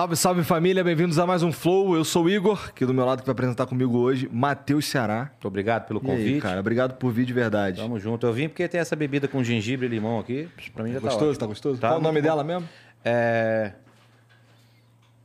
Salve, 0.00 0.16
salve 0.16 0.44
família, 0.44 0.82
bem-vindos 0.82 1.18
a 1.18 1.26
mais 1.26 1.42
um 1.42 1.52
Flow. 1.52 1.94
Eu 1.94 2.06
sou 2.06 2.24
o 2.24 2.30
Igor, 2.30 2.68
aqui 2.70 2.86
do 2.86 2.94
meu 2.94 3.04
lado 3.04 3.20
que 3.20 3.26
vai 3.26 3.32
apresentar 3.34 3.66
comigo 3.66 3.98
hoje, 3.98 4.30
Matheus 4.32 4.86
Ceará. 4.86 5.28
Muito 5.32 5.46
obrigado 5.46 5.86
pelo 5.86 6.00
E 6.02 6.10
aí, 6.10 6.16
convite. 6.16 6.40
cara, 6.40 6.58
obrigado 6.58 6.94
por 6.94 7.12
vir 7.12 7.26
de 7.26 7.34
verdade. 7.34 7.82
Tamo 7.82 7.98
junto. 7.98 8.26
Eu 8.26 8.32
vim 8.32 8.48
porque 8.48 8.66
tem 8.66 8.80
essa 8.80 8.96
bebida 8.96 9.28
com 9.28 9.44
gengibre 9.44 9.84
e 9.86 9.90
limão 9.90 10.18
aqui. 10.18 10.48
Pra 10.72 10.84
mim 10.84 10.92
já 10.94 11.00
tá 11.00 11.06
gostoso, 11.08 11.24
ótimo. 11.32 11.40
tá 11.40 11.46
gostoso? 11.46 11.80
Tá 11.82 11.88
Qual 11.88 11.98
o 12.00 12.02
nome 12.02 12.14
muito 12.14 12.24
dela 12.24 12.42
mesmo? 12.42 12.66
É... 13.04 13.72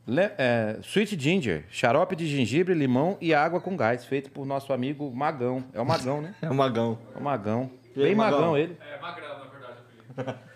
Le- 0.06 0.32
é, 0.38 0.78
Sweet 0.84 1.18
Ginger, 1.18 1.64
xarope 1.70 2.14
de 2.14 2.28
gengibre, 2.28 2.74
limão 2.74 3.18
e 3.22 3.34
água 3.34 3.62
com 3.62 3.78
gás, 3.78 4.04
feito 4.04 4.30
por 4.30 4.46
nosso 4.46 4.74
amigo 4.74 5.10
Magão. 5.16 5.64
É 5.74 5.80
o 5.80 5.86
Magão, 5.86 6.22
né? 6.22 6.36
É 6.44 6.50
o 6.50 6.54
Magão. 6.54 6.98
É 7.16 7.18
o 7.18 7.24
Magão. 7.24 7.72
Aí, 7.96 8.04
Bem 8.04 8.14
Magão? 8.14 8.40
Magão 8.42 8.58
ele. 8.58 8.78
É, 8.94 9.02
Magrão. 9.02 9.35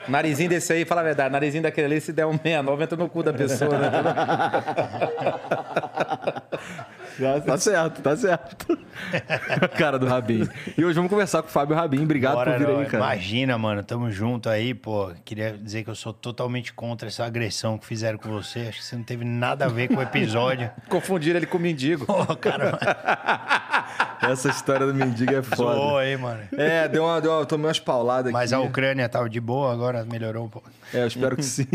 Narizinho 0.08 0.50
desse 0.50 0.74
aí, 0.74 0.86
fala 0.86 1.02
a 1.02 1.04
verdade, 1.04 1.32
narizinho 1.32 1.64
daquele 1.64 1.88
ali, 1.88 2.02
se 2.02 2.14
der 2.14 2.26
um 2.26 2.38
69, 2.38 2.84
entra 2.84 2.98
no 2.98 3.10
cu 3.10 3.24
da 3.24 3.34
pessoa, 3.34 3.78
né? 3.78 3.90
Tá 7.46 7.58
certo, 7.58 8.02
tá 8.02 8.16
certo. 8.16 8.80
cara 9.78 10.00
do 10.00 10.06
Rabin. 10.06 10.48
E 10.78 10.84
hoje 10.86 10.96
vamos 10.96 11.10
conversar 11.10 11.42
com 11.42 11.50
o 11.50 11.52
Fábio 11.52 11.76
Rabin. 11.76 12.04
Obrigado 12.04 12.36
Bora, 12.36 12.52
por 12.52 12.60
vir 12.60 12.68
não. 12.68 12.80
aí, 12.80 12.86
cara. 12.86 13.04
Imagina, 13.04 13.58
mano, 13.58 13.84
tamo 13.84 14.10
junto 14.10 14.50
aí, 14.50 14.74
pô. 14.74 15.12
Queria 15.26 15.58
dizer 15.58 15.84
que 15.84 15.90
eu 15.90 15.96
sou 15.96 16.14
totalmente 16.14 16.74
contra 16.74 17.08
essa 17.10 17.26
agressão 17.26 17.78
que 17.78 17.86
fizeram 17.86 18.18
com 18.18 18.30
você. 18.30 18.68
Acho 18.70 18.80
que 18.80 18.86
você 18.86 18.96
não 18.96 19.04
teve 19.04 19.26
nada 19.26 19.66
a 19.66 19.68
ver 19.68 19.88
com 19.90 19.96
o 19.96 20.02
episódio. 20.02 20.70
Confundiram 20.88 21.38
ele 21.38 21.46
com 21.46 21.60
mendigo. 21.60 22.06
Pô, 22.06 22.26
cara, 22.36 22.78
Essa 24.22 24.50
história 24.50 24.86
do 24.86 24.94
mendigo 24.94 25.34
é 25.34 25.42
zoou 25.42 25.90
foda. 25.92 26.00
aí, 26.02 26.18
mano. 26.18 26.42
É, 26.58 26.88
deu 26.88 27.04
uma, 27.06 27.22
deu 27.22 27.32
uma, 27.32 27.46
tomei 27.46 27.68
umas 27.68 27.80
pauladas 27.80 28.32
Mas 28.32 28.52
aqui. 28.52 28.62
a 28.62 28.66
Ucrânia 28.66 29.08
tava 29.08 29.30
de 29.30 29.40
boa, 29.40 29.72
agora 29.72 30.04
melhorou 30.06 30.46
um 30.46 30.50
pouco. 30.50 30.70
É, 30.94 31.02
eu 31.04 31.08
espero 31.08 31.36
que 31.36 31.44
sim. 31.44 31.68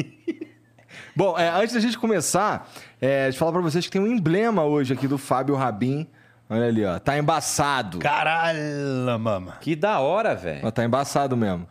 Bom, 1.17 1.39
é, 1.39 1.49
antes 1.49 1.75
da 1.75 1.81
gente 1.81 1.97
começar, 1.97 2.69
é, 3.01 3.25
deixa 3.25 3.37
eu 3.37 3.39
falar 3.39 3.53
pra 3.53 3.61
vocês 3.61 3.85
que 3.85 3.91
tem 3.91 4.01
um 4.01 4.07
emblema 4.07 4.65
hoje 4.65 4.93
aqui 4.93 5.07
do 5.07 5.17
Fábio 5.17 5.55
Rabin. 5.55 6.09
Olha 6.51 6.67
ali, 6.67 6.85
ó. 6.85 6.99
Tá 6.99 7.17
embaçado. 7.17 7.99
Caralho, 7.99 8.59
mama. 9.19 9.57
Que 9.61 9.77
da 9.77 10.01
hora, 10.01 10.35
velho. 10.35 10.71
Tá 10.73 10.85
embaçado 10.85 11.37
mesmo. 11.37 11.69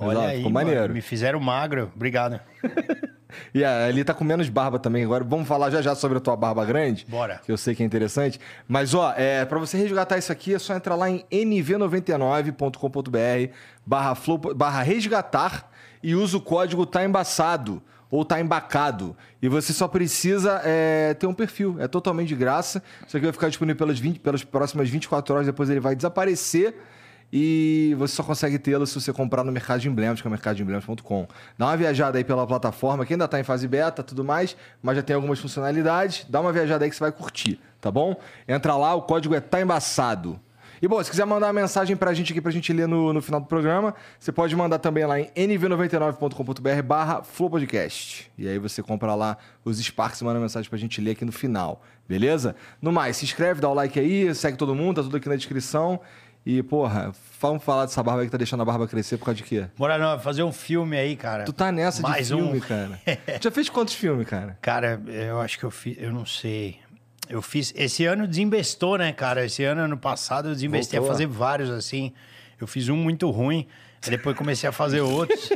Mas, 0.00 0.08
Olha 0.08 0.18
ó, 0.18 0.26
aí, 0.26 0.36
ficou 0.38 0.52
mano, 0.52 0.70
maneiro. 0.70 0.94
me 0.94 1.00
fizeram 1.00 1.40
magro. 1.40 1.90
Obrigado. 1.94 2.40
E 3.52 3.64
ali 3.64 4.04
tá 4.04 4.14
com 4.14 4.24
menos 4.24 4.48
barba 4.48 4.78
também. 4.78 5.04
Agora 5.04 5.24
vamos 5.24 5.46
falar 5.46 5.68
já 5.68 5.82
já 5.82 5.94
sobre 5.94 6.16
a 6.16 6.20
tua 6.20 6.36
barba 6.36 6.64
grande. 6.64 7.04
Bora. 7.08 7.40
Que 7.44 7.52
eu 7.52 7.56
sei 7.56 7.74
que 7.74 7.82
é 7.82 7.86
interessante. 7.86 8.40
Mas, 8.66 8.94
ó, 8.94 9.12
é, 9.16 9.44
para 9.44 9.58
você 9.58 9.76
resgatar 9.76 10.16
isso 10.16 10.32
aqui, 10.32 10.54
é 10.54 10.58
só 10.58 10.74
entrar 10.74 10.94
lá 10.94 11.10
em 11.10 11.24
nv99.com.br 11.30 13.52
barra, 13.84 14.16
barra 14.54 14.82
resgatar 14.82 15.68
e 16.02 16.14
usa 16.14 16.36
o 16.36 16.40
código 16.40 16.86
tá 16.86 17.04
embaçado 17.04 17.82
ou 18.10 18.24
tá 18.24 18.40
embacado. 18.40 19.16
E 19.40 19.48
você 19.48 19.72
só 19.72 19.88
precisa 19.88 20.60
é, 20.64 21.14
ter 21.14 21.26
um 21.26 21.34
perfil. 21.34 21.76
É 21.78 21.88
totalmente 21.88 22.28
de 22.28 22.36
graça. 22.36 22.82
Isso 23.06 23.16
aqui 23.16 23.26
vai 23.26 23.32
ficar 23.32 23.48
disponível 23.48 23.78
pelas, 23.78 23.98
20, 23.98 24.20
pelas 24.20 24.44
próximas 24.44 24.88
24 24.88 25.34
horas, 25.34 25.46
depois 25.46 25.68
ele 25.68 25.80
vai 25.80 25.94
desaparecer. 25.94 26.74
E 27.32 27.94
você 27.98 28.14
só 28.14 28.22
consegue 28.22 28.58
tê-lo 28.58 28.86
se 28.86 28.94
você 28.94 29.12
comprar 29.12 29.42
no 29.42 29.50
Mercado 29.50 29.80
de 29.80 29.88
Emblemas, 29.88 30.20
que 30.20 30.26
é 30.26 30.28
o 30.28 30.30
mercadodeemblemas.com. 30.30 31.26
Dá 31.58 31.66
uma 31.66 31.76
viajada 31.76 32.18
aí 32.18 32.24
pela 32.24 32.46
plataforma, 32.46 33.04
que 33.04 33.14
ainda 33.14 33.24
está 33.24 33.40
em 33.40 33.42
fase 33.42 33.66
beta 33.66 34.02
tudo 34.02 34.24
mais, 34.24 34.56
mas 34.80 34.96
já 34.96 35.02
tem 35.02 35.16
algumas 35.16 35.38
funcionalidades. 35.38 36.24
Dá 36.28 36.40
uma 36.40 36.52
viajada 36.52 36.84
aí 36.84 36.90
que 36.90 36.96
você 36.96 37.02
vai 37.02 37.12
curtir, 37.12 37.60
tá 37.80 37.90
bom? 37.90 38.16
Entra 38.46 38.76
lá, 38.76 38.94
o 38.94 39.02
código 39.02 39.34
é 39.34 39.40
tá 39.40 39.60
embaçado. 39.60 40.40
E 40.80 40.86
bom, 40.86 41.02
se 41.02 41.10
quiser 41.10 41.24
mandar 41.24 41.46
uma 41.46 41.52
mensagem 41.54 41.96
pra 41.96 42.12
gente 42.12 42.32
aqui 42.32 42.40
pra 42.40 42.50
gente 42.50 42.72
ler 42.72 42.86
no, 42.86 43.12
no 43.12 43.22
final 43.22 43.40
do 43.40 43.46
programa, 43.46 43.94
você 44.18 44.30
pode 44.30 44.54
mandar 44.54 44.78
também 44.78 45.06
lá 45.06 45.18
em 45.18 45.30
nv99.com.br 45.34 46.82
barra 46.84 47.22
Flowpodcast. 47.22 48.30
E 48.36 48.46
aí 48.48 48.58
você 48.58 48.82
compra 48.82 49.14
lá 49.14 49.36
os 49.64 49.78
Sparks 49.78 50.20
e 50.20 50.24
manda 50.24 50.38
mensagem 50.38 50.68
pra 50.68 50.78
gente 50.78 51.00
ler 51.00 51.12
aqui 51.12 51.24
no 51.24 51.32
final, 51.32 51.82
beleza? 52.08 52.54
No 52.80 52.92
mais, 52.92 53.16
se 53.16 53.24
inscreve, 53.24 53.60
dá 53.60 53.68
o 53.68 53.74
like 53.74 53.98
aí, 53.98 54.34
segue 54.34 54.56
todo 54.56 54.74
mundo, 54.74 54.96
tá 54.96 55.02
tudo 55.02 55.16
aqui 55.16 55.28
na 55.28 55.36
descrição. 55.36 56.00
E, 56.44 56.62
porra, 56.62 57.12
vamos 57.40 57.64
falar 57.64 57.86
dessa 57.86 58.00
barba 58.04 58.20
aí 58.20 58.26
que 58.28 58.30
tá 58.30 58.38
deixando 58.38 58.60
a 58.60 58.64
barba 58.64 58.86
crescer 58.86 59.16
por 59.18 59.24
causa 59.24 59.38
de 59.38 59.42
quê? 59.42 59.66
Bora 59.76 59.98
não, 59.98 60.16
fazer 60.16 60.44
um 60.44 60.52
filme 60.52 60.96
aí, 60.96 61.16
cara. 61.16 61.42
Tu 61.42 61.52
tá 61.52 61.72
nessa 61.72 62.00
Mais 62.02 62.28
de 62.28 62.34
filme, 62.36 62.58
um. 62.58 62.60
cara. 62.60 63.00
Tu 63.40 63.42
já 63.42 63.50
fez 63.50 63.68
quantos 63.68 63.94
filmes, 63.94 64.28
cara? 64.28 64.56
Cara, 64.62 65.02
eu 65.08 65.40
acho 65.40 65.58
que 65.58 65.64
eu 65.64 65.72
fiz, 65.72 65.96
eu 65.98 66.12
não 66.12 66.24
sei. 66.24 66.78
Eu 67.28 67.42
fiz. 67.42 67.72
Esse 67.76 68.04
ano 68.04 68.26
desinvestou, 68.26 68.98
né, 68.98 69.12
cara? 69.12 69.44
Esse 69.44 69.64
ano, 69.64 69.82
ano 69.82 69.96
passado, 69.96 70.48
eu 70.48 70.54
desinvestei 70.54 70.98
Voltou. 70.98 71.12
a 71.12 71.14
fazer 71.14 71.26
vários 71.26 71.70
assim. 71.70 72.12
Eu 72.60 72.66
fiz 72.66 72.88
um 72.88 72.96
muito 72.96 73.30
ruim, 73.30 73.66
aí 74.02 74.10
depois 74.10 74.36
comecei 74.36 74.68
a 74.68 74.72
fazer 74.72 75.00
outros. 75.00 75.50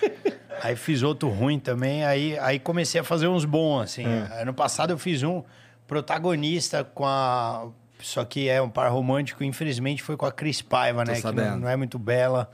aí 0.62 0.76
fiz 0.76 1.02
outro 1.02 1.28
ruim 1.28 1.58
também, 1.58 2.04
aí, 2.04 2.38
aí 2.38 2.58
comecei 2.58 3.00
a 3.00 3.04
fazer 3.04 3.26
uns 3.26 3.44
bons, 3.44 3.82
assim. 3.82 4.04
É. 4.04 4.42
Ano 4.42 4.54
passado 4.54 4.90
eu 4.92 4.98
fiz 4.98 5.22
um 5.22 5.42
protagonista 5.86 6.84
com 6.84 7.04
a. 7.06 7.68
Só 7.98 8.24
que 8.24 8.48
é 8.48 8.60
um 8.60 8.68
par 8.68 8.90
romântico, 8.90 9.42
infelizmente 9.42 10.02
foi 10.02 10.18
com 10.18 10.26
a 10.26 10.32
Cris 10.32 10.60
Paiva, 10.60 11.02
Tô 11.02 11.10
né? 11.10 11.16
Que 11.16 11.22
sabendo. 11.22 11.50
não, 11.52 11.58
não 11.60 11.68
é 11.68 11.76
muito 11.76 11.98
bela. 11.98 12.50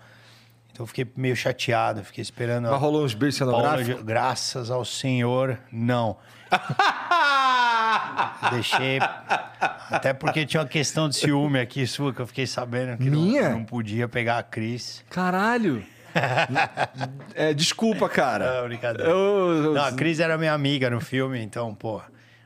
Então 0.70 0.84
eu 0.84 0.86
fiquei 0.86 1.06
meio 1.16 1.36
chateado, 1.36 2.02
fiquei 2.02 2.22
esperando. 2.22 2.70
Mas 2.70 2.80
rolou 2.80 3.04
uns 3.04 3.12
beijos 3.12 3.36
cenográficos? 3.36 4.02
Graças 4.02 4.70
ao 4.70 4.84
Senhor, 4.84 5.58
não. 5.70 6.16
Deixei. 8.50 8.98
Até 9.90 10.12
porque 10.12 10.44
tinha 10.46 10.60
uma 10.62 10.68
questão 10.68 11.08
de 11.08 11.16
ciúme 11.16 11.58
aqui 11.60 11.86
sua 11.86 12.12
que 12.12 12.20
eu 12.20 12.26
fiquei 12.26 12.46
sabendo 12.46 12.96
que 12.98 13.10
não- 13.10 13.20
Minha? 13.20 13.50
Não, 13.50 13.64
podia 13.64 14.08
pegar 14.08 14.38
a 14.38 14.42
Cris. 14.42 15.04
Caralho! 15.10 15.84
é, 17.34 17.54
desculpa, 17.54 18.08
cara. 18.08 18.60
Não, 18.60 18.68
brincadeira. 18.68 19.10
Eu- 19.10 19.72
Não, 19.74 19.84
a 19.84 19.92
Cris 19.92 20.20
era 20.20 20.36
minha 20.36 20.52
amiga 20.52 20.90
no 20.90 21.00
filme, 21.00 21.40
então, 21.40 21.74
pô. 21.74 22.00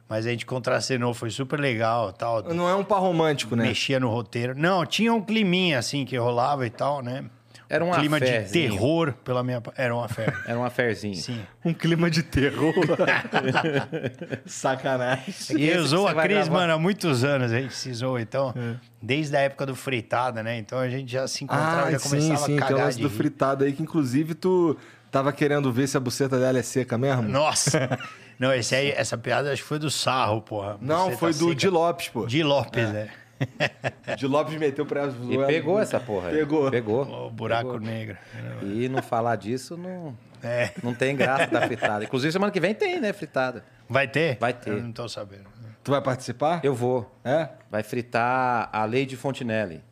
Mas 0.08 0.24
a 0.24 0.30
gente 0.30 0.46
contracenou, 0.46 1.12
foi 1.12 1.30
super 1.30 1.58
legal 1.58 2.12
tal. 2.12 2.40
Não 2.54 2.68
é 2.68 2.74
um 2.76 2.84
par 2.84 3.00
romântico, 3.00 3.56
né? 3.56 3.64
Mexia 3.64 3.98
no 3.98 4.08
roteiro. 4.08 4.54
Não, 4.56 4.86
tinha 4.86 5.12
um 5.12 5.20
climinha 5.20 5.80
assim 5.80 6.04
que 6.04 6.16
rolava 6.16 6.64
e 6.64 6.70
tal, 6.70 7.02
né? 7.02 7.24
Era 7.68 7.84
um 7.84 7.90
clima 7.90 8.20
de 8.20 8.42
terror 8.50 9.12
pela 9.24 9.42
minha. 9.42 9.60
Era 9.76 9.94
uma 9.94 10.08
fé. 10.08 10.32
Era 10.46 10.58
um 10.58 10.64
affairzinho. 10.64 11.16
Sim. 11.16 11.40
Um 11.64 11.74
clima 11.74 12.08
de 12.08 12.22
terror. 12.22 12.72
Sacanagem. 14.46 15.34
E 15.56 15.68
eu 15.68 15.84
zoo 15.84 16.04
que 16.06 16.18
a 16.18 16.22
Cris, 16.22 16.36
gravar. 16.46 16.50
mano, 16.52 16.72
há 16.74 16.78
muitos 16.78 17.24
anos. 17.24 17.52
A 17.52 17.60
gente 17.60 17.74
se 17.74 17.92
zoa, 17.92 18.20
então. 18.20 18.54
Desde 19.00 19.36
a 19.36 19.40
época 19.40 19.66
do 19.66 19.74
fritada, 19.74 20.42
né? 20.42 20.58
Então 20.58 20.78
a 20.78 20.88
gente 20.88 21.10
já 21.10 21.26
se 21.28 21.44
encontrava, 21.44 21.86
Ah, 21.88 21.90
já 21.92 21.98
sim, 21.98 22.08
começava 22.08 22.46
sim. 22.46 22.52
a 22.52 22.56
o 22.56 22.58
cagar 22.60 22.84
lance 22.86 22.96
de 22.96 23.02
do 23.02 23.08
rir. 23.08 23.14
fritado 23.16 23.64
aí, 23.64 23.72
que 23.72 23.82
inclusive 23.82 24.34
tu 24.34 24.76
tava 25.10 25.32
querendo 25.32 25.72
ver 25.72 25.86
se 25.86 25.96
a 25.96 26.00
buceta 26.00 26.38
dela 26.38 26.58
é 26.58 26.62
seca 26.62 26.96
mesmo. 26.98 27.22
Nossa! 27.22 27.98
Não, 28.38 28.52
esse 28.52 28.74
aí, 28.74 28.90
essa 28.90 29.16
piada 29.16 29.50
acho 29.50 29.62
que 29.62 29.68
foi 29.68 29.78
do 29.78 29.90
Sarro, 29.90 30.42
porra. 30.42 30.76
Não, 30.80 31.10
foi 31.16 31.32
tá 31.32 31.38
do 31.38 31.44
seca. 31.48 31.54
Di 31.54 31.68
Lopes, 31.70 32.08
pô. 32.10 32.26
Di 32.26 32.42
Lopes, 32.42 32.88
né? 32.90 33.08
Di 34.16 34.26
Lopes 34.26 34.56
meteu 34.58 34.86
pra 34.86 35.02
ela. 35.02 35.14
E 35.30 35.46
pegou 35.46 35.78
essa 35.80 36.00
porra. 36.00 36.28
aí. 36.28 36.34
Pegou. 36.36 36.70
Pegou. 36.70 37.26
O 37.26 37.30
buraco 37.30 37.78
negro. 37.78 38.16
E 38.62 38.88
não 38.88 39.02
falar 39.02 39.36
disso 39.36 39.76
não, 39.76 40.16
É. 40.42 40.72
não 40.82 40.94
tem 40.94 41.14
graça 41.16 41.46
da 41.48 41.60
fritada. 41.66 42.04
Inclusive, 42.04 42.32
semana 42.32 42.50
que 42.52 42.60
vem 42.60 42.74
tem, 42.74 43.00
né, 43.00 43.12
fritada. 43.12 43.64
Vai 43.88 44.08
ter? 44.08 44.38
Vai 44.38 44.52
ter. 44.52 44.70
Eu 44.70 44.82
não 44.82 44.92
tô 44.92 45.08
sabendo. 45.08 45.44
Tu 45.84 45.90
vai 45.90 46.00
participar? 46.00 46.60
Eu 46.64 46.74
vou. 46.74 47.10
É? 47.24 47.48
Vai 47.70 47.82
fritar 47.82 48.68
a 48.72 48.84
Lady 48.84 49.16
Fontinelli. 49.16 49.82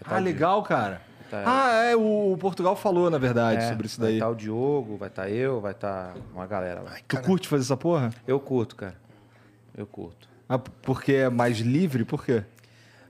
Vai 0.00 0.08
tá 0.10 0.16
Ah, 0.16 0.18
legal, 0.20 0.62
cara. 0.62 1.00
Tá. 1.30 1.42
Ah, 1.46 1.84
é, 1.84 1.94
o 1.96 2.36
Portugal 2.40 2.74
falou, 2.74 3.08
na 3.08 3.18
verdade, 3.18 3.60
Di- 3.62 3.68
sobre 3.68 3.86
isso 3.86 4.00
Vai 4.00 4.08
daí. 4.10 4.16
estar 4.16 4.28
o 4.28 4.34
Diogo, 4.34 4.96
vai 4.96 5.08
estar 5.08 5.30
eu, 5.30 5.60
vai 5.60 5.70
estar 5.72 6.14
uma 6.34 6.44
galera 6.46 6.80
lá. 6.80 6.92
Tu 7.06 7.20
curte 7.22 7.46
fazer 7.46 7.62
essa 7.62 7.76
porra? 7.76 8.10
Eu 8.26 8.40
curto, 8.40 8.74
cara. 8.74 8.96
Eu 9.76 9.86
curto. 9.86 10.28
Ah, 10.48 10.58
porque 10.58 11.12
é 11.12 11.28
mais 11.28 11.58
livre? 11.58 12.04
Por 12.04 12.24
quê? 12.24 12.42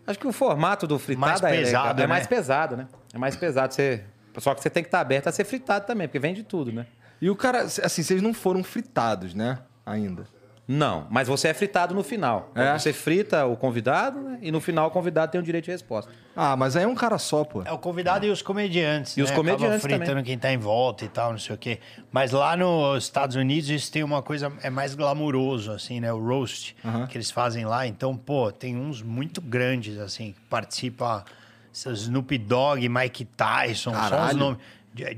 Acho 0.06 0.18
que 0.18 0.26
o 0.26 0.32
formato 0.32 0.86
do 0.86 0.98
fritada 0.98 1.42
Mais 1.42 1.42
é, 1.42 1.50
pesado, 1.50 2.02
é 2.02 2.06
mais 2.06 2.22
né? 2.24 2.28
pesado, 2.28 2.76
né? 2.76 2.88
É 3.12 3.18
mais 3.18 3.36
pesado. 3.36 3.74
Você... 3.74 4.04
Só 4.38 4.54
que 4.54 4.62
você 4.62 4.70
tem 4.70 4.82
que 4.82 4.88
estar 4.88 5.00
aberto 5.00 5.26
a 5.26 5.32
ser 5.32 5.44
fritado 5.44 5.86
também, 5.86 6.06
porque 6.06 6.18
vem 6.18 6.34
de 6.34 6.42
tudo, 6.42 6.72
né? 6.72 6.86
E 7.20 7.28
o 7.28 7.36
cara, 7.36 7.62
assim, 7.62 8.02
vocês 8.02 8.22
não 8.22 8.32
foram 8.32 8.64
fritados, 8.64 9.34
né? 9.34 9.58
Ainda. 9.84 10.26
Não, 10.72 11.04
mas 11.10 11.26
você 11.26 11.48
é 11.48 11.54
fritado 11.54 11.92
no 11.92 12.04
final. 12.04 12.52
É? 12.54 12.78
Você 12.78 12.92
frita 12.92 13.44
o 13.44 13.56
convidado, 13.56 14.20
né? 14.20 14.38
E 14.40 14.52
no 14.52 14.60
final 14.60 14.86
o 14.86 14.90
convidado 14.92 15.32
tem 15.32 15.40
o 15.40 15.42
direito 15.42 15.64
de 15.64 15.72
resposta. 15.72 16.12
Ah, 16.36 16.56
mas 16.56 16.76
aí 16.76 16.84
é 16.84 16.86
um 16.86 16.94
cara 16.94 17.18
só, 17.18 17.42
pô. 17.42 17.64
É 17.64 17.72
o 17.72 17.78
convidado 17.78 18.24
e 18.24 18.30
os 18.30 18.40
comediantes. 18.40 19.16
E 19.16 19.22
os 19.22 19.30
né? 19.30 19.36
comediantes 19.36 19.64
Acaba 19.66 19.80
fritando 19.80 20.06
também. 20.06 20.22
quem 20.22 20.38
tá 20.38 20.52
em 20.52 20.58
volta 20.58 21.04
e 21.04 21.08
tal, 21.08 21.32
não 21.32 21.40
sei 21.40 21.56
o 21.56 21.58
quê. 21.58 21.80
Mas 22.12 22.30
lá 22.30 22.56
nos 22.56 23.02
Estados 23.02 23.34
Unidos 23.34 23.68
isso 23.68 23.90
tem 23.90 24.04
uma 24.04 24.22
coisa, 24.22 24.52
é 24.62 24.70
mais 24.70 24.94
glamuroso, 24.94 25.72
assim, 25.72 25.98
né? 25.98 26.12
O 26.12 26.24
roast 26.24 26.76
que 27.08 27.16
eles 27.18 27.32
fazem 27.32 27.64
lá. 27.64 27.84
Então, 27.88 28.16
pô, 28.16 28.52
tem 28.52 28.76
uns 28.76 29.02
muito 29.02 29.40
grandes, 29.40 29.98
assim, 29.98 30.34
que 30.34 30.40
participam. 30.42 31.24
Snoop 31.72 32.38
Dogg, 32.38 32.88
Mike 32.88 33.24
Tyson, 33.24 33.92
só 33.92 34.04
os 34.04 34.10
Caralho. 34.10 34.38
nomes. 34.38 34.58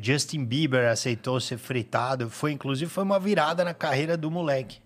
Justin 0.01 0.47
Bieber 0.47 0.91
aceitou 0.91 1.39
ser 1.41 1.59
fritado. 1.59 2.31
Foi, 2.31 2.53
inclusive, 2.53 2.91
foi 2.91 3.05
uma 3.05 3.21
virada 3.21 3.63
na 3.63 3.75
carreira 3.75 4.17
do 4.17 4.31
moleque. 4.31 4.81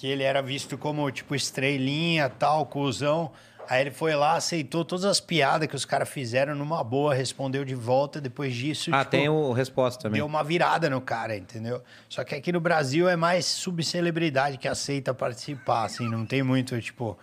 Que 0.00 0.06
ele 0.06 0.22
era 0.22 0.40
visto 0.40 0.78
como, 0.78 1.10
tipo, 1.10 1.34
estrelinha, 1.34 2.28
tal, 2.30 2.64
cuzão. 2.64 3.30
Aí 3.68 3.82
ele 3.82 3.90
foi 3.90 4.14
lá, 4.16 4.34
aceitou 4.34 4.82
todas 4.84 5.04
as 5.04 5.20
piadas 5.20 5.68
que 5.68 5.76
os 5.76 5.84
caras 5.84 6.08
fizeram 6.08 6.54
numa 6.54 6.82
boa, 6.82 7.14
respondeu 7.14 7.64
de 7.66 7.74
volta. 7.74 8.18
Depois 8.18 8.54
disso, 8.54 8.90
Ah, 8.94 9.00
tipo, 9.00 9.10
tem 9.10 9.28
o 9.28 9.52
resposta 9.52 10.02
também. 10.02 10.16
deu 10.18 10.26
uma 10.26 10.42
virada 10.42 10.88
no 10.88 11.00
cara, 11.02 11.36
entendeu? 11.36 11.82
Só 12.08 12.24
que 12.24 12.34
aqui 12.34 12.50
no 12.50 12.60
Brasil 12.60 13.08
é 13.08 13.14
mais 13.14 13.44
subcelebridade 13.44 14.56
que 14.56 14.66
aceita 14.66 15.12
participar, 15.12 15.84
assim. 15.84 16.08
Não 16.08 16.24
tem 16.24 16.42
muito, 16.42 16.80
tipo, 16.80 17.16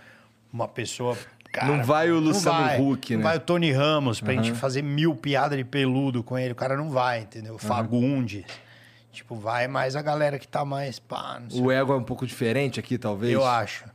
uma 0.53 0.67
pessoa... 0.67 1.17
cara, 1.51 1.67
Não 1.67 1.83
vai 1.83 2.11
o 2.11 2.15
não 2.15 2.27
Luciano 2.27 2.59
vai. 2.59 2.79
Huck, 2.79 3.13
Não 3.13 3.17
né? 3.17 3.23
vai 3.23 3.37
o 3.37 3.39
Tony 3.41 3.71
Ramos 3.71 4.21
pra 4.21 4.33
gente 4.33 4.53
fazer 4.53 4.83
mil 4.83 5.15
piadas 5.15 5.57
de 5.57 5.65
peludo 5.65 6.23
com 6.23 6.37
ele. 6.37 6.51
O 6.53 6.55
cara 6.55 6.77
não 6.77 6.89
vai, 6.91 7.21
entendeu? 7.21 7.57
Fagundes. 7.57 8.45
Tipo, 9.11 9.35
vai 9.35 9.67
mais 9.67 9.95
a 9.95 10.01
galera 10.01 10.37
que 10.37 10.47
tá 10.47 10.63
mais 10.63 10.99
pá, 10.99 11.39
não 11.41 11.49
sei 11.49 11.61
O 11.61 11.71
ego 11.71 11.93
é 11.93 11.95
um 11.95 12.03
pouco 12.03 12.25
diferente 12.27 12.79
aqui, 12.79 12.97
talvez? 12.97 13.31
eu 13.33 13.43
acho. 13.45 13.85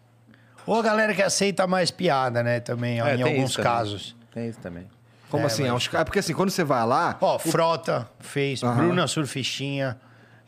Ou 0.67 0.79
a 0.79 0.83
galera 0.83 1.15
que 1.15 1.23
aceita 1.23 1.67
mais 1.67 1.91
piada, 1.91 2.43
né? 2.43 2.61
Também, 2.61 3.01
É, 3.01 3.15
em 3.15 3.17
tem 3.17 3.23
alguns 3.35 3.51
isso 3.51 3.57
também. 3.59 3.73
casos. 3.73 4.17
Tem 4.33 4.49
isso 4.49 4.59
também. 4.61 4.87
Como 5.29 5.43
É, 5.45 5.47
assim? 5.47 5.69
mas- 5.69 5.87
É 5.87 5.89
caras- 5.91 6.05
Porque 6.05 6.19
assim, 6.19 6.35
quando 6.35 6.51
você 6.51 6.63
vai 6.65 6.85
lá... 6.87 7.17
Ó, 7.21 7.39
Frota 7.39 8.09
fez, 8.21 8.63
Aham. 8.63 8.77
Bruna 8.77 9.07
Surfistinha, 9.07 9.99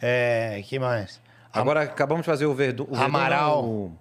é, 0.00 0.62
que 0.66 0.78
mais? 0.78 1.20
Agora 1.52 1.82
acabamos 1.82 2.22
de 2.22 2.26
fazer 2.26 2.46
o 2.46 2.54
Verdun. 2.54 2.84
O 2.84 2.86
Verdun 2.88 3.04
Amaral. 3.04 3.62
não, 3.62 3.68
o 3.68 3.92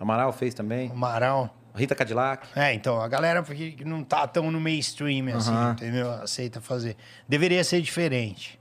Amaral 0.00 0.32
fez 0.32 0.52
também. 0.54 0.90
Amaral. 0.90 1.54
Rita 1.74 1.94
Cadillac. 1.94 2.46
É, 2.54 2.72
então, 2.72 3.00
a 3.00 3.08
galera 3.08 3.42
que 3.42 3.84
não 3.84 4.02
tá 4.02 4.26
tão 4.26 4.50
no 4.50 4.58
mainstream, 4.60 5.28
assim, 5.36 5.50
Aham. 5.52 5.72
entendeu? 5.72 6.10
Aceita 6.10 6.60
fazer. 6.60 6.96
Deveria 7.28 7.62
ser 7.64 7.80
diferente. 7.82 8.58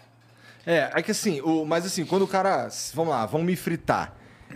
É, 0.66 0.92
é 0.96 1.02
que 1.02 1.12
assim, 1.12 1.42
o, 1.42 1.66
mas 1.66 1.86
assim, 1.86 2.06
quando 2.06 2.24
o 2.24 2.28
cara. 2.28 2.68
Vamos 2.94 3.12
lá, 3.14 3.26
vão 3.26 3.44
me 3.44 3.56
fritar. 3.56 4.14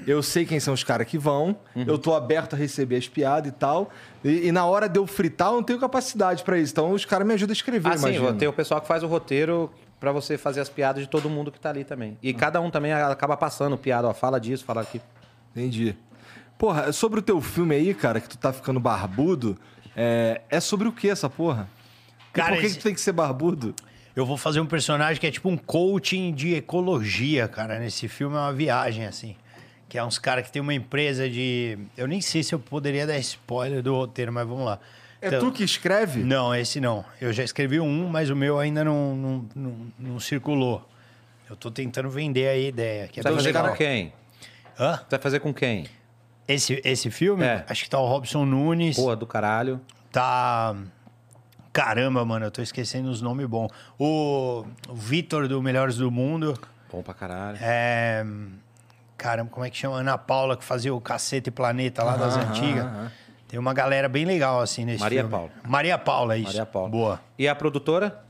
Eu 0.08 0.22
sei 0.24 0.46
quem 0.46 0.60
são 0.60 0.74
os 0.74 0.84
caras 0.84 1.06
que 1.08 1.18
vão, 1.18 1.58
Uhum. 1.76 1.84
eu 1.86 1.98
tô 1.98 2.14
aberto 2.16 2.54
a 2.54 2.58
receber 2.58 2.96
as 2.96 3.08
piadas 3.08 3.52
e 3.52 3.56
tal. 3.56 3.90
E, 4.24 4.48
e 4.48 4.52
na 4.52 4.66
hora 4.66 4.88
de 4.88 4.98
eu 4.98 5.06
fritar, 5.06 5.50
eu 5.50 5.56
não 5.56 5.64
tenho 5.64 5.80
capacidade 5.80 6.44
pra 6.44 6.58
isso. 6.58 6.72
Então 6.72 6.92
os 6.92 7.04
caras 7.06 7.28
me 7.28 7.34
ajudam 7.34 7.52
a 7.52 7.54
escrever, 7.56 7.90
Ah, 7.92 7.98
sim, 7.98 8.06
imagino. 8.10 8.34
tem 8.38 8.48
o 8.48 8.54
pessoal 8.54 8.80
que 8.80 8.88
faz 8.88 9.04
o 9.04 9.08
roteiro 9.08 9.70
pra 10.00 10.12
você 10.12 10.38
fazer 10.38 10.62
as 10.62 10.70
piadas 10.70 11.04
de 11.04 11.10
todo 11.10 11.30
mundo 11.30 11.52
que 11.52 11.60
tá 11.60 11.70
ali 11.70 11.84
também. 11.84 12.18
E 12.22 12.34
cada 12.34 12.62
um 12.62 12.70
também 12.72 12.94
acaba 12.94 13.36
passando 13.36 13.78
piada, 13.78 14.08
ó, 14.08 14.14
fala 14.14 14.40
disso, 14.40 14.64
fala 14.64 14.82
aquilo. 14.82 15.04
Entendi. 15.56 15.96
Porra, 16.58 16.92
sobre 16.94 17.20
o 17.20 17.22
teu 17.22 17.42
filme 17.42 17.76
aí, 17.76 17.94
cara, 17.94 18.22
que 18.22 18.30
tu 18.30 18.38
tá 18.38 18.54
ficando 18.54 18.80
barbudo, 18.80 19.58
é, 19.98 20.42
é 20.50 20.60
sobre 20.60 20.88
o 20.88 20.92
que 20.94 21.10
essa 21.10 21.30
porra? 21.30 21.68
E 22.30 22.34
Cara, 22.34 22.54
por 22.54 22.60
que, 22.62 22.66
esse- 22.68 22.76
que 22.76 22.82
tu 22.82 22.84
tem 22.84 22.94
que 22.94 23.02
ser 23.02 23.12
barbudo? 23.12 23.74
Eu 24.20 24.26
vou 24.26 24.36
fazer 24.36 24.60
um 24.60 24.66
personagem 24.66 25.18
que 25.18 25.26
é 25.26 25.32
tipo 25.32 25.48
um 25.48 25.56
coaching 25.56 26.34
de 26.34 26.54
ecologia, 26.56 27.48
cara. 27.48 27.80
Nesse 27.80 28.10
filme 28.10 28.36
é 28.36 28.40
uma 28.40 28.52
viagem, 28.52 29.06
assim. 29.06 29.34
Que 29.88 29.98
é 29.98 30.04
uns 30.04 30.20
caras 30.20 30.46
que 30.46 30.52
tem 30.52 30.62
uma 30.62 30.74
empresa 30.74 31.30
de. 31.30 31.78
Eu 31.98 32.06
nem 32.06 32.20
sei 32.20 32.44
se 32.44 32.54
eu 32.54 32.60
poderia 32.60 33.08
dar 33.08 33.18
spoiler 33.20 33.82
do 33.82 33.96
roteiro, 33.96 34.34
mas 34.34 34.46
vamos 34.46 34.66
lá. 34.66 34.78
É 35.22 35.28
Então- 35.28 35.40
tu 35.40 35.52
que 35.54 35.64
escreve? 35.64 36.22
Não, 36.22 36.54
esse 36.54 36.82
não. 36.82 37.06
Eu 37.22 37.32
já 37.32 37.46
escrevi 37.46 37.80
um, 37.80 38.10
mas 38.10 38.30
o 38.30 38.36
meu 38.36 38.60
ainda 38.60 38.84
não, 38.84 39.16
não, 39.16 39.46
não, 39.56 39.76
não 39.98 40.20
circulou. 40.20 40.86
Eu 41.50 41.56
tô 41.56 41.72
tentando 41.72 42.10
vender 42.10 42.50
a 42.50 42.58
ideia. 42.58 43.08
Que 43.08 43.22
é 43.22 43.24
Você 43.24 43.30
vai 43.30 43.38
fazer 43.38 43.48
legal. 43.50 43.70
com 43.70 43.76
quem? 43.78 44.14
Hã? 44.78 44.98
Você 44.98 45.06
vai 45.12 45.20
fazer 45.20 45.40
com 45.40 45.54
quem? 45.54 45.86
Esse, 46.46 46.82
esse 46.84 47.10
filme, 47.10 47.46
É. 47.46 47.64
acho 47.70 47.86
que 47.86 47.90
tá 47.90 47.98
o 48.00 48.06
Robson 48.06 48.44
Nunes. 48.44 48.98
Porra, 48.98 49.16
do 49.16 49.26
caralho. 49.26 49.80
Tá. 50.12 50.76
Caramba, 51.72 52.26
mano, 52.26 52.46
eu 52.48 52.52
tô 52.52 52.62
esquecendo 52.62 53.10
os 53.10 53.22
nomes 53.22 53.46
bons. 53.46 53.70
O, 53.98 54.66
Vitor 54.94 55.48
do 55.48 55.62
Melhores 55.62 55.98
do 55.98 56.10
Mundo. 56.10 56.60
Bom 56.92 57.04
pra 57.04 57.14
caralho. 57.14 57.58
É... 57.62 58.26
Caramba, 59.18 59.52
como 59.52 59.66
é 59.66 59.70
que 59.70 59.78
chama? 59.78 59.98
Ana 59.98 60.18
Paula, 60.18 60.56
que 60.58 60.64
fazia 60.64 60.94
o 60.94 61.00
Cacete 61.02 61.52
Planeta 61.52 62.04
lá 62.04 62.16
das 62.16 62.38
antigas. 62.38 62.86
Tem 63.48 63.60
uma 63.60 63.74
galera 63.74 64.08
bem 64.08 64.26
legal, 64.26 64.62
assim, 64.62 64.86
nesse 64.86 65.00
Maria 65.02 65.20
filme. 65.22 65.32
Paula. 65.32 65.50
Maria 65.68 65.98
Paula, 65.98 66.38
isso. 66.38 66.48
Maria 66.48 66.66
Paula. 66.66 66.90
Boa. 66.90 67.22
E 67.38 67.48
a 67.48 67.54
produtora? 67.56 68.24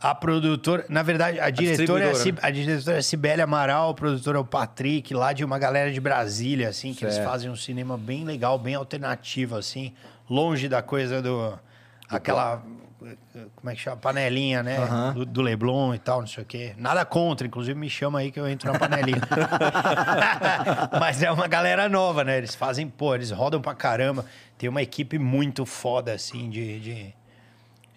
A 0.00 0.14
produtora, 0.14 0.86
na 0.88 1.02
verdade, 1.02 1.38
a 1.38 1.50
diretora, 1.50 2.04
é 2.06 2.10
a, 2.12 2.14
Cib- 2.14 2.38
a 2.40 2.50
diretora 2.50 2.96
é 2.96 3.00
a 3.00 3.02
Cibele 3.02 3.42
Amaral, 3.42 3.90
o 3.90 3.94
produtor 3.94 4.34
é 4.34 4.38
o 4.38 4.44
Patrick, 4.44 5.12
lá 5.12 5.34
de 5.34 5.44
uma 5.44 5.58
galera 5.58 5.92
de 5.92 6.00
Brasília, 6.00 6.70
assim, 6.70 6.94
que 6.94 7.04
eles 7.04 7.16
Certo. 7.16 7.28
fazem 7.28 7.50
um 7.50 7.56
cinema 7.56 7.98
bem 7.98 8.24
legal, 8.24 8.58
bem 8.58 8.74
alternativo, 8.74 9.56
assim, 9.56 9.92
longe 10.28 10.68
da 10.68 10.80
coisa 10.80 11.20
do. 11.20 11.58
Aquela. 12.10 12.62
Como 13.56 13.70
é 13.70 13.74
que 13.74 13.80
chama? 13.80 13.96
Panelinha, 13.96 14.62
né? 14.62 14.76
Aham. 14.76 15.14
Do, 15.14 15.24
do 15.24 15.40
Leblon 15.42 15.94
e 15.94 15.98
tal, 15.98 16.20
não 16.20 16.26
sei 16.26 16.42
o 16.42 16.46
quê. 16.46 16.74
Nada 16.76 17.02
contra, 17.04 17.46
inclusive 17.46 17.78
me 17.78 17.88
chama 17.88 18.18
aí 18.18 18.30
que 18.30 18.38
eu 18.38 18.46
entro 18.46 18.70
na 18.70 18.78
panelinha. 18.78 19.20
Mas 21.00 21.22
é 21.22 21.30
uma 21.30 21.46
galera 21.46 21.88
nova, 21.88 22.24
né? 22.24 22.38
Eles 22.38 22.54
fazem, 22.54 22.88
pô, 22.88 23.14
eles 23.14 23.30
rodam 23.30 23.60
pra 23.60 23.74
caramba. 23.74 24.24
Tem 24.58 24.68
uma 24.68 24.82
equipe 24.82 25.18
muito 25.18 25.64
foda, 25.64 26.12
assim, 26.12 26.50
de. 26.50 26.80
de... 26.80 27.14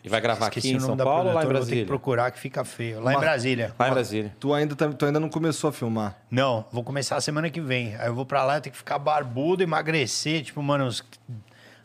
E 0.05 0.09
vai 0.09 0.19
gravar 0.19 0.47
aqui 0.47 0.59
Esqueci 0.59 0.73
em 0.73 0.77
o 0.77 0.81
nome 0.81 0.97
São 0.97 1.05
Paulo 1.05 1.29
ou 1.29 1.35
lá 1.35 1.41
em 1.41 1.43
ter 1.43 1.47
que 1.47 1.53
Brasília? 1.53 1.85
procurar 1.85 2.31
que 2.31 2.39
fica 2.39 2.65
feio. 2.65 2.99
Lá 3.01 3.11
em 3.11 3.15
Uma- 3.15 3.21
Brasília. 3.21 3.73
Lá 3.79 3.87
em 3.87 3.91
Brasília. 3.91 4.35
Tu 4.37 4.53
ainda, 4.53 4.75
tá- 4.75 4.89
tu 4.89 5.05
ainda 5.05 5.19
não 5.19 5.29
começou 5.29 5.69
a 5.69 5.73
filmar. 5.73 6.17
Não, 6.29 6.65
vou 6.73 6.83
começar 6.83 7.15
a 7.15 7.21
semana 7.21 7.49
que 7.49 7.61
vem. 7.61 7.95
Aí 7.95 8.07
eu 8.07 8.13
vou 8.15 8.25
pra 8.25 8.43
lá, 8.43 8.57
eu 8.57 8.61
tenho 8.61 8.71
que 8.71 8.77
ficar 8.77 8.99
barbudo, 8.99 9.63
emagrecer. 9.63 10.43
Tipo, 10.43 10.61
mano, 10.61 10.85
uns- 10.85 11.03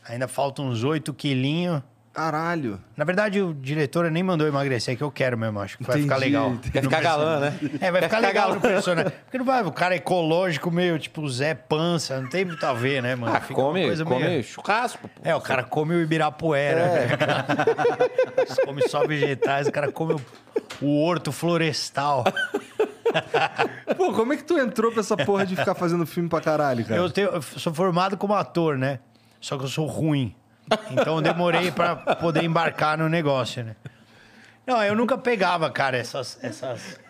ainda 0.09 0.27
faltam 0.27 0.67
uns 0.69 0.83
8 0.83 1.15
quilinhos. 1.15 1.81
Caralho. 2.19 2.81
Na 2.97 3.05
verdade, 3.05 3.41
o 3.41 3.55
diretor 3.55 4.11
nem 4.11 4.25
mandou 4.25 4.44
emagrecer, 4.49 4.94
é 4.94 4.97
que 4.97 5.05
eu 5.05 5.11
quero 5.11 5.38
mesmo. 5.38 5.61
Acho 5.61 5.79
que 5.79 5.85
vai 5.85 6.00
ficar 6.03 6.17
Entendi, 6.17 6.32
legal. 6.32 6.50
entendi. 6.50 6.70
Quer 6.73 6.82
ficar 6.82 7.00
galã, 7.00 7.38
né? 7.38 7.59
É, 7.81 7.93
vai 7.93 8.03
ficar 8.03 8.20
Quer 8.20 8.26
legal 8.26 8.43
galã. 8.49 8.55
no 8.56 8.61
personagem. 8.61 9.12
Porque 9.25 9.38
não 9.38 9.44
vai, 9.44 9.62
o 9.62 9.70
cara 9.70 9.94
é 9.94 9.99
ecológico, 9.99 10.69
meio 10.69 10.99
tipo 10.99 11.29
Zé 11.29 11.55
Pança, 11.55 12.20
não 12.20 12.29
tem 12.29 12.44
muito 12.44 12.67
a 12.67 12.73
ver, 12.73 13.00
né, 13.05 13.15
mano? 13.15 13.37
Ah, 13.37 13.41
Fica 13.41 13.61
uma 13.61 13.69
come, 13.69 13.85
coisa 13.87 14.05
come 14.05 14.25
meio- 14.25 14.43
churrasco. 14.43 15.09
pô. 15.09 15.20
É, 15.23 15.32
o 15.32 15.41
cara 15.41 15.62
come 15.62 15.94
o 15.94 16.03
Ibirapuera. 16.03 16.81
É. 16.81 17.06
né? 17.06 18.56
come 18.67 18.88
só 18.88 19.06
vegetais, 19.06 19.69
o 19.69 19.73
cara 19.73 19.93
come 19.93 20.15
o, 20.15 20.20
o 20.85 21.00
horto 21.05 21.31
florestal. 21.31 22.25
Pô, 23.96 24.13
como 24.13 24.32
é 24.32 24.37
que 24.37 24.44
tu 24.44 24.58
entrou 24.58 24.91
pra 24.93 25.01
essa 25.01 25.17
porra 25.17 25.46
de 25.46 25.56
ficar 25.56 25.75
fazendo 25.75 26.05
filme 26.05 26.29
pra 26.29 26.41
caralho, 26.41 26.84
cara? 26.84 27.01
Eu, 27.01 27.08
tenho- 27.10 27.29
eu 27.31 27.41
sou 27.43 27.72
formado 27.72 28.17
como 28.17 28.34
ator, 28.34 28.77
né? 28.77 28.98
Só 29.41 29.56
que 29.56 29.65
eu 29.65 29.69
sou 29.69 29.87
ruim. 29.87 30.34
Então 30.91 31.17
eu 31.17 31.22
demorei 31.22 31.70
pra 31.70 31.96
poder 31.96 32.44
embarcar 32.44 32.98
no 32.98 33.08
negócio, 33.08 33.65
né? 33.65 33.77
Não, 34.67 34.82
eu 34.82 34.94
nunca 34.94 35.17
pegava, 35.17 35.70
cara, 35.70 35.96
essas. 35.96 36.39
essas... 36.43 37.01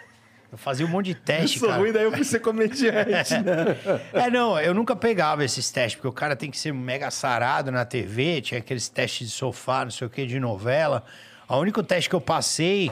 Eu 0.50 0.56
fazia 0.56 0.86
um 0.86 0.88
monte 0.88 1.06
de 1.06 1.12
Eu 1.12 1.16
teste, 1.16 1.58
sou 1.58 1.68
cara. 1.68 1.80
ruim, 1.80 1.92
daí 1.92 2.04
eu 2.04 2.12
fui 2.12 2.24
ser 2.24 2.40
comediante, 2.40 3.34
né? 3.38 4.00
É, 4.14 4.30
não, 4.30 4.58
eu 4.58 4.72
nunca 4.72 4.96
pegava 4.96 5.44
esses 5.44 5.70
testes, 5.70 5.96
porque 5.96 6.08
o 6.08 6.12
cara 6.12 6.34
tem 6.34 6.50
que 6.50 6.56
ser 6.56 6.72
mega 6.72 7.10
sarado 7.10 7.70
na 7.70 7.84
TV, 7.84 8.40
tinha 8.40 8.58
aqueles 8.58 8.88
testes 8.88 9.28
de 9.28 9.34
sofá, 9.34 9.84
não 9.84 9.90
sei 9.90 10.06
o 10.06 10.10
que, 10.10 10.24
de 10.24 10.40
novela. 10.40 11.04
O 11.48 11.56
único 11.56 11.82
teste 11.82 12.08
que 12.08 12.16
eu 12.16 12.20
passei 12.20 12.90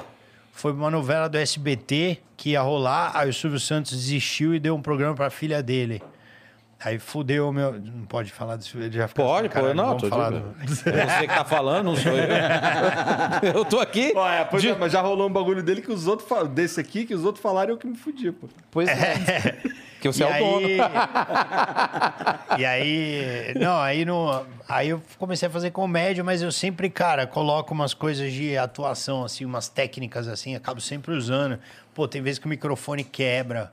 foi 0.52 0.73
uma 0.73 0.90
novela 0.90 1.28
do 1.28 1.38
SBT 1.38 2.18
que 2.37 2.50
ia 2.50 2.61
rolar, 2.61 3.12
aí 3.14 3.30
o 3.30 3.32
Silvio 3.32 3.61
Santos 3.61 3.92
desistiu 3.92 4.54
e 4.54 4.61
deu 4.61 4.75
um 4.75 4.82
programa 4.82 5.14
pra 5.14 5.30
filha 5.30 5.62
dele. 5.62 6.02
Aí 6.85 6.99
fudeu 6.99 7.49
o 7.49 7.52
meu. 7.52 7.73
Não 7.73 8.04
pode 8.04 8.30
falar 8.30 8.56
disso, 8.56 8.76
ele 8.78 8.97
já 8.99 9.09
fica 9.09 9.23
Pode, 9.23 9.49
assim, 9.49 9.59
pô, 9.61 9.73
não, 9.75 9.97
tô 9.97 10.09
falar 10.09 10.30
de- 10.30 10.40
do- 10.40 10.54
É 10.90 11.06
você 11.06 11.26
que 11.26 11.35
tá 11.35 11.45
falando, 11.45 11.87
não 11.87 11.97
sou 11.97 12.12
eu. 12.12 12.28
Eu 13.56 13.64
tô 13.64 13.80
aqui. 13.80 14.12
É, 14.16 14.45
pois 14.45 14.62
de- 14.62 14.68
é, 14.71 14.76
mas 14.76 14.92
já 14.92 15.00
rolou 15.00 15.26
um 15.28 15.33
bagulho 15.33 15.62
dele 15.62 15.80
que 15.80 15.90
os 15.90 16.06
outros 16.06 16.28
fal- 16.28 16.47
desse 16.47 16.78
aqui, 16.78 17.06
que 17.06 17.14
os 17.14 17.25
outros 17.25 17.42
falaram 17.42 17.71
eu 17.73 17.78
que 17.78 17.87
me 17.87 17.97
fudi, 17.97 18.30
pô. 18.30 18.47
Pois 18.71 18.88
é. 18.88 19.56
Que 19.99 20.09
você 20.12 20.23
E 20.23 20.26
é 20.26 20.28
o 20.42 20.45
dono. 20.45 20.68
e 22.59 22.64
aí, 22.66 23.54
não, 23.59 23.78
aí 23.80 24.04
no, 24.04 24.45
aí 24.68 24.90
eu 24.90 25.02
comecei 25.18 25.49
a 25.49 25.50
fazer 25.50 25.71
comédia, 25.71 26.23
mas 26.23 26.42
eu 26.42 26.52
sempre, 26.52 26.90
cara, 26.90 27.26
coloco 27.26 27.73
umas 27.73 27.95
coisas 27.95 28.30
de 28.33 28.56
atuação 28.59 29.25
assim, 29.25 29.45
umas 29.45 29.68
técnicas 29.68 30.28
assim, 30.28 30.54
acabo 30.54 30.80
sempre 30.83 31.12
usando. 31.14 31.59
Pô, 31.95 32.06
tem 32.06 32.21
vezes 32.23 32.38
que 32.38 32.47
o 32.47 32.49
microfone 32.49 33.02
quebra 33.04 33.73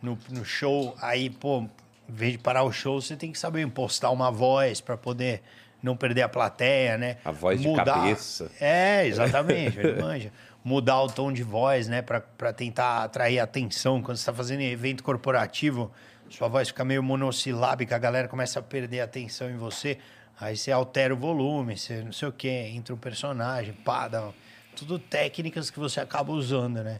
no, 0.00 0.16
no 0.30 0.44
show, 0.44 0.94
aí, 1.02 1.28
pô, 1.28 1.64
em 2.08 2.12
vez 2.12 2.32
de 2.32 2.38
parar 2.38 2.62
o 2.62 2.72
show, 2.72 3.00
você 3.00 3.16
tem 3.16 3.32
que 3.32 3.38
saber 3.38 3.62
impostar 3.62 4.12
uma 4.12 4.30
voz 4.30 4.80
para 4.80 4.96
poder 4.96 5.42
não 5.82 5.96
perder 5.96 6.22
a 6.22 6.28
plateia, 6.28 6.96
né? 6.96 7.18
A 7.24 7.30
voz 7.30 7.60
de 7.60 7.72
cabeça. 7.74 8.50
É, 8.60 9.06
exatamente, 9.06 9.78
ele 9.78 10.00
manja. 10.00 10.32
Mudar 10.64 11.02
o 11.02 11.08
tom 11.08 11.30
de 11.30 11.42
voz, 11.42 11.88
né, 11.88 12.00
pra 12.00 12.52
tentar 12.54 13.04
atrair 13.04 13.38
atenção. 13.38 14.00
Quando 14.00 14.16
você 14.16 14.24
tá 14.24 14.32
fazendo 14.32 14.62
evento 14.62 15.04
corporativo, 15.04 15.92
sua 16.30 16.48
voz 16.48 16.68
fica 16.68 16.84
meio 16.86 17.02
monossilábica, 17.02 17.94
a 17.94 17.98
galera 17.98 18.28
começa 18.28 18.60
a 18.60 18.62
perder 18.62 19.00
a 19.00 19.04
atenção 19.04 19.50
em 19.50 19.56
você. 19.56 19.98
Aí 20.40 20.56
você 20.56 20.72
altera 20.72 21.12
o 21.12 21.16
volume, 21.16 21.76
você 21.76 22.02
não 22.02 22.12
sei 22.12 22.28
o 22.28 22.32
quê, 22.32 22.70
entra 22.74 22.94
um 22.94 22.98
personagem, 22.98 23.74
pá, 23.74 24.08
dá, 24.08 24.30
tudo 24.74 24.98
técnicas 24.98 25.70
que 25.70 25.78
você 25.78 26.00
acaba 26.00 26.32
usando, 26.32 26.82
né? 26.82 26.98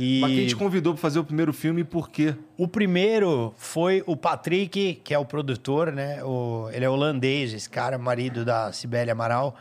E 0.00 0.20
Mas 0.20 0.32
quem 0.32 0.46
te 0.46 0.54
convidou 0.54 0.94
pra 0.94 1.02
fazer 1.02 1.18
o 1.18 1.24
primeiro 1.24 1.52
filme 1.52 1.80
e 1.80 1.84
por 1.84 2.08
quê? 2.08 2.32
o 2.56 2.68
primeiro 2.68 3.52
foi 3.56 4.00
o 4.06 4.16
Patrick, 4.16 4.94
que 5.02 5.12
é 5.12 5.18
o 5.18 5.24
produtor, 5.24 5.90
né? 5.90 6.22
O, 6.22 6.68
ele 6.72 6.84
é 6.84 6.88
holandês, 6.88 7.52
esse 7.52 7.68
cara, 7.68 7.98
marido 7.98 8.44
da 8.44 8.72
Cibele 8.72 9.10
Amaral. 9.10 9.56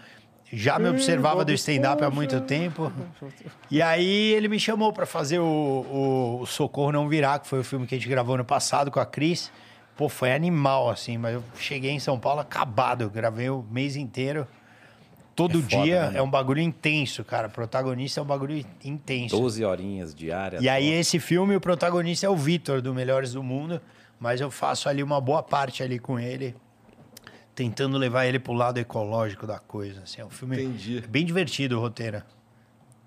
Já 0.54 0.78
me 0.80 0.88
observava 0.88 1.44
do 1.44 1.52
stand-up 1.52 2.02
há 2.04 2.10
muito 2.12 2.40
tempo. 2.42 2.92
E 3.72 3.82
aí 3.82 4.32
ele 4.34 4.48
me 4.48 4.60
chamou 4.60 4.94
para 4.94 5.06
fazer 5.08 5.40
o, 5.40 5.44
o- 5.44 6.40
o 6.42 6.46
Socorro 6.46 6.92
Não 6.92 7.10
Virá, 7.10 7.40
que 7.40 7.48
foi 7.48 7.60
o 7.60 7.64
filme 7.64 7.86
que 7.88 7.96
a 7.96 7.98
gente 7.98 8.08
gravou 8.08 8.38
no 8.38 8.46
passado 8.46 8.90
com 8.92 9.00
a 9.00 9.06
Cris. 9.06 9.52
Pô, 9.98 10.08
foi 10.08 10.32
animal, 10.32 10.90
assim, 10.92 11.18
mas 11.18 11.34
eu 11.34 11.44
cheguei 11.58 11.90
em 11.92 12.00
São 12.00 12.20
Paulo 12.20 12.40
acabado. 12.40 13.02
Eu 13.02 13.10
gravei 13.10 13.50
o 13.50 13.66
mês 13.72 13.96
inteiro. 13.96 14.48
Todo 15.38 15.60
É 15.60 15.62
foda, 15.62 15.84
dia 15.84 16.10
né, 16.12 16.18
é 16.18 16.22
um 16.22 16.30
bagulho 16.30 16.60
intenso, 16.60 17.24
cara. 17.24 17.48
Protagonista 17.48 18.20
é 18.20 18.24
um 18.24 18.26
bagulho 18.26 18.66
intenso. 18.84 19.38
12 19.38 19.64
horinhas 19.64 20.14
diárias. 20.14 20.62
E 20.64 20.68
aí, 20.68 20.90
esse 20.92 21.20
filme, 21.20 21.56
o 21.56 21.62
protagonista 21.62 22.26
é 22.26 22.30
o 22.30 22.36
Vitor, 22.36 22.82
do 22.82 22.94
Melhores 22.94 23.32
do 23.34 23.42
Mundo. 23.44 23.80
Mas 24.20 24.42
eu 24.42 24.50
faço 24.50 24.90
ali 24.90 25.04
uma 25.04 25.22
boa 25.22 25.44
parte 25.44 25.84
ali 25.84 26.00
com 26.00 26.20
ele, 26.20 26.56
tentando 27.54 27.98
levar 28.00 28.26
ele 28.26 28.40
pro 28.40 28.54
lado 28.54 28.80
ecológico 28.80 29.46
da 29.46 29.60
coisa. 29.60 30.02
Assim, 30.02 30.22
é 30.22 30.26
um 30.26 30.30
filme 30.32 30.56
Entendi. 30.64 31.04
bem 31.08 31.24
divertido 31.24 31.78
o 31.78 31.80
roteiro. 31.82 32.24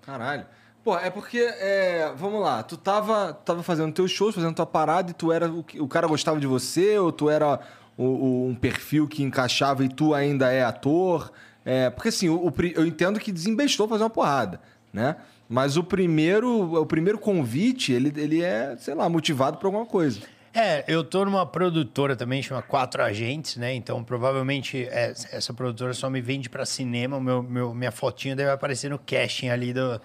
Caralho. 0.01 0.45
Pô, 0.83 0.97
é 0.97 1.09
porque, 1.09 1.37
é, 1.37 2.11
vamos 2.15 2.41
lá, 2.41 2.63
tu 2.63 2.75
tava, 2.75 3.33
tava 3.33 3.61
fazendo 3.61 3.93
teus 3.93 4.09
shows, 4.09 4.33
fazendo 4.33 4.55
tua 4.55 4.65
parada 4.65 5.11
e 5.11 5.13
tu 5.13 5.31
era, 5.31 5.47
o, 5.51 5.63
que- 5.63 5.79
o 5.79 5.87
cara 5.87 6.07
gostava 6.07 6.39
de 6.39 6.47
você 6.47 6.97
ou 6.97 7.11
tu 7.11 7.29
era 7.29 7.59
o- 7.95 8.03
o- 8.03 8.47
um 8.47 8.55
perfil 8.55 9.07
que 9.07 9.21
encaixava 9.21 9.83
e 9.85 9.89
tu 9.89 10.13
ainda 10.15 10.51
é 10.51 10.63
ator? 10.63 11.31
É, 11.63 11.89
porque 11.89 12.09
assim, 12.09 12.29
o, 12.29 12.47
o 12.47 12.53
eu 12.75 12.85
entendo 12.85 13.19
que 13.19 13.31
desembestou 13.31 13.87
fazer 13.87 14.03
uma 14.03 14.09
porrada, 14.09 14.59
né? 14.91 15.15
Mas 15.47 15.75
o 15.75 15.83
primeiro, 15.83 16.81
o 16.81 16.85
primeiro 16.85 17.19
convite, 17.19 17.91
ele, 17.91 18.13
ele 18.15 18.41
é, 18.41 18.75
sei 18.77 18.93
lá, 18.93 19.09
motivado 19.09 19.57
por 19.57 19.65
alguma 19.65 19.85
coisa. 19.85 20.21
É, 20.53 20.83
eu 20.87 21.03
tô 21.03 21.23
numa 21.23 21.45
produtora 21.45 22.15
também, 22.15 22.41
chama 22.41 22.61
Quatro 22.61 23.01
Agentes, 23.01 23.55
né? 23.55 23.73
Então, 23.73 24.03
provavelmente, 24.03 24.85
é, 24.89 25.11
essa 25.31 25.53
produtora 25.53 25.93
só 25.93 26.09
me 26.09 26.19
vende 26.19 26.49
pra 26.49 26.65
cinema. 26.65 27.19
Meu, 27.19 27.41
meu, 27.41 27.73
minha 27.73 27.91
fotinha 27.91 28.35
deve 28.35 28.51
aparecer 28.51 28.89
no 28.89 28.99
casting 28.99 29.47
ali 29.49 29.73
do, 29.73 29.99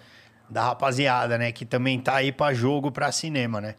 da 0.49 0.65
rapaziada, 0.65 1.37
né? 1.37 1.51
Que 1.51 1.65
também 1.65 1.99
tá 1.99 2.17
aí 2.17 2.31
pra 2.31 2.55
jogo 2.55 2.93
pra 2.93 3.11
cinema, 3.11 3.61
né? 3.61 3.75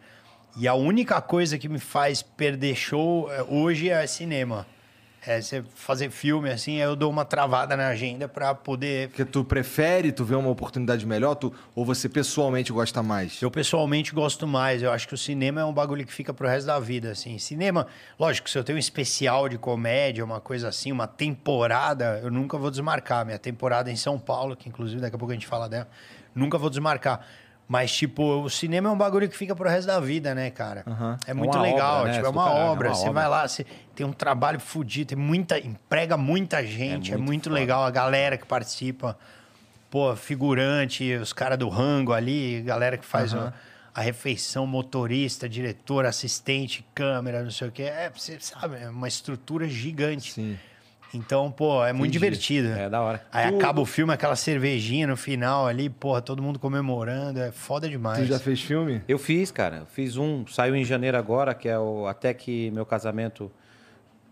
E 0.57 0.67
a 0.67 0.73
única 0.73 1.21
coisa 1.21 1.57
que 1.57 1.69
me 1.69 1.79
faz 1.79 2.21
perder 2.21 2.75
show 2.75 3.31
é, 3.31 3.43
hoje 3.43 3.89
é 3.89 4.05
cinema. 4.07 4.65
É 5.25 5.41
você 5.41 5.63
fazer 5.75 6.09
filme, 6.09 6.49
assim, 6.49 6.75
aí 6.75 6.87
eu 6.87 6.95
dou 6.95 7.09
uma 7.09 7.25
travada 7.25 7.75
na 7.75 7.87
agenda 7.87 8.29
pra 8.29 8.55
poder 8.55 9.09
Porque 9.09 9.25
tu 9.25 9.43
prefere, 9.43 10.11
tu 10.11 10.23
vê 10.23 10.35
uma 10.35 10.49
oportunidade 10.49 11.05
melhor, 11.05 11.35
tu, 11.35 11.53
ou 11.75 11.83
você 11.83 12.07
pessoalmente 12.07 12.71
gosta 12.71 13.03
mais? 13.03 13.41
Eu 13.41 13.51
pessoalmente 13.51 14.13
gosto 14.13 14.47
mais. 14.47 14.81
Eu 14.81 14.91
acho 14.91 15.07
que 15.07 15.13
o 15.13 15.17
cinema 15.17 15.59
é 15.61 15.65
um 15.65 15.73
bagulho 15.73 16.05
que 16.05 16.13
fica 16.13 16.33
pro 16.33 16.47
resto 16.47 16.67
da 16.67 16.79
vida, 16.79 17.11
assim. 17.11 17.37
Cinema, 17.37 17.87
lógico, 18.17 18.49
se 18.49 18.57
eu 18.57 18.63
tenho 18.63 18.77
um 18.77 18.79
especial 18.79 19.49
de 19.49 19.57
comédia, 19.57 20.23
uma 20.23 20.39
coisa 20.39 20.69
assim, 20.69 20.91
uma 20.91 21.07
temporada, 21.07 22.21
eu 22.23 22.31
nunca 22.31 22.57
vou 22.57 22.71
desmarcar. 22.71 23.25
Minha 23.25 23.39
temporada 23.39 23.91
em 23.91 23.95
São 23.95 24.17
Paulo, 24.17 24.55
que 24.55 24.69
inclusive 24.69 25.01
daqui 25.01 25.15
a 25.15 25.19
pouco 25.19 25.31
a 25.31 25.35
gente 25.35 25.47
fala 25.47 25.67
dela, 25.67 25.89
nunca 26.33 26.57
vou 26.57 26.69
desmarcar. 26.69 27.25
Mas, 27.67 27.93
tipo, 27.93 28.23
o 28.43 28.49
cinema 28.49 28.87
é 28.87 28.91
um 28.91 28.97
bagulho 28.97 29.27
que 29.27 29.35
fica 29.35 29.53
pro 29.53 29.67
resto 29.69 29.87
da 29.87 29.99
vida, 29.99 30.33
né, 30.33 30.49
cara? 30.49 30.85
É 31.27 31.33
muito 31.33 31.53
uma 31.53 31.61
legal. 31.61 31.99
obra, 31.99 32.11
né? 32.11 32.13
Tipo, 32.15 32.27
é 32.27 32.29
uma 32.29 32.43
caralho, 32.45 32.59
é 32.59 32.69
obra. 32.69 32.87
uma 32.87 32.95
você 32.95 33.09
obra. 33.09 33.13
vai 33.13 33.29
lá, 33.29 33.47
você 33.47 33.65
tem 33.93 34.05
um 34.05 34.13
trabalho 34.13 34.59
fodido, 34.59 35.09
tem 35.09 35.17
muita. 35.17 35.59
emprega 35.59 36.15
muita 36.15 36.65
gente, 36.65 37.11
é 37.11 37.17
muito 37.17 37.27
muito, 37.27 37.43
foda. 37.45 37.55
legal 37.55 37.83
a 37.83 37.91
galera 37.91 38.37
que 38.37 38.45
participa 38.45 39.17
pô, 39.89 40.15
figurante, 40.15 41.13
os 41.15 41.33
caras 41.33 41.57
do 41.57 41.69
rango 41.69 42.13
ali, 42.13 42.61
galera 42.61 42.97
que 42.97 43.05
faz 43.05 43.33
a, 43.33 43.53
a 43.93 44.01
refeição, 44.01 44.67
motorista, 44.67 45.47
diretor, 45.47 46.05
assistente, 46.05 46.85
câmera, 46.93 47.43
não 47.43 47.51
sei 47.51 47.67
o 47.67 47.71
quê. 47.71 47.83
É, 47.83 48.11
você 48.13 48.37
sabe, 48.39 48.77
é 48.77 48.89
uma 48.89 49.07
estrutura 49.07 49.67
gigante. 49.67 50.33
Sim. 50.33 50.57
Então, 51.13 51.49
pô, 51.51 51.83
é 51.85 51.93
muito 51.93 52.11
Entendi. 52.11 52.19
divertido. 52.19 52.67
É 52.69 52.89
da 52.89 53.01
hora. 53.01 53.21
Aí 53.31 53.49
Tu- 53.51 53.57
acaba 53.57 53.81
o 53.81 53.85
filme, 53.85 54.13
aquela 54.13 54.35
cervejinha 54.35 55.07
no 55.07 55.15
final 55.17 55.65
ali, 55.65 55.89
porra, 55.89 56.21
todo 56.21 56.43
mundo 56.43 56.59
comemorando, 56.59 57.39
é 57.39 57.51
foda 57.51 57.87
demais. 57.87 58.19
Tu 58.19 58.25
já 58.25 58.37
fez 58.39 58.61
filme? 58.61 59.01
Eu 59.07 59.17
fiz, 59.17 59.49
cara. 59.49 59.77
Eu 59.77 59.85
fiz 59.85 60.17
um, 60.17 60.45
saiu 60.47 60.75
em 60.75 60.83
janeiro 60.83 61.17
agora, 61.17 61.53
que 61.53 61.67
é 61.69 61.79
o 61.79 62.05
Até 62.07 62.33
que 62.33 62.69
meu 62.71 62.85
casamento. 62.85 63.51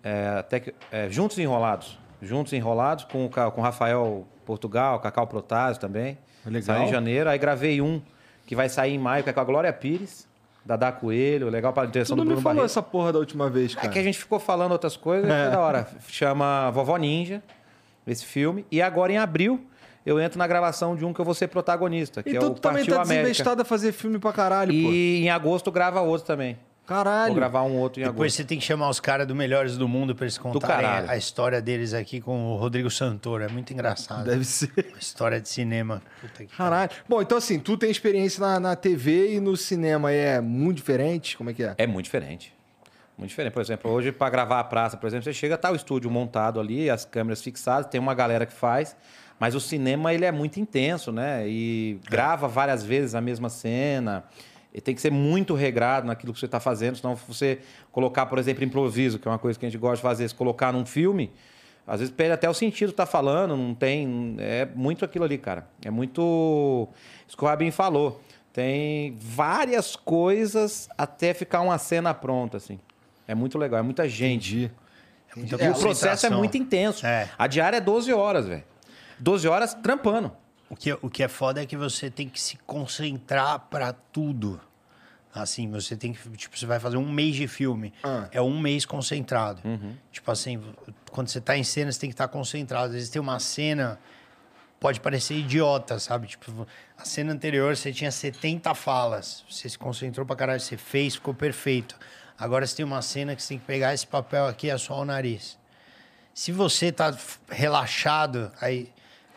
É, 0.04 0.36
até 0.38 0.60
que, 0.60 0.74
é, 0.92 1.10
Juntos 1.10 1.40
Enrolados. 1.40 1.98
Juntos 2.22 2.54
Enrolados 2.54 3.06
com 3.06 3.26
o 3.26 3.30
com 3.30 3.62
o 3.62 3.64
Rafael 3.64 4.28
Portugal, 4.46 5.00
Cacau 5.00 5.26
Protásio 5.28 5.80
também. 5.82 6.18
Legal. 6.46 6.62
Saiu 6.62 6.84
em 6.84 6.92
janeiro. 6.92 7.30
Aí 7.30 7.38
gravei 7.40 7.82
um 7.82 8.02
que 8.46 8.56
vai 8.56 8.70
sair 8.70 8.94
em 8.94 9.00
maio, 9.00 9.24
que 9.24 9.30
é 9.30 9.34
com 9.34 9.40
a 9.40 9.44
Glória 9.44 9.74
Pires, 9.74 10.28
Dadá 10.66 10.92
Coelho, 10.92 11.48
legal 11.50 11.72
para 11.72 11.84
a 11.84 11.92
direção 11.92 12.16
Tu 12.16 12.18
não 12.18 12.24
do 12.26 12.28
me 12.30 12.34
Bruno 12.34 12.42
falou 12.44 12.56
Barreto. 12.58 12.72
essa 12.72 12.82
porra 12.82 13.14
da 13.14 13.20
última 13.20 13.50
vez, 13.50 13.74
É 13.74 13.76
cara. 13.76 13.90
que 13.90 14.00
a 14.00 14.04
gente 14.04 14.18
ficou 14.18 14.40
falando 14.40 14.72
outras 14.72 14.98
coisas, 14.98 15.30
é. 15.30 15.52
da 15.52 15.60
hora. 15.60 15.88
Chama 16.08 16.72
Vovó 16.72 16.98
Ninja, 16.98 17.44
esse 18.08 18.26
filme. 18.26 18.66
E 18.72 18.82
agora 18.82 19.12
em 19.14 19.18
abril 19.18 19.64
eu 20.06 20.20
entro 20.20 20.38
na 20.40 20.48
gravação 20.48 20.96
de 20.96 21.06
um 21.06 21.14
que 21.14 21.20
eu 21.22 21.26
vou 21.26 21.34
ser 21.36 21.48
protagonista, 21.50 22.24
que 22.24 22.32
E 22.32 22.36
é 22.38 22.40
tu 22.40 22.48
o 22.48 22.50
também 22.56 22.78
Partiu 22.80 22.96
tá 22.96 23.02
América. 23.02 23.24
desinvestado 23.28 23.62
a 23.62 23.66
fazer 23.66 23.92
filme 23.92 24.18
pra 24.20 24.34
caralho, 24.34 24.72
pô. 24.72 24.90
E 24.92 25.24
em 25.24 25.30
agosto 25.30 25.72
grava 25.72 26.02
outro 26.02 26.26
também. 26.26 26.58
Caralho. 26.86 27.28
Vou 27.28 27.36
gravar 27.36 27.64
um 27.64 27.78
outro 27.78 28.00
em 28.00 28.04
Depois 28.06 28.20
agosto. 28.34 28.38
você 28.38 28.44
tem 28.44 28.60
que 28.60 28.66
chamar 28.66 28.90
os 28.90 29.00
caras 29.00 29.26
do 29.26 29.34
Melhores 29.34 29.78
do 29.78 29.88
Mundo 29.88 30.16
pra 30.16 30.26
eles 30.26 30.38
contarem 30.38 31.10
a 31.10 31.18
história 31.18 31.62
deles 31.62 31.94
aqui 31.94 32.22
com 32.22 32.54
o 32.54 32.58
Rodrigo 32.58 32.90
Santoro. 32.92 33.44
É 33.44 33.48
muito 33.48 33.74
engraçado. 33.74 34.26
Deve 34.26 34.46
ser. 34.46 34.72
Uma 34.90 35.00
história 35.00 35.42
de 35.42 35.50
cinema. 35.50 36.02
Puta 36.22 36.46
que 36.46 36.56
Caralho. 36.56 36.92
Bom, 37.10 37.22
então 37.22 37.38
assim, 37.38 37.60
tu 37.60 37.76
tem 37.76 37.90
experiência 37.90 38.40
na, 38.40 38.60
na 38.60 38.76
TV 38.76 39.34
e 39.36 39.40
no 39.40 39.58
cinema 39.58 40.14
e 40.14 40.18
é 40.18 40.42
muito 40.42 40.78
diferente? 40.78 41.36
Como 41.36 41.50
é 41.50 41.54
que 41.54 41.64
é? 41.64 41.74
É 41.78 41.88
muito 41.88 42.06
diferente. 42.06 42.54
Muito 43.18 43.30
diferente. 43.30 43.54
Por 43.54 43.62
exemplo, 43.62 43.92
hoje 43.92 44.12
para 44.12 44.30
gravar 44.30 44.60
a 44.60 44.64
praça, 44.64 44.98
por 44.98 45.08
exemplo, 45.08 45.24
você 45.24 45.34
chega, 45.34 45.58
tá 45.58 45.72
o 45.72 45.76
estúdio 45.76 46.12
montado 46.12 46.60
ali, 46.60 46.90
as 46.90 47.06
câmeras 47.06 47.42
fixadas, 47.42 47.90
tem 47.90 48.00
uma 48.00 48.14
galera 48.14 48.46
que 48.46 48.54
faz, 48.54 48.96
mas 49.40 49.56
o 49.56 49.60
cinema 49.60 50.14
ele 50.14 50.26
é 50.26 50.32
muito 50.32 50.60
intenso, 50.60 51.12
né? 51.12 51.48
E 51.48 52.00
grava 52.10 52.48
várias 52.48 52.84
vezes 52.84 53.16
a 53.16 53.22
mesma 53.22 53.50
cena. 53.50 54.24
E 54.76 54.82
tem 54.82 54.94
que 54.94 55.00
ser 55.00 55.10
muito 55.10 55.54
regrado 55.54 56.06
naquilo 56.06 56.34
que 56.34 56.40
você 56.40 56.48
está 56.48 56.60
fazendo, 56.60 56.98
senão 56.98 57.16
você 57.16 57.60
colocar, 57.94 58.26
por 58.26 58.38
exemplo, 58.38 58.62
improviso, 58.62 59.18
que 59.18 59.26
é 59.26 59.32
uma 59.32 59.40
coisa 59.40 59.58
que 59.58 59.66
a 59.66 59.70
gente 59.70 59.80
gosta 59.80 59.96
de 59.96 60.02
fazer, 60.02 60.28
se 60.28 60.36
colocar 60.36 60.74
num 60.74 60.86
filme, 60.86 61.32
às 61.88 62.02
vezes 62.02 62.14
perde 62.14 62.34
até 62.34 62.50
o 62.50 62.54
sentido 62.54 62.90
que 62.90 62.96
tá 62.96 63.06
falando, 63.06 63.56
não 63.56 63.74
tem. 63.74 64.36
É 64.38 64.68
muito 64.76 65.06
aquilo 65.06 65.24
ali, 65.24 65.38
cara. 65.38 65.66
É 65.82 65.90
muito. 65.90 66.90
Isso 67.26 67.38
que 67.38 67.46
o 67.46 67.48
Rabin 67.48 67.72
falou. 67.72 68.22
Tem 68.52 69.16
várias 69.18 69.96
coisas 69.96 70.90
até 70.98 71.34
ficar 71.34 71.62
uma 71.62 71.78
cena 71.78 72.14
pronta, 72.14 72.58
assim. 72.58 72.78
É 73.26 73.34
muito 73.34 73.58
legal, 73.58 73.80
é 73.80 73.84
muita 73.84 74.10
gente. 74.10 74.70
É 75.34 75.40
muita 75.40 75.64
E 75.64 75.70
o 75.70 75.76
processo 75.76 76.26
é 76.26 76.30
muito 76.30 76.58
intenso. 76.58 77.06
É. 77.06 77.30
A 77.38 77.48
diária 77.48 77.78
é 77.78 77.82
12 77.82 78.12
horas, 78.12 78.46
velho. 78.46 78.64
12 79.20 79.48
horas 79.48 79.74
trampando. 79.74 80.34
O 80.76 80.78
que, 80.78 80.92
o 81.02 81.10
que 81.10 81.24
é 81.24 81.30
foda 81.30 81.64
é 81.64 81.66
que 81.66 81.78
você 81.78 82.10
tem 82.10 82.28
que 82.28 82.40
se 82.40 82.58
concentrar 82.68 83.60
pra 83.70 83.94
tudo. 83.94 84.60
Assim, 85.34 85.72
você 85.72 85.96
tem 85.96 86.12
que. 86.12 86.30
Tipo, 86.32 86.60
você 86.60 86.66
vai 86.66 86.82
fazer 86.82 86.98
um 86.98 87.10
mês 87.10 87.38
de 87.38 87.48
filme. 87.48 87.94
Ah. 88.04 88.28
É 88.30 88.42
um 88.42 88.60
mês 88.60 88.86
concentrado. 88.86 89.62
Tipo 90.12 90.32
assim, 90.32 90.62
quando 91.12 91.30
você 91.30 91.40
tá 91.40 91.58
em 91.58 91.64
cena, 91.64 91.90
você 91.90 92.00
tem 92.02 92.10
que 92.10 92.14
estar 92.14 92.28
concentrado. 92.28 92.88
Às 92.88 92.92
vezes 92.92 93.10
tem 93.10 93.22
uma 93.22 93.40
cena. 93.40 93.98
Pode 94.78 95.00
parecer 95.00 95.36
idiota, 95.36 95.98
sabe? 95.98 96.28
Tipo, 96.28 96.68
a 96.98 97.06
cena 97.06 97.32
anterior 97.32 97.76
você 97.76 97.94
tinha 97.94 98.12
70 98.12 98.76
falas. 98.76 99.46
Você 99.50 99.70
se 99.70 99.80
concentrou 99.80 100.26
pra 100.26 100.36
caralho, 100.36 100.60
você 100.60 100.76
fez, 100.76 101.16
ficou 101.16 101.34
perfeito. 101.34 101.98
Agora 102.38 102.68
você 102.68 102.76
tem 102.76 102.86
uma 102.86 103.02
cena 103.02 103.34
que 103.34 103.42
você 103.42 103.48
tem 103.48 103.60
que 103.60 103.66
pegar 103.66 103.94
esse 103.94 104.06
papel 104.06 104.46
aqui 104.46 104.68
e 104.68 104.72
assoar 104.72 105.00
o 105.00 105.06
nariz. 105.06 105.58
Se 106.34 106.52
você 106.52 106.92
tá 106.92 107.18
relaxado, 107.50 108.52
aí 108.60 108.94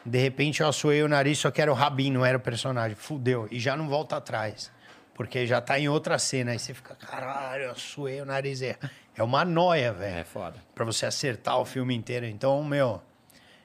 de 0.08 0.18
repente 0.18 0.60
eu 0.60 0.68
assoei 0.68 1.02
o 1.02 1.08
nariz, 1.08 1.38
só 1.38 1.50
que 1.50 1.60
era 1.60 1.70
o 1.70 1.74
Rabin, 1.74 2.10
não 2.12 2.24
era 2.24 2.36
o 2.36 2.40
personagem. 2.40 2.96
Fudeu. 2.96 3.46
E 3.50 3.58
já 3.58 3.76
não 3.76 3.88
volta 3.88 4.16
atrás. 4.16 4.70
Porque 5.14 5.46
já 5.46 5.60
tá 5.60 5.78
em 5.78 5.88
outra 5.88 6.18
cena. 6.18 6.52
Aí 6.52 6.58
você 6.58 6.72
fica, 6.72 6.94
caralho, 6.94 7.64
eu 7.64 7.70
assoei 7.72 8.20
o 8.20 8.24
nariz. 8.24 8.62
É, 8.62 8.76
é 9.16 9.22
uma 9.22 9.44
noia, 9.44 9.92
velho. 9.92 10.18
É 10.18 10.24
foda. 10.24 10.56
Pra 10.74 10.84
você 10.84 11.06
acertar 11.06 11.58
o 11.58 11.64
filme 11.64 11.94
inteiro. 11.94 12.26
Então, 12.26 12.62
meu. 12.62 13.02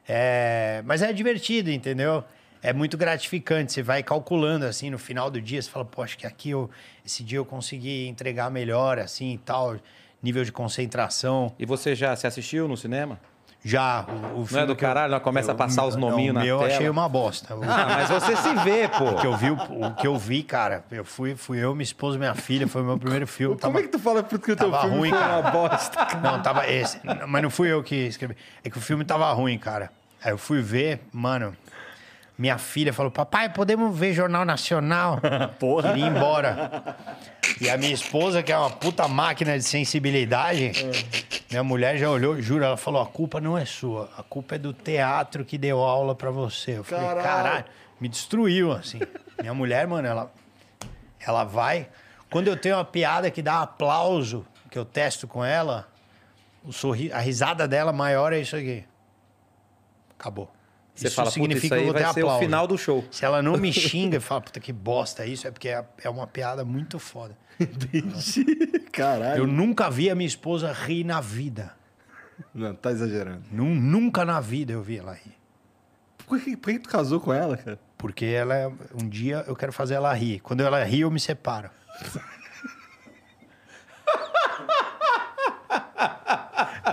É... 0.07 0.81
Mas 0.85 1.01
é 1.01 1.13
divertido, 1.13 1.69
entendeu? 1.69 2.23
É 2.61 2.73
muito 2.73 2.97
gratificante. 2.97 3.71
Você 3.71 3.83
vai 3.83 4.01
calculando 4.01 4.65
assim 4.65 4.89
no 4.89 4.97
final 4.97 5.29
do 5.29 5.41
dia, 5.41 5.61
você 5.61 5.69
fala, 5.69 5.85
pô, 5.85 6.01
acho 6.01 6.17
que 6.17 6.25
aqui 6.25 6.49
eu, 6.49 6.69
esse 7.05 7.23
dia 7.23 7.37
eu 7.37 7.45
consegui 7.45 8.07
entregar 8.07 8.49
melhor, 8.49 8.99
assim 8.99 9.33
e 9.33 9.37
tal. 9.37 9.77
Nível 10.21 10.43
de 10.43 10.51
concentração. 10.51 11.53
E 11.59 11.65
você 11.65 11.93
já 11.93 12.15
se 12.15 12.25
assistiu 12.25 12.67
no 12.67 12.77
cinema? 12.77 13.19
Já, 13.65 14.05
o, 14.35 14.41
o 14.41 14.45
filme 14.45 14.65
do 14.65 14.75
que 14.75 14.83
eu- 14.83 14.87
caralho? 14.89 15.11
Ela 15.13 15.19
começa 15.21 15.53
a 15.53 15.55
passar 15.55 15.85
os 15.85 15.95
não, 15.95 16.09
nominhos 16.09 16.31
o 16.31 16.33
na 16.39 16.41
meu 16.43 16.55
eu 16.55 16.59
tela. 16.59 16.73
achei 16.73 16.89
uma 16.89 17.07
bosta. 17.07 17.55
O 17.55 17.63
Ah, 17.63 17.85
mas 17.97 18.09
você 18.09 18.35
se 18.35 18.53
vê, 18.55 18.89
pô. 18.97 19.13
que 19.15 19.25
eu 19.25 19.37
vi, 19.37 19.51
o, 19.51 19.55
o 19.87 19.93
que 19.95 20.05
eu 20.05 20.17
vi, 20.17 20.43
cara, 20.43 20.83
eu 20.91 21.05
fui, 21.05 21.33
fui 21.35 21.59
eu, 21.63 21.73
minha 21.73 21.83
esposa, 21.83 22.17
minha 22.17 22.35
filha, 22.35 22.67
foi 22.67 22.81
o 22.81 22.85
meu 22.85 22.97
primeiro 22.97 23.25
filme. 23.25 23.55
Como 23.57 23.61
tava- 23.73 23.79
é 23.79 23.83
que 23.83 23.87
tu 23.87 23.99
fala 23.99 24.21
que 24.21 24.35
o 24.35 24.39
teu 24.39 24.55
tava 24.57 24.81
filme 24.81 24.97
ruim, 24.97 25.11
cara. 25.11 25.39
uma 25.39 25.49
bosta? 25.51 26.07
Não, 26.21 26.41
tava 26.41 26.67
esse. 26.69 26.99
Mas 27.27 27.41
não 27.41 27.49
fui 27.49 27.71
eu 27.71 27.81
que 27.81 27.95
escrevi. 27.95 28.35
É 28.65 28.69
que 28.69 28.77
o 28.77 28.81
filme 28.81 29.05
tava 29.05 29.31
ruim, 29.31 29.57
cara. 29.57 29.89
Aí 30.21 30.31
eu 30.31 30.37
fui 30.37 30.61
ver, 30.61 30.99
mano. 31.13 31.55
Minha 32.37 32.57
filha 32.57 32.91
falou: 32.91 33.11
Papai, 33.11 33.47
podemos 33.49 33.95
ver 33.97 34.11
Jornal 34.11 34.43
Nacional? 34.43 35.19
Porra. 35.59 35.89
Queria 35.93 36.05
ir 36.07 36.09
embora. 36.09 36.95
E 37.61 37.69
a 37.69 37.77
minha 37.77 37.93
esposa, 37.93 38.41
que 38.41 38.51
é 38.51 38.57
uma 38.57 38.69
puta 38.69 39.07
máquina 39.07 39.57
de 39.57 39.63
sensibilidade, 39.63 40.71
minha 41.49 41.63
mulher 41.63 41.97
já 41.97 42.09
olhou, 42.09 42.41
jura, 42.41 42.67
ela 42.67 42.77
falou: 42.77 43.01
a 43.01 43.05
culpa 43.05 43.39
não 43.39 43.57
é 43.57 43.65
sua, 43.65 44.09
a 44.17 44.23
culpa 44.23 44.55
é 44.55 44.57
do 44.57 44.73
teatro 44.73 45.45
que 45.45 45.57
deu 45.57 45.79
aula 45.79 46.15
pra 46.15 46.31
você. 46.31 46.77
Eu 46.77 46.83
falei: 46.83 47.05
Caralho. 47.05 47.23
caralho, 47.23 47.65
me 47.99 48.09
destruiu, 48.09 48.71
assim. 48.71 48.99
Minha 49.39 49.53
mulher, 49.53 49.87
mano, 49.87 50.07
ela, 50.07 50.31
ela 51.19 51.43
vai. 51.43 51.87
Quando 52.29 52.47
eu 52.47 52.57
tenho 52.57 52.75
uma 52.75 52.85
piada 52.85 53.29
que 53.29 53.41
dá 53.41 53.61
aplauso, 53.61 54.45
que 54.69 54.77
eu 54.77 54.85
testo 54.85 55.27
com 55.27 55.45
ela, 55.45 55.87
o 56.63 56.73
sorri 56.73 57.11
a 57.11 57.19
risada 57.19 57.67
dela 57.67 57.93
maior 57.93 58.33
é 58.33 58.39
isso 58.39 58.55
aqui. 58.55 58.83
Acabou. 60.17 60.49
Você 60.95 61.07
isso 61.07 61.15
fala, 61.15 61.31
significa 61.31 61.65
isso 61.65 61.67
que 61.67 61.73
eu 61.75 61.79
aí 61.79 61.85
vou 61.85 61.93
ter 61.93 62.03
vai 62.03 62.13
ser 62.13 62.23
o 62.23 62.25
aplauso. 62.25 62.43
final 62.43 62.67
do 62.67 62.77
show. 62.77 63.03
Se 63.11 63.25
ela 63.25 63.41
não 63.41 63.57
me 63.57 63.73
xinga 63.73 64.17
e 64.17 64.19
fala, 64.19 64.41
puta 64.41 64.59
que 64.59 64.71
bosta 64.71 65.25
isso, 65.25 65.47
é 65.47 65.51
porque 65.51 65.69
é, 65.69 65.83
é 66.03 66.09
uma 66.09 66.27
piada 66.27 66.63
muito 66.63 66.99
foda. 66.99 67.37
Entendi. 67.59 68.45
Caralho. 68.91 69.39
Eu 69.43 69.47
nunca 69.47 69.89
vi 69.89 70.09
a 70.09 70.15
minha 70.15 70.27
esposa 70.27 70.71
rir 70.71 71.03
na 71.03 71.21
vida. 71.21 71.73
Não, 72.53 72.73
tá 72.73 72.91
exagerando. 72.91 73.43
Nu- 73.51 73.75
Nunca 73.75 74.25
na 74.25 74.39
vida 74.39 74.73
eu 74.73 74.81
vi 74.81 74.97
ela 74.97 75.13
rir. 75.13 75.35
Por 76.25 76.39
que, 76.39 76.55
por 76.57 76.71
que 76.73 76.79
tu 76.79 76.89
casou 76.89 77.19
com 77.19 77.31
ela, 77.33 77.55
cara? 77.57 77.79
Porque 77.97 78.25
ela 78.25 78.55
é, 78.55 78.67
um 78.95 79.07
dia 79.07 79.43
eu 79.47 79.55
quero 79.55 79.71
fazer 79.71 79.93
ela 79.95 80.13
rir. 80.13 80.39
Quando 80.39 80.61
ela 80.61 80.83
ri, 80.83 81.01
eu 81.01 81.11
me 81.11 81.19
separo. 81.19 81.69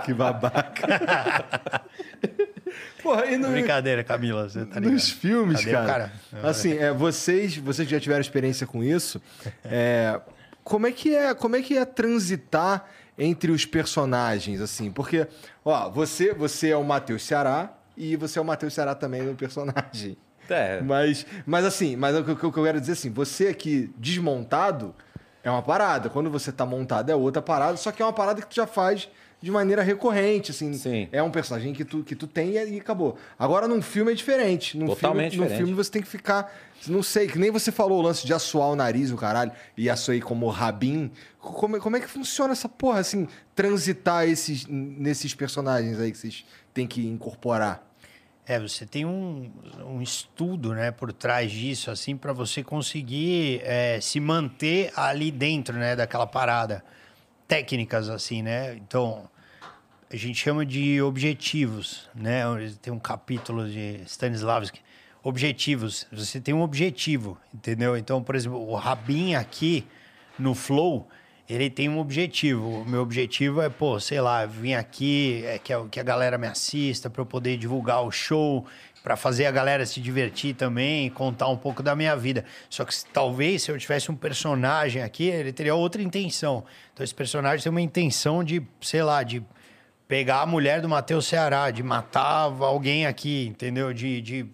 Que 0.05 0.13
babaca. 0.13 1.81
Porra, 3.03 3.25
e 3.25 3.37
no, 3.37 3.49
Brincadeira, 3.49 4.03
Camila, 4.03 4.47
você 4.47 4.65
tá 4.65 4.79
ligado? 4.79 4.93
nos 4.93 5.09
filmes, 5.09 5.59
Cadê 5.65 5.71
o 5.71 5.73
cara? 5.85 6.11
cara? 6.31 6.47
Assim, 6.49 6.77
é, 6.77 6.91
vocês, 6.93 7.57
vocês 7.57 7.87
que 7.87 7.93
já 7.93 7.99
tiveram 7.99 8.21
experiência 8.21 8.65
com 8.65 8.83
isso, 8.83 9.21
é, 9.65 10.19
como 10.63 10.87
é 10.87 10.91
que 10.91 11.15
é, 11.15 11.33
como 11.33 11.55
é 11.55 11.61
que 11.61 11.77
é 11.77 11.85
transitar 11.85 12.85
entre 13.17 13.51
os 13.51 13.65
personagens, 13.65 14.61
assim? 14.61 14.91
Porque, 14.91 15.27
ó, 15.63 15.89
você, 15.89 16.33
você 16.33 16.69
é 16.69 16.77
o 16.77 16.83
Matheus 16.83 17.23
Ceará 17.23 17.73
e 17.95 18.15
você 18.15 18.39
é 18.39 18.41
o 18.41 18.45
Matheus 18.45 18.73
Ceará 18.73 18.95
também 18.95 19.21
no 19.21 19.35
personagem. 19.35 20.17
É. 20.49 20.81
Mas, 20.81 21.25
mas 21.45 21.63
assim, 21.63 21.95
mas 21.95 22.15
o 22.17 22.23
que, 22.23 22.43
eu 22.43 22.51
quero 22.51 22.79
dizer 22.79 22.93
assim, 22.93 23.09
você 23.09 23.47
aqui 23.47 23.93
desmontado 23.97 24.93
é 25.43 25.49
uma 25.49 25.61
parada, 25.61 26.09
quando 26.09 26.29
você 26.29 26.51
tá 26.51 26.65
montado 26.65 27.09
é 27.09 27.15
outra 27.15 27.41
parada, 27.41 27.77
só 27.77 27.91
que 27.91 28.01
é 28.01 28.05
uma 28.05 28.13
parada 28.13 28.41
que 28.41 28.47
tu 28.47 28.55
já 28.55 28.67
faz 28.67 29.09
de 29.41 29.49
maneira 29.49 29.81
recorrente, 29.81 30.51
assim. 30.51 30.71
Sim. 30.73 31.09
É 31.11 31.21
um 31.23 31.31
personagem 31.31 31.73
que 31.73 31.83
tu, 31.83 32.03
que 32.03 32.15
tu 32.15 32.27
tem 32.27 32.51
e, 32.57 32.75
e 32.75 32.79
acabou. 32.79 33.17
Agora, 33.39 33.67
num 33.67 33.81
filme 33.81 34.11
é 34.11 34.15
diferente. 34.15 34.77
Num 34.77 34.85
Totalmente 34.87 35.31
filme, 35.31 35.37
Num 35.37 35.43
diferente. 35.47 35.57
filme 35.57 35.73
você 35.73 35.89
tem 35.91 36.01
que 36.01 36.07
ficar, 36.07 36.53
não 36.87 37.01
sei, 37.01 37.27
que 37.27 37.39
nem 37.39 37.49
você 37.49 37.71
falou 37.71 37.99
o 37.99 38.01
lance 38.01 38.25
de 38.25 38.33
assoar 38.33 38.69
o 38.69 38.75
nariz, 38.75 39.09
o 39.11 39.17
caralho, 39.17 39.51
e 39.75 39.89
assoei 39.89 40.21
como 40.21 40.47
Rabin. 40.47 41.11
Como, 41.39 41.77
é- 41.77 41.79
como 41.79 41.97
é 41.97 41.99
que 41.99 42.07
funciona 42.07 42.53
essa 42.53 42.69
porra, 42.69 42.99
assim, 42.99 43.27
transitar 43.55 44.27
esses, 44.27 44.67
nesses 44.67 45.33
personagens 45.33 45.99
aí 45.99 46.11
que 46.11 46.17
vocês 46.19 46.45
têm 46.73 46.85
que 46.85 47.05
incorporar? 47.07 47.87
É, 48.45 48.59
você 48.59 48.85
tem 48.85 49.05
um, 49.05 49.51
um 49.87 50.01
estudo, 50.01 50.73
né, 50.73 50.91
por 50.91 51.13
trás 51.13 51.51
disso, 51.51 51.89
assim, 51.89 52.17
para 52.17 52.33
você 52.33 52.63
conseguir 52.63 53.61
é, 53.63 53.99
se 54.01 54.19
manter 54.19 54.91
ali 54.95 55.31
dentro, 55.31 55.77
né, 55.77 55.95
daquela 55.95 56.27
parada. 56.27 56.83
Técnicas, 57.51 58.07
assim, 58.07 58.41
né? 58.41 58.75
Então, 58.75 59.29
a 60.09 60.15
gente 60.15 60.39
chama 60.39 60.65
de 60.65 61.01
objetivos, 61.01 62.09
né? 62.15 62.43
Tem 62.81 62.93
um 62.93 62.97
capítulo 62.97 63.69
de 63.69 63.99
Stanislavski. 64.05 64.79
Objetivos. 65.21 66.07
Você 66.13 66.39
tem 66.39 66.53
um 66.53 66.61
objetivo, 66.61 67.37
entendeu? 67.53 67.97
Então, 67.97 68.23
por 68.23 68.35
exemplo, 68.35 68.65
o 68.65 68.73
Rabin 68.75 69.35
aqui 69.35 69.85
no 70.39 70.55
Flow, 70.55 71.05
ele 71.49 71.69
tem 71.69 71.89
um 71.89 71.99
objetivo. 71.99 72.83
O 72.83 72.85
meu 72.85 73.01
objetivo 73.01 73.61
é, 73.61 73.67
pô, 73.67 73.99
sei 73.99 74.21
lá, 74.21 74.45
vir 74.45 74.75
aqui, 74.75 75.43
é 75.45 75.59
que, 75.59 75.73
a, 75.73 75.85
que 75.89 75.99
a 75.99 76.03
galera 76.03 76.37
me 76.37 76.47
assista 76.47 77.09
para 77.09 77.21
eu 77.21 77.25
poder 77.25 77.57
divulgar 77.57 78.01
o 78.01 78.11
show, 78.11 78.65
para 79.03 79.15
fazer 79.15 79.45
a 79.45 79.51
galera 79.51 79.85
se 79.85 79.99
divertir 79.99 80.55
também, 80.55 81.09
contar 81.09 81.47
um 81.47 81.57
pouco 81.57 81.81
da 81.81 81.95
minha 81.95 82.15
vida. 82.15 82.45
Só 82.69 82.85
que 82.85 82.93
talvez 83.11 83.63
se 83.63 83.71
eu 83.71 83.77
tivesse 83.77 84.11
um 84.11 84.15
personagem 84.15 85.01
aqui, 85.01 85.27
ele 85.27 85.51
teria 85.51 85.73
outra 85.73 86.01
intenção. 86.01 86.63
Então 86.93 87.03
esse 87.03 87.15
personagem 87.15 87.63
tem 87.63 87.69
uma 87.69 87.81
intenção 87.81 88.43
de, 88.43 88.61
sei 88.79 89.01
lá, 89.01 89.23
de 89.23 89.43
pegar 90.07 90.41
a 90.41 90.45
mulher 90.45 90.81
do 90.81 90.89
Matheus 90.89 91.25
Ceará, 91.25 91.71
de 91.71 91.81
matar 91.81 92.51
alguém 92.61 93.05
aqui, 93.05 93.47
entendeu? 93.47 93.93
De, 93.93 94.21
de 94.21 94.45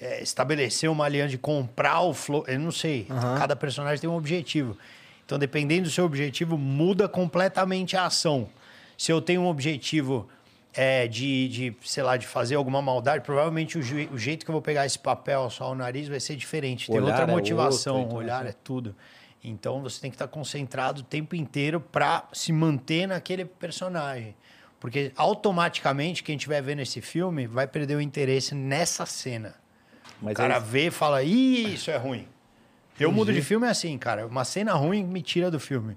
é, 0.00 0.22
estabelecer 0.22 0.90
uma 0.90 1.04
aliança, 1.04 1.30
de 1.30 1.38
comprar 1.38 2.00
o 2.00 2.12
flow. 2.12 2.44
Eu 2.48 2.58
não 2.58 2.72
sei. 2.72 3.06
Cada 3.38 3.54
personagem 3.54 4.00
tem 4.00 4.10
um 4.10 4.16
objetivo. 4.16 4.76
Então, 5.24 5.38
dependendo 5.38 5.84
do 5.84 5.90
seu 5.90 6.04
objetivo, 6.04 6.58
muda 6.58 7.08
completamente 7.08 7.96
a 7.96 8.06
ação. 8.06 8.48
Se 8.98 9.10
eu 9.10 9.20
tenho 9.20 9.42
um 9.42 9.46
objetivo 9.46 10.28
é, 10.74 11.06
de, 11.06 11.48
de, 11.48 11.76
sei 11.82 12.02
lá, 12.02 12.16
de 12.16 12.26
fazer 12.26 12.56
alguma 12.56 12.82
maldade, 12.82 13.24
provavelmente 13.24 13.78
o, 13.78 13.80
o 14.12 14.18
jeito 14.18 14.44
que 14.44 14.50
eu 14.50 14.52
vou 14.52 14.62
pegar 14.62 14.84
esse 14.84 14.98
papel 14.98 15.48
só 15.50 15.70
o 15.70 15.74
nariz 15.74 16.08
vai 16.08 16.20
ser 16.20 16.36
diferente. 16.36 16.86
Tem 16.86 16.96
Olhar 16.96 17.20
outra 17.20 17.24
é 17.24 17.34
motivação, 17.34 17.96
outro, 17.96 18.08
então, 18.08 18.18
olhar 18.18 18.40
assim. 18.40 18.50
é 18.50 18.54
tudo. 18.64 18.94
Então 19.42 19.82
você 19.82 20.00
tem 20.00 20.10
que 20.10 20.14
estar 20.14 20.26
concentrado 20.28 21.02
o 21.02 21.04
tempo 21.04 21.36
inteiro 21.36 21.78
para 21.80 22.24
se 22.32 22.52
manter 22.52 23.06
naquele 23.06 23.44
personagem. 23.44 24.34
Porque 24.80 25.12
automaticamente 25.16 26.22
quem 26.22 26.36
estiver 26.36 26.62
vendo 26.62 26.80
esse 26.80 27.00
filme 27.00 27.46
vai 27.46 27.66
perder 27.66 27.96
o 27.96 28.00
interesse 28.00 28.54
nessa 28.54 29.06
cena. 29.06 29.54
Mas 30.20 30.32
o 30.32 30.36
cara 30.36 30.56
é- 30.56 30.60
vê 30.60 30.86
e 30.86 30.90
fala, 30.90 31.22
Ih, 31.22 31.74
isso 31.74 31.90
é 31.90 31.96
ruim. 31.96 32.28
Eu 32.98 33.10
mudo 33.10 33.32
de 33.32 33.42
filme 33.42 33.66
é 33.66 33.70
assim, 33.70 33.96
cara. 33.98 34.26
Uma 34.26 34.44
cena 34.44 34.72
ruim 34.74 35.02
me 35.02 35.20
tira 35.20 35.50
do 35.50 35.58
filme. 35.58 35.96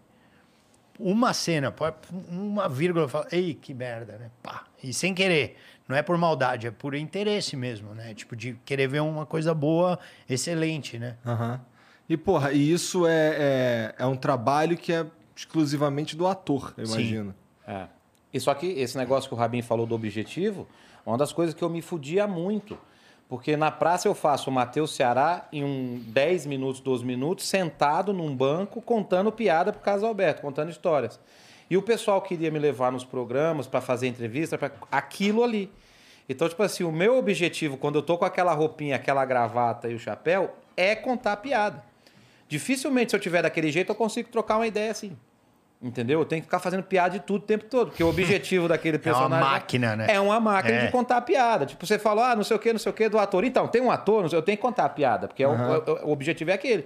Uma 0.99 1.31
cena, 1.31 1.73
uma 2.29 2.67
vírgula, 2.67 3.05
eu 3.05 3.09
falo, 3.09 3.27
ei, 3.31 3.53
que 3.53 3.73
merda, 3.73 4.17
né? 4.17 4.31
Pá. 4.41 4.66
E 4.83 4.93
sem 4.93 5.13
querer. 5.13 5.57
Não 5.87 5.95
é 5.95 6.01
por 6.01 6.17
maldade, 6.17 6.67
é 6.67 6.71
por 6.71 6.93
interesse 6.95 7.55
mesmo, 7.55 7.93
né? 7.93 8.13
Tipo, 8.13 8.35
de 8.35 8.53
querer 8.65 8.87
ver 8.87 9.01
uma 9.01 9.25
coisa 9.25 9.53
boa, 9.53 9.97
excelente, 10.29 10.99
né? 10.99 11.15
Aham. 11.25 11.61
E, 12.09 12.15
porra, 12.17 12.51
e 12.51 12.71
isso 12.71 13.05
é, 13.07 13.35
é, 13.37 13.95
é 13.99 14.05
um 14.05 14.15
trabalho 14.15 14.77
que 14.77 14.93
é 14.93 15.05
exclusivamente 15.35 16.15
do 16.15 16.25
ator, 16.27 16.73
eu 16.77 16.85
Sim. 16.85 16.93
imagino. 16.93 17.35
É. 17.65 17.87
E 18.33 18.39
só 18.39 18.53
que 18.53 18.65
esse 18.65 18.97
negócio 18.97 19.29
que 19.29 19.35
o 19.35 19.37
Rabin 19.37 19.61
falou 19.61 19.85
do 19.85 19.95
objetivo, 19.95 20.67
uma 21.05 21.17
das 21.17 21.31
coisas 21.31 21.53
que 21.53 21.63
eu 21.63 21.69
me 21.69 21.81
fudia 21.81 22.27
muito. 22.27 22.77
Porque 23.29 23.57
na 23.57 23.69
praça 23.69 24.07
eu 24.07 24.15
faço 24.15 24.49
o 24.49 24.53
Matheus 24.53 24.95
Ceará 24.95 25.47
em 25.51 25.63
um 25.63 26.01
10 26.07 26.45
minutos, 26.45 26.79
12 26.79 27.03
minutos, 27.05 27.45
sentado 27.45 28.13
num 28.13 28.33
banco, 28.33 28.81
contando 28.81 29.31
piada 29.31 29.73
pro 29.73 29.81
Caso 29.81 30.05
Alberto, 30.05 30.41
contando 30.41 30.69
histórias. 30.69 31.19
E 31.69 31.75
o 31.77 31.81
pessoal 31.81 32.21
queria 32.21 32.49
me 32.49 32.59
levar 32.59 32.91
nos 32.91 33.03
programas 33.03 33.67
para 33.67 33.81
fazer 33.81 34.07
entrevista, 34.07 34.57
para 34.57 34.71
aquilo 34.91 35.43
ali. 35.43 35.71
Então, 36.29 36.47
tipo 36.47 36.61
assim, 36.63 36.83
o 36.83 36.91
meu 36.91 37.17
objetivo, 37.17 37.77
quando 37.77 37.95
eu 37.95 38.01
tô 38.01 38.17
com 38.17 38.25
aquela 38.25 38.53
roupinha, 38.53 38.95
aquela 38.95 39.23
gravata 39.25 39.89
e 39.89 39.95
o 39.95 39.99
chapéu, 39.99 40.55
é 40.75 40.95
contar 40.95 41.37
piada. 41.37 41.83
Dificilmente, 42.47 43.11
se 43.11 43.15
eu 43.15 43.19
tiver 43.19 43.41
daquele 43.41 43.71
jeito, 43.71 43.91
eu 43.91 43.95
consigo 43.95 44.29
trocar 44.29 44.57
uma 44.57 44.67
ideia 44.67 44.91
assim. 44.91 45.17
Entendeu? 45.81 46.19
Eu 46.21 46.25
tenho 46.25 46.41
que 46.41 46.47
ficar 46.47 46.59
fazendo 46.59 46.81
piada 46.83 47.11
de 47.11 47.19
tudo 47.19 47.43
o 47.43 47.45
tempo 47.45 47.65
todo. 47.65 47.89
Porque 47.89 48.03
o 48.03 48.09
objetivo 48.09 48.67
daquele 48.69 48.95
É 48.97 48.99
uma 48.99 49.03
personagem. 49.03 49.49
máquina, 49.49 49.95
né? 49.95 50.07
É 50.09 50.19
uma 50.19 50.39
máquina 50.39 50.75
É. 50.77 50.85
de 50.87 50.91
contar 50.91 51.21
piada. 51.21 51.65
Tipo, 51.65 51.85
você 51.85 51.99
falou, 51.99 52.23
ah, 52.23 52.35
não 52.35 52.43
sei 52.43 52.55
o 52.57 52.59
que, 52.59 52.71
não 52.73 52.79
sei 52.79 52.89
o 52.89 52.95
que, 52.95 53.07
do 53.09 53.19
ator. 53.19 53.43
Então, 53.43 53.67
tem 53.67 53.81
um 53.81 53.91
ator, 53.91 54.27
sei, 54.29 54.39
eu 54.39 54.41
tenho 54.41 54.57
que 54.57 54.61
contar 54.61 54.85
a 54.85 54.89
piada, 54.89 55.27
porque 55.27 55.43
é 55.43 55.47
o- 55.47 55.51
o, 55.51 56.07
o 56.07 56.11
objetivo 56.11 56.49
é 56.49 56.53
aquele. 56.53 56.85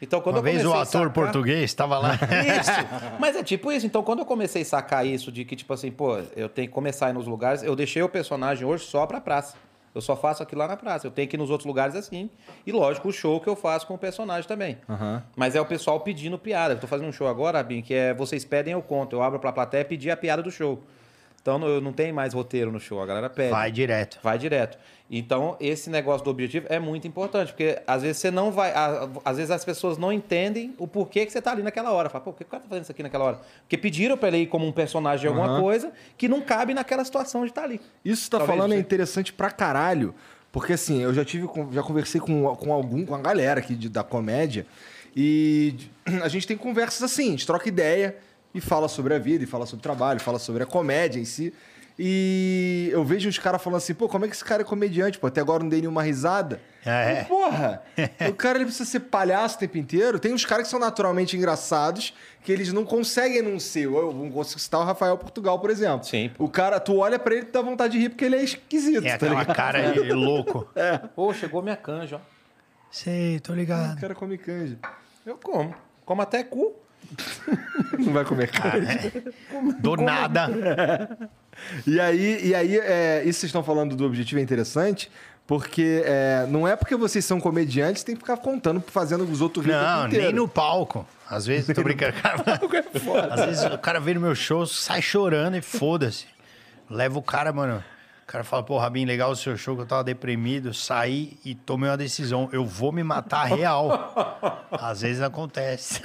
Então, 0.00 0.20
quando 0.20 0.36
Uma 0.36 0.38
eu 0.40 0.42
vez 0.44 0.64
o 0.64 0.72
ator 0.72 0.86
sacar- 0.86 1.10
português 1.12 1.62
estava 1.64 1.98
lá. 1.98 2.14
isso. 2.60 3.18
Mas 3.18 3.34
é 3.36 3.42
tipo 3.42 3.72
isso. 3.72 3.84
Então, 3.86 4.02
quando 4.02 4.20
eu 4.20 4.24
comecei 4.24 4.62
a 4.62 4.64
sacar 4.64 5.04
isso 5.06 5.32
de 5.32 5.44
que, 5.44 5.56
tipo 5.56 5.72
assim, 5.72 5.90
pô, 5.90 6.18
eu 6.36 6.48
tenho 6.48 6.68
que 6.68 6.74
começar 6.74 7.06
a 7.06 7.10
ir 7.10 7.14
nos 7.14 7.26
lugares, 7.26 7.62
eu 7.62 7.74
deixei 7.74 8.02
o 8.02 8.08
personagem 8.08 8.66
hoje 8.66 8.84
só 8.84 9.06
pra 9.06 9.20
praça. 9.20 9.56
Eu 9.94 10.00
só 10.00 10.14
faço 10.14 10.42
aquilo 10.42 10.60
lá 10.60 10.68
na 10.68 10.76
praça. 10.76 11.06
Eu 11.06 11.10
tenho 11.10 11.26
que 11.26 11.34
ir 11.34 11.38
nos 11.38 11.50
outros 11.50 11.66
lugares 11.66 11.96
assim. 11.96 12.30
E, 12.64 12.70
lógico, 12.70 13.08
o 13.08 13.12
show 13.12 13.40
que 13.40 13.48
eu 13.48 13.56
faço 13.56 13.86
com 13.86 13.94
o 13.94 13.98
personagem 13.98 14.46
também. 14.46 14.78
Aham. 14.88 15.22
Mas 15.34 15.56
é 15.56 15.60
o 15.60 15.64
pessoal 15.66 15.98
pedindo 16.00 16.38
piada. 16.38 16.74
Eu 16.74 16.78
tô 16.78 16.86
fazendo 16.86 17.08
um 17.08 17.12
show 17.12 17.26
agora, 17.26 17.58
Rabin, 17.58 17.82
que 17.82 17.94
é 17.94 18.14
vocês 18.14 18.44
pedem, 18.44 18.74
eu 18.74 18.82
conto. 18.82 19.16
Eu 19.16 19.22
abro 19.22 19.40
pra 19.40 19.50
plateia 19.50 19.80
e 19.80 19.84
pedir 19.84 20.10
a 20.10 20.16
piada 20.16 20.42
do 20.42 20.50
show. 20.52 20.84
Então, 21.56 21.66
eu 21.68 21.80
não 21.80 21.92
tem 21.92 22.12
mais 22.12 22.34
roteiro 22.34 22.70
no 22.70 22.78
show. 22.78 23.00
A 23.02 23.06
galera 23.06 23.30
pede. 23.30 23.50
Vai 23.50 23.70
direto. 23.72 24.18
Vai 24.22 24.38
direto. 24.38 24.76
Então, 25.10 25.56
esse 25.58 25.88
negócio 25.88 26.22
do 26.22 26.30
objetivo 26.30 26.66
é 26.68 26.78
muito 26.78 27.08
importante, 27.08 27.48
porque 27.52 27.78
às 27.86 28.02
vezes 28.02 28.18
você 28.18 28.30
não 28.30 28.50
vai. 28.52 28.70
Às 29.24 29.36
vezes 29.38 29.50
as 29.50 29.64
pessoas 29.64 29.96
não 29.96 30.12
entendem 30.12 30.74
o 30.76 30.86
porquê 30.86 31.24
que 31.24 31.32
você 31.32 31.40
tá 31.40 31.52
ali 31.52 31.62
naquela 31.62 31.90
hora. 31.92 32.10
Fala, 32.10 32.22
pô, 32.24 32.32
por 32.32 32.38
que 32.38 32.44
o 32.44 32.46
cara 32.46 32.62
tá 32.62 32.68
fazendo 32.68 32.82
isso 32.82 32.92
aqui 32.92 33.02
naquela 33.02 33.24
hora? 33.24 33.40
Porque 33.62 33.78
pediram 33.78 34.18
pra 34.18 34.28
ele 34.28 34.38
ir 34.38 34.46
como 34.48 34.66
um 34.66 34.72
personagem 34.72 35.20
de 35.22 35.26
alguma 35.28 35.46
Aham. 35.46 35.60
coisa 35.62 35.92
que 36.18 36.28
não 36.28 36.42
cabe 36.42 36.74
naquela 36.74 37.02
situação 37.04 37.40
de 37.44 37.48
estar 37.50 37.62
ali. 37.64 37.80
Isso 38.04 38.24
que 38.24 38.30
tá 38.30 38.38
Talvez 38.38 38.58
falando 38.58 38.74
é 38.74 38.78
interessante 38.78 39.32
pra 39.32 39.50
caralho. 39.50 40.14
Porque 40.52 40.74
assim, 40.74 41.02
eu 41.02 41.14
já 41.14 41.24
tive, 41.24 41.48
já 41.72 41.82
conversei 41.82 42.20
com, 42.20 42.54
com 42.56 42.72
algum, 42.72 43.06
com 43.06 43.14
a 43.14 43.18
galera 43.20 43.60
aqui 43.60 43.74
de- 43.74 43.88
da 43.88 44.02
comédia. 44.04 44.66
E 45.16 45.74
a 46.22 46.28
gente 46.28 46.46
tem 46.46 46.56
conversas 46.56 47.02
assim, 47.02 47.28
a 47.28 47.30
gente 47.30 47.46
troca 47.46 47.66
ideia 47.66 48.16
e 48.58 48.60
fala 48.60 48.88
sobre 48.88 49.14
a 49.14 49.18
vida, 49.18 49.44
e 49.44 49.46
fala 49.46 49.66
sobre 49.66 49.80
o 49.80 49.82
trabalho, 49.82 50.20
fala 50.20 50.38
sobre 50.38 50.62
a 50.62 50.66
comédia 50.66 51.18
em 51.20 51.24
si. 51.24 51.52
E 52.00 52.90
eu 52.92 53.04
vejo 53.04 53.28
os 53.28 53.38
caras 53.38 53.60
falando 53.60 53.78
assim, 53.78 53.92
pô, 53.92 54.08
como 54.08 54.24
é 54.24 54.28
que 54.28 54.34
esse 54.34 54.44
cara 54.44 54.62
é 54.62 54.64
comediante? 54.64 55.18
Pô, 55.18 55.26
até 55.26 55.40
agora 55.40 55.64
não 55.64 55.68
dei 55.68 55.80
nenhuma 55.80 56.00
risada. 56.04 56.60
É. 56.86 57.22
E, 57.22 57.24
Porra! 57.24 57.82
o 58.30 58.34
cara 58.34 58.56
ele 58.58 58.66
precisa 58.66 58.88
ser 58.88 59.00
palhaço 59.00 59.56
o 59.56 59.58
tempo 59.58 59.76
inteiro. 59.78 60.20
Tem 60.20 60.32
uns 60.32 60.44
caras 60.44 60.64
que 60.66 60.70
são 60.70 60.78
naturalmente 60.78 61.36
engraçados, 61.36 62.14
que 62.44 62.52
eles 62.52 62.72
não 62.72 62.84
conseguem 62.84 63.42
não 63.42 63.58
ser. 63.58 63.86
Eu 63.86 64.12
não 64.14 64.30
consigo 64.30 64.60
citar 64.60 64.80
o 64.80 64.84
Rafael 64.84 65.18
Portugal, 65.18 65.58
por 65.58 65.70
exemplo. 65.70 66.06
Sim. 66.06 66.30
O 66.38 66.48
cara, 66.48 66.78
tu 66.78 66.98
olha 66.98 67.18
pra 67.18 67.34
ele 67.34 67.46
e 67.48 67.50
dá 67.50 67.60
vontade 67.62 67.94
de 67.94 67.98
rir 67.98 68.10
porque 68.10 68.26
ele 68.26 68.36
é 68.36 68.44
esquisito, 68.44 69.02
Tem 69.02 69.10
tá 69.10 69.16
aquela 69.16 69.40
ligado? 69.40 69.56
cara 69.56 69.90
de 69.92 70.00
louco. 70.14 70.68
Pô, 71.16 71.34
chegou 71.34 71.62
minha 71.62 71.76
canja, 71.76 72.16
ó. 72.16 72.20
Sei, 72.92 73.40
tô 73.40 73.52
ligado. 73.54 73.96
O 73.98 74.00
cara 74.00 74.14
come 74.14 74.38
canja. 74.38 74.78
Eu 75.26 75.36
como. 75.36 75.74
Como 76.04 76.22
até 76.22 76.44
cu. 76.44 76.76
Não 77.98 78.12
vai 78.12 78.24
comer 78.24 78.50
carne. 78.50 78.86
Do 79.80 79.96
nada. 79.96 80.48
E 81.86 81.98
aí, 81.98 82.46
e 82.48 82.54
aí 82.54 82.78
é, 82.78 83.22
isso 83.24 83.40
vocês 83.40 83.44
estão 83.44 83.64
falando 83.64 83.96
do 83.96 84.06
objetivo 84.06 84.38
é 84.40 84.42
interessante, 84.42 85.10
porque 85.46 86.02
é, 86.04 86.46
não 86.48 86.68
é 86.68 86.76
porque 86.76 86.94
vocês 86.94 87.24
são 87.24 87.40
comediantes 87.40 88.04
tem 88.04 88.14
que 88.14 88.20
ficar 88.20 88.36
contando, 88.36 88.82
fazendo 88.86 89.24
os 89.24 89.40
outros 89.40 89.64
rir 89.64 89.72
o 89.72 89.74
Não, 89.74 90.08
nem 90.08 90.32
no 90.32 90.46
palco. 90.46 91.06
Às 91.28 91.46
vezes, 91.46 91.74
tô 91.74 91.82
brincando. 91.82 92.14
Cara, 92.14 92.42
é 92.48 93.34
às 93.34 93.46
vezes 93.46 93.64
o 93.64 93.78
cara 93.78 94.00
vê 94.00 94.14
no 94.14 94.20
meu 94.20 94.34
show, 94.34 94.66
sai 94.66 95.02
chorando 95.02 95.56
e 95.56 95.62
foda-se. 95.62 96.26
Leva 96.88 97.18
o 97.18 97.22
cara, 97.22 97.52
mano. 97.52 97.84
O 98.22 98.26
cara 98.26 98.44
fala, 98.44 98.62
pô, 98.62 98.78
Rabin, 98.78 99.04
legal 99.04 99.30
o 99.30 99.36
seu 99.36 99.56
show, 99.56 99.74
que 99.74 99.82
eu 99.82 99.86
tava 99.86 100.04
deprimido. 100.04 100.72
Saí 100.72 101.38
e 101.44 101.54
tomei 101.54 101.88
uma 101.88 101.96
decisão. 101.96 102.48
Eu 102.52 102.64
vou 102.64 102.92
me 102.92 103.02
matar 103.02 103.44
real. 103.44 104.14
Às 104.72 105.02
vezes 105.02 105.22
acontece. 105.22 106.00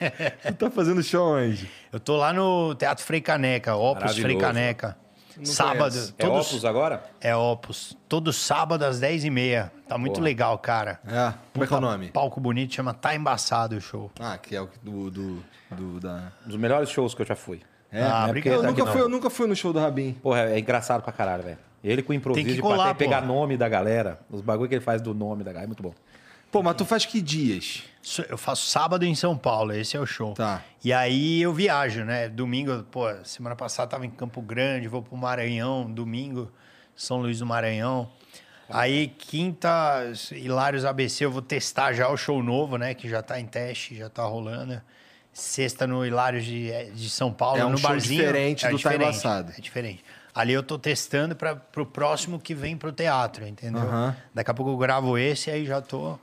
Tu 0.46 0.54
tá 0.54 0.70
fazendo 0.70 1.02
show 1.02 1.34
onde? 1.36 1.70
Eu 1.92 2.00
tô 2.00 2.16
lá 2.16 2.32
no 2.32 2.74
Teatro 2.74 3.04
Frei 3.04 3.20
Caneca, 3.20 3.74
Opus 3.76 4.16
Frei. 4.18 4.36
Caneca. 4.36 4.96
Sábado. 5.44 5.92
conheço. 5.92 6.14
É 6.18 6.26
todos- 6.26 6.48
Opus 6.50 6.64
agora? 6.64 7.04
É 7.20 7.34
Opus. 7.36 7.96
Todo 8.08 8.32
sábado 8.32 8.84
às 8.84 9.00
10h30. 9.00 9.70
Tá 9.88 9.96
muito 9.96 10.14
Porra. 10.14 10.24
legal, 10.24 10.58
cara. 10.58 11.00
É, 11.06 11.32
como 11.52 11.64
é 11.64 11.66
que 11.66 11.72
é 11.72 11.76
o 11.76 11.80
nome? 11.80 12.08
Palco 12.10 12.40
bonito, 12.40 12.74
chama 12.74 12.92
Tá 12.92 13.14
Embaçado 13.14 13.76
o 13.76 13.80
show. 13.80 14.10
Ah, 14.20 14.36
que 14.36 14.54
é 14.54 14.60
o 14.60 14.68
do, 14.82 15.10
do, 15.10 15.44
do 15.70 16.00
da... 16.00 16.32
Um 16.44 16.48
dos 16.48 16.56
melhores 16.56 16.90
shows 16.90 17.14
que 17.14 17.22
eu 17.22 17.26
já 17.26 17.36
fui. 17.36 17.60
É, 17.90 18.02
Ah, 18.02 18.26
é 18.28 18.48
eu, 18.48 18.62
nunca 18.62 18.86
fui, 18.86 18.94
não. 18.94 18.98
eu 19.00 19.08
nunca 19.08 19.30
fui 19.30 19.46
no 19.46 19.56
show 19.56 19.72
do 19.72 19.78
Rabin. 19.80 20.12
Porra, 20.14 20.40
é 20.50 20.58
engraçado 20.58 21.02
pra 21.02 21.12
caralho, 21.12 21.42
velho. 21.42 21.58
Ele 21.82 22.02
com 22.02 22.12
improviso 22.12 22.44
Tem 22.44 22.50
que 22.50 22.56
de 22.56 22.60
colar, 22.62 22.88
bater, 22.88 22.98
pegar 22.98 23.22
nome 23.22 23.56
da 23.56 23.66
galera. 23.68 24.20
Os 24.30 24.42
bagulho 24.42 24.68
que 24.68 24.74
ele 24.74 24.84
faz 24.84 25.00
do 25.00 25.14
nome 25.14 25.42
da 25.42 25.50
galera 25.52 25.64
é 25.64 25.66
muito 25.68 25.82
bom. 25.82 25.94
Pô, 26.52 26.62
mas 26.62 26.76
tu 26.76 26.84
faz 26.84 27.06
que 27.06 27.22
dias? 27.22 27.84
Eu 28.28 28.38
faço 28.38 28.66
sábado 28.66 29.04
em 29.04 29.14
São 29.14 29.36
Paulo, 29.36 29.72
esse 29.72 29.96
é 29.96 30.00
o 30.00 30.06
show. 30.06 30.32
Tá. 30.34 30.62
E 30.82 30.92
aí 30.92 31.42
eu 31.42 31.52
viajo, 31.52 32.02
né? 32.04 32.28
Domingo, 32.28 32.82
pô, 32.84 33.06
semana 33.24 33.54
passada 33.54 33.90
tava 33.90 34.06
em 34.06 34.10
Campo 34.10 34.40
Grande, 34.40 34.88
vou 34.88 35.02
pro 35.02 35.16
Maranhão, 35.16 35.90
domingo, 35.90 36.50
São 36.96 37.18
Luís 37.18 37.38
do 37.40 37.46
Maranhão. 37.46 38.10
Aí, 38.72 39.08
quinta, 39.08 39.70
Hilários 40.30 40.84
ABC, 40.84 41.24
eu 41.24 41.30
vou 41.30 41.42
testar 41.42 41.92
já 41.92 42.08
o 42.08 42.16
show 42.16 42.40
novo, 42.42 42.78
né? 42.78 42.94
Que 42.94 43.08
já 43.08 43.20
tá 43.20 43.38
em 43.40 43.46
teste, 43.46 43.96
já 43.96 44.08
tá 44.08 44.22
rolando. 44.24 44.80
Sexta 45.32 45.86
no 45.86 46.06
Hilários 46.06 46.44
de, 46.44 46.70
de 46.92 47.10
São 47.10 47.32
Paulo, 47.32 47.58
É 47.60 47.66
um 47.66 47.70
no 47.70 47.78
show 47.78 47.90
barzinho. 47.90 48.20
diferente 48.20 48.66
do 48.68 48.78
Tá 48.78 48.94
Embaçado. 48.94 49.52
É 49.56 49.60
diferente. 49.60 50.04
Ali 50.34 50.52
eu 50.52 50.62
tô 50.62 50.78
testando 50.78 51.34
para 51.34 51.56
pro 51.56 51.84
próximo 51.84 52.38
que 52.38 52.54
vem 52.54 52.76
pro 52.76 52.92
teatro, 52.92 53.46
entendeu? 53.46 53.82
Aham. 53.82 54.16
Daqui 54.32 54.50
a 54.50 54.54
pouco 54.54 54.70
eu 54.72 54.76
gravo 54.78 55.18
esse, 55.18 55.50
aí 55.50 55.66
já 55.66 55.80
tô. 55.82 56.16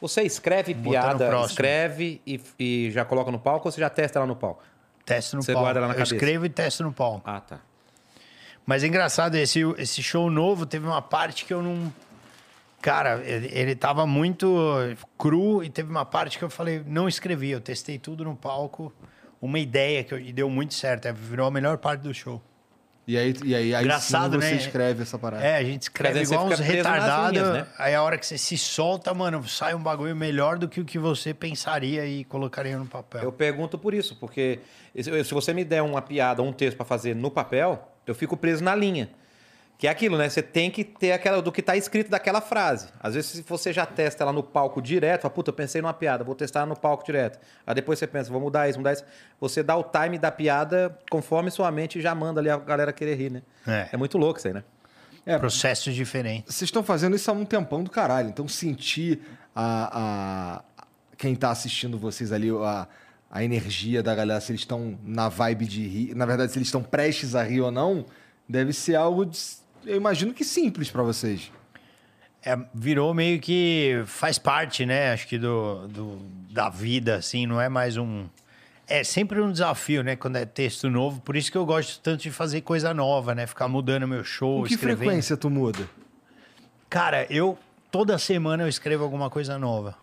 Você 0.00 0.22
escreve 0.22 0.74
Botando 0.74 0.90
piada, 1.18 1.44
escreve 1.46 2.20
e, 2.26 2.40
e 2.58 2.90
já 2.90 3.04
coloca 3.04 3.30
no 3.30 3.38
palco 3.38 3.66
ou 3.68 3.72
você 3.72 3.80
já 3.80 3.88
testa 3.90 4.20
lá 4.20 4.26
no 4.26 4.36
palco? 4.36 4.62
Testo 5.04 5.36
no 5.36 5.42
Você 5.42 5.52
palco. 5.52 5.64
guarda 5.64 5.80
lá 5.80 5.86
na 5.88 5.92
eu 5.94 5.98
cabeça. 5.98 6.14
escrevo 6.14 6.44
e 6.44 6.48
testo 6.48 6.82
no 6.82 6.92
palco. 6.92 7.22
Ah, 7.28 7.40
tá. 7.40 7.60
Mas 8.66 8.82
é 8.82 8.88
engraçado, 8.88 9.36
esse, 9.36 9.60
esse 9.78 10.02
show 10.02 10.28
novo 10.30 10.66
teve 10.66 10.86
uma 10.86 11.00
parte 11.00 11.44
que 11.44 11.54
eu 11.54 11.62
não. 11.62 11.92
Cara, 12.82 13.22
ele, 13.24 13.48
ele 13.52 13.74
tava 13.76 14.06
muito 14.06 14.56
cru 15.16 15.62
e 15.64 15.70
teve 15.70 15.90
uma 15.90 16.04
parte 16.04 16.36
que 16.38 16.44
eu 16.44 16.50
falei, 16.50 16.82
não 16.86 17.08
escrevi, 17.08 17.50
eu 17.50 17.60
testei 17.60 17.98
tudo 17.98 18.24
no 18.24 18.36
palco, 18.36 18.92
uma 19.40 19.58
ideia 19.58 20.04
que 20.04 20.12
eu- 20.14 20.18
e 20.20 20.32
deu 20.32 20.50
muito 20.50 20.74
certo, 20.74 21.06
é, 21.06 21.12
virou 21.12 21.46
a 21.46 21.50
melhor 21.50 21.78
parte 21.78 22.00
do 22.02 22.12
show. 22.12 22.40
E 23.06 23.16
aí, 23.16 23.34
e 23.44 23.54
aí, 23.54 23.72
aí 23.72 23.84
Engraçado, 23.84 24.32
sim 24.32 24.40
você 24.40 24.54
né? 24.54 24.56
escreve 24.56 25.02
essa 25.02 25.16
parada. 25.16 25.44
É, 25.44 25.56
a 25.56 25.62
gente 25.62 25.82
escreve 25.82 26.22
igual 26.22 26.46
uns 26.46 26.58
retardados, 26.58 27.38
linhas, 27.38 27.54
né? 27.54 27.66
aí 27.78 27.94
a 27.94 28.02
hora 28.02 28.18
que 28.18 28.26
você 28.26 28.36
se 28.36 28.58
solta, 28.58 29.14
mano, 29.14 29.46
sai 29.46 29.76
um 29.76 29.82
bagulho 29.82 30.16
melhor 30.16 30.58
do 30.58 30.68
que 30.68 30.80
o 30.80 30.84
que 30.84 30.98
você 30.98 31.32
pensaria 31.32 32.04
e 32.04 32.24
colocaria 32.24 32.76
no 32.76 32.86
papel. 32.86 33.22
Eu 33.22 33.30
pergunto 33.30 33.78
por 33.78 33.94
isso, 33.94 34.16
porque 34.16 34.58
se 35.00 35.24
se 35.24 35.32
você 35.32 35.54
me 35.54 35.64
der 35.64 35.82
uma 35.82 36.02
piada, 36.02 36.42
um 36.42 36.52
texto 36.52 36.76
pra 36.76 36.84
fazer 36.84 37.14
no 37.14 37.30
papel, 37.30 37.88
eu 38.04 38.14
fico 38.14 38.36
preso 38.36 38.64
na 38.64 38.74
linha. 38.74 39.08
Que 39.78 39.86
é 39.86 39.90
aquilo, 39.90 40.16
né? 40.16 40.26
Você 40.28 40.40
tem 40.42 40.70
que 40.70 40.82
ter 40.82 41.12
aquela 41.12 41.42
do 41.42 41.52
que 41.52 41.60
tá 41.60 41.76
escrito 41.76 42.10
daquela 42.10 42.40
frase. 42.40 42.88
Às 42.98 43.14
vezes, 43.14 43.30
se 43.30 43.42
você 43.46 43.72
já 43.74 43.84
testa 43.84 44.24
ela 44.24 44.32
no 44.32 44.42
palco 44.42 44.80
direto, 44.80 45.22
fala, 45.22 45.34
puta, 45.34 45.50
eu 45.50 45.54
pensei 45.54 45.82
numa 45.82 45.92
piada, 45.92 46.24
vou 46.24 46.34
testar 46.34 46.64
no 46.64 46.74
palco 46.74 47.04
direto. 47.04 47.38
Aí 47.66 47.74
depois 47.74 47.98
você 47.98 48.06
pensa, 48.06 48.30
vou 48.30 48.40
mudar 48.40 48.68
isso, 48.70 48.78
mudar 48.78 48.94
isso. 48.94 49.04
Você 49.38 49.62
dá 49.62 49.76
o 49.76 49.84
time 49.84 50.18
da 50.18 50.32
piada 50.32 50.98
conforme 51.10 51.50
sua 51.50 51.70
mente 51.70 52.00
já 52.00 52.14
manda 52.14 52.40
ali 52.40 52.48
a 52.48 52.56
galera 52.56 52.90
querer 52.92 53.16
rir, 53.16 53.30
né? 53.30 53.42
É. 53.66 53.88
É 53.92 53.96
muito 53.98 54.16
louco 54.16 54.38
isso 54.38 54.48
aí, 54.48 54.54
né? 54.54 54.64
É, 55.26 55.36
Processos 55.38 55.94
diferentes. 55.94 56.54
Vocês 56.54 56.68
estão 56.68 56.82
fazendo 56.82 57.14
isso 57.14 57.30
há 57.30 57.34
um 57.34 57.44
tempão 57.44 57.82
do 57.84 57.90
caralho. 57.90 58.28
Então, 58.30 58.48
sentir 58.48 59.20
a, 59.54 60.62
a- 60.62 60.84
quem 61.18 61.34
tá 61.34 61.50
assistindo 61.50 61.98
vocês 61.98 62.32
ali, 62.32 62.48
a, 62.50 62.86
a 63.30 63.44
energia 63.44 64.02
da 64.02 64.14
galera, 64.14 64.40
se 64.40 64.52
eles 64.52 64.62
estão 64.62 64.98
na 65.02 65.28
vibe 65.28 65.66
de 65.66 65.86
rir, 65.86 66.14
na 66.14 66.24
verdade, 66.24 66.52
se 66.52 66.58
eles 66.58 66.68
estão 66.68 66.82
prestes 66.82 67.34
a 67.34 67.42
rir 67.42 67.60
ou 67.60 67.70
não, 67.70 68.06
deve 68.48 68.72
ser 68.72 68.94
algo, 68.94 69.26
de- 69.26 69.65
eu 69.86 69.96
imagino 69.96 70.34
que 70.34 70.44
simples 70.44 70.90
pra 70.90 71.02
vocês. 71.02 71.50
É, 72.44 72.56
virou 72.72 73.12
meio 73.12 73.40
que 73.40 74.02
faz 74.06 74.38
parte, 74.38 74.86
né? 74.86 75.12
Acho 75.12 75.26
que 75.26 75.36
do, 75.38 75.88
do- 75.88 76.18
da 76.50 76.68
vida, 76.68 77.16
assim, 77.16 77.46
não 77.46 77.60
é 77.60 77.68
mais 77.68 77.96
um. 77.96 78.26
É 78.88 79.02
sempre 79.02 79.40
um 79.40 79.50
desafio, 79.50 80.04
né? 80.04 80.14
Quando 80.14 80.36
é 80.36 80.44
texto 80.44 80.88
novo. 80.88 81.20
Por 81.20 81.34
isso 81.34 81.50
que 81.50 81.58
eu 81.58 81.66
gosto 81.66 81.98
tanto 82.00 82.22
de 82.22 82.30
fazer 82.30 82.60
coisa 82.60 82.94
nova, 82.94 83.34
né? 83.34 83.46
Ficar 83.46 83.66
mudando 83.66 84.06
meu 84.06 84.22
show, 84.22 84.60
Com 84.60 84.66
que 84.68 84.74
escrevendo. 84.74 84.98
frequência 84.98 85.36
tu 85.36 85.50
muda? 85.50 85.88
Cara, 86.88 87.26
eu 87.28 87.58
toda 87.90 88.16
semana 88.18 88.62
eu 88.62 88.68
escrevo 88.68 89.02
alguma 89.02 89.28
coisa 89.28 89.58
nova. 89.58 89.96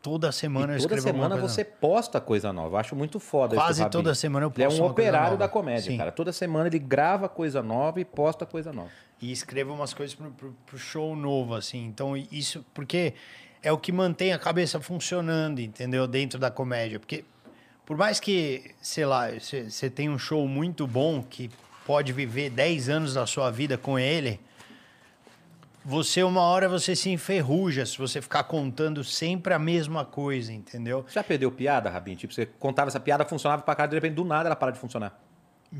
Toda 0.00 0.32
semana 0.32 0.72
eu 0.72 0.78
E 0.78 0.80
toda 0.82 0.94
escrevo 0.94 1.08
alguma 1.08 1.24
semana 1.28 1.40
coisa 1.42 1.54
você 1.54 1.64
posta 1.64 2.20
coisa 2.20 2.52
nova. 2.52 2.74
Eu 2.76 2.80
acho 2.80 2.96
muito 2.96 3.20
foda 3.20 3.54
Quase 3.54 3.88
toda 3.90 4.14
semana 4.14 4.46
eu 4.46 4.52
Ele 4.54 4.64
é 4.64 4.66
posto 4.66 4.82
um 4.82 4.86
operário 4.86 5.36
da 5.36 5.46
comédia, 5.48 5.90
Sim. 5.92 5.98
cara. 5.98 6.10
Toda 6.10 6.32
semana 6.32 6.66
ele 6.68 6.78
grava 6.78 7.28
coisa 7.28 7.62
nova 7.62 8.00
e 8.00 8.04
posta 8.04 8.44
coisa 8.46 8.72
nova. 8.72 8.88
E 9.22 9.30
escrevo 9.30 9.72
umas 9.72 9.94
coisas 9.94 10.16
pro, 10.16 10.32
pro, 10.32 10.52
pro 10.66 10.76
show 10.76 11.14
novo, 11.14 11.54
assim. 11.54 11.84
Então, 11.86 12.16
isso, 12.16 12.66
porque 12.74 13.14
é 13.62 13.70
o 13.70 13.78
que 13.78 13.92
mantém 13.92 14.32
a 14.32 14.38
cabeça 14.38 14.80
funcionando, 14.80 15.60
entendeu? 15.60 16.08
Dentro 16.08 16.40
da 16.40 16.50
comédia. 16.50 16.98
Porque, 16.98 17.24
por 17.86 17.96
mais 17.96 18.18
que, 18.18 18.74
sei 18.82 19.06
lá, 19.06 19.28
você 19.30 19.88
tem 19.88 20.10
um 20.10 20.18
show 20.18 20.46
muito 20.48 20.88
bom 20.88 21.22
que 21.22 21.48
pode 21.86 22.12
viver 22.12 22.50
10 22.50 22.88
anos 22.88 23.14
da 23.14 23.24
sua 23.24 23.48
vida 23.48 23.78
com 23.78 23.96
ele, 23.96 24.40
você, 25.84 26.24
uma 26.24 26.42
hora, 26.42 26.68
você 26.68 26.96
se 26.96 27.08
enferruja 27.10 27.86
se 27.86 27.98
você 27.98 28.20
ficar 28.20 28.44
contando 28.44 29.04
sempre 29.04 29.54
a 29.54 29.58
mesma 29.58 30.04
coisa, 30.04 30.52
entendeu? 30.52 31.04
Você 31.06 31.14
já 31.14 31.24
perdeu 31.24 31.50
piada, 31.52 31.88
Rabin? 31.88 32.16
Tipo, 32.16 32.34
você 32.34 32.46
contava 32.46 32.88
essa 32.88 33.00
piada, 33.00 33.24
funcionava 33.24 33.62
pra 33.62 33.74
cara, 33.76 33.88
de 33.88 33.94
repente, 33.94 34.14
do 34.14 34.24
nada 34.24 34.48
ela 34.48 34.56
para 34.56 34.72
de 34.72 34.78
funcionar. 34.80 35.16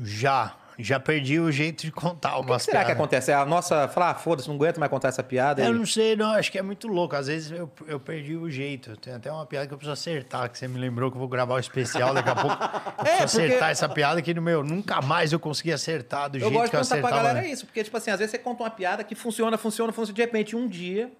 Já. 0.01 0.62
Já 0.79 0.99
perdi 0.99 1.39
o 1.39 1.51
jeito 1.51 1.83
de 1.85 1.91
contar 1.91 2.37
O 2.37 2.43
que, 2.45 2.47
será 2.59 2.79
que 2.79 2.85
piadas. 2.85 2.91
acontece? 2.91 3.31
É 3.31 3.35
a 3.35 3.45
nossa, 3.45 3.87
falar, 3.87 4.09
ah, 4.11 4.15
foda-se, 4.15 4.47
não 4.47 4.55
aguento 4.55 4.79
mais 4.79 4.89
contar 4.89 5.09
essa 5.09 5.21
piada. 5.23 5.63
Eu 5.63 5.73
e- 5.73 5.77
não 5.77 5.85
sei, 5.85 6.15
não, 6.15 6.31
acho 6.31 6.51
que 6.51 6.57
é 6.57 6.61
muito 6.61 6.87
louco. 6.87 7.15
Às 7.15 7.27
vezes 7.27 7.51
eu, 7.51 7.71
eu 7.87 7.99
perdi 7.99 8.35
o 8.35 8.49
jeito. 8.49 8.95
Tem 8.97 9.13
até 9.13 9.31
uma 9.31 9.45
piada 9.45 9.67
que 9.67 9.73
eu 9.73 9.77
preciso 9.77 9.93
acertar, 9.93 10.49
que 10.49 10.57
você 10.57 10.67
me 10.67 10.79
lembrou 10.79 11.11
que 11.11 11.17
eu 11.17 11.19
vou 11.19 11.27
gravar 11.29 11.55
o 11.55 11.59
especial 11.59 12.13
daqui 12.13 12.29
a 12.29 12.35
pouco. 12.35 12.57
Eu 12.63 13.03
preciso 13.17 13.37
porque- 13.41 13.45
acertar 13.53 13.69
essa 13.69 13.89
piada 13.89 14.21
que, 14.21 14.33
no 14.33 14.41
meu, 14.41 14.63
nunca 14.63 15.01
mais 15.01 15.31
eu 15.33 15.39
consegui 15.39 15.71
acertar 15.73 16.29
do 16.29 16.37
Eu 16.37 16.41
jeito 16.41 16.53
gosto 16.53 16.69
que 16.71 16.75
eu 16.77 16.81
de 16.81 16.87
contar 16.87 16.99
pra 17.01 17.09
acertava. 17.09 17.27
galera 17.33 17.47
isso, 17.47 17.65
porque, 17.65 17.83
tipo 17.83 17.95
assim, 17.97 18.11
às 18.11 18.19
vezes 18.19 18.31
você 18.31 18.37
conta 18.37 18.63
uma 18.63 18.69
piada 18.69 19.03
que 19.03 19.13
funciona, 19.15 19.57
funciona, 19.57 19.91
funciona, 19.91 20.15
de 20.15 20.21
repente, 20.21 20.55
um 20.55 20.67
dia, 20.67 21.11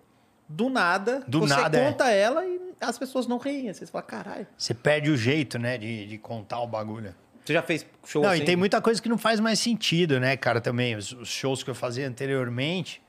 do 0.47 0.69
nada, 0.69 1.23
Do 1.27 1.41
você 1.41 1.53
nada, 1.55 1.77
é. 1.77 1.85
conta 1.91 2.09
ela 2.11 2.45
e 2.45 2.59
as 2.81 2.97
pessoas 2.97 3.27
não 3.27 3.37
riem. 3.37 3.73
Você 3.73 3.85
fala, 3.85 4.03
caralho. 4.03 4.47
Você 4.57 4.73
perde 4.73 5.09
o 5.09 5.17
jeito, 5.17 5.57
né, 5.59 5.77
de, 5.77 6.07
de 6.07 6.17
contar 6.17 6.59
o 6.59 6.67
bagulho. 6.67 7.13
Você 7.43 7.53
já 7.53 7.62
fez 7.62 7.86
show 8.06 8.21
Não, 8.23 8.29
assim? 8.29 8.41
e 8.41 8.45
tem 8.45 8.56
muita 8.56 8.82
coisa 8.82 9.01
que 9.01 9.10
não 9.10 9.17
faz 9.17 9.39
mais 9.39 9.60
sentido, 9.60 10.19
né, 10.19 10.38
cara, 10.38 10.62
também. 10.62 10.95
Os, 10.95 11.12
os 11.12 11.29
shows 11.29 11.62
que 11.63 11.69
eu 11.69 11.75
fazia 11.75 12.08
anteriormente, 12.08 13.01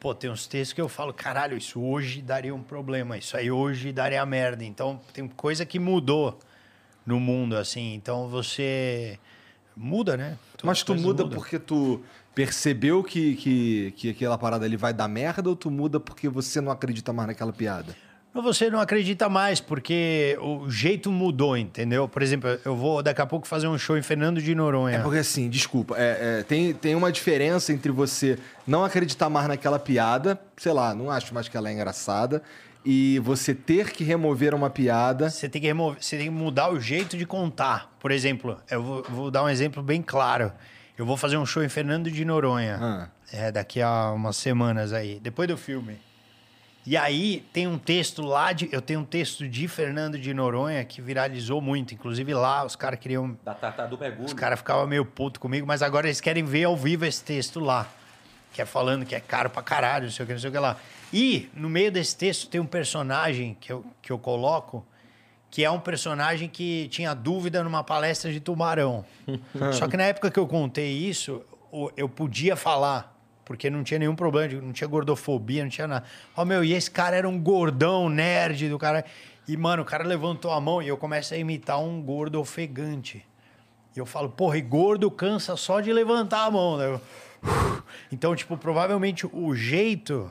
pô, 0.00 0.14
tem 0.14 0.30
uns 0.30 0.46
textos 0.46 0.72
que 0.72 0.80
eu 0.80 0.88
falo, 0.88 1.12
caralho, 1.12 1.56
isso 1.56 1.80
hoje 1.80 2.22
daria 2.22 2.54
um 2.54 2.62
problema, 2.62 3.18
isso 3.18 3.36
aí 3.36 3.50
hoje 3.50 3.92
daria 3.92 4.24
merda. 4.24 4.64
Então, 4.64 5.00
tem 5.12 5.28
coisa 5.28 5.66
que 5.66 5.78
mudou 5.78 6.38
no 7.04 7.20
mundo, 7.20 7.56
assim. 7.56 7.94
Então, 7.94 8.28
você 8.28 9.18
muda, 9.76 10.16
né? 10.16 10.38
Mas 10.62 10.78
As 10.78 10.84
tu 10.84 10.94
muda 10.94 11.24
mudam. 11.24 11.38
porque 11.38 11.58
tu 11.58 12.02
percebeu 12.34 13.02
que, 13.02 13.36
que, 13.36 13.90
que 13.96 14.10
aquela 14.10 14.38
parada 14.38 14.64
ali 14.64 14.76
vai 14.76 14.94
dar 14.94 15.08
merda 15.08 15.48
ou 15.50 15.56
tu 15.56 15.70
muda 15.70 16.00
porque 16.00 16.28
você 16.28 16.60
não 16.60 16.72
acredita 16.72 17.12
mais 17.12 17.28
naquela 17.28 17.52
piada? 17.52 17.94
Mas 18.34 18.42
você 18.42 18.70
não 18.70 18.80
acredita 18.80 19.28
mais, 19.28 19.60
porque 19.60 20.38
o 20.40 20.70
jeito 20.70 21.12
mudou, 21.12 21.56
entendeu? 21.56 22.08
Por 22.08 22.22
exemplo, 22.22 22.58
eu 22.64 22.74
vou 22.74 23.02
daqui 23.02 23.20
a 23.20 23.26
pouco 23.26 23.46
fazer 23.46 23.68
um 23.68 23.76
show 23.76 23.96
em 23.96 24.02
Fernando 24.02 24.40
de 24.40 24.54
Noronha. 24.54 24.96
É 24.96 25.02
porque 25.02 25.18
assim, 25.18 25.50
desculpa, 25.50 25.96
é, 25.98 26.38
é, 26.40 26.42
tem, 26.42 26.72
tem 26.72 26.94
uma 26.94 27.12
diferença 27.12 27.72
entre 27.72 27.92
você 27.92 28.38
não 28.66 28.84
acreditar 28.84 29.28
mais 29.28 29.46
naquela 29.46 29.78
piada, 29.78 30.40
sei 30.56 30.72
lá, 30.72 30.94
não 30.94 31.10
acho 31.10 31.34
mais 31.34 31.46
que 31.46 31.56
ela 31.56 31.68
é 31.68 31.72
engraçada, 31.72 32.42
e 32.84 33.18
você 33.20 33.54
ter 33.54 33.90
que 33.92 34.02
remover 34.02 34.54
uma 34.54 34.70
piada. 34.70 35.28
Você 35.28 35.48
tem 35.48 35.60
que 35.60 35.68
remover, 35.68 36.02
você 36.02 36.16
tem 36.16 36.26
que 36.26 36.32
mudar 36.32 36.72
o 36.72 36.80
jeito 36.80 37.16
de 37.18 37.26
contar. 37.26 37.92
Por 38.00 38.10
exemplo, 38.10 38.58
eu 38.70 38.82
vou, 38.82 39.02
vou 39.08 39.30
dar 39.30 39.44
um 39.44 39.48
exemplo 39.48 39.82
bem 39.82 40.00
claro. 40.00 40.50
Eu 40.96 41.06
vou 41.06 41.16
fazer 41.16 41.36
um 41.36 41.46
show 41.46 41.62
em 41.62 41.68
Fernando 41.68 42.10
de 42.10 42.24
Noronha. 42.24 42.78
Ah. 42.80 43.08
É, 43.32 43.52
daqui 43.52 43.80
a 43.80 44.10
umas 44.10 44.36
semanas 44.36 44.92
aí, 44.92 45.18
depois 45.20 45.48
do 45.48 45.56
filme. 45.56 45.98
E 46.84 46.96
aí 46.96 47.46
tem 47.52 47.66
um 47.66 47.78
texto 47.78 48.22
lá 48.22 48.52
de. 48.52 48.68
Eu 48.72 48.82
tenho 48.82 49.00
um 49.00 49.04
texto 49.04 49.48
de 49.48 49.68
Fernando 49.68 50.18
de 50.18 50.34
Noronha 50.34 50.84
que 50.84 51.00
viralizou 51.00 51.60
muito. 51.60 51.94
Inclusive 51.94 52.34
lá 52.34 52.64
os 52.64 52.74
caras 52.74 52.98
queriam. 52.98 53.38
Da 53.44 53.54
Tata 53.54 53.86
do 53.86 53.96
mergulho. 53.96 54.26
Os 54.26 54.32
caras 54.32 54.58
ficavam 54.58 54.86
meio 54.86 55.04
puto 55.04 55.38
comigo, 55.38 55.66
mas 55.66 55.80
agora 55.80 56.08
eles 56.08 56.20
querem 56.20 56.44
ver 56.44 56.64
ao 56.64 56.76
vivo 56.76 57.04
esse 57.04 57.22
texto 57.22 57.60
lá. 57.60 57.88
Que 58.52 58.60
é 58.60 58.66
falando 58.66 59.06
que 59.06 59.14
é 59.14 59.20
caro 59.20 59.48
pra 59.48 59.62
caralho, 59.62 60.04
não 60.06 60.10
sei 60.12 60.24
o 60.24 60.26
que, 60.26 60.32
não 60.32 60.40
sei 60.40 60.50
o 60.50 60.52
que 60.52 60.58
lá. 60.58 60.76
E 61.12 61.48
no 61.54 61.70
meio 61.70 61.92
desse 61.92 62.16
texto 62.16 62.48
tem 62.48 62.60
um 62.60 62.66
personagem 62.66 63.56
que 63.60 63.72
eu, 63.72 63.84
que 64.02 64.10
eu 64.10 64.18
coloco, 64.18 64.84
que 65.50 65.64
é 65.64 65.70
um 65.70 65.78
personagem 65.78 66.48
que 66.48 66.88
tinha 66.88 67.14
dúvida 67.14 67.62
numa 67.62 67.84
palestra 67.84 68.32
de 68.32 68.40
tubarão. 68.40 69.04
Só 69.72 69.86
que 69.86 69.96
na 69.96 70.04
época 70.04 70.30
que 70.30 70.38
eu 70.38 70.46
contei 70.46 70.90
isso, 70.90 71.42
eu 71.96 72.08
podia 72.08 72.56
falar, 72.56 73.14
porque 73.52 73.68
não 73.68 73.84
tinha 73.84 73.98
nenhum 73.98 74.16
problema, 74.16 74.62
não 74.62 74.72
tinha 74.72 74.88
gordofobia, 74.88 75.62
não 75.62 75.68
tinha 75.68 75.86
nada. 75.86 76.06
Ó, 76.34 76.42
meu, 76.42 76.64
e 76.64 76.72
esse 76.72 76.90
cara 76.90 77.14
era 77.14 77.28
um 77.28 77.38
gordão, 77.38 78.08
nerd 78.08 78.70
do 78.70 78.78
cara. 78.78 79.04
E, 79.46 79.58
mano, 79.58 79.82
o 79.82 79.84
cara 79.84 80.04
levantou 80.04 80.50
a 80.52 80.58
mão 80.58 80.80
e 80.80 80.88
eu 80.88 80.96
começo 80.96 81.34
a 81.34 81.36
imitar 81.36 81.78
um 81.78 82.00
gordo 82.00 82.40
ofegante. 82.40 83.22
E 83.94 83.98
eu 83.98 84.06
falo, 84.06 84.30
porra, 84.30 84.56
e 84.56 84.62
gordo 84.62 85.10
cansa 85.10 85.54
só 85.54 85.80
de 85.80 85.92
levantar 85.92 86.46
a 86.46 86.50
mão, 86.50 86.78
né? 86.78 86.98
Então, 88.10 88.34
tipo, 88.34 88.56
provavelmente 88.56 89.26
o 89.30 89.54
jeito, 89.54 90.30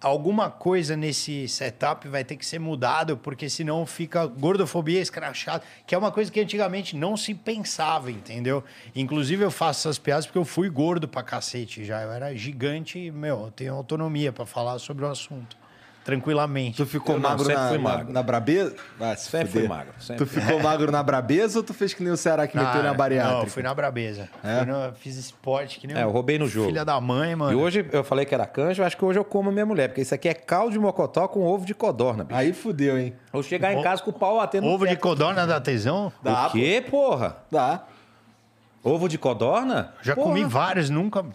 alguma 0.00 0.50
coisa 0.50 0.96
nesse 0.96 1.48
setup 1.48 2.06
vai 2.08 2.24
ter 2.24 2.36
que 2.36 2.44
ser 2.44 2.58
mudado, 2.58 3.16
porque 3.16 3.48
senão 3.48 3.84
fica 3.86 4.26
gordofobia 4.26 5.00
escrachada, 5.00 5.64
que 5.86 5.94
é 5.94 5.98
uma 5.98 6.12
coisa 6.12 6.30
que 6.30 6.40
antigamente 6.40 6.96
não 6.96 7.16
se 7.16 7.34
pensava, 7.34 8.10
entendeu? 8.10 8.62
Inclusive 8.94 9.44
eu 9.44 9.50
faço 9.50 9.88
essas 9.88 9.98
piadas 9.98 10.26
porque 10.26 10.38
eu 10.38 10.44
fui 10.44 10.68
gordo 10.68 11.08
pra 11.08 11.22
cacete 11.22 11.84
já. 11.84 12.02
Eu 12.02 12.12
era 12.12 12.34
gigante 12.34 12.98
e, 12.98 13.10
meu, 13.10 13.44
eu 13.44 13.50
tenho 13.50 13.74
autonomia 13.74 14.32
pra 14.32 14.46
falar 14.46 14.78
sobre 14.78 15.04
o 15.04 15.08
assunto. 15.08 15.56
Tranquilamente. 16.06 16.76
Tu 16.76 16.86
ficou 16.86 17.16
Eu 17.16 17.20
não, 17.20 17.28
magro 17.30 17.44
sempre 17.44 17.60
na, 17.62 17.68
fui 17.68 17.78
magro. 17.78 18.12
na 18.12 18.22
brabeza? 18.22 18.74
Ah, 19.00 19.16
se 19.16 19.28
Sempre 19.28 19.48
fuder. 19.48 19.62
fui 19.62 19.68
magro, 19.76 19.92
sempre. 19.98 20.24
Tu 20.24 20.30
ficou 20.30 20.60
magro 20.62 20.92
na 20.92 21.02
brabeza 21.02 21.58
ou 21.58 21.64
tu 21.64 21.74
fez 21.74 21.92
que 21.92 22.02
nem 22.04 22.12
o 22.12 22.16
Ceará 22.16 22.46
que 22.46 22.56
meteu 22.56 22.80
na 22.82 22.94
bariátrica? 22.94 23.36
Ah, 23.38 23.42
Não, 23.42 23.46
fui 23.50 23.62
na 23.62 23.74
brabeza. 23.74 24.28
É? 24.44 24.58
Fui 24.58 24.66
na- 24.66 24.92
fiz 24.92 25.16
esporte 25.16 25.80
que 25.80 25.86
nem 25.88 25.96
É, 25.96 26.04
eu 26.04 26.10
roubei 26.10 26.38
no 26.38 26.46
jogo. 26.46 26.68
Filha 26.68 26.84
da 26.84 27.00
mãe, 27.00 27.34
mano. 27.34 27.52
E 27.52 27.56
hoje 27.60 27.84
eu 27.90 28.04
falei 28.04 28.24
que 28.24 28.32
era 28.32 28.46
canja, 28.46 28.82
eu 28.82 28.86
acho 28.86 28.96
que 28.96 29.04
hoje 29.04 29.18
eu 29.18 29.24
como 29.24 29.48
a 29.50 29.52
minha 29.52 29.66
mulher, 29.66 29.88
porque 29.88 30.00
isso 30.00 30.14
aqui 30.14 30.28
é 30.28 30.34
caldo 30.34 30.70
de 30.72 30.78
mocotó 30.78 31.26
com 31.26 31.42
ovo 31.42 31.66
de 31.66 31.74
codorna, 31.74 32.22
bicho. 32.22 32.38
Aí 32.38 32.52
fudeu, 32.52 32.96
hein? 32.96 33.12
Vou 33.32 33.42
chegar 33.42 33.74
em 33.74 33.82
casa 33.82 34.00
com 34.00 34.10
o 34.10 34.14
pau 34.14 34.36
batendo 34.36 34.64
no 34.66 34.72
Ovo 34.72 34.86
de 34.86 34.96
codorna 34.96 35.44
dá 35.44 35.60
tesão? 35.60 36.12
Dá, 36.22 36.46
O 36.46 36.50
quê, 36.52 36.84
porra? 36.88 37.38
Dá. 37.50 37.82
Ovo 38.84 39.08
de 39.08 39.18
codorna? 39.18 39.92
Já 40.02 40.14
Porra. 40.14 40.28
comi 40.28 40.44
vários, 40.44 40.88
nunca. 40.88 41.24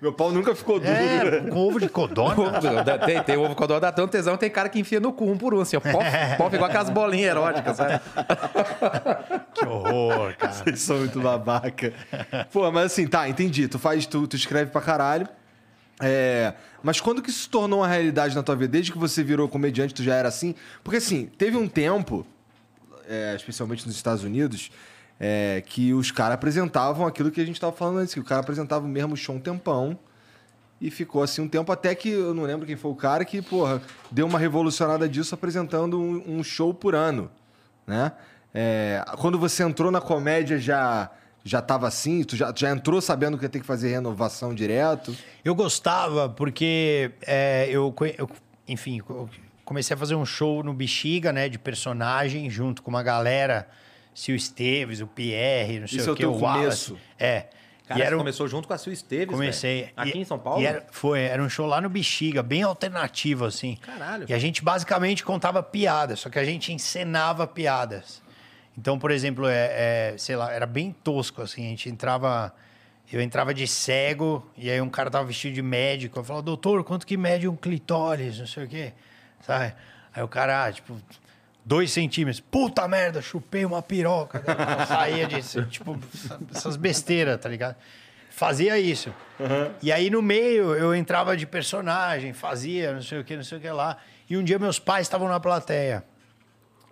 me- 0.00 0.06
me- 0.06 0.10
Meu 0.10 0.12
pau 0.12 0.32
nunca 0.32 0.54
ficou 0.54 0.78
duro. 0.80 0.90
É, 0.92 1.40
com 1.50 1.56
ovo 1.58 1.78
de 1.78 1.88
codorna. 1.88 2.60
tem, 3.04 3.22
tem 3.22 3.36
ovo 3.36 3.50
de 3.50 3.54
codorna, 3.54 3.80
dá 3.80 3.92
tanto 3.92 4.10
tesão, 4.10 4.36
tem 4.36 4.50
cara 4.50 4.68
que 4.68 4.78
enfia 4.78 4.98
no 5.00 5.12
cu 5.12 5.30
um 5.30 5.36
por 5.36 5.52
um, 5.54 5.60
assim, 5.60 5.76
ó. 5.76 5.80
Pó, 5.80 5.98
pó, 6.38 6.54
igual 6.54 6.64
aquelas 6.70 6.90
bolinhas 6.90 7.30
eróticas, 7.30 7.76
sabe? 7.76 8.00
Que 9.54 9.66
horror, 9.66 10.34
cara. 10.36 10.52
Vocês 10.52 10.80
são 10.80 10.98
muito 10.98 11.20
babaca. 11.20 11.92
Pô, 12.52 12.70
mas 12.72 12.86
assim, 12.86 13.06
tá, 13.06 13.28
entendi. 13.28 13.68
Tu 13.68 13.78
faz, 13.78 14.06
tu, 14.06 14.26
tu 14.26 14.36
escreve 14.36 14.70
pra 14.70 14.80
caralho. 14.80 15.28
É, 16.02 16.54
mas 16.82 16.98
quando 17.00 17.20
que 17.20 17.28
isso 17.28 17.40
se 17.42 17.48
tornou 17.50 17.80
uma 17.80 17.88
realidade 17.88 18.34
na 18.34 18.42
tua 18.42 18.56
vida? 18.56 18.72
Desde 18.72 18.90
que 18.90 18.96
você 18.98 19.22
virou 19.22 19.48
comediante, 19.48 19.92
tu 19.92 20.02
já 20.02 20.14
era 20.14 20.28
assim? 20.28 20.54
Porque 20.82 20.96
assim, 20.96 21.26
teve 21.36 21.56
um 21.58 21.68
tempo, 21.68 22.26
é, 23.06 23.34
especialmente 23.36 23.86
nos 23.86 23.96
Estados 23.96 24.24
Unidos, 24.24 24.70
é, 25.20 25.62
que 25.66 25.92
os 25.92 26.10
caras 26.10 26.34
apresentavam 26.34 27.06
aquilo 27.06 27.30
que 27.30 27.42
a 27.42 27.44
gente 27.44 27.60
tava 27.60 27.76
falando 27.76 27.98
antes, 27.98 28.14
que 28.14 28.20
o 28.20 28.24
cara 28.24 28.40
apresentava 28.40 28.86
o 28.86 28.88
mesmo 28.88 29.14
show 29.16 29.36
um 29.36 29.40
tempão. 29.40 29.98
E 30.80 30.90
ficou 30.90 31.22
assim 31.22 31.42
um 31.42 31.48
tempo 31.48 31.70
até 31.70 31.94
que 31.94 32.08
eu 32.08 32.32
não 32.32 32.44
lembro 32.44 32.66
quem 32.66 32.74
foi 32.74 32.90
o 32.90 32.94
cara 32.94 33.22
que, 33.22 33.42
porra, 33.42 33.82
deu 34.10 34.26
uma 34.26 34.38
revolucionada 34.38 35.06
disso 35.06 35.34
apresentando 35.34 36.00
um, 36.00 36.38
um 36.38 36.42
show 36.42 36.72
por 36.72 36.94
ano, 36.94 37.30
né? 37.86 38.12
É, 38.52 39.04
quando 39.18 39.38
você 39.38 39.62
entrou 39.62 39.90
na 39.92 40.00
comédia 40.00 40.58
já 40.58 41.10
já 41.42 41.62
tava 41.62 41.88
assim, 41.88 42.22
tu 42.22 42.36
já, 42.36 42.52
já 42.54 42.70
entrou 42.70 43.00
sabendo 43.00 43.38
que 43.38 43.44
ia 43.44 43.48
ter 43.48 43.60
que 43.60 43.66
fazer 43.66 43.88
renovação 43.88 44.54
direto? 44.54 45.16
Eu 45.44 45.54
gostava 45.54 46.28
porque 46.28 47.12
é, 47.26 47.66
eu, 47.70 47.94
eu, 48.18 48.28
enfim, 48.68 49.00
eu 49.08 49.28
comecei 49.64 49.94
a 49.94 49.96
fazer 49.96 50.14
um 50.14 50.26
show 50.26 50.62
no 50.62 50.74
Bexiga, 50.74 51.32
né, 51.32 51.48
de 51.48 51.58
personagem, 51.58 52.50
junto 52.50 52.82
com 52.82 52.90
uma 52.90 53.02
galera, 53.02 53.68
o 54.28 54.34
Esteves, 54.34 55.00
o 55.00 55.06
Pierre, 55.06 55.80
não 55.80 55.88
sei 55.88 55.98
Isso 55.98 56.08
é 56.08 56.10
o 56.10 56.12
o 56.12 56.16
que, 56.16 56.22
teu 56.22 56.32
o 56.32 56.38
Wallace. 56.40 56.88
começo? 56.90 56.98
É. 57.18 57.46
Cara, 57.86 57.98
e 57.98 58.02
você 58.02 58.06
era 58.06 58.16
um- 58.16 58.18
começou 58.20 58.46
junto 58.46 58.68
com 58.68 58.74
a 58.74 58.78
Sil 58.78 58.92
Esteves, 58.92 59.34
Comecei. 59.34 59.90
Aqui 59.96 60.18
E- 60.18 60.20
em 60.20 60.24
São 60.24 60.38
Paulo? 60.38 60.64
era, 60.64 60.86
foi, 60.92 61.22
era 61.22 61.42
um 61.42 61.48
show 61.48 61.66
lá 61.66 61.80
no 61.80 61.88
Bexiga, 61.88 62.40
bem 62.42 62.62
alternativo, 62.62 63.44
assim. 63.44 63.76
Caralho. 63.80 64.26
E 64.28 64.32
a 64.34 64.38
gente 64.38 64.62
basicamente 64.62 65.24
contava 65.24 65.60
piadas, 65.62 66.20
só 66.20 66.30
que 66.30 66.38
a 66.38 66.44
gente 66.44 66.72
encenava 66.72 67.46
piadas. 67.48 68.22
Então, 68.78 68.96
por 68.98 69.10
exemplo, 69.10 69.46
é, 69.48 70.12
é, 70.12 70.14
sei 70.16 70.36
lá, 70.36 70.52
era 70.52 70.66
bem 70.66 70.94
tosco, 71.02 71.42
assim. 71.42 71.66
A 71.66 71.68
gente 71.70 71.88
entrava. 71.88 72.54
Eu 73.12 73.20
entrava 73.20 73.52
de 73.52 73.66
cego, 73.66 74.48
e 74.56 74.70
aí 74.70 74.80
um 74.80 74.88
cara 74.88 75.10
tava 75.10 75.24
vestido 75.24 75.52
de 75.54 75.62
médico. 75.62 76.20
Eu 76.20 76.22
falava, 76.22 76.44
doutor, 76.44 76.84
quanto 76.84 77.04
que 77.04 77.16
mede 77.16 77.48
um 77.48 77.56
clitóris? 77.56 78.38
Não 78.38 78.46
sei 78.46 78.64
o 78.64 78.68
quê. 78.68 78.92
Sabe? 79.44 79.74
Aí 80.14 80.22
o 80.22 80.28
cara, 80.28 80.66
ah, 80.66 80.72
tipo, 80.72 80.96
dois 81.64 81.90
centímetros. 81.90 82.40
Puta 82.40 82.86
merda, 82.88 83.20
chupei 83.20 83.64
uma 83.64 83.82
piroca. 83.82 84.42
Saía 84.86 85.26
disso, 85.26 85.62
tipo, 85.70 85.98
essas 86.54 86.76
besteiras, 86.76 87.38
tá 87.40 87.48
ligado? 87.48 87.76
Fazia 88.30 88.78
isso. 88.78 89.12
E 89.82 89.92
aí 89.92 90.08
no 90.08 90.22
meio 90.22 90.74
eu 90.74 90.94
entrava 90.94 91.36
de 91.36 91.46
personagem, 91.46 92.32
fazia 92.32 92.94
não 92.94 93.02
sei 93.02 93.18
o 93.18 93.24
que, 93.24 93.36
não 93.36 93.44
sei 93.44 93.58
o 93.58 93.60
que 93.60 93.70
lá. 93.70 93.98
E 94.28 94.36
um 94.36 94.44
dia 94.44 94.58
meus 94.58 94.78
pais 94.78 95.06
estavam 95.06 95.28
na 95.28 95.40
plateia. 95.40 96.04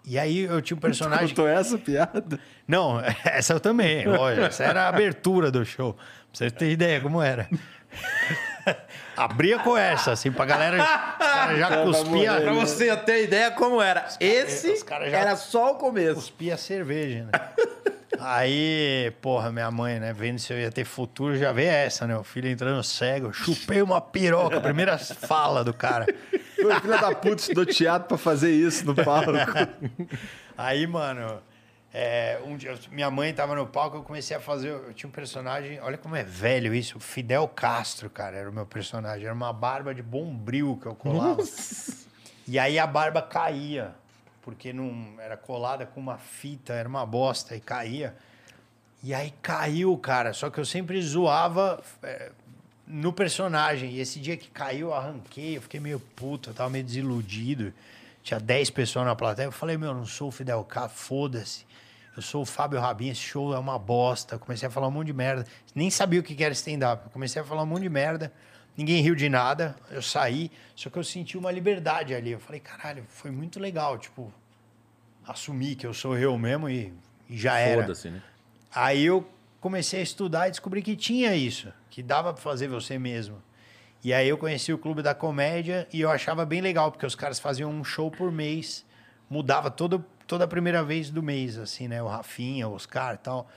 E 0.04 0.18
aí 0.18 0.40
eu 0.40 0.60
tinha 0.62 0.76
um 0.76 0.80
personagem. 0.80 1.28
Contou 1.28 1.46
essa 1.46 1.76
piada? 1.76 2.40
Não, 2.66 2.98
essa 3.24 3.52
eu 3.52 3.60
também, 3.60 4.06
lógico. 4.06 4.46
Essa 4.46 4.64
era 4.64 4.84
a 4.84 4.88
abertura 4.88 5.50
do 5.50 5.64
show. 5.64 5.92
Pra 5.92 6.02
você 6.32 6.50
ter 6.50 6.70
ideia 6.70 7.00
como 7.00 7.20
era. 7.22 7.48
Abria 9.16 9.58
com 9.58 9.76
essa, 9.76 10.12
assim, 10.12 10.30
pra 10.30 10.44
galera. 10.44 10.76
Os 10.78 11.26
caras 11.26 11.58
já 11.58 11.82
cuspia, 11.84 12.40
Pra 12.40 12.52
você 12.52 12.96
ter 12.98 13.24
ideia 13.24 13.50
como 13.50 13.80
era. 13.82 14.06
Esse 14.20 14.70
os 14.72 14.82
caras 14.82 15.10
já- 15.10 15.18
era 15.18 15.36
só 15.36 15.72
o 15.72 15.74
começo. 15.76 16.14
cuspia 16.16 16.56
cerveja, 16.56 17.24
né? 17.24 17.30
Aí, 18.20 19.12
porra, 19.22 19.52
minha 19.52 19.70
mãe, 19.70 20.00
né, 20.00 20.12
vendo 20.12 20.40
se 20.40 20.52
eu 20.52 20.58
ia 20.58 20.72
ter 20.72 20.84
futuro, 20.84 21.36
já 21.36 21.52
vê 21.52 21.66
essa, 21.66 22.04
né? 22.04 22.16
O 22.16 22.24
filho 22.24 22.48
entrando 22.48 22.82
cego, 22.82 23.32
chupei 23.32 23.80
uma 23.80 24.00
piroca, 24.00 24.60
primeira 24.60 24.98
fala 24.98 25.62
do 25.62 25.72
cara. 25.72 26.04
Pô, 26.60 26.80
filha 26.80 26.98
da 26.98 27.14
puta 27.14 27.36
estudou 27.36 27.64
teatro 27.64 28.08
pra 28.08 28.18
fazer 28.18 28.50
isso 28.50 28.84
no 28.84 28.94
palco. 28.96 29.30
Aí, 30.56 30.84
mano, 30.88 31.40
é, 31.92 32.38
um 32.44 32.56
dia, 32.56 32.78
minha 32.90 33.10
mãe 33.10 33.32
tava 33.32 33.54
no 33.54 33.66
palco, 33.66 33.96
eu 33.96 34.02
comecei 34.02 34.36
a 34.36 34.40
fazer. 34.40 34.68
Eu 34.68 34.92
tinha 34.92 35.08
um 35.08 35.12
personagem, 35.12 35.80
olha 35.80 35.96
como 35.96 36.14
é 36.14 36.22
velho 36.22 36.74
isso, 36.74 37.00
Fidel 37.00 37.48
Castro, 37.48 38.10
cara, 38.10 38.36
era 38.36 38.50
o 38.50 38.52
meu 38.52 38.66
personagem. 38.66 39.24
Era 39.24 39.34
uma 39.34 39.52
barba 39.52 39.94
de 39.94 40.02
bombril 40.02 40.78
que 40.80 40.86
eu 40.86 40.94
colava. 40.94 41.42
E 42.46 42.58
aí 42.58 42.78
a 42.78 42.86
barba 42.86 43.22
caía, 43.22 43.94
porque 44.42 44.72
não 44.72 45.14
era 45.18 45.36
colada 45.36 45.86
com 45.86 46.00
uma 46.00 46.18
fita, 46.18 46.72
era 46.72 46.88
uma 46.88 47.04
bosta, 47.04 47.56
e 47.56 47.60
caía. 47.60 48.14
E 49.02 49.14
aí 49.14 49.32
caiu, 49.42 49.96
cara. 49.96 50.32
Só 50.32 50.50
que 50.50 50.58
eu 50.58 50.64
sempre 50.64 51.00
zoava 51.00 51.82
é, 52.02 52.32
no 52.86 53.12
personagem. 53.12 53.92
E 53.92 54.00
esse 54.00 54.18
dia 54.18 54.36
que 54.36 54.48
caiu, 54.48 54.88
eu 54.88 54.94
arranquei, 54.94 55.56
eu 55.56 55.62
fiquei 55.62 55.78
meio 55.78 56.00
puto, 56.00 56.50
eu 56.50 56.54
tava 56.54 56.70
meio 56.70 56.84
desiludido. 56.84 57.72
Tinha 58.22 58.40
10 58.40 58.70
pessoas 58.70 59.06
na 59.06 59.14
plateia. 59.14 59.46
Eu 59.46 59.52
falei, 59.52 59.76
meu, 59.76 59.90
eu 59.90 59.94
não 59.94 60.06
sou 60.06 60.28
o 60.28 60.32
Fidel 60.32 60.64
K, 60.64 60.88
foda-se. 60.88 61.67
Eu 62.18 62.22
sou 62.22 62.42
o 62.42 62.44
Fábio 62.44 62.80
Rabin, 62.80 63.10
esse 63.10 63.20
show 63.20 63.54
é 63.54 63.58
uma 63.60 63.78
bosta. 63.78 64.34
Eu 64.34 64.40
comecei 64.40 64.66
a 64.66 64.70
falar 64.72 64.88
um 64.88 64.90
monte 64.90 65.06
de 65.06 65.12
merda. 65.12 65.46
Nem 65.72 65.88
sabia 65.88 66.18
o 66.18 66.22
que 66.24 66.42
era 66.42 66.52
stand-up. 66.52 67.08
Comecei 67.10 67.40
a 67.40 67.44
falar 67.44 67.62
um 67.62 67.66
monte 67.66 67.82
de 67.82 67.88
merda. 67.88 68.32
Ninguém 68.76 69.00
riu 69.00 69.14
de 69.14 69.28
nada. 69.28 69.76
Eu 69.88 70.02
saí, 70.02 70.50
só 70.74 70.90
que 70.90 70.98
eu 70.98 71.04
senti 71.04 71.38
uma 71.38 71.52
liberdade 71.52 72.12
ali. 72.12 72.32
Eu 72.32 72.40
falei, 72.40 72.60
caralho, 72.60 73.04
foi 73.08 73.30
muito 73.30 73.60
legal. 73.60 73.96
Tipo, 73.98 74.34
assumir 75.24 75.76
que 75.76 75.86
eu 75.86 75.94
sou 75.94 76.18
eu 76.18 76.36
mesmo 76.36 76.68
e, 76.68 76.92
e 77.30 77.38
já 77.38 77.56
era. 77.56 77.82
Foda-se, 77.82 78.10
né? 78.10 78.20
Aí 78.74 79.06
eu 79.06 79.24
comecei 79.60 80.00
a 80.00 80.02
estudar 80.02 80.48
e 80.48 80.50
descobri 80.50 80.82
que 80.82 80.96
tinha 80.96 81.36
isso, 81.36 81.72
que 81.88 82.02
dava 82.02 82.32
pra 82.32 82.42
fazer 82.42 82.66
você 82.66 82.98
mesmo. 82.98 83.40
E 84.02 84.12
aí 84.12 84.28
eu 84.28 84.36
conheci 84.36 84.72
o 84.72 84.78
Clube 84.78 85.02
da 85.02 85.14
Comédia 85.14 85.86
e 85.92 86.00
eu 86.00 86.10
achava 86.10 86.44
bem 86.44 86.60
legal, 86.60 86.90
porque 86.90 87.06
os 87.06 87.14
caras 87.14 87.38
faziam 87.38 87.70
um 87.70 87.84
show 87.84 88.10
por 88.10 88.32
mês, 88.32 88.84
mudava 89.30 89.70
todo, 89.70 90.04
toda 90.28 90.44
a 90.44 90.46
primeira 90.46 90.84
vez 90.84 91.10
do 91.10 91.22
mês, 91.22 91.58
assim, 91.58 91.88
né? 91.88 92.00
O 92.00 92.06
Rafinha, 92.06 92.68
o 92.68 92.74
Oscar 92.74 93.14
e 93.14 93.18
tal. 93.18 93.50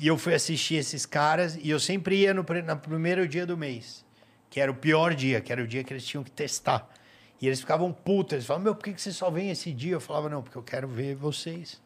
E 0.00 0.06
eu 0.06 0.16
fui 0.16 0.32
assistir 0.32 0.76
esses 0.76 1.04
caras 1.04 1.58
e 1.60 1.68
eu 1.68 1.78
sempre 1.78 2.16
ia 2.16 2.32
no, 2.32 2.42
no 2.42 2.76
primeiro 2.78 3.28
dia 3.28 3.44
do 3.44 3.56
mês, 3.56 4.04
que 4.48 4.58
era 4.58 4.70
o 4.70 4.74
pior 4.74 5.14
dia, 5.14 5.40
que 5.40 5.52
era 5.52 5.62
o 5.62 5.66
dia 5.66 5.84
que 5.84 5.92
eles 5.92 6.06
tinham 6.06 6.24
que 6.24 6.30
testar. 6.30 6.88
E 7.40 7.46
eles 7.46 7.60
ficavam 7.60 7.92
putos, 7.92 8.34
eles 8.34 8.46
falavam, 8.46 8.64
meu, 8.64 8.74
por 8.74 8.84
que 8.84 8.92
que 8.92 9.02
você 9.02 9.12
só 9.12 9.28
vem 9.30 9.50
esse 9.50 9.72
dia? 9.72 9.92
Eu 9.94 10.00
falava, 10.00 10.28
não, 10.28 10.42
porque 10.42 10.56
eu 10.56 10.62
quero 10.62 10.86
ver 10.88 11.16
vocês 11.16 11.82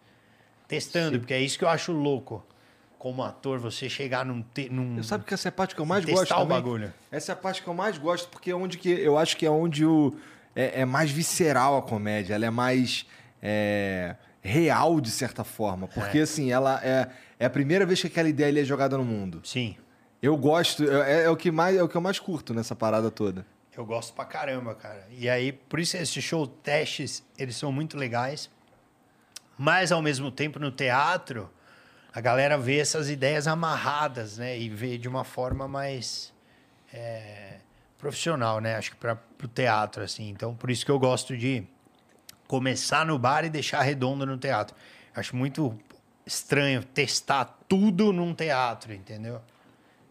testando, 0.69 1.19
porque 1.19 1.33
é 1.33 1.41
isso 1.41 1.59
que 1.59 1.65
eu 1.65 1.69
acho 1.69 1.93
louco. 1.93 2.45
como 2.99 3.23
ator, 3.23 3.59
você 3.59 3.89
chegar 3.89 4.25
num. 4.27 4.43
Te, 4.43 4.69
num 4.69 5.03
Sabe 5.03 5.25
que 5.25 5.33
essa 5.33 5.49
é 5.49 5.51
a 5.51 5.53
parte 5.53 5.75
que 5.75 5.81
eu 5.81 5.87
mais 5.87 6.05
Testar 6.05 6.21
gosto 6.21 6.33
o 6.33 6.35
também? 6.35 6.49
bagulho. 6.49 6.95
Essa 7.11 7.33
é 7.33 7.35
a 7.35 7.37
parte 7.37 7.63
que 7.63 7.69
eu 7.69 7.75
mais 7.75 7.97
gosto, 7.99 8.29
porque 8.29 8.51
é 8.51 8.55
onde 8.55 8.77
que 8.77 8.91
eu 8.91 9.17
acho 9.17 9.37
que 9.37 9.47
é 9.47 9.51
onde 9.51 9.85
o 9.87 10.15
é, 10.55 10.83
é 10.83 10.85
mais 10.85 11.11
visceral 11.11 11.77
a 11.79 11.83
comédia, 11.83 12.35
ela 12.35 12.47
é 12.47 12.51
mais 12.51 13.07
é, 13.43 14.17
real 14.47 15.01
de 15.01 15.11
certa 15.11 15.45
forma, 15.45 15.89
porque 15.89 16.21
assim 16.21 16.53
ela 16.53 16.81
é, 16.83 17.09
é 17.39 17.47
a 17.47 17.51
primeira 17.51 17.85
vez 17.85 18.01
que 18.01 18.07
aquela 18.07 18.29
ideia 18.29 18.61
é 18.61 18.65
jogada 18.65 18.97
no 18.97 19.05
mundo. 19.05 19.41
Sim. 19.45 19.77
Eu 20.23 20.37
gosto, 20.37 20.89
é, 20.89 21.25
é 21.25 21.31
o 21.31 21.37
que 21.37 21.51
mais 21.51 21.77
é 21.77 21.83
o 21.83 21.89
que 21.89 21.97
eu 21.97 22.01
mais 22.01 22.19
curto 22.19 22.55
nessa 22.55 22.75
parada 22.75 23.11
toda. 23.11 23.45
Eu 23.77 23.85
gosto 23.85 24.15
pra 24.15 24.25
caramba, 24.25 24.75
cara. 24.75 25.07
E 25.11 25.29
aí, 25.29 25.53
por 25.53 25.79
isso 25.79 25.97
esses 25.99 26.25
show 26.25 26.47
testes, 26.47 27.23
eles 27.37 27.57
são 27.57 27.71
muito 27.71 27.99
legais. 27.99 28.49
Mas 29.59 29.93
ao 29.93 30.01
mesmo 30.01 30.31
tempo 30.31 30.59
no 30.59 30.71
teatro, 30.71 31.51
a 32.13 32.21
galera 32.21 32.57
vê 32.57 32.79
essas 32.79 33.11
ideias 33.11 33.47
amarradas, 33.47 34.39
né? 34.39 34.59
E 34.59 34.71
vê 34.71 34.97
de 34.97 35.09
uma 35.09 35.25
forma 35.25 35.69
mais 35.69 36.33
é, 36.93 37.59
profissional, 37.99 38.61
né? 38.61 38.77
Acho 38.77 38.93
que 38.93 38.97
para 38.97 39.19
o 39.43 39.49
teatro, 39.49 40.03
assim. 40.03 40.31
Então, 40.31 40.55
por 40.55 40.71
isso 40.71 40.85
que 40.85 40.91
eu 40.91 40.99
gosto 40.99 41.37
de 41.37 41.67
começar 42.47 43.05
no 43.07 43.19
bar 43.19 43.45
e 43.45 43.51
deixar 43.51 43.83
redondo 43.83 44.25
no 44.27 44.37
teatro. 44.39 44.75
Acho 45.15 45.35
muito 45.35 45.77
estranho 46.27 46.83
testar 46.83 47.59
tudo 47.69 48.13
num 48.13 48.35
teatro, 48.35 48.93
entendeu? 48.93 49.41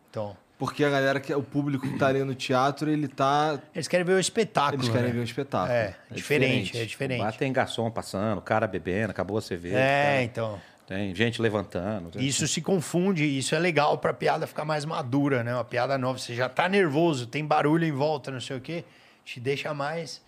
Então, 0.09 0.35
Porque 0.57 0.83
a 0.85 0.89
galera 0.89 1.19
que 1.19 1.33
o 1.33 1.43
público 1.43 1.85
que 1.89 1.97
tá 1.97 2.07
ali 2.07 2.23
no 2.23 2.33
teatro, 2.33 2.89
ele 2.89 3.07
tá 3.07 3.59
eles 3.73 3.87
querem 3.87 4.05
ver 4.05 4.13
o 4.13 4.19
espetáculo. 4.19 4.81
eles 4.81 4.89
querem 4.89 5.07
né? 5.07 5.13
ver 5.13 5.19
um 5.19 5.23
espetáculo. 5.23 5.73
É, 5.73 5.95
diferente, 6.11 6.77
é 6.77 6.85
diferente. 6.85 7.21
Lá 7.21 7.31
tem 7.31 7.51
garçom 7.51 7.91
passando, 7.91 8.41
cara 8.41 8.65
bebendo, 8.65 9.11
acabou 9.11 9.37
a 9.37 9.41
cerveja. 9.41 9.77
É, 9.77 10.03
cara- 10.03 10.23
então. 10.23 10.61
Tem 10.87 11.13
gente 11.15 11.41
levantando. 11.41 12.11
tem- 12.11 12.23
Isso 12.23 12.47
se 12.47 12.61
confunde, 12.61 13.25
isso 13.25 13.55
é 13.55 13.59
legal 13.59 13.97
pra 13.97 14.13
piada 14.13 14.45
ficar 14.45 14.63
mais 14.63 14.85
madura, 14.85 15.43
né? 15.43 15.53
Uma 15.53 15.65
piada 15.65 15.97
nova, 15.97 16.19
você 16.19 16.35
já 16.35 16.47
tá 16.47 16.69
nervoso, 16.69 17.25
tem 17.25 17.43
barulho 17.43 17.85
em 17.85 17.91
volta, 17.91 18.29
não 18.31 18.39
sei 18.39 18.55
o 18.57 18.61
quê, 18.61 18.85
te 19.25 19.39
deixa 19.39 19.73
mais. 19.73 20.21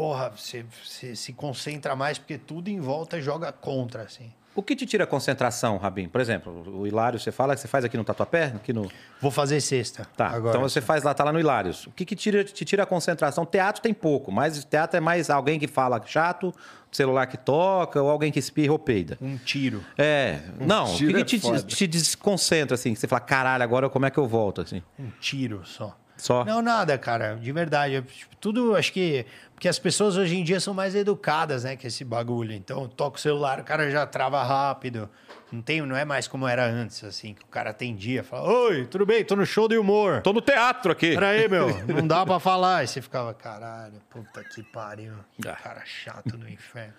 Porra, 0.00 0.32
você, 0.34 0.64
você 0.82 1.14
se 1.14 1.30
concentra 1.34 1.94
mais, 1.94 2.16
porque 2.16 2.38
tudo 2.38 2.68
em 2.68 2.80
volta 2.80 3.20
joga 3.20 3.52
contra, 3.52 4.04
assim. 4.04 4.32
O 4.56 4.62
que 4.62 4.74
te 4.74 4.86
tira 4.86 5.04
a 5.04 5.06
concentração, 5.06 5.76
Rabin? 5.76 6.08
Por 6.08 6.22
exemplo, 6.22 6.64
o 6.74 6.86
Hilário, 6.86 7.20
você 7.20 7.30
fala 7.30 7.54
que 7.54 7.60
você 7.60 7.68
faz 7.68 7.84
aqui 7.84 7.98
no 7.98 8.02
Tatuapé? 8.02 8.44
Aqui 8.56 8.72
no... 8.72 8.90
Vou 9.20 9.30
fazer 9.30 9.60
sexta. 9.60 10.08
Tá, 10.16 10.28
agora. 10.28 10.56
então 10.56 10.62
você 10.66 10.80
faz 10.80 11.02
lá, 11.02 11.12
tá 11.12 11.22
lá 11.22 11.34
no 11.34 11.38
Hilários. 11.38 11.86
O 11.86 11.90
que, 11.90 12.06
que 12.06 12.16
tira, 12.16 12.42
te 12.42 12.64
tira 12.64 12.84
a 12.84 12.86
concentração? 12.86 13.44
Teatro 13.44 13.82
tem 13.82 13.92
pouco, 13.92 14.32
mas 14.32 14.64
teatro 14.64 14.96
é 14.96 15.00
mais 15.00 15.28
alguém 15.28 15.58
que 15.58 15.68
fala 15.68 16.00
chato, 16.02 16.50
celular 16.90 17.26
que 17.26 17.36
toca, 17.36 18.00
ou 18.00 18.08
alguém 18.08 18.32
que 18.32 18.38
espirra 18.38 18.72
ou 18.72 18.78
peida. 18.78 19.18
Um 19.20 19.36
tiro. 19.36 19.84
É, 19.98 20.40
não, 20.58 20.94
o 20.94 20.96
que, 20.96 21.12
que 21.12 21.20
é 21.20 21.58
te 21.58 21.86
desconcentra, 21.86 22.74
assim? 22.74 22.94
Que 22.94 23.00
você 23.00 23.06
fala, 23.06 23.20
caralho, 23.20 23.62
agora 23.62 23.90
como 23.90 24.06
é 24.06 24.10
que 24.10 24.18
eu 24.18 24.26
volto, 24.26 24.62
assim? 24.62 24.82
Um 24.98 25.10
tiro 25.20 25.60
só. 25.66 25.94
Só? 26.20 26.44
Não, 26.44 26.60
nada, 26.62 26.96
cara. 26.98 27.34
De 27.36 27.50
verdade. 27.52 27.94
Eu, 27.94 28.02
tipo, 28.02 28.36
Tudo, 28.36 28.76
acho 28.76 28.92
que. 28.92 29.24
Porque 29.54 29.68
as 29.68 29.78
pessoas 29.78 30.16
hoje 30.16 30.36
em 30.36 30.42
dia 30.44 30.58
são 30.60 30.72
mais 30.72 30.94
educadas, 30.94 31.64
né? 31.64 31.76
Que 31.76 31.86
esse 31.86 32.04
bagulho. 32.04 32.52
Então, 32.52 32.88
toca 32.88 33.16
o 33.18 33.20
celular, 33.20 33.60
o 33.60 33.64
cara 33.64 33.90
já 33.90 34.06
trava 34.06 34.42
rápido. 34.42 35.08
Não, 35.52 35.60
tem, 35.60 35.82
não 35.82 35.96
é 35.96 36.04
mais 36.04 36.28
como 36.28 36.46
era 36.46 36.64
antes, 36.64 37.02
assim, 37.04 37.34
que 37.34 37.42
o 37.42 37.46
cara 37.48 37.70
atendia, 37.70 38.22
fala: 38.24 38.48
Oi, 38.48 38.86
tudo 38.86 39.04
bem? 39.04 39.24
Tô 39.24 39.34
no 39.36 39.44
show 39.44 39.66
de 39.68 39.76
humor. 39.76 40.22
Tô 40.22 40.32
no 40.32 40.40
teatro 40.40 40.92
aqui. 40.92 41.14
Pera 41.14 41.28
aí, 41.30 41.48
meu, 41.48 41.68
não 41.88 42.06
dá 42.06 42.24
pra 42.24 42.38
falar. 42.38 42.76
Aí 42.78 42.86
você 42.86 43.02
ficava, 43.02 43.34
caralho, 43.34 44.00
puta 44.08 44.42
que 44.44 44.62
pariu. 44.62 45.12
Que 45.40 45.48
Ah. 45.48 45.56
cara 45.56 45.82
chato 45.84 46.36
do 46.36 46.48
inferno. 46.48 46.94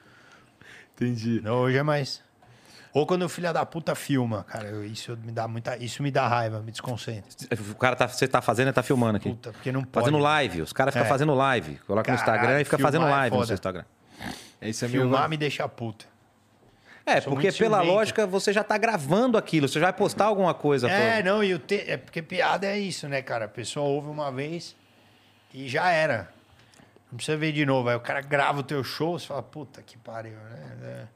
Entendi. 0.96 1.42
Não, 1.42 1.62
hoje 1.62 1.78
é 1.78 1.84
mais. 1.84 2.22
Ou 2.94 3.06
quando 3.06 3.24
o 3.24 3.30
filho 3.30 3.54
da 3.54 3.66
puta 3.66 3.96
filma, 3.96 4.44
cara, 4.44 4.68
eu- 4.68 4.84
isso 4.86 5.18
me 5.24 5.32
dá 5.32 5.48
muita. 5.48 5.78
Isso 5.78 6.04
me 6.04 6.12
dá 6.12 6.28
raiva, 6.28 6.60
me 6.60 6.72
desconcentra. 6.72 7.24
O 7.72 7.76
cara 7.76 7.96
tá, 7.96 8.08
você 8.08 8.28
tá 8.28 8.42
fazendo 8.42 8.68
e 8.70 8.74
tá 8.74 8.84
filmando 8.84 9.18
aqui. 9.18 9.30
Puta, 9.30 9.52
porque 9.54 9.72
não 9.72 9.82
pode. 9.84 10.06
Fazendo 10.06 10.18
live. 10.22 10.62
Os 10.62 10.74
caras 10.74 10.94
ficam 10.94 11.06
É. 11.06 11.10
fazendo 11.10 11.34
live. 11.34 11.76
Coloca 11.88 12.12
no 12.12 12.18
Instagram 12.18 12.60
e 12.62 12.64
fica 12.66 12.78
fazendo 12.78 13.06
é 13.08 13.10
live 13.10 13.30
no 13.36 13.38
foda. 13.38 13.48
seu 13.48 13.54
Instagram. 13.54 13.86
Esse 14.62 14.86
é 14.86 14.88
meio 14.90 15.02
Filmar 15.04 15.30
me 15.30 15.38
deixa 15.38 15.68
puta. 15.70 16.06
É, 17.06 17.20
Sou 17.20 17.34
porque 17.34 17.52
pela 17.54 17.78
ciumento. 17.80 17.96
lógica 17.98 18.28
você 18.28 18.54
já 18.54 18.64
tá 18.64 18.78
gravando 18.78 19.38
aquilo. 19.38 19.68
Você 19.68 19.80
já 19.80 19.88
vai 19.88 19.94
postar 19.94 20.26
alguma 20.26 20.54
coisa. 20.54 20.88
É, 20.90 21.22
pô. 21.24 21.30
não, 21.30 21.44
e 21.44 21.54
o 21.54 21.60
te... 21.60 21.90
é 21.90 21.98
porque 21.98 22.22
piada 22.22 22.68
é 22.68 22.78
isso, 22.78 23.08
né, 23.08 23.22
cara? 23.24 23.46
A 23.46 23.48
pessoa 23.48 23.88
ouve 23.88 24.08
uma 24.10 24.32
vez 24.32 24.76
e 25.54 25.68
já 25.68 25.90
era. 25.90 26.30
Não 27.12 27.16
precisa 27.18 27.38
ver 27.38 27.52
de 27.54 27.66
novo. 27.66 27.90
Aí 27.90 27.96
o 27.96 28.00
cara 28.00 28.22
grava 28.22 28.60
o 28.60 28.64
teu 28.64 28.84
show, 28.84 29.18
você 29.18 29.26
fala, 29.28 29.42
puta 29.42 29.82
que 29.82 29.98
pariu, 29.98 30.34
né? 30.34 31.08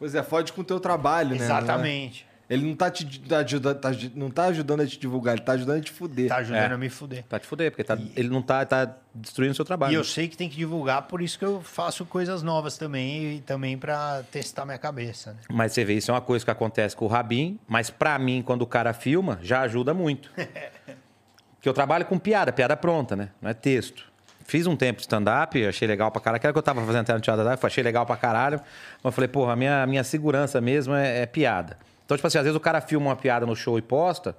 Pois 0.00 0.14
é, 0.16 0.22
fode 0.24 0.52
com 0.52 0.62
o 0.62 0.64
teu 0.64 0.80
trabalho, 0.80 1.36
É. 1.36 1.38
né? 1.38 1.44
Exatamente. 1.44 2.26
Ele 2.48 2.66
não 2.66 2.74
tá 2.74 2.90
te 2.90 3.20
tá 3.20 3.38
ajudando, 3.38 3.78
tá, 3.78 3.90
não 4.16 4.28
tá 4.28 4.44
ajudando 4.46 4.80
a 4.80 4.86
te 4.86 4.98
divulgar, 4.98 5.36
ele 5.36 5.44
tá 5.44 5.52
ajudando 5.52 5.76
a 5.78 5.80
te 5.80 5.92
fuder. 5.92 6.26
Tá 6.28 6.38
ajudando 6.38 6.72
É. 6.72 6.74
a 6.74 6.76
me 6.78 6.88
fuder. 6.88 7.22
Pra 7.28 7.38
te 7.38 7.46
fuder, 7.46 7.70
porque 7.70 7.84
tá- 7.84 7.96
ele 8.16 8.28
não 8.28 8.42
tá, 8.42 8.66
tá 8.66 8.92
destruindo 9.14 9.52
o 9.52 9.54
seu 9.54 9.64
trabalho. 9.64 9.92
E 9.92 9.94
eu 9.94 10.02
sei 10.02 10.26
que 10.26 10.36
tem 10.36 10.48
que 10.48 10.56
divulgar, 10.56 11.02
por 11.02 11.22
isso 11.22 11.38
que 11.38 11.44
eu 11.44 11.60
faço 11.62 12.04
coisas 12.04 12.42
novas 12.42 12.76
também 12.76 13.36
e 13.36 13.40
também 13.42 13.78
pra 13.78 14.24
testar 14.32 14.64
minha 14.64 14.78
cabeça, 14.78 15.30
né? 15.32 15.38
Mas 15.48 15.70
você 15.72 15.84
vê, 15.84 15.94
isso 15.94 16.10
é 16.10 16.14
uma 16.14 16.20
coisa 16.20 16.44
que 16.44 16.50
acontece 16.50 16.96
com 16.96 17.04
o 17.04 17.08
Rabin, 17.08 17.56
mas 17.68 17.88
pra 17.88 18.18
mim, 18.18 18.42
quando 18.42 18.62
o 18.62 18.66
cara 18.66 18.92
filma, 18.92 19.38
já 19.42 19.60
ajuda 19.60 19.94
muito. 19.94 20.32
Porque 21.54 21.68
eu 21.68 21.74
trabalho 21.74 22.04
com 22.06 22.18
piada, 22.18 22.50
piada 22.52 22.76
pronta, 22.76 23.14
né? 23.14 23.28
Não 23.40 23.48
é 23.50 23.54
texto. 23.54 24.09
Fiz 24.50 24.66
um 24.66 24.74
tempo 24.74 24.96
de 24.96 25.02
stand-up, 25.02 25.64
achei 25.64 25.86
legal 25.86 26.10
pra 26.10 26.20
caralho. 26.20 26.38
Aquela 26.38 26.52
que 26.52 26.58
eu 26.58 26.62
tava 26.62 26.80
fazendo 26.80 27.02
até 27.02 27.14
no 27.14 27.20
teatro 27.20 27.44
da 27.44 27.56
achei 27.62 27.84
legal 27.84 28.04
pra 28.04 28.16
caralho. 28.16 28.60
Mas 29.00 29.14
falei, 29.14 29.28
porra, 29.28 29.52
a 29.52 29.56
minha, 29.56 29.86
minha 29.86 30.02
segurança 30.02 30.60
mesmo 30.60 30.92
é, 30.92 31.20
é 31.20 31.26
piada. 31.26 31.78
Então, 32.04 32.16
tipo 32.16 32.26
assim, 32.26 32.36
às 32.36 32.42
vezes 32.42 32.56
o 32.56 32.60
cara 32.60 32.80
filma 32.80 33.10
uma 33.10 33.14
piada 33.14 33.46
no 33.46 33.54
show 33.54 33.78
e 33.78 33.82
posta. 33.82 34.36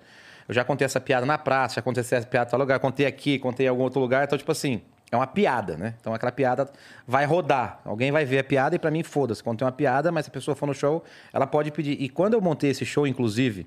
Eu 0.50 0.54
já 0.54 0.65
contei 0.65 0.84
essa 0.84 1.00
piada 1.00 1.26
na 1.26 1.38
praça, 1.38 1.76
já 1.76 1.82
contei 1.82 2.02
essa 2.02 2.21
piada 2.24 2.50
em 2.50 2.52
tal 2.52 2.60
lugar, 2.60 2.78
contei 2.80 3.06
aqui, 3.06 3.39
contei 3.39 3.67
em 3.67 3.69
algum 3.69 3.84
outro 3.84 4.02
lugar. 4.02 4.26
Então, 4.26 4.38
tipo 4.38 4.52
assim, 4.52 4.82
é 5.10 5.15
uma 5.15 5.26
piada, 5.26 5.78
né? 5.78 5.93
Então 6.02 6.13
aquela 6.13 6.34
piada 6.34 6.69
vai 7.08 7.24
rodar. 7.24 7.80
Alguém 7.86 8.12
vai 8.12 8.26
ver 8.26 8.39
a 8.39 8.43
piada 8.43 8.76
e 8.76 8.80
pra 8.80 8.91
mim, 8.91 9.04
foda-se. 9.04 9.41
Contei 9.41 9.65
uma 9.65 9.71
piada, 9.71 10.12
mas 10.12 10.26
se 10.26 10.30
a 10.30 10.34
pessoa 10.34 10.56
for 10.56 10.65
no 10.65 10.74
show, 10.74 11.06
ela 11.32 11.47
pode 11.47 11.71
pedir. 11.71 11.93
E 12.02 12.10
quando 12.10 12.34
eu 12.34 12.41
montei 12.41 12.71
esse 12.71 12.86
show, 12.86 13.08
inclusive, 13.08 13.65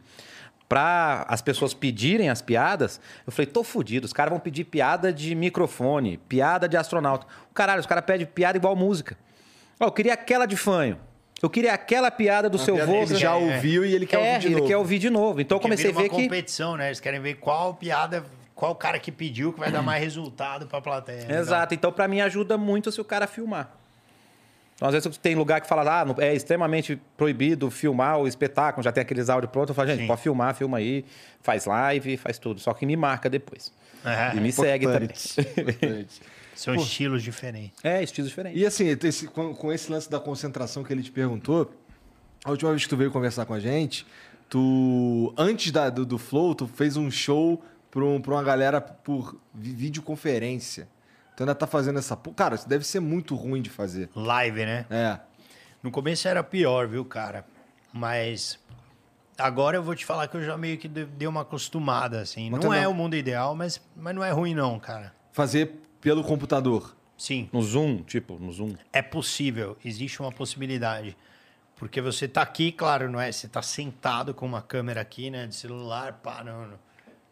pra 0.68 1.24
as 1.28 1.42
pessoas 1.42 1.74
pedirem 1.74 2.28
as 2.30 2.40
piadas, 2.42 3.00
eu 3.26 3.32
falei, 3.32 3.46
tô 3.46 3.62
fudido, 3.62 4.06
os 4.06 4.12
caras 4.12 4.30
vão 4.30 4.40
pedir 4.40 4.64
piada 4.64 5.12
de 5.12 5.34
microfone, 5.34 6.16
piada 6.28 6.68
de 6.68 6.76
astronauta. 6.76 7.26
Caralho, 7.52 7.80
os 7.80 7.86
caras 7.86 8.04
pedem 8.04 8.26
piada 8.26 8.56
igual 8.58 8.74
música. 8.74 9.16
Ó, 9.78 9.86
eu 9.86 9.92
queria 9.92 10.14
aquela 10.14 10.46
de 10.46 10.56
fanho. 10.56 10.98
Eu 11.42 11.50
queria 11.50 11.74
aquela 11.74 12.10
piada 12.10 12.48
do 12.48 12.56
seu 12.58 12.76
Ele 12.78 12.86
vô. 12.86 13.06
já 13.06 13.32
É. 13.32 13.34
ouviu 13.34 13.84
e 13.84 13.94
ele 13.94 14.06
quer 14.06 14.16
é, 14.16 14.18
ouvir 14.34 14.38
de 14.40 14.46
ele 14.46 14.54
novo. 14.56 14.66
quer 14.66 14.76
ouvir 14.78 14.98
de 14.98 15.10
novo. 15.10 15.40
Então 15.40 15.56
eu 15.56 15.60
Porque 15.60 15.74
comecei 15.76 15.90
a 15.90 15.92
ver 15.92 16.08
uma 16.08 16.08
que. 16.08 16.22
competição, 16.22 16.76
né? 16.76 16.86
Eles 16.88 17.00
querem 17.00 17.20
ver 17.20 17.34
qual 17.34 17.74
piada, 17.74 18.24
qual 18.54 18.74
cara 18.74 18.98
que 18.98 19.12
pediu 19.12 19.52
que 19.52 19.60
vai 19.60 19.70
dar 19.70 19.82
mais 19.82 20.02
resultado 20.02 20.66
pra 20.66 20.80
plateia. 20.80 21.22
Legal. 21.22 21.38
Exato. 21.40 21.74
Então, 21.74 21.92
pra 21.92 22.08
mim, 22.08 22.20
ajuda 22.22 22.56
muito 22.56 22.90
se 22.90 23.00
o 23.00 23.04
cara 23.04 23.26
filmar. 23.26 23.70
Então, 24.84 24.98
às 24.98 25.02
vezes 25.04 25.16
tem 25.18 25.34
lugar 25.34 25.62
que 25.62 25.66
fala, 25.66 26.00
ah, 26.00 26.04
não- 26.04 26.14
é 26.18 26.34
extremamente 26.34 27.00
proibido 27.16 27.70
filmar 27.70 28.18
o 28.18 28.28
espetáculo, 28.28 28.82
já 28.84 28.92
tem 28.92 29.00
aqueles 29.00 29.30
áudios 29.30 29.50
prontos. 29.50 29.70
Eu 29.70 29.74
falo, 29.74 29.88
gente, 29.88 30.00
Sim. 30.00 30.06
pode 30.06 30.20
filmar, 30.20 30.54
filma 30.54 30.76
aí, 30.76 31.06
faz 31.40 31.64
live, 31.64 32.18
faz 32.18 32.38
tudo. 32.38 32.60
Só 32.60 32.74
que 32.74 32.84
me 32.84 32.94
marca 32.94 33.30
depois. 33.30 33.72
É, 34.04 34.36
e 34.36 34.40
me 34.40 34.52
segue 34.52 34.84
também. 34.86 35.04
Importante. 35.08 36.20
São 36.54 36.74
estilos 36.74 37.22
diferentes. 37.22 37.72
É, 37.82 38.02
estilos 38.02 38.28
diferentes. 38.28 38.60
E 38.60 38.66
assim, 38.66 38.86
esse- 39.02 39.26
com, 39.28 39.54
com 39.54 39.72
esse 39.72 39.90
lance 39.90 40.08
da 40.10 40.20
concentração 40.20 40.84
que 40.84 40.92
ele 40.92 41.02
te 41.02 41.10
perguntou, 41.10 41.72
a 42.44 42.50
última 42.50 42.70
vez 42.70 42.82
que 42.84 42.88
tu 42.90 42.96
veio 42.96 43.10
conversar 43.10 43.46
com 43.46 43.54
a 43.54 43.60
gente, 43.60 44.06
tu, 44.50 45.32
antes 45.38 45.72
da- 45.72 45.88
do, 45.88 46.04
do 46.04 46.18
Flow, 46.18 46.54
tu 46.54 46.66
fez 46.68 46.98
um 46.98 47.10
show 47.10 47.60
pra, 47.90 48.04
um- 48.04 48.20
pra 48.20 48.34
uma 48.34 48.42
galera 48.42 48.82
por 48.82 49.34
vi- 49.54 49.72
videoconferência. 49.72 50.86
Tu 51.36 51.42
ainda 51.42 51.54
tá 51.54 51.66
fazendo 51.66 51.98
essa... 51.98 52.16
Cara, 52.36 52.54
isso 52.54 52.68
deve 52.68 52.84
ser 52.86 53.00
muito 53.00 53.34
ruim 53.34 53.60
de 53.60 53.70
fazer. 53.70 54.08
Live, 54.14 54.64
né? 54.64 54.86
É. 54.90 55.18
No 55.82 55.90
começo 55.90 56.26
era 56.28 56.42
pior, 56.42 56.86
viu, 56.86 57.04
cara? 57.04 57.44
Mas 57.92 58.58
agora 59.36 59.76
eu 59.76 59.82
vou 59.82 59.94
te 59.94 60.04
falar 60.06 60.28
que 60.28 60.36
eu 60.36 60.42
já 60.42 60.56
meio 60.56 60.78
que 60.78 60.88
de- 60.88 61.04
dei 61.04 61.26
uma 61.28 61.42
acostumada, 61.42 62.20
assim. 62.20 62.50
Mas 62.50 62.64
não 62.64 62.72
é 62.72 62.82
não. 62.84 62.92
o 62.92 62.94
mundo 62.94 63.16
ideal, 63.16 63.54
mas, 63.54 63.80
mas 63.96 64.14
não 64.14 64.22
é 64.24 64.30
ruim, 64.30 64.54
não, 64.54 64.78
cara. 64.78 65.12
Fazer 65.32 65.72
pelo 66.00 66.22
computador. 66.22 66.94
Sim, 67.16 67.48
No 67.52 67.62
Zoom, 67.62 68.02
tipo, 68.02 68.38
no 68.38 68.52
Zoom. 68.52 68.74
é 68.92 69.00
possível. 69.00 69.76
Existe 69.84 70.20
uma 70.20 70.32
possibilidade. 70.32 71.16
Porque 71.76 72.00
você 72.00 72.26
tá 72.26 72.42
aqui, 72.42 72.72
claro, 72.72 73.08
não 73.10 73.20
é? 73.20 73.30
Você 73.30 73.46
tá 73.48 73.62
sentado 73.62 74.34
com 74.34 74.44
uma 74.46 74.60
câmera 74.62 75.00
aqui, 75.00 75.30
né? 75.30 75.46
De 75.46 75.54
celular, 75.54 76.14
pá, 76.14 76.42
no, 76.42 76.66
no, 76.66 76.78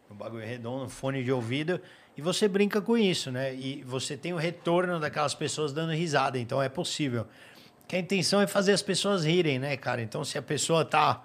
no 0.09 0.15
bagulho 0.15 0.45
redondo, 0.45 0.89
fone 0.89 1.23
de 1.23 1.31
ouvido. 1.31 1.81
E 2.15 2.21
você 2.21 2.47
brinca 2.47 2.81
com 2.81 2.95
isso, 2.97 3.31
né? 3.31 3.53
E 3.55 3.83
você 3.83 4.15
tem 4.15 4.33
o 4.33 4.37
retorno 4.37 4.99
daquelas 4.99 5.33
pessoas 5.33 5.73
dando 5.73 5.93
risada. 5.93 6.37
Então 6.37 6.61
é 6.61 6.69
possível. 6.69 7.25
Que 7.87 7.95
a 7.95 7.99
intenção 7.99 8.39
é 8.41 8.47
fazer 8.47 8.71
as 8.73 8.81
pessoas 8.81 9.25
rirem, 9.25 9.57
né, 9.59 9.75
cara? 9.77 10.01
Então 10.01 10.23
se 10.23 10.37
a 10.37 10.41
pessoa 10.41 10.85
tá 10.85 11.23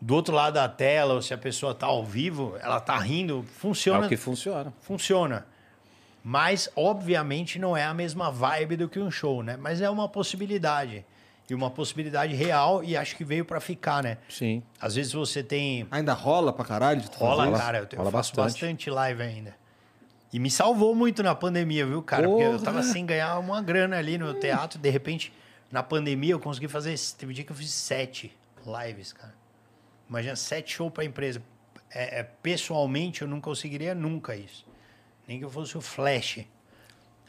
do 0.00 0.14
outro 0.14 0.34
lado 0.34 0.54
da 0.54 0.68
tela 0.68 1.14
ou 1.14 1.22
se 1.22 1.34
a 1.34 1.38
pessoa 1.38 1.74
tá 1.74 1.86
ao 1.86 2.04
vivo, 2.04 2.56
ela 2.60 2.80
tá 2.80 2.96
rindo, 2.98 3.44
É 3.46 3.58
funciona. 3.60 4.06
o 4.06 4.08
que 4.08 4.16
funciona. 4.16 4.72
Funciona. 4.80 5.46
Mas, 6.22 6.68
obviamente, 6.76 7.58
não 7.58 7.76
é 7.76 7.84
a 7.84 7.94
mesma 7.94 8.30
vibe 8.30 8.76
do 8.76 8.88
que 8.88 8.98
um 8.98 9.10
show, 9.10 9.42
né? 9.42 9.56
Mas 9.56 9.80
é 9.80 9.88
uma 9.88 10.08
possibilidade. 10.08 11.04
e 11.50 11.54
uma 11.54 11.70
possibilidade 11.70 12.34
real 12.34 12.84
e 12.84 12.94
acho 12.96 13.16
que 13.16 13.24
veio 13.24 13.42
para 13.44 13.58
ficar, 13.58 14.02
né? 14.02 14.18
Sim. 14.28 14.62
Às 14.80 14.96
vezes 14.96 15.12
você 15.12 15.42
tem 15.42 15.86
Ainda 15.90 16.12
rola 16.12 16.52
pra 16.52 16.62
caralho? 16.64 17.02
rola, 17.16 17.50
cara, 17.58 17.78
eu, 17.78 17.88
eu 17.90 17.98
rola 17.98 18.10
faço 18.10 18.34
bastante. 18.36 18.60
bastante. 18.60 18.90
live 18.90 19.22
ainda. 19.22 19.56
E 20.32 20.38
me 20.38 20.50
salvou 20.50 20.94
muito 20.94 21.22
na 21.22 21.34
pandemia, 21.34 21.86
viu, 21.86 22.02
cara? 22.02 22.28
Porque 22.28 22.42
eu 22.42 22.52
Porra! 22.52 22.64
tava 22.64 22.82
sem 22.82 23.06
ganhar 23.06 23.38
uma 23.38 23.62
grana 23.62 23.96
ali 23.96 24.18
no 24.18 24.34
teatro, 24.34 24.78
de 24.78 24.90
repente, 24.90 25.32
na 25.72 25.82
pandemia 25.82 26.32
eu 26.32 26.40
consegui 26.40 26.68
fazer, 26.68 26.94
teve 27.16 27.32
um 27.32 27.34
dia 27.34 27.44
que 27.44 27.52
eu 27.52 27.56
fiz 27.56 27.72
sete 27.72 28.36
lives, 28.66 29.12
cara. 29.12 29.34
Imagina, 30.08 30.36
sete 30.36 30.74
shows 30.74 30.92
pra 30.92 31.04
empresa. 31.04 31.42
É, 31.90 32.20
é, 32.20 32.22
pessoalmente, 32.22 33.22
eu 33.22 33.28
não 33.28 33.40
conseguiria 33.40 33.94
nunca 33.94 34.36
isso. 34.36 34.66
Nem 35.26 35.38
que 35.38 35.44
eu 35.44 35.50
fosse 35.50 35.76
o 35.78 35.80
Flash. 35.80 36.40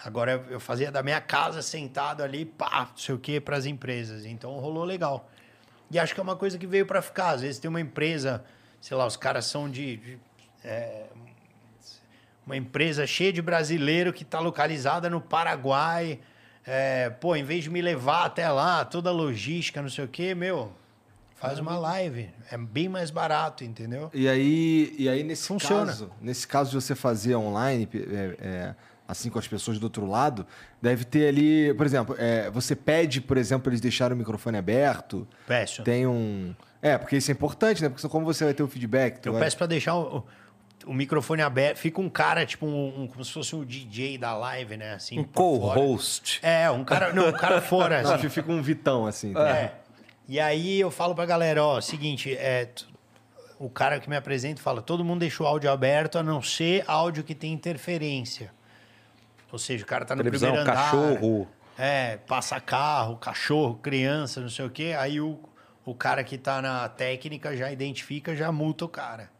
Agora 0.04 0.34
eu- 0.34 0.44
eu 0.54 0.60
fazia 0.60 0.92
da 0.92 1.02
minha 1.04 1.20
casa 1.22 1.62
sentado 1.62 2.22
ali, 2.24 2.46
pá, 2.46 2.88
não 2.92 2.98
sei 2.98 3.16
o 3.16 3.20
quê, 3.20 3.40
pras 3.40 3.66
empresas. 3.66 4.26
Então 4.26 4.52
rolou 4.60 4.84
legal. 4.84 5.30
E 5.92 5.98
acho 6.00 6.14
que 6.14 6.20
é 6.20 6.24
uma 6.24 6.36
coisa 6.36 6.58
que 6.58 6.68
veio 6.68 6.86
para 6.86 7.02
ficar. 7.02 7.32
Às 7.32 7.42
vezes 7.42 7.60
tem 7.60 7.68
uma 7.70 7.82
empresa, 7.82 8.44
sei 8.80 8.96
lá, 8.96 9.06
os 9.06 9.18
caras 9.18 9.46
são 9.46 9.70
de. 9.70 9.98
de, 9.98 10.20
é, 10.64 11.06
uma 12.50 12.58
empresa 12.58 13.06
cheia 13.06 13.32
de 13.32 13.44
brasileiro 13.44 14.12
que 14.12 14.24
está 14.24 14.40
localizada 14.40 15.08
no 15.08 15.22
Paraguai. 15.22 16.20
É, 16.66 17.08
pô, 17.12 17.36
em 17.36 17.44
vez 17.44 17.64
de 17.64 17.70
me 17.70 17.80
levar 17.80 18.26
até 18.26 18.50
lá, 18.50 18.84
toda 18.84 19.10
a 19.12 19.14
logística, 19.14 19.80
não 19.84 19.90
sei 19.90 20.06
o 20.06 20.08
quê, 20.08 20.34
meu, 20.34 20.72
faz 21.36 21.60
uma 21.60 21.78
live. 21.78 22.28
É 22.52 22.58
bem 22.58 22.90
mais 22.90 23.12
barato, 23.12 23.64
entendeu? 23.64 24.10
E 24.16 24.28
aí, 24.28 24.96
e 24.98 25.08
aí 25.08 25.24
nesse 25.24 25.48
Funciona. 25.48 25.86
caso, 25.86 26.10
nesse 26.20 26.48
caso 26.48 26.72
de 26.72 26.76
você 26.78 26.96
fazer 26.96 27.36
online, 27.36 27.88
é, 27.94 28.38
é, 28.42 28.76
assim 29.08 29.30
com 29.30 29.38
as 29.38 29.48
pessoas 29.48 29.78
do 29.78 29.84
outro 29.84 30.08
lado, 30.08 30.44
deve 30.82 31.06
ter 31.06 31.28
ali, 31.28 31.72
por 31.76 31.86
exemplo, 31.86 32.16
é, 32.18 32.50
você 32.50 32.76
pede, 32.76 33.22
por 33.22 33.38
exemplo, 33.38 33.70
eles 33.70 33.80
deixarem 33.80 34.16
o 34.16 34.18
microfone 34.18 34.58
aberto. 34.58 35.28
Peço. 35.46 35.84
Tem 35.84 36.08
um. 36.08 36.56
É, 36.82 36.98
porque 36.98 37.18
isso 37.18 37.30
é 37.30 37.34
importante, 37.34 37.84
né? 37.84 37.90
Porque 37.90 38.08
como 38.08 38.26
você 38.26 38.44
vai 38.44 38.56
ter 38.56 38.64
o 38.64 38.68
feedback? 38.68 39.24
Eu 39.24 39.34
vai- 39.34 39.44
peço 39.44 39.56
para 39.58 39.68
deixar 39.68 39.96
o, 39.96 40.26
o 40.86 40.94
microfone 40.94 41.42
aberto. 41.42 41.78
Fica 41.78 42.00
um 42.02 42.10
cara, 42.10 42.46
tipo, 42.46 42.66
um, 42.66 43.04
um- 43.04 43.08
como 43.08 43.24
se 43.24 43.32
fosse 43.32 43.56
um 43.56 43.64
DJ 43.66 44.18
da 44.18 44.36
live, 44.36 44.78
né? 44.78 44.94
Assim, 44.94 45.20
Um 45.20 45.24
co-host. 45.24 46.40
É, 46.42 46.70
um 46.72 46.84
cara. 46.84 47.14
Não, 47.14 47.30
um 47.30 47.34
cara 47.34 47.62
fora. 47.62 48.02
Não, 48.02 48.14
assim. 48.14 48.30
fica 48.30 48.52
um 48.52 48.62
vitão 48.62 49.06
assim. 49.06 49.34
tá? 49.34 49.50
É. 49.50 49.74
E 50.28 50.40
aí 50.40 50.80
eu 50.80 50.92
falo 50.92 51.16
pra 51.16 51.26
galera, 51.26 51.64
ó, 51.64 51.82
seguinte, 51.82 52.34
é, 52.36 52.70
o 53.58 53.70
cara 53.70 54.00
que 54.00 54.08
me 54.10 54.16
apresenta 54.16 54.62
fala, 54.62 54.82
todo 54.82 55.04
mundo 55.04 55.22
deixa 55.22 55.42
o 55.42 55.48
áudio 55.48 55.72
aberto, 55.72 56.18
a 56.20 56.24
não 56.24 56.42
ser 56.42 56.84
áudio 56.88 57.24
que 57.24 57.34
tem 57.34 57.52
interferência. 57.52 58.52
Ou 59.52 59.58
seja, 59.58 59.84
o 59.84 59.88
cara 59.88 60.06
tá 60.06 60.16
no 60.16 60.20
Televisão, 60.22 60.52
primeiro 60.52 60.70
andar. 60.72 60.84
cachorro. 60.86 61.48
É, 61.78 62.18
passa 62.28 62.60
carro, 62.60 63.16
cachorro, 63.18 63.76
criança, 63.82 64.40
não 64.42 64.50
sei 64.50 64.66
o 64.66 64.70
quê. 64.70 64.96
Aí 65.00 65.20
o, 65.20 65.40
o 65.84 65.96
cara 65.96 66.24
que 66.24 66.38
tá 66.38 66.62
na 66.62 66.88
técnica 66.88 67.56
já 67.58 67.72
identifica, 67.72 68.36
já 68.36 68.52
multa 68.52 68.86
o 68.86 68.90
cara. 68.90 69.32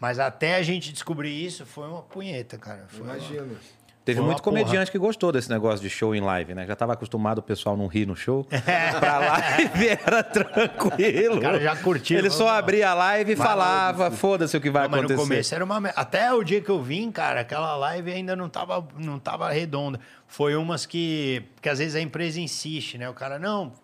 Mas 0.00 0.18
até 0.18 0.54
a 0.56 0.62
gente 0.62 0.92
descobrir 0.92 1.30
isso, 1.44 1.66
foi 1.66 1.88
uma 1.88 2.02
punheta, 2.02 2.56
cara. 2.56 2.84
Foi 2.88 3.02
uma- 3.02 3.16
Imagino. 3.16 3.56
Teve 4.04 4.20
uma 4.20 4.28
muito 4.28 4.42
comediante 4.42 4.90
que 4.90 4.96
gostou 4.96 5.30
desse 5.30 5.50
negócio 5.50 5.80
de 5.82 5.90
show 5.90 6.14
em 6.14 6.20
live, 6.22 6.54
né? 6.54 6.66
Já 6.66 6.74
tava 6.74 6.94
acostumado 6.94 7.40
o 7.40 7.42
pessoal 7.42 7.76
não 7.76 7.86
rir 7.86 8.06
no 8.06 8.16
show. 8.16 8.42
pra 8.98 9.18
live 9.18 9.88
era 10.06 10.22
tranquilo. 10.22 11.36
O 11.36 11.40
cara 11.42 11.60
já 11.60 11.76
curtiu, 11.76 12.16
Ele 12.18 12.30
só 12.30 12.44
"Não, 12.46 12.52
abria 12.52 12.88
a 12.88 12.94
live 12.94 13.32
e 13.32 13.34
vai 13.34 13.46
falava, 13.46 14.10
foda-se 14.10 14.56
o 14.56 14.60
que 14.62 14.70
vai 14.70 14.84
Não, 14.84 14.90
mas 14.92 15.00
acontecer. 15.00 15.20
no 15.20 15.28
começo 15.28 15.54
era 15.54 15.62
uma. 15.62 15.88
Até 15.90 16.32
o 16.32 16.42
dia 16.42 16.62
que 16.62 16.70
eu 16.70 16.82
vim, 16.82 17.10
cara, 17.12 17.40
aquela 17.40 17.76
live 17.76 18.10
ainda 18.10 18.34
não 18.34 18.48
tava, 18.48 18.86
não 18.96 19.18
tava 19.18 19.50
redonda. 19.50 20.00
Foi 20.26 20.56
umas 20.56 20.86
que. 20.86 21.42
Porque 21.56 21.68
às 21.68 21.78
vezes 21.78 21.94
a 21.94 22.00
empresa 22.00 22.40
insiste, 22.40 22.96
né? 22.96 23.10
O 23.10 23.14
cara, 23.14 23.38
não, 23.38 23.74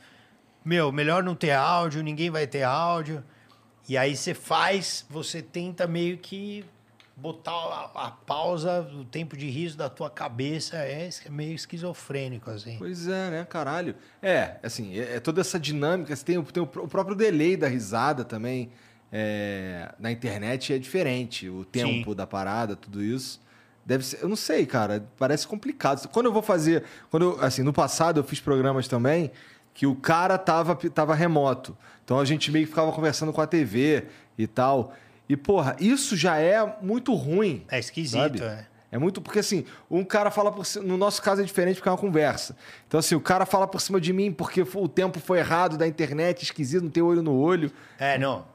meu, 0.64 0.90
melhor 0.90 1.22
não 1.22 1.34
ter 1.34 1.50
áudio, 1.50 2.02
ninguém 2.02 2.30
vai 2.30 2.46
ter 2.46 2.62
áudio. 2.62 3.22
E 3.88 3.96
aí 3.96 4.16
você 4.16 4.32
faz, 4.34 5.04
você 5.10 5.42
tenta 5.42 5.86
meio 5.86 6.16
que 6.18 6.64
botar 7.16 7.52
a, 7.52 8.06
a 8.06 8.10
pausa, 8.10 8.80
o 8.94 9.04
tempo 9.04 9.36
de 9.36 9.48
riso 9.48 9.76
da 9.76 9.88
tua 9.88 10.10
cabeça. 10.10 10.76
É 10.78 11.06
es- 11.06 11.22
meio 11.28 11.54
esquizofrênico, 11.54 12.50
assim. 12.50 12.76
Pois 12.78 13.06
é, 13.06 13.30
né, 13.30 13.46
caralho. 13.48 13.94
É, 14.22 14.56
assim, 14.62 14.98
é, 14.98 15.16
é 15.16 15.20
toda 15.20 15.40
essa 15.40 15.58
dinâmica. 15.60 16.14
Você 16.16 16.24
tem, 16.24 16.38
o- 16.38 16.42
tem 16.42 16.62
o, 16.62 16.66
o 16.66 16.88
próprio 16.88 17.14
delay 17.14 17.56
da 17.56 17.68
risada 17.68 18.24
também. 18.24 18.70
é, 19.16 19.94
na 19.98 20.10
internet 20.10 20.72
é 20.72 20.78
diferente. 20.78 21.48
O 21.48 21.64
tempo 21.64 22.10
Sim. 22.10 22.16
da 22.16 22.26
parada, 22.26 22.74
tudo 22.74 23.00
isso. 23.02 23.40
Deve 23.86 24.04
ser. 24.04 24.20
Eu 24.22 24.28
não 24.28 24.34
sei, 24.36 24.66
cara. 24.66 25.06
Parece 25.18 25.46
complicado. 25.46 26.08
Quando 26.08 26.26
eu 26.26 26.32
vou 26.32 26.42
fazer. 26.42 26.82
Quando 27.10 27.22
eu, 27.36 27.40
assim, 27.44 27.62
no 27.62 27.72
passado 27.72 28.18
eu 28.18 28.24
fiz 28.24 28.40
programas 28.40 28.88
também 28.88 29.30
que 29.72 29.86
o 29.86 29.94
cara 29.94 30.36
tava, 30.38 30.74
tava 30.90 31.14
remoto. 31.14 31.76
Então 32.04 32.18
a 32.18 32.24
gente 32.24 32.50
meio 32.50 32.64
que 32.66 32.70
ficava 32.70 32.92
conversando 32.92 33.32
com 33.32 33.40
a 33.40 33.46
TV 33.46 34.04
e 34.36 34.46
tal. 34.46 34.94
E, 35.28 35.36
porra, 35.36 35.74
isso 35.80 36.16
já 36.16 36.38
é 36.38 36.76
muito 36.82 37.14
ruim. 37.14 37.64
É 37.70 37.78
esquisito, 37.78 38.38
sabe? 38.38 38.42
é. 38.42 38.66
É 38.92 38.98
muito 38.98 39.20
porque 39.20 39.40
assim, 39.40 39.64
um 39.90 40.04
cara 40.04 40.30
fala 40.30 40.52
por 40.52 40.64
cima, 40.64 40.84
no 40.84 40.96
nosso 40.96 41.20
caso 41.20 41.40
é 41.40 41.44
diferente 41.44 41.76
porque 41.76 41.88
é 41.88 41.92
uma 41.92 41.98
conversa. 41.98 42.56
Então 42.86 43.00
assim, 43.00 43.16
o 43.16 43.20
cara 43.20 43.44
fala 43.44 43.66
por 43.66 43.80
cima 43.80 44.00
de 44.00 44.12
mim 44.12 44.30
porque 44.30 44.62
o 44.62 44.86
tempo 44.86 45.18
foi 45.18 45.40
errado 45.40 45.76
da 45.76 45.84
internet, 45.84 46.44
esquisito, 46.44 46.84
não 46.84 46.90
tem 46.90 47.02
olho 47.02 47.20
no 47.20 47.34
olho. 47.34 47.72
É, 47.98 48.16
não. 48.16 48.46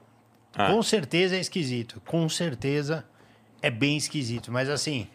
Ah. 0.55 0.71
Com 0.71 0.81
certeza 0.81 1.35
é 1.35 1.41
esquisito. 1.41 2.01
Com 2.05 2.29
certeza 2.29 3.03
é 3.61 3.69
bem 3.69 3.97
esquisito. 3.97 4.49
Mas 4.49 4.69
assim, 4.69 5.09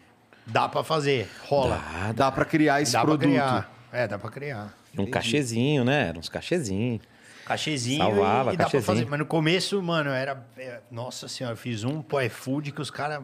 dá 0.45 0.69
pra 0.69 0.83
fazer. 0.83 1.27
Rola. 1.47 1.81
Ah, 1.83 2.11
Dá 2.11 2.31
pra 2.31 2.45
criar 2.45 2.83
esse 2.83 2.93
dá 2.93 3.01
produto. 3.01 3.21
pra 3.21 3.29
criar. 3.29 3.71
É, 3.91 4.07
dá 4.07 4.19
pra 4.19 4.29
criar. 4.29 4.77
Um 4.95 5.07
cachezinho, 5.09 5.83
né? 5.83 6.09
Era 6.09 6.19
uns 6.19 6.29
cachezinhos. 6.29 7.01
Cachezinho 7.45 7.99
Salvava, 7.99 8.51
e, 8.51 8.53
e 8.55 8.57
dá 8.57 8.67
pra 8.67 8.81
fazer. 8.81 9.05
Mas 9.07 9.19
no 9.19 9.25
começo, 9.25 9.81
mano, 9.81 10.09
era. 10.09 10.43
é, 10.57 10.81
nossa 10.89 11.27
senhora, 11.27 11.53
eu 11.53 11.57
fiz 11.57 11.83
um 11.83 12.01
pro 12.01 12.21
iFood 12.21 12.71
que 12.71 12.81
os 12.81 12.89
caras. 12.89 13.23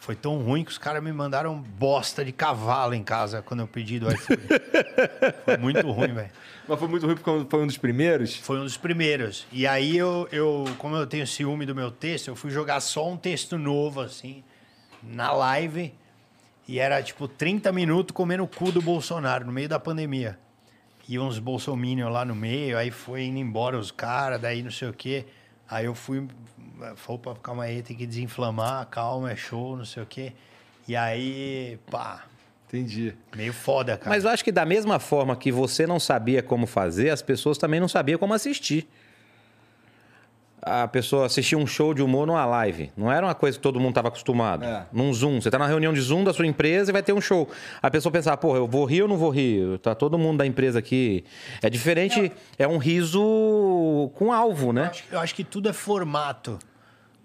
Foi 0.00 0.14
tão 0.14 0.38
ruim 0.38 0.62
que 0.62 0.70
os 0.70 0.78
caras 0.78 1.02
me 1.02 1.12
mandaram 1.12 1.56
bosta 1.60 2.24
de 2.24 2.30
cavalo 2.30 2.94
em 2.94 3.02
casa 3.02 3.42
quando 3.42 3.60
eu 3.60 3.66
pedi 3.66 3.98
do 3.98 4.08
iFood. 4.12 4.42
foi 5.44 5.56
muito 5.56 5.90
ruim, 5.90 6.12
velho. 6.12 6.30
Mas 6.68 6.78
foi 6.78 6.88
muito 6.88 7.06
ruim 7.06 7.16
porque 7.16 7.50
foi 7.50 7.62
um 7.62 7.66
dos 7.66 7.78
primeiros. 7.78 8.36
Foi 8.36 8.58
um 8.58 8.62
dos 8.62 8.76
primeiros. 8.76 9.46
E 9.50 9.66
aí 9.66 9.96
eu, 9.96 10.28
eu, 10.30 10.64
como 10.78 10.94
eu 10.94 11.08
tenho 11.08 11.26
ciúme 11.26 11.66
do 11.66 11.74
meu 11.74 11.90
texto, 11.90 12.28
eu 12.28 12.36
fui 12.36 12.50
jogar 12.50 12.78
só 12.80 13.08
um 13.08 13.16
texto 13.16 13.58
novo, 13.58 14.00
assim, 14.00 14.44
na 15.02 15.32
live. 15.32 15.92
E 16.68 16.78
era 16.78 17.02
tipo 17.02 17.26
30 17.26 17.72
minutos 17.72 18.14
comendo 18.14 18.44
o 18.44 18.48
cu 18.48 18.70
do 18.70 18.82
Bolsonaro, 18.82 19.44
no 19.44 19.52
meio 19.52 19.68
da 19.68 19.80
pandemia. 19.80 20.38
E 21.08 21.18
uns 21.18 21.38
bolsominions 21.38 22.12
lá 22.12 22.24
no 22.24 22.34
meio, 22.34 22.76
aí 22.76 22.90
foi 22.90 23.24
indo 23.24 23.38
embora 23.38 23.78
os 23.78 23.90
caras, 23.90 24.40
daí 24.40 24.62
não 24.62 24.70
sei 24.70 24.88
o 24.88 24.92
quê. 24.92 25.24
Aí 25.68 25.84
eu 25.84 25.94
fui, 25.94 26.26
falou 26.96 27.18
pra 27.18 27.34
calma 27.34 27.64
aí, 27.64 27.82
tem 27.82 27.96
que 27.96 28.06
desinflamar, 28.06 28.86
calma, 28.86 29.30
é 29.30 29.36
show, 29.36 29.76
não 29.76 29.84
sei 29.84 30.02
o 30.02 30.06
quê. 30.06 30.32
E 30.88 30.94
aí, 30.94 31.78
pá, 31.90 32.24
Entendi. 32.68 33.14
meio 33.34 33.52
foda, 33.52 33.96
cara. 33.96 34.10
Mas 34.10 34.24
eu 34.24 34.30
acho 34.30 34.44
que 34.44 34.52
da 34.52 34.64
mesma 34.64 34.98
forma 34.98 35.36
que 35.36 35.52
você 35.52 35.86
não 35.86 35.98
sabia 36.00 36.42
como 36.42 36.66
fazer, 36.66 37.10
as 37.10 37.22
pessoas 37.22 37.58
também 37.58 37.80
não 37.80 37.88
sabiam 37.88 38.18
como 38.18 38.34
assistir. 38.34 38.88
A 40.68 40.88
pessoa 40.88 41.26
assistia 41.26 41.56
um 41.56 41.64
show 41.66 41.94
de 41.94 42.02
humor 42.02 42.26
numa 42.26 42.44
live. 42.44 42.90
Não 42.96 43.10
era 43.10 43.24
uma 43.24 43.34
coisa 43.36 43.56
que 43.56 43.62
todo 43.62 43.78
mundo 43.78 43.90
estava 43.90 44.08
acostumado. 44.08 44.64
É. 44.64 44.84
Num 44.92 45.14
Zoom. 45.14 45.40
Você 45.40 45.46
está 45.46 45.58
na 45.60 45.66
reunião 45.68 45.92
de 45.92 46.00
Zoom 46.00 46.24
da 46.24 46.32
sua 46.34 46.44
empresa 46.44 46.90
e 46.90 46.92
vai 46.92 47.04
ter 47.04 47.12
um 47.12 47.20
show. 47.20 47.48
A 47.80 47.88
pessoa 47.88 48.10
pensava, 48.12 48.36
porra, 48.36 48.58
eu 48.58 48.66
vou 48.66 48.84
rir 48.84 49.02
ou 49.02 49.08
não 49.08 49.16
vou 49.16 49.30
rir? 49.30 49.78
Tá 49.78 49.94
todo 49.94 50.18
mundo 50.18 50.38
da 50.38 50.46
empresa 50.46 50.80
aqui. 50.80 51.24
É 51.62 51.70
diferente, 51.70 52.32
é 52.58 52.66
um 52.66 52.78
riso 52.78 54.10
com 54.16 54.32
alvo, 54.32 54.68
Eu 54.68 54.72
né? 54.72 54.88
acho, 54.90 55.04
eu 55.12 55.20
acho 55.20 55.34
que 55.36 55.44
tudo 55.44 55.68
é 55.68 55.72
formato. 55.72 56.58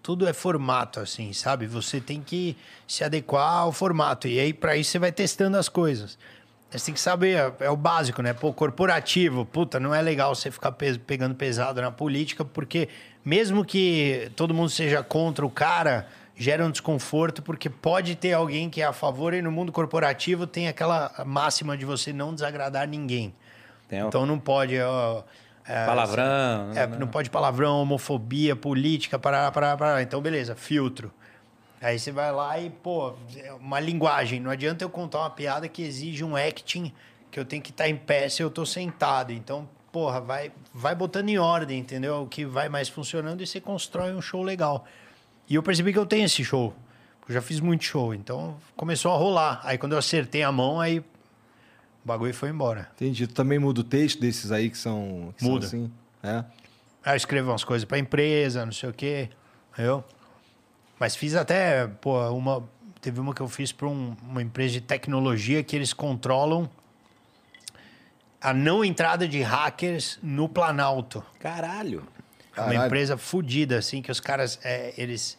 Tudo 0.04 0.28
é 0.28 0.34
formato, 0.34 1.00
assim, 1.00 1.32
sabe? 1.34 1.66
Você 1.68 2.00
tem 2.00 2.22
que 2.22 2.56
se 2.88 3.04
adequar 3.04 3.60
ao 3.60 3.72
formato. 3.72 4.28
E 4.28 4.40
aí, 4.40 4.54
para 4.54 4.76
isso, 4.76 4.92
você 4.92 5.00
vai 5.00 5.12
testando 5.12 5.58
as 5.58 5.70
coisas. 5.70 6.18
Você 6.72 6.86
tem 6.86 6.94
que 6.94 7.00
saber, 7.02 7.36
é, 7.38 7.66
é 7.66 7.70
o 7.70 7.76
básico, 7.76 8.22
né? 8.22 8.34
Pô, 8.34 8.54
corporativo, 8.54 9.46
puta, 9.46 9.80
não 9.80 9.94
é 9.94 10.02
legal 10.02 10.34
você 10.34 10.50
ficar 10.50 10.72
pe- 10.72 10.98
pegando 11.00 11.36
pesado 11.36 11.82
na 11.82 11.92
política, 11.92 12.46
porque 12.46 12.88
mesmo 13.24 13.64
que 13.64 14.32
todo 14.36 14.54
mundo 14.54 14.70
seja 14.70 15.04
contra 15.04 15.46
o 15.46 15.50
cara, 15.50 16.08
gera 16.36 16.66
um 16.66 16.72
desconforto, 16.72 17.42
porque 17.42 17.70
pode 17.70 18.16
ter 18.16 18.34
alguém 18.34 18.70
que 18.70 18.82
é 18.82 18.86
a 18.86 18.94
favor, 18.94 19.34
e 19.34 19.42
no 19.42 19.52
mundo 19.52 19.72
corporativo 19.72 20.48
tem 20.48 20.68
aquela 20.68 21.24
máxima 21.26 21.78
de 21.78 21.86
você 21.86 22.12
não 22.12 22.34
desagradar 22.34 22.88
ninguém. 22.88 23.34
Tem 23.88 24.00
Então 24.00 24.26
não 24.26 24.40
pode. 24.40 24.80
ó, 24.80 25.24
é, 25.68 25.86
Palavrão. 25.86 26.72
é, 26.76 26.88
né? 26.88 26.98
não 27.00 27.08
pode 27.08 27.30
palavrão, 27.30 27.82
homofobia, 27.82 28.56
política, 28.56 29.20
parará, 29.20 29.52
parará, 29.52 29.78
parará. 29.78 30.02
Então, 30.02 30.20
beleza, 30.22 30.56
filtro. 30.56 31.12
Aí 31.82 31.98
você 31.98 32.12
vai 32.12 32.32
lá 32.32 32.60
e, 32.60 32.70
pô, 32.70 33.14
é 33.38 33.54
uma 33.54 33.80
linguagem. 33.80 34.40
Não 34.40 34.52
adianta 34.52 34.84
eu 34.84 34.90
contar 34.90 35.20
uma 35.20 35.30
piada 35.30 35.68
que 35.68 35.82
exige 35.82 36.24
um 36.24 36.36
acting, 36.36 36.94
que 37.30 37.40
eu 37.40 37.46
tenho 37.46 37.62
que 37.62 37.72
estar 37.72 37.88
em 37.88 37.96
pé 37.96 38.30
se 38.30 38.42
eu 38.42 38.50
tô 38.50 38.66
sentado. 38.66 39.32
Então, 39.32 39.68
porra, 39.92 40.22
vai, 40.22 40.52
vai 40.74 40.96
botando 40.96 41.30
em 41.30 41.38
ordem, 41.38 41.80
entendeu? 41.80 42.22
O 42.24 42.28
que 42.28 42.46
vai 42.46 42.70
mais 42.70 42.88
funcionando 42.90 43.42
e 43.42 43.48
você 43.48 43.60
constrói 43.60 44.14
um 44.14 44.22
show 44.22 44.42
legal. 44.44 44.86
E 45.50 45.56
eu 45.56 45.64
percebi 45.64 45.92
que 45.92 46.00
eu 46.00 46.06
tenho 46.06 46.26
esse 46.26 46.44
show. 46.44 46.74
Eu 47.28 47.34
já 47.36 47.42
fiz 47.42 47.60
muito 47.60 47.84
show, 47.84 48.14
então 48.14 48.58
começou 48.76 49.12
a 49.14 49.18
rolar. 49.18 49.62
Aí 49.64 49.78
quando 49.78 49.92
eu 49.94 49.98
acertei 49.98 50.44
a 50.44 50.52
mão, 50.52 50.80
aí 50.80 51.00
O 51.00 52.08
bagulho 52.08 52.34
foi 52.34 52.50
embora. 52.50 52.90
Entendi. 52.96 53.28
Tu 53.28 53.34
também 53.34 53.60
muda 53.60 53.82
o 53.82 53.84
texto 53.84 54.20
desses 54.20 54.52
aí 54.52 54.70
que 54.72 54.78
são, 54.78 55.32
que 55.38 55.44
são 55.44 55.52
Muda. 55.52 55.66
assim? 55.68 55.92
É. 56.24 56.44
Aí 57.06 57.14
eu 57.14 57.16
escrevo 57.16 57.52
umas 57.52 57.64
coisas 57.64 57.86
pra 57.86 58.00
empresa, 58.00 58.66
não 58.66 58.72
sei 58.74 58.90
o 58.90 58.94
quê. 58.94 59.30
Eu. 59.78 60.04
Mas 61.00 61.16
fiz 61.16 61.36
até, 61.36 61.86
pô, 61.88 62.20
uma. 62.32 62.64
Teve 63.00 63.20
uma 63.20 63.34
que 63.34 63.42
eu 63.42 63.48
fiz 63.48 63.72
pra 63.72 63.88
um- 63.88 64.16
uma 64.24 64.42
empresa 64.42 64.74
de 64.74 64.82
tecnologia 64.82 65.64
que 65.64 65.76
eles 65.76 65.92
controlam 65.94 66.70
a 68.42 68.54
não 68.54 68.84
entrada 68.84 69.28
de 69.28 69.42
hackers 69.42 70.18
no 70.24 70.50
Planalto. 70.50 71.24
Caralho. 71.40 72.08
É 72.58 72.60
uma 72.60 72.70
Caralho. 72.70 72.86
empresa 72.88 73.18
fodida, 73.18 73.78
assim, 73.78 74.02
que 74.02 74.12
os 74.12 74.20
caras, 74.20 74.60
é, 74.64 74.94
eles, 74.98 75.38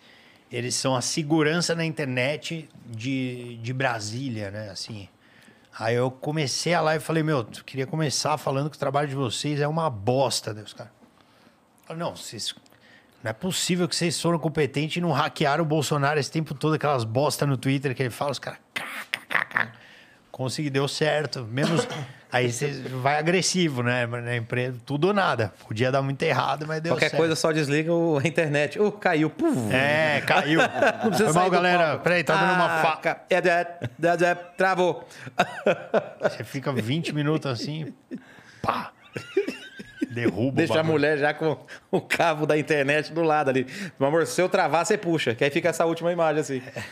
eles 0.50 0.74
são 0.76 0.94
a 0.94 1.02
segurança 1.02 1.74
na 1.74 1.84
internet 1.84 2.68
de, 2.86 3.58
de 3.58 3.72
Brasília, 3.72 4.50
né, 4.50 4.70
assim. 4.70 5.08
Aí 5.78 5.96
eu 5.96 6.10
comecei 6.10 6.74
a 6.74 6.80
live 6.80 7.02
e 7.02 7.06
falei, 7.06 7.22
meu, 7.22 7.38
eu 7.38 7.64
queria 7.64 7.86
começar 7.86 8.38
falando 8.38 8.70
que 8.70 8.76
o 8.76 8.78
trabalho 8.78 9.08
de 9.08 9.14
vocês 9.14 9.60
é 9.60 9.66
uma 9.66 9.90
bosta, 9.90 10.54
Deus, 10.54 10.72
cara. 10.72 10.92
Falei, 11.84 12.02
não, 12.02 12.14
vocês... 12.14 12.54
Não 13.22 13.30
é 13.30 13.32
possível 13.32 13.88
que 13.88 13.94
vocês 13.94 14.20
foram 14.20 14.38
competentes 14.38 14.96
e 14.96 15.00
não 15.00 15.12
hackearam 15.12 15.62
o 15.62 15.66
Bolsonaro 15.66 16.18
esse 16.18 16.30
tempo 16.30 16.54
todo, 16.54 16.74
aquelas 16.74 17.04
bosta 17.04 17.46
no 17.46 17.56
Twitter 17.56 17.94
que 17.94 18.02
ele 18.02 18.10
fala, 18.10 18.32
os 18.32 18.38
caras... 18.38 18.58
Consegui, 20.32 20.70
deu 20.70 20.88
certo. 20.88 21.44
Menos. 21.48 21.86
Aí 22.32 22.50
você 22.50 22.68
vai 23.02 23.18
agressivo, 23.18 23.82
né? 23.82 24.06
Mas 24.06 24.24
Na 24.24 24.34
empresa, 24.34 24.78
tudo 24.86 25.08
ou 25.08 25.12
nada. 25.12 25.52
Podia 25.68 25.92
dar 25.92 26.00
muito 26.00 26.22
errado, 26.22 26.66
mas 26.66 26.80
deu 26.80 26.94
Qualquer 26.94 27.10
certo. 27.10 27.18
coisa 27.20 27.36
só 27.36 27.52
desliga 27.52 27.92
o- 27.92 28.16
a 28.16 28.26
internet. 28.26 28.80
Uh, 28.80 28.90
caiu. 28.90 29.28
Puf. 29.28 29.70
É, 29.70 30.22
caiu. 30.26 30.58
Não 31.04 31.10
precisa 31.10 31.24
Foi 31.24 31.32
sair 31.34 31.34
mal, 31.34 31.44
do 31.44 31.50
galera. 31.50 31.86
palco. 31.88 32.04
Peraí, 32.04 32.24
tá 32.24 32.34
dando 32.36 32.54
uma 32.54 32.64
Ah, 32.64 32.82
fa... 32.82 32.96
ca- 32.96 33.20
é, 33.28 33.34
é, 33.34 33.38
é, 33.40 34.24
é, 34.24 34.34
Travou. 34.56 35.06
Você 36.22 36.42
fica 36.42 36.72
20 36.72 37.12
minutos 37.14 37.50
assim, 37.52 37.92
pá. 38.62 38.92
Derruba 40.10 40.56
Deixa 40.56 40.74
o 40.74 40.78
a 40.78 40.82
mulher 40.82 41.18
já 41.18 41.32
com 41.34 41.56
o 41.90 42.00
cabo 42.00 42.46
da 42.46 42.56
internet 42.58 43.12
do 43.12 43.22
lado 43.22 43.50
ali. 43.50 43.66
Meu 44.00 44.08
amor, 44.08 44.26
se 44.26 44.40
eu 44.40 44.48
travar, 44.48 44.84
você 44.86 44.96
puxa. 44.96 45.34
Que 45.34 45.44
aí 45.44 45.50
fica 45.50 45.68
essa 45.68 45.84
última 45.84 46.10
imagem 46.12 46.40
assim. 46.40 46.62
É, 46.74 46.82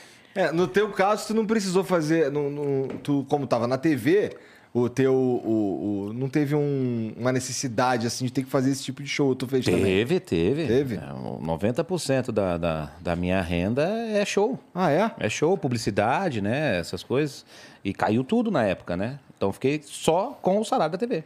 no 0.52 0.66
teu 0.68 0.90
caso, 0.90 1.26
tu 1.28 1.34
não 1.34 1.46
precisou 1.46 1.82
fazer. 1.84 2.30
No, 2.30 2.50
no- 2.50 2.88
tu, 3.02 3.26
como 3.28 3.46
tava 3.46 3.66
na 3.66 3.76
TV, 3.76 4.36
o 4.72 4.88
teu. 4.88 5.12
O, 5.12 6.08
o- 6.08 6.12
não 6.12 6.28
teve 6.28 6.54
um- 6.54 7.12
uma 7.16 7.32
necessidade 7.32 8.06
assim 8.06 8.24
de 8.26 8.32
ter 8.32 8.44
que 8.44 8.50
fazer 8.50 8.70
esse 8.70 8.84
tipo 8.84 9.02
de 9.02 9.08
show. 9.08 9.34
Tu 9.34 9.46
fez 9.48 9.64
também. 9.64 9.82
Teve, 9.82 10.20
teve. 10.20 10.66
Teve? 10.66 10.94
É, 10.96 11.12
o 11.12 11.40
90% 11.42 12.30
da, 12.32 12.56
da, 12.56 12.90
da 13.00 13.16
minha 13.16 13.40
renda 13.40 13.82
é 13.88 14.24
show. 14.24 14.58
Ah, 14.74 14.90
é? 14.90 15.10
É 15.18 15.28
show, 15.28 15.56
publicidade, 15.58 16.40
né? 16.40 16.78
Essas 16.78 17.02
coisas. 17.02 17.44
E 17.84 17.92
caiu 17.92 18.22
tudo 18.22 18.50
na 18.50 18.64
época, 18.64 18.96
né? 18.96 19.18
Então 19.36 19.52
fiquei 19.52 19.80
só 19.84 20.38
com 20.40 20.60
o 20.60 20.64
salário 20.64 20.92
da 20.92 20.98
TV. 20.98 21.24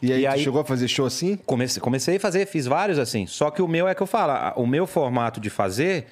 E 0.00 0.12
aí, 0.12 0.20
E 0.22 0.26
tu 0.28 0.30
aí- 0.32 0.40
chegou 0.44 0.60
a 0.60 0.64
fazer 0.64 0.86
show 0.86 1.04
assim? 1.06 1.36
Comecei, 1.44 1.82
comecei 1.82 2.16
a 2.16 2.20
fazer, 2.20 2.46
fiz 2.46 2.66
vários 2.66 2.98
assim. 3.00 3.26
Só 3.26 3.50
que 3.50 3.60
o 3.60 3.66
meu 3.66 3.88
é 3.88 3.94
que 3.96 4.00
eu 4.02 4.06
falo, 4.06 4.32
o 4.56 4.64
meu 4.64 4.86
formato 4.86 5.40
de 5.40 5.50
fazer, 5.50 6.06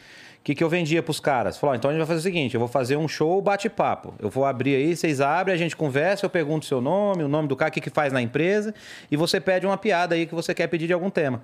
que, 0.47 0.55
que 0.55 0.63
eu 0.63 0.69
vendia 0.69 1.03
pros 1.03 1.19
caras? 1.19 1.59
Falou, 1.59 1.75
então 1.75 1.91
a 1.91 1.93
gente 1.93 1.99
vai 1.99 2.07
fazer 2.07 2.21
o 2.21 2.23
seguinte: 2.23 2.55
eu 2.55 2.61
vou 2.61 2.69
fazer 2.69 2.97
um 2.97 3.09
show 3.09 3.43
bate-papo. 3.43 4.15
Eu 4.17 4.31
vou 4.31 4.45
abrir 4.45 4.77
aí, 4.77 4.95
vocês 4.95 5.21
abrem, 5.21 5.53
a 5.53 5.59
gente 5.59 5.75
conversa, 5.75 6.25
eu 6.25 6.31
pergunto 6.31 6.65
o 6.65 6.69
seu 6.69 6.81
nome, 6.81 7.25
o 7.25 7.29
nome 7.29 7.49
do 7.49 7.57
cara, 7.57 7.69
o 7.69 7.73
que, 7.73 7.81
que 7.81 7.91
faz 7.91 8.13
na 8.13 8.23
empresa, 8.23 8.73
e 9.11 9.17
você 9.17 9.41
pede 9.41 9.67
uma 9.67 9.77
piada 9.77 10.15
aí 10.15 10.25
que 10.25 10.37
você 10.37 10.55
quer 10.55 10.69
pedir 10.69 10.87
de 10.87 10.93
algum 10.93 11.11
tema. 11.11 11.43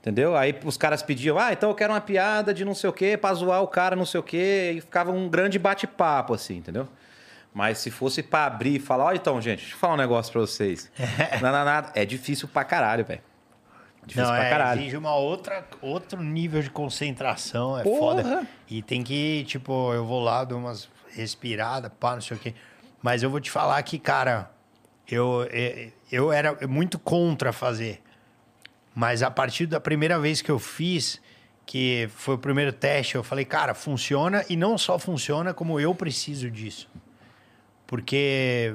Entendeu? 0.00 0.34
Aí 0.34 0.52
os 0.64 0.76
caras 0.76 1.00
pediam, 1.00 1.38
ah, 1.38 1.52
então 1.52 1.70
eu 1.70 1.76
quero 1.76 1.92
uma 1.92 2.00
piada 2.00 2.52
de 2.52 2.64
não 2.64 2.74
sei 2.74 2.90
o 2.90 2.92
quê, 2.92 3.16
pra 3.16 3.32
zoar 3.34 3.62
o 3.62 3.68
cara 3.68 3.94
não 3.94 4.04
sei 4.04 4.18
o 4.18 4.22
quê, 4.22 4.74
e 4.78 4.80
ficava 4.80 5.12
um 5.12 5.28
grande 5.28 5.56
bate-papo, 5.56 6.34
assim, 6.34 6.56
entendeu? 6.56 6.88
Mas 7.54 7.78
se 7.78 7.88
fosse 7.88 8.20
pra 8.20 8.46
abrir 8.46 8.74
e 8.74 8.80
falar, 8.80 9.04
ó, 9.04 9.12
então, 9.12 9.40
gente, 9.40 9.60
deixa 9.60 9.76
eu 9.76 9.78
falar 9.78 9.94
um 9.94 9.98
negócio 9.98 10.32
pra 10.32 10.40
vocês. 10.40 10.90
não, 11.40 11.52
não, 11.52 11.64
não, 11.64 11.90
é 11.94 12.04
difícil 12.04 12.48
pra 12.48 12.64
caralho, 12.64 13.04
velho. 13.04 13.22
Difícil 14.06 14.22
Não, 14.24 14.30
pra 14.34 14.44
é, 14.44 14.50
caralho. 14.50 14.80
exige 14.80 14.96
uma 14.96 15.14
outra, 15.14 15.66
outro 15.80 16.22
nível 16.22 16.62
de 16.62 16.70
concentração, 16.70 17.78
é 17.78 17.82
Porra! 17.82 18.22
foda. 18.22 18.48
E 18.68 18.82
tem 18.82 19.02
que, 19.02 19.44
tipo, 19.44 19.92
eu 19.94 20.04
vou 20.04 20.22
lá, 20.22 20.44
dou 20.44 20.58
umas 20.58 20.88
respiradas, 21.10 21.90
pá, 21.98 22.14
não 22.14 22.20
sei 22.20 22.36
o 22.36 22.40
quê. 22.40 22.54
Mas 23.02 23.22
eu 23.22 23.30
vou 23.30 23.40
te 23.40 23.50
falar 23.50 23.82
que, 23.82 23.98
cara, 23.98 24.50
eu, 25.08 25.46
eu, 25.52 25.92
eu 26.12 26.32
era 26.32 26.66
muito 26.66 26.98
contra 26.98 27.52
fazer. 27.52 28.02
Mas 28.94 29.22
a 29.22 29.30
partir 29.30 29.66
da 29.66 29.80
primeira 29.80 30.18
vez 30.18 30.40
que 30.40 30.50
eu 30.50 30.58
fiz, 30.58 31.20
que 31.66 32.08
foi 32.14 32.34
o 32.34 32.38
primeiro 32.38 32.72
teste, 32.72 33.14
eu 33.14 33.22
falei, 33.24 33.44
cara, 33.44 33.74
funciona 33.74 34.44
e 34.48 34.56
não 34.56 34.76
só 34.78 34.98
funciona, 34.98 35.52
como 35.54 35.80
eu 35.80 35.94
preciso 35.94 36.50
disso. 36.50 36.88
Porque 37.86 38.74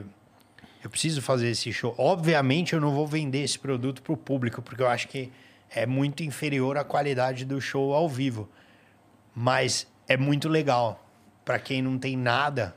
eu 0.84 0.90
preciso 0.90 1.22
fazer 1.22 1.50
esse 1.50 1.72
show. 1.74 1.94
Obviamente, 1.98 2.74
eu 2.74 2.82
não 2.82 2.92
vou 2.92 3.06
vender 3.06 3.44
esse 3.44 3.60
produto 3.60 4.02
para 4.02 4.14
o 4.14 4.18
público, 4.18 4.62
porque 4.62 4.82
eu 4.82 4.88
acho 4.88 5.08
que 5.08 5.32
é 5.70 5.86
muito 5.86 6.24
inferior 6.24 6.78
à 6.78 6.84
qualidade 6.84 7.46
do 7.46 7.60
show 7.60 7.94
ao 7.94 8.08
vivo. 8.08 8.50
Mas 9.36 9.88
é 10.08 10.18
muito 10.18 10.48
legal. 10.48 11.06
Para 11.44 11.60
quem 11.60 11.82
não 11.82 11.98
tem 11.98 12.18
nada, 12.18 12.76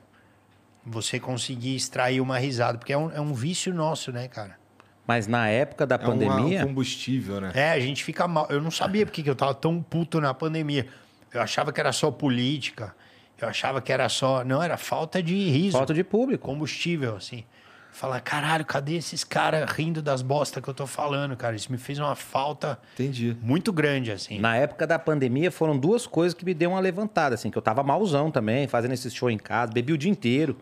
você 0.84 1.20
conseguir 1.20 1.76
extrair 1.76 2.20
uma 2.20 2.38
risada. 2.38 2.78
Porque 2.78 2.92
é 2.92 2.98
um, 2.98 3.11
é 3.11 3.20
um 3.20 3.32
vício 3.32 3.72
nosso, 3.72 4.12
né, 4.12 4.28
cara? 4.28 4.59
Mas 5.07 5.26
na 5.26 5.48
época 5.48 5.86
da 5.86 5.96
É 5.96 5.98
pandemia, 5.98 6.61
um 6.62 6.68
combustível, 6.68 7.40
né? 7.40 7.53
É, 7.55 7.70
a 7.72 7.80
gente 7.80 8.05
fica 8.05 8.26
mal. 8.28 8.46
Eu 8.50 8.61
não 8.61 8.70
sabia 8.70 9.05
porque 9.05 9.22
que 9.22 9.30
eu 9.30 9.34
tava 9.34 9.55
tão 9.55 9.82
puto 9.82 10.20
na 10.20 10.32
pandemia. 10.32 10.88
Eu 11.32 11.40
achava 11.40 11.72
que 11.72 11.80
era 11.80 11.92
só 11.92 12.11
política. 12.11 12.94
Eu 13.40 13.48
achava 13.48 13.80
que 13.80 13.92
era 13.92 14.09
só. 14.09 14.44
Não, 14.44 14.62
era 14.62 14.76
falta 14.76 15.22
de 15.22 15.34
riso. 15.50 15.76
falta 15.76 15.94
de 15.94 16.05
público. 16.05 16.46
combustível, 16.46 17.16
assim. 17.16 17.44
Falar, 17.93 18.20
caralho, 18.20 18.64
cadê 18.64 18.95
esses 18.97 19.22
caras 19.22 19.70
rindo 19.70 20.01
das 20.01 20.22
bosta 20.22 20.62
que 20.62 20.68
eu 20.68 20.72
tô 20.72 20.86
falando, 20.86 21.36
cara? 21.36 21.55
Isso 21.55 21.70
me 21.70 21.76
fez 21.76 21.99
uma 21.99 22.14
falta 22.14 22.78
Entendi. 22.95 23.36
muito 23.43 23.70
grande, 23.70 24.11
assim. 24.11 24.40
Na 24.40 24.57
época 24.57 24.86
da 24.86 24.99
pandemia, 24.99 25.51
foram 25.51 25.76
duas 25.76 26.07
coisas 26.07 26.32
que 26.32 26.43
me 26.43 26.55
deu 26.55 26.70
uma 26.70 26.80
levantada, 26.80 27.34
assim, 27.34 27.51
que 27.51 27.59
eu 27.59 27.61
tava 27.62 27.82
malzão 27.82 28.30
também, 28.30 28.66
fazendo 28.66 28.93
esse 28.93 29.11
show 29.11 29.30
em 29.30 29.36
casa, 29.36 29.72
bebi 29.72 29.93
o 29.93 29.99
dia 29.99 30.11
inteiro. 30.11 30.57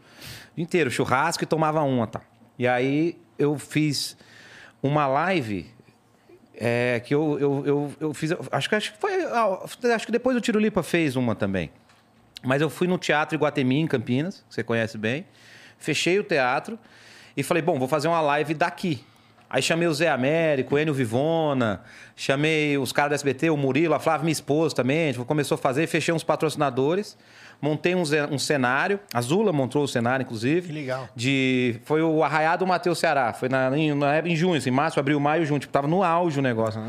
O 0.52 0.56
dia 0.56 0.64
inteiro, 0.64 0.90
churrasco 0.90 1.44
e 1.44 1.46
tomava 1.46 1.80
uma, 1.82 2.04
tá? 2.08 2.20
E 2.58 2.66
aí 2.66 3.16
eu 3.38 3.56
fiz 3.56 4.16
uma 4.82 5.06
live 5.06 5.70
é, 6.56 7.00
que 7.00 7.14
eu, 7.14 7.38
eu, 7.38 7.62
eu, 7.64 7.92
eu 8.00 8.12
fiz. 8.14 8.32
Acho 8.50 8.68
que, 8.68 8.74
acho 8.74 8.92
que 8.92 8.98
foi. 8.98 9.22
ah, 9.24 9.60
Acho 9.94 10.04
que 10.04 10.12
depois 10.12 10.36
o 10.36 10.40
Tiro 10.40 10.58
Lipa 10.58 10.82
fez 10.82 11.14
uma 11.14 11.36
também. 11.36 11.70
Mas 12.42 12.60
eu 12.60 12.68
fui 12.68 12.88
no 12.88 12.98
Teatro 12.98 13.36
Iguatemi, 13.36 13.78
em 13.78 13.86
Campinas, 13.86 14.44
que 14.48 14.54
você 14.56 14.64
conhece 14.64 14.98
bem. 14.98 15.24
Fechei 15.78 16.18
o 16.18 16.24
teatro 16.24 16.78
e 17.36 17.42
falei, 17.42 17.62
bom, 17.62 17.78
vou 17.78 17.88
fazer 17.88 18.08
uma 18.08 18.20
live 18.20 18.54
daqui. 18.54 19.04
Aí 19.52 19.60
chamei 19.60 19.88
o 19.88 19.92
Zé 19.92 20.08
Américo, 20.08 20.76
o 20.76 20.78
Enio 20.78 20.94
Vivona, 20.94 21.82
chamei 22.14 22.78
os 22.78 22.92
caras 22.92 23.10
do 23.10 23.14
SBT, 23.14 23.50
o 23.50 23.56
Murilo, 23.56 23.94
a 23.94 23.98
Flávia, 23.98 24.22
minha 24.22 24.32
esposa 24.32 24.76
também. 24.76 25.08
A 25.08 25.12
gente 25.12 25.24
começou 25.24 25.56
a 25.56 25.58
fazer, 25.58 25.88
fechei 25.88 26.14
uns 26.14 26.22
patrocinadores, 26.22 27.18
montei 27.60 27.96
um, 27.96 28.04
um 28.30 28.38
cenário. 28.38 29.00
A 29.12 29.20
Zula 29.20 29.52
montou 29.52 29.82
o 29.82 29.88
cenário, 29.88 30.22
inclusive. 30.22 30.68
Que 30.68 30.72
legal. 30.72 31.08
De, 31.16 31.80
foi 31.84 32.00
o 32.00 32.22
Arraiado 32.22 32.64
Matheus 32.64 33.00
Ceará. 33.00 33.32
Foi 33.32 33.48
na, 33.48 33.76
em, 33.76 33.92
na 33.92 34.20
em 34.20 34.36
junho, 34.36 34.54
assim, 34.56 34.70
março, 34.70 35.00
abril, 35.00 35.18
maio, 35.18 35.44
junho. 35.44 35.58
Tipo, 35.58 35.72
tava 35.72 35.88
no 35.88 36.04
auge 36.04 36.38
o 36.38 36.42
negócio. 36.42 36.80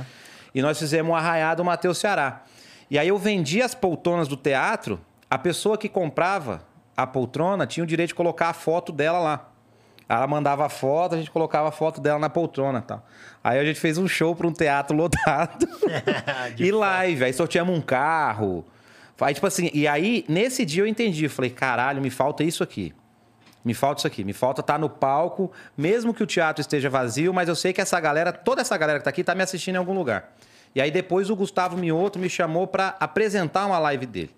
E 0.54 0.62
nós 0.62 0.78
fizemos 0.78 1.12
o 1.12 1.16
Arraiado 1.16 1.66
Matheus 1.66 1.98
Ceará. 1.98 2.44
E 2.92 3.00
aí 3.00 3.08
eu 3.08 3.18
vendi 3.18 3.60
as 3.60 3.74
poltronas 3.74 4.28
do 4.28 4.38
teatro. 4.38 5.02
A 5.28 5.38
pessoa 5.40 5.80
que 5.80 5.90
comprava 5.90 6.62
a 6.96 7.08
poltrona 7.08 7.66
tinha 7.66 7.84
o 7.84 7.88
direito 7.88 8.10
de 8.10 8.16
colocar 8.16 8.50
a 8.50 8.54
foto 8.54 8.92
dela 8.92 9.18
lá. 9.18 9.51
Ela 10.12 10.28
mandava 10.28 10.68
foto, 10.68 11.16
a 11.16 11.18
gente 11.18 11.32
colocava 11.32 11.70
a 11.70 11.72
foto 11.72 12.02
dela 12.02 12.20
na 12.20 12.30
poltrona 12.30 12.80
e 12.80 12.82
tal. 12.82 13.06
Aí 13.42 13.58
a 13.58 13.64
gente 13.64 13.80
fez 13.80 13.98
um 13.98 14.10
show 14.10 14.36
para 14.36 14.46
um 14.46 14.52
teatro 14.52 14.94
lotado. 14.98 15.66
E 16.60 16.70
live. 16.70 17.24
Aí 17.24 17.32
sorteamos 17.32 17.74
um 17.74 17.80
carro. 17.80 18.66
Aí, 19.22 19.34
tipo 19.34 19.48
assim, 19.48 19.70
e 19.74 19.88
aí, 19.88 20.26
nesse 20.28 20.66
dia 20.66 20.84
eu 20.84 20.88
entendi. 20.88 21.24
Eu 21.24 21.30
falei, 21.30 21.50
caralho, 21.50 22.02
me 22.02 22.10
falta 22.10 22.44
isso 22.44 22.62
aqui. 22.62 22.94
Me 23.64 23.74
falta 23.74 24.00
isso 24.00 24.08
aqui. 24.08 24.26
Me 24.26 24.34
falta 24.34 24.60
estar 24.60 24.78
no 24.78 24.90
palco, 24.90 25.50
mesmo 25.78 26.14
que 26.14 26.22
o 26.22 26.28
teatro 26.28 26.60
esteja 26.60 26.90
vazio, 26.90 27.34
mas 27.34 27.48
eu 27.48 27.56
sei 27.56 27.72
que 27.72 27.80
essa 27.80 27.98
galera, 27.98 28.34
toda 28.34 28.60
essa 28.60 28.76
galera 28.78 29.00
que 29.00 29.06
tá 29.06 29.12
aqui, 29.12 29.24
tá 29.24 29.34
me 29.34 29.44
assistindo 29.44 29.76
em 29.76 29.78
algum 29.78 29.94
lugar. 29.94 30.34
E 30.76 30.82
aí 30.82 30.92
depois 30.92 31.30
o 31.30 31.36
Gustavo 31.38 31.78
Mioto 31.78 32.20
me 32.20 32.30
chamou 32.30 32.68
para 32.68 32.98
apresentar 33.00 33.66
uma 33.66 33.80
live 33.80 34.06
dele. 34.06 34.36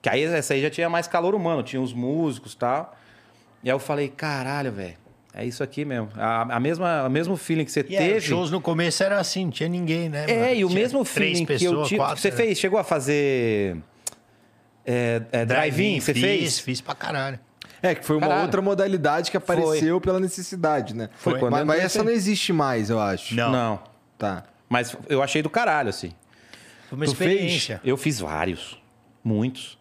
Que 0.00 0.08
aí 0.08 0.22
essa 0.22 0.54
aí 0.54 0.62
já 0.62 0.70
tinha 0.70 0.88
mais 0.88 1.06
calor 1.06 1.34
humano, 1.34 1.62
tinha 1.62 1.82
os 1.82 1.92
músicos 1.92 2.54
e 2.54 2.56
tal. 2.56 2.96
E 3.62 3.68
aí 3.70 3.74
eu 3.74 3.78
falei, 3.78 4.08
caralho, 4.08 4.70
velho, 4.72 4.96
é 5.34 5.44
isso 5.44 5.62
aqui 5.62 5.84
mesmo. 5.84 6.08
A, 6.16 6.56
a 6.56 6.60
mesma, 6.60 7.04
o 7.06 7.10
mesmo 7.10 7.36
feeling 7.36 7.64
que 7.64 7.72
você 7.72 7.84
E 7.88 7.96
aí, 7.96 8.04
teve. 8.06 8.18
os 8.18 8.24
shows 8.24 8.50
no 8.50 8.60
começo 8.60 9.02
era 9.02 9.18
assim, 9.18 9.44
não 9.44 9.50
tinha 9.50 9.68
ninguém, 9.68 10.08
né? 10.08 10.24
É, 10.28 10.38
mano? 10.40 10.54
e 10.54 10.64
o 10.64 10.68
Tinha 10.68 10.80
mesmo 10.80 11.04
três 11.04 11.32
feeling 11.38 11.44
que 11.46 11.52
eu 11.52 11.58
pessoas, 11.58 11.88
tive. 11.88 11.98
quatro, 12.00 12.16
Você 12.20 12.30
né? 12.30 12.36
fez, 12.36 12.58
chegou 12.58 12.78
a 12.78 12.84
fazer. 12.84 13.76
É, 14.86 15.20
é, 15.32 15.44
drive-in, 15.44 16.00
você 16.00 16.14
fiz, 16.14 16.22
fez? 16.22 16.58
Fiz 16.60 16.80
pra 16.80 16.94
caralho. 16.94 17.38
É, 17.82 17.94
que 17.94 18.04
foi 18.04 18.16
uma 18.16 18.26
Caralho. 18.26 18.42
outra 18.46 18.60
modalidade 18.62 19.30
que 19.30 19.36
apareceu 19.36 20.00
pela 20.00 20.18
necessidade, 20.18 20.96
né? 20.96 21.08
Foi 21.16 21.38
quando 21.38 21.52
mas, 21.52 21.64
mas 21.64 21.80
essa 21.84 22.02
não 22.02 22.10
existe 22.10 22.52
mais, 22.52 22.90
eu 22.90 22.98
acho. 22.98 23.34
Não. 23.36 23.52
Não. 23.52 23.80
Tá. 24.18 24.44
Mas 24.68 24.96
eu 25.08 25.22
achei 25.22 25.42
do 25.42 25.50
caralho, 25.50 25.88
assim. 25.90 26.10
Foi 26.88 26.96
uma 26.98 27.04
Tu 27.04 27.14
fez? 27.14 27.30
experiência. 27.30 27.80
Eu 27.84 27.96
fiz 27.96 28.18
vários. 28.18 28.82
Muitos. 29.22 29.77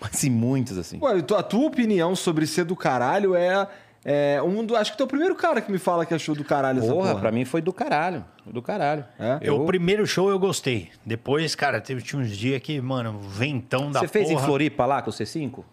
Mas 0.00 0.12
sim, 0.12 0.30
muitos, 0.30 0.76
assim. 0.78 0.98
Ué, 1.00 1.18
a 1.18 1.42
tua 1.42 1.66
opinião 1.66 2.14
sobre 2.14 2.46
ser 2.46 2.64
do 2.64 2.76
caralho 2.76 3.34
é, 3.34 3.66
É, 4.04 4.42
um 4.42 4.64
do, 4.64 4.76
acho 4.76 4.92
que 4.92 4.98
tu 4.98 5.02
é 5.02 5.06
o 5.06 5.08
primeiro 5.08 5.34
cara 5.34 5.62
que 5.62 5.72
me 5.72 5.78
fala 5.78 6.04
que 6.04 6.12
achou 6.12 6.34
do 6.34 6.44
caralho 6.44 6.78
essa 6.80 6.92
Porra, 6.92 7.08
porra. 7.10 7.20
pra 7.20 7.32
mim 7.32 7.44
foi 7.46 7.62
do 7.62 7.72
caralho. 7.72 8.22
Do 8.44 8.60
caralho. 8.60 9.02
É? 9.18 9.38
Eu, 9.40 9.62
o 9.62 9.64
primeiro 9.66 10.06
show 10.06 10.28
eu 10.28 10.38
gostei. 10.38 10.90
Depois, 11.06 11.54
cara, 11.54 11.80
teve 11.80 12.02
tinha 12.02 12.20
uns 12.20 12.36
dias 12.36 12.60
que, 12.60 12.78
mano, 12.82 13.18
ventão 13.20 13.90
da 13.90 14.00
Você 14.00 14.08
fez 14.08 14.28
em 14.28 14.34
porra. 14.34 14.46
Floripa 14.46 14.84
lá 14.84 15.00
com 15.00 15.08
o 15.08 15.12
C5? 15.12 15.64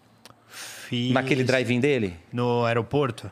Fiz 0.48 1.12
Naquele 1.12 1.44
drive-in 1.44 1.78
dele? 1.80 2.16
No 2.32 2.64
aeroporto? 2.64 3.30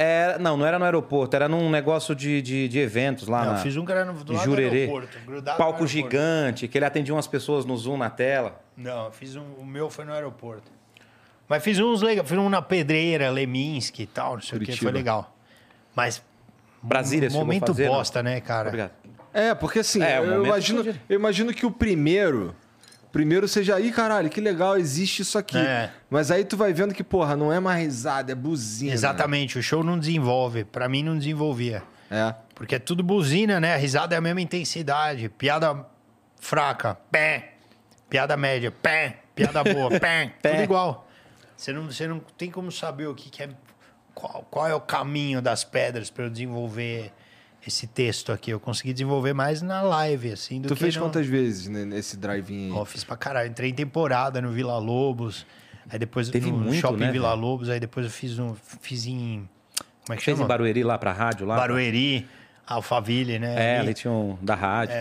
É, 0.00 0.38
não, 0.38 0.56
não 0.56 0.64
era 0.64 0.78
no 0.78 0.84
aeroporto, 0.84 1.34
era 1.34 1.48
num 1.48 1.68
negócio 1.68 2.14
de, 2.14 2.40
de, 2.40 2.68
de 2.68 2.78
eventos 2.78 3.26
lá 3.26 3.44
Não, 3.44 3.52
na 3.54 3.58
eu 3.58 3.62
fiz 3.64 3.76
um 3.76 3.84
que 3.84 3.90
era 3.90 4.04
no, 4.04 4.12
do 4.12 4.32
lado 4.32 4.44
do 4.44 4.50
Jurerê. 4.50 4.82
aeroporto. 4.82 5.18
Palco 5.44 5.62
aeroporto. 5.62 5.86
gigante, 5.88 6.68
que 6.68 6.78
ele 6.78 6.84
atendia 6.84 7.12
umas 7.12 7.26
pessoas 7.26 7.64
no 7.64 7.76
Zoom 7.76 7.96
na 7.96 8.08
tela. 8.08 8.60
Não, 8.76 9.10
fiz 9.10 9.34
um, 9.34 9.42
o 9.58 9.66
meu 9.66 9.90
foi 9.90 10.04
no 10.04 10.12
aeroporto. 10.12 10.70
Mas 11.48 11.64
fiz 11.64 11.80
uns 11.80 12.00
legais, 12.00 12.28
fiz 12.28 12.38
um 12.38 12.48
na 12.48 12.62
Pedreira, 12.62 13.28
Leminski 13.28 14.04
e 14.04 14.06
tal, 14.06 14.34
não 14.34 14.40
sei 14.40 14.56
o 14.56 14.60
que, 14.60 14.66
Curitiba. 14.66 14.90
foi 14.90 14.96
legal. 14.96 15.34
Mas 15.96 16.22
Brasília 16.80 17.28
a 17.28 17.32
momento 17.32 17.66
fazer, 17.66 17.86
não? 17.86 17.94
bosta, 17.94 18.22
né, 18.22 18.40
cara? 18.40 18.68
Obrigado. 18.68 18.92
É, 19.34 19.52
porque 19.52 19.80
assim, 19.80 20.00
É, 20.00 20.18
eu, 20.18 20.44
imagino, 20.44 20.84
eu 21.08 21.18
imagino 21.18 21.52
que 21.52 21.66
o 21.66 21.70
primeiro. 21.72 22.54
Primeiro 23.10 23.48
seja 23.48 23.76
aí, 23.76 23.90
caralho, 23.90 24.28
que 24.28 24.40
legal, 24.40 24.76
existe 24.76 25.22
isso 25.22 25.38
aqui. 25.38 25.58
É. 25.58 25.90
Mas 26.10 26.30
aí 26.30 26.44
tu 26.44 26.56
vai 26.56 26.72
vendo 26.72 26.94
que, 26.94 27.02
porra, 27.02 27.36
não 27.36 27.52
é 27.52 27.58
mais 27.58 27.82
risada, 27.82 28.32
é 28.32 28.34
buzina. 28.34 28.92
Exatamente, 28.92 29.58
o 29.58 29.62
show 29.62 29.82
não 29.82 29.98
desenvolve. 29.98 30.64
Pra 30.64 30.88
mim 30.88 31.02
não 31.02 31.16
desenvolvia. 31.16 31.82
É. 32.10 32.34
Porque 32.54 32.74
é 32.74 32.78
tudo 32.78 33.02
buzina, 33.02 33.60
né? 33.60 33.74
A 33.74 33.76
risada 33.76 34.14
é 34.14 34.18
a 34.18 34.20
mesma 34.20 34.40
intensidade. 34.40 35.28
Piada 35.28 35.86
fraca, 36.40 36.96
pé. 37.10 37.54
Piada 38.10 38.36
média, 38.36 38.70
pé. 38.70 39.20
Piada 39.34 39.62
boa, 39.64 39.90
pé. 39.98 40.34
Tudo 40.42 40.62
igual. 40.62 41.08
Você 41.56 41.72
não, 41.72 41.84
você 41.86 42.06
não 42.06 42.20
tem 42.36 42.50
como 42.50 42.70
saber 42.70 43.06
o 43.06 43.14
que, 43.14 43.30
que 43.30 43.42
é. 43.42 43.48
Qual, 44.14 44.46
qual 44.50 44.66
é 44.66 44.74
o 44.74 44.80
caminho 44.80 45.40
das 45.40 45.64
pedras 45.64 46.10
para 46.10 46.24
eu 46.24 46.30
desenvolver 46.30 47.12
esse 47.66 47.86
texto 47.86 48.32
aqui. 48.32 48.50
Eu 48.50 48.60
consegui 48.60 48.92
desenvolver 48.92 49.32
mais 49.32 49.60
na 49.62 49.82
live, 49.82 50.32
assim, 50.32 50.60
do 50.60 50.68
Tu 50.68 50.74
que 50.74 50.80
fez 50.80 50.96
no... 50.96 51.02
quantas 51.02 51.26
vezes 51.26 51.68
né, 51.68 51.84
nesse 51.84 52.16
drive-in 52.16 52.66
aí? 52.66 52.72
Ó, 52.72 52.84
fiz 52.84 53.04
pra 53.04 53.16
caralho. 53.16 53.50
Entrei 53.50 53.70
em 53.70 53.74
temporada 53.74 54.40
no 54.40 54.50
Vila 54.50 54.78
Lobos. 54.78 55.46
Aí 55.90 55.98
depois 55.98 56.28
Teve 56.28 56.50
no 56.50 56.58
muito, 56.58 56.74
Shopping 56.80 56.98
né, 56.98 57.10
Vila 57.12 57.30
velho? 57.30 57.40
Lobos. 57.40 57.68
Aí 57.70 57.80
depois 57.80 58.04
eu 58.06 58.12
fiz 58.12 58.38
um. 58.38 58.54
Fiz 58.80 59.06
em. 59.06 59.48
Como 60.04 60.14
é 60.14 60.16
que 60.16 60.24
Fez 60.24 60.36
chama? 60.36 60.44
em 60.44 60.48
Barueri 60.48 60.82
lá 60.84 60.96
pra 60.98 61.12
rádio 61.12 61.46
lá? 61.46 61.56
Barueri, 61.56 62.26
Alphaville, 62.66 63.38
né? 63.38 63.76
É, 63.76 63.78
ali. 63.80 63.92
tinha 63.94 64.10
um 64.12 64.36
da 64.40 64.54
rádio. 64.54 64.94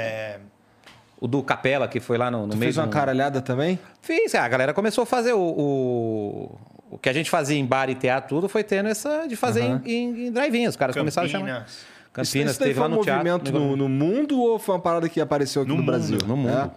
O 1.20 1.28
do 1.28 1.42
Capela, 1.42 1.88
que 1.88 2.00
foi 2.00 2.18
lá 2.18 2.30
no, 2.30 2.44
no 2.46 2.50
Tu 2.50 2.58
meio. 2.58 2.68
fez 2.68 2.78
uma 2.78 2.86
um- 2.86 2.90
caralhada 2.90 3.42
também? 3.42 3.80
Fiz, 4.02 4.36
a 4.36 4.48
galera 4.48 4.74
começou 4.74 5.02
a 5.02 5.06
fazer 5.06 5.34
o, 5.34 5.40
o, 5.40 6.60
o 6.92 6.98
que 7.00 7.10
a 7.10 7.14
gente 7.14 7.28
fazia 7.30 7.58
em 7.58 7.66
bar 7.66 7.90
e 7.90 7.96
teatro, 7.96 8.30
tudo 8.36 8.48
foi 8.48 8.64
tendo 8.64 8.88
essa 8.88 9.26
de 9.28 9.36
fazer 9.36 9.64
em, 9.64 9.82
em, 9.86 10.28
em 10.28 10.32
drive-in. 10.32 10.68
Os 10.68 10.76
caras 10.76 10.96
começaram 10.96 11.28
a 11.28 11.32
chamar. 11.32 11.66
Campinas. 12.18 12.52
Isso, 12.52 12.52
isso 12.52 12.60
teve 12.60 12.74
foi 12.74 12.82
lá 12.84 12.88
um 12.88 12.98
no 12.98 13.04
teatro. 13.04 13.26
movimento 13.32 13.52
no, 13.52 13.76
no 13.78 13.90
mundo 13.90 14.40
ou 14.40 14.60
foi 14.60 14.76
uma 14.76 14.82
parada 14.82 15.08
que 15.08 15.22
apareceu 15.22 15.62
aqui 15.62 15.70
no, 15.72 15.78
No 15.78 15.82
mundo, 15.84 15.92
Brasil? 15.92 16.18
no 16.26 16.36
mundo. 16.38 16.50
É? 16.50 16.72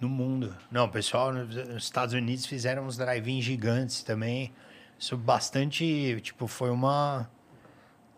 No 0.00 0.08
mundo. 0.08 0.56
Não, 0.70 0.84
o 0.86 0.88
pessoal 0.88 1.32
nos 1.32 1.54
Estados 1.82 2.14
Unidos 2.14 2.46
fizeram 2.46 2.84
uns 2.86 2.96
drive-in 2.96 3.40
gigantes 3.40 4.02
também. 4.02 4.52
Isso 4.98 5.16
bastante, 5.16 6.18
tipo, 6.22 6.46
foi 6.46 6.70
uma 6.70 7.28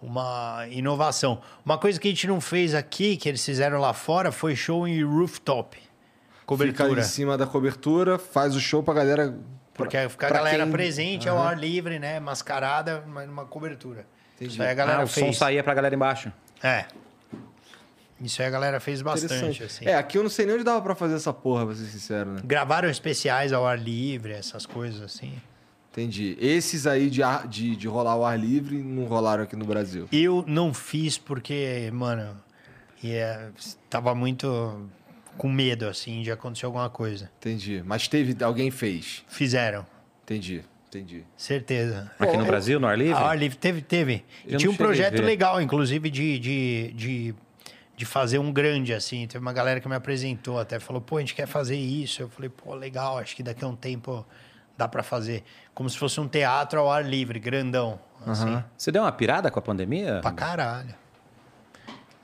uma 0.01 0.67
inovação. 0.71 1.41
Uma 1.65 1.79
coisa 1.79 1.99
que 1.99 2.07
a 2.09 2.11
gente 2.11 2.27
não 2.27 2.41
fez 2.41 2.75
aqui, 2.75 3.17
que 3.17 3.29
eles 3.29 3.45
fizeram 3.45 3.81
lá 3.81 3.93
fora, 3.93 4.31
foi 4.31 4.55
show 4.55 4.87
em 4.87 5.03
rooftop. 5.03 5.77
Fica 5.77 5.87
Cobertura. 6.45 7.01
em 7.01 7.05
cima 7.05 7.37
da 7.37 7.47
cobertura, 7.47 8.19
faz 8.19 8.55
o 8.55 8.61
show 8.61 8.83
pra 8.83 8.95
galera. 8.95 9.35
Porque 9.75 9.97
fica 10.09 10.27
a 10.29 10.31
galera 10.31 10.63
quem- 10.65 10.73
presente 10.73 11.29
ao 11.29 11.39
ar 11.43 11.59
livre, 11.59 11.99
né? 11.99 12.21
Mascarada, 12.21 13.03
mas 13.07 13.27
numa 13.27 13.45
cobertura. 13.47 14.07
Entendi. 14.37 14.61
Aí 14.63 14.69
a 14.69 14.75
galera 14.75 15.01
Ah, 15.01 15.05
o 15.05 15.09
som 15.09 15.33
saía 15.33 15.65
pra 15.65 15.75
galera 15.75 15.95
embaixo. 15.95 16.31
É. 16.63 16.87
Isso 18.21 18.41
aí 18.41 18.49
a 18.49 18.51
galera 18.51 18.81
fez 18.81 19.03
bastante, 19.03 19.63
assim. 19.63 19.85
É, 19.87 19.95
aqui 19.95 20.17
eu 20.17 20.23
não 20.23 20.31
sei 20.31 20.47
nem 20.47 20.55
onde 20.55 20.65
dava 20.65 20.81
pra 20.81 20.95
fazer 20.95 21.15
essa 21.17 21.33
porra, 21.33 21.67
pra 21.67 21.75
ser 21.75 21.85
sincero, 21.85 22.31
né? 22.33 22.41
Gravaram 22.45 22.89
especiais 22.89 23.53
ao 23.53 23.67
ar 23.67 23.79
livre, 23.79 24.33
essas 24.33 24.65
coisas 24.65 25.03
assim. 25.03 25.35
Entendi. 25.93 26.37
Esses 26.41 26.87
aí 26.87 27.11
de, 27.11 27.23
ar- 27.23 27.47
de, 27.47 27.77
de 27.77 27.87
rolar 27.87 28.13
ao 28.13 28.25
ar 28.25 28.39
livre 28.39 28.79
não 28.79 29.05
rolaram 29.05 29.45
aqui 29.45 29.55
no 29.57 29.65
Brasil. 29.67 30.09
Eu 30.11 30.45
não 30.47 30.73
fiz 30.73 31.19
porque, 31.19 31.91
mano, 31.93 32.37
ia, 33.03 33.53
tava 33.91 34.15
muito 34.15 34.89
com 35.37 35.51
medo, 35.53 35.87
assim, 35.87 36.23
de 36.23 36.31
acontecer 36.31 36.65
alguma 36.67 36.89
coisa. 36.89 37.31
Entendi. 37.39 37.83
Mas 37.85 38.09
teve. 38.09 38.43
Alguém 38.43 38.71
fez. 38.71 39.25
Fizeram, 39.29 39.87
Entendi. 40.25 40.65
Entendi. 40.99 41.25
certeza. 41.37 42.11
Aqui 42.19 42.33
Pô, 42.33 42.39
no 42.39 42.43
eu- 42.45 42.47
Brasil, 42.47 42.81
no 42.81 42.87
ar 42.87 42.97
livre? 42.99 43.15
A 43.15 43.27
ar 43.29 43.39
livre 43.39 43.57
teve, 43.59 43.83
teve. 43.83 44.25
E 44.47 44.53
Eu 44.55 44.59
tinha 44.59 44.71
um 44.71 44.77
projeto 44.77 45.21
legal, 45.23 45.61
inclusive, 45.61 46.11
de, 46.11 46.39
de, 46.39 46.93
de, 46.95 47.35
de 47.97 48.05
fazer 48.05 48.39
um 48.39 48.53
grande, 48.53 48.93
assim. 48.95 49.27
Teve 49.27 49.43
uma 49.43 49.53
galera 49.53 49.81
que 49.81 49.89
me 49.89 49.95
apresentou 49.95 50.59
até, 50.59 50.79
falou, 50.81 51.01
pô, 51.03 51.17
a 51.17 51.21
gente 51.21 51.35
quer 51.35 51.47
fazer 51.47 51.77
isso. 51.77 52.23
Eu 52.23 52.29
falei, 52.29 52.49
pô, 52.51 52.75
legal, 52.75 53.19
acho 53.19 53.35
que 53.37 53.43
daqui 53.43 53.65
a 53.65 53.69
um 53.69 53.77
tempo 53.77 54.27
dá 54.77 54.87
pra 54.89 55.03
fazer. 55.03 55.43
Como 55.75 55.89
se 55.89 55.99
fosse 55.99 56.21
um 56.21 56.29
teatro 56.29 56.81
ao 56.81 56.91
ar 56.91 57.05
livre, 57.05 57.39
grandão, 57.39 57.99
assim. 58.27 58.63
Você 58.77 58.91
deu 58.93 59.03
uma 59.03 59.13
pirada 59.13 59.51
com 59.51 59.59
a 59.59 59.63
pandemia? 59.63 60.21
Pra 60.23 60.33
caralho. 60.33 60.95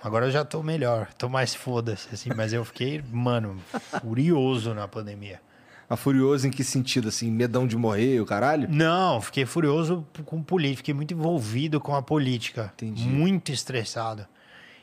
Agora 0.03 0.27
eu 0.27 0.31
já 0.33 0.45
tô 0.45 0.63
melhor, 0.65 1.13
tô 1.15 1.29
mais 1.29 1.55
foda-se, 1.55 2.13
assim, 2.13 2.31
mas 2.35 2.53
eu 2.53 2.65
fiquei, 2.65 3.01
mano, 3.13 3.63
furioso 4.01 4.75
na 4.75 4.89
pandemia. 4.89 5.41
A 5.89 5.97
Furioso 5.97 6.47
em 6.47 6.51
que 6.51 6.65
sentido? 6.65 7.09
Assim, 7.09 7.31
medão 7.31 7.67
de 7.67 7.77
morrer, 7.77 8.21
o 8.21 8.27
caralho? 8.27 8.69
Não, 8.71 9.21
fiquei 9.21 9.45
furioso 9.45 10.07
com 10.25 10.43
política, 10.43 10.79
fiquei 10.79 10.95
muito 10.95 11.13
envolvido 11.13 11.81
com 11.81 11.95
a 11.95 12.03
política. 12.03 12.73
Entendi. 12.75 13.07
Muito 13.07 13.53
estressado. 13.53 14.27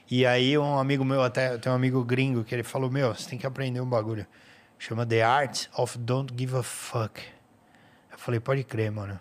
E 0.09 0.25
aí 0.25 0.57
um 0.57 0.77
amigo 0.77 1.03
meu, 1.05 1.21
até 1.21 1.57
tem 1.57 1.71
um 1.71 1.75
amigo 1.75 2.03
gringo, 2.03 2.43
que 2.43 2.53
ele 2.53 2.63
falou, 2.63 2.89
meu, 2.91 3.13
você 3.13 3.29
tem 3.29 3.39
que 3.39 3.47
aprender 3.47 3.81
um 3.81 3.89
bagulho. 3.89 4.25
Chama 4.77 5.05
The 5.05 5.23
Art 5.23 5.65
of 5.77 5.97
Don't 5.97 6.33
Give 6.37 6.57
a 6.57 6.63
Fuck. 6.63 7.21
Eu 8.11 8.17
falei, 8.17 8.39
pode 8.39 8.63
crer, 8.63 8.91
mano. 8.91 9.19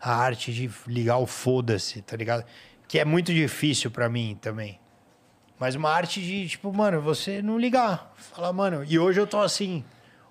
A 0.00 0.14
arte 0.14 0.52
de 0.52 0.70
ligar 0.86 1.18
o 1.18 1.26
foda-se, 1.26 2.00
tá 2.02 2.16
ligado? 2.16 2.44
Que 2.86 2.98
é 2.98 3.04
muito 3.04 3.34
difícil 3.34 3.90
pra 3.90 4.08
mim 4.08 4.38
também. 4.40 4.80
Mas 5.58 5.74
uma 5.74 5.90
arte 5.90 6.22
de, 6.22 6.48
tipo, 6.48 6.72
mano, 6.72 7.00
você 7.00 7.42
não 7.42 7.58
ligar. 7.58 8.12
Falar, 8.16 8.52
mano, 8.52 8.84
e 8.84 8.98
hoje 8.98 9.20
eu 9.20 9.26
tô 9.26 9.40
assim. 9.40 9.84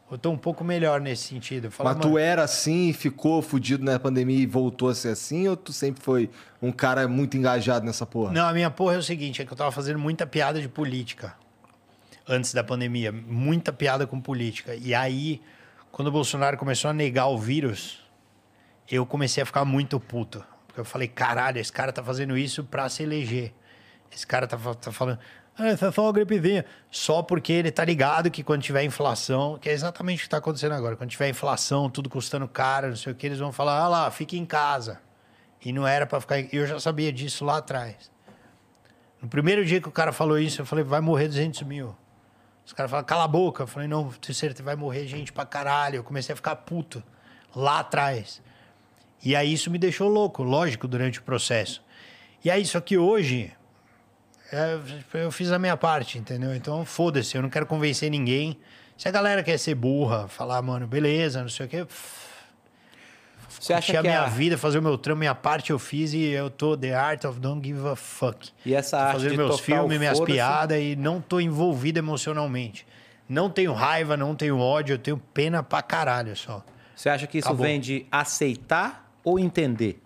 Eu 0.10 0.18
tô 0.18 0.32
um 0.32 0.38
pouco 0.38 0.64
melhor 0.64 1.02
nesse 1.02 1.24
sentido. 1.24 1.70
Falar, 1.70 1.94
Mas 1.94 2.02
tu 2.02 2.08
mano, 2.08 2.18
era 2.18 2.44
assim 2.44 2.90
e 2.90 2.94
ficou 2.94 3.42
fudido 3.42 3.84
na 3.84 4.00
pandemia 4.00 4.40
e 4.40 4.46
voltou 4.46 4.90
a 4.90 4.96
ser 4.96 5.10
assim? 5.10 5.48
Ou 5.48 5.58
tu 5.58 5.74
sempre 5.74 6.02
foi 6.02 6.30
um 6.62 6.72
cara 6.72 7.08
muito 7.08 7.36
engajado 7.36 7.86
nessa 7.86 8.06
porra? 8.06 8.32
Não, 8.32 8.48
a 8.48 8.54
minha 8.54 8.72
porra 8.72 8.96
é 8.96 8.98
o 8.98 9.04
seguinte, 9.04 9.42
é 9.42 9.46
que 9.46 9.52
eu 9.52 9.58
tava 9.58 9.72
fazendo 9.72 10.00
muita 10.00 10.26
piada 10.26 10.62
de 10.62 10.70
política 10.70 11.36
antes 12.28 12.54
da 12.54 12.64
pandemia, 12.64 13.12
muita 13.12 13.74
piada 13.74 14.08
com 14.08 14.20
política. 14.20 14.76
E 14.76 14.94
aí, 14.94 15.42
quando 15.92 16.08
o 16.08 16.12
Bolsonaro 16.12 16.58
começou 16.58 16.90
a 16.90 16.94
negar 16.94 17.28
o 17.28 17.38
vírus, 17.38 18.00
eu 18.90 19.06
comecei 19.06 19.44
a 19.44 19.46
ficar 19.46 19.66
muito 19.66 20.00
puto. 20.00 20.44
Porque 20.68 20.80
eu 20.80 20.86
falei, 20.86 21.08
caralho, 21.08 21.60
esse 21.60 21.72
cara 21.72 21.92
tá 21.92 22.04
fazendo 22.04 22.38
isso 22.38 22.64
pra 22.64 22.88
se 22.88 23.04
eleger. 23.04 23.54
Esse 24.12 24.26
cara 24.26 24.48
tá, 24.48 24.58
tá 24.76 24.92
falando, 24.92 25.20
essa 25.60 25.88
é 25.88 25.92
só 25.92 26.04
uma 26.04 26.14
gripezinha. 26.14 26.66
Só 26.92 27.22
porque 27.24 27.52
ele 27.52 27.72
tá 27.72 27.84
ligado 27.84 28.30
que 28.30 28.44
quando 28.44 28.62
tiver 28.62 28.84
inflação, 28.84 29.58
que 29.58 29.70
é 29.70 29.74
exatamente 29.74 30.20
o 30.20 30.24
que 30.24 30.30
tá 30.30 30.38
acontecendo 30.38 30.74
agora, 30.74 30.96
quando 30.96 31.10
tiver 31.10 31.30
inflação, 31.30 31.90
tudo 31.90 32.10
custando 32.10 32.48
caro, 32.48 32.90
não 32.90 32.96
sei 32.96 33.12
o 33.12 33.16
que, 33.16 33.26
eles 33.26 33.40
vão 33.40 33.52
falar, 33.52 33.80
ah 33.80 33.88
lá, 33.88 34.12
fique 34.12 34.38
em 34.38 34.46
casa. 34.46 35.00
E 35.64 35.74
não 35.74 35.88
era 35.88 36.06
pra 36.06 36.22
ficar. 36.22 36.40
Eu 36.54 36.66
já 36.66 36.80
sabia 36.80 37.12
disso 37.12 37.44
lá 37.44 37.58
atrás. 37.58 38.12
No 39.22 39.28
primeiro 39.28 39.66
dia 39.66 39.82
que 39.82 39.90
o 39.90 39.92
cara 39.92 40.14
falou 40.14 40.38
isso, 40.38 40.62
eu 40.62 40.66
falei, 40.66 40.84
vai 40.84 41.02
morrer 41.02 41.28
200 41.28 41.64
mil. 41.64 41.96
Os 42.66 42.74
caras 42.74 42.92
falaram, 42.92 43.08
cala 43.08 43.24
a 43.24 43.28
boca. 43.28 43.64
Eu 43.64 43.68
falei, 43.68 43.88
não, 43.88 44.12
certeza, 44.22 44.62
vai 44.62 44.76
morrer 44.76 45.08
gente 45.08 45.34
pra 45.34 45.46
caralho. 45.46 45.96
Eu 45.96 46.04
comecei 46.04 46.34
a 46.34 46.36
ficar 46.36 46.56
puto 46.58 47.04
lá 47.56 47.80
atrás. 47.80 48.42
E 49.24 49.36
aí 49.36 49.52
isso 49.52 49.72
me 49.72 49.80
deixou 49.80 50.08
louco, 50.08 50.44
lógico, 50.44 50.88
durante 50.88 51.20
o 51.20 51.24
processo. 51.24 51.84
E 52.44 52.52
aí, 52.52 52.66
só 52.66 52.80
que 52.80 52.98
hoje, 52.98 53.52
é, 54.52 54.80
eu 55.14 55.32
fiz 55.32 55.52
a 55.52 55.60
minha 55.60 55.76
parte, 55.76 56.18
entendeu? 56.18 56.56
Então, 56.56 56.86
foda-se, 56.86 57.36
eu 57.36 57.42
não 57.42 57.50
quero 57.50 57.66
convencer 57.66 58.10
ninguém. 58.10 58.58
Se 58.98 59.08
a 59.08 59.12
galera 59.12 59.44
quer 59.44 59.58
ser 59.58 59.76
burra, 59.76 60.28
falar, 60.28 60.62
mano, 60.62 60.88
beleza, 60.88 61.42
não 61.42 61.50
sei 61.50 61.66
o 61.66 61.70
quê, 61.70 61.86
Você 63.60 63.74
acha 63.74 63.94
curtir 63.94 63.98
a 63.98 64.02
que 64.02 64.08
minha 64.08 64.22
a... 64.22 64.28
vida, 64.28 64.58
fazer 64.58 64.80
o 64.80 64.82
meu 64.82 64.98
trampo, 64.98 65.20
minha 65.20 65.36
parte 65.36 65.72
eu 65.72 65.78
fiz 65.80 66.14
e 66.14 66.24
eu 66.24 66.50
tô 66.50 66.76
the 66.76 66.94
art 66.96 67.24
of 67.26 67.40
don't 67.40 67.66
give 67.66 67.88
a 67.88 67.96
fuck. 67.96 68.50
E 68.66 68.74
essa 68.74 68.98
Tô 68.98 69.04
arte 69.04 69.14
fazendo 69.14 69.32
de 69.32 69.38
meus 69.38 69.60
filmes, 69.60 70.00
minhas 70.00 70.20
piadas 70.20 70.80
e 70.82 70.96
não 70.96 71.22
tô 71.22 71.40
envolvido 71.40 72.00
emocionalmente. 72.00 72.88
Não 73.30 73.50
tenho 73.50 73.74
raiva, 73.74 74.16
não 74.16 74.34
tenho 74.36 74.58
ódio, 74.58 74.94
eu 74.94 74.98
tenho 74.98 75.18
pena 75.34 75.62
pra 75.62 75.82
caralho 75.82 76.36
só. 76.36 76.64
Você 76.96 77.10
acha 77.10 77.28
que 77.28 77.38
isso 77.38 77.48
Acabou. 77.48 77.66
vem 77.66 77.80
de 77.80 78.06
aceitar 78.12 79.12
ou 79.24 79.38
entender? 79.38 80.02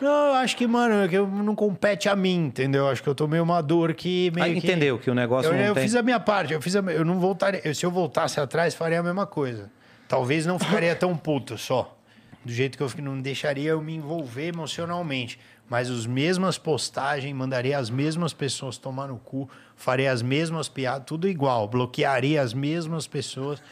Não, 0.00 0.26
eu 0.28 0.34
acho 0.34 0.56
que, 0.56 0.66
mano, 0.66 0.94
é 1.04 1.08
que 1.08 1.18
não 1.18 1.54
compete 1.54 2.08
a 2.08 2.14
mim, 2.14 2.46
entendeu? 2.46 2.84
Eu 2.84 2.90
Acho 2.90 3.02
que 3.02 3.08
eu 3.08 3.14
tô 3.14 3.26
meio 3.26 3.44
maduro 3.44 3.92
que 3.94 4.30
meio 4.32 4.46
Ah, 4.46 4.50
que... 4.50 4.58
entendeu 4.58 4.98
que 4.98 5.10
o 5.10 5.14
negócio 5.14 5.52
Eu, 5.52 5.56
eu 5.58 5.74
tem... 5.74 5.82
fiz 5.82 5.96
a 5.96 6.02
minha 6.02 6.20
parte, 6.20 6.52
eu 6.52 6.62
fiz 6.62 6.76
a, 6.76 6.80
eu 6.80 7.04
não 7.04 7.18
voltaria, 7.18 7.60
eu- 7.64 7.74
se 7.74 7.84
eu 7.84 7.90
voltasse 7.90 8.38
atrás, 8.40 8.74
faria 8.74 9.00
a 9.00 9.02
mesma 9.02 9.26
coisa. 9.26 9.70
Talvez 10.06 10.46
não 10.46 10.58
ficaria 10.58 10.94
tão 10.94 11.16
puto 11.16 11.58
só. 11.58 11.96
Do 12.44 12.52
jeito 12.52 12.78
que 12.78 12.82
eu 12.84 12.90
não 13.02 13.20
deixaria 13.20 13.70
eu 13.70 13.82
me 13.82 13.94
envolver 13.96 14.46
emocionalmente. 14.48 15.38
mas 15.70 15.90
as 15.90 16.06
mesmas 16.06 16.56
postagens, 16.56 17.34
mandaria 17.34 17.76
as 17.76 17.90
mesmas 17.90 18.32
pessoas 18.32 18.78
tomar 18.78 19.08
no 19.08 19.18
cu, 19.18 19.50
faria 19.76 20.10
as 20.10 20.22
mesmas 20.22 20.66
piadas, 20.66 21.04
tudo 21.06 21.28
igual, 21.28 21.68
bloquearia 21.68 22.40
as 22.40 22.54
mesmas 22.54 23.06
pessoas, 23.06 23.62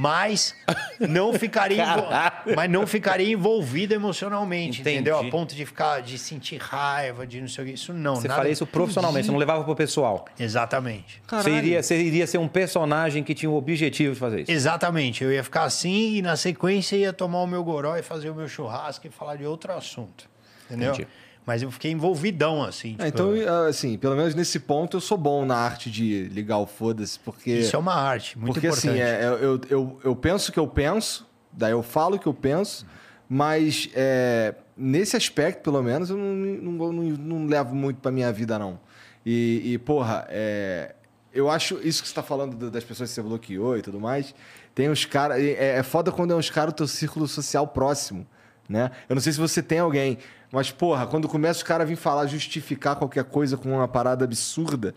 mas 0.00 0.54
não 1.00 1.32
ficaria, 1.32 1.82
envol... 1.82 2.08
Mas 2.54 2.70
não 2.70 2.86
ficaria 2.86 3.32
envolvido 3.32 3.92
emocionalmente, 3.92 4.80
Entendi. 4.80 4.94
entendeu? 4.94 5.18
A 5.18 5.24
ponto 5.28 5.56
de 5.56 5.66
ficar, 5.66 6.00
de 6.02 6.16
sentir 6.16 6.58
raiva, 6.58 7.26
de 7.26 7.40
não 7.40 7.48
sei 7.48 7.64
o 7.64 7.66
que. 7.66 7.74
Isso 7.74 7.92
não. 7.92 8.14
Você 8.14 8.28
nada- 8.28 8.38
faria 8.38 8.52
isso 8.52 8.64
profissionalmente, 8.64 9.26
você 9.26 9.32
não 9.32 9.40
levava 9.40 9.64
pro 9.64 9.74
pessoal. 9.74 10.24
Exatamente. 10.38 11.20
Você 11.28 11.50
iria, 11.50 11.82
você 11.82 12.00
iria 12.00 12.28
ser 12.28 12.38
um 12.38 12.46
personagem 12.46 13.24
que 13.24 13.34
tinha 13.34 13.50
o 13.50 13.56
objetivo 13.56 14.14
de 14.14 14.20
fazer 14.20 14.42
isso. 14.42 14.52
Exatamente. 14.52 15.24
Eu 15.24 15.32
ia 15.32 15.42
ficar 15.42 15.64
assim 15.64 16.14
e 16.14 16.22
na 16.22 16.36
sequência 16.36 16.94
ia 16.94 17.12
tomar 17.12 17.40
o 17.42 17.46
meu 17.48 17.64
goró 17.64 17.96
e 17.96 18.02
fazer 18.02 18.30
o 18.30 18.34
meu 18.36 18.46
churrasco 18.46 19.04
e 19.04 19.10
falar 19.10 19.34
de 19.34 19.46
outro 19.46 19.72
assunto. 19.72 20.30
Entendeu? 20.66 20.92
Entendi. 20.92 21.08
Mas 21.48 21.62
eu 21.62 21.70
fiquei 21.70 21.90
envolvidão, 21.90 22.62
assim. 22.62 22.94
É, 22.98 23.06
tipo, 23.10 23.34
então, 23.34 23.64
assim, 23.64 23.96
pelo 23.96 24.14
menos 24.14 24.34
nesse 24.34 24.60
ponto 24.60 24.98
eu 24.98 25.00
sou 25.00 25.16
bom 25.16 25.46
na 25.46 25.56
arte 25.56 25.90
de 25.90 26.24
ligar 26.24 26.58
o 26.58 26.66
foda-se, 26.66 27.18
porque. 27.20 27.50
isso 27.60 27.74
é 27.74 27.78
uma 27.78 27.94
arte, 27.94 28.38
muito 28.38 28.52
porque 28.52 28.66
importante. 28.66 29.00
assim, 29.00 29.00
é, 29.00 29.24
eu, 29.24 29.58
eu, 29.70 30.00
eu, 30.04 30.14
penso 30.14 30.50
o 30.50 30.52
que 30.52 30.58
eu 30.58 30.68
penso, 30.68 31.26
daí 31.50 31.72
eu 31.72 31.82
falo 31.82 32.16
o 32.16 32.18
que 32.18 32.26
eu 32.26 32.34
penso, 32.34 32.84
mas 33.26 33.88
é, 33.94 34.56
nesse 34.76 35.16
aspecto, 35.16 35.62
pelo 35.62 35.82
menos, 35.82 36.10
eu 36.10 36.18
não, 36.18 36.34
não, 36.34 36.92
não, 36.92 37.02
não 37.02 37.46
levo 37.46 37.74
muito 37.74 37.98
pra 37.98 38.10
minha 38.12 38.30
vida, 38.30 38.58
não. 38.58 38.78
E, 39.24 39.72
e, 39.72 39.78
porra, 39.78 40.26
é, 40.28 40.96
eu 41.32 41.48
acho 41.48 41.80
isso 41.82 42.02
que 42.02 42.08
você 42.10 42.14
tá 42.14 42.22
falando 42.22 42.56
do- 42.56 42.70
das 42.70 42.84
pessoas 42.84 43.08
que 43.08 43.14
você 43.14 43.22
bloqueou 43.22 43.78
e 43.78 43.80
tudo 43.80 43.98
mais. 43.98 44.34
Tem 44.74 44.90
uns 44.90 45.06
caras. 45.06 45.38
É, 45.38 45.78
é 45.78 45.82
foda 45.82 46.12
quando 46.12 46.32
é 46.34 46.36
uns 46.36 46.50
caras 46.50 46.74
do 46.74 46.76
teu 46.76 46.86
círculo 46.86 47.26
social 47.26 47.66
próximo, 47.66 48.26
né? 48.68 48.90
Eu 49.08 49.14
não 49.14 49.22
sei 49.22 49.32
se 49.32 49.38
você 49.38 49.62
tem 49.62 49.78
alguém, 49.78 50.18
mas, 50.52 50.70
porra, 50.70 51.06
quando 51.06 51.28
começa 51.28 51.58
os 51.58 51.62
caras 51.62 51.86
a 51.86 51.88
vir 51.88 51.96
falar, 51.96 52.26
justificar 52.26 52.96
qualquer 52.96 53.24
coisa 53.24 53.56
com 53.56 53.74
uma 53.74 53.88
parada 53.88 54.24
absurda, 54.24 54.94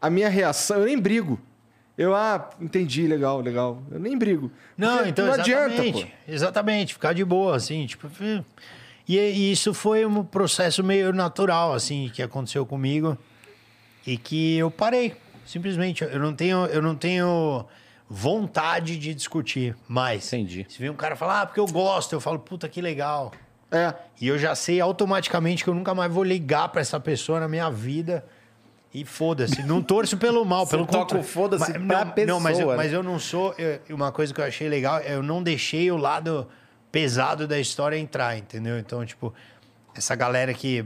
a 0.00 0.10
minha 0.10 0.28
reação, 0.28 0.78
eu 0.78 0.86
nem 0.86 0.98
brigo. 0.98 1.40
Eu, 1.96 2.14
ah, 2.14 2.50
entendi, 2.60 3.06
legal, 3.06 3.40
legal. 3.40 3.82
Eu 3.90 4.00
nem 4.00 4.16
brigo. 4.16 4.50
Não, 4.76 4.96
Porque 4.96 5.10
então 5.10 5.26
não 5.26 5.34
exatamente. 5.34 5.78
adianta, 5.78 6.06
pô. 6.06 6.32
Exatamente, 6.32 6.94
ficar 6.94 7.12
de 7.12 7.24
boa, 7.24 7.54
assim, 7.54 7.86
tipo. 7.86 8.10
E, 9.06 9.18
e 9.18 9.52
isso 9.52 9.74
foi 9.74 10.06
um 10.06 10.24
processo 10.24 10.82
meio 10.82 11.12
natural, 11.12 11.74
assim, 11.74 12.10
que 12.12 12.22
aconteceu 12.22 12.64
comigo 12.64 13.16
e 14.06 14.16
que 14.16 14.56
eu 14.56 14.70
parei. 14.70 15.14
Simplesmente, 15.44 16.02
eu 16.02 16.18
não 16.18 16.34
tenho, 16.34 16.66
eu 16.66 16.80
não 16.80 16.94
tenho 16.94 17.66
vontade 18.14 18.98
de 18.98 19.14
discutir 19.14 19.74
mais. 19.88 20.26
Entendi. 20.30 20.66
Se 20.68 20.78
vem 20.78 20.90
um 20.90 20.94
cara 20.94 21.16
falar, 21.16 21.40
ah, 21.40 21.46
porque 21.46 21.58
eu 21.60 21.66
gosto, 21.66 22.12
eu 22.12 22.20
falo, 22.20 22.38
puta, 22.38 22.68
que 22.68 22.80
legal. 22.82 23.32
É. 23.70 23.94
E 24.20 24.28
eu 24.28 24.38
já 24.38 24.54
sei 24.54 24.82
automaticamente 24.82 25.64
que 25.64 25.70
eu 25.70 25.74
nunca 25.74 25.94
mais 25.94 26.12
vou 26.12 26.22
ligar 26.22 26.68
pra 26.68 26.82
essa 26.82 27.00
pessoa 27.00 27.40
na 27.40 27.48
minha 27.48 27.70
vida. 27.70 28.22
E 28.92 29.06
foda-se. 29.06 29.62
Não 29.62 29.80
torço 29.80 30.18
pelo 30.18 30.44
mal, 30.44 30.66
pelo 30.68 30.86
contrário. 30.86 31.26
foda-se 31.26 31.72
pra 31.72 32.04
não, 32.04 32.26
Não, 32.26 32.40
mas 32.40 32.58
eu, 32.58 32.66
pessoa, 32.66 32.76
mas 32.76 32.90
né? 32.92 32.96
eu 32.98 33.02
não 33.02 33.18
sou. 33.18 33.54
eu- 33.56 33.80
uma 33.96 34.12
coisa 34.12 34.34
que 34.34 34.40
eu 34.42 34.44
achei 34.44 34.68
legal, 34.68 35.00
eu 35.00 35.22
não 35.22 35.42
deixei 35.42 35.90
o 35.90 35.96
lado 35.96 36.46
pesado 36.90 37.48
da 37.48 37.58
história 37.58 37.96
entrar, 37.96 38.36
entendeu? 38.36 38.78
Então, 38.78 39.06
tipo, 39.06 39.32
essa 39.94 40.14
galera 40.14 40.52
que. 40.52 40.84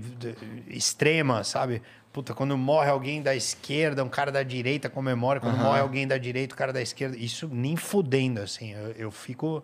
extrema, 0.68 1.42
sabe? 1.42 1.82
Puta, 2.16 2.32
quando 2.32 2.56
morre 2.56 2.88
alguém 2.88 3.20
da 3.20 3.36
esquerda, 3.36 4.02
um 4.02 4.08
cara 4.08 4.32
da 4.32 4.42
direita 4.42 4.88
comemora. 4.88 5.38
Quando 5.38 5.58
morre 5.58 5.80
alguém 5.80 6.08
da 6.08 6.16
direita, 6.16 6.54
o 6.54 6.56
cara 6.56 6.72
da 6.72 6.80
esquerda. 6.80 7.14
Isso 7.14 7.46
nem 7.46 7.76
fudendo, 7.76 8.40
assim. 8.40 8.72
Eu, 8.72 8.92
eu 8.92 9.10
fico. 9.10 9.62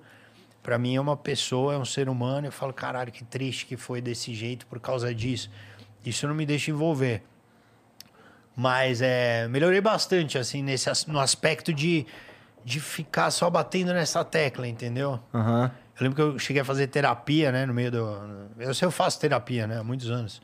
Pra 0.63 0.77
mim 0.77 0.95
é 0.95 1.01
uma 1.01 1.17
pessoa, 1.17 1.73
é 1.73 1.79
um 1.79 1.85
ser 1.87 2.11
humano. 2.11 2.47
Eu 2.47 2.53
falo, 2.53 2.71
caralho, 2.75 3.11
que 3.11 3.25
triste 3.25 3.65
que 3.65 3.79
foi 3.79 4.03
desse 4.03 4.35
jeito 4.35 4.67
por 4.67 4.79
causa 4.81 5.15
disso. 5.15 5.51
Isso 6.05 6.29
não 6.29 6.35
me 6.35 6.45
deixa 6.45 6.71
envolver. 6.71 7.23
Mas 8.55 9.01
é, 9.01 9.49
melhorei 9.49 9.81
bastante, 9.81 10.37
assim, 10.37 10.63
nesse, 10.63 10.91
no 11.09 11.21
aspecto 11.21 11.73
de, 11.73 12.05
de 12.63 12.81
ficar 12.81 13.31
só 13.31 13.49
batendo 13.49 13.95
nessa 13.95 14.23
tecla, 14.27 14.69
entendeu? 14.69 15.19
Aham. 15.33 15.73
Eu 15.99 16.05
lembro 16.05 16.17
que 16.17 16.23
eu 16.23 16.39
cheguei 16.39 16.61
a 16.61 16.67
fazer 16.67 16.87
terapia, 16.89 17.51
né, 17.51 17.65
no 17.65 17.73
meio 17.73 17.91
do... 17.91 18.51
Eu 18.59 18.75
sei, 18.75 18.87
eu 18.87 18.93
faço 18.93 19.19
terapia, 19.19 19.67
né, 19.67 19.79
há 19.79 19.83
muitos 19.83 20.11
anos. 20.11 20.43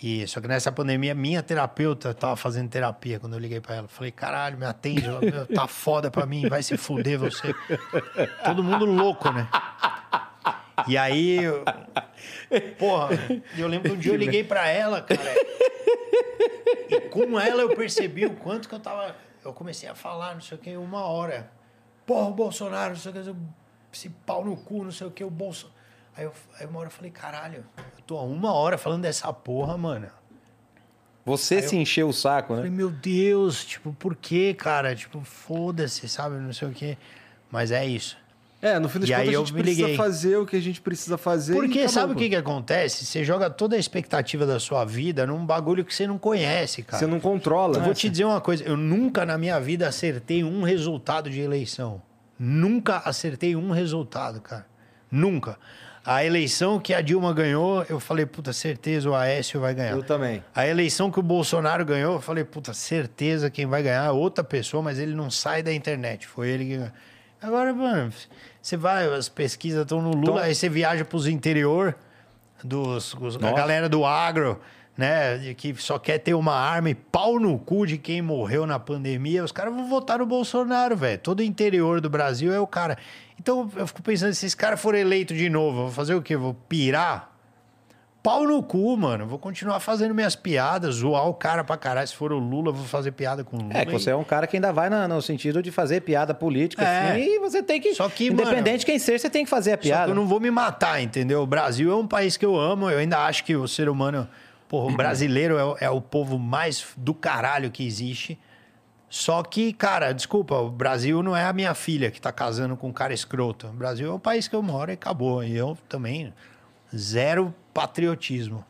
E, 0.00 0.26
só 0.28 0.40
que 0.40 0.46
nessa 0.46 0.70
pandemia, 0.70 1.12
minha 1.14 1.42
terapeuta 1.42 2.14
tava 2.14 2.36
fazendo 2.36 2.68
terapia 2.70 3.18
quando 3.18 3.32
eu 3.32 3.38
liguei 3.40 3.60
pra 3.60 3.74
ela. 3.76 3.88
Falei, 3.88 4.12
caralho, 4.12 4.56
me 4.56 4.64
atende, 4.64 5.04
ela, 5.06 5.20
meu, 5.20 5.44
tá 5.46 5.66
foda 5.66 6.08
pra 6.10 6.24
mim, 6.24 6.48
vai 6.48 6.62
se 6.62 6.76
fuder 6.76 7.18
você. 7.18 7.52
Todo 8.44 8.62
mundo 8.62 8.84
louco, 8.84 9.28
né? 9.32 9.48
E 10.86 10.96
aí, 10.96 11.42
eu- 11.42 11.64
porra, 12.78 13.08
eu 13.56 13.66
lembro 13.66 13.90
que 13.90 13.96
um 13.96 13.98
dia 13.98 14.12
eu 14.12 14.16
liguei 14.16 14.44
pra 14.44 14.68
ela, 14.68 15.02
cara. 15.02 15.34
E 16.88 17.00
com 17.10 17.38
ela 17.38 17.62
eu 17.62 17.74
percebi 17.74 18.24
o 18.24 18.34
quanto 18.36 18.68
que 18.68 18.74
eu 18.74 18.80
tava. 18.80 19.16
Eu 19.44 19.52
comecei 19.52 19.88
a 19.88 19.94
falar, 19.96 20.34
não 20.34 20.40
sei 20.40 20.56
o 20.56 20.60
que, 20.60 20.76
uma 20.76 21.02
hora. 21.02 21.50
Porra, 22.06 22.28
o 22.28 22.34
Bolsonaro, 22.34 22.90
não 22.90 22.96
sei 23.00 23.10
o 23.10 23.14
que, 23.14 23.34
esse 23.92 24.08
pau 24.24 24.44
no 24.44 24.56
cu, 24.56 24.84
não 24.84 24.92
sei 24.92 25.06
o 25.06 25.10
que, 25.10 25.24
o 25.24 25.30
Bolsonaro. 25.30 25.76
Aí, 26.16 26.24
eu, 26.24 26.32
aí 26.58 26.66
uma 26.66 26.78
hora 26.80 26.86
eu 26.88 26.92
falei, 26.92 27.10
caralho, 27.10 27.64
tô 28.08 28.16
há 28.16 28.22
uma 28.22 28.54
hora 28.54 28.78
falando 28.78 29.02
dessa 29.02 29.30
porra, 29.32 29.76
mano. 29.76 30.06
Você 31.26 31.60
se 31.60 31.76
encheu 31.76 32.08
o 32.08 32.12
saco, 32.12 32.54
Eu 32.54 32.56
né? 32.56 32.62
falei, 32.62 32.74
meu 32.74 32.88
Deus, 32.88 33.62
tipo, 33.62 33.92
por 33.92 34.16
quê, 34.16 34.54
cara? 34.54 34.96
Tipo, 34.96 35.20
foda-se, 35.20 36.08
sabe? 36.08 36.36
Não 36.36 36.54
sei 36.54 36.68
o 36.68 36.72
quê. 36.72 36.96
Mas 37.50 37.70
é 37.70 37.86
isso. 37.86 38.16
É, 38.62 38.78
no 38.78 38.88
fim 38.88 38.98
das 39.00 39.10
E 39.10 39.14
aí 39.14 39.26
contas 39.26 39.34
a 39.34 39.36
eu 39.36 39.46
gente 39.46 39.52
precisa 39.62 39.82
liguei. 39.82 39.96
fazer 39.96 40.36
o 40.38 40.46
que 40.46 40.56
a 40.56 40.60
gente 40.60 40.80
precisa 40.80 41.18
fazer. 41.18 41.52
Porque 41.52 41.80
acabou, 41.80 41.88
sabe 41.88 42.12
o 42.14 42.16
que, 42.16 42.30
que 42.30 42.34
acontece? 42.34 43.04
Você 43.04 43.22
joga 43.22 43.50
toda 43.50 43.76
a 43.76 43.78
expectativa 43.78 44.46
da 44.46 44.58
sua 44.58 44.86
vida 44.86 45.26
num 45.26 45.44
bagulho 45.44 45.84
que 45.84 45.94
você 45.94 46.06
não 46.06 46.18
conhece, 46.18 46.82
cara. 46.82 46.98
Você 46.98 47.06
não 47.06 47.20
controla. 47.20 47.74
Eu 47.76 47.80
né? 47.80 47.84
vou 47.84 47.94
te 47.94 48.08
dizer 48.08 48.24
uma 48.24 48.40
coisa, 48.40 48.64
eu 48.64 48.76
nunca 48.76 49.26
na 49.26 49.36
minha 49.36 49.60
vida 49.60 49.86
acertei 49.86 50.42
um 50.42 50.62
resultado 50.62 51.28
de 51.28 51.40
eleição. 51.40 52.00
Nunca 52.38 53.02
acertei 53.04 53.54
um 53.54 53.70
resultado, 53.70 54.40
cara. 54.40 54.66
Nunca. 55.10 55.58
A 56.10 56.24
eleição 56.24 56.80
que 56.80 56.94
a 56.94 57.02
Dilma 57.02 57.34
ganhou, 57.34 57.84
eu 57.88 58.00
falei, 58.00 58.24
puta, 58.24 58.50
certeza 58.52 59.10
o 59.10 59.14
Aécio 59.14 59.60
vai 59.60 59.74
ganhar. 59.74 59.90
Eu 59.92 60.02
também. 60.02 60.42
A 60.54 60.66
eleição 60.66 61.10
que 61.10 61.18
o 61.20 61.22
Bolsonaro 61.22 61.84
ganhou, 61.84 62.14
eu 62.14 62.20
falei, 62.22 62.44
puta, 62.44 62.72
certeza 62.72 63.50
quem 63.50 63.66
vai 63.66 63.82
ganhar 63.82 64.06
é 64.06 64.10
outra 64.10 64.42
pessoa, 64.42 64.82
mas 64.82 64.98
ele 64.98 65.14
não 65.14 65.30
sai 65.30 65.62
da 65.62 65.70
internet. 65.72 66.26
Foi 66.26 66.48
ele 66.48 66.64
que 66.64 66.76
ganhou. 66.78 66.92
Agora, 67.42 67.74
mano, 67.74 68.10
você 68.62 68.76
vai, 68.76 69.06
as 69.14 69.28
pesquisas 69.28 69.82
estão 69.82 70.00
no 70.00 70.10
Lula, 70.10 70.22
Então- 70.22 70.36
aí 70.38 70.54
você 70.54 70.68
viaja 70.70 71.04
pros 71.04 71.26
interior, 71.26 71.94
dos, 72.64 73.12
os- 73.14 73.36
a 73.36 73.52
galera 73.52 73.86
do 73.88 74.04
agro, 74.04 74.58
né, 74.96 75.54
que 75.54 75.74
só 75.76 75.98
quer 75.98 76.18
ter 76.18 76.34
uma 76.34 76.54
arma 76.54 76.90
e 76.90 76.94
pau 76.94 77.38
no 77.38 77.56
cu 77.58 77.86
de 77.86 77.98
quem 77.98 78.20
morreu 78.22 78.66
na 78.66 78.78
pandemia. 78.78 79.44
Os 79.44 79.52
caras 79.52 79.72
vão 79.72 79.88
votar 79.88 80.18
no 80.18 80.26
Bolsonaro, 80.26 80.96
velho. 80.96 81.18
Todo 81.18 81.40
o 81.40 81.42
interior 81.44 82.00
do 82.00 82.10
Brasil 82.10 82.52
é 82.52 82.58
o 82.58 82.66
cara. 82.66 82.96
Então 83.40 83.70
eu 83.76 83.86
fico 83.86 84.02
pensando, 84.02 84.34
se 84.34 84.46
esse 84.46 84.56
cara 84.56 84.76
for 84.76 84.94
eleito 84.94 85.34
de 85.34 85.48
novo, 85.48 85.78
eu 85.78 85.82
vou 85.84 85.92
fazer 85.92 86.14
o 86.14 86.22
quê? 86.22 86.36
Vou 86.36 86.54
pirar? 86.54 87.32
Pau 88.20 88.44
no 88.44 88.60
cu, 88.62 88.96
mano. 88.96 89.26
Vou 89.26 89.38
continuar 89.38 89.78
fazendo 89.78 90.12
minhas 90.12 90.34
piadas, 90.34 90.96
zoar 90.96 91.26
o 91.28 91.32
cara 91.34 91.62
pra 91.62 91.76
caralho. 91.76 92.06
Se 92.06 92.16
for 92.16 92.32
o 92.32 92.38
Lula, 92.38 92.70
eu 92.70 92.74
vou 92.74 92.84
fazer 92.84 93.12
piada 93.12 93.44
com 93.44 93.56
o 93.56 93.60
Lula. 93.62 93.78
É, 93.78 93.86
que 93.86 93.92
você 93.92 94.10
é 94.10 94.16
um 94.16 94.24
cara 94.24 94.46
que 94.46 94.56
ainda 94.56 94.72
vai 94.72 94.90
na- 94.90 95.06
no 95.06 95.22
sentido 95.22 95.62
de 95.62 95.70
fazer 95.70 96.00
piada 96.00 96.34
política, 96.34 96.82
É. 96.82 97.12
assim, 97.12 97.20
e 97.20 97.38
você 97.38 97.62
tem 97.62 97.80
que. 97.80 97.94
Só 97.94 98.08
que, 98.08 98.26
independente 98.26 98.64
mano, 98.66 98.78
de 98.78 98.86
quem 98.86 98.98
seja, 98.98 99.18
você 99.20 99.30
tem 99.30 99.44
que 99.44 99.50
fazer 99.50 99.70
a 99.70 99.74
Só 99.74 99.80
que 99.82 99.88
piada. 99.88 100.10
eu 100.10 100.14
não 100.16 100.26
vou 100.26 100.40
me 100.40 100.50
matar, 100.50 101.00
entendeu? 101.00 101.40
O 101.42 101.46
Brasil 101.46 101.92
é 101.92 101.94
um 101.94 102.08
país 102.08 102.36
que 102.36 102.44
eu 102.44 102.58
amo. 102.58 102.90
Eu 102.90 102.98
ainda 102.98 103.18
acho 103.24 103.44
que 103.44 103.54
o 103.54 103.68
ser 103.68 103.88
humano, 103.88 104.28
porra, 104.68 104.92
o 104.92 104.96
brasileiro 104.96 105.56
é, 105.78 105.84
é 105.86 105.90
o 105.90 106.00
povo 106.00 106.38
mais 106.40 106.84
do 106.96 107.14
caralho 107.14 107.70
que 107.70 107.86
existe. 107.86 108.36
Só 109.10 109.42
que, 109.42 109.72
cara, 109.72 110.12
desculpa, 110.12 110.54
o 110.56 110.70
Brasil 110.70 111.22
não 111.22 111.34
é 111.34 111.44
a 111.44 111.52
minha 111.52 111.74
filha 111.74 112.10
que 112.10 112.20
tá 112.20 112.30
casando 112.30 112.76
com 112.76 112.88
um 112.88 112.92
cara 112.92 113.14
escroto. 113.14 113.66
O 113.68 113.72
Brasil 113.72 114.10
é 114.10 114.12
o 114.12 114.18
país 114.18 114.46
que 114.46 114.54
eu 114.54 114.62
moro 114.62 114.90
e 114.90 114.94
acabou. 114.94 115.42
E 115.42 115.56
eu 115.56 115.78
também, 115.88 116.32
zero 116.94 117.54
patriotismo. 117.72 118.64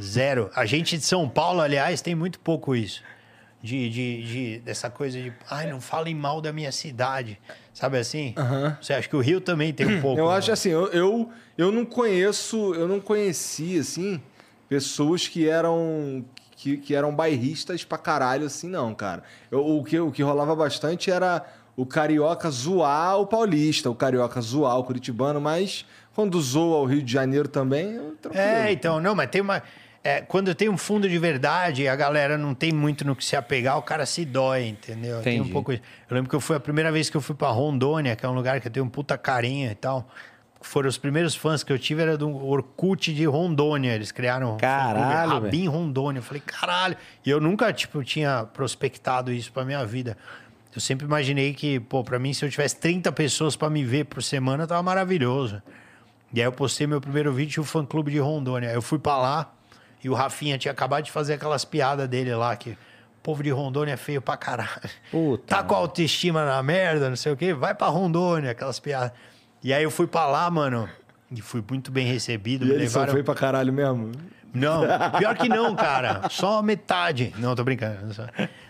Zero. 0.00 0.50
A 0.54 0.64
gente 0.64 0.96
de 0.96 1.04
São 1.04 1.28
Paulo, 1.28 1.60
aliás, 1.60 2.00
tem 2.00 2.14
muito 2.14 2.38
pouco 2.40 2.74
isso. 2.74 3.02
De, 3.62 3.88
de, 3.90 4.22
de- 4.24 4.58
dessa 4.60 4.90
coisa 4.90 5.20
de, 5.20 5.32
ai, 5.48 5.70
não 5.70 5.80
falem 5.80 6.14
mal 6.14 6.40
da 6.40 6.52
minha 6.52 6.72
cidade. 6.72 7.38
Sabe 7.72 7.98
assim? 7.98 8.34
Você 8.80 8.92
acha 8.94 9.08
que 9.08 9.14
o 9.14 9.20
Rio 9.20 9.40
também 9.40 9.72
tem 9.72 9.86
um 9.86 10.00
pouco? 10.00 10.18
Eu 10.18 10.28
né? 10.28 10.36
acho 10.36 10.50
assim, 10.50 10.70
eu, 10.70 10.86
eu, 10.88 11.30
eu 11.56 11.70
não 11.70 11.84
conheço, 11.84 12.74
eu 12.74 12.88
não 12.88 12.98
conheci, 12.98 13.78
assim, 13.78 14.20
pessoas 14.68 15.28
que 15.28 15.48
eram. 15.48 16.24
Que, 16.62 16.76
que 16.76 16.94
eram 16.94 17.12
bairristas 17.12 17.82
pra 17.84 17.98
caralho, 17.98 18.46
assim, 18.46 18.68
não, 18.68 18.94
cara. 18.94 19.24
Eu- 19.50 19.66
o, 19.66 19.82
que, 19.82 19.98
o 19.98 20.12
que 20.12 20.22
rolava 20.22 20.54
bastante 20.54 21.10
era 21.10 21.44
o 21.76 21.84
carioca 21.84 22.48
zoar 22.50 23.18
o 23.18 23.26
paulista, 23.26 23.90
o 23.90 23.94
carioca 23.96 24.40
zoar 24.40 24.78
o 24.78 24.84
curitibano, 24.84 25.40
mas 25.40 25.84
quando 26.14 26.40
zoa 26.40 26.78
o 26.78 26.84
Rio 26.84 27.02
de 27.02 27.12
Janeiro 27.12 27.48
também, 27.48 27.98
tranquilo. 28.20 28.44
É, 28.46 28.70
então, 28.70 29.00
não, 29.00 29.12
mas 29.12 29.28
tem 29.28 29.40
uma. 29.40 29.60
é, 30.04 30.20
quando 30.20 30.54
tem 30.54 30.68
um 30.68 30.76
fundo 30.78 31.08
de 31.08 31.18
verdade, 31.18 31.88
a 31.88 31.96
galera 31.96 32.38
não 32.38 32.54
tem 32.54 32.70
muito 32.70 33.04
no 33.04 33.16
que 33.16 33.24
se 33.24 33.34
apegar, 33.34 33.76
o 33.76 33.82
cara 33.82 34.06
se 34.06 34.24
dói, 34.24 34.68
entendeu? 34.68 35.20
Tem 35.20 35.32
um 35.32 35.40
Entendi. 35.40 35.52
pouco 35.52 35.72
isso. 35.72 35.82
Eu 36.08 36.14
lembro 36.14 36.30
que 36.30 36.36
eu 36.36 36.40
fui 36.40 36.54
a 36.54 36.60
primeira 36.60 36.92
vez 36.92 37.10
que 37.10 37.16
eu 37.16 37.20
fui 37.20 37.34
pra 37.34 37.48
Rondônia, 37.48 38.14
que 38.14 38.24
é 38.24 38.28
um 38.28 38.34
lugar 38.34 38.60
que 38.60 38.68
eu 38.68 38.72
tenho 38.72 38.86
um 38.86 38.88
puta 38.88 39.18
carinho 39.18 39.68
e 39.68 39.74
tal. 39.74 40.08
Foram 40.66 40.88
os 40.88 40.98
primeiros 40.98 41.34
fãs 41.34 41.62
que 41.62 41.72
eu 41.72 41.78
tive, 41.78 42.02
era 42.02 42.16
do 42.16 42.28
Orkut 42.44 43.12
de 43.12 43.24
Rondônia. 43.24 43.94
Eles 43.94 44.12
criaram 44.12 44.54
um 44.54 44.56
Caralho, 44.56 45.30
fã-clube 45.30 45.46
Rabin 45.46 45.68
Rondônia. 45.68 46.18
Eu 46.20 46.22
falei, 46.22 46.42
caralho. 46.44 46.96
E 47.24 47.30
eu 47.30 47.40
nunca, 47.40 47.72
tipo, 47.72 48.02
tinha 48.02 48.44
prospectado 48.52 49.32
isso 49.32 49.52
pra 49.52 49.64
minha 49.64 49.84
vida. 49.84 50.16
Eu 50.74 50.80
sempre 50.80 51.06
imaginei 51.06 51.52
que, 51.52 51.78
pô, 51.80 52.02
pra 52.02 52.18
mim, 52.18 52.32
se 52.32 52.44
eu 52.44 52.50
tivesse 52.50 52.76
30 52.76 53.12
pessoas 53.12 53.56
pra 53.56 53.68
me 53.68 53.84
ver 53.84 54.04
por 54.04 54.22
semana, 54.22 54.66
tava 54.66 54.82
maravilhoso. 54.82 55.62
E 56.32 56.40
aí 56.40 56.46
eu 56.46 56.52
postei 56.52 56.86
meu 56.86 57.00
primeiro 57.00 57.30
vídeo 57.32 57.62
o 57.62 57.66
fã-clube 57.66 58.10
de 58.10 58.18
Rondônia. 58.18 58.68
Eu 58.68 58.80
fui 58.80 58.98
pra 58.98 59.18
lá 59.18 59.52
e 60.02 60.08
o 60.08 60.14
Rafinha 60.14 60.56
tinha 60.56 60.72
acabado 60.72 61.04
de 61.04 61.10
fazer 61.10 61.34
aquelas 61.34 61.64
piadas 61.64 62.08
dele 62.08 62.34
lá, 62.34 62.56
que 62.56 62.70
o 62.70 62.76
povo 63.22 63.42
de 63.42 63.50
Rondônia 63.50 63.92
é 63.92 63.96
feio 63.98 64.22
pra 64.22 64.36
caralho. 64.36 64.90
Puta, 65.10 65.56
tá 65.56 65.62
com 65.62 65.74
a 65.74 65.78
autoestima 65.78 66.44
na 66.46 66.62
merda, 66.62 67.10
não 67.10 67.16
sei 67.16 67.32
o 67.32 67.36
quê, 67.36 67.52
vai 67.52 67.74
pra 67.74 67.88
Rondônia, 67.88 68.50
aquelas 68.50 68.80
piadas. 68.80 69.12
E 69.62 69.72
aí 69.72 69.82
eu 69.82 69.90
fui 69.90 70.06
pra 70.06 70.26
lá, 70.26 70.50
mano, 70.50 70.88
e 71.30 71.40
fui 71.40 71.62
muito 71.68 71.90
bem 71.90 72.06
recebido. 72.06 72.64
E 72.64 72.68
me 72.68 72.74
ele 72.74 72.88
só 72.88 73.00
levaram... 73.00 73.12
foi 73.12 73.22
pra 73.22 73.34
caralho 73.34 73.72
mesmo? 73.72 74.12
Não, 74.52 74.82
pior 75.18 75.34
que 75.36 75.48
não, 75.48 75.74
cara. 75.74 76.28
Só 76.30 76.60
metade. 76.62 77.32
Não, 77.38 77.54
tô 77.54 77.64
brincando. 77.64 78.12
Só- 78.12 78.26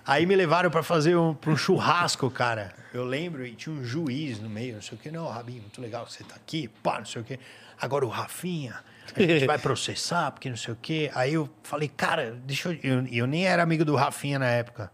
Aí 0.07 0.26
me 0.26 0.34
levaram 0.36 0.70
pra 0.70 0.82
fazer 0.82 1.16
um, 1.16 1.34
pra 1.34 1.51
um 1.51 1.57
churrasco, 1.57 2.30
cara. 2.30 2.72
Eu 2.93 3.05
lembro, 3.05 3.45
e 3.47 3.55
tinha 3.55 3.74
um 3.74 3.84
juiz 3.84 4.38
no 4.40 4.49
meio, 4.49 4.74
não 4.74 4.82
sei 4.82 4.97
o 4.97 5.01
quê. 5.01 5.11
Não, 5.11 5.26
Rabinho, 5.28 5.62
muito 5.62 5.80
legal 5.80 6.05
que 6.05 6.12
você 6.12 6.24
tá 6.24 6.34
aqui, 6.36 6.68
pá, 6.82 6.99
não 6.99 7.07
sei 7.07 7.22
o 7.22 7.24
quê. 7.24 7.38
Agora 7.80 8.05
o 8.05 8.09
Rafinha, 8.09 8.76
a 9.16 9.20
gente 9.20 9.47
vai 9.47 9.59
processar, 9.59 10.30
porque 10.30 10.49
não 10.49 10.57
sei 10.57 10.74
o 10.74 10.78
quê. 10.80 11.11
Aí 11.14 11.34
eu 11.34 11.49
falei, 11.62 11.88
cara, 11.88 12.36
deixa 12.45 12.68
eu... 12.68 12.78
Eu, 12.82 13.07
eu 13.07 13.26
nem 13.26 13.47
era 13.47 13.62
amigo 13.62 13.84
do 13.84 13.97
Rafinha 13.97 14.38
na 14.38 14.47
época. 14.49 14.90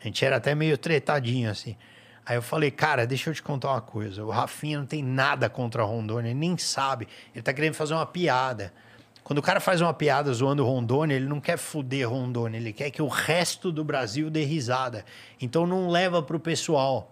A 0.00 0.04
gente 0.04 0.24
era 0.24 0.36
até 0.36 0.54
meio 0.54 0.76
tretadinho, 0.76 1.50
assim. 1.50 1.76
Aí 2.26 2.36
eu 2.36 2.42
falei, 2.42 2.70
cara, 2.70 3.06
deixa 3.06 3.30
eu 3.30 3.34
te 3.34 3.42
contar 3.42 3.70
uma 3.70 3.80
coisa. 3.80 4.24
O 4.24 4.30
Rafinha 4.30 4.78
não 4.78 4.86
tem 4.86 5.02
nada 5.02 5.48
contra 5.48 5.82
a 5.82 5.84
Rondônia, 5.84 6.30
ele 6.30 6.38
nem 6.38 6.56
sabe. 6.56 7.06
Ele 7.34 7.42
tá 7.42 7.52
querendo 7.52 7.74
fazer 7.74 7.94
uma 7.94 8.06
piada. 8.06 8.72
Quando 9.22 9.38
o 9.38 9.42
cara 9.42 9.60
faz 9.60 9.80
uma 9.80 9.92
piada 9.92 10.32
zoando 10.32 10.64
Rondônia, 10.64 11.14
ele 11.14 11.26
não 11.26 11.40
quer 11.40 11.56
fuder 11.56 12.08
Rondônia, 12.08 12.58
ele 12.58 12.72
quer 12.72 12.90
que 12.90 13.00
o 13.00 13.08
resto 13.08 13.72
do 13.72 13.82
Brasil 13.82 14.30
dê 14.30 14.44
risada. 14.44 15.04
Então 15.40 15.66
não 15.66 15.88
leva 15.88 16.22
pro 16.22 16.38
pessoal. 16.38 17.10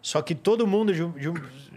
Só 0.00 0.20
que 0.20 0.34
todo 0.34 0.66
mundo 0.66 0.92
de, 0.92 1.06
de 1.18 1.30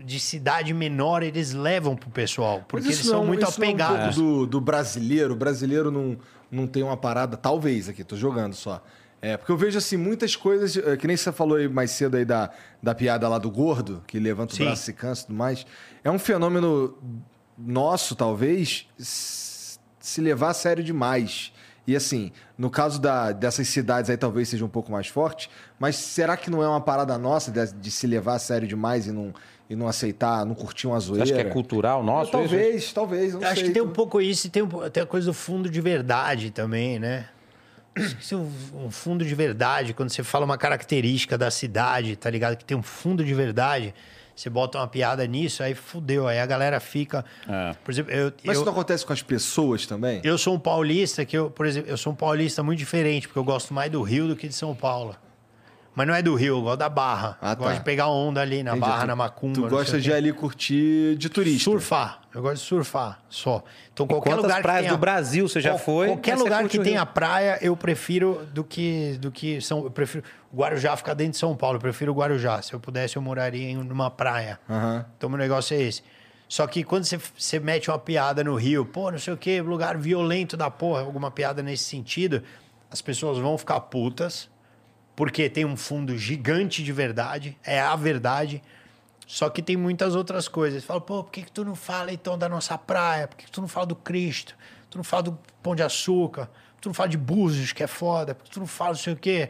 de 0.08 0.22
cidade 0.22 0.74
menor, 0.74 1.22
eles 1.22 1.52
levam 1.52 1.94
pro 1.94 2.10
pessoal, 2.10 2.64
porque 2.66 2.88
eles 2.88 3.00
são 3.00 3.26
muito 3.26 3.46
isso 3.46 3.60
não 3.60 3.68
é 3.68 3.72
um 3.72 3.78
pouco 3.78 3.92
apegados. 3.92 4.16
do, 4.16 4.48
do 4.48 4.62
brasileiro. 4.62 5.34
O 5.34 5.36
brasileiro 5.36 5.92
não, 5.92 6.18
não 6.50 6.66
tem 6.66 6.82
uma 6.82 6.96
parada, 6.96 7.36
talvez 7.36 7.90
aqui, 7.90 8.06
tô 8.06 8.16
jogando 8.16 8.54
só. 8.54 8.82
É, 9.22 9.36
porque 9.36 9.52
eu 9.52 9.58
vejo 9.58 9.78
assim 9.78 9.98
muitas 9.98 10.36
coisas, 10.36 10.78
é, 10.78 10.96
que 10.96 11.08
nem 11.08 11.18
você 11.18 11.32
falou 11.32 11.58
aí 11.58 11.68
mais 11.68 11.92
cedo 11.92 12.18
aí 12.18 12.26
da, 12.26 12.52
da 12.82 12.94
piada 12.94 13.28
lá 13.28 13.38
do 13.40 13.50
gordo, 13.50 14.04
que 14.06 14.20
levanta 14.20 14.54
Sim. 14.56 14.64
o 14.64 14.66
braço 14.68 14.90
e 14.90 14.94
cansa 14.94 15.24
e 15.24 15.26
tudo 15.28 15.36
mais. 15.36 15.66
É 16.04 16.12
um 16.12 16.20
fenômeno 16.20 16.96
nosso, 17.58 18.16
talvez, 18.16 18.88
se 20.00 20.22
levar 20.22 20.50
a 20.50 20.54
sério 20.54 20.84
demais. 20.84 21.52
E 21.88 21.96
assim, 21.96 22.32
no 22.58 22.70
caso 22.70 23.00
da, 23.00 23.32
dessas 23.32 23.68
cidades 23.70 24.10
aí 24.10 24.18
talvez 24.18 24.50
seja 24.50 24.64
um 24.66 24.70
pouco 24.70 24.92
mais 24.92 25.08
forte, 25.08 25.50
mas 25.80 25.96
será 25.96 26.36
que 26.36 26.50
não 26.50 26.62
é 26.62 26.68
uma 26.68 26.82
parada 26.82 27.18
nossa 27.18 27.50
de, 27.50 27.74
de 27.74 27.90
se 27.90 28.06
levar 28.06 28.36
a 28.36 28.40
sério 28.40 28.68
demais 28.68 29.08
e 29.08 29.12
não, 29.12 29.34
e 29.70 29.76
não 29.76 29.88
aceitar, 29.88 30.46
não 30.46 30.54
curtir 30.54 30.86
uma 30.86 31.00
Você 31.00 31.08
zoeira? 31.08 31.24
acha 31.24 31.34
que 31.34 31.40
é 31.40 31.46
cultural 31.46 32.04
nosso? 32.04 32.24
isso? 32.24 32.32
talvez, 32.34 32.94
talvez, 32.94 33.34
não 33.34 33.42
Eu 33.42 33.48
acho 33.48 33.56
sei. 33.62 33.68
que 33.70 33.74
tem 33.74 33.82
um 33.82 33.94
pouco 33.94 34.20
isso 34.20 34.48
e 34.48 34.50
tem, 34.50 34.62
um, 34.64 34.68
tem 34.92 35.02
a 35.02 35.06
coisa 35.06 35.28
do 35.28 35.34
fundo 35.34 35.70
de 35.70 35.80
verdade 35.80 36.52
também, 36.52 37.00
né? 37.00 37.30
Um, 38.34 38.86
um 38.86 38.92
fundo 38.92 39.26
de 39.26 39.34
verdade, 39.36 39.94
quando 39.94 40.10
você 40.10 40.24
fala 40.24 40.46
uma 40.46 40.58
característica 40.58 41.38
da 41.38 41.50
cidade, 41.52 42.16
tá 42.16 42.30
ligado? 42.30 42.56
Que 42.58 42.66
tem 42.66 42.78
um 42.78 42.84
fundo 42.84 43.24
de 43.24 43.34
verdade, 43.34 43.94
você 44.36 44.50
bota 44.50 44.78
uma 44.78 44.88
piada 44.88 45.26
nisso, 45.26 45.64
aí 45.64 45.74
fudeu. 45.74 46.28
Aí 46.28 46.40
a 46.40 46.46
galera 46.46 46.80
fica. 46.80 47.26
É. 47.48 47.76
Por 47.84 47.92
exemplo, 47.92 48.12
eu, 48.12 48.32
Mas 48.44 48.46
eu, 48.46 48.54
isso 48.54 48.66
não 48.66 48.72
acontece 48.72 49.06
com 49.06 49.14
as 49.14 49.22
pessoas 49.22 49.86
também? 49.86 50.22
eu 50.24 50.38
sou 50.38 50.54
um 50.54 50.60
paulista 50.60 51.26
que 51.26 51.38
eu, 51.38 51.50
por 51.50 51.66
exemplo, 51.66 51.90
eu 51.90 51.98
sou 51.98 52.14
um 52.14 52.16
paulista 52.16 52.62
muito 52.62 52.80
diferente, 52.80 53.28
porque 53.28 53.40
eu 53.40 53.44
gosto 53.44 53.74
mais 53.74 53.92
do 53.92 54.02
Rio 54.04 54.28
do 54.28 54.36
que 54.36 54.48
de 54.48 54.54
São 54.54 54.76
Paulo. 54.76 55.16
Mas 55.98 56.06
não 56.06 56.14
é 56.14 56.22
do 56.22 56.36
Rio, 56.36 56.58
eu 56.58 56.62
gosto 56.62 56.78
da 56.78 56.90
Barra. 56.90 57.40
Ah, 57.42 57.56
Gosto 57.56 57.70
tá. 57.72 57.78
de 57.80 57.84
pegar 57.84 58.08
onda 58.08 58.40
ali 58.40 58.62
na 58.62 58.70
Entendi. 58.78 58.86
Barra, 58.88 59.02
Tu- 59.02 59.08
na 59.08 59.16
Macumba. 59.16 59.54
Tu 59.56 59.68
gosta 59.68 60.00
de 60.00 60.14
ali 60.14 60.32
curtir 60.32 61.16
de 61.18 61.28
turista? 61.28 61.64
Surfar. 61.64 62.22
Eu 62.36 62.44
gosto 62.44 62.62
de 62.62 62.68
surfar 62.68 63.20
só. 63.28 63.64
Então, 63.92 64.06
qualquer 64.06 64.36
lugar 64.36 64.58
que 64.58 64.62
praias 64.62 64.82
tenha... 64.82 64.94
do 64.94 65.00
Brasil 65.00 65.48
você 65.50 65.60
já 65.60 65.72
Qual- 65.72 65.80
foi? 65.80 66.08
Qualquer 66.10 66.38
você 66.38 66.44
lugar 66.44 66.68
que 66.70 66.78
tenha 66.78 67.04
praia, 67.04 67.58
eu 67.62 67.76
prefiro 67.76 68.48
do 68.54 68.64
que 68.64 69.18
do 69.20 69.32
que 69.32 69.60
São. 69.60 69.86
Eu 69.86 69.90
prefiro 69.90 70.24
o 70.54 70.58
Guarujá 70.58 70.96
ficar 70.96 71.16
dentro 71.16 71.32
de 71.32 71.38
São 71.40 71.56
Paulo. 71.56 71.78
Eu 71.78 71.82
prefiro 71.82 72.12
o 72.12 72.16
Guarujá. 72.16 72.62
Se 72.62 72.74
eu 72.74 72.80
pudesse, 72.80 73.16
eu 73.16 73.22
moraria 73.24 73.68
em 73.68 73.78
uma 73.78 74.12
praia. 74.12 74.60
Aham. 74.70 75.04
Então, 75.18 75.28
meu 75.28 75.40
negócio 75.40 75.76
é 75.76 75.82
esse. 75.82 76.04
Só 76.48 76.68
que 76.68 76.84
quando 76.84 77.06
você, 77.06 77.18
você 77.36 77.60
mete 77.60 77.90
uma 77.90 77.98
piada 77.98 78.44
no 78.44 78.54
Rio, 78.56 78.86
pô, 78.86 79.10
não 79.10 79.18
sei 79.18 79.34
o 79.34 79.38
quê, 79.38 79.62
lugar 79.62 79.98
violento 79.98 80.56
da 80.56 80.70
porra, 80.70 81.02
alguma 81.02 81.32
piada 81.32 81.64
nesse 81.64 81.86
sentido, 81.86 82.44
as 82.92 83.02
pessoas 83.02 83.40
vão 83.40 83.58
ficar 83.58 83.80
putas, 83.80 84.48
porque 85.18 85.50
tem 85.50 85.66
um 85.66 85.76
fundo 85.76 86.16
gigante 86.18 86.82
de 86.84 86.94
verdade, 86.94 87.58
é 87.66 87.82
a 87.82 87.96
verdade. 87.96 88.62
Só 89.26 89.50
que 89.50 89.62
tem 89.62 89.76
muitas 89.76 90.16
outras 90.16 90.48
coisas. 90.48 90.86
Fala, 90.86 91.02
pô, 91.02 91.22
por 91.24 91.32
que, 91.32 91.42
que 91.42 91.52
tu 91.52 91.66
não 91.66 91.76
fala 91.76 92.14
então 92.14 92.38
da 92.38 92.48
nossa 92.48 92.78
praia? 92.78 93.28
Por 93.28 93.36
que, 93.36 93.46
que 93.46 93.52
tu 93.52 93.60
não 93.60 93.68
fala 93.68 93.86
do 93.88 93.96
Cristo? 93.96 94.56
Tu 94.90 94.98
não 94.98 95.04
fala 95.04 95.24
do 95.24 95.38
Pão 95.62 95.76
de 95.76 95.84
Açúcar? 95.84 96.48
Tu 96.80 96.88
não 96.88 96.94
fala 96.94 97.10
de 97.10 97.18
Búzios, 97.18 97.74
que 97.74 97.84
é 97.84 97.88
foda? 97.88 98.34
Por 98.36 98.46
que 98.46 98.52
tu 98.52 98.60
não 98.62 98.68
fala 98.68 98.92
não 98.92 98.98
sei 98.98 99.12
o 99.14 99.18
quê? 99.18 99.50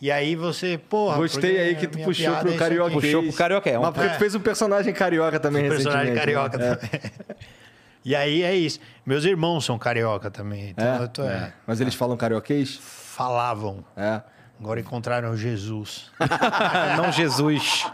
E 0.00 0.12
aí 0.12 0.36
você, 0.36 0.76
porra. 0.78 1.16
Gostei 1.16 1.40
porque 1.54 1.62
aí 1.62 1.74
que 1.76 1.86
tu 1.88 1.98
puxou 1.98 2.34
é 2.34 2.38
pro 2.38 2.48
isso 2.50 2.58
carioca. 2.58 2.90
aqui. 2.92 3.00
Puxou 3.00 3.22
pro 3.22 3.32
carioca, 3.32 3.70
é 3.70 3.78
um- 3.78 3.82
Mas 3.82 3.94
porque 3.94 4.06
É. 4.08 4.12
tu 4.12 4.18
fez 4.18 4.34
um 4.34 4.40
personagem 4.40 4.92
carioca 4.92 5.40
também 5.40 5.66
personagem 5.68 6.12
recentemente. 6.14 6.20
carioca 6.20 6.58
né? 6.58 6.76
também. 6.76 7.36
E 8.04 8.14
aí 8.14 8.42
é 8.44 8.54
isso. 8.54 8.78
Meus 9.04 9.24
irmãos 9.24 9.64
são 9.64 9.76
carioca 9.76 10.30
também. 10.30 10.68
Então 10.70 10.86
É? 10.86 11.02
eu 11.02 11.08
tô, 11.08 11.24
é, 11.24 11.52
Mas 11.66 11.80
eles 11.80 11.94
falam 11.94 12.16
carioquês? 12.16 12.78
falavam. 12.80 13.84
É. 13.96 14.20
Agora 14.58 14.80
encontraram 14.80 15.36
Jesus. 15.36 16.10
Não 16.96 17.12
Jesus. 17.12 17.84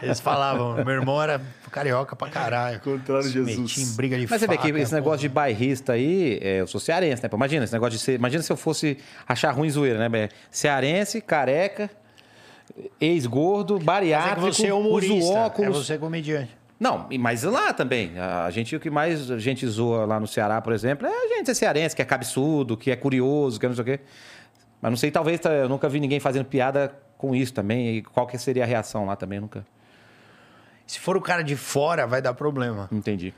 Eles 0.00 0.20
falavam. 0.20 0.76
Meu 0.84 0.94
irmão 0.94 1.20
era 1.20 1.40
carioca 1.70 2.14
pra 2.14 2.28
caralho. 2.28 2.76
Encontraram 2.76 3.22
Se 3.24 3.30
Jesus. 3.30 3.58
metia 3.58 3.82
em 3.84 3.96
briga 3.96 4.16
de 4.18 4.26
Mas 4.30 4.40
você 4.40 4.46
vê 4.46 4.56
que 4.56 4.68
esse 4.68 4.94
negócio 4.94 5.18
de 5.18 5.28
bairrista 5.28 5.94
aí, 5.94 6.38
é, 6.40 6.60
eu 6.60 6.66
sou 6.68 6.80
cearense, 6.80 7.22
né? 7.24 7.28
Imagina 7.32 7.64
esse 7.64 7.72
negócio 7.72 7.98
de 7.98 8.04
ser. 8.04 8.14
Imagina 8.14 8.42
se 8.42 8.52
eu 8.52 8.56
fosse 8.56 8.98
achar 9.26 9.50
ruim 9.50 9.68
zoeira, 9.68 9.98
né? 9.98 10.08
Bem, 10.08 10.28
Cearense, 10.48 11.20
careca, 11.20 11.90
ex-gordo, 13.00 13.74
Mas 13.74 13.82
é 13.82 13.84
bariátrico, 13.84 14.46
que 14.50 14.54
você 14.54 14.66
é 14.68 14.74
humorista. 14.74 15.26
óculos. 15.32 15.76
É 15.90 15.94
você 15.94 15.98
comediante. 15.98 16.56
Não, 16.78 17.06
e- 17.10 17.18
mas 17.18 17.42
lá 17.44 17.72
também. 17.72 18.12
A 18.18 18.50
gente, 18.50 18.74
o 18.76 18.80
que 18.80 18.90
mais 18.90 19.30
a 19.30 19.38
gente 19.38 19.66
zoa 19.66 20.04
lá 20.04 20.18
no 20.20 20.26
Ceará, 20.26 20.60
por 20.60 20.72
exemplo, 20.72 21.06
é 21.06 21.10
a 21.10 21.28
gente 21.36 21.46
ser 21.46 21.54
cearense, 21.54 21.94
que 21.96 22.02
é 22.02 22.04
cabeçudo, 22.04 22.76
que 22.76 22.90
é 22.90 22.96
curioso, 22.96 23.58
que 23.58 23.66
é 23.66 23.68
não 23.68 23.76
sei 23.76 23.82
o 23.82 23.84
quê. 23.86 24.00
Mas 24.84 24.90
não 24.90 24.96
sei, 24.98 25.10
talvez 25.10 25.40
tá, 25.40 25.50
eu 25.50 25.66
nunca 25.66 25.88
vi 25.88 25.98
ninguém 25.98 26.20
fazendo 26.20 26.44
piada 26.44 26.94
com 27.16 27.34
isso 27.34 27.54
também. 27.54 27.96
E 27.96 28.02
qual 28.02 28.26
que 28.26 28.36
seria 28.36 28.64
a 28.64 28.66
reação 28.66 29.06
lá 29.06 29.16
também? 29.16 29.40
Nunca 29.40 29.64
Se 30.86 31.00
for 31.00 31.16
o 31.16 31.22
cara 31.22 31.42
de 31.42 31.56
fora, 31.56 32.06
vai 32.06 32.20
dar 32.20 32.34
problema. 32.34 32.86
entendi. 32.92 33.32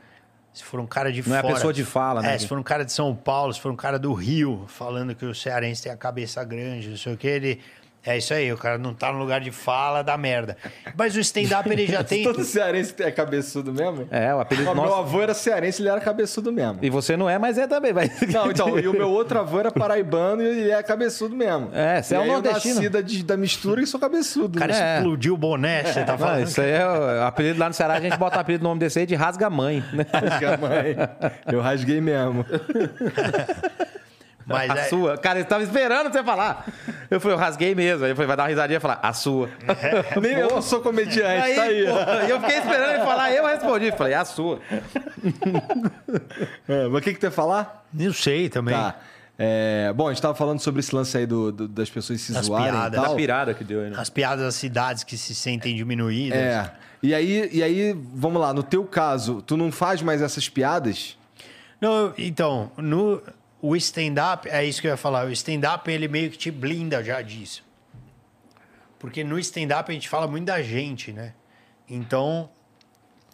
Se 0.53 0.65
for 0.65 0.81
um 0.81 0.87
cara 0.89 1.13
de 1.13 1.27
Não 1.29 1.37
é 1.37 1.39
a 1.39 1.43
fora. 1.43 1.55
pessoa 1.55 1.73
de 1.73 1.85
fala, 1.85 2.21
né? 2.21 2.35
É, 2.35 2.39
se 2.39 2.49
for 2.49 2.59
um 2.59 2.65
cara 2.65 2.85
de 2.85 2.91
São 2.91 3.15
Paulo, 3.15 3.53
se 3.55 3.61
for 3.61 3.71
um 3.71 3.77
cara 3.77 3.97
do 3.97 4.13
Rio, 4.13 4.65
falando 4.67 5.15
que 5.15 5.25
o 5.25 5.33
cearense 5.33 5.85
tem 5.85 5.93
a 5.93 5.97
cabeça 5.97 6.43
grande, 6.43 6.89
não 6.89 6.97
sei 6.97 7.15
o 7.15 7.17
que, 7.17 7.29
ele. 7.29 7.61
É 8.07 8.17
isso 8.17 8.33
aí, 8.33 8.53
o 8.53 8.57
cara 8.57 8.79
não 8.79 8.95
tá 8.95 9.13
no 9.13 9.19
lugar 9.19 9.41
de 9.41 9.51
fala, 9.51 10.03
dá 10.03 10.17
merda. 10.17 10.57
Mas 10.97 11.17
o 11.17 11.21
stand-up 11.21 11.69
ele 11.69 11.87
já 11.87 12.03
tem. 12.05 12.23
Todo 12.23 12.45
cearense 12.45 12.95
é 13.01 13.11
cabeçudo 13.11 13.73
mesmo? 13.73 14.07
É, 14.11 14.33
o 14.35 14.39
apelido 14.41 14.71
O 14.71 14.75
meu 14.75 14.85
nosso. 14.85 14.95
avô 14.95 15.23
era 15.23 15.35
cearense, 15.35 15.83
ele 15.83 15.89
era 15.89 16.01
cabeçudo 16.01 16.53
mesmo. 16.53 16.79
E 16.83 16.89
você 16.89 17.17
não 17.17 17.29
é, 17.29 17.39
mas 17.39 17.59
é 17.59 17.67
também. 17.67 17.93
Mas... 17.93 18.11
Não, 18.33 18.51
então, 18.51 18.79
e 18.79 18.87
o 18.87 18.93
meu 18.93 19.11
outro 19.11 19.39
avô 19.41 19.59
era 19.59 19.71
paraibano 19.73 20.43
e 20.43 20.47
ele 20.47 20.71
é 20.71 20.83
cabeçudo 20.83 21.35
mesmo. 21.35 21.71
É, 21.73 22.01
você 22.01 22.15
E 22.15 22.17
é 22.17 22.21
um 22.21 22.27
nordestino. 22.27 22.83
Eu 22.85 22.91
nasci 23.03 23.23
da, 23.25 23.35
da 23.35 23.37
mistura 23.37 23.83
e 23.83 23.87
sou 23.87 23.99
cabeçudo. 23.99 24.57
O 24.57 24.61
cara 24.61 24.73
né? 24.73 24.95
É. 24.95 24.97
explodiu 24.99 25.35
o 25.35 25.37
boné, 25.37 25.83
você 25.83 26.05
tá 26.05 26.13
Não, 26.13 26.19
falando. 26.19 26.47
isso 26.47 26.61
aí 26.61 26.71
é 26.71 26.87
o 26.87 27.23
apelido 27.25 27.59
lá 27.59 27.67
no 27.69 27.75
Ceará, 27.75 27.95
a 27.95 28.01
gente 28.01 28.17
bota 28.17 28.37
o 28.37 28.41
apelido 28.41 28.63
no 28.63 28.69
nome 28.71 28.81
desse 28.81 29.01
aí 29.01 29.07
de 29.07 29.15
rasga-mãe. 29.17 29.83
Né? 29.93 30.07
Rasga, 30.13 30.57
mãe. 30.57 30.97
Eu 31.53 31.61
rasguei 31.61 32.01
mesmo. 32.01 32.47
Mas 34.47 34.71
a 34.71 34.77
é, 34.79 34.85
sua. 34.85 35.19
Cara, 35.19 35.41
eu 35.41 35.45
tava 35.45 35.65
esperando 35.65 36.13
você 36.13 36.23
falar. 36.23 36.67
Eu 37.11 37.21
falei, 37.21 37.37
eu 37.37 37.41
rasguei 37.41 37.75
mesmo. 37.75 38.05
Aí 38.05 38.11
ele 38.11 38.15
falei, 38.15 38.29
vai 38.29 38.37
dar 38.37 38.45
uma 38.45 38.49
risadinha 38.49 38.77
e 38.77 38.81
falar, 38.81 39.01
a 39.03 39.13
sua. 39.13 39.51
Nem 40.23 40.33
eu 40.35 40.63
sou 40.63 40.81
comediante, 40.81 41.27
Aí, 41.27 41.55
tá 41.57 41.63
aí. 41.65 41.85
porra, 41.87 42.25
e 42.27 42.31
eu 42.31 42.41
fiquei 42.41 42.59
esperando 42.59 42.91
ele 42.95 43.05
falar, 43.05 43.33
eu 43.33 43.45
respondi. 43.47 43.91
Falei, 43.93 44.15
a 44.15 44.25
sua. 44.25 44.61
É, 46.69 46.89
mas 46.89 47.01
o 47.01 47.03
que, 47.03 47.15
que 47.15 47.21
tu 47.21 47.25
ia 47.25 47.31
falar? 47.31 47.87
não 47.93 48.13
sei 48.13 48.49
também. 48.49 48.75
Tá. 48.75 48.97
É, 49.39 49.93
bom, 49.95 50.09
a 50.09 50.13
gente 50.13 50.23
tava 50.23 50.35
falando 50.35 50.61
sobre 50.61 50.81
esse 50.81 50.95
lance 50.95 51.17
aí 51.17 51.27
do, 51.27 51.53
do- 51.53 51.69
das 51.69 51.91
pessoas 51.91 52.21
se 52.21 52.33
Das 52.33 52.47
zoarem 52.47 52.73
piadas. 52.73 52.99
e 52.99 53.03
tal. 53.03 53.11
Da 53.11 53.17
pirada 53.17 53.55
que 53.55 53.63
deu 53.65 53.81
aí, 53.83 53.91
né? 53.91 53.97
As 53.99 54.09
piadas 54.09 54.45
das 54.45 54.55
cidades 54.55 55.05
que 55.05 55.17
se 55.17 55.35
sentem 55.35 55.75
diminuídas. 55.77 56.39
É. 56.39 56.71
E 57.03 57.15
aí, 57.15 57.49
e 57.53 57.63
aí, 57.63 57.95
vamos 58.15 58.41
lá, 58.41 58.55
no 58.55 58.63
teu 58.63 58.85
caso, 58.85 59.43
tu 59.43 59.57
não 59.57 59.71
faz 59.71 60.01
mais 60.01 60.23
essas 60.23 60.49
piadas? 60.49 61.19
Não, 61.81 62.15
então, 62.17 62.71
no 62.79 63.21
o 63.69 63.77
stand-up, 63.77 64.49
é 64.49 64.65
isso 64.65 64.81
que 64.81 64.87
eu 64.87 64.93
ia 64.93 64.97
falar. 64.97 65.27
O 65.27 65.33
stand-up, 65.33 65.91
ele 65.91 66.09
meio 66.09 66.31
que 66.31 66.39
te 66.39 66.51
blinda 66.51 67.03
já 67.03 67.21
disso. 67.23 67.65
Porque 68.99 69.25
no 69.25 69.39
stand-up 69.39 69.91
a 69.91 69.95
gente 69.95 70.09
fala 70.09 70.27
muito 70.27 70.47
da 70.47 70.63
gente, 70.63 71.13
né? 71.13 71.35
Então, 71.89 72.49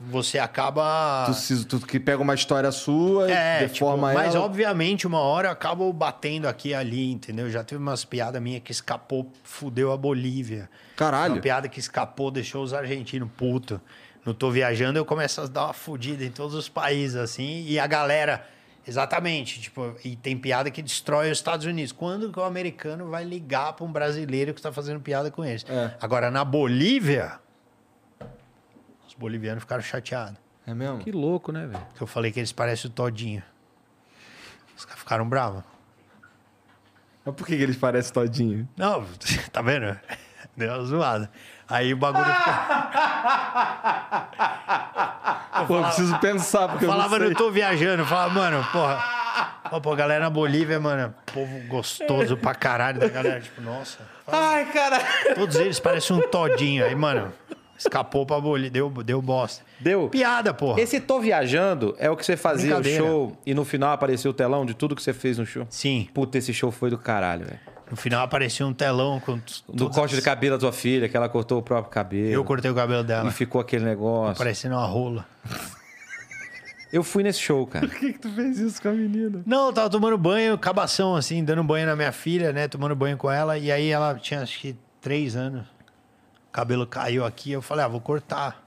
você 0.01 0.39
acaba. 0.39 1.27
Tu, 1.47 1.65
tu 1.67 1.87
que 1.87 2.01
pega 2.01 2.21
uma 2.21 2.35
história 2.35 2.73
sua 2.73 3.31
É, 3.31 3.59
e 3.65 3.69
deforma 3.69 4.09
tipo, 4.11 4.21
mas 4.23 4.35
ela. 4.35 4.45
obviamente 4.45 5.07
uma 5.07 5.21
hora 5.21 5.49
eu 5.49 5.53
acabo 5.53 5.93
batendo 5.93 6.49
aqui 6.49 6.71
e 6.71 6.75
ali, 6.75 7.13
entendeu? 7.13 7.49
Já 7.51 7.63
teve 7.63 7.81
umas 7.81 8.05
piadas 8.05 8.43
minhas 8.43 8.63
que 8.63 8.73
escapou, 8.73 9.31
fudeu 9.45 9.93
a 9.93 9.97
Bolívia. 9.97 10.69
Caralho. 10.97 11.35
Uma 11.35 11.41
piada 11.43 11.69
que 11.69 11.79
escapou, 11.79 12.31
deixou 12.31 12.63
os 12.65 12.75
argentinos 12.75 13.29
puto. 13.37 13.81
Não 14.25 14.33
tô 14.35 14.51
viajando, 14.51 14.99
eu 14.99 15.05
começo 15.05 15.41
a 15.41 15.47
dar 15.47 15.65
uma 15.67 15.73
fudida 15.73 16.25
em 16.25 16.31
todos 16.31 16.55
os 16.55 16.69
países, 16.69 17.17
assim, 17.17 17.65
e 17.67 17.79
a 17.79 17.87
galera. 17.87 18.47
Exatamente, 18.87 19.61
tipo, 19.61 19.95
e 20.05 20.17
tem 20.17 20.37
piada 20.37 20.71
que 20.71 20.83
destrói 20.83 21.31
os 21.31 21.39
Estados 21.39 21.67
Unidos. 21.67 21.93
Quando 21.93 22.33
que 22.33 22.39
o 22.39 22.43
americano 22.43 23.09
vai 23.09 23.23
ligar 23.25 23.73
para 23.75 23.85
um 23.85 23.93
brasileiro 23.93 24.53
que 24.53 24.59
está 24.59 24.73
fazendo 24.73 25.01
piada 25.01 25.31
com 25.31 25.45
eles? 25.45 25.65
É. 25.69 25.97
Agora, 26.01 26.31
na 26.31 26.45
Bolívia, 26.45 27.39
os 29.07 29.15
bolivianos 29.15 29.63
ficaram 29.63 29.83
chateados. 29.83 30.41
É 30.67 30.75
mesmo? 30.75 30.99
Que 30.99 31.13
louco, 31.13 31.53
né, 31.53 31.67
velho? 31.67 31.87
Que 31.95 32.03
eu 32.03 32.07
falei 32.07 32.33
que 32.33 32.41
eles 32.41 32.53
parecem 32.53 32.91
o 32.91 32.93
Todinho. 32.93 33.43
Os 34.77 34.85
caras 34.85 34.99
ficaram 34.99 35.29
bravos. 35.29 35.63
Mas 37.25 37.35
por 37.37 37.47
que, 37.47 37.57
que 37.57 37.63
eles 37.63 37.77
parecem 37.77 38.13
todinho? 38.13 38.69
Não, 38.77 39.07
tá 39.53 39.63
vendo? 39.63 39.99
Deu 40.57 40.73
uma 40.75 40.85
zoada. 40.85 41.31
Aí 41.73 41.95
o 41.95 41.97
bagulho 41.97 42.25
ficou. 42.35 42.53
Pô, 45.67 45.77
eu 45.79 45.83
preciso 45.85 46.19
pensar, 46.19 46.69
porque 46.69 46.85
Eu 46.85 46.89
eu, 46.89 46.93
falava, 46.93 47.19
não 47.19 47.25
sei. 47.27 47.35
eu 47.35 47.39
tô 47.39 47.51
viajando. 47.51 48.03
Eu 48.03 48.07
falava, 48.07 48.35
mano, 48.35 48.67
porra. 48.73 49.03
Ó, 49.71 49.81
pô, 49.81 49.97
galera 49.97 50.25
na 50.25 50.31
Bolívia, 50.31 50.79
mano, 50.79 51.15
povo 51.33 51.59
gostoso 51.69 52.37
pra 52.37 52.55
caralho 52.55 53.01
da 53.01 53.09
galera. 53.09 53.41
Tipo, 53.41 53.63
nossa. 53.63 54.01
Ai, 54.27 54.67
cara. 54.67 55.01
Todos 55.35 55.57
eles 55.57 55.81
parecem 55.81 56.15
um 56.15 56.21
todinho. 56.21 56.85
Aí, 56.85 56.95
mano, 56.95 57.33
escapou 57.79 58.27
pra 58.27 58.39
Bolívia. 58.39 58.71
Deu, 58.71 58.91
deu 59.03 59.23
bosta. 59.23 59.65
Deu. 59.81 60.09
Piada, 60.11 60.53
porra. 60.53 60.79
Esse 60.79 61.01
Tô 61.01 61.21
Viajando 61.21 61.97
é 61.99 62.11
o 62.11 62.17
que 62.17 62.27
você 62.27 62.37
fazia 62.37 62.77
o 62.77 62.85
show 62.85 63.35
e 63.47 63.55
no 63.55 63.65
final 63.65 63.93
apareceu 63.93 64.31
o 64.31 64.35
telão 64.35 64.67
de 64.67 64.75
tudo 64.75 64.95
que 64.95 65.03
você 65.03 65.15
fez 65.15 65.39
no 65.39 65.47
show? 65.47 65.67
Sim. 65.71 66.07
Puta, 66.13 66.37
esse 66.37 66.53
show 66.53 66.71
foi 66.71 66.91
do 66.91 66.99
caralho, 66.99 67.47
velho. 67.47 67.61
No 67.93 67.97
final 67.97 68.23
aparecia 68.25 68.67
um 68.67 68.73
telão 68.73 69.21
com. 69.21 69.39
Do 69.69 69.91
corte 69.91 70.13
de 70.13 70.19
as- 70.21 70.25
cabelo 70.25 70.57
da 70.57 70.61
tua 70.61 70.73
filha, 70.73 71.11
que 71.11 71.15
ela 71.17 71.29
cortou 71.29 71.59
o 71.59 71.63
próprio 71.63 71.93
cabelo. 71.93 72.33
Eu 72.33 72.43
cortei 72.43 72.71
o 72.71 72.75
cabelo 72.75 73.03
E 73.03 73.07
dela. 73.07 73.31
ficou 73.31 73.61
aquele 73.61 73.85
negócio. 73.85 74.39
Parecendo 74.39 74.75
uma 74.77 74.87
rola. 74.87 75.27
Eu 76.91 77.03
fui 77.03 77.23
nesse 77.23 77.39
show, 77.41 77.67
cara. 77.67 77.87
Por 77.87 77.99
que, 77.99 78.13
que 78.15 78.19
tu 78.19 78.31
fez 78.35 78.59
isso 78.59 78.81
com 78.83 78.89
a 78.89 78.93
menina? 78.93 79.43
Não, 79.47 79.69
eu 79.69 79.73
tava 79.73 79.89
tomando 79.89 80.19
banho, 80.19 80.59
cabação, 80.59 81.17
assim, 81.17 81.43
dando 81.43 81.65
banho 81.65 81.87
na 81.87 81.97
minha 81.97 82.13
filha, 82.13 82.53
né? 82.53 82.69
Tomando 82.69 82.95
banho 82.95 83.17
com 83.17 83.31
ela. 83.31 83.57
E 83.57 83.73
aí 83.73 83.89
ela 83.89 84.15
tinha, 84.17 84.43
acho 84.43 84.59
que, 84.59 84.77
três 85.01 85.35
anos. 85.35 85.63
O 86.49 86.53
cabelo 86.53 86.87
caiu 86.87 87.25
aqui. 87.25 87.51
Eu 87.51 87.63
falei, 87.63 87.83
ah, 87.85 87.89
vou 87.89 87.99
cortar. 88.01 88.63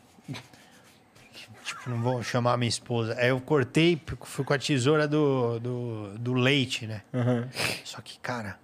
tipo, 1.64 1.88
não 1.88 2.02
vou 2.02 2.24
chamar 2.24 2.58
minha 2.58 2.68
esposa. 2.70 3.16
Aí 3.20 3.30
eu 3.30 3.40
cortei, 3.40 4.02
fui 4.24 4.44
com 4.44 4.54
a 4.54 4.58
tesoura 4.58 5.08
do, 5.08 5.60
do, 5.60 6.18
do 6.18 6.34
leite, 6.34 6.88
né? 6.88 7.02
Só 7.84 8.02
que, 8.02 8.18
cara... 8.20 8.58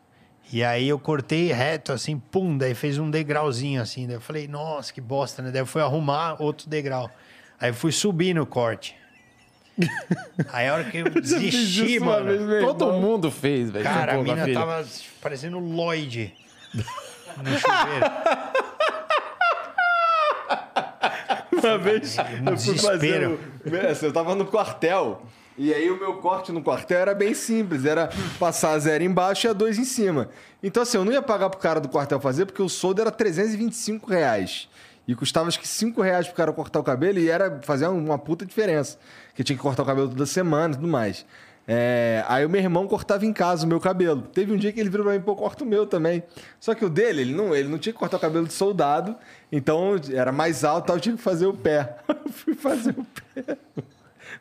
E 0.52 0.64
aí 0.64 0.90
eu 0.90 1.00
cortei 1.00 1.52
reto, 1.54 1.94
assim, 1.94 2.20
pum, 2.20 2.58
daí 2.58 2.76
fez 2.76 2.98
um 2.98 3.10
degrauzinho, 3.10 3.82
assim. 3.82 4.06
Daí 4.06 4.18
eu 4.18 4.22
falei, 4.22 4.48
nossa, 4.48 4.92
que 4.92 5.00
bosta, 5.00 5.42
né? 5.42 5.50
Daí 5.50 5.62
eu 5.62 5.66
fui 5.66 5.82
arrumar 5.82 6.42
outro 6.42 6.70
degrau. 6.70 7.10
Aí 7.60 7.70
eu 7.70 7.74
fui 7.74 7.92
subir 7.92 8.34
no 8.34 8.46
corte. 8.46 8.96
Aí 10.52 10.68
a 10.68 10.74
hora 10.74 10.84
que 10.84 10.98
eu 10.98 11.10
desisti, 11.10 12.00
mano... 12.00 12.26
vez, 12.48 12.66
Todo 12.66 12.86
irmão. 12.86 13.02
mundo 13.02 13.32
fez, 13.32 13.72
velho. 13.72 13.86
Cara, 13.86 14.16
a 14.16 14.18
mina 14.22 14.44
filha. 14.44 14.60
tava 14.60 14.86
parecendo 15.22 15.58
Lloyd 15.58 16.34
no 16.76 17.58
chuveiro. 17.58 18.12
Uma 21.64 21.78
vez 21.78 22.18
eu 22.18 22.58
fui 22.58 22.78
fazer. 22.78 23.40
Eu 24.02 24.12
tava 24.12 24.36
no 24.36 24.46
quartel. 24.46 25.26
E 25.58 25.74
aí 25.74 25.92
o 25.92 26.00
meu 26.00 26.16
corte 26.16 26.52
no 26.52 26.62
quartel 26.64 27.00
era 27.00 27.14
bem 27.14 27.34
simples. 27.34 27.86
Era 27.86 28.10
passar 28.40 28.78
zero 28.80 29.04
embaixo 29.04 29.48
e 29.48 29.50
a 29.50 29.54
dois 29.54 29.78
em 29.78 29.86
cima. 29.86 30.30
Então, 30.64 30.84
assim, 30.84 30.98
eu 30.98 31.06
não 31.06 31.12
ia 31.12 31.22
pagar 31.22 31.50
pro 31.50 31.60
cara 31.60 31.80
do 31.80 31.90
quartel 31.90 32.20
fazer, 32.20 32.46
porque 32.46 32.62
o 32.62 32.70
soldo 32.70 33.02
era 33.02 33.12
325 33.12 34.10
reais. 34.10 34.70
E 35.08 35.16
custava 35.16 35.48
acho 35.48 35.60
que 35.60 35.68
5 35.68 36.02
reais 36.02 36.28
pro 36.28 36.36
cara 36.36 36.54
cortar 36.54 36.80
o 36.80 36.84
cabelo 36.84 37.20
e 37.20 37.30
era 37.30 37.60
fazer 37.64 37.88
uma 37.88 38.18
puta 38.18 38.46
diferença. 38.46 38.98
Que 39.36 39.44
tinha 39.44 39.58
que 39.58 39.62
cortar 39.62 39.84
o 39.84 39.86
cabelo 39.86 40.08
toda 40.08 40.26
semana 40.26 40.74
e 40.74 40.78
tudo 40.78 40.88
mais. 40.88 41.26
É, 41.68 42.24
aí 42.28 42.46
o 42.46 42.50
meu 42.50 42.62
irmão 42.62 42.88
cortava 42.88 43.26
em 43.26 43.34
casa 43.34 43.66
o 43.66 43.68
meu 43.68 43.80
cabelo. 43.80 44.22
Teve 44.22 44.52
um 44.54 44.58
dia 44.58 44.72
que 44.72 44.80
ele 44.80 44.90
virou 44.90 45.06
pra 45.06 45.14
mim, 45.14 45.22
pô, 45.22 45.36
corta 45.36 45.64
o 45.64 45.68
meu 45.68 45.86
também. 45.86 46.24
Só 46.60 46.74
que 46.74 46.84
o 46.84 46.90
dele, 46.90 47.22
ele 47.22 47.34
não, 47.34 47.56
ele 47.56 47.68
não 47.68 47.78
tinha 47.78 47.94
que 47.94 48.00
cortar 48.00 48.18
o 48.18 48.20
cabelo 48.20 48.48
de 48.48 48.54
soldado, 48.54 49.16
então 49.52 49.96
era 50.14 50.32
mais 50.32 50.64
alto, 50.64 50.92
eu 50.92 51.00
tinha 51.00 51.16
que 51.16 51.22
fazer 51.22 51.46
o 51.46 51.54
pé. 51.54 51.98
Eu 52.08 52.32
fui 52.32 52.54
fazer 52.54 52.96
o 52.98 53.06
pé. 53.06 53.58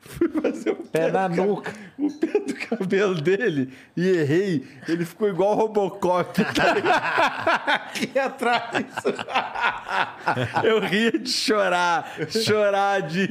Fui 0.02 0.28
fazer 0.28 0.70
o 0.70 0.76
pé, 0.76 1.06
Pé 1.06 1.12
na 1.12 1.28
nuca. 1.28 1.72
O 1.98 2.10
pé 2.10 2.26
do 2.40 2.54
cabelo 2.54 3.14
dele 3.20 3.70
e 3.96 4.08
errei. 4.08 4.66
Ele 4.88 5.04
ficou 5.04 5.28
igual 5.28 5.52
o 5.52 5.54
Robocop. 5.54 6.42
Tá? 6.54 6.72
Aqui 7.86 8.18
atrás. 8.18 8.86
Eu 10.64 10.80
ria 10.80 11.12
de 11.12 11.28
chorar. 11.30 12.12
Chorar 12.30 13.02
de. 13.02 13.26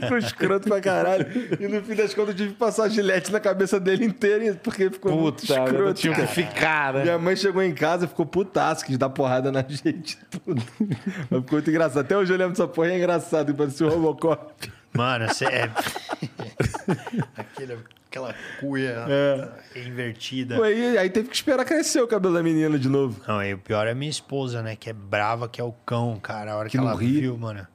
Ficou 0.00 0.18
escroto 0.18 0.68
pra 0.68 0.80
caralho. 0.80 1.26
E 1.58 1.66
no 1.66 1.82
fim 1.82 1.94
das 1.94 2.12
contas 2.14 2.30
eu 2.30 2.36
tive 2.36 2.50
que 2.50 2.56
passar 2.58 2.88
gilete 2.88 3.32
na 3.32 3.40
cabeça 3.40 3.80
dele 3.80 4.04
inteira 4.04 4.54
porque 4.62 4.90
ficou 4.90 5.12
muito 5.16 5.40
Puta, 5.40 5.52
escroto. 5.54 5.74
eu 5.82 5.94
tinha 5.94 6.14
que 6.14 6.26
ficar, 6.26 6.94
né? 6.94 7.02
Minha 7.02 7.18
mãe 7.18 7.34
chegou 7.36 7.62
em 7.62 7.74
casa 7.74 8.04
e 8.04 8.08
ficou 8.08 8.26
putaço, 8.26 8.84
quis 8.84 8.96
dar 8.98 9.08
porrada 9.10 9.50
na 9.50 9.64
gente. 9.68 10.18
Tudo. 10.30 10.62
Mas 10.78 11.40
ficou 11.40 11.44
muito 11.52 11.70
engraçado. 11.70 12.00
Até 12.00 12.16
hoje 12.16 12.32
eu 12.32 12.36
lembro 12.36 12.52
dessa 12.52 12.68
porra 12.68 12.88
é 12.88 12.96
engraçado, 12.98 13.54
parecia 13.54 13.86
o 13.86 13.90
Robocop. 13.90 14.70
Mano, 14.92 15.28
você 15.28 15.44
é. 15.46 15.70
Aquele, 17.36 17.78
aquela 18.08 18.34
cuia 18.58 19.06
invertida. 19.76 20.56
Pô, 20.56 20.62
Aí, 20.64 20.98
aí 20.98 21.08
teve 21.10 21.28
que 21.28 21.34
esperar 21.34 21.64
crescer 21.64 22.00
o 22.02 22.08
cabelo 22.08 22.34
da 22.34 22.42
menina 22.42 22.78
de 22.78 22.88
novo. 22.88 23.20
Não, 23.26 23.42
e 23.42 23.54
o 23.54 23.58
pior 23.58 23.86
é 23.86 23.92
a 23.92 23.94
minha 23.94 24.10
esposa, 24.10 24.62
né? 24.62 24.74
Que 24.76 24.90
é 24.90 24.92
brava, 24.92 25.48
que 25.48 25.60
é 25.60 25.64
o 25.64 25.72
cão, 25.72 26.18
cara. 26.20 26.52
A 26.52 26.56
hora 26.56 26.68
que, 26.68 26.76
Que 26.76 26.84
ela 26.84 26.94
ri. 26.94 27.20
viu, 27.20 27.38
mano, 27.38 27.66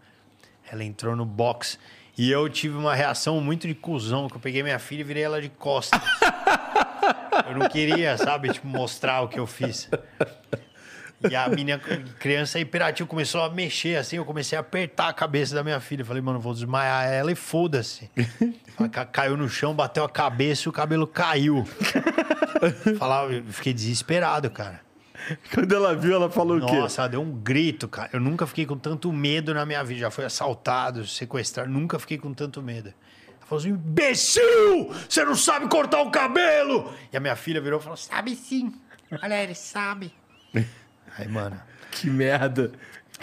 ela 0.72 0.84
entrou 0.84 1.16
no 1.16 1.26
box. 1.26 1.80
E 2.18 2.32
eu 2.32 2.47
tive 2.49 2.78
uma 2.78 2.95
reação 2.95 3.41
muito 3.41 3.68
de 3.68 3.76
cuzão, 3.76 4.30
que 4.30 4.36
eu 4.36 4.39
peguei 4.39 4.63
minha 4.63 4.80
filha 4.80 5.01
e 5.01 5.03
virei 5.03 5.24
ela 5.24 5.41
de 5.41 5.49
costas. 5.49 5.99
eu 7.49 7.57
não 7.57 7.68
queria, 7.68 8.18
sabe, 8.18 8.51
tipo, 8.51 8.68
mostrar 8.68 9.22
o 9.22 9.28
que 9.28 9.39
eu 9.39 9.47
fiz. 9.47 9.89
E 11.30 11.36
a 11.36 11.47
minha 11.47 11.80
criança 12.20 12.59
hiperativa 12.59 13.07
começou 13.07 13.41
a 13.41 13.49
mexer 13.49 13.97
assim, 13.97 14.18
eu 14.18 14.26
comecei 14.26 14.57
a 14.57 14.61
apertar 14.61 15.07
a 15.09 15.13
cabeça 15.13 15.55
da 15.55 15.63
minha 15.63 15.80
filha. 15.80 16.01
Eu 16.01 16.05
Falei, 16.05 16.22
mano, 16.22 16.39
vou 16.39 16.53
desmaiar 16.53 17.05
ela 17.07 17.32
e 17.32 17.36
foda-se. 17.36 18.09
Ela 18.78 18.89
Caiu 18.89 19.38
no 19.38 19.49
chão, 19.49 19.74
bateu 19.74 20.03
a 20.03 20.09
cabeça 20.09 20.68
e 20.68 20.70
o 20.70 20.72
cabelo 20.72 21.07
caiu. 21.07 21.66
Falava, 22.97 23.34
eu 23.34 23.43
fiquei 23.45 23.74
desesperado, 23.74 24.49
cara. 24.49 24.82
Quando 25.53 25.74
ela 25.74 25.95
viu, 25.95 26.13
ela 26.13 26.30
falou 26.30 26.57
o 26.57 26.66
quê? 26.66 26.76
Nossa, 26.76 27.01
ela 27.01 27.09
deu 27.09 27.22
um 27.22 27.32
grito, 27.32 27.88
cara. 27.88 28.09
Eu 28.13 28.20
nunca 28.20 28.45
fiquei 28.45 28.66
com 28.66 28.78
tanto 28.78 29.11
medo 29.11 29.53
na 29.53 29.66
minha 29.66 29.84
vida. 29.84 30.01
Já 30.01 30.11
fui 30.11 30.26
assaltado, 30.26 31.07
sequestrado, 31.07 31.70
nunca 31.70 31.97
fiquei 31.97 32.18
com 32.18 32.34
tanto 32.34 32.61
medo. 32.61 32.89
Ela 32.89 33.45
falou 33.47 33.59
assim: 33.59 33.70
imbecil! 33.70 34.93
Você 35.09 35.24
não 35.24 35.36
sabe 35.36 35.68
cortar 35.68 36.01
o 36.01 36.11
cabelo! 36.11 36.93
E 37.11 37.18
a 37.18 37.20
minha 37.20 37.36
filha 37.36 37.59
virou 37.59 37.80
e 37.80 37.84
falou: 37.84 37.97
sabe 37.97 38.36
sim. 38.36 38.74
Olha, 39.24 39.41
ele 39.41 39.55
sabe. 39.55 40.13
Aí, 41.18 41.28
mano. 41.28 41.59
Que 41.91 42.09
merda. 42.09 42.72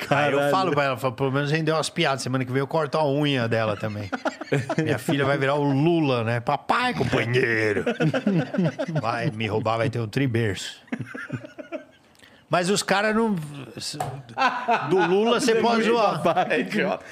Aí 0.00 0.06
Caralho. 0.06 0.40
eu 0.40 0.50
falo 0.50 0.72
pra 0.72 0.84
ela, 0.84 0.96
falo, 0.96 1.12
pelo 1.14 1.30
menos 1.30 1.50
rendeu 1.50 1.74
umas 1.74 1.90
piadas. 1.90 2.22
Semana 2.22 2.44
que 2.44 2.50
vem 2.52 2.60
eu 2.60 2.66
corto 2.66 2.96
a 2.96 3.06
unha 3.06 3.46
dela 3.46 3.76
também. 3.76 4.08
Minha 4.82 4.98
filha 4.98 5.24
vai 5.24 5.36
virar 5.36 5.54
o 5.54 5.62
Lula, 5.62 6.24
né? 6.24 6.40
Papai, 6.40 6.94
companheiro. 6.94 7.84
Vai 9.00 9.30
me 9.30 9.46
roubar, 9.46 9.76
vai 9.76 9.90
ter 9.90 10.00
um 10.00 10.08
triberço. 10.08 10.76
Mas 12.48 12.68
os 12.68 12.82
caras 12.82 13.14
não. 13.14 13.34
Do 14.90 15.06
Lula 15.06 15.40
você 15.40 15.54
pode 15.54 15.84
zoar. 15.84 16.22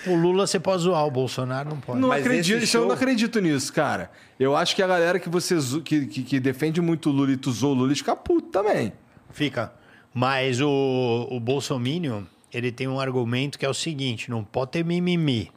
O 0.06 0.14
Lula 0.14 0.46
você 0.46 0.60
pode 0.60 0.82
zoar, 0.82 1.06
o 1.06 1.10
Bolsonaro 1.10 1.70
não 1.70 1.80
pode. 1.80 1.98
Não 1.98 2.08
Mas 2.08 2.24
acredito, 2.26 2.62
isso 2.62 2.76
eu 2.76 2.82
não 2.82 2.88
show- 2.88 2.96
acredito 2.96 3.40
nisso, 3.40 3.72
cara. 3.72 4.10
Eu 4.38 4.54
acho 4.56 4.74
que 4.76 4.82
a 4.82 4.86
galera 4.86 5.18
que 5.18 5.28
você 5.30 5.56
que, 5.84 6.06
que, 6.06 6.22
que 6.22 6.40
defende 6.40 6.80
muito 6.82 7.08
o 7.08 7.12
Lula 7.12 7.32
e 7.32 7.36
tu 7.38 7.50
zoou 7.52 7.72
o 7.74 7.78
Lula 7.78 7.94
fica 7.94 8.14
puto 8.14 8.48
também. 8.48 8.92
Fica. 9.32 9.72
Mas 10.12 10.60
o, 10.60 11.28
o 11.30 11.38
Bolsominion, 11.38 12.24
ele 12.52 12.72
tem 12.72 12.88
um 12.88 12.98
argumento 12.98 13.58
que 13.58 13.64
é 13.64 13.68
o 13.68 13.74
seguinte: 13.74 14.30
não 14.30 14.42
pode 14.42 14.72
ter 14.72 14.84
mimimi. 14.84 15.52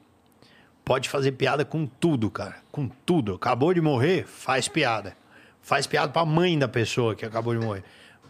Pode 0.86 1.08
fazer 1.08 1.32
piada 1.34 1.64
com 1.64 1.86
tudo, 1.86 2.30
cara. 2.30 2.58
Com 2.72 2.90
tudo. 3.06 3.36
Acabou 3.36 3.74
de 3.74 3.80
morrer, 3.80 4.28
faz 4.28 4.68
piada. 4.68 5.16
Faz 5.62 5.88
piada 5.88 6.12
pra 6.12 6.26
mãe 6.26 6.60
da 6.60 6.68
pessoa 6.68 7.16
que 7.16 7.26
acabou 7.26 7.58
de 7.58 7.66
morrer. 7.66 7.84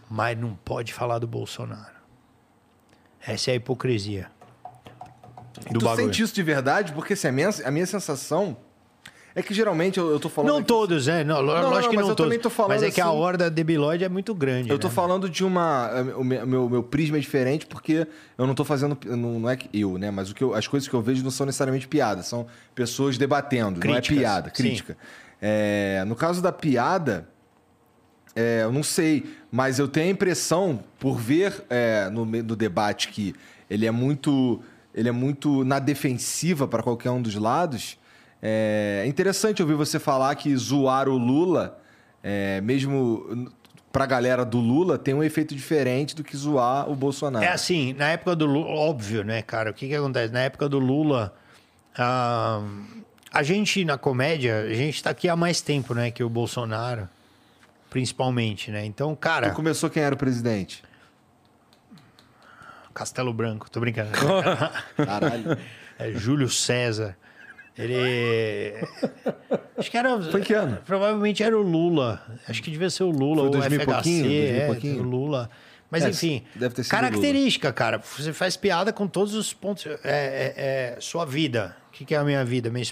Mas 0.08 0.38
não 0.38 0.54
pode 0.54 0.92
falar 0.92 1.18
do 1.18 1.26
Bolsonaro. 1.26 1.94
Essa 3.26 3.50
é 3.50 3.54
a 3.54 3.56
hipocrisia. 3.56 4.30
Do 5.70 5.80
tu 5.80 5.84
bagulho. 5.84 6.06
sente 6.06 6.22
isso 6.22 6.34
de 6.34 6.42
verdade? 6.42 6.92
Porque 6.92 7.14
assim, 7.14 7.28
a, 7.28 7.32
minha, 7.32 7.50
a 7.64 7.70
minha 7.70 7.86
sensação 7.86 8.56
É 9.36 9.42
que 9.42 9.52
geralmente 9.52 9.98
eu, 9.98 10.10
eu 10.10 10.20
tô 10.20 10.28
falando. 10.28 10.50
Não 10.52 10.58
aqui- 10.58 10.68
todos, 10.68 11.08
né? 11.08 11.24
Não, 11.24 11.42
não, 11.42 11.70
lógico 11.70 11.90
que 11.90 11.96
mas 11.96 12.04
não 12.04 12.12
eu 12.12 12.14
todos. 12.16 12.26
também 12.30 12.38
tô 12.38 12.48
falando 12.48 12.70
mas 12.70 12.82
é 12.84 12.90
que 12.90 13.00
a 13.00 13.06
assim- 13.06 13.16
horda 13.16 13.50
debilóide 13.50 14.04
é 14.04 14.08
muito 14.08 14.32
grande. 14.32 14.70
Eu 14.70 14.78
tô 14.78 14.86
né? 14.86 14.94
falando 14.94 15.28
de 15.28 15.44
uma. 15.44 15.90
O 16.16 16.22
meu, 16.22 16.68
meu, 16.68 16.82
prisma 16.84 17.16
é 17.16 17.20
diferente 17.20 17.66
porque 17.66 18.06
eu 18.38 18.46
não 18.46 18.54
tô 18.54 18.64
fazendo. 18.64 18.96
Não, 19.04 19.40
não 19.40 19.50
é 19.50 19.56
que 19.56 19.68
eu, 19.76 19.98
né? 19.98 20.10
Mas 20.12 20.30
o 20.30 20.34
que 20.34 20.42
eu- 20.44 20.54
as 20.54 20.68
coisas 20.68 20.88
que 20.88 20.94
eu 20.94 21.02
vejo 21.02 21.24
não 21.24 21.32
são 21.32 21.46
necessariamente 21.46 21.88
piada, 21.88 22.22
são 22.22 22.46
pessoas 22.76 23.18
debatendo, 23.18 23.80
Críticas, 23.80 24.08
não 24.10 24.16
é 24.16 24.20
piada, 24.20 24.50
crítica. 24.50 24.96
É, 25.42 26.04
no 26.06 26.14
caso 26.14 26.40
da 26.40 26.52
piada, 26.52 27.28
é, 28.36 28.60
eu 28.62 28.72
não 28.72 28.82
sei, 28.84 29.24
mas 29.50 29.78
eu 29.78 29.88
tenho 29.88 30.06
a 30.06 30.10
impressão, 30.10 30.82
por 30.98 31.18
ver 31.18 31.64
é, 31.68 32.08
no, 32.08 32.24
no 32.24 32.56
debate 32.56 33.08
que 33.08 33.34
ele 33.68 33.84
é 33.84 33.90
muito. 33.90 34.60
Ele 34.94 35.08
é 35.08 35.12
muito 35.12 35.64
na 35.64 35.80
defensiva 35.80 36.68
para 36.68 36.80
qualquer 36.80 37.10
um 37.10 37.20
dos 37.20 37.34
lados. 37.34 37.98
É 38.46 39.04
interessante 39.06 39.62
ouvir 39.62 39.74
você 39.74 39.98
falar 39.98 40.34
que 40.34 40.54
zoar 40.54 41.08
o 41.08 41.16
Lula, 41.16 41.80
é, 42.22 42.60
mesmo 42.60 43.50
pra 43.90 44.04
galera 44.04 44.44
do 44.44 44.58
Lula, 44.58 44.98
tem 44.98 45.14
um 45.14 45.22
efeito 45.22 45.54
diferente 45.54 46.14
do 46.14 46.22
que 46.22 46.36
zoar 46.36 46.90
o 46.90 46.94
Bolsonaro. 46.94 47.42
É 47.42 47.48
assim, 47.48 47.94
na 47.94 48.08
época 48.10 48.36
do 48.36 48.44
Lula, 48.44 48.66
óbvio, 48.66 49.24
né, 49.24 49.40
cara? 49.40 49.70
O 49.70 49.72
que 49.72 49.88
que 49.88 49.94
acontece? 49.94 50.30
Na 50.30 50.40
época 50.40 50.68
do 50.68 50.78
Lula, 50.78 51.34
ah, 51.96 52.62
a 53.32 53.42
gente 53.42 53.82
na 53.82 53.96
comédia, 53.96 54.60
a 54.60 54.74
gente 54.74 55.02
tá 55.02 55.08
aqui 55.08 55.26
há 55.26 55.34
mais 55.34 55.62
tempo, 55.62 55.94
né, 55.94 56.10
que 56.10 56.22
o 56.22 56.28
Bolsonaro, 56.28 57.08
principalmente, 57.88 58.70
né? 58.70 58.84
Então, 58.84 59.16
cara, 59.16 59.52
começou 59.52 59.88
quem 59.88 60.02
era 60.02 60.14
o 60.14 60.18
presidente? 60.18 60.84
Castelo 62.92 63.32
Branco, 63.32 63.70
tô 63.70 63.80
brincando. 63.80 64.10
Caralho. 65.02 65.56
É 65.98 66.10
Júlio 66.12 66.50
César. 66.50 67.16
Ele. 67.76 68.74
Acho 69.76 69.90
que 69.90 69.96
era. 69.98 70.22
Foi 70.22 70.40
que 70.40 70.52
ano? 70.54 70.78
Provavelmente 70.86 71.42
era 71.42 71.56
o 71.58 71.62
Lula. 71.62 72.22
Acho 72.48 72.62
que 72.62 72.70
devia 72.70 72.88
ser 72.90 73.02
o 73.02 73.10
Lula 73.10 73.36
Foi 73.36 73.44
ou 73.44 73.48
o 73.48 73.50
2000 73.50 73.80
FHC. 73.80 73.86
pouquinho, 73.92 74.22
2000 74.24 74.56
é, 74.62 74.66
pouquinho? 74.66 75.00
o 75.00 75.02
Lula. 75.02 75.50
Mas 75.90 76.04
É, 76.04 76.10
enfim, 76.10 76.44
deve 76.54 76.74
ter 76.74 76.82
sido 76.82 76.90
característica, 76.90 77.72
cara. 77.72 77.98
Você 77.98 78.32
faz 78.32 78.56
piada 78.56 78.92
com 78.92 79.06
todos 79.06 79.34
os 79.34 79.52
pontos. 79.52 79.86
É, 79.86 79.96
é- 80.04 80.54
é 80.96 81.00
sua 81.00 81.24
vida. 81.24 81.76
O 81.88 81.92
que, 81.92 82.04
que 82.04 82.14
é 82.14 82.18
a 82.18 82.24
minha 82.24 82.44
vida? 82.44 82.70
Minha 82.70 82.84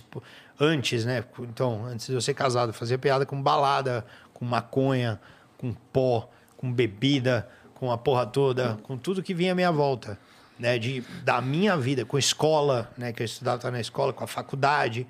Antes, 0.61 1.05
né? 1.05 1.25
Então, 1.41 1.85
antes 1.87 2.07
de 2.07 2.13
eu 2.13 2.21
ser 2.21 2.35
casado, 2.35 2.73
fazia 2.73 2.99
piada 2.99 3.27
com 3.27 3.41
balada, 3.43 4.05
com 4.35 4.45
maconha, 4.45 5.21
com 5.59 5.73
pó, 5.93 6.29
com 6.57 6.73
bebida, 6.73 7.49
com 7.75 7.91
a 7.91 7.99
porra 7.99 8.27
toda, 8.27 8.79
com 8.85 8.97
tudo 8.97 9.23
que 9.23 9.35
vinha 9.35 9.53
à 9.53 9.55
minha 9.55 9.73
volta. 9.73 10.17
Né, 10.63 10.79
de, 10.79 11.01
da 11.25 11.41
minha 11.41 11.77
vida, 11.77 12.05
com 12.05 12.17
escola, 12.17 12.89
né, 12.97 13.13
que 13.13 13.21
eu 13.21 13.25
estudava 13.25 13.69
na 13.69 13.81
escola, 13.81 14.13
com 14.13 14.23
a 14.23 14.29
faculdade, 14.29 15.09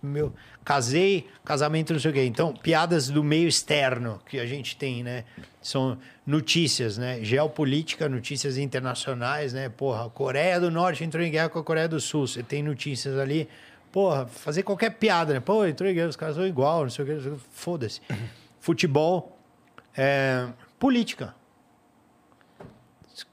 meu, 0.00 0.32
casei, 0.64 1.28
casamento, 1.44 1.92
não 1.92 1.98
sei 1.98 2.12
o 2.12 2.14
quê. 2.14 2.24
Então, 2.24 2.54
piadas 2.54 3.08
do 3.08 3.24
meio 3.24 3.48
externo 3.48 4.20
que 4.28 4.38
a 4.38 4.46
gente 4.46 4.76
tem, 4.76 5.02
né? 5.02 5.24
São 5.60 5.98
notícias, 6.24 6.96
né? 6.96 7.18
Geopolítica, 7.20 8.08
notícias 8.08 8.56
internacionais, 8.56 9.52
né? 9.52 9.68
Porra, 9.68 10.08
Coreia 10.08 10.60
do 10.60 10.70
Norte 10.70 11.02
entrou 11.02 11.20
em 11.20 11.32
guerra 11.32 11.48
com 11.48 11.58
a 11.58 11.64
Coreia 11.64 11.88
do 11.88 12.00
Sul. 12.00 12.28
Você 12.28 12.44
tem 12.44 12.62
notícias 12.62 13.18
ali. 13.18 13.48
Porra, 13.90 14.26
fazer 14.26 14.62
qualquer 14.62 14.90
piada, 14.90 15.34
né? 15.34 15.40
Pô, 15.40 15.66
entrou 15.66 15.90
em 15.90 15.94
guerra, 15.94 16.10
os 16.10 16.16
caras 16.16 16.36
são 16.36 16.46
igual, 16.46 16.82
não 16.82 16.90
sei 16.90 17.04
o 17.04 17.08
quê. 17.08 17.14
não 17.14 17.22
sei 17.22 17.32
o 17.32 17.34
quê. 17.34 17.44
Foda-se. 17.50 18.00
Futebol, 18.60 19.36
é, 19.96 20.46
política. 20.78 21.34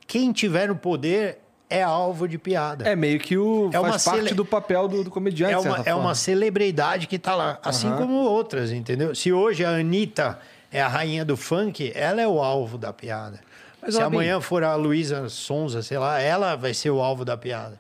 Quem 0.07 0.34
tiver 0.34 0.67
no 0.67 0.76
poder 0.76 1.38
é 1.70 1.84
alvo 1.84 2.28
de 2.28 2.38
piada. 2.38 2.88
É 2.88 2.95
meio 2.95 3.20
que 3.20 3.38
o. 3.38 3.70
É 3.74 3.80
uma 3.80 3.91
faz 3.91 4.05
parte 4.05 4.24
cele- 4.24 4.34
do 4.36 4.43
papel 4.45 4.88
do, 4.88 5.03
do 5.03 5.11
comediante, 5.11 5.53
É 5.53 5.57
uma, 5.57 5.80
é 5.80 5.84
forma. 5.84 5.99
uma 5.99 6.15
celebridade 6.15 7.05
que 7.07 7.20
tá 7.20 7.36
lá, 7.36 7.59
assim 7.63 7.88
Aham. 7.88 7.97
como 7.97 8.13
outras, 8.15 8.72
entendeu? 8.72 9.13
Se 9.13 9.32
hoje 9.32 9.63
a 9.63 9.70
Anitta 9.72 10.39
é 10.72 10.82
a 10.82 10.88
rainha 10.88 11.24
do 11.24 11.38
funk, 11.38 11.91
ela 11.95 12.22
é 12.22 12.28
o 12.28 12.39
alvo 12.41 12.78
da 12.78 12.91
piada. 12.91 13.39
Mas, 13.82 13.95
Se 13.95 14.01
amanhã 14.01 14.41
for 14.41 14.63
a 14.63 14.76
Luísa 14.76 15.30
Sonza, 15.30 15.82
sei 15.82 15.97
lá, 15.97 16.20
ela 16.20 16.55
vai 16.55 16.74
ser 16.74 16.89
o 16.89 16.99
alvo 16.99 17.24
da 17.24 17.38
piada. 17.38 17.80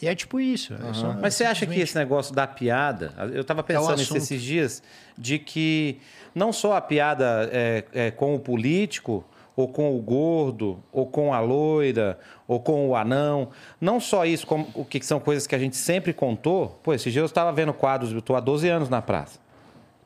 E 0.00 0.06
é 0.06 0.14
tipo 0.14 0.38
isso. 0.38 0.74
é 0.74 0.92
só- 0.92 1.12
Mas 1.20 1.34
você 1.34 1.44
acha 1.44 1.66
que 1.66 1.80
esse 1.80 1.96
negócio 1.96 2.34
da 2.34 2.46
piada, 2.46 3.12
eu 3.32 3.40
estava 3.40 3.62
pensando 3.62 3.90
nisso 3.96 4.02
assunto. 4.12 4.16
esses 4.18 4.42
dias, 4.42 4.82
de 5.16 5.38
que 5.38 5.98
não 6.34 6.52
só 6.52 6.74
a 6.76 6.80
piada 6.80 7.48
é, 7.52 7.84
é 7.92 8.10
com 8.12 8.34
o 8.34 8.38
político, 8.38 9.24
ou 9.58 9.66
com 9.66 9.96
o 9.96 10.00
gordo, 10.00 10.78
ou 10.92 11.04
com 11.04 11.34
a 11.34 11.40
loira, 11.40 12.16
ou 12.46 12.60
com 12.60 12.88
o 12.88 12.94
anão, 12.94 13.48
não 13.80 13.98
só 13.98 14.24
isso, 14.24 14.46
como, 14.46 14.68
o 14.72 14.84
que 14.84 15.04
são 15.04 15.18
coisas 15.18 15.48
que 15.48 15.54
a 15.54 15.58
gente 15.58 15.74
sempre 15.74 16.12
contou. 16.12 16.78
Pô, 16.80 16.94
esses 16.94 17.12
dias 17.12 17.22
eu 17.22 17.26
estava 17.26 17.50
vendo 17.50 17.72
quadros, 17.72 18.12
eu 18.12 18.20
estou 18.20 18.36
há 18.36 18.40
12 18.40 18.68
anos 18.68 18.88
na 18.88 19.02
praça. 19.02 19.40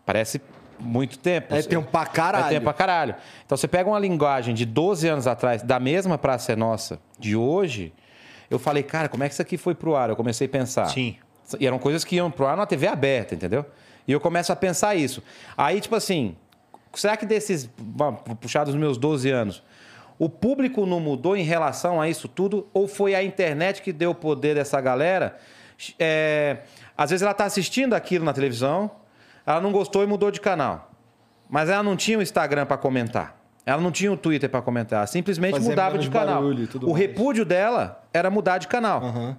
Parece 0.07 0.40
muito 0.80 1.18
tempo. 1.18 1.55
É 1.55 1.61
tempo 1.61 1.86
pra 1.90 2.07
caralho. 2.07 2.46
É 2.46 2.48
tempo 2.48 2.64
pra 2.64 2.72
caralho. 2.72 3.14
Então 3.44 3.55
você 3.55 3.68
pega 3.68 3.90
uma 3.90 3.98
linguagem 3.98 4.55
de 4.55 4.64
12 4.64 5.07
anos 5.07 5.26
atrás, 5.26 5.62
da 5.62 5.78
mesma 5.78 6.16
Praça 6.16 6.53
é 6.53 6.57
Nossa 6.57 6.98
de 7.18 7.36
hoje, 7.36 7.92
eu 8.48 8.59
falei, 8.59 8.82
cara, 8.82 9.07
como 9.07 9.22
é 9.22 9.28
que 9.28 9.34
isso 9.34 9.42
aqui 9.42 9.59
foi 9.59 9.74
pro 9.74 9.94
ar? 9.94 10.09
Eu 10.09 10.16
comecei 10.16 10.46
a 10.46 10.50
pensar. 10.50 10.86
Sim. 10.86 11.16
E 11.61 11.66
eram 11.66 11.78
coisas 11.78 12.05
que 12.05 12.16
iam 12.16 12.30
pro 12.30 12.46
ar 12.46 12.57
na 12.57 12.64
TV 12.64 12.86
aberta, 12.86 13.34
entendeu? 13.34 13.66
E 14.09 14.12
eu 14.12 14.18
começo 14.18 14.50
a 14.50 14.57
pensar 14.57 14.94
isso. 14.94 15.22
Aí, 15.59 15.78
tipo 15.78 15.94
assim, 15.94 16.36
será 16.95 17.16
que 17.16 17.26
desses, 17.26 17.68
vamos 17.78 18.20
puxar 18.40 18.64
dos 18.64 18.74
meus 18.74 18.97
12 18.99 19.30
anos, 19.30 19.62
o 20.18 20.28
público 20.28 20.86
não 20.86 21.01
mudou 21.01 21.36
em 21.36 21.43
relação 21.43 22.01
a 22.01 22.09
isso 22.09 22.28
tudo? 22.28 22.66
Ou 22.72 22.86
foi 22.86 23.14
a 23.14 23.22
internet 23.22 23.82
que 23.82 23.93
deu 23.93 24.11
o 24.11 24.14
poder 24.14 24.55
dessa 24.55 24.80
galera? 24.80 25.36
É, 25.99 26.59
às 26.97 27.11
vezes 27.11 27.22
ela 27.22 27.34
tá 27.34 27.45
assistindo 27.45 27.95
aquilo 27.95 28.24
na 28.24 28.32
televisão, 28.32 28.90
ela 29.45 29.61
não 29.61 29.72
gostou 29.72 30.03
e 30.05 30.07
mudou 30.07 30.30
de 30.30 30.40
canal. 30.40 30.90
Mas 31.49 31.68
ela 31.68 31.82
não 31.82 31.97
tinha 31.97 32.18
o 32.18 32.22
Instagram 32.22 32.64
para 32.66 32.76
comentar. 32.76 33.36
Ela 33.66 33.80
não 33.80 33.90
tinha 33.93 34.11
o 34.12 34.16
Twitter 34.16 34.49
para 34.49 34.62
comentar. 34.62 34.99
Ela 34.99 35.07
simplesmente 35.07 35.55
Fazia 35.55 35.70
mudava 35.70 35.99
de 35.99 36.09
canal. 36.11 36.43
barulho 36.43 36.68
O 36.82 36.86
mais. 36.90 36.97
repúdio 36.97 37.45
dela 37.45 38.05
era 38.12 38.30
mudar 38.30 38.59
de 38.59 38.66
canal. 38.68 39.03
Aham. 39.03 39.36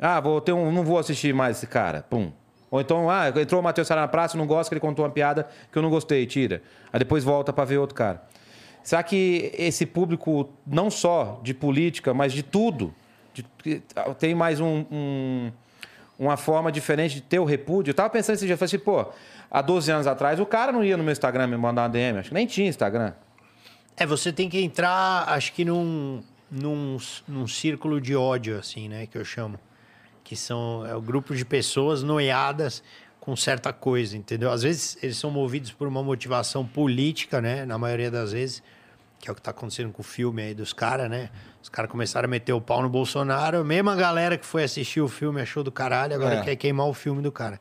Ah, 0.00 0.20
vou 0.20 0.40
ter 0.40 0.52
um, 0.52 0.70
não 0.72 0.84
vou 0.84 0.98
assistir 0.98 1.32
mais 1.32 1.56
esse 1.58 1.66
cara. 1.66 2.04
Pum. 2.08 2.32
Ou 2.72 2.80
então, 2.80 3.08
ah, 3.10 3.28
entrou 3.28 3.60
o 3.60 3.62
Matheus 3.62 3.86
Sara 3.86 4.00
na 4.00 4.08
praça, 4.08 4.36
não 4.36 4.46
gosto 4.46 4.70
que 4.70 4.74
ele 4.74 4.80
contou 4.80 5.04
uma 5.04 5.10
piada 5.10 5.46
que 5.70 5.76
eu 5.78 5.82
não 5.82 5.90
gostei, 5.90 6.24
tira. 6.26 6.62
Aí 6.90 6.98
depois 6.98 7.22
volta 7.22 7.52
para 7.52 7.64
ver 7.66 7.76
outro 7.76 7.94
cara. 7.94 8.22
Será 8.82 9.02
que 9.02 9.52
esse 9.56 9.84
público, 9.84 10.48
não 10.66 10.90
só 10.90 11.38
de 11.44 11.52
política, 11.52 12.14
mas 12.14 12.32
de 12.32 12.42
tudo, 12.42 12.92
de- 13.34 13.44
tem 14.18 14.34
mais 14.34 14.58
um- 14.58 14.84
um- 14.90 15.52
uma 16.18 16.36
forma 16.38 16.72
diferente 16.72 17.16
de 17.16 17.20
ter 17.20 17.38
o 17.38 17.44
repúdio? 17.44 17.90
Eu 17.90 17.94
tava 17.94 18.08
pensando 18.08 18.36
esse 18.36 18.46
dia, 18.46 18.54
eu 18.54 18.58
falei 18.58 18.66
assim, 18.74 18.78
pô, 18.78 19.04
há 19.50 19.60
12 19.60 19.92
anos 19.92 20.06
atrás, 20.06 20.40
o 20.40 20.46
cara 20.46 20.72
não 20.72 20.82
ia 20.82 20.96
no 20.96 21.04
meu 21.04 21.12
Instagram 21.12 21.46
me 21.48 21.56
mandar 21.58 21.82
uma 21.82 21.88
DM, 21.90 22.18
acho 22.20 22.30
que 22.30 22.34
nem 22.34 22.46
tinha 22.46 22.68
Instagram. 22.68 23.12
É, 23.98 24.06
você 24.06 24.32
tem 24.32 24.48
que 24.48 24.58
entrar, 24.62 25.28
acho 25.28 25.52
que 25.52 25.62
num, 25.64 26.22
num, 26.50 26.96
num 27.28 27.46
círculo 27.46 28.00
de 28.00 28.16
ódio, 28.16 28.58
assim, 28.58 28.88
né? 28.88 29.06
Que 29.06 29.18
eu 29.18 29.24
chamo. 29.26 29.60
Que 30.24 30.36
são 30.36 30.84
é, 30.86 30.94
o 30.94 31.00
grupo 31.00 31.34
de 31.34 31.44
pessoas 31.44 32.02
noiadas 32.02 32.82
com 33.20 33.36
certa 33.36 33.72
coisa, 33.72 34.16
entendeu? 34.16 34.50
Às 34.50 34.62
vezes 34.62 34.98
eles 35.02 35.16
são 35.16 35.30
movidos 35.30 35.70
por 35.70 35.86
uma 35.86 36.02
motivação 36.02 36.66
política, 36.66 37.40
né? 37.40 37.64
Na 37.64 37.78
maioria 37.78 38.10
das 38.10 38.32
vezes, 38.32 38.62
que 39.20 39.28
é 39.28 39.32
o 39.32 39.34
que 39.34 39.40
tá 39.42 39.52
acontecendo 39.52 39.92
com 39.92 40.00
o 40.02 40.04
filme 40.04 40.42
aí 40.42 40.54
dos 40.54 40.72
caras, 40.72 41.08
né? 41.08 41.30
Os 41.62 41.68
caras 41.68 41.88
começaram 41.90 42.26
a 42.26 42.30
meter 42.30 42.52
o 42.52 42.60
pau 42.60 42.82
no 42.82 42.88
Bolsonaro, 42.88 43.58
a 43.58 43.64
mesma 43.64 43.94
galera 43.94 44.36
que 44.36 44.44
foi 44.44 44.64
assistir 44.64 45.00
o 45.00 45.06
filme 45.06 45.40
achou 45.40 45.62
do 45.62 45.70
caralho, 45.70 46.14
agora 46.16 46.36
É. 46.36 46.42
quer 46.42 46.56
queimar 46.56 46.86
o 46.88 46.94
filme 46.94 47.22
do 47.22 47.30
cara. 47.30 47.60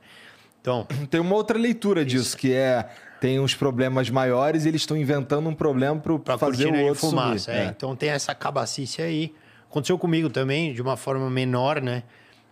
Então, 0.60 0.88
Tem 1.12 1.20
uma 1.22 1.36
outra 1.36 1.58
leitura 1.60 2.04
disso, 2.04 2.36
que 2.38 2.54
é. 2.54 2.90
Tem 3.20 3.40
uns 3.40 3.54
problemas 3.54 4.10
maiores 4.10 4.66
e 4.66 4.68
eles 4.68 4.82
estão 4.82 4.98
inventando 4.98 5.48
um 5.48 5.54
problema 5.54 6.00
pro, 6.00 6.18
Pra 6.18 6.40
fazer 6.40 6.68
o 6.70 6.72
de 6.72 6.80
outro 6.80 6.96
fumaça. 6.96 7.52
sumir. 7.52 7.60
é. 7.60 7.66
Então 7.68 7.96
tem 7.96 8.10
essa 8.10 8.34
cabacice 8.34 9.00
aí. 9.00 9.36
Aconteceu 9.70 9.96
comigo 10.00 10.28
também, 10.28 10.74
de 10.74 10.82
uma 10.82 10.98
forma 10.98 11.30
menor, 11.30 11.80
né? 11.80 12.02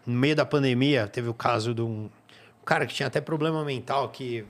No 0.10 0.18
meio 0.18 0.36
da 0.36 0.46
pandemia, 0.46 1.08
teve 1.08 1.30
o 1.30 1.34
caso 1.34 1.74
de 1.74 1.82
um, 1.82 2.10
cara 2.70 2.86
que 2.86 2.94
tinha 2.94 3.08
até 3.08 3.20
problema 3.20 3.66
mental, 3.66 4.10
que 4.10 4.46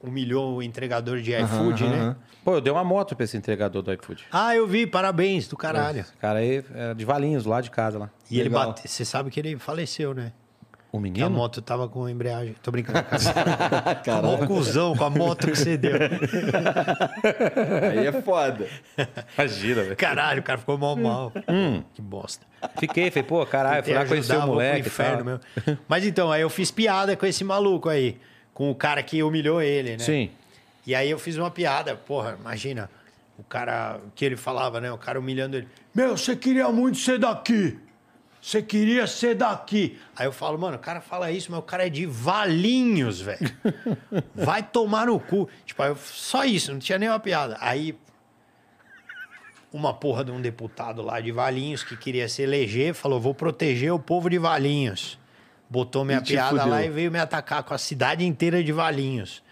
humilhou 0.00 0.56
o 0.56 0.62
entregador 0.62 1.20
de 1.20 1.32
iFood, 1.32 1.84
né? 1.84 2.00
aham. 2.00 2.16
Pô, 2.44 2.54
eu 2.54 2.60
dei 2.60 2.72
uma 2.72 2.84
moto 2.84 3.16
pra 3.16 3.24
esse 3.24 3.36
entregador 3.36 3.82
do 3.82 3.92
iFood. 3.92 4.24
Ah, 4.30 4.54
eu 4.54 4.66
vi, 4.66 4.86
parabéns, 4.86 5.48
do 5.48 5.56
caralho. 5.56 6.00
Esse 6.00 6.12
cara 6.14 6.40
aí 6.40 6.62
era 6.74 6.94
de 6.94 7.04
Valinhos, 7.04 7.46
lá 7.46 7.60
de 7.60 7.70
casa 7.70 7.98
lá. 7.98 8.10
E 8.30 8.38
ele 8.38 8.48
Legal. 8.48 8.68
bate, 8.68 8.86
você 8.86 9.04
sabe 9.04 9.30
que 9.30 9.40
ele 9.40 9.58
faleceu, 9.58 10.12
né? 10.14 10.32
O 10.94 11.00
Que 11.00 11.08
a 11.08 11.10
menino? 11.10 11.30
moto 11.30 11.60
tava 11.60 11.88
com 11.88 12.08
embreagem. 12.08 12.54
Tô 12.62 12.70
brincando, 12.70 13.02
cara. 13.02 13.94
Caralho. 14.04 14.38
Mó 14.38 14.46
cuzão 14.46 14.96
com 14.96 15.02
a 15.02 15.10
moto 15.10 15.48
que 15.48 15.56
você 15.56 15.76
deu. 15.76 15.90
Aí 17.90 18.06
é 18.06 18.12
foda. 18.22 18.68
Imagina, 19.36 19.82
velho. 19.82 19.96
Caralho, 19.96 20.40
o 20.40 20.42
cara 20.44 20.56
ficou 20.56 20.78
mal 20.78 20.94
mal. 20.96 21.32
Que 21.94 22.00
bosta. 22.00 22.46
Fiquei, 22.78 23.10
falei, 23.10 23.24
pô, 23.24 23.44
caralho, 23.44 23.82
fui 23.82 23.92
lá 23.92 24.06
conhecer 24.06 24.36
o 24.36 24.46
moleque. 24.46 24.86
inferno 24.86 25.24
mesmo. 25.24 25.40
Mas 25.88 26.06
então, 26.06 26.30
aí 26.30 26.42
eu 26.42 26.48
fiz 26.50 26.70
piada 26.70 27.16
com 27.16 27.26
esse 27.26 27.42
maluco 27.42 27.88
aí. 27.88 28.16
Com 28.52 28.70
o 28.70 28.74
cara 28.74 29.02
que 29.02 29.20
humilhou 29.20 29.60
ele, 29.60 29.92
né? 29.92 29.98
Sim. 29.98 30.30
E 30.86 30.94
aí 30.94 31.10
eu 31.10 31.18
fiz 31.18 31.36
uma 31.36 31.50
piada, 31.50 31.96
porra, 31.96 32.36
imagina. 32.38 32.88
O 33.36 33.42
cara, 33.42 33.98
o 34.06 34.12
que 34.14 34.24
ele 34.24 34.36
falava, 34.36 34.80
né? 34.80 34.92
O 34.92 34.98
cara 34.98 35.18
humilhando 35.18 35.56
ele. 35.56 35.66
Meu, 35.92 36.16
você 36.16 36.36
queria 36.36 36.68
muito 36.68 36.98
ser 36.98 37.18
daqui. 37.18 37.76
Você 38.44 38.60
queria 38.60 39.06
ser 39.06 39.34
daqui. 39.34 39.98
Aí 40.14 40.26
eu 40.26 40.32
falo, 40.32 40.58
mano, 40.58 40.76
o 40.76 40.78
cara 40.78 41.00
fala 41.00 41.30
isso, 41.30 41.50
mas 41.50 41.60
o 41.60 41.62
cara 41.62 41.86
é 41.86 41.88
de 41.88 42.04
Valinhos, 42.04 43.18
velho. 43.18 43.50
Vai 44.36 44.62
tomar 44.62 45.06
no 45.06 45.18
cu. 45.18 45.48
Tipo, 45.64 45.82
aí 45.82 45.88
eu- 45.88 45.96
só 45.96 46.44
isso, 46.44 46.70
não 46.70 46.78
tinha 46.78 46.98
nenhuma 46.98 47.18
piada. 47.18 47.56
Aí 47.58 47.96
uma 49.72 49.94
porra 49.94 50.22
de 50.26 50.30
um 50.30 50.42
deputado 50.42 51.00
lá 51.00 51.20
de 51.22 51.32
Valinhos 51.32 51.82
que 51.82 51.96
queria 51.96 52.28
se 52.28 52.42
eleger, 52.42 52.92
falou: 52.92 53.18
vou 53.18 53.34
proteger 53.34 53.90
o 53.94 53.98
povo 53.98 54.28
de 54.28 54.36
Valinhos. 54.38 55.18
Botou 55.70 56.04
minha 56.04 56.20
piada 56.20 56.50
fudeu. 56.58 56.66
lá 56.68 56.84
e 56.84 56.90
veio 56.90 57.10
me 57.10 57.18
atacar 57.18 57.62
com 57.62 57.72
a 57.72 57.78
cidade 57.78 58.26
inteira 58.26 58.62
de 58.62 58.72
Valinhos. 58.72 59.42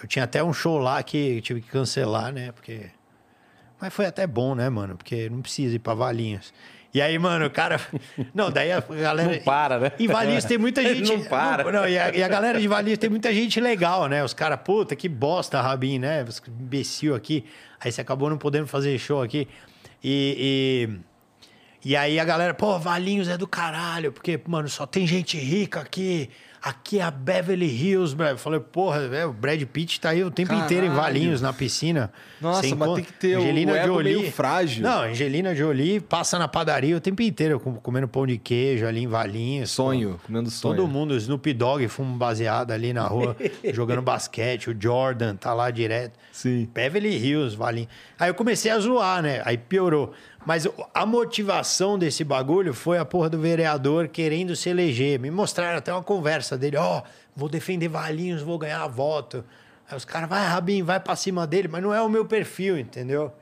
Eu 0.00 0.06
tinha 0.06 0.24
até 0.24 0.44
um 0.44 0.52
show 0.52 0.78
lá 0.78 1.02
que 1.02 1.40
tive 1.40 1.60
que 1.60 1.68
cancelar, 1.68 2.32
né? 2.32 2.52
Porque. 2.52 2.90
Mas 3.80 3.92
foi 3.92 4.06
até 4.06 4.24
bom, 4.24 4.54
né, 4.54 4.70
mano? 4.70 4.96
Porque 4.96 5.28
não 5.28 5.42
precisa 5.42 5.74
ir 5.74 5.80
pra 5.80 5.94
Valinhos. 5.94 6.54
E 6.96 7.02
aí, 7.02 7.18
mano, 7.18 7.44
o 7.44 7.50
cara. 7.50 7.78
Não, 8.32 8.50
daí 8.50 8.72
a 8.72 8.80
galera. 8.80 9.30
Não 9.30 9.40
para, 9.40 9.78
né? 9.78 9.92
Em 9.98 10.06
Valinhos 10.06 10.46
tem 10.46 10.56
muita 10.56 10.80
gente. 10.94 11.14
Não 11.14 11.24
para. 11.24 11.70
Não, 11.70 11.86
e, 11.86 11.98
a, 11.98 12.16
e 12.16 12.22
a 12.22 12.28
galera 12.28 12.58
de 12.58 12.66
Valinhos 12.66 12.98
tem 12.98 13.10
muita 13.10 13.34
gente 13.34 13.60
legal, 13.60 14.08
né? 14.08 14.24
Os 14.24 14.32
caras, 14.32 14.58
puta, 14.64 14.96
que 14.96 15.06
bosta, 15.06 15.60
Rabin, 15.60 15.98
né? 15.98 16.24
Os 16.26 16.42
imbecil 16.48 17.14
aqui. 17.14 17.44
Aí 17.78 17.92
você 17.92 18.00
acabou 18.00 18.30
não 18.30 18.38
podendo 18.38 18.66
fazer 18.66 18.96
show 18.98 19.22
aqui. 19.22 19.46
E. 20.02 20.88
e... 20.94 21.16
E 21.84 21.94
aí 21.94 22.18
a 22.18 22.24
galera, 22.24 22.52
pô, 22.52 22.80
Valinhos 22.80 23.28
é 23.28 23.38
do 23.38 23.46
caralho, 23.46 24.10
porque, 24.10 24.40
mano, 24.44 24.68
só 24.68 24.86
tem 24.86 25.06
gente 25.06 25.36
rica 25.36 25.80
aqui. 25.80 26.28
Aqui 26.60 26.98
é 26.98 27.02
a 27.02 27.12
Beverly 27.12 27.66
Hills, 27.66 28.12
bro. 28.16 28.26
Eu 28.26 28.38
falei, 28.38 28.58
porra, 28.58 29.02
é, 29.02 29.24
o 29.24 29.32
Brad 29.32 29.62
Pitt 29.62 30.00
tá 30.00 30.10
aí 30.10 30.24
o 30.24 30.30
tempo 30.32 30.52
inteiro 30.52 30.84
em 30.84 30.88
Caralho. 30.88 31.14
Valinhos, 31.14 31.40
na 31.40 31.52
piscina. 31.52 32.10
Nossa, 32.40 32.60
Sem 32.62 32.74
mas 32.74 32.88
con- 32.88 32.94
tem 32.96 33.04
que 33.04 33.12
ter 33.14 33.34
Angelina 33.34 33.72
o 33.72 33.76
ego 33.76 33.94
Jolie. 33.94 34.16
meio 34.18 34.32
frágil. 34.32 34.82
Não, 34.82 35.02
Angelina 35.02 35.54
Jolie 35.54 36.00
passa 36.00 36.38
na 36.38 36.46
padaria 36.46 36.96
o 36.96 37.00
tempo 37.00 37.22
inteiro, 37.22 37.58
com- 37.58 37.74
comendo 37.76 38.06
pão 38.06 38.26
de 38.26 38.36
queijo 38.36 38.86
ali 38.86 39.02
em 39.04 39.06
Valinhos. 39.06 39.70
Sonho, 39.70 40.20
comendo 40.26 40.50
sonho. 40.50 40.76
Todo 40.76 40.86
mundo, 40.86 41.16
Snoop 41.16 41.52
Dogg 41.54 41.88
fuma 41.88 42.16
baseado 42.16 42.72
ali 42.72 42.92
na 42.92 43.06
rua, 43.06 43.36
jogando 43.72 44.02
basquete. 44.02 44.70
O 44.70 44.76
Jordan 44.78 45.34
tá 45.36 45.54
lá 45.54 45.70
direto. 45.70 46.12
Sim. 46.32 46.68
Beverly 46.74 47.16
Hills, 47.16 47.56
Valinho. 47.56 47.88
Aí 48.18 48.28
eu 48.30 48.34
comecei 48.34 48.70
a 48.70 48.78
zoar, 48.78 49.22
né? 49.22 49.40
Aí 49.44 49.56
piorou. 49.56 50.12
Mas 50.44 50.68
a 50.94 51.04
motivação 51.04 51.98
desse 51.98 52.22
bagulho 52.22 52.72
foi 52.72 52.98
a 52.98 53.04
porra 53.04 53.28
do 53.28 53.38
vereador 53.40 54.06
querendo 54.08 54.54
se 54.54 54.68
eleger. 54.68 55.18
Me 55.18 55.30
mostraram 55.30 55.78
até 55.78 55.92
uma 55.92 56.02
conversa 56.02 56.56
dele. 56.56 56.76
Ó, 56.76 57.02
vou 57.34 57.48
defender 57.48 57.88
Valinhos, 57.88 58.42
vou 58.42 58.56
ganhar 58.58 58.86
voto. 58.86 59.44
Aí 59.88 59.96
os 59.96 60.04
caras, 60.04 60.28
vai, 60.28 60.44
Rabin, 60.46 60.82
vai 60.82 60.98
pra 61.00 61.14
cima 61.16 61.46
dele. 61.46 61.68
Mas 61.68 61.82
não 61.82 61.94
é 61.94 62.00
o 62.02 62.08
meu 62.08 62.24
perfil, 62.24 62.78
entendeu? 62.78 63.32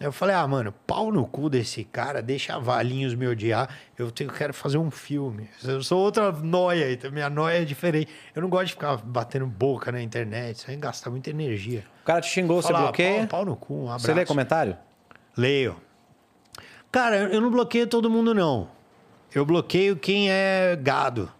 Aí 0.00 0.06
eu 0.06 0.12
falei, 0.12 0.34
ah, 0.34 0.46
mano, 0.46 0.72
pau 0.86 1.12
no 1.12 1.26
cu 1.26 1.50
desse 1.50 1.84
cara, 1.84 2.22
deixa 2.22 2.58
Valinhos 2.58 3.14
me 3.14 3.28
odiar. 3.28 3.68
Eu, 3.98 4.10
tenho, 4.10 4.30
quero 4.30 4.54
fazer 4.54 4.78
um 4.78 4.90
filme. 4.90 5.48
Eu 5.62 5.82
sou 5.82 6.00
outra 6.00 6.32
noia, 6.32 6.90
então 6.90 7.10
minha 7.10 7.28
noia 7.28 7.60
é 7.60 7.64
diferente. 7.66 8.10
Eu 8.34 8.40
não 8.40 8.48
gosto 8.48 8.68
de 8.68 8.72
ficar 8.72 8.96
batendo 8.96 9.46
boca 9.46 9.92
na 9.92 10.00
internet, 10.00 10.56
isso 10.56 10.70
aí 10.70 10.76
gasta 10.76 11.10
muita 11.10 11.28
energia. 11.28 11.84
O 12.02 12.06
cara 12.06 12.22
te 12.22 12.28
xingou, 12.28 12.62
você 12.62 12.72
ah, 12.72 12.78
bloqueia. 12.78 13.26
Pau, 13.26 13.40
pau 13.40 13.44
no 13.44 13.56
cu, 13.56 13.74
um 13.74 13.84
abraço. 13.88 14.06
Você 14.06 14.14
lê 14.14 14.24
comentário? 14.24 14.74
Leio. 15.36 15.76
Cara, 16.90 17.16
eu 17.16 17.40
não 17.40 17.50
bloqueio 17.50 17.86
todo 17.86 18.08
mundo, 18.08 18.34
não. 18.34 18.68
Eu 19.34 19.44
bloqueio 19.44 19.96
quem 19.96 20.30
é 20.30 20.78
gado. 20.80 21.30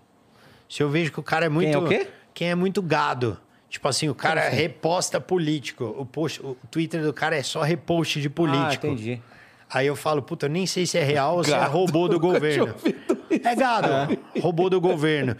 Se 0.68 0.82
eu 0.82 0.90
vejo 0.90 1.10
que 1.10 1.18
o 1.18 1.22
cara 1.22 1.46
é 1.46 1.48
muito. 1.48 1.74
é 1.74 1.78
o 1.78 1.88
quê? 1.88 2.08
Quem 2.34 2.50
é 2.50 2.54
muito 2.54 2.82
gado. 2.82 3.38
Tipo 3.70 3.86
assim, 3.88 4.08
o 4.08 4.14
cara 4.16 4.48
assim? 4.48 4.56
reposta 4.56 5.20
político. 5.20 5.84
O, 5.96 6.04
post, 6.04 6.44
o 6.44 6.56
Twitter 6.70 7.02
do 7.02 7.12
cara 7.12 7.36
é 7.36 7.42
só 7.42 7.62
repost 7.62 8.20
de 8.20 8.26
Ah, 8.26 8.30
político. 8.30 8.86
entendi. 8.88 9.22
Aí 9.72 9.86
eu 9.86 9.94
falo, 9.94 10.20
puta, 10.20 10.46
eu 10.46 10.50
nem 10.50 10.66
sei 10.66 10.84
se 10.84 10.98
é 10.98 11.04
real 11.04 11.36
ou 11.36 11.44
se 11.44 11.52
é 11.52 11.64
robô 11.64 12.08
do 12.08 12.18
governo. 12.18 12.74
É 13.44 13.54
gado, 13.54 14.18
robô 14.40 14.68
do 14.68 14.80
governo. 14.80 15.36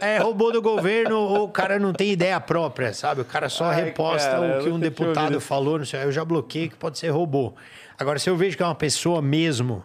É 0.00 0.16
robô 0.16 0.50
do 0.50 0.62
governo 0.62 1.18
ou 1.18 1.44
o 1.44 1.48
cara 1.50 1.78
não 1.78 1.92
tem 1.92 2.10
ideia 2.10 2.40
própria, 2.40 2.94
sabe? 2.94 3.20
O 3.20 3.24
cara 3.26 3.50
só 3.50 3.66
Ai, 3.66 3.84
reposta 3.84 4.30
cara, 4.30 4.60
o 4.60 4.64
que 4.64 4.70
um 4.70 4.80
deputado 4.80 5.38
falou, 5.38 5.76
não 5.76 5.84
sei, 5.84 6.02
eu 6.04 6.10
já 6.10 6.24
bloqueei 6.24 6.70
que 6.70 6.76
pode 6.76 6.98
ser 6.98 7.10
robô. 7.10 7.52
Agora, 7.98 8.18
se 8.18 8.30
eu 8.30 8.36
vejo 8.38 8.56
que 8.56 8.62
é 8.62 8.66
uma 8.66 8.74
pessoa 8.74 9.20
mesmo 9.20 9.84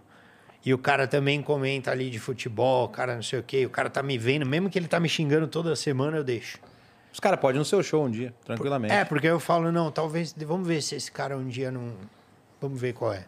e 0.65 0.73
o 0.73 0.77
cara 0.77 1.05
também 1.05 1.41
comenta 1.41 1.91
ali 1.91 2.09
de 2.09 2.19
futebol, 2.19 2.85
o 2.85 2.89
cara 2.89 3.15
não 3.15 3.23
sei 3.23 3.39
o 3.39 3.43
quê, 3.43 3.65
o 3.65 3.69
cara 3.69 3.89
tá 3.89 4.01
me 4.01 4.17
vendo, 4.17 4.45
mesmo 4.45 4.69
que 4.69 4.79
ele 4.79 4.87
tá 4.87 4.97
me 5.01 5.09
xingando 5.09 5.45
toda 5.45 5.75
semana, 5.75 6.15
eu 6.15 6.23
deixo. 6.23 6.57
Os 7.11 7.19
caras 7.19 7.39
podem 7.39 7.57
ir 7.57 7.59
no 7.59 7.65
seu 7.65 7.81
show 7.81 8.05
um 8.05 8.09
dia, 8.09 8.33
tranquilamente. 8.45 8.93
É, 8.93 9.03
porque 9.03 9.27
eu 9.27 9.39
falo, 9.39 9.71
não, 9.71 9.91
talvez, 9.91 10.33
vamos 10.45 10.67
ver 10.67 10.81
se 10.81 10.95
esse 10.95 11.11
cara 11.11 11.37
um 11.37 11.47
dia 11.47 11.71
não... 11.71 11.93
Vamos 12.61 12.79
ver 12.79 12.93
qual 12.93 13.13
é. 13.13 13.25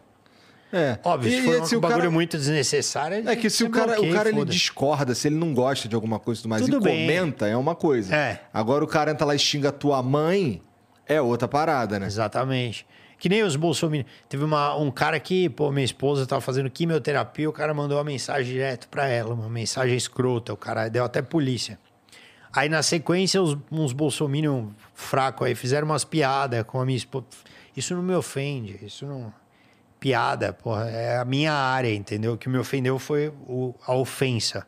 É. 0.72 0.98
Óbvio, 1.04 1.28
E- 1.30 1.36
se 1.40 1.42
for 1.42 1.60
um 1.60 1.66
se 1.66 1.76
o 1.76 1.80
bagulho 1.80 1.98
cara- 2.02 2.10
muito 2.10 2.38
desnecessário... 2.38 3.28
É 3.28 3.36
que 3.36 3.50
se 3.50 3.62
o 3.64 3.70
cara, 3.70 4.00
o 4.00 4.10
cara 4.12 4.28
ele 4.30 4.44
discorda, 4.44 5.14
se 5.14 5.28
ele 5.28 5.36
não 5.36 5.52
gosta 5.52 5.88
de 5.88 5.94
alguma 5.94 6.18
coisa 6.18 6.40
e 6.40 6.42
tudo 6.42 6.50
mais 6.50 6.62
Tudo 6.64 6.76
e 6.78 6.80
bem. 6.80 7.06
comenta, 7.06 7.46
é 7.46 7.56
uma 7.56 7.74
coisa. 7.74 8.14
É. 8.14 8.40
Agora 8.54 8.82
o 8.82 8.86
cara 8.86 9.10
entra 9.10 9.26
lá 9.26 9.34
e 9.34 9.38
xinga 9.38 9.68
a 9.68 9.72
tua 9.72 10.02
mãe, 10.02 10.62
é 11.06 11.20
outra 11.20 11.46
parada, 11.48 11.98
né? 11.98 12.06
Exatamente. 12.06 12.86
Que 13.18 13.28
nem 13.28 13.42
os 13.42 13.54
bolsominions. 13.54 14.08
Teve 14.28 14.44
uma, 14.44 14.74
um 14.76 14.90
cara 14.90 15.20
que, 15.20 15.48
pô, 15.50 15.70
minha 15.70 15.84
esposa 15.84 16.26
tava 16.26 16.40
fazendo 16.40 16.70
quimioterapia, 16.70 17.48
o 17.48 17.52
cara 17.52 17.74
mandou 17.74 17.98
uma 17.98 18.04
mensagem 18.04 18.52
direto 18.52 18.88
pra 18.88 19.06
ela, 19.08 19.34
uma 19.34 19.48
mensagem 19.48 19.96
escrota, 19.96 20.52
o 20.52 20.56
cara 20.56 20.88
deu 20.88 21.04
até 21.04 21.20
polícia. 21.20 21.78
Aí 22.52 22.68
na 22.68 22.82
sequência, 22.82 23.42
os, 23.42 23.56
uns 23.70 23.92
bolsominions 23.92 24.72
fracos 24.94 25.46
aí 25.46 25.54
fizeram 25.54 25.86
umas 25.86 26.04
piadas 26.04 26.62
com 26.64 26.80
a 26.80 26.84
minha 26.84 26.96
esposa. 26.96 27.24
Isso 27.76 27.94
não 27.94 28.02
me 28.02 28.14
ofende, 28.14 28.78
isso 28.84 29.06
não. 29.06 29.32
Piada, 29.98 30.52
porra, 30.52 30.90
é 30.90 31.18
a 31.18 31.24
minha 31.24 31.52
área, 31.52 31.94
entendeu? 31.94 32.34
O 32.34 32.38
que 32.38 32.48
me 32.48 32.58
ofendeu 32.58 32.98
foi 32.98 33.28
o- 33.46 33.74
a 33.86 33.94
ofensa 33.94 34.66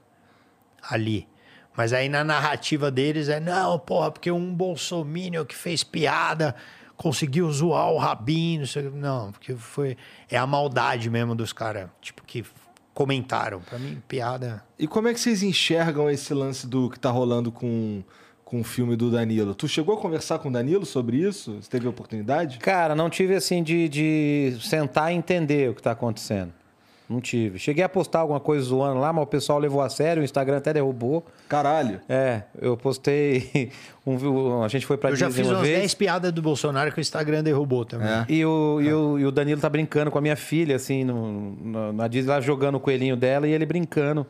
ali. 0.81 1.29
Mas 1.77 1.93
aí 1.93 2.09
na 2.09 2.23
narrativa 2.23 2.91
deles 2.91 3.29
é, 3.29 3.41
não, 3.41 3.79
porra, 3.79 4.11
porque 4.13 4.31
um 4.31 4.55
bolsominion 4.55 5.45
que 5.45 5.55
fez 5.57 5.83
piada 5.83 6.55
conseguiu 6.97 7.51
zoar 7.51 7.91
o 7.91 7.99
Rabin, 7.99 8.61
não 8.61 8.67
sei. 8.67 8.89
Não, 8.91 9.33
porque 9.33 9.55
foi... 9.57 9.97
É 10.31 10.39
a 10.39 10.47
maldade 10.47 11.11
mesmo 11.11 11.35
dos 11.35 11.53
caras, 11.53 11.91
tipo, 12.01 12.23
que 12.23 12.45
comentaram. 12.95 13.61
Pra 13.61 13.79
mim, 13.79 14.01
piada... 14.09 14.65
E 14.79 14.87
como 14.87 15.09
é 15.09 15.13
que 15.13 15.21
vocês 15.21 15.43
enxergam 15.43 16.09
esse 16.09 16.33
lance 16.33 16.67
do 16.67 16.89
que 16.89 16.99
tá 16.99 17.11
rolando 17.11 17.51
com, 17.51 18.03
com 18.45 18.61
o 18.61 18.65
filme 18.65 18.97
do 18.97 19.11
Danilo? 19.11 19.55
Tu 19.55 19.69
chegou 19.69 19.97
a 19.97 20.01
conversar 20.01 20.39
com 20.39 20.49
o 20.49 20.53
Danilo 20.53 20.87
sobre 20.87 21.17
isso? 21.19 21.61
Você 21.61 21.69
teve 21.69 21.87
a 21.87 21.91
oportunidade? 21.91 22.59
Cara, 22.59 22.95
não 22.95 23.11
tive 23.11 23.35
assim 23.35 23.63
de, 23.63 23.89
de 23.89 24.57
sentar 24.61 25.13
e 25.13 25.17
entender 25.17 25.71
o 25.71 25.75
que 25.75 25.83
tá 25.83 25.91
acontecendo. 25.91 26.53
Não 27.09 27.21
tive. 27.21 27.59
Cheguei 27.59 27.85
a 27.85 27.89
postar 27.89 28.21
alguma 28.21 28.41
coisa 28.41 28.65
zoando 28.65 28.99
lá, 28.99 29.13
mas 29.13 29.25
o 29.25 29.27
pessoal 29.27 29.59
levou 29.59 29.83
a 29.83 29.91
sério, 29.91 30.23
o 30.23 30.25
Instagram 30.25 30.57
até 30.57 30.73
derrubou. 30.73 31.25
Caralho. 31.49 32.01
É, 32.09 32.43
eu 32.61 32.77
postei. 32.77 33.71
Um, 34.07 34.63
a 34.63 34.69
gente 34.69 34.85
foi 34.85 34.99
pra 34.99 35.09
Eu 35.09 35.17
já 35.17 35.29
Disney 35.29 35.45
fiz 35.45 35.51
uma 35.51 35.59
umas 35.61 35.67
vez. 35.67 35.79
10 35.81 35.95
piadas 35.95 36.31
do 36.31 36.43
Bolsonaro 36.43 36.93
que 36.93 36.99
o 36.99 37.01
Instagram 37.01 37.43
derrubou 37.43 37.87
também. 37.87 38.07
É. 38.07 38.27
E 38.29 38.45
o, 38.45 38.79
e, 38.79 38.93
o, 38.93 39.19
e 39.19 39.25
o 39.25 39.31
Danilo 39.31 39.59
tá 39.59 39.71
brincando 39.71 40.11
com 40.11 40.19
a 40.19 40.21
minha 40.21 40.37
filha, 40.37 40.77
assim, 40.77 41.05
no, 41.05 41.53
no- 41.53 41.91
na 41.95 42.07
Disney, 42.07 42.29
lá 42.31 42.39
jogando 42.39 42.75
o 42.75 42.81
coelhinho 42.81 43.17
dela 43.17 43.49
e 43.49 43.53
ele 43.53 43.65
brincando 43.65 44.27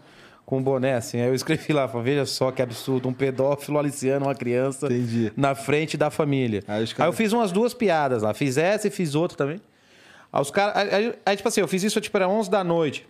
com 0.46 0.58
o 0.58 0.60
boné, 0.60 0.94
assim. 0.94 1.20
Aí 1.20 1.26
eu 1.26 1.34
escrevi 1.34 1.72
lá, 1.72 1.88
falei, 1.88 2.04
veja 2.14 2.24
só 2.24 2.52
que 2.52 2.62
absurdo, 2.62 3.08
um 3.08 3.12
pedófilo 3.12 3.76
aliciando 3.76 4.26
uma 4.26 4.34
criança 4.36 4.86
Entendi. 4.86 5.32
na 5.36 5.56
frente 5.56 5.96
da 5.96 6.08
família. 6.08 6.62
Aí 6.68 6.76
Aí, 6.78 6.84
os 6.84 6.92
caras- 6.92 7.12
eu 7.12 7.16
fiz 7.16 7.32
umas 7.32 7.50
duas 7.50 7.74
piadas 7.74 8.22
lá, 8.22 8.32
fiz 8.32 8.56
essa 8.56 8.86
e 8.86 8.90
fiz 8.92 9.16
outra 9.16 9.36
também. 9.36 9.60
Aí 10.34 10.40
os 10.42 10.50
caras, 10.50 10.76
aí, 10.76 10.92
aí- 10.92 11.14
aí, 11.24 11.36
tipo 11.36 11.48
assim, 11.48 11.60
eu 11.60 11.68
fiz 11.68 11.84
isso, 11.84 12.00
tipo, 12.00 12.16
era 12.16 12.28
11 12.28 12.50
da 12.50 12.64
noite. 12.64 13.06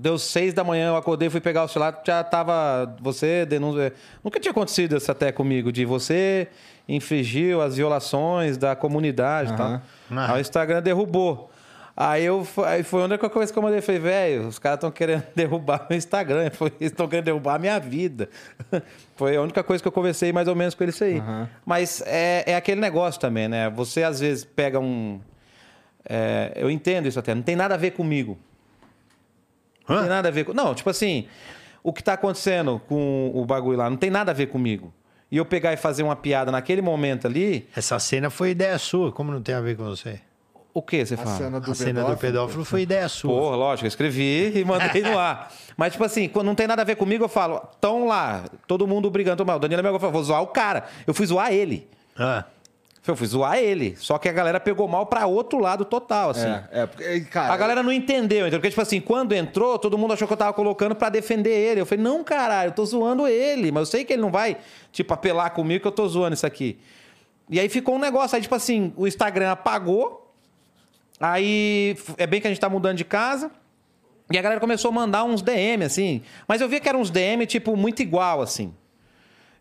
Deu 0.00 0.18
seis 0.18 0.54
da 0.54 0.64
manhã, 0.64 0.88
eu 0.88 0.96
acordei, 0.96 1.28
fui 1.28 1.42
pegar 1.42 1.64
o 1.64 1.68
celular, 1.68 2.00
já 2.06 2.24
tava. 2.24 2.96
Você 3.02 3.44
denuncia. 3.44 3.92
Nunca 4.24 4.40
tinha 4.40 4.50
acontecido 4.50 4.96
isso 4.96 5.12
até 5.12 5.30
comigo, 5.30 5.70
de 5.70 5.84
você 5.84 6.48
infringiu 6.88 7.60
as 7.60 7.76
violações 7.76 8.56
da 8.56 8.74
comunidade 8.74 9.52
e 9.52 9.56
tal. 9.56 9.66
Ah. 10.10 10.32
Aí 10.32 10.38
o 10.38 10.40
Instagram 10.40 10.80
derrubou. 10.80 11.50
Aí, 11.94 12.24
eu, 12.24 12.48
aí 12.64 12.82
foi 12.82 13.02
a 13.02 13.04
única 13.04 13.28
coisa 13.28 13.52
que 13.52 13.58
eu 13.58 13.62
mandei. 13.62 13.82
Falei, 13.82 14.00
velho, 14.00 14.48
os 14.48 14.58
caras 14.58 14.78
estão 14.78 14.90
querendo 14.90 15.24
derrubar 15.36 15.84
meu 15.90 15.98
Instagram. 15.98 16.50
Foi, 16.50 16.68
Eles 16.80 16.90
estão 16.92 17.06
querendo 17.06 17.26
derrubar 17.26 17.56
a 17.56 17.58
minha 17.58 17.78
vida. 17.78 18.30
Foi 19.14 19.36
a 19.36 19.42
única 19.42 19.62
coisa 19.62 19.82
que 19.82 19.88
eu 19.88 19.92
conversei 19.92 20.32
mais 20.32 20.48
ou 20.48 20.56
menos 20.56 20.74
com 20.74 20.82
eles 20.82 21.00
aí. 21.02 21.18
Aham. 21.18 21.48
Mas 21.66 22.02
é, 22.06 22.44
é 22.52 22.56
aquele 22.56 22.80
negócio 22.80 23.20
também, 23.20 23.46
né? 23.46 23.68
Você 23.68 24.02
às 24.02 24.18
vezes 24.20 24.42
pega 24.42 24.80
um. 24.80 25.20
É, 26.08 26.52
eu 26.56 26.70
entendo 26.70 27.06
isso 27.06 27.18
até, 27.18 27.34
não 27.34 27.42
tem 27.42 27.56
nada 27.56 27.74
a 27.74 27.78
ver 27.78 27.92
comigo. 27.92 28.38
Não 29.88 29.98
tem 30.00 30.08
nada 30.08 30.28
a 30.28 30.30
ver 30.30 30.44
com. 30.44 30.52
Não, 30.52 30.74
tipo 30.74 30.88
assim, 30.90 31.26
o 31.82 31.92
que 31.92 32.02
tá 32.02 32.12
acontecendo 32.14 32.80
com 32.88 33.30
o 33.34 33.44
bagulho 33.44 33.78
lá 33.78 33.90
não 33.90 33.96
tem 33.96 34.10
nada 34.10 34.30
a 34.30 34.34
ver 34.34 34.46
comigo. 34.46 34.92
E 35.30 35.36
eu 35.38 35.44
pegar 35.46 35.72
e 35.72 35.76
fazer 35.76 36.02
uma 36.02 36.14
piada 36.14 36.52
naquele 36.52 36.82
momento 36.82 37.26
ali, 37.26 37.66
Essa 37.74 37.98
cena 37.98 38.28
foi 38.28 38.50
ideia 38.50 38.78
sua, 38.78 39.10
como 39.10 39.32
não 39.32 39.40
tem 39.42 39.54
a 39.54 39.60
ver 39.60 39.76
com 39.76 39.84
você? 39.84 40.20
o 40.74 40.80
que 40.80 41.04
você 41.04 41.14
A 41.14 41.18
fala? 41.18 41.36
cena 41.36 41.60
do 41.60 41.70
a 41.70 41.74
cena 41.74 42.04
do 42.04 42.16
pedófilo. 42.16 42.64
foi 42.64 42.80
ideia 42.82 43.06
sua. 43.06 43.30
Porra, 43.30 43.56
lógico, 43.56 43.84
eu 43.84 43.88
escrevi 43.88 44.58
e 44.58 44.64
mandei 44.64 45.02
no 45.02 45.18
ar. 45.18 45.52
Mas, 45.76 45.92
tipo 45.92 46.02
assim, 46.04 46.28
quando 46.30 46.46
não 46.46 46.54
tem 46.54 46.66
nada 46.66 46.80
a 46.80 46.84
ver 46.84 46.96
comigo, 46.96 47.24
eu 47.24 47.28
falo, 47.28 47.60
tão 47.78 48.06
lá, 48.06 48.44
todo 48.66 48.86
mundo 48.86 49.10
brigando, 49.10 49.44
mal. 49.44 49.56
O 49.56 49.60
Danilo 49.60 49.80
é 49.80 49.82
meu, 49.82 49.92
eu 49.92 50.00
falo, 50.00 50.12
vou 50.12 50.22
zoar 50.24 50.40
o 50.40 50.46
cara. 50.46 50.84
Eu 51.06 51.12
fui 51.12 51.26
zoar 51.26 51.52
ele. 51.52 51.86
Ah, 52.18 52.44
Eu 53.04 53.16
fui 53.16 53.26
zoar 53.26 53.58
ele. 53.58 53.96
Só 53.98 54.16
que 54.16 54.28
a 54.28 54.32
galera 54.32 54.60
pegou 54.60 54.86
mal 54.86 55.06
pra 55.06 55.26
outro 55.26 55.58
lado 55.58 55.84
total, 55.84 56.30
assim. 56.30 56.46
É, 56.46 56.68
é, 56.70 56.86
porque, 56.86 57.20
cara. 57.22 57.52
A 57.52 57.56
galera 57.56 57.82
não 57.82 57.92
entendeu, 57.92 58.42
entendeu? 58.42 58.60
Porque, 58.60 58.70
tipo 58.70 58.80
assim, 58.80 59.00
quando 59.00 59.32
entrou, 59.32 59.76
todo 59.76 59.98
mundo 59.98 60.14
achou 60.14 60.28
que 60.28 60.32
eu 60.32 60.38
tava 60.38 60.52
colocando 60.52 60.94
pra 60.94 61.08
defender 61.08 61.50
ele. 61.50 61.80
Eu 61.80 61.86
falei, 61.86 62.04
não, 62.04 62.22
caralho, 62.22 62.68
eu 62.68 62.72
tô 62.72 62.84
zoando 62.84 63.26
ele. 63.26 63.72
Mas 63.72 63.80
eu 63.80 63.86
sei 63.86 64.04
que 64.04 64.12
ele 64.12 64.22
não 64.22 64.30
vai, 64.30 64.56
tipo, 64.92 65.12
apelar 65.12 65.50
comigo 65.50 65.82
que 65.82 65.88
eu 65.88 65.92
tô 65.92 66.06
zoando 66.06 66.34
isso 66.34 66.46
aqui. 66.46 66.78
E 67.50 67.58
aí 67.58 67.68
ficou 67.68 67.96
um 67.96 67.98
negócio. 67.98 68.36
Aí, 68.36 68.42
tipo 68.42 68.54
assim, 68.54 68.92
o 68.96 69.04
Instagram 69.04 69.50
apagou. 69.50 70.32
Aí, 71.18 71.96
é 72.16 72.26
bem 72.26 72.40
que 72.40 72.46
a 72.46 72.50
gente 72.50 72.60
tá 72.60 72.68
mudando 72.68 72.96
de 72.96 73.04
casa. 73.04 73.50
E 74.30 74.38
a 74.38 74.42
galera 74.42 74.60
começou 74.60 74.90
a 74.90 74.92
mandar 74.92 75.24
uns 75.24 75.42
DM, 75.42 75.84
assim. 75.84 76.22
Mas 76.46 76.60
eu 76.60 76.68
vi 76.68 76.78
que 76.78 76.88
eram 76.88 77.00
uns 77.00 77.10
DM, 77.10 77.44
tipo, 77.46 77.76
muito 77.76 78.00
igual, 78.00 78.40
assim. 78.40 78.72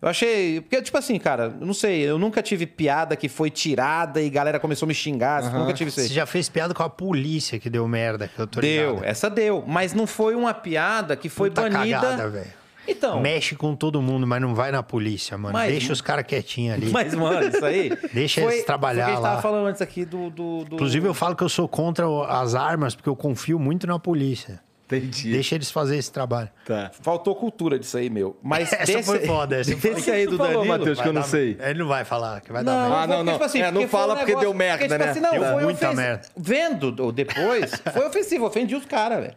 Eu 0.01 0.07
achei. 0.09 0.61
Porque, 0.61 0.81
tipo 0.81 0.97
assim, 0.97 1.19
cara, 1.19 1.53
eu 1.59 1.65
não 1.65 1.73
sei, 1.73 2.01
eu 2.01 2.17
nunca 2.17 2.41
tive 2.41 2.65
piada 2.65 3.15
que 3.15 3.29
foi 3.29 3.49
tirada 3.51 4.19
e 4.21 4.29
galera 4.29 4.59
começou 4.59 4.85
a 4.85 4.89
me 4.89 4.93
xingar. 4.95 5.43
Nunca 5.53 5.73
tive 5.73 5.89
isso 5.89 5.99
aí. 5.99 6.07
Você 6.07 6.13
já 6.13 6.25
fez 6.25 6.49
piada 6.49 6.73
com 6.73 6.81
a 6.81 6.89
polícia 6.89 7.59
que 7.59 7.69
deu 7.69 7.87
merda, 7.87 8.27
que 8.27 8.39
eu 8.39 8.47
tô 8.47 8.59
Deu, 8.61 8.95
ligado. 8.95 9.05
essa 9.05 9.29
deu. 9.29 9.63
Mas 9.67 9.93
não 9.93 10.07
foi 10.07 10.33
uma 10.33 10.53
piada 10.53 11.15
que 11.15 11.29
foi 11.29 11.49
Puta 11.49 11.69
banida. 11.69 11.99
cagada, 11.99 12.29
velho. 12.29 12.61
Então. 12.87 13.21
Mexe 13.21 13.55
com 13.55 13.75
todo 13.75 14.01
mundo, 14.01 14.25
mas 14.25 14.41
não 14.41 14.55
vai 14.55 14.71
na 14.71 14.81
polícia, 14.81 15.37
mano. 15.37 15.53
Mas- 15.53 15.69
Deixa 15.71 15.93
os 15.93 16.01
caras 16.01 16.25
quietinhos 16.25 16.73
ali. 16.77 16.89
Mas, 16.89 17.13
mano, 17.13 17.47
isso 17.47 17.63
aí. 17.63 17.95
Deixa 18.11 18.41
foi, 18.41 18.53
eles 18.55 18.65
trabalhar 18.65 19.03
foi 19.05 19.11
que 19.11 19.11
a 19.11 19.15
gente 19.17 19.23
lá. 19.23 19.29
tava 19.29 19.41
falando 19.43 19.67
antes 19.67 19.83
aqui 19.83 20.03
do. 20.03 20.31
do, 20.31 20.65
do- 20.65 20.75
Inclusive, 20.77 21.07
eu 21.07 21.13
falo 21.13 21.35
que 21.35 21.43
eu 21.43 21.49
sou 21.49 21.67
contra 21.67 22.05
as 22.27 22.55
armas, 22.55 22.95
porque 22.95 23.07
eu 23.07 23.15
confio 23.15 23.59
muito 23.59 23.85
na 23.85 23.99
polícia. 23.99 24.59
Entendi. 24.97 25.31
Deixa 25.31 25.55
eles 25.55 25.69
fazerem 25.71 25.99
esse 25.99 26.11
trabalho. 26.11 26.49
Tá. 26.65 26.91
Faltou 27.01 27.35
cultura 27.35 27.77
disso 27.79 27.97
aí, 27.97 28.09
meu. 28.09 28.37
Mas 28.41 28.71
Essa 28.73 28.85
desse, 28.85 29.03
foi 29.03 29.19
foda, 29.25 29.55
essa 29.59 29.77
foi 29.77 29.93
desse 29.95 30.11
aí 30.11 30.25
do 30.27 30.37
falou, 30.37 30.53
Danilo. 30.53 30.77
Matheus, 30.77 31.01
que 31.01 31.07
eu 31.07 31.13
não 31.13 31.21
dar- 31.21 31.27
sei. 31.27 31.57
Ele 31.59 31.79
não 31.79 31.87
vai 31.87 32.03
falar, 32.05 32.41
que 32.41 32.51
vai 32.51 32.63
dar 32.63 32.71
Não, 32.71 32.79
merda. 32.89 32.95
Ah, 32.95 33.07
não, 33.07 33.15
porque, 33.15 33.23
não. 33.25 33.33
tipo 33.33 33.45
assim, 33.45 33.59
É, 33.61 33.65
não 33.65 33.73
porque 33.73 33.87
fala 33.87 34.13
um 34.13 34.17
porque 34.17 34.35
deu 34.35 34.53
merda, 34.53 34.77
porque, 34.79 34.93
tipo 34.93 35.03
né? 35.03 35.09
Assim, 35.11 35.19
não, 35.19 35.31
Deu 35.31 35.41
foi 35.53 35.63
muita 35.63 35.69
ofensivo. 35.87 35.95
merda. 35.95 36.27
Vendo 36.37 37.03
ou 37.03 37.11
depois, 37.11 37.71
foi 37.93 38.05
ofensivo, 38.07 38.45
ofendi 38.45 38.75
os 38.75 38.85
caras, 38.85 39.19
velho. 39.21 39.35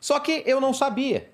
Só 0.00 0.18
que 0.20 0.42
eu 0.46 0.60
não 0.60 0.72
sabia. 0.74 1.28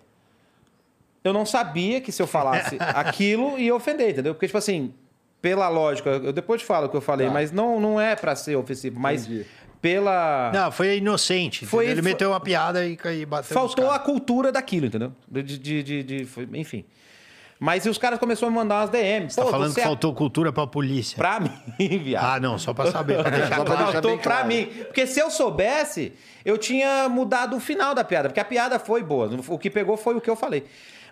Eu 1.22 1.32
não 1.32 1.46
sabia 1.46 2.00
que 2.00 2.12
se 2.12 2.20
eu 2.20 2.26
falasse 2.26 2.76
aquilo 2.80 3.58
ia 3.58 3.74
ofender, 3.74 4.10
entendeu? 4.10 4.34
Porque, 4.34 4.46
tipo 4.46 4.58
assim, 4.58 4.92
pela 5.40 5.68
lógica, 5.68 6.10
eu 6.10 6.32
depois 6.32 6.60
te 6.60 6.66
falo 6.66 6.86
o 6.86 6.88
que 6.88 6.96
eu 6.96 7.00
falei, 7.00 7.26
Tá. 7.28 7.32
mas 7.32 7.50
não, 7.52 7.80
não 7.80 8.00
é 8.00 8.14
pra 8.14 8.34
ser 8.36 8.56
ofensivo, 8.56 8.98
mas 9.00 9.24
Entendi. 9.26 9.46
Pela. 9.85 10.51
Não, 10.51 10.73
foi 10.73 10.97
inocente. 10.97 11.66
Foi- 11.66 11.85
ele 11.85 12.01
foi- 12.01 12.11
meteu 12.11 12.31
uma 12.31 12.40
piada 12.40 12.86
e, 12.86 12.97
e 13.20 13.27
bateu 13.27 13.52
Faltou 13.52 13.90
a 13.90 13.98
cultura 13.98 14.51
daquilo, 14.51 14.86
entendeu? 14.86 15.12
De, 15.31 15.43
de, 15.43 15.82
de, 15.82 16.02
de- 16.02 16.24
foi- 16.24 16.48
enfim. 16.55 16.86
Mas 17.61 17.85
os 17.85 17.98
caras 17.98 18.19
começaram 18.19 18.48
a 18.48 18.51
me 18.51 18.56
mandar 18.56 18.81
umas 18.81 18.89
DMs. 18.90 19.35
Você 19.35 19.40
tá 19.43 19.47
falando 19.47 19.69
você 19.69 19.74
que 19.74 19.81
é- 19.82 19.85
faltou 19.85 20.15
cultura 20.15 20.51
pra 20.55 20.66
polícia. 20.66 21.19
Pra 21.19 21.39
mim, 21.39 21.51
viado. 21.98 22.24
Ah, 22.24 22.40
não, 22.40 22.59
só 22.59 22.73
pra 22.73 22.90
saber. 22.90 23.20
Pra 23.20 23.28
deixar 23.31 23.56
Só 23.59 23.65
pra 23.65 23.74
deixar 23.77 23.93
Faltou 23.93 24.11
bem 24.12 24.19
pra 24.20 24.32
claro. 24.32 24.48
mim. 24.48 24.66
Porque 24.86 25.06
se 25.06 25.20
eu 25.20 25.31
soubesse, 25.31 26.15
eu 26.47 26.56
tinha 26.56 27.06
mudado 27.11 27.55
o 27.55 27.61
final 27.61 27.94
da 27.94 28.02
piada. 28.02 28.31
Porque 28.31 28.40
a 28.40 28.44
piada 28.44 28.78
foi 28.78 29.02
boa. 29.02 29.31
O 29.48 29.59
que 29.59 29.69
pegou 29.69 29.98
foi 29.98 30.15
o 30.16 30.20
que 30.20 30.31
eu 30.31 30.36
falei. 30.36 30.65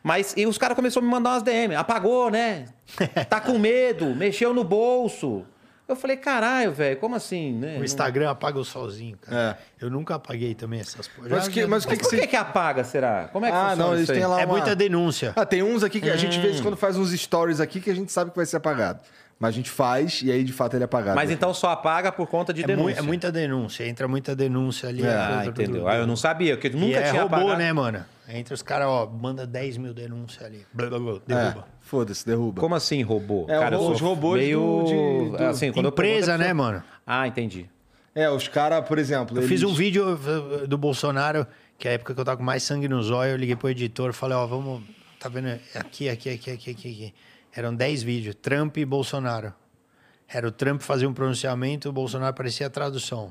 Mas 0.03 0.33
e 0.35 0.47
os 0.47 0.57
caras 0.57 0.75
começaram 0.75 1.07
a 1.07 1.09
me 1.09 1.15
mandar 1.15 1.31
umas 1.33 1.43
DM. 1.43 1.75
Apagou, 1.75 2.31
né? 2.31 2.65
Tá 3.29 3.39
com 3.39 3.59
medo, 3.59 4.07
mexeu 4.17 4.55
no 4.55 4.65
bolso. 4.65 5.45
Eu 5.93 5.97
falei, 5.97 6.17
caralho, 6.17 6.73
velho, 6.73 6.97
como 6.99 7.15
assim, 7.15 7.53
né? 7.53 7.79
O 7.79 7.85
Instagram 7.85 8.31
apaga 8.31 8.59
o 8.59 8.65
solzinho, 8.65 9.17
cara. 9.19 9.59
É. 9.81 9.85
Eu 9.85 9.91
nunca 9.91 10.15
apaguei 10.15 10.55
também 10.55 10.81
essas 10.81 11.07
coisas. 11.09 11.31
Mas 11.33 11.49
que- 11.49 11.67
mas 11.67 11.85
o 11.85 11.89
Mas 11.89 11.99
que 11.99 12.03
por 12.05 12.11
você- 12.11 12.21
que, 12.21 12.27
que 12.29 12.37
apaga, 12.37 12.83
será? 12.85 13.29
Como 13.33 13.45
é 13.47 13.51
que 13.51 13.57
Ah, 13.57 13.61
funciona 13.71 13.85
não, 13.85 13.93
eles 13.93 14.03
isso 14.05 14.13
aí? 14.13 14.19
têm 14.19 14.27
lá 14.27 14.41
É 14.41 14.45
uma... 14.45 14.53
muita 14.55 14.75
denúncia. 14.75 15.33
Ah, 15.37 15.45
tem 15.47 15.63
uns 15.63 15.83
aqui 15.83 16.01
que 16.01 16.11
a 16.11 16.17
gente 16.17 16.39
vê 16.41 16.49
Hum. 16.49 16.63
quando 16.63 16.77
faz 16.77 16.97
uns 16.97 17.13
stories 17.13 17.61
aqui 17.61 17.81
que 17.81 17.91
a 17.91 17.95
gente 17.95 18.11
sabe 18.11 18.31
que 18.31 18.37
vai 18.37 18.47
ser 18.47 18.57
apagado. 18.57 19.01
Mas 19.39 19.49
a 19.49 19.53
gente 19.57 19.71
faz 19.71 20.23
e 20.23 20.31
aí 20.31 20.45
de 20.45 20.53
fato 20.53 20.75
ele 20.77 20.85
é 20.85 20.87
apagado. 20.87 21.17
Mas 21.17 21.29
então 21.31 21.53
só 21.53 21.71
apaga 21.71 22.13
por 22.13 22.29
conta 22.29 22.53
de 22.55 22.63
É, 22.63 22.67
denúncia. 22.67 22.99
é 22.99 23.03
muita 23.03 23.33
denúncia. 23.33 23.85
Entra 23.89 24.07
muita 24.07 24.37
denúncia 24.37 24.89
ali. 24.89 25.05
Ah, 25.05 25.43
do- 25.43 25.51
entendeu. 25.51 25.89
Ah, 25.89 25.97
eu 25.97 26.07
não 26.07 26.15
sabia, 26.17 26.55
porque 26.57 26.69
eu 26.69 26.73
E 26.73 26.77
nunca 26.77 26.99
é 27.01 27.11
tinha 27.11 27.23
robô, 27.23 27.35
apagado. 27.37 27.59
né, 27.59 27.73
mano? 27.73 28.05
Entre 28.29 28.55
os 28.55 28.63
caras, 28.63 28.87
ó, 28.87 29.07
manda 29.07 29.45
10 29.45 29.77
mil 29.77 29.93
denúncias 29.93 30.45
ali. 30.45 30.65
Blá, 30.73 30.87
blá, 30.89 30.99
blá, 31.01 31.15
É, 31.17 31.21
derruba. 31.27 31.67
Foda-se, 31.93 32.25
derruba. 32.25 32.59
Como 32.59 32.75
assim 32.75 33.03
robô? 33.03 33.45
É, 33.47 33.59
Cara, 33.59 33.79
os 33.79 34.01
robôs 34.01 34.41
meio... 34.41 34.59
do- 34.59 34.85
de- 35.33 35.37
do- 35.37 35.45
Assim, 35.45 35.71
quando 35.71 35.87
eu 35.87 35.91
Empresa, 35.91 36.39
pergunto, 36.39 36.39
né, 36.39 36.55
pessoa- 36.55 36.73
mano? 36.73 36.85
Ah, 37.07 37.29
entendi. 37.29 37.69
É, 38.15 38.31
os 38.31 38.49
caras, 38.49 38.89
por 38.89 38.99
exemplo. 38.99 39.37
Eu 39.37 39.43
eles... 39.43 39.49
fiz 39.51 39.63
um 39.63 39.75
vídeo 39.75 40.15
uh, 40.15 40.67
do 40.67 40.79
Bolsonaro, 40.79 41.47
que 41.79 41.87
é 41.87 41.91
a 41.91 41.95
época 41.95 42.15
que 42.15 42.21
eu 42.21 42.25
tava 42.25 42.39
com 42.39 42.43
mais 42.43 42.63
sangue 42.63 42.89
nos 42.89 43.11
olhos, 43.11 43.33
eu 43.33 43.39
liguei 43.39 43.55
pro 43.57 43.69
editor, 43.69 44.15
falei, 44.15 44.37
ó, 44.39 44.47
vamos, 44.47 44.83
tá 45.21 45.29
vendo? 45.29 45.49
Aqui, 45.75 46.09
aqui, 46.09 46.31
aqui, 46.31 46.51
aqui, 46.51 46.71
aqui, 46.71 46.89
aqui. 46.91 47.15
Eram 47.55 47.75
10 47.75 48.03
vídeos, 48.03 48.35
Trump 48.41 48.79
e 48.79 48.85
Bolsonaro. 48.87 49.53
Era 50.27 50.49
o 50.49 50.51
Trump 50.51 50.81
fazia 50.81 51.07
um 51.07 51.13
pronunciamento, 51.13 51.91
o 51.91 51.93
Bolsonaro 51.93 52.35
parecia 52.35 52.67
a 52.67 52.71
tradução. 52.71 53.31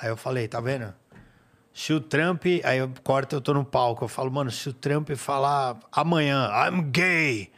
Aí 0.00 0.10
eu 0.10 0.16
falei, 0.16 0.46
tá 0.46 0.60
vendo? 0.60 0.92
Se 1.78 1.92
o 1.92 2.00
Trump, 2.00 2.44
aí 2.64 2.78
eu 2.78 2.90
corto, 3.04 3.36
eu 3.36 3.40
tô 3.40 3.54
no 3.54 3.64
palco, 3.64 4.02
eu 4.02 4.08
falo, 4.08 4.32
mano, 4.32 4.50
se 4.50 4.68
o 4.68 4.72
Trump 4.72 5.10
falar 5.12 5.78
amanhã, 5.92 6.50
I'm 6.66 6.90
gay, 6.90 7.52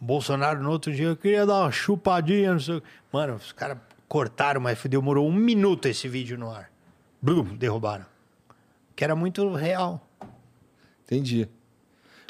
o 0.00 0.04
Bolsonaro 0.06 0.62
no 0.62 0.70
outro 0.70 0.94
dia, 0.94 1.08
eu 1.08 1.14
queria 1.14 1.44
dar 1.44 1.60
uma 1.60 1.70
chupadinha, 1.70 2.54
não 2.54 2.58
sei. 2.58 2.82
Mano, 3.12 3.34
os 3.34 3.52
caras 3.52 3.76
cortaram, 4.08 4.62
mas 4.62 4.82
demorou 4.84 5.28
um 5.28 5.32
minuto 5.34 5.84
esse 5.84 6.08
vídeo 6.08 6.38
no 6.38 6.50
ar. 6.50 6.70
Blum, 7.20 7.54
derrubaram. 7.54 8.06
Que 8.96 9.04
era 9.04 9.14
muito 9.14 9.52
real. 9.52 10.00
Entendi. 11.04 11.46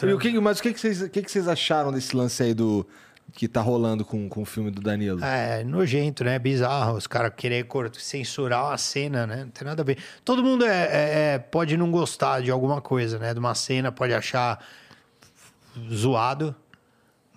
E 0.02 0.12
o 0.12 0.18
que, 0.18 0.40
mas 0.40 0.58
o 0.58 0.62
que, 0.64 0.72
que, 0.72 0.80
vocês, 0.80 1.00
o 1.00 1.08
que, 1.08 1.22
que 1.22 1.30
vocês 1.30 1.46
acharam 1.46 1.92
desse 1.92 2.16
lance 2.16 2.42
aí 2.42 2.54
do. 2.54 2.84
Que 3.36 3.46
tá 3.46 3.60
rolando 3.60 4.02
com, 4.02 4.30
com 4.30 4.40
o 4.40 4.44
filme 4.46 4.70
do 4.70 4.80
Danilo? 4.80 5.22
É 5.22 5.62
nojento, 5.62 6.24
né? 6.24 6.38
Bizarro. 6.38 6.96
Os 6.96 7.06
caras 7.06 7.32
querer 7.36 7.66
censurar 7.98 8.64
uma 8.64 8.78
cena, 8.78 9.26
né? 9.26 9.44
Não 9.44 9.50
tem 9.50 9.66
nada 9.68 9.82
a 9.82 9.84
ver. 9.84 9.98
Todo 10.24 10.42
mundo 10.42 10.64
é, 10.64 10.68
é- 10.70 11.34
é- 11.34 11.38
pode 11.38 11.76
não 11.76 11.90
gostar 11.90 12.40
de 12.40 12.50
alguma 12.50 12.80
coisa, 12.80 13.18
né? 13.18 13.34
De 13.34 13.38
uma 13.38 13.54
cena, 13.54 13.92
pode 13.92 14.14
achar 14.14 14.64
zoado. 15.92 16.56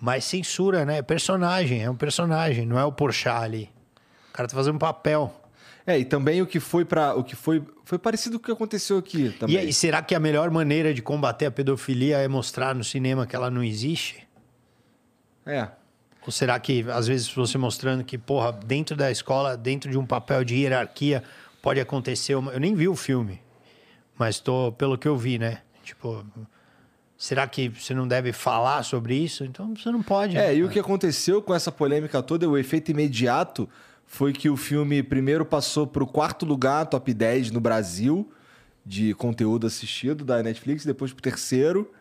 Mas 0.00 0.24
censura, 0.24 0.86
né? 0.86 0.98
É 0.98 1.02
personagem, 1.02 1.82
é 1.82 1.90
um 1.90 1.96
personagem, 1.96 2.64
não 2.64 2.78
é 2.78 2.84
o 2.84 2.90
Porchat 2.90 3.44
ali. 3.44 3.70
O 4.30 4.32
cara 4.32 4.48
tá 4.48 4.56
fazendo 4.56 4.76
um 4.76 4.78
papel. 4.78 5.38
É, 5.86 5.98
e 5.98 6.04
também 6.06 6.40
o 6.40 6.46
que 6.46 6.58
foi 6.60 6.84
para 6.86 7.14
O 7.14 7.22
que 7.22 7.36
foi. 7.36 7.62
Foi 7.84 7.98
parecido 7.98 8.38
com 8.38 8.44
o 8.44 8.46
que 8.46 8.52
aconteceu 8.52 8.96
aqui 8.96 9.36
também. 9.38 9.56
E, 9.56 9.58
aí, 9.58 9.72
será 9.72 10.00
que 10.00 10.14
a 10.14 10.20
melhor 10.20 10.48
maneira 10.50 10.94
de 10.94 11.02
combater 11.02 11.44
a 11.44 11.50
pedofilia 11.50 12.18
é 12.18 12.28
mostrar 12.28 12.74
no 12.74 12.84
cinema 12.84 13.26
que 13.26 13.36
ela 13.36 13.50
não 13.50 13.62
existe? 13.62 14.26
É. 15.44 15.68
Ou 16.26 16.32
será 16.32 16.58
que, 16.60 16.84
às 16.90 17.06
vezes, 17.06 17.32
você 17.32 17.56
mostrando 17.56 18.04
que, 18.04 18.18
porra, 18.18 18.52
dentro 18.52 18.96
da 18.96 19.10
escola, 19.10 19.56
dentro 19.56 19.90
de 19.90 19.98
um 19.98 20.04
papel 20.04 20.44
de 20.44 20.54
hierarquia, 20.56 21.22
pode 21.62 21.80
acontecer 21.80 22.34
uma... 22.34 22.52
Eu 22.52 22.60
nem 22.60 22.74
vi 22.74 22.88
o 22.88 22.96
filme, 22.96 23.40
mas 24.18 24.38
tô, 24.38 24.72
pelo 24.72 24.98
que 24.98 25.08
eu 25.08 25.16
vi, 25.16 25.38
né? 25.38 25.62
Tipo, 25.82 26.24
será 27.16 27.46
que 27.46 27.68
você 27.68 27.94
não 27.94 28.06
deve 28.06 28.32
falar 28.32 28.82
sobre 28.82 29.14
isso? 29.14 29.44
Então 29.44 29.74
você 29.74 29.90
não 29.90 30.02
pode. 30.02 30.36
É, 30.36 30.48
né? 30.48 30.56
e 30.56 30.64
o 30.64 30.68
que 30.68 30.78
aconteceu 30.78 31.42
com 31.42 31.54
essa 31.54 31.72
polêmica 31.72 32.22
toda, 32.22 32.48
o 32.48 32.56
efeito 32.56 32.90
imediato, 32.90 33.68
foi 34.06 34.32
que 34.32 34.50
o 34.50 34.56
filme 34.56 35.02
primeiro 35.02 35.44
passou 35.44 35.86
para 35.86 36.02
o 36.02 36.06
quarto 36.06 36.44
lugar, 36.44 36.86
top 36.86 37.14
10 37.14 37.50
no 37.50 37.60
Brasil, 37.60 38.30
de 38.84 39.14
conteúdo 39.14 39.66
assistido 39.66 40.24
da 40.24 40.42
Netflix, 40.42 40.84
depois 40.84 41.12
pro 41.12 41.22
terceiro, 41.22 41.92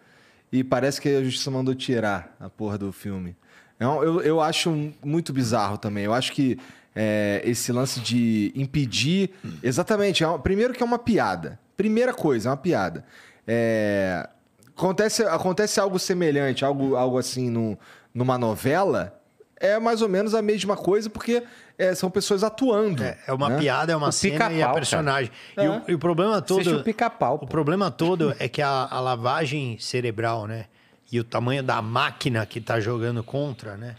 e 0.52 0.64
parece 0.64 1.00
que 1.00 1.08
a 1.08 1.24
justiça 1.24 1.52
mandou 1.52 1.76
tirar 1.76 2.36
a 2.40 2.50
porra 2.50 2.78
do 2.78 2.92
filme. 2.92 3.36
É 3.80 3.86
Eu, 3.86 4.22
eu 4.22 4.42
acho 4.42 4.92
muito 5.04 5.32
bizarro 5.32 5.78
também. 5.78 6.04
Eu 6.04 6.14
acho 6.14 6.32
que 6.34 6.58
é, 6.96 7.42
esse 7.46 7.72
lance 7.72 8.00
de 8.00 8.52
impedir. 8.56 9.32
Exatamente. 9.64 10.24
é 10.24 10.28
uma- 10.28 10.40
primeiro 10.40 10.74
que 10.74 10.84
é 10.84 10.86
uma 10.86 11.00
piada. 11.00 11.60
Primeira 11.78 12.14
coisa, 12.14 12.50
é 12.50 12.52
uma 12.52 12.58
piada. 12.58 13.06
É, 13.48 14.28
acontece, 14.76 15.24
acontece 15.24 15.80
algo 15.80 15.98
semelhante, 15.98 16.66
algo, 16.66 16.96
algo 16.96 17.18
assim 17.18 17.50
no, 17.50 17.78
numa 18.14 18.38
novela. 18.38 19.16
É 19.56 19.80
mais 19.80 20.02
ou 20.02 20.10
menos 20.10 20.34
a 20.34 20.42
mesma 20.42 20.76
coisa, 20.78 21.10
porque 21.10 21.44
é, 21.78 21.96
são 21.96 22.10
pessoas 22.10 22.44
atuando. 22.44 23.04
É, 23.04 23.18
é 23.28 23.34
uma 23.34 23.50
né? 23.50 23.58
piada, 23.58 23.92
é 23.94 23.96
uma 23.96 24.10
O 24.10 24.12
cena 24.12 24.52
e 24.52 24.62
a 24.62 24.70
personagem. 24.70 25.32
E, 25.58 25.68
o, 25.68 25.82
e 25.90 25.94
o 25.96 26.00
problema 26.00 26.42
todo. 26.42 26.62
Assiste 26.62 26.76
o 26.76 26.84
pica-pau. 26.84 27.40
O 27.42 27.48
problema 27.48 27.90
todo 27.90 28.36
é 28.40 28.48
que 28.50 28.62
a, 28.62 28.88
a 28.90 29.00
lavagem 29.00 29.78
cerebral, 29.80 30.48
né? 30.48 30.66
E 31.12 31.20
o 31.20 31.24
tamanho 31.24 31.64
da 31.64 31.82
máquina 31.82 32.46
que 32.46 32.62
tá 32.62 32.80
jogando 32.80 33.24
contra, 33.24 33.76
né? 33.76 33.96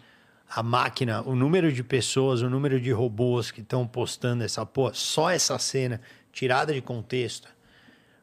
A 0.48 0.62
máquina, 0.62 1.22
o 1.22 1.34
número 1.34 1.72
de 1.72 1.82
pessoas, 1.82 2.42
o 2.42 2.50
número 2.50 2.80
de 2.80 2.90
robôs 2.90 3.50
que 3.50 3.60
estão 3.60 3.86
postando 3.86 4.42
essa 4.42 4.66
porra, 4.66 4.92
só 4.94 5.30
essa 5.30 5.58
cena 5.58 6.00
tirada 6.32 6.72
de 6.72 6.80
contexto, 6.80 7.48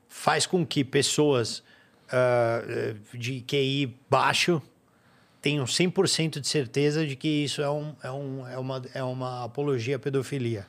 faz 0.10 0.46
com 0.46 0.66
que 0.66 0.84
pessoas 0.84 1.64
eh, 2.12 2.96
de 3.14 3.42
QI 3.42 3.98
baixo 4.10 4.62
tenham 5.42 5.66
100% 5.66 6.40
de 6.40 6.48
certeza 6.48 7.06
de 7.06 7.16
que 7.16 7.28
isso 7.28 7.62
é, 7.62 7.70
um, 7.70 7.96
é, 8.04 8.12
um, 8.12 8.48
é, 8.48 8.58
uma, 8.58 8.82
é 8.94 9.04
uma 9.04 9.44
apologia 9.46 9.96
à 9.96 10.00
pedofilia. 10.00 10.66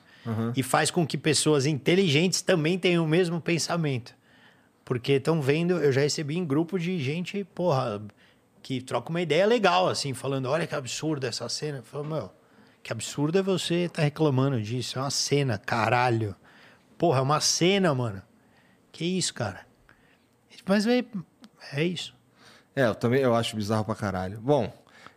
E 0.56 0.62
faz 0.62 0.90
com 0.90 1.06
que 1.06 1.16
pessoas 1.16 1.64
inteligentes 1.64 2.42
também 2.42 2.78
tenham 2.78 3.04
o 3.04 3.08
mesmo 3.08 3.40
pensamento. 3.40 4.14
Porque 4.88 5.12
estão 5.12 5.42
vendo, 5.42 5.72
eu 5.76 5.92
já 5.92 6.00
recebi 6.00 6.38
em 6.38 6.46
grupo 6.46 6.78
de 6.78 6.98
gente, 6.98 7.44
porra, 7.44 8.00
que 8.62 8.80
troca 8.80 9.10
uma 9.10 9.20
ideia 9.20 9.44
legal, 9.44 9.86
assim, 9.86 10.14
falando, 10.14 10.46
olha 10.46 10.66
que 10.66 10.74
absurdo 10.74 11.26
essa 11.26 11.46
cena. 11.50 11.78
Eu 11.78 11.82
falo, 11.82 12.04
meu, 12.04 12.30
Que 12.82 12.90
absurdo 12.90 13.36
é 13.38 13.42
você 13.42 13.84
estar 13.84 14.00
reclamando 14.00 14.58
disso. 14.62 14.98
É 14.98 15.02
uma 15.02 15.10
cena, 15.10 15.58
caralho. 15.58 16.34
Porra, 16.96 17.18
é 17.18 17.20
uma 17.22 17.38
cena, 17.38 17.94
mano. 17.94 18.22
Que 18.90 19.04
isso, 19.04 19.34
cara? 19.34 19.66
Mas 20.64 20.86
é, 20.86 21.04
é 21.74 21.84
isso. 21.84 22.14
É, 22.74 22.86
eu 22.86 22.94
também 22.94 23.20
eu 23.20 23.34
acho 23.34 23.56
bizarro 23.56 23.84
pra 23.84 23.94
caralho. 23.94 24.40
Bom, 24.40 24.72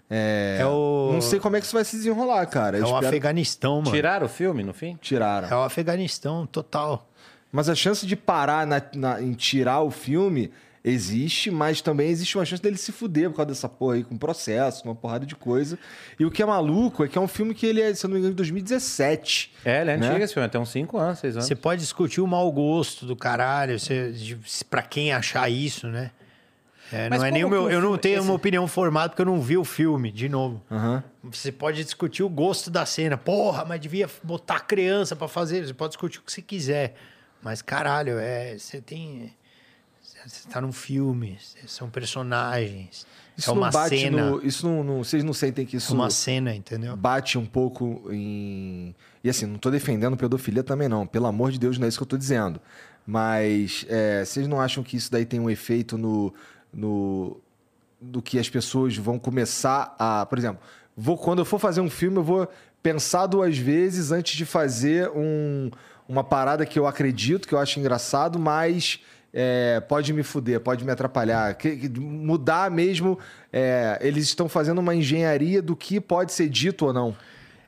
é, 0.10 0.57
É 0.60 0.65
o- 0.65 1.11
não 1.14 1.22
sei 1.22 1.39
como 1.39 1.56
é 1.56 1.60
que 1.61 1.65
isso 1.65 1.76
vai 1.76 1.85
se 1.85 1.95
desenrolar, 1.95 2.45
cara. 2.48 2.77
Eu 2.77 2.81
É 2.84 2.85
o 2.88 2.89
espero- 2.89 3.07
Afeganistão, 3.07 3.77
mano. 3.80 3.91
Tiraram 3.91 4.26
o 4.26 4.30
filme 4.30 4.64
no 4.64 4.73
fim? 4.73 4.98
Tiraram. 4.99 5.48
É 5.48 5.56
o 5.56 5.61
Afeganistão 5.64 6.45
total. 6.45 7.07
Mas 7.52 7.68
a 7.69 7.76
chance 7.76 8.06
de 8.06 8.15
parar 8.15 8.65
na- 8.65 8.82
na- 8.95 9.22
em 9.22 9.34
tirar 9.34 9.82
o 9.82 9.91
filme 9.91 10.52
existe, 10.84 11.52
mas 11.52 11.80
também 11.82 12.10
existe 12.10 12.38
uma 12.38 12.45
chance 12.45 12.61
dele 12.61 12.78
se 12.78 12.91
fuder 12.91 13.30
por 13.30 13.36
causa 13.38 13.49
dessa 13.49 13.69
porra 13.69 13.95
aí, 13.95 14.03
com 14.03 14.18
processo, 14.18 14.84
uma 14.86 14.95
porrada 14.95 15.26
de 15.28 15.36
coisa. 15.36 15.78
E 16.19 16.26
o 16.26 16.32
que 16.32 16.41
é 16.41 16.45
maluco 16.45 17.03
é 17.03 17.07
que 17.07 17.18
é 17.18 17.22
um 17.22 17.28
filme 17.28 17.53
que 17.53 17.65
ele 17.68 17.80
é, 17.82 17.94
se 17.94 18.03
eu 18.06 18.07
não 18.07 18.14
me 18.15 18.19
engano, 18.19 18.34
de 18.34 18.38
2017. 18.38 19.52
É, 19.64 19.82
ele 19.82 19.91
é 19.91 19.98
Né? 19.98 20.07
antigo 20.07 20.23
esse 20.23 20.34
filme, 20.34 20.49
tem 20.49 20.60
uns 20.60 20.69
5 20.69 20.98
anos, 20.98 21.19
6 21.19 21.36
anos. 21.36 21.45
Você 21.48 21.56
pode 21.56 21.82
discutir 21.82 22.19
o 22.22 22.26
mau 22.28 22.52
gosto 22.52 23.06
do 23.06 23.15
caralho, 23.15 23.80
você, 23.80 24.11
de- 24.11 24.40
pra 24.69 24.82
quem 24.82 25.14
achar 25.14 25.49
isso, 25.52 25.88
né? 25.88 26.11
É, 26.91 27.10
não 27.10 27.23
é 27.23 27.32
nem 27.32 27.45
o 27.45 27.49
meu. 27.49 27.69
Eu 27.69 27.80
não 27.80 27.98
tenho 27.98 28.18
esse- 28.19 28.28
uma 28.28 28.34
opinião 28.34 28.68
formada 28.68 29.10
porque 29.10 29.22
eu 29.22 29.26
não 29.26 29.40
vi 29.40 29.57
o 29.57 29.64
filme, 29.64 30.11
de 30.11 30.28
novo. 30.28 30.61
Aham. 30.69 31.02
Você 31.23 31.49
pode 31.52 31.84
discutir 31.84 32.22
o 32.23 32.28
gosto 32.28 32.69
da 32.69 32.86
cena. 32.86 33.15
Porra, 33.18 33.64
mas 33.64 33.80
devia 33.80 34.10
botar 34.23 34.60
criança 34.61 35.15
pra 35.15 35.28
fazer. 35.30 35.65
Você 35.65 35.73
pode 35.73 35.91
discutir 35.91 36.19
o 36.19 36.22
que 36.23 36.32
você 36.32 36.41
quiser. 36.41 36.95
Mas, 37.41 37.61
caralho, 37.61 38.18
é, 38.19 38.57
você 38.57 38.80
tem. 38.81 39.34
Você 40.26 40.47
tá 40.47 40.61
num 40.61 40.72
filme, 40.72 41.38
são 41.65 41.89
personagens. 41.89 43.07
Isso 43.35 43.49
é 43.49 43.53
uma 43.53 43.65
não 43.68 43.72
bate 43.73 43.97
cena. 43.97 44.30
no. 44.30 44.45
Isso 44.45 44.68
não, 44.68 44.84
não- 44.84 45.03
Vocês 45.03 45.23
não 45.23 45.34
sentem 45.34 45.65
que 45.65 45.76
É 45.76 45.77
isso 45.77 45.93
uma 45.95 46.09
cena, 46.11 46.53
entendeu? 46.53 46.95
bate 46.95 47.38
um 47.38 47.45
pouco 47.45 48.07
em. 48.11 48.93
E 49.23 49.30
assim, 49.30 49.45
não 49.47 49.57
tô 49.57 49.72
defendendo 49.72 50.15
pedofilia 50.15 50.63
também, 50.63 50.88
não. 50.88 51.07
Pelo 51.07 51.26
amor 51.26 51.51
de 51.51 51.59
Deus, 51.59 51.77
não 51.77 51.85
é 51.85 51.89
isso 51.89 51.97
que 51.97 52.03
eu 52.03 52.07
tô 52.07 52.18
dizendo. 52.18 52.61
Mas 53.05 53.84
é, 53.89 54.23
vocês 54.23 54.47
não 54.47 54.61
acham 54.61 54.84
que 54.84 54.95
isso 54.95 55.11
daí 55.11 55.26
tem 55.26 55.39
um 55.39 55.49
efeito 55.49 55.97
no. 55.97 56.34
no 56.72 57.39
do 57.99 58.22
que 58.22 58.38
as 58.39 58.49
pessoas 58.49 58.95
vão 58.97 59.18
começar 59.18 59.95
a. 59.97 60.26
Por 60.27 60.38
exemplo, 60.38 60.61
vou, 60.95 61.18
quando 61.18 61.39
eu 61.39 61.45
for 61.45 61.59
fazer 61.59 61.81
um 61.81 61.89
filme, 61.89 62.18
eu 62.18 62.23
vou 62.23 62.47
pensar 62.84 63.26
duas 63.27 63.57
vezes 63.57 64.11
antes 64.11 64.35
de 64.35 64.45
fazer 64.45 65.09
um, 65.15 65.69
uma 66.12 66.24
parada 66.24 66.66
que 66.66 66.78
eu 66.78 66.86
acredito, 66.86 67.48
que 67.48 67.54
eu 67.56 67.60
acho 67.60 67.80
engraçado, 67.80 68.38
mas. 68.38 69.00
é, 69.34 69.80
pode 69.88 70.12
me 70.12 70.24
fuder, 70.24 70.60
pode 70.60 70.84
me 70.84 70.92
atrapalhar. 70.92 71.54
Que- 71.56 71.78
que- 71.78 72.00
mudar 72.00 72.70
mesmo. 72.70 73.18
é, 73.54 73.98
eles 74.02 74.26
estão 74.26 74.50
fazendo 74.50 74.80
uma 74.80 74.94
engenharia 74.94 75.62
do 75.62 75.74
que 75.76 76.02
pode 76.02 76.34
ser 76.34 76.50
dito 76.50 76.86
ou 76.88 76.92
não. 76.94 77.16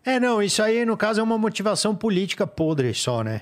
É, 0.06 0.20
não, 0.20 0.44
isso 0.44 0.62
aí, 0.62 0.84
no 0.86 0.98
caso, 0.98 1.22
é 1.22 1.24
uma 1.24 1.38
motivação 1.38 1.96
política 1.96 2.46
podre 2.46 2.94
só, 2.94 3.24
né? 3.24 3.42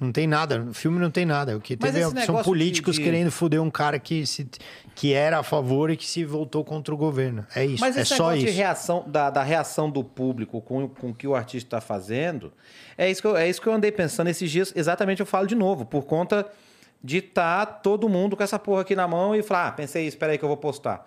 Não 0.00 0.10
tem 0.10 0.26
nada, 0.26 0.58
no 0.58 0.72
filme 0.72 0.98
não 0.98 1.10
tem 1.10 1.26
nada. 1.26 1.54
O 1.56 1.60
que 1.60 1.76
Mas 1.78 1.92
teve 1.92 2.18
é- 2.18 2.24
são 2.24 2.42
políticos 2.42 2.96
de- 2.96 3.02
de- 3.02 3.04
querendo 3.04 3.30
foder 3.30 3.60
um 3.62 3.70
cara 3.70 3.98
que, 3.98 4.26
se, 4.26 4.48
que 4.94 5.12
era 5.12 5.38
a 5.38 5.42
favor 5.42 5.90
e 5.90 5.96
que 5.96 6.06
se 6.06 6.24
voltou 6.24 6.64
contra 6.64 6.94
o 6.94 6.96
governo. 6.96 7.46
É 7.54 7.66
isso, 7.66 7.80
Mas 7.80 7.96
é 7.98 8.04
só 8.04 8.34
isso. 8.34 8.46
de 8.46 8.50
reação, 8.50 9.04
da, 9.06 9.28
da 9.28 9.42
reação 9.42 9.90
do 9.90 10.02
público 10.02 10.60
com, 10.62 10.88
com 10.88 11.10
o 11.10 11.14
que 11.14 11.26
o 11.28 11.34
artista 11.34 11.66
está 11.76 11.80
fazendo, 11.82 12.50
é 12.96 13.10
isso, 13.10 13.20
que 13.20 13.28
eu, 13.28 13.36
é 13.36 13.46
isso 13.48 13.60
que 13.60 13.66
eu 13.66 13.74
andei 13.74 13.92
pensando 13.92 14.28
esses 14.28 14.50
dias. 14.50 14.72
Exatamente, 14.74 15.20
eu 15.20 15.26
falo 15.26 15.46
de 15.46 15.54
novo, 15.54 15.84
por 15.84 16.04
conta 16.06 16.46
de 17.04 17.18
estar 17.18 17.66
todo 17.66 18.08
mundo 18.08 18.36
com 18.36 18.42
essa 18.42 18.58
porra 18.58 18.80
aqui 18.80 18.96
na 18.96 19.06
mão 19.06 19.34
e 19.34 19.42
falar, 19.42 19.68
ah, 19.68 19.72
pensei 19.72 20.02
isso, 20.06 20.16
espera 20.16 20.32
aí 20.32 20.38
que 20.38 20.44
eu 20.44 20.48
vou 20.48 20.56
postar. 20.56 21.06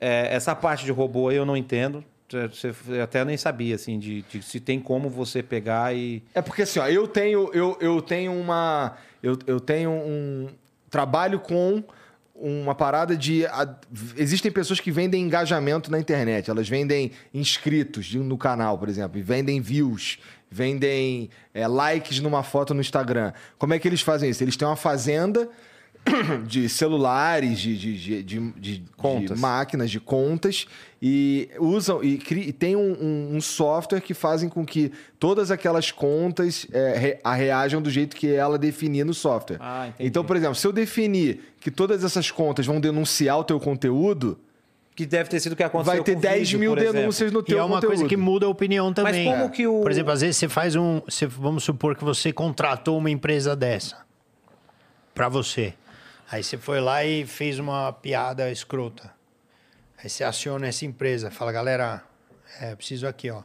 É, 0.00 0.34
essa 0.34 0.54
parte 0.54 0.84
de 0.84 0.90
robô 0.92 1.28
aí 1.28 1.36
eu 1.36 1.44
não 1.46 1.56
entendo. 1.56 2.02
Você, 2.28 2.74
eu 2.88 3.02
até 3.02 3.24
nem 3.24 3.36
sabia, 3.36 3.74
assim, 3.74 3.98
de, 3.98 4.22
de 4.22 4.42
se 4.42 4.58
tem 4.58 4.80
como 4.80 5.08
você 5.08 5.42
pegar 5.42 5.94
e... 5.94 6.22
É 6.34 6.40
porque 6.42 6.62
assim, 6.62 6.78
ó, 6.80 6.88
eu 6.88 7.06
tenho, 7.06 7.50
eu, 7.52 7.76
eu 7.80 8.00
tenho 8.02 8.32
uma. 8.32 8.96
Eu, 9.22 9.38
eu 9.46 9.60
tenho 9.60 9.90
um. 9.90 10.48
Trabalho 10.90 11.38
com 11.40 11.84
uma 12.34 12.74
parada 12.74 13.16
de. 13.16 13.46
a- 13.46 13.76
existem 14.16 14.50
pessoas 14.50 14.80
que 14.80 14.90
vendem 14.90 15.22
engajamento 15.22 15.90
na 15.90 15.98
internet. 15.98 16.50
Elas 16.50 16.68
vendem 16.68 17.12
inscritos 17.32 18.12
no 18.14 18.36
canal, 18.38 18.78
por 18.78 18.88
exemplo, 18.88 19.18
e 19.18 19.22
vendem 19.22 19.60
views, 19.60 20.18
vendem 20.50 21.30
é, 21.52 21.68
likes 21.68 22.20
numa 22.20 22.42
foto 22.42 22.74
no 22.74 22.80
Instagram. 22.80 23.32
Como 23.58 23.74
é 23.74 23.78
que 23.78 23.86
eles 23.86 24.00
fazem 24.00 24.30
isso? 24.30 24.42
Eles 24.42 24.56
têm 24.56 24.66
uma 24.66 24.76
fazenda 24.76 25.48
de 26.46 26.68
celulares, 26.68 27.58
de, 27.58 27.76
de, 27.78 27.98
de, 27.98 28.22
de, 28.22 28.40
de- 28.52 28.78
de 28.78 28.84
Contas. 28.96 29.38
máquinas, 29.40 29.90
de 29.90 29.98
contas, 30.00 30.66
e 31.00 31.48
usam 31.58 32.02
e, 32.04 32.18
cri- 32.18 32.48
e 32.48 32.52
tem 32.52 32.76
um, 32.76 32.92
um- 32.92 33.36
um 33.36 33.40
software 33.40 34.00
que 34.00 34.12
fazem 34.14 34.48
com 34.48 34.64
que 34.66 34.92
todas 35.18 35.50
aquelas 35.50 35.90
contas 35.90 36.66
é, 36.72 36.98
re- 36.98 37.18
a 37.24 37.34
reajam 37.34 37.80
do 37.80 37.90
jeito 37.90 38.14
que 38.16 38.30
ela 38.32 38.58
definir 38.58 39.04
no 39.04 39.14
software. 39.14 39.58
Ah, 39.60 39.88
então, 39.98 40.24
por 40.24 40.36
exemplo, 40.36 40.54
se 40.54 40.66
eu 40.66 40.72
definir 40.72 41.54
que 41.60 41.70
todas 41.70 42.04
essas 42.04 42.30
contas 42.30 42.66
vão 42.66 42.80
denunciar 42.80 43.38
o 43.38 43.44
teu 43.44 43.58
conteúdo, 43.58 44.38
Que 44.94 45.04
deve 45.06 45.28
ter 45.28 45.40
sido 45.40 45.54
o 45.54 45.56
que 45.56 45.62
aconteceu 45.62 45.94
vai 45.96 46.04
ter 46.04 46.12
com 46.12 46.18
o 46.18 46.22
10 46.22 46.38
vídeo, 46.40 46.58
mil 46.60 46.76
exemplo. 46.76 46.92
denúncias 46.92 47.32
no 47.32 47.40
E 47.40 47.44
teu 47.44 47.58
é 47.58 47.62
uma 47.64 47.76
conteúdo. 47.76 47.90
coisa 47.96 48.08
que 48.08 48.16
muda 48.16 48.46
a 48.46 48.48
opinião 48.48 48.92
também. 48.92 49.24
como 49.30 49.50
que 49.50 49.66
o- 49.66 49.80
Por 49.80 49.90
exemplo, 49.90 50.12
às 50.12 50.20
vezes 50.20 50.36
você 50.36 50.48
faz 50.48 50.76
um. 50.76 51.00
Você, 51.08 51.26
vamos 51.26 51.64
supor 51.64 51.96
que 51.96 52.04
você 52.04 52.32
contratou 52.32 52.96
uma 52.98 53.10
empresa 53.10 53.56
dessa 53.56 54.04
pra 55.14 55.28
você. 55.28 55.74
Aí 56.34 56.42
você 56.42 56.58
foi 56.58 56.80
lá 56.80 57.04
e 57.04 57.24
fez 57.24 57.60
uma 57.60 57.92
piada 57.92 58.50
escrota. 58.50 59.08
Aí 60.02 60.10
você 60.10 60.24
aciona 60.24 60.66
essa 60.66 60.84
empresa, 60.84 61.30
fala, 61.30 61.52
galera, 61.52 62.02
é, 62.60 62.74
preciso 62.74 63.06
aqui, 63.06 63.30
ó. 63.30 63.44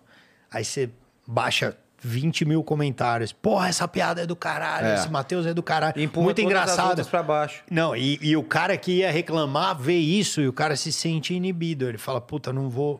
Aí 0.51 0.65
você 0.65 0.89
baixa 1.27 1.77
20 2.01 2.45
mil 2.45 2.63
comentários. 2.63 3.31
Porra, 3.31 3.69
essa 3.69 3.87
piada 3.87 4.23
é 4.23 4.25
do 4.25 4.35
caralho, 4.35 4.87
É. 4.87 4.95
esse 4.95 5.07
Matheus 5.07 5.45
é 5.45 5.53
do 5.53 5.61
caralho. 5.61 6.01
Empurra 6.01 6.23
Muito 6.25 6.41
engraçado. 6.41 7.05
pra 7.05 7.21
baixo. 7.21 7.61
Não, 7.69 7.95
e, 7.95 8.17
e 8.23 8.35
o 8.35 8.41
cara 8.41 8.75
que 8.75 8.93
ia 8.93 9.11
reclamar 9.11 9.77
vê 9.77 9.93
isso 9.97 10.41
e 10.41 10.47
o 10.47 10.53
cara 10.53 10.75
se 10.75 10.91
sente 10.91 11.35
inibido. 11.35 11.87
Ele 11.87 11.99
fala, 11.99 12.19
puta, 12.19 12.51
não 12.51 12.71
vou 12.71 12.99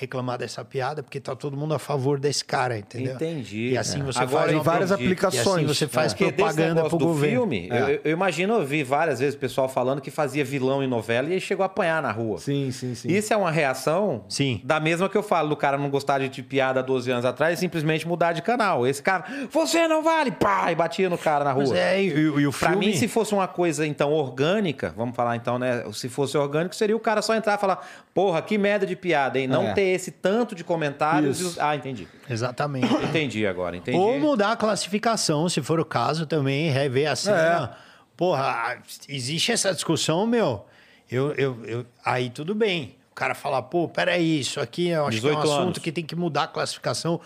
reclamar 0.00 0.38
dessa 0.38 0.64
piada 0.64 1.02
porque 1.02 1.18
tá 1.18 1.34
todo 1.34 1.56
mundo 1.56 1.74
a 1.74 1.78
favor 1.78 2.20
desse 2.20 2.44
cara, 2.44 2.78
entendeu? 2.78 3.14
Entendi. 3.16 3.70
E 3.70 3.76
assim 3.76 3.98
É. 4.00 4.02
você 4.04 4.20
Agora 4.20 4.42
faz 4.44 4.52
em 4.52 4.54
uma 4.54 4.62
várias 4.62 4.90
entendi. 4.92 5.04
aplicações. 5.06 5.44
E 5.44 5.64
assim 5.64 5.66
você 5.74 5.88
faz 5.88 6.14
desse 6.14 6.32
propaganda 6.32 6.84
pro 6.88 6.98
do 6.98 7.06
governo. 7.06 7.36
filme, 7.40 7.68
É. 7.70 7.82
eu, 7.96 8.00
eu 8.04 8.12
imagino, 8.12 8.54
eu 8.54 8.64
vi 8.64 8.84
várias 8.84 9.18
vezes 9.18 9.34
o 9.34 9.38
pessoal 9.38 9.68
falando 9.68 10.00
que 10.00 10.10
fazia 10.10 10.44
vilão 10.44 10.84
em 10.84 10.86
novela 10.86 11.28
e 11.28 11.32
aí 11.32 11.40
chegou 11.40 11.64
a 11.64 11.66
apanhar 11.66 12.00
na 12.00 12.12
rua. 12.12 12.38
Sim, 12.38 12.70
sim, 12.70 12.94
sim. 12.94 13.08
Isso 13.08 13.34
é 13.34 13.36
uma 13.36 13.50
reação 13.50 14.24
Sim. 14.28 14.60
da 14.62 14.78
mesma 14.78 15.08
que 15.08 15.16
eu 15.18 15.22
falo 15.22 15.48
do 15.48 15.56
cara 15.56 15.76
não 15.76 15.90
gostar 15.90 16.20
de, 16.20 16.28
de 16.28 16.42
piada 16.44 16.78
há 16.78 16.82
12 16.82 17.10
anos 17.10 17.24
atrás 17.24 17.58
e 17.58 17.60
simplesmente 17.60 18.06
mudar 18.06 18.32
de 18.32 18.40
canal. 18.40 18.86
Esse 18.86 19.02
cara, 19.02 19.24
você 19.50 19.88
não 19.88 20.00
vale, 20.00 20.30
pá, 20.30 20.70
e 20.70 20.76
batia 20.76 21.10
no 21.10 21.18
cara 21.18 21.44
na 21.44 21.50
rua. 21.50 21.64
Mas 21.64 21.72
é, 21.72 22.00
e, 22.00 22.06
e 22.08 22.28
o- 22.30 22.38
e 22.40 22.46
o 22.46 22.52
Pra 22.52 22.70
filme... 22.70 22.86
mim, 22.86 22.92
se 22.94 23.08
fosse 23.08 23.34
uma 23.34 23.48
coisa, 23.48 23.84
então, 23.84 24.12
orgânica, 24.12 24.94
vamos 24.96 25.16
falar 25.16 25.34
então, 25.34 25.58
né? 25.58 25.84
Se 25.92 26.08
fosse 26.08 26.38
orgânico, 26.38 26.74
seria 26.76 26.96
o 26.96 27.00
cara 27.00 27.20
só 27.20 27.34
entrar 27.34 27.54
e 27.56 27.58
falar, 27.60 27.84
porra, 28.14 28.40
que 28.40 28.56
merda 28.56 28.86
de 28.86 28.94
piada, 28.94 29.38
hein? 29.40 29.48
Não 29.48 29.68
É. 29.68 29.72
ter 29.72 29.87
esse 29.94 30.10
tanto 30.10 30.54
de 30.54 30.62
comentários. 30.64 31.40
e 31.40 31.44
os- 31.44 31.58
Ah, 31.58 31.74
entendi. 31.76 32.06
Exatamente. 32.28 32.86
Entendi 33.04 33.46
agora, 33.46 33.76
entendi. 33.76 33.96
Ou 33.96 34.18
mudar 34.18 34.52
a 34.52 34.56
classificação, 34.56 35.48
se 35.48 35.60
for 35.62 35.78
o 35.80 35.84
caso 35.84 36.26
também, 36.26 36.70
rever 36.70 37.10
a 37.10 37.16
cena. 37.16 37.76
Porra, 38.16 38.78
existe 39.08 39.52
essa 39.52 39.72
discussão, 39.72 40.26
meu. 40.26 40.66
Eu, 41.10 41.32
eu, 41.34 41.64
eu- 41.64 41.86
aí 42.04 42.30
tudo 42.30 42.54
bem. 42.54 42.96
O 43.12 43.14
cara 43.14 43.34
fala, 43.34 43.60
pô, 43.62 43.88
peraí, 43.88 44.40
isso 44.40 44.60
aqui 44.60 44.88
eu 44.88 45.06
acho 45.06 45.20
que 45.20 45.26
é 45.26 45.30
um 45.30 45.34
18 45.34 45.38
assunto 45.52 45.62
anos. 45.62 45.78
que 45.78 45.90
tem 45.92 46.04
que 46.04 46.14
mudar 46.14 46.44
a 46.44 46.48
classificação, 46.48 47.20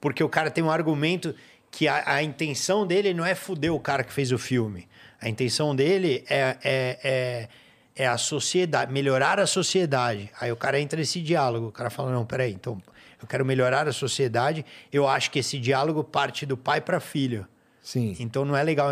porque 0.00 0.22
o 0.22 0.28
cara 0.28 0.50
tem 0.50 0.62
um 0.64 0.70
argumento 0.70 1.34
que 1.70 1.86
a, 1.86 2.02
a 2.14 2.22
intenção 2.22 2.86
dele 2.86 3.12
não 3.12 3.24
é 3.24 3.34
fuder 3.34 3.72
o 3.72 3.78
cara 3.80 4.02
que 4.02 4.12
fez 4.12 4.32
o 4.32 4.38
filme. 4.38 4.88
A 5.20 5.28
intenção 5.28 5.74
dele 5.74 6.24
é, 6.28 6.56
é, 6.64 6.98
é, 7.04 7.48
é 7.96 8.06
a 8.06 8.18
sociedade, 8.18 8.92
melhorar 8.92 9.40
a 9.40 9.46
sociedade. 9.46 10.30
Aí 10.38 10.52
o 10.52 10.56
cara 10.56 10.78
entra 10.78 10.98
nesse 10.98 11.20
diálogo. 11.22 11.68
O 11.68 11.72
cara 11.72 11.88
fala, 11.88 12.12
não, 12.12 12.26
peraí, 12.26 12.52
então 12.52 12.80
eu 13.20 13.26
quero 13.26 13.44
melhorar 13.44 13.88
a 13.88 13.92
sociedade. 13.92 14.64
Eu 14.92 15.08
acho 15.08 15.30
que 15.30 15.38
esse 15.38 15.58
diálogo 15.58 16.04
parte 16.04 16.44
do 16.44 16.56
pai 16.56 16.80
para 16.80 17.00
filho. 17.00 17.46
Sim. 17.82 18.14
Então 18.20 18.44
não 18.44 18.56
é 18.56 18.62
legal 18.62 18.90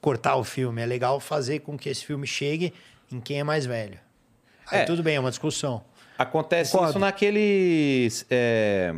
cortar 0.00 0.36
o 0.36 0.44
filme, 0.44 0.82
é 0.82 0.86
legal 0.86 1.20
fazer 1.20 1.60
com 1.60 1.78
que 1.78 1.88
esse 1.88 2.04
filme 2.04 2.26
chegue 2.26 2.74
em 3.12 3.20
quem 3.20 3.38
é 3.40 3.44
mais 3.44 3.64
velho. 3.66 3.98
Aí 4.66 4.80
É. 4.80 4.84
tudo 4.84 5.02
bem, 5.02 5.16
é 5.16 5.20
uma 5.20 5.30
discussão. 5.30 5.84
Acontece 6.18 6.72
Concordo. 6.72 6.90
isso 6.92 6.98
naqueles. 6.98 8.26
É, 8.30 8.94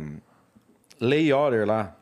Lay 0.99 1.31
Order 1.33 1.65
lá. 1.67 1.96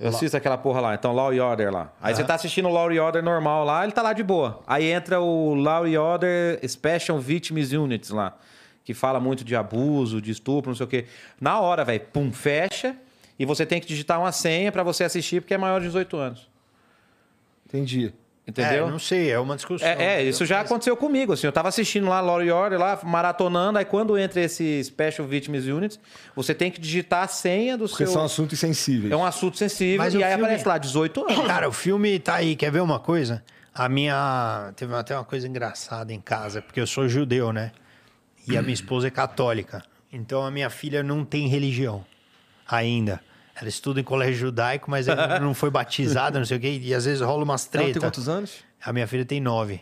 Eu 0.00 0.08
assisto 0.08 0.36
aquela 0.36 0.56
porra 0.56 0.80
lá, 0.80 0.94
então 0.94 1.12
Law 1.12 1.34
Order 1.34 1.72
lá. 1.72 1.92
Aí 2.00 2.14
você 2.14 2.24
tá 2.24 2.34
assistindo 2.34 2.68
o 2.68 2.72
Law 2.72 2.90
Order 2.90 3.22
normal 3.22 3.64
lá, 3.64 3.84
ele 3.84 3.92
tá 3.92 4.00
lá 4.00 4.12
de 4.12 4.22
boa. 4.22 4.60
Aí 4.66 4.90
entra 4.90 5.20
o 5.20 5.54
Law 5.54 5.84
Order 5.84 6.58
Special 6.66 7.18
Victims 7.18 7.72
Units 7.72 8.10
lá, 8.10 8.36
que 8.82 8.94
fala 8.94 9.20
muito 9.20 9.44
de 9.44 9.54
abuso, 9.54 10.22
de 10.22 10.30
estupro, 10.30 10.70
não 10.70 10.76
sei 10.76 10.84
o 10.84 10.88
quê. 10.88 11.06
Na 11.40 11.60
hora, 11.60 11.84
velho, 11.84 12.00
pum, 12.12 12.32
fecha 12.32 12.96
e 13.38 13.44
você 13.44 13.66
tem 13.66 13.80
que 13.80 13.86
digitar 13.86 14.18
uma 14.18 14.32
senha 14.32 14.72
pra 14.72 14.82
você 14.82 15.04
assistir 15.04 15.40
porque 15.42 15.54
é 15.54 15.58
maior 15.58 15.80
de 15.80 15.86
18 15.86 16.16
anos. 16.16 16.48
Entendi. 17.66 18.12
Entendeu? 18.46 18.86
É, 18.86 18.90
não 18.90 18.98
sei, 18.98 19.30
é 19.30 19.38
uma 19.38 19.56
discussão. 19.56 19.88
É, 19.88 20.20
é, 20.20 20.22
isso 20.22 20.44
já 20.44 20.60
aconteceu 20.60 20.94
comigo, 20.96 21.32
assim, 21.32 21.46
eu 21.46 21.52
tava 21.52 21.68
assistindo 21.68 22.06
lá 22.08 22.20
Law 22.20 22.40
Order, 22.46 22.78
lá, 22.78 23.00
maratonando, 23.02 23.78
aí 23.78 23.86
quando 23.86 24.18
entra 24.18 24.38
esse 24.42 24.84
Special 24.84 25.26
Victims 25.26 25.64
Unit, 25.66 25.98
você 26.36 26.54
tem 26.54 26.70
que 26.70 26.78
digitar 26.78 27.24
a 27.24 27.26
senha 27.26 27.78
do 27.78 27.88
Porque 27.88 28.04
seu... 28.04 28.12
são 28.12 28.22
assuntos 28.22 28.58
sensíveis. 28.58 29.10
É 29.10 29.16
um 29.16 29.24
assunto 29.24 29.56
sensível, 29.56 29.96
Mas 29.96 30.12
e 30.12 30.22
aí 30.22 30.30
filme- 30.32 30.44
aparece 30.44 30.68
lá, 30.68 30.76
18 30.76 31.20
anos. 31.24 31.46
Cara, 31.46 31.68
o 31.68 31.72
filme 31.72 32.18
tá 32.18 32.34
aí. 32.34 32.54
Quer 32.54 32.70
ver 32.70 32.80
uma 32.82 33.00
coisa? 33.00 33.42
A 33.74 33.88
minha. 33.88 34.72
Teve 34.76 34.94
até 34.94 35.16
uma 35.16 35.24
coisa 35.24 35.48
engraçada 35.48 36.12
em 36.12 36.20
casa, 36.20 36.60
porque 36.60 36.78
eu 36.80 36.86
sou 36.86 37.08
judeu, 37.08 37.50
né? 37.50 37.72
E 38.46 38.58
a 38.58 38.62
minha 38.62 38.74
esposa 38.74 39.08
é 39.08 39.10
católica. 39.10 39.82
Então 40.12 40.44
a 40.44 40.50
minha 40.50 40.68
filha 40.68 41.02
não 41.02 41.24
tem 41.24 41.48
religião 41.48 42.04
ainda. 42.68 43.20
Ela 43.58 43.68
estuda 43.68 44.00
em 44.00 44.04
colégio 44.04 44.34
judaico, 44.46 44.90
mas 44.90 45.06
ela 45.08 45.38
não 45.40 45.54
foi 45.54 45.70
batizada, 45.70 46.38
não 46.38 46.46
sei 46.46 46.56
o 46.56 46.60
quê. 46.60 46.80
E 46.82 46.94
às 46.94 47.04
vezes 47.04 47.20
rola 47.20 47.44
umas 47.44 47.68
Ela 47.72 47.84
tem 47.84 47.92
treta. 47.92 48.06
quantos 48.06 48.28
anos? 48.28 48.52
A 48.84 48.92
minha 48.92 49.06
filha 49.06 49.24
tem 49.24 49.40
nove. 49.40 49.80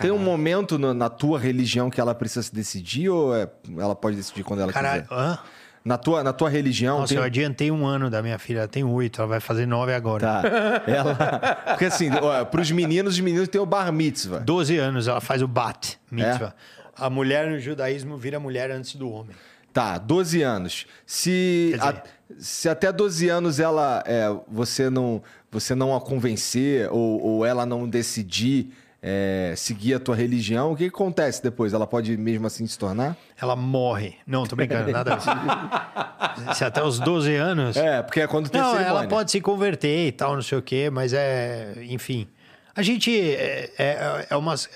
Tem 0.00 0.10
um 0.10 0.18
momento 0.18 0.76
no- 0.78 0.92
na 0.92 1.08
tua 1.08 1.38
religião 1.38 1.88
que 1.88 2.00
ela 2.00 2.14
precisa 2.14 2.42
se 2.42 2.52
decidir 2.54 3.08
ou 3.10 3.36
é- 3.36 3.48
ela 3.78 3.94
pode 3.94 4.16
decidir 4.16 4.42
quando 4.42 4.60
ela 4.60 4.72
Caralho, 4.72 5.02
quiser? 5.02 5.14
hã? 5.14 5.38
Na 5.84 5.98
tua, 5.98 6.24
na 6.24 6.32
tua 6.32 6.48
religião 6.48 7.00
Nossa, 7.00 7.10
tem... 7.10 7.18
eu 7.18 7.22
adiantei 7.22 7.70
um 7.70 7.86
ano 7.86 8.08
da 8.08 8.22
minha 8.22 8.38
filha. 8.38 8.60
Ela 8.60 8.68
tem 8.68 8.82
oito, 8.82 9.20
ela 9.20 9.28
vai 9.28 9.38
fazer 9.38 9.66
nove 9.66 9.92
agora. 9.94 10.26
Tá. 10.26 10.42
Ela... 10.86 11.14
Porque 11.76 11.84
assim, 11.84 12.10
ó, 12.10 12.42
pros 12.46 12.70
meninos, 12.70 13.14
os 13.14 13.20
meninos 13.20 13.48
têm 13.48 13.60
o 13.60 13.66
bar 13.66 13.92
mitzvah. 13.92 14.38
12 14.38 14.78
anos 14.78 15.06
ela 15.06 15.20
faz 15.20 15.42
o 15.42 15.46
bat 15.46 15.98
mitzvah. 16.10 16.54
É? 16.98 17.04
A 17.04 17.10
mulher 17.10 17.50
no 17.50 17.58
judaísmo 17.60 18.16
vira 18.16 18.40
mulher 18.40 18.70
antes 18.70 18.96
do 18.96 19.10
homem. 19.10 19.36
Tá, 19.74 19.98
12 19.98 20.40
anos. 20.40 20.86
Se, 21.04 21.72
dizer- 21.74 21.82
a- 21.82 22.02
se 22.38 22.68
até 22.68 22.90
12 22.90 23.28
anos 23.28 23.60
ela 23.60 24.02
é, 24.06 24.34
você 24.48 24.88
não 24.88 25.22
você 25.50 25.74
não 25.74 25.94
a 25.94 26.00
convencer 26.00 26.88
ou, 26.90 27.20
ou 27.22 27.44
ela 27.46 27.66
não 27.66 27.86
decidir 27.88 28.72
é, 29.02 29.52
seguir 29.56 29.94
a 29.94 30.00
tua 30.00 30.16
religião, 30.16 30.72
o 30.72 30.76
que, 30.76 30.88
que 30.88 30.94
acontece 30.94 31.42
depois? 31.42 31.72
Ela 31.74 31.86
pode 31.86 32.16
mesmo 32.16 32.46
assim 32.46 32.66
se 32.66 32.78
tornar? 32.78 33.14
Ela 33.38 33.54
morre. 33.54 34.14
Não, 34.26 34.46
tô 34.46 34.56
brincando, 34.56 34.90
nada 34.90 35.16
ver. 35.16 36.54
Se 36.54 36.64
até 36.64 36.82
os 36.82 36.98
12 36.98 37.34
anos. 37.36 37.76
É, 37.76 38.02
porque 38.02 38.20
é 38.20 38.26
quando 38.26 38.48
tem 38.48 38.60
não, 38.60 38.70
cerimônia. 38.72 38.98
ela 39.00 39.08
pode 39.08 39.30
se 39.30 39.40
converter 39.40 40.06
e 40.08 40.12
tal, 40.12 40.34
não 40.34 40.42
sei 40.42 40.56
o 40.58 40.62
quê, 40.62 40.88
mas 40.90 41.12
é. 41.12 41.74
Enfim. 41.90 42.26
A 42.74 42.82
gente. 42.82 43.14
É, 43.16 43.70
é, 43.78 44.26
é 44.30 44.36
umas. 44.36 44.68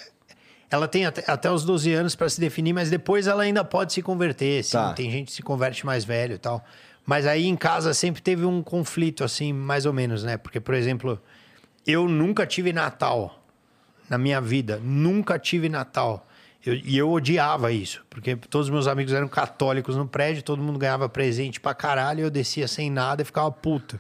Ela 0.71 0.87
tem 0.87 1.07
até, 1.07 1.25
até 1.31 1.51
os 1.51 1.65
12 1.65 1.93
anos 1.93 2.15
para 2.15 2.29
se 2.29 2.39
definir, 2.41 2.73
mas 2.75 2.91
depois 2.91 3.27
ela 3.27 3.43
ainda 3.43 3.65
pode 3.65 3.93
se 3.93 4.03
converter. 4.03 4.63
Sim, 4.63 4.73
Tá. 4.73 4.93
tem 4.93 5.11
gente 5.11 5.27
que 5.29 5.33
se 5.33 5.43
converte 5.43 5.85
mais 5.87 6.05
velho 6.05 6.35
e 6.35 6.39
tal. 6.39 6.65
Mas 7.07 7.27
aí 7.27 7.47
em 7.47 7.57
casa 7.57 7.95
sempre 7.95 8.21
teve 8.21 8.45
um 8.45 8.63
conflito, 8.63 9.25
assim, 9.25 9.53
mais 9.53 9.87
ou 9.87 9.93
menos, 9.95 10.23
né? 10.23 10.37
Porque, 10.37 10.61
por 10.61 10.75
exemplo, 10.75 11.19
eu 11.87 12.07
nunca 12.07 12.47
tive 12.47 12.71
Natal 12.73 13.43
na 14.11 14.19
minha 14.19 14.41
vida. 14.43 14.79
Nunca 14.83 15.39
tive 15.39 15.71
Natal. 15.71 16.27
Eu- 16.67 16.75
e 16.75 16.99
eu 16.99 17.11
odiava 17.11 17.73
isso, 17.73 18.05
porque 18.11 18.37
todos 18.37 18.67
os 18.67 18.71
meus 18.71 18.87
amigos 18.87 19.15
eram 19.15 19.29
católicos 19.29 19.97
no 19.97 20.07
prédio, 20.07 20.43
todo 20.43 20.61
mundo 20.63 20.79
ganhava 20.79 21.09
presente 21.09 21.59
pra 21.61 21.73
caralho, 21.73 22.21
eu 22.23 22.31
descia 22.31 22.69
sem 22.69 22.91
nada 22.91 23.23
e 23.23 23.25
ficava 23.25 23.51
puto. 23.51 23.99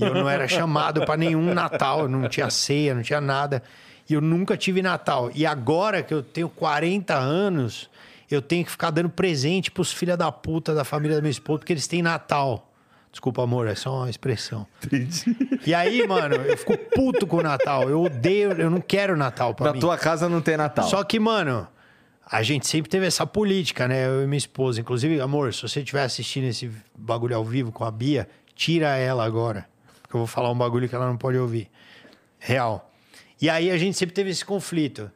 E 0.00 0.02
eu 0.04 0.14
não 0.14 0.26
era 0.30 0.48
chamado 0.48 1.04
pra 1.04 1.18
nenhum 1.18 1.52
Natal, 1.52 2.08
não 2.08 2.26
tinha 2.30 2.48
ceia, 2.48 2.94
não 2.94 3.02
tinha 3.02 3.20
nada. 3.20 3.62
E 4.12 4.14
eu 4.14 4.20
nunca 4.20 4.56
tive 4.58 4.82
Natal. 4.82 5.30
E 5.34 5.46
agora 5.46 6.02
que 6.02 6.12
eu 6.12 6.22
tenho 6.22 6.48
40 6.48 7.14
anos, 7.14 7.88
eu 8.30 8.42
tenho 8.42 8.62
que 8.62 8.70
ficar 8.70 8.90
dando 8.90 9.08
presente 9.08 9.70
pros 9.70 9.90
filha 9.90 10.16
da 10.18 10.30
puta 10.30 10.74
da 10.74 10.84
família 10.84 11.16
da 11.16 11.22
minha 11.22 11.30
esposa, 11.30 11.60
porque 11.60 11.72
eles 11.72 11.86
têm 11.86 12.02
Natal. 12.02 12.70
Desculpa, 13.10 13.42
amor, 13.42 13.66
é 13.68 13.74
só 13.74 14.00
uma 14.00 14.10
expressão. 14.10 14.66
E 15.66 15.74
aí, 15.74 16.06
mano, 16.06 16.34
eu 16.34 16.56
fico 16.58 16.76
puto 16.94 17.26
com 17.26 17.38
o 17.38 17.42
Natal. 17.42 17.88
Eu 17.88 18.02
odeio, 18.02 18.52
eu 18.52 18.68
não 18.70 18.80
quero 18.82 19.16
Natal 19.16 19.54
pra 19.54 19.68
Na 19.68 19.72
mim. 19.72 19.80
tua 19.80 19.96
casa 19.96 20.28
não 20.28 20.40
tem 20.42 20.56
Natal. 20.58 20.86
Só 20.86 21.02
que, 21.04 21.18
mano, 21.18 21.66
a 22.30 22.42
gente 22.42 22.66
sempre 22.66 22.90
teve 22.90 23.06
essa 23.06 23.26
política, 23.26 23.88
né? 23.88 24.06
Eu 24.06 24.22
e 24.24 24.26
minha 24.26 24.36
esposa. 24.38 24.80
Inclusive, 24.80 25.20
amor, 25.22 25.54
se 25.54 25.62
você 25.62 25.80
estiver 25.80 26.04
assistindo 26.04 26.44
esse 26.44 26.70
bagulho 26.96 27.34
ao 27.36 27.44
vivo 27.44 27.72
com 27.72 27.84
a 27.84 27.90
Bia, 27.90 28.28
tira 28.54 28.96
ela 28.96 29.24
agora. 29.24 29.66
Porque 30.02 30.16
eu 30.16 30.18
vou 30.20 30.26
falar 30.26 30.50
um 30.50 30.56
bagulho 30.56 30.86
que 30.86 30.94
ela 30.94 31.06
não 31.06 31.16
pode 31.16 31.38
ouvir. 31.38 31.70
Real. 32.38 32.91
E 33.42 33.50
aí 33.50 33.72
a 33.72 33.76
gente 33.76 33.98
sempre 33.98 34.14
teve 34.14 34.30
esse 34.30 34.44
conflito. 34.44 35.10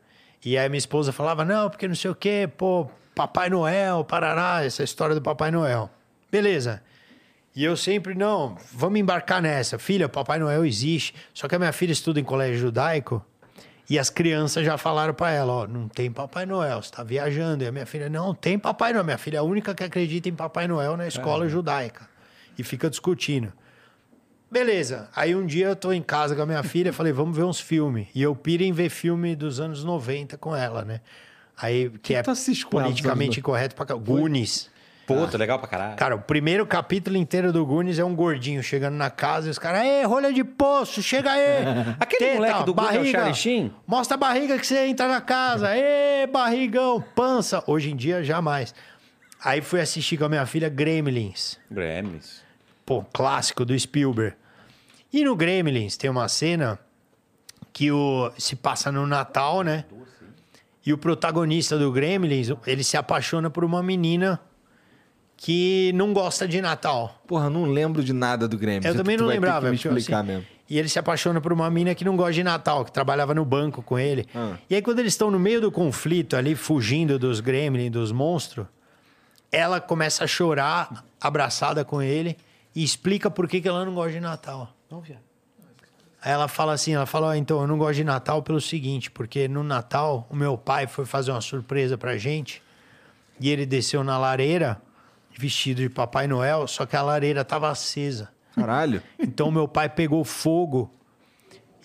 E 0.44 0.58
aí 0.58 0.68
minha 0.68 0.78
esposa 0.78 1.12
falava, 1.12 1.44
não, 1.44 1.70
porque 1.70 1.86
não 1.86 1.94
sei 1.94 2.10
o 2.10 2.14
quê, 2.14 2.50
pô, 2.56 2.90
Papai 3.14 3.48
Noel, 3.48 4.04
Parará, 4.04 4.64
essa 4.64 4.82
história 4.82 5.14
do 5.14 5.22
Papai 5.22 5.52
Noel. 5.52 5.88
Beleza. 6.28 6.82
E 7.54 7.64
eu 7.64 7.76
sempre, 7.76 8.16
não, 8.16 8.58
vamos 8.72 8.98
embarcar 8.98 9.40
nessa. 9.40 9.78
Filha, 9.78 10.08
Papai 10.08 10.40
Noel 10.40 10.64
existe. 10.66 11.14
Só 11.32 11.46
que 11.46 11.54
a 11.54 11.58
minha 11.58 11.72
filha 11.72 11.92
estuda 11.92 12.18
em 12.18 12.24
colégio 12.24 12.58
judaico 12.58 13.24
e 13.88 13.96
as 13.96 14.10
crianças 14.10 14.64
já 14.64 14.76
falaram 14.76 15.14
pra 15.14 15.30
ela, 15.30 15.52
ó, 15.52 15.66
não 15.68 15.88
tem 15.88 16.10
Papai 16.10 16.44
Noel, 16.44 16.82
você 16.82 16.90
tá 16.90 17.04
viajando. 17.04 17.62
E 17.62 17.66
a 17.68 17.70
minha 17.70 17.86
filha, 17.86 18.10
não, 18.10 18.34
tem 18.34 18.58
Papai 18.58 18.92
Noel. 18.92 19.04
Minha 19.04 19.18
filha 19.18 19.36
é 19.36 19.38
a 19.38 19.44
única 19.44 19.72
que 19.72 19.84
acredita 19.84 20.28
em 20.28 20.34
Papai 20.34 20.66
Noel 20.66 20.96
na 20.96 21.06
escola 21.06 21.48
judaica. 21.48 22.08
E 22.58 22.64
fica 22.64 22.90
discutindo. 22.90 23.52
Beleza. 24.50 25.08
Aí 25.14 25.34
um 25.34 25.44
dia 25.44 25.66
eu 25.66 25.76
tô 25.76 25.92
em 25.92 26.02
casa 26.02 26.36
com 26.36 26.42
a 26.42 26.46
minha 26.46 26.62
filha, 26.62 26.92
falei, 26.92 27.12
vamos 27.12 27.36
ver 27.36 27.44
uns 27.44 27.60
filmes. 27.60 28.08
E 28.14 28.22
eu 28.22 28.34
piro 28.34 28.62
em 28.62 28.72
ver 28.72 28.88
filme 28.88 29.34
dos 29.34 29.60
anos 29.60 29.82
90 29.82 30.38
com 30.38 30.54
ela, 30.54 30.84
né? 30.84 31.00
Aí, 31.56 31.90
que, 32.02 32.14
é 32.14 32.22
com 32.22 32.30
ela 32.30 32.38
dos 32.38 32.64
politicamente 32.64 33.40
incorreto 33.40 33.74
pra. 33.74 33.84
Goonies. 33.96 34.70
Puta, 35.06 35.38
legal 35.38 35.58
pra 35.58 35.68
caralho. 35.68 35.96
Cara, 35.96 36.16
o 36.16 36.20
primeiro 36.20 36.66
capítulo 36.66 37.16
inteiro 37.16 37.52
do 37.52 37.64
Goonies 37.64 37.98
é 37.98 38.04
um 38.04 38.14
gordinho 38.14 38.60
chegando 38.60 38.94
na 38.94 39.08
casa 39.08 39.46
e 39.46 39.50
os 39.50 39.58
caras, 39.58 39.84
ei, 39.84 40.04
rolha 40.04 40.32
de 40.32 40.42
poço, 40.42 41.00
chega 41.00 41.30
aí. 41.30 41.64
Aquele 42.00 42.34
moleque 42.34 42.64
do 42.64 42.74
Goonies 42.74 42.96
é 42.96 43.00
o 43.00 43.06
Charlie 43.06 43.34
Sheen? 43.34 43.72
Mostra 43.86 44.16
a 44.16 44.18
barriga 44.18 44.58
que 44.58 44.66
você 44.66 44.86
entra 44.86 45.06
na 45.06 45.20
casa. 45.20 45.76
Ê, 45.76 46.26
barrigão, 46.26 47.00
pança. 47.14 47.62
Hoje 47.68 47.92
em 47.92 47.96
dia, 47.96 48.24
jamais. 48.24 48.74
Aí 49.42 49.60
fui 49.60 49.80
assistir 49.80 50.16
com 50.16 50.24
a 50.24 50.28
minha 50.28 50.44
filha 50.44 50.68
Gremlins. 50.68 51.56
Gremlins. 51.70 52.45
Pô, 52.86 53.02
clássico 53.12 53.64
do 53.64 53.78
Spielberg. 53.78 54.36
E 55.12 55.24
no 55.24 55.34
Gremlins 55.34 55.96
tem 55.96 56.08
uma 56.08 56.28
cena 56.28 56.78
que 57.72 57.90
o, 57.90 58.30
se 58.38 58.54
passa 58.54 58.92
no 58.92 59.06
Natal, 59.06 59.62
né? 59.62 59.84
E 60.84 60.92
o 60.92 60.98
protagonista 60.98 61.76
do 61.76 61.90
Gremlins, 61.90 62.48
ele 62.64 62.84
se 62.84 62.96
apaixona 62.96 63.50
por 63.50 63.64
uma 63.64 63.82
menina 63.82 64.40
que 65.36 65.92
não 65.94 66.12
gosta 66.12 66.46
de 66.46 66.62
Natal. 66.62 67.20
Porra, 67.26 67.50
não 67.50 67.64
lembro 67.64 68.04
de 68.04 68.12
nada 68.12 68.46
do 68.46 68.56
Grêmio. 68.56 68.88
Eu 68.88 68.94
também 68.94 69.16
não 69.16 69.26
lembrava. 69.26 69.68
me 69.68 69.76
porque, 69.76 69.88
assim, 69.88 69.98
explicar 69.98 70.22
mesmo. 70.22 70.46
E 70.68 70.78
ele 70.78 70.88
se 70.88 70.98
apaixona 70.98 71.40
por 71.40 71.52
uma 71.52 71.68
mina 71.68 71.94
que 71.94 72.04
não 72.04 72.16
gosta 72.16 72.32
de 72.32 72.42
Natal, 72.42 72.84
que 72.84 72.92
trabalhava 72.92 73.34
no 73.34 73.44
banco 73.44 73.82
com 73.82 73.98
ele. 73.98 74.26
Ah. 74.34 74.54
E 74.70 74.74
aí, 74.74 74.82
quando 74.82 75.00
eles 75.00 75.12
estão 75.12 75.30
no 75.30 75.38
meio 75.38 75.60
do 75.60 75.70
conflito 75.70 76.36
ali, 76.36 76.54
fugindo 76.54 77.18
dos 77.18 77.40
gremlins, 77.40 77.90
dos 77.90 78.12
monstros, 78.12 78.66
ela 79.52 79.80
começa 79.80 80.24
a 80.24 80.26
chorar, 80.26 81.04
abraçada 81.20 81.84
com 81.84 82.00
ele, 82.00 82.36
e 82.76 82.84
explica 82.84 83.30
por 83.30 83.48
que, 83.48 83.62
que 83.62 83.66
ela 83.66 83.86
não 83.86 83.94
gosta 83.94 84.12
de 84.12 84.20
Natal. 84.20 84.70
Aí 86.22 86.30
ela 86.30 86.46
fala 86.46 86.74
assim, 86.74 86.92
ela 86.92 87.06
fala, 87.06 87.28
"Ó, 87.28 87.34
então, 87.34 87.62
eu 87.62 87.66
não 87.66 87.78
gosto 87.78 87.94
de 87.94 88.04
Natal 88.04 88.42
pelo 88.42 88.60
seguinte, 88.60 89.10
porque 89.10 89.48
no 89.48 89.62
Natal, 89.62 90.26
o 90.28 90.36
meu 90.36 90.58
pai 90.58 90.86
foi 90.86 91.06
fazer 91.06 91.30
uma 91.30 91.40
surpresa 91.40 91.96
pra 91.96 92.18
gente, 92.18 92.62
e 93.40 93.48
ele 93.48 93.64
desceu 93.64 94.04
na 94.04 94.18
lareira, 94.18 94.80
vestido 95.38 95.80
de 95.80 95.88
Papai 95.88 96.26
Noel, 96.26 96.66
só 96.66 96.84
que 96.84 96.94
a 96.94 97.02
lareira 97.02 97.44
tava 97.44 97.70
acesa. 97.70 98.30
Caralho. 98.54 99.02
Então 99.18 99.50
meu 99.50 99.66
pai 99.66 99.88
pegou 99.88 100.22
fogo 100.22 100.92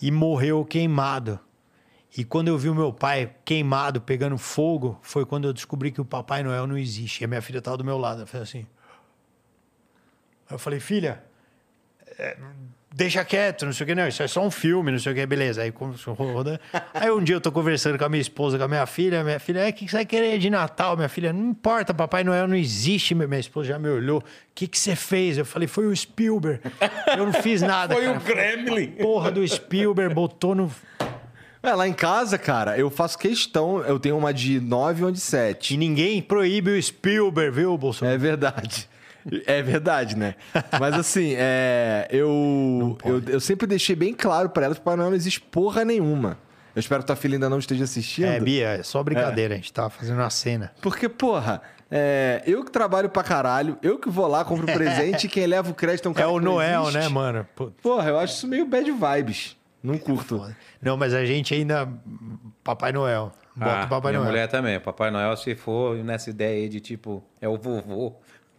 e 0.02 0.12
morreu 0.12 0.66
queimado. 0.66 1.40
E 2.18 2.26
quando 2.26 2.50
eu 2.50 2.58
vi 2.58 2.68
o 2.68 2.76
meu 2.76 2.92
pai 2.92 3.34
queimado, 3.46 4.02
pegando 4.02 4.38
fogo, 4.38 5.00
foi 5.02 5.26
quando 5.26 5.46
eu 5.46 5.54
descobri 5.54 5.92
que 5.92 6.02
o 6.02 6.06
Papai 6.06 6.44
Noel 6.44 6.68
não 6.68 6.78
existe. 6.78 7.22
E 7.22 7.26
a 7.26 7.28
minha 7.28 7.42
filha 7.42 7.60
estava 7.60 7.78
do 7.78 7.86
meu 7.86 7.98
lado. 7.98 8.18
Ela 8.18 8.28
fez 8.28 8.44
assim. 8.44 8.68
Eu 10.52 10.60
falei, 10.60 10.80
filha, 10.80 11.22
é, 12.20 12.38
deixa 12.94 13.24
quieto, 13.24 13.66
não 13.66 13.74
sei 13.74 13.84
o 13.86 13.88
que, 13.88 13.96
não, 13.96 14.08
isso 14.08 14.22
é 14.22 14.28
só 14.28 14.46
um 14.46 14.52
filme, 14.52 14.92
não 14.92 15.00
sei 15.00 15.12
o 15.12 15.16
que, 15.16 15.26
beleza. 15.26 15.62
Aí, 15.62 15.74
a 15.74 16.12
rodar. 16.12 16.60
aí 16.94 17.10
um 17.10 17.24
dia 17.24 17.36
eu 17.36 17.42
tô 17.42 17.52
conversando 17.52 17.98
com 17.98 18.06
a 18.06 18.10
minha 18.10 18.22
esposa, 18.22 18.58
com 18.58 18.64
a 18.64 18.68
minha 18.68 18.86
filha, 18.86 19.24
minha 19.24 19.40
filha, 19.40 19.60
é, 19.60 19.70
o 19.70 19.74
que 19.74 19.86
que 19.86 19.92
você 19.92 19.98
vai 19.98 20.06
querer 20.06 20.38
de 20.38 20.50
Natal? 20.50 20.96
Minha 20.98 21.10
filha, 21.10 21.32
não 21.32 21.50
importa, 21.50 21.94
Papai 21.94 22.24
Noel 22.24 22.48
não 22.48 22.56
existe. 22.56 23.16
Minha 23.16 23.40
esposa 23.40 23.70
já 23.70 23.80
me 23.80 23.90
olhou, 23.90 24.20
o 24.20 24.24
que 24.54 24.68
que 24.68 24.78
você 24.78 24.96
fez? 24.96 25.38
Eu 25.38 25.46
falei, 25.46 25.68
foi 25.68 25.88
o 25.88 25.96
Spielberg. 25.96 26.62
Eu 27.18 27.26
não 27.26 27.34
fiz 27.34 27.62
nada, 27.62 27.96
Foi 27.96 28.04
cara. 28.04 28.18
o 28.18 28.22
Gremlin. 28.22 28.88
Porra 28.92 29.32
do 29.32 29.48
Spielberg, 29.48 30.14
botou 30.14 30.54
no... 30.54 30.72
É, 31.64 31.74
lá 31.76 31.88
em 31.88 31.94
casa, 31.94 32.40
cara, 32.40 32.76
eu 32.76 32.90
faço 32.90 33.20
questão. 33.20 33.82
Eu 33.82 34.00
tenho 34.00 34.18
uma 34.18 34.34
de 34.34 34.60
9 34.60 35.00
e 35.00 35.04
uma 35.06 35.12
de 35.12 35.20
7. 35.20 35.76
E 35.76 35.78
ninguém 35.78 36.20
proíbe 36.20 36.72
o 36.72 36.82
Spielberg, 36.82 37.56
viu, 37.56 37.78
Bolsonaro? 37.78 38.16
É 38.16 38.18
verdade. 38.18 38.90
É 39.46 39.62
verdade, 39.62 40.16
né? 40.18 40.36
Mas 40.80 40.94
assim, 40.96 41.34
é, 41.38 42.08
eu, 42.10 42.98
eu, 43.06 43.22
eu 43.28 43.40
sempre 43.40 43.68
deixei 43.68 43.96
bem 43.96 44.14
claro 44.14 44.50
pra 44.50 44.66
ela 44.66 44.74
que 44.76 44.82
o 44.82 44.84
Papai 44.84 44.98
Noel 44.98 45.10
não 45.10 45.16
existe 45.18 45.40
porra 45.42 45.84
nenhuma. 45.86 46.38
Eu 46.76 46.80
espero 46.80 47.02
que 47.04 47.08
tua 47.08 47.16
filha 47.16 47.36
ainda 47.36 47.50
não 47.50 47.60
esteja 47.60 47.84
assistindo. 47.84 48.26
É, 48.28 48.40
Bia, 48.40 48.68
é 48.80 48.84
só 48.84 49.04
brincadeira, 49.04 49.54
a 49.54 49.58
gente 49.58 49.72
tava 49.74 49.90
fazendo 49.90 50.20
uma 50.20 50.30
cena. 50.30 50.72
Porque, 50.82 51.10
porra, 51.10 51.62
é, 51.92 52.42
eu 52.46 52.64
que 52.64 52.72
trabalho 52.72 53.10
pra 53.10 53.22
caralho, 53.24 53.78
eu 53.84 54.00
que 54.00 54.10
vou 54.10 54.26
lá, 54.28 54.46
compro 54.46 54.66
presente 54.72 55.26
e 55.26 55.30
quem 55.30 55.46
leva 55.46 55.70
o 55.70 55.74
crédito 55.74 56.06
é 56.08 56.10
um 56.10 56.14
É 56.14 56.16
cara 56.16 56.30
o 56.30 56.40
que 56.40 56.46
não 56.46 56.54
Noel, 56.54 56.82
existe. 56.84 56.98
né, 57.00 57.10
mano? 57.10 57.46
Pô, 57.56 57.72
Porra, 57.84 58.10
eu 58.10 58.18
acho 58.18 58.36
isso 58.36 58.48
meio 58.48 58.66
bad 58.66 58.90
vibes. 58.90 59.58
Não 59.84 59.98
curto. 59.98 60.38
Foda. 60.40 60.56
Não, 60.82 60.96
mas 60.96 61.14
a 61.14 61.26
gente 61.26 61.54
ainda. 61.54 61.90
Papai 62.64 62.92
Noel. 62.92 63.32
Bota 63.56 63.82
Ah, 63.82 63.86
o 63.86 63.90
Papai 63.90 64.12
minha 64.12 64.20
Noel. 64.22 64.32
mulher 64.32 64.48
também. 64.48 64.80
Papai 64.80 65.12
Noel, 65.12 65.36
se 65.36 65.56
for 65.56 65.98
nessa 65.98 66.30
ideia 66.30 66.56
aí 66.64 66.70
de 66.70 66.80
tipo, 66.80 67.22
é 67.42 67.50
o 67.50 67.58
vovô, 67.58 68.14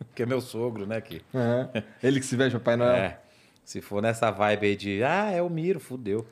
que 0.15 0.23
é 0.23 0.27
meu 0.27 0.41
sogro, 0.41 0.87
né? 0.87 1.01
Que, 1.01 1.23
Aham. 1.35 1.70
Ele 2.03 2.20
que 2.20 2.27
se 2.27 2.37
veste 2.37 2.59
Papai 2.59 2.77
Noel. 2.77 2.95
é. 2.95 3.19
Se 3.65 3.81
for 3.81 4.03
nessa 4.03 4.31
vibe 4.31 4.66
aí 4.66 4.77
de, 4.77 5.03
ah, 5.05 5.31
é 5.31 5.41
o 5.41 5.49
Miro, 5.49 5.79
fudeu. 5.79 6.27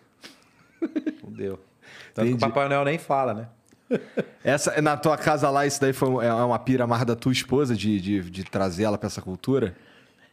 Fudeu. 1.21 1.61
Tanto 2.15 2.29
que 2.29 2.35
o 2.35 2.39
Papai 2.39 2.69
Noel 2.69 2.85
nem 2.85 2.99
fala, 2.99 3.35
né? 3.35 3.49
Essa, 4.43 4.81
na 4.81 4.97
tua 4.97 5.17
casa 5.17 5.51
lá, 5.51 5.67
isso 5.67 5.81
daí 5.81 5.93
foi 5.93 6.25
é 6.25 6.33
uma 6.33 6.59
pira 6.59 6.87
mais 6.87 7.05
da 7.05 7.17
tua 7.17 7.33
esposa 7.33 7.75
de, 7.75 8.01
de, 8.01 8.31
de 8.31 8.45
trazer 8.45 8.85
ela 8.85 8.97
pra 8.97 9.07
essa 9.09 9.21
cultura? 9.21 9.77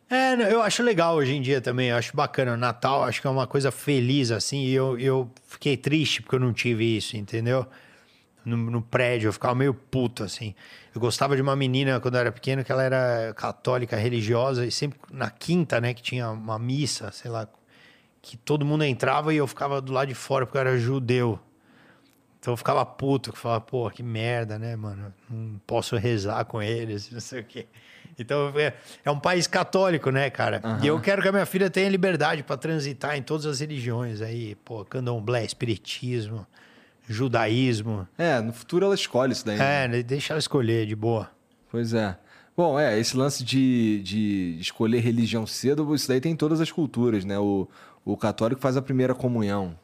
É, 0.09 0.33
eu 0.51 0.61
acho 0.61 0.83
legal 0.83 1.15
hoje 1.15 1.33
em 1.33 1.41
dia 1.41 1.59
também. 1.59 1.89
Eu 1.89 1.97
acho 1.97 2.15
bacana. 2.15 2.53
O 2.53 2.57
Natal, 2.57 3.03
acho 3.03 3.19
que 3.19 3.27
é 3.27 3.29
uma 3.29 3.47
coisa 3.47 3.71
feliz, 3.71 4.31
assim. 4.31 4.63
E 4.65 4.73
eu, 4.73 4.97
eu 4.97 5.29
fiquei 5.47 5.75
triste 5.75 6.21
porque 6.21 6.35
eu 6.35 6.39
não 6.39 6.53
tive 6.53 6.95
isso, 6.97 7.17
entendeu? 7.17 7.65
No, 8.45 8.55
no 8.55 8.81
prédio, 8.81 9.27
eu 9.27 9.33
ficava 9.33 9.53
meio 9.53 9.73
puto, 9.73 10.23
assim. 10.23 10.55
Eu 10.97 11.01
gostava 11.01 11.35
de 11.35 11.43
uma 11.43 11.55
menina 11.55 11.99
quando 11.99 12.15
eu 12.15 12.21
era 12.21 12.31
pequeno, 12.31 12.63
que 12.63 12.71
ela 12.71 12.81
era 12.81 13.31
católica, 13.35 13.95
religiosa, 13.95 14.65
e 14.65 14.71
sempre 14.71 14.97
na 15.11 15.29
quinta, 15.29 15.79
né, 15.79 15.93
que 15.93 16.01
tinha 16.01 16.27
uma 16.31 16.57
missa, 16.57 17.11
sei 17.11 17.29
lá, 17.29 17.47
que 18.19 18.35
todo 18.35 18.65
mundo 18.65 18.83
entrava 18.83 19.31
e 19.31 19.37
eu 19.37 19.45
ficava 19.45 19.79
do 19.79 19.93
lado 19.93 20.07
de 20.07 20.15
fora 20.15 20.47
porque 20.47 20.57
eu 20.57 20.61
era 20.61 20.75
judeu. 20.75 21.39
Então 22.39 22.53
eu 22.53 22.57
ficava 22.57 22.83
puto, 22.83 23.31
que 23.31 23.37
falava, 23.37 23.61
pô, 23.61 23.87
que 23.91 24.01
merda, 24.01 24.57
né, 24.57 24.75
mano? 24.75 25.13
Não 25.29 25.61
posso 25.67 25.95
rezar 25.97 26.43
com 26.45 26.63
eles, 26.63 27.09
não 27.13 27.19
sei 27.19 27.41
o 27.41 27.43
quê. 27.43 27.67
Então 28.17 28.51
é, 28.55 28.73
é 29.05 29.11
um 29.11 29.19
país 29.19 29.45
católico, 29.45 30.09
né, 30.09 30.31
cara? 30.31 30.63
E 30.81 30.87
eu 30.87 30.99
quero 30.99 31.21
que 31.21 31.27
a 31.27 31.31
minha 31.31 31.45
filha 31.45 31.69
tenha 31.69 31.87
liberdade 31.89 32.41
para 32.41 32.57
transitar 32.57 33.15
em 33.15 33.21
todas 33.21 33.45
as 33.45 33.59
religiões 33.59 34.19
aí, 34.19 34.55
pô, 34.65 34.83
candomblé, 34.83 35.45
espiritismo, 35.45 36.47
judaísmo. 37.07 38.07
É, 38.17 38.39
no 38.41 38.53
futuro 38.53 38.85
ela 38.85 38.95
escolhe 38.95 39.31
isso 39.31 39.45
daí. 39.45 39.57
né? 39.57 39.85
É, 39.85 39.87
né, 39.87 40.03
deixa 40.03 40.33
ela 40.33 40.39
escolher 40.39 40.85
de 40.85 40.95
boa. 40.95 41.29
Pois 41.71 41.93
é. 41.93 42.17
Bom, 42.55 42.79
é, 42.79 42.99
esse 42.99 43.15
lance 43.15 43.43
de, 43.43 44.01
de 44.03 44.57
escolher 44.59 44.99
religião 44.99 45.45
cedo, 45.45 45.93
isso 45.93 46.07
daí 46.07 46.19
tem 46.19 46.31
em 46.31 46.35
todas 46.35 46.59
as 46.59 46.71
culturas, 46.71 47.23
né? 47.23 47.37
O, 47.37 47.67
o 48.03 48.17
católico 48.17 48.59
faz 48.59 48.75
a 48.75 48.81
primeira 48.81 49.13
comunhão. 49.13 49.77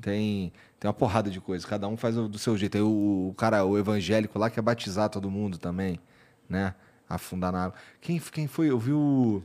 Tem, 0.00 0.52
tem 0.78 0.88
uma 0.88 0.94
porrada 0.94 1.30
de 1.30 1.40
coisa. 1.40 1.66
Cada 1.66 1.86
um 1.88 1.96
faz 1.96 2.16
do 2.16 2.38
seu 2.38 2.56
jeito. 2.56 2.76
Aí 2.76 2.82
o, 2.82 3.28
o 3.30 3.34
cara, 3.36 3.64
o 3.64 3.78
evangélico 3.78 4.38
lá, 4.38 4.50
quer 4.50 4.60
batizar 4.60 5.08
todo 5.08 5.30
mundo 5.30 5.56
também, 5.56 6.00
né? 6.48 6.74
Afundar 7.08 7.52
na 7.52 7.66
água. 7.66 7.78
Quem, 8.00 8.18
quem 8.18 8.48
foi? 8.48 8.70
Eu 8.70 8.78
vi 8.78 8.92
o, 8.92 9.40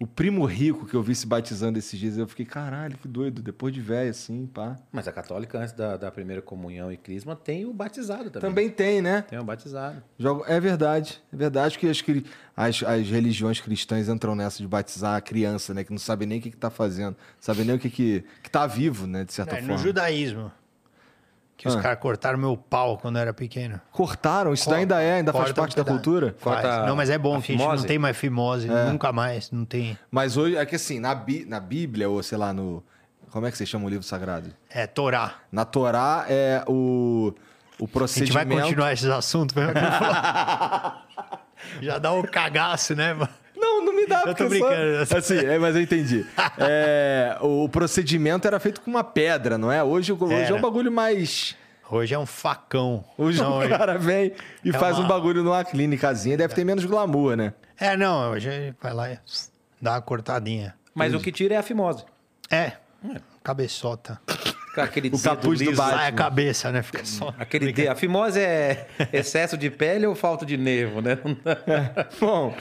o 0.00 0.06
primo 0.06 0.44
rico 0.44 0.86
que 0.86 0.94
eu 0.94 1.02
vi 1.02 1.14
se 1.14 1.26
batizando 1.26 1.78
esses 1.78 1.98
dias. 1.98 2.16
Eu 2.16 2.28
fiquei, 2.28 2.46
caralho, 2.46 2.96
que 2.98 3.08
doido. 3.08 3.42
Depois 3.42 3.74
de 3.74 3.80
velho, 3.80 4.10
assim, 4.10 4.46
pá. 4.46 4.76
Mas 4.92 5.08
a 5.08 5.12
católica, 5.12 5.58
antes 5.58 5.72
da, 5.72 5.96
da 5.96 6.10
primeira 6.10 6.40
comunhão 6.40 6.92
e 6.92 6.96
crisma, 6.96 7.34
tem 7.34 7.64
o 7.66 7.72
batizado 7.72 8.30
também. 8.30 8.48
Também 8.50 8.70
tem, 8.70 9.02
né? 9.02 9.22
Tem 9.22 9.38
o 9.38 9.44
batizado. 9.44 10.02
Jogo- 10.18 10.44
É 10.46 10.60
verdade, 10.60 11.20
é 11.32 11.36
verdade 11.36 11.78
que 11.78 11.88
as, 11.88 12.02
as, 12.56 12.82
as 12.84 13.08
religiões 13.08 13.60
cristãs 13.60 14.08
entram 14.08 14.34
nessa 14.36 14.58
de 14.58 14.68
batizar 14.68 15.16
a 15.16 15.20
criança, 15.20 15.74
né? 15.74 15.82
Que 15.82 15.90
não 15.90 15.98
sabe 15.98 16.26
nem 16.26 16.38
o 16.38 16.42
que, 16.42 16.50
que 16.52 16.56
tá 16.56 16.70
fazendo, 16.70 17.16
sabe 17.40 17.64
nem 17.64 17.74
o 17.74 17.78
que 17.78 17.90
que, 17.90 18.24
que 18.42 18.50
tá 18.50 18.66
vivo, 18.68 19.06
né? 19.06 19.24
De 19.24 19.32
certa 19.32 19.56
É, 19.56 19.60
no 19.60 19.66
forma. 19.68 19.82
judaísmo, 19.82 20.52
que 21.58 21.68
os 21.68 21.76
Ah. 21.76 21.82
caras 21.82 21.98
cortaram 21.98 22.38
meu 22.38 22.56
pau 22.56 22.96
quando 22.96 23.16
eu 23.16 23.22
era 23.22 23.34
pequeno. 23.34 23.78
Cortaram, 23.92 24.54
isso 24.54 24.72
ainda 24.72 25.02
é, 25.02 25.14
ainda 25.16 25.32
faz 25.32 25.52
parte 25.52 25.76
da 25.76 25.84
cultura. 25.84 26.34
Faz. 26.38 26.62
Corta 26.62 26.86
Não, 26.86 26.96
mas 26.96 27.10
é 27.10 27.18
bom 27.18 27.36
a 27.36 27.42
que 27.42 27.52
a 27.52 27.56
gente 27.56 27.66
não 27.66 27.82
tem 27.84 27.98
mais 27.98 28.16
fimose, 28.16 28.70
É. 28.70 28.84
nunca 28.90 29.12
mais, 29.12 29.50
não 29.50 29.64
tem. 29.64 29.98
Mas 30.10 30.36
hoje, 30.36 30.56
é 30.56 30.64
que 30.64 30.76
assim, 30.76 30.98
na, 31.00 31.14
Bí- 31.14 31.44
na 31.44 31.60
Bíblia, 31.60 32.08
ou 32.08 32.22
sei 32.22 32.38
lá, 32.38 32.52
no. 32.54 32.82
Como 33.30 33.46
é 33.46 33.50
que 33.50 33.58
você 33.58 33.66
chama 33.66 33.84
o 33.84 33.88
livro 33.90 34.04
sagrado? 34.04 34.50
É 34.70 34.86
Torá. 34.86 35.34
Na 35.52 35.64
Torá 35.66 36.24
é 36.28 36.62
o, 36.66 37.34
o 37.34 37.34
A 37.34 37.82
gente 37.84 37.92
procedimento. 37.92 38.48
vai 38.48 38.60
continuar 38.62 38.92
esses 38.92 39.08
assuntos 39.10 39.54
mesmo. 39.54 39.74
Já 41.82 41.98
dá 41.98 42.12
um 42.12 42.22
cagaço, 42.22 42.94
né, 42.94 43.12
mano? 43.12 43.28
Me 44.00 44.06
dá, 44.06 44.20
Eu 44.20 44.22
tô 44.22 44.26
porque 44.28 44.44
brincando. 44.48 45.06
Só... 45.06 45.16
Assim, 45.18 45.38
é, 45.38 45.58
mas 45.58 45.74
eu 45.76 45.82
entendi. 45.82 46.24
É, 46.58 47.36
o 47.40 47.68
procedimento 47.68 48.46
era 48.46 48.58
feito 48.60 48.80
com 48.80 48.90
uma 48.90 49.04
pedra, 49.04 49.56
não 49.58 49.70
é? 49.70 49.82
Hoje, 49.82 50.12
hoje 50.12 50.52
é 50.52 50.54
um 50.54 50.60
bagulho 50.60 50.90
mais. 50.90 51.56
Hoje 51.90 52.14
é 52.14 52.18
um 52.18 52.26
facão. 52.26 53.04
Hoje 53.16 53.40
não, 53.42 53.52
o 53.52 53.58
hoje- 53.58 53.68
cara 53.70 53.96
vem 53.98 54.32
e 54.64 54.70
É 54.70 54.72
faz 54.72 54.96
uma- 54.98 55.04
um 55.04 55.08
bagulho 55.08 55.42
numa 55.42 55.64
clínicazinha, 55.64 56.36
deve 56.36 56.54
ter 56.54 56.64
menos 56.64 56.84
glamour, 56.84 57.36
né? 57.36 57.54
É, 57.78 57.96
não, 57.96 58.32
hoje 58.32 58.74
vai 58.80 58.92
lá 58.92 59.10
e 59.12 59.18
dá 59.80 59.92
uma 59.92 60.02
cortadinha. 60.02 60.74
Mas 60.94 61.14
o 61.14 61.20
que 61.20 61.30
tira 61.32 61.54
é 61.54 61.56
a 61.58 61.62
fimose. 61.62 62.04
É, 62.50 62.72
cabeçota. 63.42 64.20
Aquele 64.76 65.08
O 65.08 65.18
capuz 65.20 65.58
do. 65.60 65.72
Batman. 65.74 65.96
Sai 65.98 66.08
a 66.08 66.12
cabeça, 66.12 66.70
né? 66.72 66.82
Fica 66.82 67.04
só. 67.04 67.34
Aquele 67.38 67.72
dedo. 67.72 67.90
A 67.90 67.94
fimose 67.94 68.38
é 68.40 68.86
excesso 69.12 69.56
de 69.56 69.70
pele 69.70 70.06
ou 70.06 70.14
falta 70.14 70.46
de 70.46 70.56
nervo, 70.56 71.00
né? 71.00 71.18
Bom, 72.20 72.54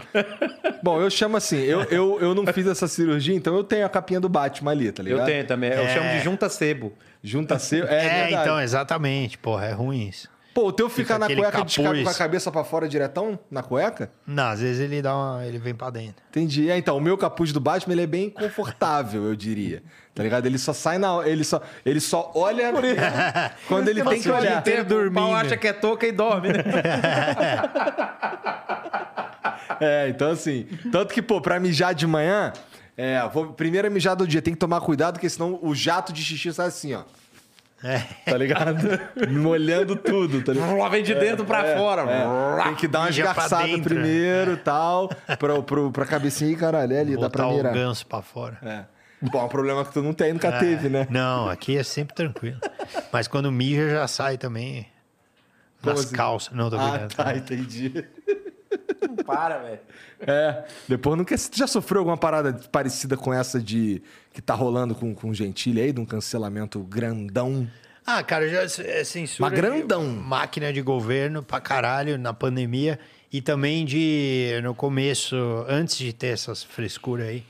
bom, 0.82 1.02
eu 1.02 1.10
chamo 1.10 1.38
assim, 1.38 1.58
eu, 1.58 1.84
eu, 1.84 2.20
eu 2.22 2.36
não 2.36 2.46
fiz 2.54 2.66
essa 2.68 2.88
cirurgia, 2.88 3.36
então 3.36 3.56
eu 3.56 3.64
tenho 3.64 3.86
a 3.86 3.90
capinha 3.90 4.20
do 4.20 4.30
Batman 4.30 4.72
ali, 4.72 4.92
tá 4.92 5.04
ligado? 5.04 5.20
Eu 5.22 5.26
tenho 5.26 5.46
também. 5.46 5.72
Eu 5.72 5.84
É. 5.84 5.94
chamo 5.94 6.10
de 6.12 6.20
junta 6.22 6.50
sebo. 6.50 6.94
Junta 7.24 7.60
seu. 7.60 7.86
É, 7.86 8.32
É, 8.32 8.32
então, 8.32 8.60
exatamente. 8.60 9.38
Porra, 9.38 9.66
é 9.66 9.72
ruim 9.74 10.08
isso. 10.08 10.30
Pô, 10.54 10.70
o 10.70 10.72
teu 10.72 10.90
fica, 10.90 11.14
Fica 11.14 11.20
na 11.20 11.28
cueca 11.28 11.64
de 11.64 11.78
capuz. 11.84 12.04
com 12.04 12.10
a 12.10 12.14
cabeça 12.16 12.52
pra 12.52 12.64
fora 12.64 12.88
diretão? 12.90 13.38
Na 13.52 13.62
cueca? 13.62 14.10
Não, 14.26 14.46
às 14.48 14.60
vezes 14.60 14.80
ele 14.82 15.04
dá 15.04 15.16
uma. 15.16 15.46
ele 15.46 15.60
vem 15.60 15.76
pra 15.76 15.92
dentro. 15.92 16.16
Entendi. 16.32 16.72
É, 16.72 16.76
então, 16.78 16.98
o 16.98 17.00
meu 17.02 17.16
capuz 17.16 17.54
do 17.54 17.60
Batman, 17.60 17.94
ele 17.94 18.02
é 18.02 18.08
bem 18.08 18.28
confortável, 18.32 19.24
eu 19.26 19.36
diria. 19.36 19.84
Tá 20.18 20.24
ligado? 20.24 20.48
Ele 20.48 20.58
só 20.58 20.74
sai 20.74 20.98
na... 20.98 21.22
Ele 21.28 21.44
só, 21.44 21.62
ele 21.86 22.00
só 22.00 22.32
olha 22.34 22.74
quando 23.68 23.88
ele 23.88 24.04
tem 24.04 24.18
que 24.18 24.24
dia 24.24 24.34
olhar. 24.34 24.60
inteiro 24.60 24.82
O 24.82 24.86
pau 24.88 24.98
dormindo. 24.98 25.36
acha 25.36 25.56
que 25.56 25.68
é 25.68 25.74
touca 25.74 26.08
e 26.08 26.12
dorme, 26.12 26.50
né? 26.50 26.64
É, 29.80 30.10
então 30.10 30.32
assim... 30.32 30.66
Tanto 30.92 31.14
que, 31.14 31.22
pô, 31.22 31.40
pra 31.40 31.60
mijar 31.60 31.94
de 31.94 32.08
manhã... 32.08 32.52
É, 32.98 33.22
vou, 33.32 33.54
primeira 33.54 33.92
mijada 33.92 34.26
do 34.26 34.28
dia. 34.28 34.42
Tem 34.42 34.56
que 34.56 34.60
tomar 34.60 34.82
cuidado, 34.82 35.14
porque 35.14 35.30
senão 35.30 35.60
o 35.62 35.76
jato 35.76 36.12
de 36.12 36.24
xixi 36.24 36.52
sai 36.52 36.66
assim, 36.68 36.96
ó. 36.96 37.04
É. 37.84 38.00
Tá 38.26 38.36
ligado? 38.36 39.00
Molhando 39.30 39.96
tudo, 39.96 40.42
tá 40.42 40.52
ligado? 40.52 40.76
Lá 40.78 40.90
vem 40.90 41.04
de 41.04 41.14
dentro 41.14 41.46
pra 41.46 41.78
fora. 41.78 42.02
É, 42.10 42.64
tem 42.64 42.74
que 42.76 42.88
dar 42.88 43.02
uma 43.02 43.10
esgarçada 43.12 43.68
dentro, 43.68 43.84
primeiro 43.94 44.54
e 44.54 44.58
tal. 44.58 45.10
Pra, 45.38 45.62
pro, 45.62 45.92
pra 45.92 46.06
cabecinha 46.08 46.52
e 46.52 46.56
caralho, 46.56 46.92
é 46.92 47.02
ali, 47.02 47.16
dá 47.16 47.30
pra 47.30 47.44
Botar 47.44 47.54
o 47.54 47.58
mirar. 47.58 47.74
ganso 47.74 48.04
pra 48.08 48.24
fora. 48.24 48.58
É. 48.64 48.97
Bom, 49.22 49.40
é 49.40 49.44
um 49.44 49.48
problema 49.48 49.84
que 49.84 49.92
tu 49.94 50.02
não 50.04 50.14
tem, 50.14 50.34
nunca 50.34 50.52
teve, 50.60 50.90
né? 50.90 51.08
Não, 51.10 51.50
aqui 51.50 51.76
é 51.78 51.84
sempre 51.84 52.14
tranquilo. 52.16 52.60
Mas 53.12 53.28
quando 53.28 53.52
mija 53.52 53.90
já 53.90 54.08
sai 54.08 54.38
também. 54.38 54.88
Como 55.82 55.96
Nas 55.96 56.06
assim? 56.06 56.16
calças. 56.16 56.54
Não, 56.54 56.70
tô 56.70 56.76
Ah, 56.78 56.90
brincando. 56.90 57.16
tá, 57.16 57.36
entendi. 57.36 58.06
Para, 59.26 59.58
velho. 59.60 59.80
É, 60.22 60.66
depois 60.88 61.18
não 61.18 61.26
quer. 61.26 61.38
Tu 61.38 61.58
já 61.58 61.68
sofreu 61.68 62.00
alguma 62.00 62.18
parada 62.18 62.54
parecida 62.72 63.16
com 63.18 63.34
essa 63.34 63.60
de 63.60 64.02
que 64.34 64.42
tá 64.42 64.54
rolando 64.54 64.94
com, 64.96 65.14
com 65.14 65.30
o 65.30 65.34
Gentili 65.34 65.82
aí, 65.82 65.92
de 65.92 66.00
um 66.00 66.06
cancelamento 66.06 66.80
grandão? 66.82 67.68
Ah, 68.06 68.24
cara, 68.24 68.48
já 68.48 68.62
é 68.84 69.04
censura. 69.04 69.50
Mas 69.50 69.60
grandão. 69.60 70.04
de 70.04 70.20
Máquina 70.20 70.72
de 70.72 70.82
governo 70.82 71.42
pra 71.44 71.60
caralho 71.60 72.18
na 72.18 72.34
pandemia. 72.34 73.00
E 73.32 73.42
também 73.42 73.84
de, 73.84 74.60
no 74.64 74.74
começo, 74.74 75.36
antes 75.68 75.98
de 75.98 76.14
ter 76.14 76.28
essas 76.28 76.64
frescuras 76.64 77.28
aí, 77.28 77.44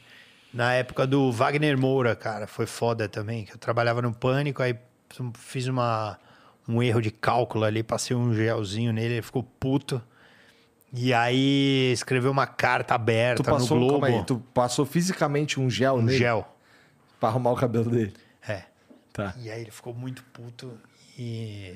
na 0.54 0.74
época 0.74 1.06
do 1.06 1.32
Wagner 1.32 1.78
Moura, 1.78 2.16
cara, 2.16 2.48
foi 2.48 2.66
foda 2.66 3.08
também. 3.08 3.46
Que 3.46 3.54
eu 3.54 3.58
trabalhava 3.58 4.02
no 4.02 4.14
Pânico, 4.14 4.62
aí 4.64 4.76
fiz 5.36 5.68
uma, 5.68 6.18
um 6.68 6.82
erro 6.82 7.02
de 7.02 7.12
cálculo 7.12 7.64
ali, 7.66 7.84
passei 7.84 8.16
um 8.16 8.34
gelzinho 8.34 8.92
nele, 8.94 9.16
ele 9.16 9.22
ficou 9.22 9.44
puto. 9.44 10.02
E 10.94 11.14
aí 11.14 11.92
escreveu 11.92 12.32
uma 12.32 12.48
carta 12.48 12.96
aberta 12.96 13.44
Tu 13.44 13.46
passou, 13.46 13.78
no 13.78 13.86
Globo. 13.88 14.02
calma 14.02 14.18
aí, 14.20 14.26
tu 14.26 14.40
passou 14.54 14.86
fisicamente 14.86 15.60
um 15.60 15.70
gel 15.70 15.96
um 15.96 16.02
nele 16.02 16.18
gel. 16.18 16.48
pra 17.20 17.30
arrumar 17.30 17.52
o 17.52 17.56
cabelo 17.56 17.90
dele. 17.90 18.14
É. 18.48 18.64
Tá. 19.12 19.34
E 19.38 19.50
aí 19.52 19.62
ele 19.62 19.72
ficou 19.72 19.94
muito 19.94 20.24
puto 20.32 20.72
e 21.20 21.76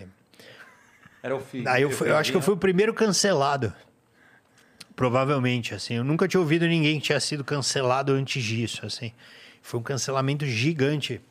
Era 1.21 1.35
o 1.35 1.39
filho. 1.41 1.67
Aí 1.69 1.81
eu, 1.83 1.91
fui- 1.91 2.09
eu 2.09 2.15
acho 2.15 2.31
que 2.31 2.37
eu 2.37 2.41
fui 2.41 2.53
o 2.53 2.57
primeiro 2.57 2.93
cancelado. 2.93 3.73
Provavelmente, 4.95 5.73
assim. 5.73 5.95
Eu 5.95 6.03
nunca 6.03 6.27
tinha 6.27 6.39
ouvido 6.39 6.67
ninguém 6.67 6.99
que 6.99 7.07
tinha 7.07 7.19
sido 7.19 7.43
cancelado 7.43 8.11
antes 8.13 8.43
disso, 8.43 8.85
assim. 8.85 9.11
Foi 9.61 9.79
um 9.79 9.83
cancelamento 9.83 10.45
gigante. 10.45 11.21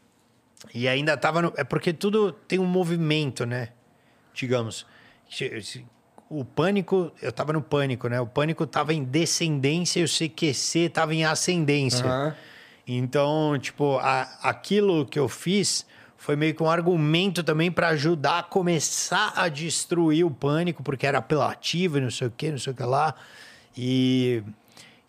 E 0.74 0.88
ainda 0.88 1.16
tava 1.16 1.42
no... 1.42 1.52
É 1.56 1.64
porque 1.64 1.92
tudo 1.92 2.32
tem 2.32 2.58
um 2.58 2.66
movimento, 2.66 3.44
né? 3.46 3.68
Digamos. 4.34 4.86
O 6.28 6.44
pânico... 6.44 7.12
Eu 7.20 7.32
tava 7.32 7.52
no 7.52 7.62
pânico, 7.62 8.08
né? 8.08 8.20
O 8.20 8.26
pânico 8.26 8.66
tava 8.66 8.92
em 8.94 9.04
descendência 9.04 10.00
e 10.00 10.04
o 10.04 10.08
CQC 10.08 10.88
tava 10.88 11.14
em 11.14 11.24
ascendência. 11.24 12.04
Aham. 12.06 12.36
Então, 12.86 13.56
tipo, 13.60 13.98
a- 13.98 14.38
aquilo 14.42 15.06
que 15.06 15.18
eu 15.18 15.28
fiz 15.28 15.86
foi 16.16 16.34
meio 16.34 16.54
que 16.54 16.62
um 16.62 16.68
argumento 16.68 17.42
também 17.42 17.70
para 17.70 17.88
ajudar 17.88 18.40
a 18.40 18.42
começar 18.42 19.32
a 19.36 19.48
destruir 19.48 20.24
o 20.24 20.30
pânico, 20.30 20.82
porque 20.82 21.06
era 21.06 21.18
apelativo 21.18 21.98
e 21.98 22.00
não 22.00 22.10
sei 22.10 22.26
o 22.26 22.30
que, 22.30 22.50
não 22.50 22.58
sei 22.58 22.72
o 22.72 22.76
que 22.76 22.82
lá. 22.82 23.14
E, 23.82 24.42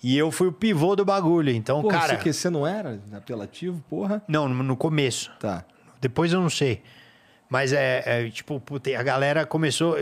E 0.01 0.17
eu 0.17 0.31
fui 0.31 0.47
o 0.47 0.51
pivô 0.53 0.95
do 0.95 1.03
bagulho. 1.03 1.51
Então, 1.51 1.81
Porra, 1.81 1.99
cara. 1.99 2.17
CQC 2.17 2.49
não 2.49 2.65
era 2.65 2.99
apelativo, 3.13 3.83
porra? 3.89 4.23
Não, 4.27 4.47
no 4.47 4.63
no 4.63 4.77
começo. 4.77 5.29
Tá. 5.39 5.65
Depois 5.99 6.31
eu 6.31 6.39
não 6.39 6.49
sei. 6.49 6.81
Mas 7.49 7.73
é, 7.73 8.01
é, 8.05 8.29
tipo, 8.29 8.59
puta, 8.61 8.97
a 8.97 9.03
galera 9.03 9.45
começou, 9.45 9.97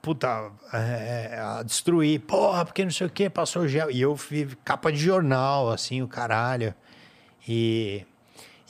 puta, 0.00 0.50
é, 0.72 1.38
a 1.38 1.62
destruir. 1.62 2.20
Porra, 2.20 2.64
porque 2.64 2.82
não 2.84 2.90
sei 2.90 3.06
o 3.06 3.10
que, 3.10 3.28
passou 3.28 3.68
gel. 3.68 3.90
E 3.90 4.00
eu 4.00 4.16
fui 4.16 4.48
capa 4.64 4.90
de 4.90 4.98
jornal, 4.98 5.70
assim, 5.70 6.00
o 6.00 6.08
caralho. 6.08 6.74
E, 7.46 8.02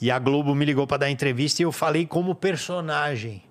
e 0.01 0.11
a 0.11 0.19
Globo 0.19 0.53
me 0.53 0.65
ligou 0.65 0.85
pra 0.85 0.97
dar 0.97 1.09
entrevista 1.09 1.61
e 1.61 1.65
eu 1.65 1.71
falei 1.71 2.05
como 2.05 2.35
personagem. 2.35 3.41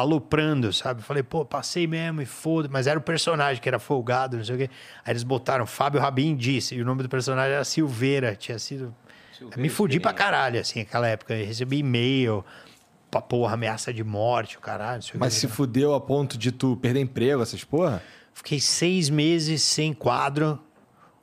Aloprando, 0.00 0.72
sabe? 0.72 1.02
Falei, 1.02 1.22
pô, 1.22 1.44
passei 1.44 1.86
mesmo 1.86 2.22
e 2.22 2.26
foda 2.26 2.68
Mas 2.70 2.86
era 2.86 2.98
o 2.98 3.02
personagem 3.02 3.60
que 3.60 3.68
era 3.68 3.78
folgado, 3.78 4.36
não 4.36 4.44
sei 4.44 4.54
o 4.54 4.58
quê. 4.58 4.70
Aí 5.04 5.12
eles 5.12 5.22
botaram 5.22 5.66
Fábio 5.66 6.00
Rabin 6.00 6.36
disse. 6.36 6.74
E 6.76 6.82
o 6.82 6.84
nome 6.84 7.02
do 7.02 7.08
personagem 7.08 7.54
era 7.54 7.64
Silveira. 7.64 8.36
Tinha 8.36 8.58
sido. 8.58 8.94
Silveira 9.32 9.60
me 9.60 9.68
fudi 9.68 9.98
pra 9.98 10.12
caralho, 10.12 10.60
assim, 10.60 10.80
naquela 10.80 11.08
época. 11.08 11.34
Eu 11.34 11.44
recebi 11.46 11.78
e-mail, 11.78 12.44
pra 13.10 13.20
porra, 13.20 13.54
ameaça 13.54 13.92
de 13.92 14.04
morte, 14.04 14.56
o 14.56 14.60
caralho. 14.60 14.96
não 14.96 15.02
sei 15.02 15.16
o 15.16 15.20
Mas 15.20 15.34
se 15.34 15.48
fudeu 15.48 15.94
a 15.94 16.00
ponto 16.00 16.38
de 16.38 16.52
tu 16.52 16.76
perder 16.76 17.00
emprego, 17.00 17.42
essas 17.42 17.64
porra? 17.64 18.02
Fiquei 18.32 18.60
seis 18.60 19.10
meses 19.10 19.62
sem 19.62 19.92
quadro. 19.92 20.60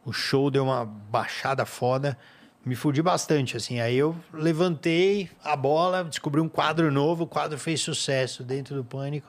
O 0.04 0.12
show 0.12 0.52
deu 0.52 0.66
uma 0.66 0.86
baixada 0.86 1.66
foda. 1.66 2.18
Me 2.66 2.76
fudi 2.76 3.02
bastante, 3.02 3.56
assim. 3.56 3.80
Aí 3.80 3.96
eu 3.96 4.16
levantei 4.34 5.30
a 5.44 5.56
bola, 5.56 6.04
descobri 6.04 6.42
um 6.42 6.50
quadro 6.50 6.92
novo. 6.92 7.26
O 7.26 7.28
quadro 7.28 7.60
fez 7.60 7.80
sucesso 7.80 8.44
dentro 8.44 8.76
do 8.76 8.84
Pânico. 8.84 9.28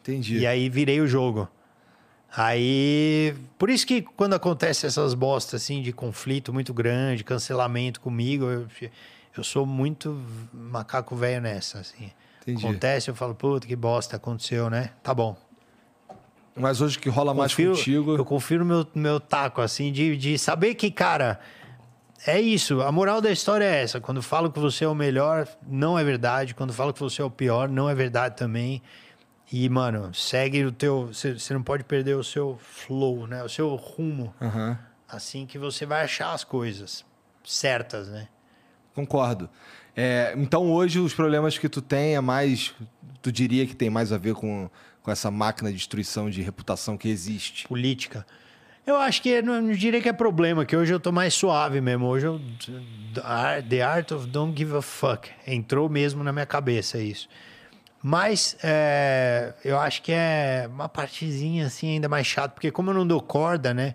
Entendi. 0.00 0.38
E 0.38 0.46
aí 0.46 0.68
virei 0.68 1.00
o 1.00 1.06
jogo. 1.06 1.48
Aí. 2.34 3.32
Por 3.56 3.70
isso 3.70 3.86
que 3.86 4.02
quando 4.02 4.34
acontece 4.34 4.86
essas 4.86 5.14
bostas, 5.14 5.62
assim, 5.62 5.82
de 5.82 5.92
conflito 5.92 6.52
muito 6.52 6.74
grande, 6.74 7.22
cancelamento 7.22 8.00
comigo, 8.00 8.46
eu, 8.46 8.66
eu 9.36 9.44
sou 9.44 9.64
muito 9.64 10.20
macaco 10.52 11.14
velho 11.14 11.42
nessa, 11.42 11.78
assim. 11.78 12.10
Entendi. 12.42 12.66
Acontece, 12.66 13.08
eu 13.08 13.14
falo, 13.14 13.36
puta, 13.36 13.68
que 13.68 13.76
bosta 13.76 14.16
aconteceu, 14.16 14.68
né? 14.68 14.90
Tá 15.00 15.14
bom. 15.14 15.36
Mas 16.56 16.80
hoje 16.80 16.98
que 16.98 17.08
rola 17.08 17.32
mais 17.32 17.52
confiro, 17.52 17.76
contigo. 17.76 18.16
Eu 18.16 18.24
confiro 18.24 18.64
meu, 18.64 18.86
meu 18.94 19.20
taco, 19.20 19.60
assim, 19.60 19.92
de, 19.92 20.16
de 20.16 20.36
saber 20.36 20.74
que, 20.74 20.90
cara, 20.90 21.38
é 22.26 22.40
isso. 22.40 22.80
A 22.82 22.92
moral 22.92 23.20
da 23.20 23.30
história 23.30 23.64
é 23.64 23.82
essa. 23.82 24.00
Quando 24.00 24.22
falo 24.22 24.50
que 24.50 24.58
você 24.58 24.84
é 24.84 24.88
o 24.88 24.94
melhor, 24.94 25.48
não 25.66 25.98
é 25.98 26.04
verdade. 26.04 26.54
Quando 26.54 26.72
falo 26.72 26.92
que 26.92 27.00
você 27.00 27.20
é 27.20 27.24
o 27.24 27.30
pior, 27.30 27.68
não 27.68 27.88
é 27.88 27.94
verdade 27.94 28.36
também. 28.36 28.82
E, 29.52 29.68
mano, 29.68 30.14
segue 30.14 30.64
o 30.64 30.72
teu. 30.72 31.08
Você 31.12 31.52
não 31.52 31.62
pode 31.62 31.84
perder 31.84 32.16
o 32.16 32.24
seu 32.24 32.58
flow, 32.60 33.26
né? 33.26 33.42
O 33.42 33.48
seu 33.48 33.74
rumo. 33.74 34.34
Aham. 34.40 34.78
Assim 35.08 35.44
que 35.44 35.58
você 35.58 35.84
vai 35.84 36.02
achar 36.04 36.32
as 36.32 36.42
coisas 36.42 37.04
certas, 37.44 38.08
né? 38.08 38.28
Concordo. 38.94 39.50
É, 39.94 40.32
então 40.36 40.70
hoje 40.70 40.98
os 40.98 41.12
problemas 41.12 41.58
que 41.58 41.68
tu 41.68 41.82
tem 41.82 42.14
é 42.14 42.20
mais. 42.20 42.74
Tu 43.20 43.30
diria 43.30 43.66
que 43.66 43.76
tem 43.76 43.90
mais 43.90 44.10
a 44.10 44.18
ver 44.18 44.34
com, 44.34 44.70
com 45.02 45.10
essa 45.10 45.30
máquina 45.30 45.70
de 45.70 45.76
destruição 45.76 46.30
de 46.30 46.40
reputação 46.40 46.96
que 46.96 47.08
existe. 47.08 47.68
política. 47.68 48.26
Eu 48.86 48.96
acho 48.96 49.22
que 49.22 49.40
não, 49.42 49.60
não 49.62 49.72
diria 49.72 50.00
que 50.00 50.08
é 50.08 50.12
problema, 50.12 50.64
que 50.64 50.76
hoje 50.76 50.92
eu 50.92 50.98
tô 50.98 51.12
mais 51.12 51.34
suave 51.34 51.80
mesmo. 51.80 52.06
Hoje 52.06 52.26
eu. 52.26 52.40
The 53.68 53.82
Art 53.82 54.10
of 54.10 54.26
Don't 54.26 54.56
Give 54.56 54.76
a 54.76 54.82
Fuck. 54.82 55.30
Entrou 55.46 55.88
mesmo 55.88 56.24
na 56.24 56.32
minha 56.32 56.46
cabeça 56.46 56.98
isso. 56.98 57.28
Mas 58.02 58.56
é, 58.62 59.54
eu 59.64 59.78
acho 59.78 60.02
que 60.02 60.10
é 60.12 60.68
uma 60.68 60.88
partezinha 60.88 61.66
assim 61.66 61.92
ainda 61.92 62.08
mais 62.08 62.26
chata, 62.26 62.48
porque 62.54 62.70
como 62.70 62.90
eu 62.90 62.94
não 62.94 63.06
dou 63.06 63.20
corda, 63.20 63.72
né? 63.72 63.94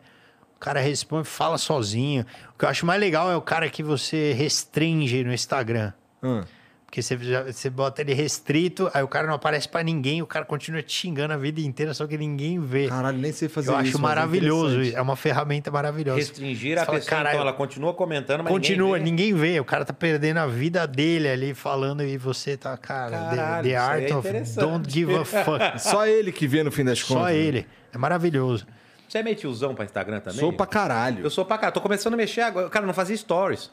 O 0.56 0.60
cara 0.60 0.80
responde, 0.80 1.28
fala 1.28 1.58
sozinho. 1.58 2.26
O 2.56 2.58
que 2.58 2.64
eu 2.64 2.70
acho 2.70 2.86
mais 2.86 3.00
legal 3.00 3.30
é 3.30 3.36
o 3.36 3.42
cara 3.42 3.70
que 3.70 3.84
você 3.84 4.32
restringe 4.32 5.24
no 5.24 5.34
Instagram. 5.34 5.92
Hum. 6.24 6.42
Porque 6.88 7.02
você, 7.02 7.18
já- 7.18 7.44
você 7.44 7.70
bota 7.70 8.02
ele 8.02 8.14
restrito, 8.14 8.90
aí 8.94 9.04
o 9.04 9.10
cara 9.10 9.28
não 9.28 9.34
aparece 9.34 9.68
pra 9.68 9.84
ninguém, 9.84 10.22
o 10.22 10.26
cara 10.26 10.46
continua 10.46 10.82
te 10.82 10.94
xingando 10.94 11.34
a 11.34 11.38
vida 11.38 11.60
inteira, 11.60 11.94
só 11.94 12.08
que 12.08 12.18
ninguém 12.18 12.62
vê. 12.62 12.88
Caralho, 12.88 13.18
nem 13.18 13.32
sei 13.34 13.50
fazer 13.50 13.70
Eu 13.70 13.74
isso. 13.74 13.82
acho 13.82 13.92
mas 14.00 14.00
é 14.00 14.16
maravilhoso. 14.16 14.74
interessante. 14.76 14.96
É 14.98 15.02
uma 15.02 15.16
ferramenta 15.18 15.70
maravilhosa. 15.70 16.18
Restringir 16.18 16.76
Você 16.78 16.82
a 16.82 16.86
fala, 16.86 16.98
pessoa, 16.98 17.10
"Caralho, 17.18 17.36
então 17.36 17.42
ela 17.48 17.54
continua 17.54 17.94
comentando, 17.94 18.42
mas 18.46 18.54
Continua, 18.54 18.98
ninguém 18.98 19.34
vê. 19.34 19.34
ninguém 19.36 19.54
vê. 19.56 19.60
O 19.60 19.66
cara 19.66 19.84
tá 19.84 19.92
perdendo 19.92 20.38
a 20.38 20.48
vida 20.48 20.88
dele 20.88 21.28
ali 21.28 21.54
falando 21.54 22.04
e 22.04 22.18
você 22.18 22.56
tá, 22.56 22.76
cara, 22.78 23.12
the- 23.32 23.36
Caralho, 23.36 23.64
the, 23.64 23.76
aí 23.76 23.76
art 23.76 24.10
é 24.12 24.16
of 24.16 24.30
don't 24.56 24.90
give 24.90 25.14
a 25.14 25.26
fuck. 25.26 25.60
Só 25.84 26.08
ele 26.08 26.32
que 26.32 26.48
vê 26.48 26.64
no 26.64 26.72
fim 26.72 26.86
das 26.86 27.04
contas. 27.04 27.22
Só 27.24 27.26
né? 27.28 27.36
ele. 27.36 27.68
É 27.94 27.98
maravilhoso. 27.98 28.66
Você 29.10 29.18
é 29.18 29.24
meio 29.24 29.36
tiozão 29.36 29.76
pra 29.76 29.84
Instagram 29.84 30.22
também? 30.22 30.40
Sou 30.40 30.54
pra 30.54 30.66
caralho. 30.66 31.22
Eu 31.24 31.30
sou 31.30 31.44
pra 31.44 31.58
cá. 31.58 31.70
Tô 31.70 31.82
começando 31.82 32.14
a 32.14 32.18
mexer 32.18 32.42
agora. 32.42 32.70
Cara, 32.70 32.84
eu 32.84 32.88
não 32.88 32.94
fazia 32.94 33.16
stories. 33.16 33.70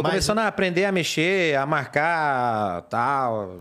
Tô 0.00 0.04
Mas- 0.04 0.12
começando 0.12 0.38
a 0.38 0.46
aprender 0.46 0.86
a 0.86 0.92
mexer, 0.92 1.56
a 1.58 1.66
marcar, 1.66 2.80
tal. 2.88 3.60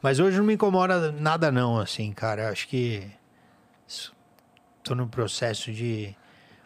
Mas 0.00 0.18
hoje 0.18 0.38
não 0.38 0.44
me 0.44 0.54
incomoda 0.54 1.12
nada 1.12 1.52
não, 1.52 1.78
assim, 1.78 2.10
cara. 2.10 2.48
Acho 2.48 2.66
que 2.68 3.06
tô 4.82 4.94
no 4.94 5.06
processo 5.06 5.70
de 5.72 6.14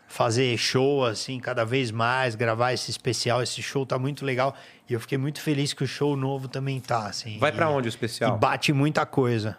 fazer 0.07 0.57
show, 0.57 1.05
assim, 1.05 1.39
cada 1.41 1.65
vez 1.65 1.91
mais, 1.91 2.35
gravar 2.35 2.73
esse 2.73 2.91
especial. 2.91 3.43
Esse 3.43 3.61
show 3.63 3.85
tá 3.85 3.99
muito 3.99 4.25
legal. 4.25 4.55
E 4.89 4.93
eu 4.93 5.01
fiquei 5.01 5.19
muito 5.19 5.41
feliz 5.41 5.73
que 5.73 5.83
o 5.85 5.87
show 5.87 6.17
novo 6.17 6.47
também 6.49 6.81
tá, 6.81 7.07
assim. 7.07 7.39
Vai 7.39 7.51
E- 7.51 7.55
pra 7.55 7.69
onde 7.71 7.87
o 7.87 7.91
E 7.91 7.91
especial? 7.91 8.39
bate 8.39 8.73
muita 8.73 9.05
coisa. 9.05 9.57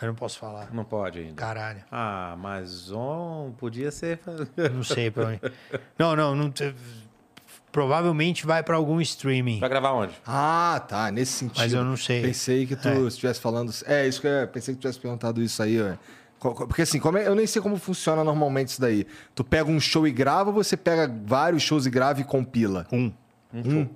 Eu 0.00 0.08
não 0.08 0.14
posso 0.14 0.38
falar. 0.38 0.72
Não 0.72 0.84
pode 0.84 1.18
ainda. 1.20 1.34
Caralho. 1.34 1.82
Ah, 1.90 2.34
mas 2.38 2.90
on 2.92 3.52
podia 3.58 3.90
ser. 3.90 4.18
Não 4.72 4.82
sei 4.82 5.10
pra 5.10 5.26
onde. 5.28 5.40
Não, 5.98 6.14
não, 6.16 6.34
não 6.34 6.52
provavelmente 7.74 8.46
vai 8.46 8.62
pra 8.62 8.76
algum 8.76 9.00
streaming. 9.00 9.58
Vai 9.58 9.68
gravar 9.68 9.90
onde? 9.92 10.12
Ah, 10.24 10.80
tá, 10.88 11.10
nesse 11.10 11.32
sentido. 11.32 11.58
Mas 11.58 11.72
eu 11.72 11.82
não 11.84 11.96
sei. 11.96 12.22
Pensei 12.22 12.64
que 12.66 12.76
tu 12.76 12.86
É. 12.88 12.96
estivesse 13.00 13.40
falando. 13.40 13.74
É, 13.84 14.06
isso 14.06 14.20
que 14.20 14.28
eu 14.28 14.46
pensei 14.46 14.72
que 14.74 14.78
tu 14.78 14.82
tivesse 14.82 15.00
perguntado 15.00 15.42
isso 15.42 15.60
aí, 15.60 15.76
co- 16.38 16.54
Porque 16.54 16.82
assim, 16.82 17.00
como 17.00 17.18
é- 17.18 17.26
eu 17.26 17.34
nem 17.34 17.48
sei 17.48 17.60
como 17.60 17.76
funciona 17.76 18.22
normalmente 18.22 18.68
isso 18.68 18.80
daí. 18.80 19.04
Tu 19.34 19.42
pega 19.42 19.68
um 19.68 19.80
show 19.80 20.06
e 20.06 20.12
grava 20.12 20.50
ou 20.50 20.54
você 20.54 20.76
pega 20.76 21.12
vários 21.26 21.64
shows 21.64 21.84
e 21.84 21.90
grava 21.90 22.20
e 22.20 22.24
compila? 22.24 22.86
Um. 22.92 23.12
Um. 23.52 23.88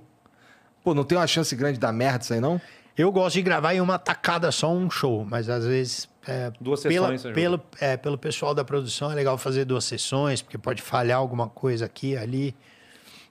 Pô, 0.82 0.92
não 0.92 1.04
tem 1.04 1.16
uma 1.16 1.26
chance 1.28 1.54
grande 1.54 1.74
de 1.74 1.80
dar 1.80 1.92
merda 1.92 2.24
isso 2.24 2.34
aí, 2.34 2.40
não? 2.40 2.60
Eu 2.96 3.12
gosto 3.12 3.34
de 3.36 3.42
gravar 3.42 3.74
em 3.74 3.80
uma 3.80 3.96
tacada 3.96 4.50
só 4.50 4.72
um 4.72 4.90
show, 4.90 5.24
mas 5.24 5.48
às 5.48 5.64
vezes. 5.64 6.08
é, 6.26 6.50
Duas 6.60 6.82
pela- 6.82 7.08
sessões, 7.16 7.32
pelo, 7.34 7.58
é, 7.80 7.96
pelo 7.96 8.18
pessoal 8.18 8.52
da 8.54 8.62
produção 8.64 9.10
é 9.10 9.14
legal 9.14 9.38
fazer 9.38 9.64
duas 9.64 9.84
sessões, 9.84 10.42
porque 10.42 10.58
pode 10.58 10.82
falhar 10.82 11.16
alguma 11.18 11.48
coisa 11.48 11.86
aqui, 11.86 12.16
ali, 12.18 12.54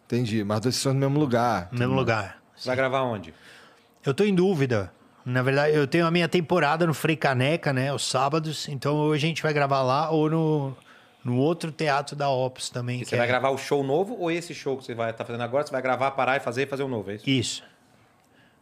Entendi, 0.08 0.44
mas 0.44 0.60
duas 0.62 0.76
sessões 0.76 0.94
no 0.96 1.02
mesmo 1.02 1.20
lugar. 1.20 1.68
no 1.72 1.80
mesmo 1.80 1.94
lugar. 1.94 2.38
Vai 2.66 2.76
gravar 2.76 3.02
onde? 3.04 3.34
Eu 4.06 4.14
tô 4.14 4.24
em 4.24 4.34
dúvida. 4.34 4.92
Na 5.26 5.42
verdade, 5.44 5.76
eu 5.76 5.86
tenho 5.86 6.06
a 6.08 6.12
minha 6.12 6.30
temporada 6.30 6.88
no 6.88 6.94
Frei 6.94 7.18
Caneca, 7.18 7.74
né? 7.74 7.94
Os 7.94 8.08
sábados. 8.10 8.70
Então 8.70 8.96
hoje 8.96 9.26
a 9.26 9.28
gente 9.28 9.44
vai 9.44 9.52
gravar 9.54 9.82
lá 9.84 10.10
ou 10.10 10.30
no, 10.30 10.78
no 11.24 11.38
outro 11.38 11.70
teatro 11.72 12.16
da 12.16 12.30
Ops 12.30 12.70
também. 12.70 12.98
E 13.02 13.04
que 13.04 13.10
você 13.10 13.16
é- 13.16 13.18
vai 13.18 13.28
gravar 13.28 13.50
o 13.50 13.58
show 13.58 13.84
novo 13.84 14.16
ou 14.18 14.32
esse 14.32 14.54
show 14.54 14.78
que 14.78 14.86
você 14.86 14.96
vai 14.96 15.12
estar 15.12 15.26
fazendo 15.26 15.42
agora? 15.44 15.66
Você 15.66 15.72
vai 15.72 15.82
gravar, 15.82 16.12
parar 16.12 16.38
e 16.38 16.40
fazer 16.40 16.64
e 16.64 16.66
fazer 16.66 16.84
um 16.84 16.88
novo, 16.88 17.12
é 17.12 17.16
isso? 17.16 17.30
Isso. 17.30 17.64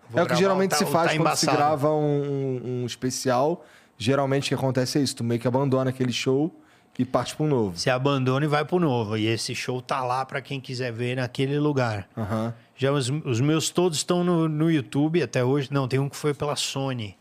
Vou 0.09 0.19
É 0.19 0.23
o 0.23 0.27
que 0.27 0.35
geralmente 0.35 0.71
Tá- 0.71 0.77
se 0.77 0.85
faz 0.85 1.11
Tá 1.11 1.17
quando 1.17 1.35
se 1.35 1.45
Embaçado. 1.45 1.57
grava 1.57 1.91
um, 1.91 2.61
um- 2.63 2.81
um 2.81 2.85
especial. 2.87 3.63
Geralmente 3.97 4.45
o 4.45 4.47
que 4.49 4.55
acontece 4.55 4.97
é 4.97 5.01
isso: 5.01 5.15
tu 5.17 5.23
meio 5.23 5.39
que 5.39 5.47
abandona 5.47 5.91
aquele 5.91 6.11
show 6.11 6.51
e 6.97 7.05
parte 7.05 7.35
para 7.35 7.45
um 7.45 7.49
novo. 7.49 7.77
Você 7.77 7.89
abandona 7.89 8.45
e 8.45 8.47
vai 8.47 8.63
pro 8.63 8.79
novo. 8.79 9.17
E 9.17 9.25
esse 9.27 9.53
show 9.53 9.81
tá 9.81 10.03
lá 10.03 10.25
pra 10.25 10.41
quem 10.41 10.61
quiser 10.61 10.91
ver 10.91 11.17
naquele 11.17 11.59
lugar. 11.59 12.07
Aham. 12.17 12.53
Já 12.77 12.91
os, 12.91 13.09
os 13.09 13.39
meus 13.39 13.69
todos 13.69 13.97
estão 13.97 14.23
no, 14.23 14.47
no 14.47 14.69
YouTube 14.71 15.21
até 15.21 15.43
hoje. 15.43 15.69
Não, 15.71 15.87
tem 15.87 15.99
um 15.99 16.09
que 16.09 16.15
foi 16.15 16.33
pela 16.33 16.55
Sony. 16.55 17.17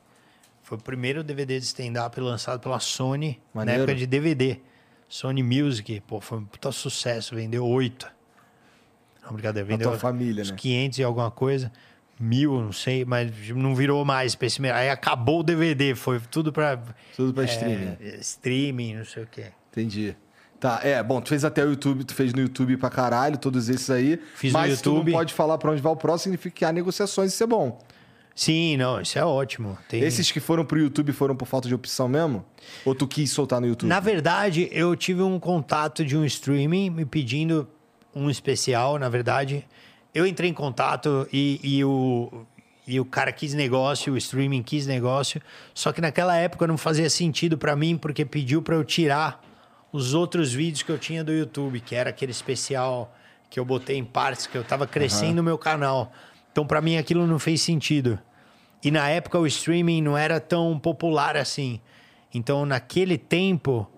Foi 0.63 0.79
o 0.79 0.81
primeiro 0.81 1.23
DVD 1.23 1.59
de 1.59 1.67
stand-up 1.67 2.19
lançado 2.21 2.61
pela 2.61 2.81
Sony 2.81 3.41
Maneiro. 3.53 3.81
na 3.81 3.85
época 3.85 3.99
de 3.99 4.07
DVD. 4.07 4.59
Sony 5.09 5.43
Music, 5.43 6.01
pô, 6.07 6.21
foi 6.21 6.39
um 6.39 6.45
puta 6.45 6.73
sucesso. 6.73 7.35
Vendeu 7.35 7.67
oito. 7.67 8.11
Não, 9.23 9.33
brincadeira, 9.33 9.67
A 9.67 9.69
vendeu 9.69 9.91
tua 9.91 9.99
família, 9.99 10.43
uns 10.43 10.51
né? 10.51 10.57
500 10.57 10.99
e 10.99 11.03
alguma 11.05 11.31
coisa. 11.31 11.71
Mil, 12.19 12.61
não 12.61 12.73
sei, 12.73 13.05
mas 13.05 13.31
não 13.51 13.75
virou 13.75 14.05
mais 14.05 14.35
pra 14.35 14.47
esse 14.47 14.63
mesmo. 14.63 14.77
Aí 14.77 14.89
acabou 14.89 15.41
o 15.41 15.43
DVD, 15.43 15.95
foi 15.95 16.21
tudo 16.31 16.53
pra... 16.53 16.79
Tudo 17.17 17.35
pra 17.35 17.43
é, 17.43 17.47
streaming. 17.47 17.97
streaming, 18.21 18.95
não 18.97 19.05
sei 19.05 19.25
o 19.25 19.27
quê. 19.27 19.47
Entendi. 19.75 20.17
Tá, 20.61 20.81
é, 20.83 21.03
bom, 21.03 21.21
tu 21.21 21.29
fez 21.29 21.45
até 21.45 21.65
o 21.65 21.71
YouTube, 21.71 22.05
tu 22.05 22.15
fez 22.15 22.33
no 22.33 22.41
YouTube 22.41 22.77
pra 22.77 22.89
caralho, 22.89 23.37
todos 23.37 23.69
esses 23.69 23.91
aí. 23.91 24.19
Fiz 24.37 24.53
no 24.53 24.59
mas 24.59 24.81
tu 24.81 24.91
YouTube. 24.91 25.11
não 25.11 25.19
pode 25.19 25.35
falar 25.35 25.59
pra 25.59 25.71
onde 25.73 25.83
vai 25.83 25.93
o 25.93 25.97
próximo, 25.97 26.33
significa 26.33 26.57
que 26.57 26.65
há 26.65 26.73
negociações, 26.73 27.33
isso 27.35 27.43
é 27.43 27.47
bom. 27.47 27.79
Sim, 28.35 28.77
não, 28.77 29.01
isso 29.01 29.19
é 29.19 29.25
ótimo. 29.25 29.77
Tem... 29.89 30.01
Esses 30.01 30.31
que 30.33 30.41
foram 30.41 30.65
pro 30.65 30.79
YouTube 30.79 31.13
foram 31.13 31.37
por 31.37 31.47
falta 31.47 31.69
de 31.69 31.75
opção 31.75 32.09
mesmo? 32.09 32.45
Ou 32.85 32.95
tu 32.95 33.07
quis 33.07 33.31
soltar 33.31 33.61
no 33.61 33.67
YouTube? 33.67 33.89
Na 33.89 34.01
verdade, 34.01 34.69
eu 34.73 34.97
tive 34.97 35.23
um 35.23 35.39
contato 35.39 36.05
de 36.05 36.17
um 36.17 36.25
streaming 36.25 36.91
me 36.91 37.05
pedindo 37.05 37.69
um 38.15 38.31
especial, 38.31 38.99
na 38.99 39.09
verdade. 39.09 39.67
Eu 40.15 40.27
entrei 40.27 40.49
em 40.49 40.55
contato 40.55 41.29
e, 41.33 41.61
e 41.63 41.85
o, 41.85 42.47
e 42.89 42.99
o 42.99 43.05
cara 43.05 43.31
quis 43.33 43.55
negócio, 43.55 44.15
o 44.15 44.17
streaming 44.17 44.63
quis 44.63 44.87
negócio. 44.87 45.43
Só 45.75 45.93
que 45.93 46.01
naquela 46.01 46.37
época 46.37 46.67
não 46.67 46.79
fazia 46.79 47.11
sentido 47.11 47.59
pra 47.59 47.77
mim, 47.77 47.97
porque 47.97 48.25
pediu 48.25 48.63
pra 48.63 48.77
eu 48.77 48.83
tirar 48.83 49.44
os 49.95 50.13
outros 50.13 50.53
vídeos 50.53 50.83
que 50.83 50.91
eu 50.91 50.99
tinha 50.99 51.23
do 51.23 51.31
YouTube, 51.31 51.79
que 51.79 51.95
era 51.95 52.11
aquele 52.11 52.33
especial 52.33 53.15
que 53.49 53.61
eu 53.61 53.65
botei 53.65 53.97
em 53.97 54.05
partes, 54.05 54.45
que 54.45 54.59
eu 54.59 54.65
tava 54.65 54.89
crescendo 54.89 55.39
o 55.39 55.45
meu 55.45 55.57
canal. 55.57 56.13
Então, 56.51 56.67
pra 56.67 56.81
mim, 56.81 56.97
aquilo 56.97 57.29
não 57.29 57.39
fez 57.39 57.63
sentido. 57.63 58.19
E 58.83 58.91
na 58.91 59.09
época, 59.09 59.39
o 59.39 59.47
streaming 59.47 60.03
não 60.03 60.19
era 60.19 60.41
tão 60.41 60.77
popular 60.81 61.37
assim. 61.37 61.81
Então, 62.35 62.67
naquele 62.67 63.17
tempo, 63.17 63.89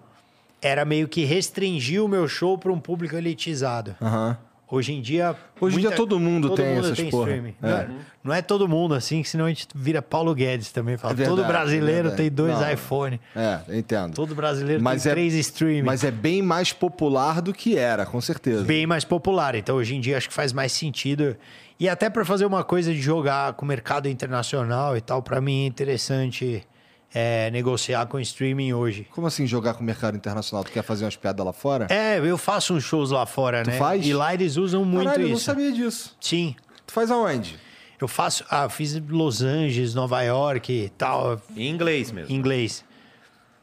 era 0.61 0.85
meio 0.85 1.09
que 1.09 1.25
restringir 1.25 2.05
o 2.05 2.09
meu 2.09 2.29
show 2.29 2.59
para 2.59 2.71
um 2.71 2.79
público 2.79 3.17
elitizado. 3.17 3.97
Aham. 4.03 4.37
Hoje 4.69 4.93
em 4.93 5.01
dia. 5.01 5.37
Hoje 5.61 5.77
em 5.77 5.81
dia 5.81 5.93
todo 5.93 6.19
mundo 6.19 6.51
tem 6.55 6.67
essas 6.79 7.01
porra. 7.03 7.31
streaming. 7.31 7.55
É. 7.63 7.69
Não, 7.69 7.77
é, 7.77 7.89
não 8.25 8.35
é 8.35 8.43
todo 8.43 8.67
mundo 8.67 8.95
assim, 8.95 9.23
que 9.23 9.29
senão 9.29 9.45
a 9.45 9.49
gente 9.49 9.69
vira 9.73 10.03
Paulo 10.03 10.35
Guedes 10.35 10.73
também. 10.73 10.97
Fala, 10.97 11.13
É 11.13 11.17
verdade, 11.17 11.37
todo 11.39 11.47
brasileiro 11.47 12.09
é 12.09 12.11
tem 12.13 12.29
dois 12.31 12.59
Não. 12.59 12.73
iPhone. 12.73 13.21
É, 13.37 13.61
entendo. 13.79 14.15
Todo 14.15 14.35
brasileiro 14.35 14.83
Mas 14.83 15.05
tem 15.05 15.13
é- 15.13 15.15
três 15.15 15.35
streaming. 15.35 15.83
Mas 15.83 16.03
é 16.03 16.11
bem 16.11 16.43
mais 16.43 16.73
popular 16.73 17.41
do 17.41 17.53
que 17.53 17.79
era, 17.79 18.05
com 18.05 18.21
certeza. 18.21 18.65
bem 18.65 18.87
mais 18.87 19.05
popular. 19.05 19.55
Então, 19.55 19.77
hoje 19.77 19.95
em 19.95 20.01
dia, 20.01 20.17
acho 20.17 20.29
que 20.29 20.35
faz 20.35 20.53
mais 20.53 20.73
sentido. 20.73 21.37
E 21.79 21.89
até 21.89 22.11
para 22.11 22.25
fazer 22.25 22.45
uma 22.45 22.65
coisa 22.65 22.93
de 22.93 23.01
jogar 23.01 23.53
com 23.53 23.65
o 23.65 23.69
mercado 23.69 24.09
internacional 24.09 24.97
e 24.97 25.01
tal, 25.01 25.23
para 25.23 25.41
mim 25.41 25.65
é 25.65 25.67
interessante 25.67 26.67
é, 27.15 27.51
negociar 27.51 28.07
com 28.07 28.19
streaming 28.21 28.73
hoje. 28.73 29.07
Como 29.11 29.27
assim 29.27 29.47
jogar 29.47 29.75
com 29.75 29.81
o 29.81 29.85
mercado 29.85 30.17
internacional? 30.17 30.65
Tu 30.65 30.73
quer 30.73 30.83
fazer 30.83 31.05
umas 31.05 31.17
piadas 31.17 31.45
lá 31.45 31.53
fora? 31.53 31.87
É, 31.91 32.19
eu 32.19 32.37
faço 32.39 32.75
uns 32.75 32.85
shows 32.85 33.11
lá 33.11 33.25
fora, 33.27 33.63
né? 33.65 33.79
faz? 33.79 34.07
E 34.07 34.13
lá 34.13 34.35
eles 34.35 34.57
usam 34.57 34.85
muito 34.85 35.05
Caralho, 35.05 35.25
eu 35.25 35.29
não 35.29 35.37
isso. 35.37 35.45
sabia 35.45 35.73
disso. 35.73 36.17
Sim. 36.21 36.55
Tu 36.87 36.93
faz 36.93 37.11
aonde? 37.11 37.59
Eu 38.01 38.07
faço. 38.09 38.45
Ah, 38.51 38.65
eu 38.65 38.71
fiz 38.71 39.01
Los 39.09 39.43
Angeles, 39.43 39.95
Nova 39.95 40.21
York 40.23 40.71
e 40.73 40.89
tal, 40.91 41.41
Em 41.57 41.69
inglês 41.71 42.13
mesmo. 42.13 42.31
em 42.33 42.37
inglês. 42.37 42.85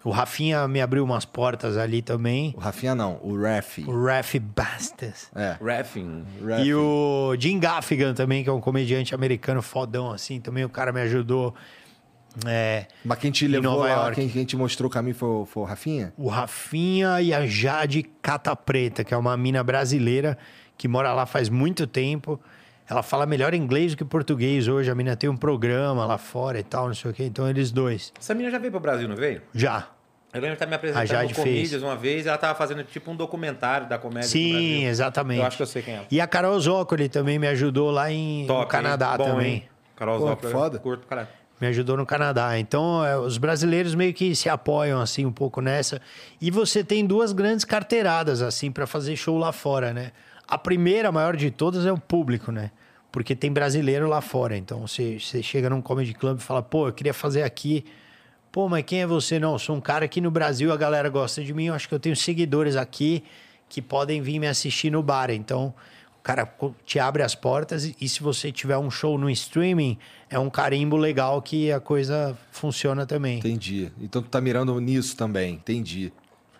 O 0.03 0.09
Rafinha 0.09 0.67
me 0.67 0.81
abriu 0.81 1.01
umas 1.03 1.23
portas 1.23 1.77
ali 1.77 2.01
também. 2.01 2.53
O 2.57 2.59
Rafinha 2.59 2.93
não, 2.93 3.19
o 3.23 3.39
Ref. 3.39 3.77
O 3.87 4.05
Raf 4.05 4.35
Bastas. 4.37 5.29
É. 5.33 5.55
Raffing. 5.63 6.25
Ref. 6.45 6.65
E 6.65 6.73
o 6.75 7.33
Jim 7.39 7.57
Gaffigan 7.57 8.13
também, 8.13 8.43
que 8.43 8.49
é 8.49 8.51
um 8.51 8.59
comediante 8.59 9.15
americano 9.15 9.61
fodão, 9.61 10.11
assim. 10.11 10.41
Também 10.41 10.65
o 10.65 10.69
cara 10.69 10.91
me 10.91 10.99
ajudou. 11.01 11.55
É, 12.47 12.85
Mas 13.05 13.19
quem 13.19 13.31
te 13.31 13.47
levou 13.47 13.71
Nova 13.73 13.83
lá, 13.87 13.93
York. 14.05 14.15
quem, 14.15 14.29
quem 14.29 14.45
te 14.45 14.55
mostrou 14.55 14.89
o 14.89 14.91
caminho 14.91 15.15
foi, 15.15 15.29
o- 15.29 15.45
foi 15.45 15.63
o 15.63 15.65
Rafinha? 15.65 16.13
o 16.17 16.27
Rafinha 16.27 17.21
e 17.21 17.33
a 17.33 17.45
Jade 17.45 18.03
Cata 18.21 18.55
Preta, 18.55 19.03
que 19.03 19.13
é 19.13 19.17
uma 19.17 19.35
mina 19.37 19.63
brasileira 19.63 20.37
que 20.77 20.87
mora 20.87 21.13
lá 21.13 21.25
faz 21.25 21.49
muito 21.49 21.85
tempo. 21.85 22.39
Ela 22.89 23.01
fala 23.03 23.25
melhor 23.25 23.53
inglês 23.53 23.91
do 23.93 23.97
que 23.97 24.03
português 24.05 24.67
hoje. 24.67 24.89
A 24.91 24.95
mina 24.95 25.15
tem 25.15 25.29
um 25.29 25.37
programa 25.37 26.05
lá 26.05 26.17
fora 26.17 26.59
e 26.59 26.63
tal, 26.63 26.87
não 26.87 26.93
sei 26.95 27.11
o 27.11 27.13
quê. 27.13 27.23
Então, 27.23 27.49
eles 27.49 27.71
dois. 27.71 28.11
Essa 28.19 28.33
menina 28.33 28.51
já 28.51 28.57
veio 28.57 28.71
pro 28.71 28.79
Brasil, 28.79 29.07
não 29.07 29.15
veio? 29.15 29.41
Já. 29.53 29.87
Eu 30.33 30.41
lembro 30.41 30.49
de 30.49 30.53
estar 30.55 30.65
me 30.65 30.73
A 30.73 30.75
apresentando 30.77 31.29
no 31.29 31.35
Comedians 31.35 31.83
uma 31.83 31.95
vez 31.95 32.25
ela 32.25 32.37
tava 32.39 32.55
fazendo 32.55 32.83
tipo 32.83 33.11
um 33.11 33.15
documentário 33.15 33.87
da 33.87 33.99
comédia 33.99 34.27
Sim, 34.29 34.83
exatamente. 34.85 35.39
Eu 35.39 35.45
acho 35.45 35.57
que 35.57 35.61
eu 35.63 35.67
sei 35.67 35.83
quem 35.83 35.93
é. 35.93 36.01
E 36.09 36.19
a 36.19 36.25
Carol 36.25 36.59
Zócoli 36.59 37.07
também 37.07 37.37
me 37.37 37.47
ajudou 37.47 37.91
lá 37.91 38.11
em, 38.11 38.47
Top, 38.47 38.61
no 38.63 38.67
Canadá 38.67 39.11
hein? 39.11 39.17
Bom, 39.19 39.23
também. 39.23 39.53
hein? 39.53 39.63
Carol 39.95 40.17
Pô, 40.19 40.27
Zócoli, 40.29 40.51
foda. 40.51 40.79
curto, 40.79 41.05
caralho. 41.07 41.27
Me 41.63 41.69
ajudou 41.69 41.95
no 41.95 42.05
Canadá. 42.05 42.59
Então, 42.59 43.05
é, 43.05 43.17
os 43.17 43.37
brasileiros 43.37 43.95
meio 43.95 44.13
que 44.13 44.35
se 44.35 44.49
apoiam 44.49 44.99
assim 44.99 45.25
um 45.25 45.31
pouco 45.31 45.61
nessa. 45.61 46.01
E 46.41 46.51
você 46.51 46.83
tem 46.83 47.05
duas 47.05 47.31
grandes 47.31 47.63
carteiradas 47.63 48.41
assim 48.41 48.69
para 48.69 48.85
fazer 48.85 49.15
show 49.15 49.37
lá 49.37 49.53
fora, 49.53 49.93
né? 49.93 50.11
A 50.45 50.57
primeira, 50.57 51.07
a 51.07 51.11
maior 51.13 51.37
de 51.37 51.49
todas, 51.49 51.85
é 51.85 51.91
o 51.93 51.97
público, 51.97 52.51
né? 52.51 52.69
Porque 53.13 53.33
tem 53.33 53.49
brasileiro 53.49 54.09
lá 54.09 54.19
fora. 54.19 54.57
Então, 54.57 54.85
você, 54.85 55.17
você 55.17 55.41
chega 55.41 55.69
num 55.69 55.81
comedy 55.81 56.13
club 56.13 56.37
e 56.37 56.43
fala, 56.43 56.61
pô, 56.61 56.89
eu 56.89 56.91
queria 56.91 57.13
fazer 57.13 57.43
aqui. 57.43 57.85
Pô, 58.51 58.67
mas 58.67 58.83
quem 58.83 59.01
é 59.01 59.07
você? 59.07 59.39
Não, 59.39 59.57
sou 59.57 59.77
um 59.77 59.81
cara 59.81 60.03
aqui 60.03 60.19
no 60.19 60.29
Brasil, 60.29 60.69
a 60.69 60.75
galera 60.75 61.07
gosta 61.07 61.41
de 61.41 61.53
mim. 61.53 61.67
Eu 61.67 61.75
acho 61.75 61.87
que 61.87 61.95
eu 61.95 61.99
tenho 61.99 62.15
seguidores 62.17 62.75
aqui 62.75 63.23
que 63.69 63.81
podem 63.81 64.21
vir 64.21 64.37
me 64.37 64.47
assistir 64.47 64.89
no 64.89 65.01
bar. 65.01 65.31
Então, 65.31 65.73
cara 66.23 66.49
te 66.85 66.97
abre 66.99 67.21
as 67.21 67.35
portas 67.35 67.83
e, 67.85 67.95
e 67.99 68.07
se 68.07 68.23
você 68.23 68.51
tiver 68.51 68.77
um 68.77 68.89
show 68.89 69.17
no 69.17 69.29
streaming, 69.29 69.97
é 70.29 70.39
um 70.39 70.49
carimbo 70.49 70.95
legal 70.95 71.41
que 71.41 71.71
a 71.71 71.79
coisa 71.79 72.35
funciona 72.51 73.05
também. 73.05 73.39
Entendi. 73.39 73.91
Então 74.01 74.21
tu 74.21 74.29
tá 74.29 74.39
mirando 74.39 74.79
nisso 74.79 75.15
também. 75.17 75.55
Entendi. 75.55 76.13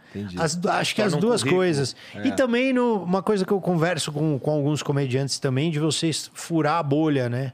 Entendi. 0.10 0.36
As 0.40 0.60
acho 0.66 0.94
que 0.94 1.02
Torna 1.02 1.16
as 1.18 1.22
duas 1.22 1.42
currículo. 1.42 1.60
coisas. 1.62 1.96
E 2.24 2.32
também 2.34 2.72
no- 2.74 3.02
uma 3.04 3.24
coisa 3.24 3.44
que 3.46 3.52
eu 3.52 3.60
converso 3.60 4.12
com, 4.12 4.38
com 4.38 4.52
alguns 4.52 4.84
comediantes 4.84 5.40
também, 5.40 5.72
de 5.72 5.80
vocês 5.80 6.30
furar 6.36 6.78
a 6.78 6.84
bolha, 6.84 7.28
né? 7.30 7.54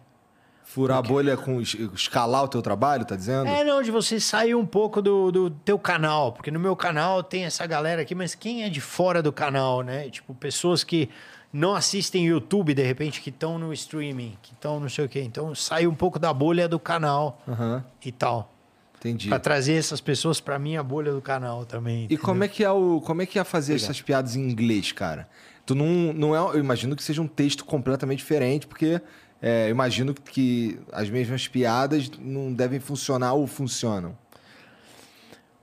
Furar 0.66 0.98
a 0.98 1.02
bolha 1.02 1.38
com 1.38 1.62
es- 1.62 1.76
escalar 1.96 2.44
o 2.44 2.48
teu 2.48 2.62
trabalho, 2.62 3.06
tá 3.06 3.16
dizendo? 3.16 3.48
É, 3.48 3.64
não, 3.64 3.82
de 3.82 3.90
você 3.90 4.20
sair 4.20 4.54
um 4.56 4.66
pouco 4.66 5.02
do, 5.02 5.32
do 5.32 5.50
teu 5.50 5.80
canal. 5.80 6.32
Porque 6.34 6.52
no 6.52 6.60
meu 6.60 6.76
canal 6.76 7.24
tem 7.24 7.46
essa 7.46 7.66
galera 7.66 8.02
aqui, 8.02 8.14
mas 8.14 8.36
quem 8.36 8.64
é 8.64 8.70
de 8.70 8.82
fora 8.82 9.24
do 9.24 9.32
canal, 9.32 9.82
né? 9.82 10.10
Tipo, 10.10 10.36
pessoas 10.36 10.84
que 10.84 11.10
não 11.52 11.76
assistem 11.76 12.28
YouTube, 12.28 12.74
de 12.74 12.84
repente, 12.84 13.22
que 13.22 13.30
estão 13.30 13.58
no 13.58 13.74
streaming, 13.74 14.38
que 14.42 14.54
estão 14.54 14.80
não 14.80 14.90
sei 14.90 15.06
o 15.06 15.10
quê. 15.10 15.22
Então, 15.22 15.54
sai 15.56 15.88
um 15.88 15.96
pouco 15.96 16.20
da 16.20 16.32
bolha 16.34 16.68
do 16.68 16.80
canal 16.80 17.42
Aham. 17.48 17.84
e 18.04 18.12
tal. 18.12 18.54
Entendi. 19.00 19.30
Pra 19.30 19.40
trazer 19.40 19.76
essas 19.76 20.02
pessoas 20.02 20.42
pra 20.42 20.60
minha 20.60 20.84
bolha 20.84 21.12
do 21.14 21.22
canal 21.22 21.66
também. 21.66 22.06
E 22.10 22.18
como 22.18 22.44
é 22.44 22.48
que 22.50 22.64
é 22.64 22.72
o 22.72 23.00
como 23.02 23.22
é 23.22 23.26
que 23.26 23.40
é 23.40 23.44
fazer 23.46 23.76
essas 23.76 24.02
piadas 24.02 24.36
em 24.36 24.42
inglês, 24.42 24.92
cara? 24.92 25.28
Tu 25.66 25.74
não, 25.74 26.12
não 26.14 26.36
é, 26.36 26.40
eu 26.56 26.60
imagino 26.60 26.96
que 26.96 27.04
seja 27.04 27.22
um 27.22 27.28
texto 27.28 27.64
completamente 27.64 28.20
diferente, 28.20 28.68
porque 28.68 29.02
é, 29.42 29.68
eu 29.68 29.70
imagino 29.70 30.14
que 30.14 30.78
as 30.92 31.10
mesmas 31.10 31.48
piadas 31.48 32.12
não 32.20 32.52
devem 32.52 32.80
funcionar 32.80 33.34
ou 33.34 33.48
funcionam. 33.48 34.18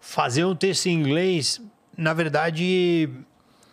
Fazer 0.00 0.44
um 0.44 0.54
texto 0.54 0.86
em 0.86 0.94
inglês, 0.94 1.60
na 1.96 2.14
verdade, 2.14 3.10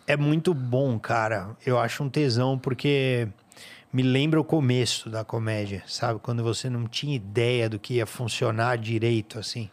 é 0.06 0.16
muito 0.16 0.52
bom, 0.52 0.98
cara. 0.98 1.56
Eu 1.64 1.78
acho 1.78 2.02
um 2.02 2.08
tesão, 2.08 2.58
porque 2.58 3.28
me 3.92 4.02
lembra 4.02 4.40
o 4.40 4.44
começo 4.44 5.08
da 5.08 5.24
comédia, 5.24 5.82
sabe? 5.86 6.20
Quando 6.20 6.42
você 6.42 6.68
não 6.68 6.86
tinha 6.86 7.14
ideia 7.14 7.68
do 7.68 7.78
que 7.78 7.94
ia 7.94 8.06
funcionar 8.06 8.76
direito, 8.76 9.38
assim. 9.38 9.70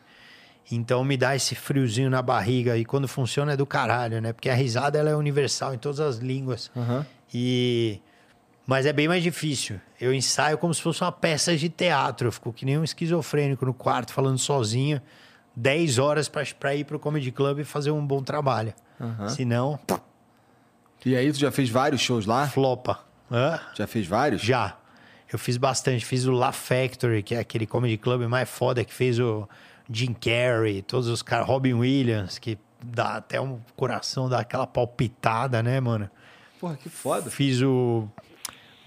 Então 0.71 1.03
me 1.03 1.17
dá 1.17 1.35
esse 1.35 1.55
friozinho 1.55 2.09
na 2.09 2.21
barriga. 2.21 2.77
E 2.77 2.85
quando 2.85 3.07
funciona 3.07 3.53
é 3.53 3.57
do 3.57 3.65
caralho, 3.65 4.21
né? 4.21 4.31
Porque 4.31 4.49
a 4.49 4.53
risada 4.53 4.97
ela 4.97 5.09
é 5.09 5.15
universal 5.15 5.73
em 5.73 5.77
todas 5.77 5.99
as 5.99 6.17
línguas. 6.17 6.71
Aham. 6.75 7.05
E 7.33 7.99
mas 8.65 8.85
é 8.85 8.93
bem 8.93 9.07
mais 9.07 9.21
difícil. 9.23 9.81
Eu 9.99 10.13
ensaio 10.13 10.57
como 10.57 10.73
se 10.73 10.81
fosse 10.81 11.01
uma 11.03 11.11
peça 11.11 11.57
de 11.57 11.67
teatro. 11.67 12.27
Eu 12.27 12.31
fico 12.31 12.53
que 12.53 12.63
nem 12.63 12.77
um 12.77 12.83
esquizofrênico 12.83 13.65
no 13.65 13.73
quarto 13.73 14.13
falando 14.13 14.37
sozinho, 14.37 15.01
10 15.55 15.97
horas 15.97 16.29
pra 16.29 16.75
ir 16.75 16.85
pro 16.85 16.99
comedy 16.99 17.31
club 17.31 17.59
e 17.59 17.63
fazer 17.63 17.91
um 17.91 18.05
bom 18.05 18.23
trabalho. 18.23 18.73
Aham. 18.99 19.29
Senão, 19.29 19.79
E 21.05 21.15
aí 21.15 21.31
tu 21.31 21.39
já 21.39 21.51
fez 21.51 21.69
vários 21.69 22.01
shows 22.01 22.25
lá? 22.25 22.47
flopa. 22.47 22.99
Hã? 23.31 23.59
Já 23.75 23.87
fez 23.87 24.05
vários? 24.07 24.41
Já. 24.41 24.77
Eu 25.31 25.39
fiz 25.39 25.57
bastante. 25.57 26.05
Fiz 26.05 26.25
o 26.25 26.31
La 26.31 26.51
Factory, 26.51 27.23
que 27.23 27.33
é 27.35 27.39
aquele 27.39 27.65
comedy 27.65 27.97
club 27.97 28.23
mais 28.23 28.49
foda 28.49 28.83
que 28.83 28.93
fez 28.93 29.19
o 29.19 29.47
Jim 29.89 30.13
Carrey, 30.13 30.81
todos 30.81 31.07
os 31.07 31.21
caras, 31.21 31.47
Robin 31.47 31.73
Williams, 31.73 32.37
que 32.37 32.57
dá 32.83 33.15
até 33.15 33.39
um 33.39 33.59
coração, 33.75 34.29
dá 34.29 34.39
aquela 34.39 34.67
palpitada, 34.67 35.63
né, 35.63 35.79
mano? 35.79 36.09
Porra, 36.59 36.75
que 36.75 36.89
foda. 36.89 37.29
Fiz 37.31 37.61
o 37.61 38.07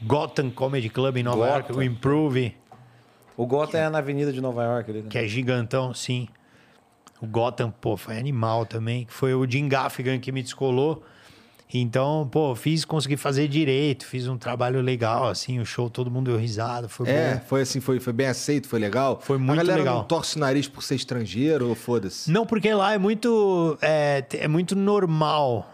Gotham 0.02 0.50
Comedy 0.50 0.88
Club 0.88 1.16
em 1.16 1.22
Nova 1.22 1.46
York, 1.46 1.72
o 1.72 1.74
Gotham. 1.74 1.84
Improve, 1.84 2.56
O 3.36 3.46
Gota 3.46 3.78
é 3.78 3.88
na 3.88 3.98
Avenida 3.98 4.32
de 4.32 4.40
Nova 4.40 4.62
York 4.62 4.90
ali. 4.90 5.02
né? 5.02 5.08
que 5.08 5.18
é 5.18 5.26
gigantão, 5.26 5.92
sim. 5.92 6.28
O 7.20 7.26
Gotham, 7.26 7.70
pô, 7.70 7.96
foi 7.96 8.18
animal 8.18 8.64
também. 8.66 9.06
que 9.06 9.12
Foi 9.12 9.34
o 9.34 9.48
Jim 9.50 9.68
Gaffigan 9.68 10.18
que 10.20 10.30
me 10.30 10.42
descolou. 10.42 11.04
Então, 11.72 12.28
pô, 12.30 12.54
fiz, 12.54 12.84
consegui 12.84 13.16
fazer 13.16 13.48
direito, 13.48 14.06
fiz 14.06 14.28
um 14.28 14.36
trabalho 14.38 14.80
legal, 14.80 15.28
assim, 15.28 15.58
o 15.58 15.66
show, 15.66 15.90
todo 15.90 16.10
mundo 16.10 16.30
deu 16.30 16.38
risada, 16.38 16.88
foi 16.88 17.08
É, 17.08 17.34
bom. 17.36 17.40
foi 17.46 17.62
assim, 17.62 17.80
foi, 17.80 17.98
foi 17.98 18.12
bem 18.12 18.26
aceito, 18.28 18.68
foi 18.68 18.78
legal? 18.78 19.18
Foi 19.20 19.38
muito 19.38 19.52
A 19.60 19.62
galera 19.62 19.78
legal. 19.78 19.96
não 19.98 20.04
torce 20.04 20.36
o 20.36 20.40
nariz 20.40 20.68
por 20.68 20.82
ser 20.82 20.94
estrangeiro 20.94 21.68
ou 21.68 21.74
foda-se? 21.74 22.30
Não, 22.30 22.46
porque 22.46 22.72
lá 22.72 22.92
é 22.94 22.98
muito, 22.98 23.76
é, 23.82 24.24
é 24.34 24.46
muito 24.46 24.76
normal 24.76 25.68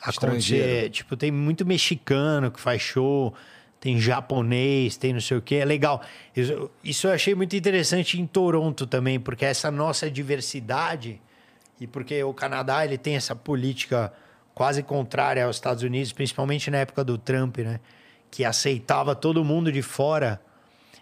acontecer. 0.00 0.10
Estrangeiro. 0.26 0.90
Tipo, 0.90 1.16
tem 1.16 1.30
muito 1.30 1.64
mexicano 1.64 2.50
que 2.50 2.60
faz 2.60 2.82
show, 2.82 3.32
tem 3.80 3.98
japonês, 4.00 4.96
tem 4.96 5.12
não 5.14 5.20
sei 5.20 5.36
o 5.38 5.40
quê. 5.42 5.56
É 5.56 5.64
legal. 5.64 6.02
Isso, 6.36 6.70
isso 6.84 7.06
eu 7.06 7.12
achei 7.12 7.34
muito 7.34 7.56
interessante 7.56 8.20
em 8.20 8.26
Toronto 8.26 8.86
também, 8.86 9.18
porque 9.18 9.44
essa 9.46 9.70
nossa 9.70 10.10
diversidade 10.10 11.20
e 11.80 11.86
porque 11.86 12.22
o 12.22 12.34
Canadá 12.34 12.84
ele 12.84 12.98
tem 12.98 13.14
essa 13.16 13.34
política 13.34 14.12
quase 14.54 14.82
contrária 14.82 15.44
aos 15.44 15.56
Estados 15.56 15.82
Unidos, 15.82 16.12
principalmente 16.12 16.70
na 16.70 16.78
época 16.78 17.02
do 17.04 17.16
Trump, 17.18 17.58
né? 17.58 17.80
Que 18.30 18.44
aceitava 18.44 19.14
todo 19.14 19.44
mundo 19.44 19.70
de 19.70 19.82
fora. 19.82 20.40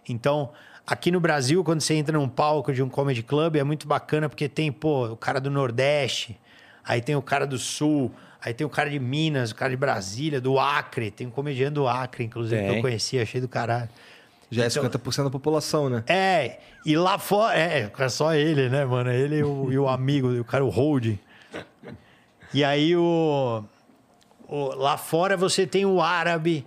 Então, 0.09 0.51
aqui 0.87 1.11
no 1.11 1.21
Brasil, 1.21 1.63
quando 1.63 1.81
você 1.81 1.95
entra 1.95 2.17
num 2.19 2.29
palco 2.29 2.73
de 2.73 2.83
um 2.83 2.89
comedy 2.89 3.23
club, 3.23 3.57
é 3.57 3.63
muito 3.65 3.87
bacana 3.87 4.29
porque 4.29 4.49
tem, 4.49 4.73
pô, 4.73 5.07
o 5.07 5.17
cara 5.17 5.41
do 5.41 5.51
Nordeste, 5.51 6.39
aí 6.85 7.01
tem 7.01 7.15
o 7.15 7.23
cara 7.23 7.47
do 7.47 7.59
Sul, 7.59 8.13
aí 8.43 8.53
tem 8.55 8.67
o 8.67 8.71
cara 8.71 8.91
de 8.91 8.99
Minas, 8.99 9.51
o 9.51 9.55
cara 9.55 9.71
de 9.71 9.77
Brasília, 9.77 10.41
do 10.41 10.59
Acre, 10.59 11.11
tem 11.11 11.27
um 11.27 11.31
comediante 11.31 11.75
do 11.75 11.87
Acre, 11.87 12.25
inclusive, 12.25 12.61
que 12.61 12.67
Tem. 12.69 12.77
eu 12.77 12.83
conhecia, 12.83 13.23
achei 13.23 13.41
do 13.41 13.49
caralho. 13.49 13.89
Já 14.51 14.65
é 14.65 14.67
Então- 14.67 14.83
50% 14.83 15.25
da 15.25 15.31
população, 15.31 15.89
né? 15.89 16.03
É, 16.09 16.59
e 16.85 16.97
lá 16.97 17.19
fora, 17.19 17.57
é, 17.57 17.89
é 17.97 18.09
só 18.09 18.35
ele, 18.35 18.69
né, 18.69 18.85
mano? 18.85 19.09
Ele 19.13 19.37
e 19.39 19.45
o, 19.45 19.71
e 19.73 19.79
o 19.79 19.87
amigo, 19.89 20.29
o 20.41 20.45
cara, 20.45 20.65
o 20.65 20.69
Hold. 20.69 21.17
E 22.53 22.65
aí 22.65 22.97
o, 22.97 23.63
o- 24.49 24.75
lá 24.75 24.97
fora 24.97 25.37
você 25.37 25.67
tem 25.67 25.85
o 25.87 26.01
árabe, 26.01 26.67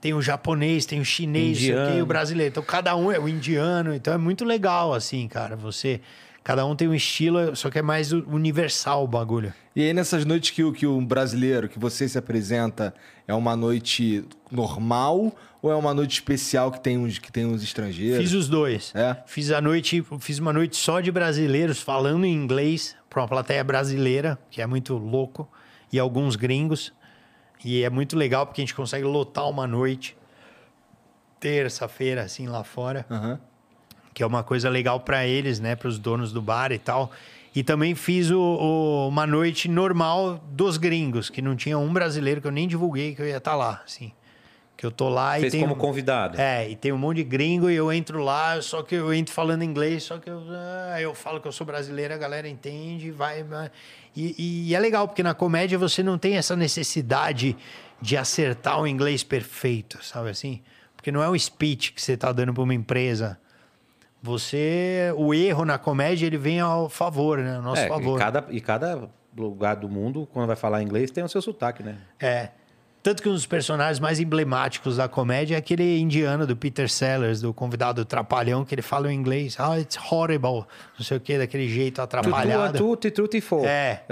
tem 0.00 0.12
o 0.14 0.20
japonês, 0.22 0.84
tem 0.86 1.00
o 1.00 1.04
chinês, 1.04 1.58
Indiano. 1.62 1.98
e 1.98 2.02
o 2.02 2.06
brasileiro. 2.06 2.50
Então 2.50 2.62
cada 2.62 2.94
um 2.96 3.10
é 3.10 3.18
o 3.18 3.28
indiano, 3.28 3.94
então 3.94 4.12
é 4.12 4.18
muito 4.18 4.44
legal 4.44 4.92
assim, 4.94 5.26
cara. 5.28 5.56
Você 5.56 6.00
cada 6.42 6.64
um 6.64 6.76
tem 6.76 6.86
um 6.86 6.94
estilo, 6.94 7.56
só 7.56 7.68
que 7.70 7.78
é 7.78 7.82
mais 7.82 8.12
universal 8.12 9.02
o 9.02 9.06
bagulho. 9.08 9.52
E 9.74 9.82
aí, 9.82 9.92
nessas 9.92 10.24
noites 10.24 10.50
que, 10.50 10.62
o- 10.62 10.72
que 10.72 10.86
o 10.86 11.00
brasileiro, 11.00 11.68
que 11.68 11.78
você 11.78 12.08
se 12.08 12.16
apresenta, 12.16 12.94
é 13.26 13.34
uma 13.34 13.56
noite 13.56 14.24
normal 14.50 15.36
ou 15.60 15.72
é 15.72 15.74
uma 15.74 15.92
noite 15.92 16.12
especial 16.14 16.70
que 16.70 16.80
tem 16.80 16.96
uns, 16.96 17.18
que 17.18 17.32
tem 17.32 17.44
uns 17.44 17.62
estrangeiros? 17.64 18.18
Fiz 18.18 18.32
os 18.32 18.48
dois. 18.48 18.92
É? 18.94 19.16
Fiz 19.26 19.50
a 19.50 19.60
noite, 19.60 20.04
fiz 20.20 20.38
uma 20.38 20.52
noite 20.52 20.76
só 20.76 21.00
de 21.00 21.10
brasileiros 21.10 21.80
falando 21.80 22.24
em 22.24 22.32
inglês 22.32 22.94
para 23.16 23.22
uma 23.22 23.28
plateia 23.28 23.64
brasileira, 23.64 24.38
que 24.50 24.60
é 24.60 24.66
muito 24.66 24.94
louco, 24.98 25.48
e 25.90 25.98
alguns 25.98 26.36
gringos. 26.36 26.92
E 27.64 27.82
é 27.82 27.88
muito 27.88 28.14
legal 28.14 28.44
porque 28.44 28.60
a 28.60 28.64
gente 28.64 28.74
consegue 28.74 29.06
lotar 29.06 29.48
uma 29.48 29.66
noite 29.66 30.14
terça-feira 31.40 32.20
assim 32.22 32.46
lá 32.46 32.62
fora, 32.62 33.06
Aham. 33.10 33.40
que 34.12 34.22
é 34.22 34.26
uma 34.26 34.42
coisa 34.42 34.68
legal 34.68 35.00
para 35.00 35.26
eles, 35.26 35.58
né, 35.60 35.74
para 35.74 35.88
os 35.88 35.98
donos 35.98 36.30
do 36.30 36.42
bar 36.42 36.72
e 36.72 36.78
tal. 36.78 37.10
E 37.54 37.62
também 37.64 37.94
fiz 37.94 38.30
o, 38.30 38.38
o- 38.38 39.08
uma 39.08 39.26
noite 39.26 39.66
normal 39.66 40.38
dos 40.50 40.76
gringos, 40.76 41.30
que 41.30 41.40
não 41.40 41.56
tinha 41.56 41.78
um 41.78 41.90
brasileiro 41.90 42.42
que 42.42 42.46
eu 42.46 42.52
nem 42.52 42.68
divulguei 42.68 43.14
que 43.14 43.22
eu 43.22 43.26
ia 43.26 43.38
estar 43.38 43.56
lá, 43.56 43.80
assim. 43.82 44.12
Que 44.76 44.84
eu 44.84 44.90
tô 44.90 45.08
lá 45.08 45.38
Fez 45.38 45.46
e 45.46 45.50
tem 45.52 45.60
como 45.62 45.74
convidado. 45.74 46.38
é, 46.38 46.68
e 46.68 46.76
tem 46.76 46.92
um 46.92 46.98
monte 46.98 47.16
de 47.16 47.24
gringo 47.24 47.70
e 47.70 47.74
eu 47.74 47.90
entro 47.90 48.22
lá, 48.22 48.60
só 48.60 48.82
que 48.82 48.94
eu 48.94 49.12
entro 49.14 49.32
falando 49.32 49.62
inglês, 49.64 50.02
só 50.02 50.18
que 50.18 50.28
eu, 50.28 50.42
ah, 50.50 51.00
eu 51.00 51.14
falo 51.14 51.40
que 51.40 51.48
eu 51.48 51.52
sou 51.52 51.66
brasileiro, 51.66 52.12
a 52.12 52.18
galera 52.18 52.46
entende, 52.46 53.10
vai. 53.10 53.42
vai. 53.42 53.70
E, 54.14 54.68
e 54.68 54.74
é 54.74 54.78
legal, 54.78 55.08
porque 55.08 55.22
na 55.22 55.32
comédia 55.32 55.78
você 55.78 56.02
não 56.02 56.18
tem 56.18 56.36
essa 56.36 56.54
necessidade 56.54 57.56
de 58.02 58.16
acertar 58.18 58.78
o 58.78 58.86
inglês 58.86 59.24
perfeito, 59.24 59.98
sabe 60.04 60.28
assim? 60.28 60.60
Porque 60.94 61.10
não 61.10 61.22
é 61.22 61.28
um 61.30 61.38
speech 61.38 61.92
que 61.92 62.02
você 62.02 62.12
está 62.12 62.30
dando 62.30 62.52
para 62.52 62.62
uma 62.62 62.74
empresa. 62.74 63.38
Você. 64.22 65.12
O 65.16 65.32
erro 65.32 65.64
na 65.64 65.78
comédia 65.78 66.26
ele 66.26 66.36
vem 66.38 66.60
ao 66.60 66.88
favor, 66.88 67.38
né? 67.38 67.56
Ao 67.56 67.62
nosso 67.62 67.82
É, 67.82 67.88
favor. 67.88 68.16
E 68.16 68.18
cada, 68.18 68.44
e 68.50 68.60
cada 68.60 69.08
lugar 69.36 69.76
do 69.76 69.88
mundo, 69.88 70.28
quando 70.32 70.46
vai 70.46 70.56
falar 70.56 70.82
inglês, 70.82 71.10
tem 71.10 71.22
o 71.22 71.28
seu 71.28 71.40
sotaque, 71.40 71.82
né? 71.82 71.96
É. 72.18 72.50
Tanto 73.06 73.22
que 73.22 73.28
um 73.28 73.34
dos 73.34 73.46
personagens 73.46 74.00
mais 74.00 74.18
emblemáticos 74.18 74.96
da 74.96 75.08
comédia 75.08 75.54
é 75.54 75.58
aquele 75.58 76.00
indiano 76.00 76.44
do 76.44 76.56
Peter 76.56 76.90
Sellers, 76.90 77.40
do 77.40 77.54
convidado 77.54 78.04
Trapalhão, 78.04 78.64
que 78.64 78.74
ele 78.74 78.82
fala 78.82 79.12
em 79.12 79.16
inglês. 79.16 79.54
Ah, 79.60 79.78
it's 79.78 79.96
horrible. 80.10 80.64
Não 80.98 81.04
sei 81.04 81.16
o 81.16 81.20
que, 81.20 81.38
daquele 81.38 81.68
jeito 81.68 82.02
atrapalhado. 82.02 82.76
Tutti, 82.76 83.12
tutti, 83.12 83.40
fo. 83.40 83.64
É. 83.64 84.02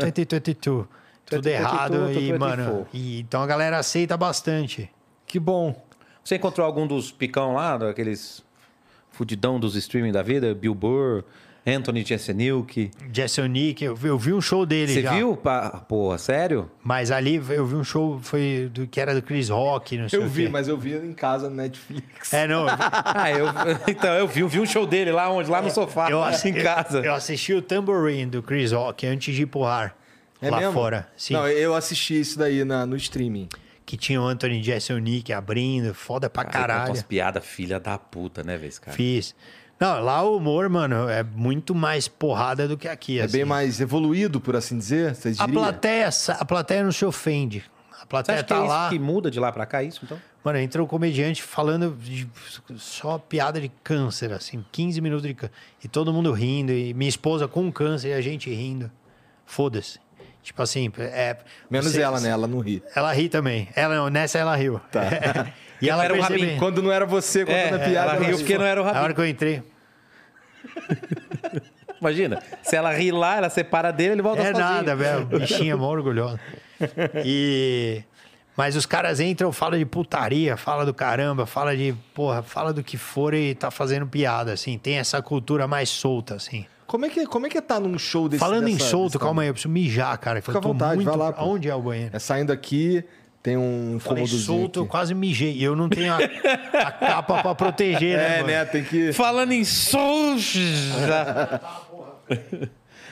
2022. 0.00 0.86
Tudo 1.26 1.42
2022, 1.42 1.54
errado. 1.56 1.94
E, 1.94 1.98
2024. 1.98 2.38
mano, 2.38 2.86
e, 2.92 3.18
então 3.18 3.42
a 3.42 3.46
galera 3.48 3.78
aceita 3.80 4.16
bastante. 4.16 4.88
Que 5.26 5.40
bom. 5.40 5.74
Você 6.22 6.36
encontrou 6.36 6.64
algum 6.64 6.86
dos 6.86 7.10
picão 7.10 7.54
lá, 7.54 7.76
daqueles 7.78 8.44
fudidão 9.10 9.58
dos 9.58 9.74
streaming 9.74 10.12
da 10.12 10.22
vida? 10.22 10.54
Bill 10.54 10.76
Burr, 10.76 11.24
Anthony 11.66 12.04
Jeselnik. 12.04 12.90
Jason 13.10 13.46
Nick, 13.46 13.84
eu, 13.84 13.94
vi- 13.94 14.08
eu 14.08 14.18
vi 14.18 14.32
um 14.32 14.40
show 14.40 14.64
dele 14.64 14.92
Você 14.94 15.02
já. 15.02 15.12
viu? 15.14 15.36
Pa- 15.36 15.84
Porra, 15.88 16.16
sério? 16.18 16.70
Mas 16.82 17.10
ali 17.10 17.36
eu 17.50 17.66
vi 17.66 17.74
um 17.76 17.84
show 17.84 18.18
foi 18.22 18.70
do, 18.72 18.86
que 18.86 19.00
era 19.00 19.14
do 19.14 19.20
Chris 19.22 19.48
Rock, 19.50 19.96
não 19.98 20.08
sei 20.08 20.18
Eu 20.18 20.24
o 20.24 20.28
vi, 20.28 20.44
quê. 20.44 20.48
mas 20.48 20.68
eu 20.68 20.76
vi 20.78 20.94
em 20.94 21.12
casa 21.12 21.50
no 21.50 21.56
Netflix. 21.56 22.32
É, 22.32 22.46
não. 22.48 22.62
eu 22.66 22.76
vi- 22.76 22.82
Ah, 23.04 23.30
eu, 23.30 23.46
então, 23.88 24.14
eu 24.14 24.26
vi, 24.26 24.40
eu 24.40 24.48
vi 24.48 24.60
um 24.60 24.66
show 24.66 24.86
dele 24.86 25.12
lá 25.12 25.30
onde? 25.30 25.50
Lá 25.50 25.60
no 25.60 25.70
sofá, 25.70 26.10
eu, 26.10 26.18
em 26.20 26.24
assi- 26.24 26.52
casa. 26.52 26.98
Eu, 26.98 27.04
eu 27.04 27.14
assisti 27.14 27.52
o 27.52 27.60
Tambourine 27.60 28.30
do 28.30 28.42
Chris 28.42 28.72
Rock 28.72 29.06
antes 29.06 29.34
de 29.34 29.42
ir 29.42 29.46
pro 29.46 29.64
ar. 29.64 29.96
É 30.40 30.48
lá 30.50 30.58
mesmo? 30.58 30.72
fora. 30.72 31.06
Sim. 31.16 31.34
Não, 31.34 31.46
eu 31.46 31.74
assisti 31.74 32.18
isso 32.18 32.38
daí 32.38 32.64
na, 32.64 32.86
no 32.86 32.96
streaming. 32.96 33.48
Que 33.84 33.96
tinha 33.96 34.20
o 34.22 34.24
Anthony 34.24 34.62
Jeselnik 34.62 35.32
abrindo, 35.32 35.92
foda 35.92 36.30
pra 36.30 36.44
Cara, 36.44 36.66
caralho. 36.74 36.90
umas 36.90 37.02
piadas 37.02 37.44
filha 37.44 37.78
da 37.80 37.98
puta, 37.98 38.42
né, 38.42 38.56
vez, 38.56 38.78
cara? 38.78 38.96
Fiz. 38.96 39.34
Não, 39.80 39.98
lá 40.00 40.22
o 40.22 40.36
humor, 40.36 40.68
mano, 40.68 41.08
é 41.08 41.22
muito 41.22 41.74
mais 41.74 42.06
porrada 42.06 42.68
do 42.68 42.76
que 42.76 42.86
aqui. 42.86 43.18
É 43.18 43.24
assim. 43.24 43.38
bem 43.38 43.44
mais 43.46 43.80
evoluído, 43.80 44.38
por 44.40 44.54
assim 44.54 44.76
dizer, 44.76 45.14
vocês 45.14 45.40
A 45.40 45.48
plateia, 45.48 46.10
a 46.38 46.44
plateia 46.44 46.84
não 46.84 46.92
se 46.92 47.04
ofende. 47.04 47.64
A 47.90 48.00
Você 48.00 48.06
plateia 48.06 48.34
acha 48.36 48.44
que 48.44 48.48
tá 48.48 48.56
é 48.56 48.58
isso 48.60 48.68
lá. 48.68 48.88
que 48.90 48.98
muda 48.98 49.30
de 49.30 49.40
lá 49.40 49.50
pra 49.50 49.64
cá, 49.64 49.82
isso, 49.82 50.00
então? 50.04 50.20
Mano, 50.44 50.58
entra 50.58 50.82
um 50.82 50.86
comediante 50.86 51.42
falando 51.42 51.96
de 51.98 52.28
só 52.76 53.16
piada 53.18 53.60
de 53.60 53.70
câncer, 53.82 54.32
assim, 54.32 54.64
15 54.70 55.00
minutos 55.00 55.26
de 55.26 55.32
câncer. 55.34 55.52
E 55.82 55.88
todo 55.88 56.12
mundo 56.12 56.30
rindo, 56.32 56.72
e 56.72 56.92
minha 56.94 57.08
esposa 57.08 57.48
com 57.48 57.70
câncer 57.72 58.08
e 58.08 58.12
a 58.12 58.20
gente 58.20 58.50
rindo. 58.50 58.90
Foda-se. 59.46 59.98
Tipo 60.42 60.62
assim, 60.62 60.90
é. 60.98 61.36
Menos 61.70 61.92
você- 61.92 62.00
ela, 62.00 62.18
né? 62.20 62.30
Ela 62.30 62.46
não 62.46 62.60
ri. 62.60 62.82
Ela 62.94 63.12
ri 63.12 63.28
também. 63.28 63.68
Ela 63.74 63.94
não, 63.94 64.08
nessa 64.08 64.38
ela 64.38 64.54
riu. 64.56 64.78
Tá. 64.90 65.00
e 65.80 65.88
ela 65.90 66.04
Era 66.04 66.14
o. 66.14 66.20
Rabin. 66.20 66.56
Quando 66.58 66.82
não 66.82 66.92
era 66.92 67.06
você 67.06 67.40
contando 67.44 67.56
É, 67.56 67.74
a 67.74 67.78
piada, 67.88 68.12
ela 68.12 68.24
riu 68.26 68.36
porque 68.38 68.58
não 68.58 68.64
era 68.66 68.80
o 68.82 68.84
A 68.84 68.88
hora 68.88 69.00
Rabin. 69.00 69.14
que 69.14 69.20
eu 69.20 69.26
entrei. 69.26 69.62
Imagina, 72.00 72.42
se 72.62 72.76
ela 72.76 72.92
rir 72.94 73.12
lá, 73.12 73.36
ela 73.36 73.50
separa 73.50 73.92
dele, 73.92 74.12
ele 74.12 74.22
volta 74.22 74.40
É 74.42 74.46
sozinho. 74.46 74.64
nada, 74.64 74.96
velho. 74.96 75.26
Bichinha 75.38 75.76
mó 75.76 75.88
orgulhosa. 75.90 76.40
E. 77.24 78.02
Mas 78.56 78.76
os 78.76 78.84
caras 78.84 79.20
entram, 79.20 79.52
fala 79.52 79.78
de 79.78 79.86
putaria, 79.86 80.56
fala 80.56 80.84
do 80.84 80.92
caramba, 80.94 81.46
fala 81.46 81.76
de. 81.76 81.94
Porra, 82.14 82.42
fala 82.42 82.72
do 82.72 82.82
que 82.82 82.96
for 82.96 83.34
e 83.34 83.54
tá 83.54 83.70
fazendo 83.70 84.06
piada, 84.06 84.52
assim. 84.52 84.78
Tem 84.78 84.98
essa 84.98 85.20
cultura 85.22 85.66
mais 85.66 85.88
solta, 85.88 86.34
assim. 86.36 86.66
Como 86.86 87.06
é 87.06 87.08
que 87.08 87.24
como 87.26 87.46
é 87.46 87.50
que 87.50 87.56
é 87.56 87.60
tá 87.60 87.78
num 87.78 87.96
show 87.98 88.28
desse 88.28 88.40
Falando 88.40 88.66
em 88.68 88.74
dessa- 88.76 88.90
solto, 88.90 89.12
desse 89.12 89.18
calma 89.24 89.42
aí, 89.42 89.48
eu 89.48 89.54
preciso 89.54 89.72
mijar, 89.72 90.16
cara. 90.18 90.40
Fica 90.42 90.56
eu 90.56 90.60
tô 90.60 90.68
à 90.68 90.72
vontade, 90.72 90.96
muito... 90.96 91.08
vai 91.08 91.16
lá, 91.16 91.32
pô. 91.32 91.44
Onde 91.44 91.68
é 91.68 91.74
o 91.74 91.80
banheiro? 91.80 92.16
É 92.16 92.18
saindo 92.18 92.52
aqui, 92.52 93.04
tem 93.42 93.56
um 93.56 93.98
Falei 94.00 94.24
cômodozinho 94.24 94.40
solto, 94.60 94.80
eu 94.80 94.82
aqui. 94.82 94.90
quase 94.90 95.14
mijei. 95.14 95.52
E 95.52 95.64
eu 95.64 95.74
não 95.74 95.88
tenho 95.88 96.12
a, 96.12 96.18
a 96.18 96.90
capa 96.92 97.42
pra 97.42 97.54
proteger, 97.54 98.16
né, 98.18 98.34
É, 98.34 98.36
mano? 98.36 98.46
né? 98.48 98.64
Tem 98.66 98.84
que. 98.84 99.12
Falando 99.12 99.52
em 99.52 99.64
soja. 99.64 100.60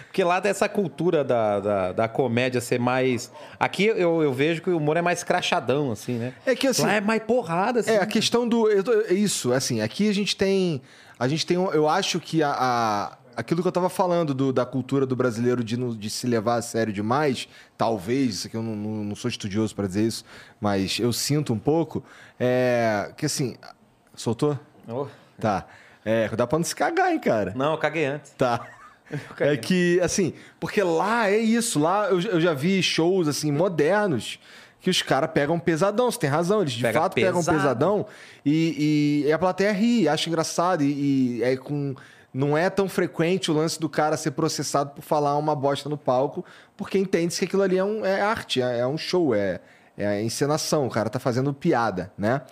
Porque 0.07 0.25
lá 0.25 0.41
tem 0.41 0.51
essa 0.51 0.69
cultura 0.69 1.23
da, 1.23 1.61
da, 1.61 1.93
da 1.93 2.09
comédia 2.09 2.61
ser 2.61 2.79
mais. 2.81 3.31
Aqui 3.61 3.85
eu, 3.87 4.23
eu 4.23 4.33
vejo 4.33 4.63
que 4.63 4.71
o 4.71 4.77
humor 4.79 4.97
é 4.97 5.03
mais 5.03 5.23
crachadão, 5.23 5.93
assim, 5.93 6.15
né? 6.15 6.33
É 6.47 6.55
que 6.55 6.67
assim. 6.67 6.83
Lá 6.83 6.95
é 6.95 7.01
mais 7.01 7.23
porrada, 7.23 7.81
assim. 7.81 7.91
É, 7.91 7.99
a 7.99 8.07
questão 8.07 8.49
do. 8.49 8.69
eu 8.71 8.83
é 9.09 9.13
Isso, 9.15 9.53
assim, 9.53 9.81
aqui 9.81 10.09
a 10.09 10.15
gente 10.15 10.35
tem. 10.35 10.81
A 11.19 11.29
gente 11.29 11.45
tem. 11.45 11.59
um- 11.59 11.71
Eu 11.73 11.89
acho 11.89 12.19
que 12.21 12.43
a. 12.43 12.51
a- 12.51 13.18
aquilo 13.39 13.63
que 13.63 13.69
eu 13.69 13.73
tava 13.73 13.89
falando 13.89 14.35
do- 14.35 14.53
da 14.53 14.67
cultura 14.67 15.07
do 15.07 15.15
brasileiro 15.17 15.63
de, 15.65 15.77
de 15.97 16.11
se 16.11 16.27
levar 16.27 16.57
a 16.57 16.63
sério 16.63 16.93
demais, 16.93 17.49
talvez, 17.77 18.35
isso 18.35 18.47
aqui 18.49 18.57
eu 18.57 18.63
não, 18.63 18.75
não- 18.77 19.15
sou 19.17 19.29
estudioso 19.29 19.75
para 19.75 19.87
dizer 19.87 20.03
isso, 20.07 20.25
mas 20.61 20.99
eu 20.99 21.13
sinto 21.13 21.53
um 21.53 21.59
pouco. 21.59 22.03
É. 22.39 23.13
Que 23.17 23.27
assim. 23.27 23.57
Soltou? 24.15 24.59
Oh, 24.89 25.07
Tá. 25.41 25.67
É, 26.05 26.29
dá 26.35 26.47
pra 26.47 26.59
não 26.59 26.65
se 26.65 26.75
cagar, 26.75 27.13
hein, 27.13 27.19
cara. 27.21 27.53
Não, 27.55 27.73
eu 27.73 27.79
caguei 27.79 28.05
antes. 28.07 28.33
Tá. 28.33 28.61
É 29.41 29.57
que, 29.57 29.99
assim, 30.03 30.35
porque 30.61 30.83
lá 30.83 31.31
é 31.31 31.39
isso. 31.39 31.81
Lá 31.81 32.11
eu, 32.11 32.21
eu 32.21 32.39
já 32.43 32.53
vi 32.53 32.83
shows, 32.83 33.27
assim, 33.27 33.51
modernos 33.51 34.39
que 34.83 34.91
os 34.91 35.01
caras 35.01 35.31
pegam 35.33 35.59
pesadão. 35.59 36.11
Você 36.11 36.19
tem 36.19 36.29
razão, 36.29 36.61
eles 36.61 36.75
de 36.75 36.83
Pega 36.83 37.01
fato 37.01 37.15
pegam 37.15 37.41
pesado. 37.41 37.57
pesadão 37.57 38.07
e, 38.45 39.25
e 39.27 39.33
a 39.33 39.39
plateia 39.39 39.73
ri, 39.73 40.07
acha 40.07 40.29
engraçado. 40.29 40.83
E, 40.85 41.39
e 41.39 41.43
é 41.43 41.57
com. 41.57 41.95
Não 42.33 42.57
é 42.57 42.69
tão 42.69 42.89
frequente 42.89 43.51
o 43.51 43.55
lance 43.55 43.81
do 43.81 43.89
cara 43.89 44.17
ser 44.17 44.33
processado 44.33 44.91
por 44.91 45.03
falar 45.03 45.37
uma 45.37 45.55
bosta 45.55 45.89
no 45.89 45.97
palco, 45.97 46.45
porque 46.77 46.99
entende-se 46.99 47.41
que 47.41 47.45
aquilo 47.47 47.63
ali 47.63 47.79
é, 47.79 47.85
um, 47.85 48.05
é 48.05 48.21
arte, 48.21 48.61
é, 48.61 48.81
é 48.81 48.87
um 48.87 48.99
show, 48.99 49.35
é, 49.35 49.61
é 49.97 50.23
encenação, 50.23 50.87
o 50.87 50.91
cara 50.91 51.09
tá 51.09 51.19
fazendo 51.19 51.53
piada, 51.55 52.13
né? 52.17 52.43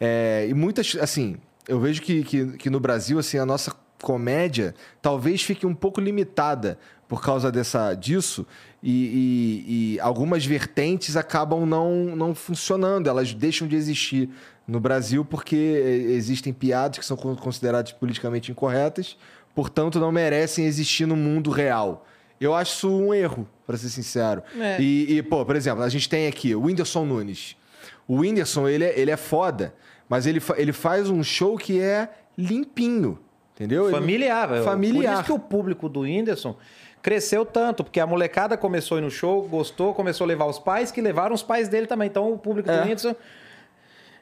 É, 0.00 0.46
e 0.48 0.54
muitas, 0.54 0.96
assim, 1.00 1.36
eu 1.66 1.80
vejo 1.80 2.02
que, 2.02 2.22
que, 2.24 2.46
que 2.58 2.70
no 2.70 2.78
Brasil, 2.78 3.18
assim, 3.18 3.38
a 3.38 3.46
nossa 3.46 3.72
comédia 4.02 4.74
talvez 5.00 5.42
fique 5.42 5.64
um 5.66 5.74
pouco 5.74 6.00
limitada 6.00 6.78
por 7.08 7.22
causa 7.22 7.50
dessa, 7.50 7.94
disso 7.94 8.46
e, 8.82 8.90
e- 9.66 9.94
e 9.94 10.00
algumas 10.00 10.44
vertentes 10.44 11.16
acabam 11.16 11.64
não, 11.64 12.14
não 12.16 12.34
funcionando, 12.34 13.08
elas 13.08 13.32
deixam 13.32 13.66
de 13.66 13.76
existir 13.76 14.28
no 14.66 14.80
Brasil 14.80 15.24
porque 15.24 15.56
existem 15.56 16.52
piadas 16.52 16.98
que 16.98 17.04
são 17.04 17.16
con- 17.16 17.36
consideradas 17.36 17.92
politicamente 17.92 18.50
incorretas, 18.50 19.16
portanto 19.54 20.00
não 20.00 20.10
merecem 20.10 20.64
existir 20.66 21.06
no 21.06 21.16
mundo 21.16 21.50
real. 21.50 22.06
Eu 22.40 22.54
acho 22.54 22.72
isso 22.74 22.90
um 22.90 23.14
erro, 23.14 23.48
para 23.66 23.76
ser 23.76 23.88
sincero. 23.88 24.42
É. 24.58 24.80
E, 24.80 25.16
e, 25.18 25.22
pô, 25.22 25.44
por 25.46 25.54
exemplo, 25.56 25.82
a 25.82 25.88
gente 25.88 26.08
tem 26.08 26.26
aqui 26.26 26.54
o 26.54 26.62
Whindersson 26.62 27.04
Nunes. 27.04 27.56
O 28.08 28.16
Whindersson, 28.20 28.68
ele 28.68 28.84
é, 28.84 28.98
ele 28.98 29.10
é 29.10 29.16
foda, 29.16 29.74
mas 30.08 30.26
ele, 30.26 30.40
fa- 30.40 30.54
ele 30.58 30.72
faz 30.72 31.08
um 31.08 31.22
show 31.22 31.56
que 31.56 31.80
é 31.80 32.08
limpinho, 32.36 33.18
entendeu? 33.54 33.84
Ele- 33.84 33.92
Familiar, 33.96 34.48
velho. 34.48 34.62
Por 34.64 34.70
Familiar. 34.70 35.14
isso 35.14 35.24
que 35.24 35.32
o 35.32 35.38
público 35.38 35.88
do 35.88 36.00
Whindersson 36.00 36.56
cresceu 37.00 37.44
tanto, 37.46 37.84
porque 37.84 38.00
a 38.00 38.06
molecada 38.06 38.56
começou 38.56 38.96
a 38.96 39.00
ir 39.00 39.04
no 39.04 39.10
show, 39.10 39.42
gostou, 39.48 39.94
começou 39.94 40.24
a 40.24 40.28
levar 40.28 40.46
os 40.46 40.58
pais, 40.58 40.90
que 40.90 41.00
levaram 41.00 41.34
os 41.34 41.42
pais 41.42 41.68
dele 41.68 41.86
também. 41.86 42.08
Então 42.08 42.32
o 42.32 42.38
público 42.38 42.70
É. 42.70 42.76
do 42.76 42.82
Whindersson 42.82 43.14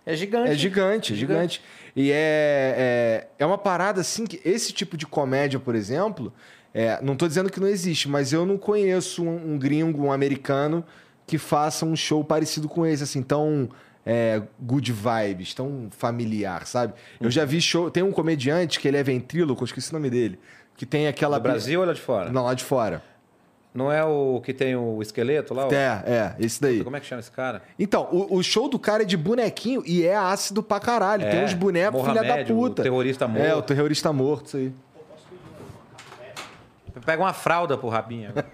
é 0.05 0.15
gigante. 0.15 0.51
É 0.51 0.55
gigante, 0.55 1.13
é 1.13 1.17
gigante. 1.17 1.63
E 1.95 2.11
é, 2.11 2.15
é, 2.17 3.27
é 3.39 3.47
uma 3.47 3.59
parada 3.59 4.01
assim 4.01 4.27
que 4.27 4.41
esse 4.45 4.73
tipo 4.73 4.97
de 4.97 5.07
comédia, 5.07 5.61
por 5.61 5.75
exemplo, 5.75 6.33
É, 6.75 6.99
não 7.03 7.15
tô 7.15 7.29
dizendo 7.29 7.51
que 7.51 7.61
não 7.61 7.69
existe, 7.69 8.09
mas 8.09 8.33
eu 8.33 8.47
não 8.47 8.57
conheço 8.57 9.23
um, 9.23 9.53
um 9.53 9.59
gringo, 9.59 10.07
um 10.07 10.11
americano, 10.11 10.83
que 11.27 11.37
faça 11.37 11.85
um 11.85 11.95
show 11.95 12.25
parecido 12.25 12.67
com 12.67 12.87
esse, 12.87 13.03
assim, 13.03 13.23
tão 13.23 13.69
é, 14.07 14.41
good 14.59 14.91
vibes, 14.91 15.53
tão 15.53 15.89
familiar, 15.91 16.67
sabe? 16.67 16.95
Eu 17.21 17.31
já 17.31 17.45
vi 17.45 17.61
show. 17.61 17.91
Tem 17.91 18.03
um 18.03 18.11
comediante 18.11 18.81
que 18.81 18.89
ele 18.89 18.97
é 18.97 19.03
ventríloco, 19.03 19.63
eu 19.63 19.67
esqueci 19.67 19.91
o 19.91 19.93
nome 19.93 20.09
dele. 20.09 20.39
Que 20.75 20.87
tem 20.87 21.07
aquela. 21.07 21.39
Do 21.39 21.43
Brasil 21.43 21.81
ou 21.81 21.87
lá 21.87 21.93
de 21.93 22.01
fora? 22.01 22.33
Não, 22.33 22.45
lá 22.45 22.55
de 22.55 22.65
fora. 22.65 23.03
Não 23.75 23.91
é 23.91 24.05
o 24.05 24.41
que 24.45 24.53
tem 24.53 24.77
o 24.77 25.01
esqueleto 25.01 25.55
lá? 25.55 25.67
É, 25.73 26.03
é, 26.13 26.35
esse 26.39 26.61
daí. 26.61 26.85
Como 26.85 26.95
é 26.95 27.01
que 27.01 27.07
chama 27.07 27.21
esse 27.21 27.31
cara? 27.31 27.63
Então, 27.79 28.07
o, 28.13 28.37
o 28.37 28.43
show 28.43 28.69
do 28.69 28.79
cara 28.79 29.03
é 29.03 29.07
de 29.07 29.17
bonequinho 29.17 29.83
e 29.87 30.05
é 30.07 30.15
ácido 30.15 30.63
pra 30.63 30.79
caralho. 30.79 31.23
Tem 31.29 31.41
É, 31.41 31.45
uns 31.45 31.55
bonecos 31.55 32.01
filha 32.03 32.21
da 32.23 32.23
Mohamed, 32.29 32.53
o 32.53 32.57
puta. 32.57 32.83
terrorista 32.83 33.25
É, 33.25 33.29
morto. 33.29 33.59
o 33.59 33.63
terrorista 33.63 34.13
morto, 34.13 34.47
isso 34.47 34.57
aí. 34.59 34.73
Pega 37.05 37.23
uma 37.23 37.33
fralda 37.33 37.77
pro 37.77 37.89
rabinho. 37.89 38.29
agora. 38.31 38.47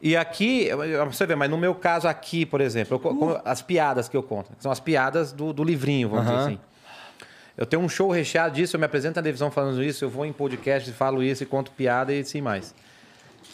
E 0.00 0.16
aqui, 0.16 0.68
você 1.06 1.26
vê, 1.26 1.34
mas 1.34 1.48
no 1.50 1.56
meu 1.56 1.74
caso 1.74 2.06
aqui, 2.08 2.44
por 2.44 2.60
exemplo, 2.60 2.94
eu 2.96 2.98
como- 3.00 3.40
as 3.44 3.62
piadas 3.62 4.08
que 4.08 4.16
eu 4.16 4.22
conto, 4.22 4.50
são 4.58 4.70
as 4.70 4.78
piadas 4.80 5.32
do, 5.32 5.52
do 5.52 5.64
livrinho, 5.64 6.08
vamos 6.08 6.26
Aham. 6.26 6.36
dizer 6.36 6.48
assim. 6.48 6.58
Eu 7.56 7.64
tenho 7.64 7.82
um 7.82 7.88
show 7.88 8.10
recheado 8.10 8.54
disso, 8.54 8.76
eu 8.76 8.80
me 8.80 8.84
apresento 8.84 9.16
na 9.16 9.22
televisão 9.22 9.50
falando 9.50 9.82
isso, 9.82 10.04
eu 10.04 10.10
vou 10.10 10.26
em 10.26 10.32
podcast 10.32 10.88
e 10.88 10.92
falo 10.92 11.22
isso 11.22 11.42
e 11.42 11.46
conto 11.46 11.70
piada 11.72 12.12
e 12.12 12.20
assim 12.20 12.40
mais. 12.42 12.74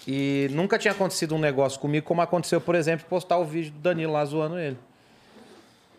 E 0.06 0.48
nunca 0.52 0.78
tinha 0.78 0.92
acontecido 0.92 1.34
um 1.34 1.38
negócio 1.38 1.78
comigo 1.78 2.06
como 2.06 2.20
aconteceu, 2.20 2.60
por 2.60 2.74
exemplo, 2.74 3.06
postar 3.08 3.36
o 3.38 3.44
vídeo 3.44 3.70
do 3.72 3.78
Danilo 3.78 4.12
lá 4.12 4.24
zoando 4.24 4.58
ele. 4.58 4.76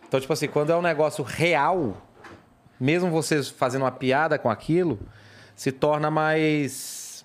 Então, 0.06 0.20
tipo 0.20 0.32
assim, 0.32 0.46
quando 0.46 0.70
é 0.70 0.76
um 0.76 0.82
negócio 0.82 1.24
real, 1.24 1.96
mesmo 2.78 3.10
vocês 3.10 3.48
fazendo 3.48 3.82
uma 3.82 3.90
piada 3.90 4.38
com 4.38 4.50
aquilo, 4.50 4.98
se 5.56 5.72
torna 5.72 6.10
mais 6.10 7.24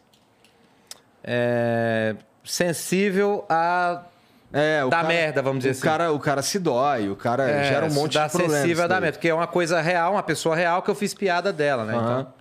é, 1.23 2.15
sensível 2.43 3.45
a 3.49 4.03
É, 4.51 4.81
Dá 4.85 4.89
cara- 4.89 5.07
merda, 5.07 5.41
vamos 5.43 5.59
dizer 5.59 5.69
o 5.69 5.71
assim. 5.73 5.81
Cara, 5.81 6.11
o 6.11 6.19
cara 6.19 6.41
se 6.41 6.57
dói, 6.57 7.09
o 7.09 7.15
cara 7.15 7.47
é, 7.47 7.63
gera 7.65 7.85
um 7.85 7.91
monte 7.93 8.13
de 8.13 8.29
problemas. 8.29 8.55
sensível 8.61 8.83
a 8.85 8.87
dar 8.87 8.99
merda, 9.01 9.17
porque 9.17 9.29
é 9.29 9.33
uma 9.33 9.45
coisa 9.45 9.79
real, 9.81 10.13
uma 10.13 10.23
pessoa 10.23 10.55
real 10.55 10.81
que 10.81 10.89
eu 10.89 10.95
fiz 10.95 11.13
piada 11.13 11.53
dela, 11.53 11.85
né? 11.85 11.93
Aham. 11.95 12.19
Então, 12.21 12.38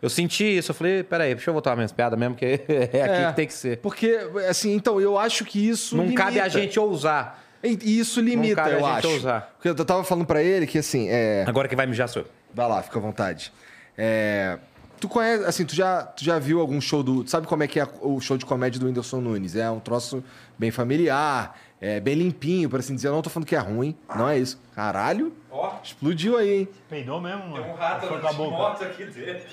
eu 0.00 0.10
senti 0.10 0.44
isso, 0.44 0.70
eu 0.70 0.74
falei, 0.74 1.02
peraí, 1.02 1.34
deixa 1.34 1.50
eu 1.50 1.54
voltar 1.54 1.74
minhas 1.74 1.92
piadas 1.92 2.18
mesmo, 2.18 2.34
que 2.34 2.44
é 2.68 2.84
aqui 2.84 2.96
É, 2.96 3.28
que 3.30 3.36
tem 3.36 3.46
que 3.46 3.54
ser. 3.54 3.78
Porque, 3.78 4.18
assim, 4.48 4.74
então, 4.74 5.00
eu 5.00 5.18
acho 5.18 5.44
que 5.44 5.68
isso 5.68 5.96
Não 5.96 6.04
limita. 6.04 6.22
cabe 6.22 6.40
a 6.40 6.48
gente 6.48 6.78
ousar. 6.78 7.42
E 7.62 7.98
isso 7.98 8.20
limita, 8.20 8.56
cabe 8.56 8.70
a 8.70 8.72
eu 8.74 8.78
gente 8.80 8.98
acho. 8.98 9.08
ousar. 9.08 9.50
Porque 9.56 9.68
eu 9.68 9.84
tava 9.84 10.04
falando 10.04 10.26
pra 10.26 10.42
ele 10.42 10.66
que, 10.66 10.78
assim, 10.78 11.08
é... 11.08 11.44
Agora 11.46 11.66
que 11.68 11.74
vai 11.74 11.86
mijar 11.86 12.08
sou 12.08 12.22
eu. 12.22 12.28
Vai 12.54 12.68
lá, 12.68 12.82
fica 12.82 12.98
à 12.98 13.02
vontade. 13.02 13.52
É, 13.98 14.58
Tu 14.98 15.08
conhece, 15.08 15.44
assim, 15.44 15.64
tu 15.66 15.74
já, 15.74 16.02
tu 16.04 16.24
já 16.24 16.38
viu 16.38 16.58
algum 16.58 16.80
show 16.80 17.02
do. 17.02 17.22
Tu 17.22 17.30
sabe 17.30 17.46
como 17.46 17.62
é 17.62 17.66
que 17.68 17.78
é 17.78 17.86
o 18.00 18.18
show 18.18 18.38
de 18.38 18.46
comédia 18.46 18.80
do 18.80 18.86
Whindersson 18.86 19.20
Nunes? 19.20 19.54
É 19.54 19.70
um 19.70 19.78
troço 19.78 20.24
bem 20.58 20.70
familiar, 20.70 21.54
é 21.80 22.00
bem 22.00 22.14
limpinho, 22.14 22.68
por 22.70 22.80
assim 22.80 22.94
dizer. 22.94 23.08
Eu 23.08 23.12
não 23.12 23.22
tô 23.22 23.30
falando 23.30 23.46
que 23.48 23.54
é 23.56 23.58
ruim, 23.58 23.96
não 24.14 24.28
é 24.28 24.38
isso. 24.38 24.60
Caralho, 24.74 25.32
Ó, 25.50 25.74
explodiu 25.82 26.36
aí, 26.36 26.60
hein? 26.60 26.68
Peidou 26.88 27.20
mesmo, 27.20 27.48
mano? 27.48 27.64
um 27.66 27.74
rato 27.74 28.06
Foi 28.06 28.20
com 28.20 28.26
a 28.26 28.30
de 28.30 28.36
boca. 28.36 28.50
moto 28.50 28.84
aqui 28.84 29.04
dentro. 29.06 29.46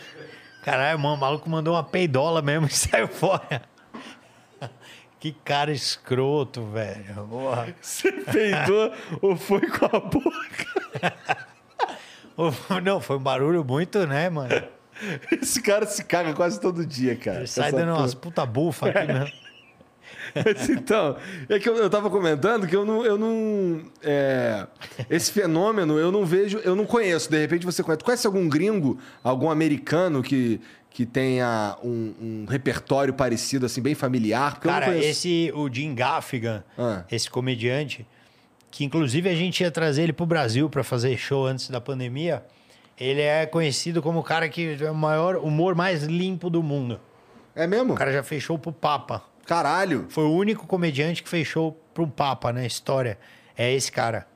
Caralho, 0.63 0.97
mano, 0.99 1.15
o 1.15 1.19
maluco 1.19 1.49
mandou 1.49 1.73
uma 1.75 1.83
peidola 1.83 2.41
mesmo 2.41 2.67
e 2.71 2.73
saiu 2.73 3.07
fora. 3.07 3.61
Que 5.19 5.31
cara 5.31 5.71
escroto, 5.71 6.65
velho. 6.65 7.25
Porra. 7.29 7.73
Você 7.81 8.11
peidou 8.11 8.91
ou 9.21 9.35
foi 9.37 9.61
com 9.61 9.85
a 9.85 9.99
boca? 9.99 11.47
Não, 12.83 12.99
foi 12.99 13.17
um 13.17 13.21
barulho 13.23 13.63
muito, 13.63 14.05
né, 14.07 14.29
mano? 14.29 14.49
Esse 15.31 15.61
cara 15.61 15.85
se 15.85 16.03
caga 16.03 16.33
quase 16.33 16.59
todo 16.59 16.85
dia, 16.85 17.15
cara. 17.15 17.37
Ele 17.39 17.47
sai 17.47 17.67
Essa 17.69 17.77
dando 17.77 17.89
porra. 17.91 17.99
umas 18.01 18.13
puta 18.13 18.45
bufa 18.45 18.89
aqui 18.89 19.07
mesmo. 19.13 19.31
Então, 20.69 21.15
é 21.49 21.59
que 21.59 21.67
eu, 21.69 21.75
eu 21.75 21.89
tava 21.89 22.09
comentando 22.09 22.67
que 22.67 22.75
eu 22.75 22.85
não. 22.85 23.05
Eu 23.05 23.17
não 23.17 23.81
é, 24.01 24.65
esse 25.09 25.31
fenômeno 25.31 25.97
eu 25.99 26.11
não 26.11 26.25
vejo, 26.25 26.59
eu 26.59 26.75
não 26.75 26.85
conheço. 26.85 27.29
De 27.29 27.39
repente 27.39 27.65
você 27.65 27.83
conhece. 27.83 28.03
Conhece 28.03 28.27
algum 28.27 28.47
gringo, 28.49 28.99
algum 29.23 29.49
americano 29.49 30.21
que, 30.23 30.59
que 30.89 31.05
tenha 31.05 31.77
um, 31.83 32.13
um 32.21 32.45
repertório 32.47 33.13
parecido, 33.13 33.65
assim, 33.65 33.81
bem 33.81 33.95
familiar? 33.95 34.59
Cara, 34.59 34.97
esse, 34.97 35.51
o 35.55 35.71
Jim 35.71 35.93
Gaffigan, 35.95 36.63
Ah. 36.77 37.03
esse 37.11 37.29
comediante, 37.29 38.05
que 38.71 38.83
inclusive 38.83 39.29
a 39.29 39.35
gente 39.35 39.61
ia 39.61 39.69
trazer 39.71 40.03
ele 40.03 40.13
pro 40.13 40.25
Brasil 40.25 40.69
para 40.69 40.83
fazer 40.83 41.15
show 41.17 41.45
antes 41.45 41.69
da 41.69 41.79
pandemia, 41.79 42.43
ele 42.99 43.21
é 43.21 43.45
conhecido 43.45 44.01
como 44.01 44.19
o 44.19 44.23
cara 44.23 44.49
que 44.49 44.77
é 44.81 44.89
o 44.91 44.95
maior 44.95 45.35
humor 45.37 45.75
mais 45.75 46.03
limpo 46.03 46.49
do 46.49 46.61
mundo. 46.63 46.99
É 47.55 47.67
mesmo? 47.67 47.93
O 47.93 47.95
cara 47.95 48.11
já 48.11 48.23
fechou 48.23 48.57
pro 48.57 48.71
Papa. 48.71 49.21
Caralho. 49.45 50.05
Foi 50.09 50.23
o 50.23 50.31
único 50.31 50.65
comediante 50.65 51.21
que 51.23 51.29
fechou 51.29 51.71
pro 51.93 52.07
Papa 52.07 52.51
na 52.53 52.65
história. 52.65 53.17
É 53.57 53.71
esse 53.73 53.91
cara. 53.91 54.27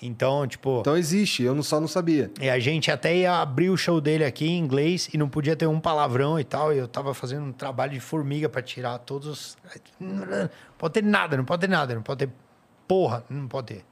Então, 0.00 0.46
tipo, 0.46 0.80
Então 0.80 0.94
existe, 0.96 1.42
eu 1.42 1.54
não, 1.54 1.62
só 1.62 1.80
não 1.80 1.88
sabia. 1.88 2.30
e 2.38 2.50
a 2.50 2.58
gente 2.58 2.90
até 2.90 3.16
ia 3.16 3.40
abrir 3.40 3.70
o 3.70 3.76
show 3.78 3.98
dele 3.98 4.24
aqui 4.24 4.46
em 4.46 4.58
inglês 4.58 5.08
e 5.12 5.16
não 5.16 5.26
podia 5.26 5.56
ter 5.56 5.66
um 5.66 5.80
palavrão 5.80 6.38
e 6.38 6.44
tal. 6.44 6.72
E 6.72 6.76
eu 6.78 6.86
tava 6.86 7.14
fazendo 7.14 7.46
um 7.46 7.52
trabalho 7.52 7.92
de 7.92 8.00
formiga 8.00 8.46
pra 8.48 8.60
tirar 8.60 8.98
todos 8.98 9.26
os. 9.26 9.56
Não 9.98 10.50
pode 10.76 10.94
ter 10.94 11.02
nada, 11.02 11.36
não 11.36 11.44
pode 11.46 11.60
ter 11.62 11.68
nada, 11.68 11.94
não 11.94 12.02
pode 12.02 12.26
ter 12.26 12.32
porra, 12.86 13.24
não 13.30 13.48
pode 13.48 13.68
ter. 13.74 13.84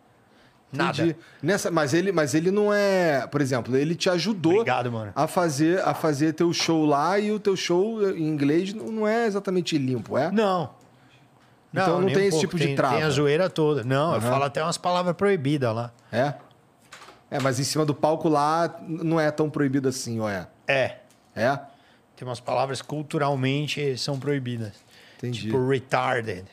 Nada. 0.76 1.16
Nessa, 1.42 1.70
mas, 1.70 1.94
ele, 1.94 2.12
mas 2.12 2.34
ele 2.34 2.50
não 2.50 2.72
é. 2.72 3.26
Por 3.26 3.40
exemplo, 3.40 3.76
ele 3.76 3.94
te 3.94 4.08
ajudou 4.10 4.52
Obrigado, 4.54 4.90
mano. 4.90 5.12
a 5.14 5.26
fazer 5.26 5.80
a 5.80 5.94
fazer 5.94 6.32
teu 6.32 6.52
show 6.52 6.84
lá 6.84 7.18
e 7.18 7.30
o 7.32 7.38
teu 7.40 7.56
show 7.56 8.02
em 8.10 8.26
inglês 8.28 8.72
não 8.72 8.86
não 8.86 9.08
é 9.08 9.26
exatamente 9.26 9.76
limpo, 9.78 10.16
é? 10.18 10.30
Não. 10.30 10.70
Então 11.72 12.00
não 12.00 12.06
nem 12.06 12.14
tem 12.14 12.24
um 12.24 12.28
esse 12.28 12.30
pouco. 12.36 12.46
tipo 12.46 12.58
de 12.58 12.66
tem, 12.66 12.76
trava. 12.76 12.94
Tem 12.96 13.02
a 13.04 13.10
zoeira 13.10 13.50
toda. 13.50 13.82
Não, 13.82 14.12
eu 14.12 14.18
Aham. 14.18 14.30
falo 14.30 14.44
até 14.44 14.62
umas 14.62 14.78
palavras 14.78 15.16
proibidas 15.16 15.74
lá. 15.74 15.92
É? 16.12 16.34
É, 17.30 17.40
mas 17.40 17.58
em 17.58 17.64
cima 17.64 17.84
do 17.84 17.94
palco 17.94 18.28
lá 18.28 18.72
não 18.86 19.18
é 19.18 19.30
tão 19.30 19.50
proibido 19.50 19.88
assim, 19.88 20.20
ou 20.20 20.28
é? 20.28 20.46
É. 20.68 20.98
É? 21.34 21.58
Tem 22.14 22.26
umas 22.28 22.38
palavras 22.38 22.80
culturalmente 22.80 23.98
são 23.98 24.20
proibidas. 24.20 24.72
Entendi. 25.18 25.42
Tipo, 25.46 25.66
retarded. 25.68 26.44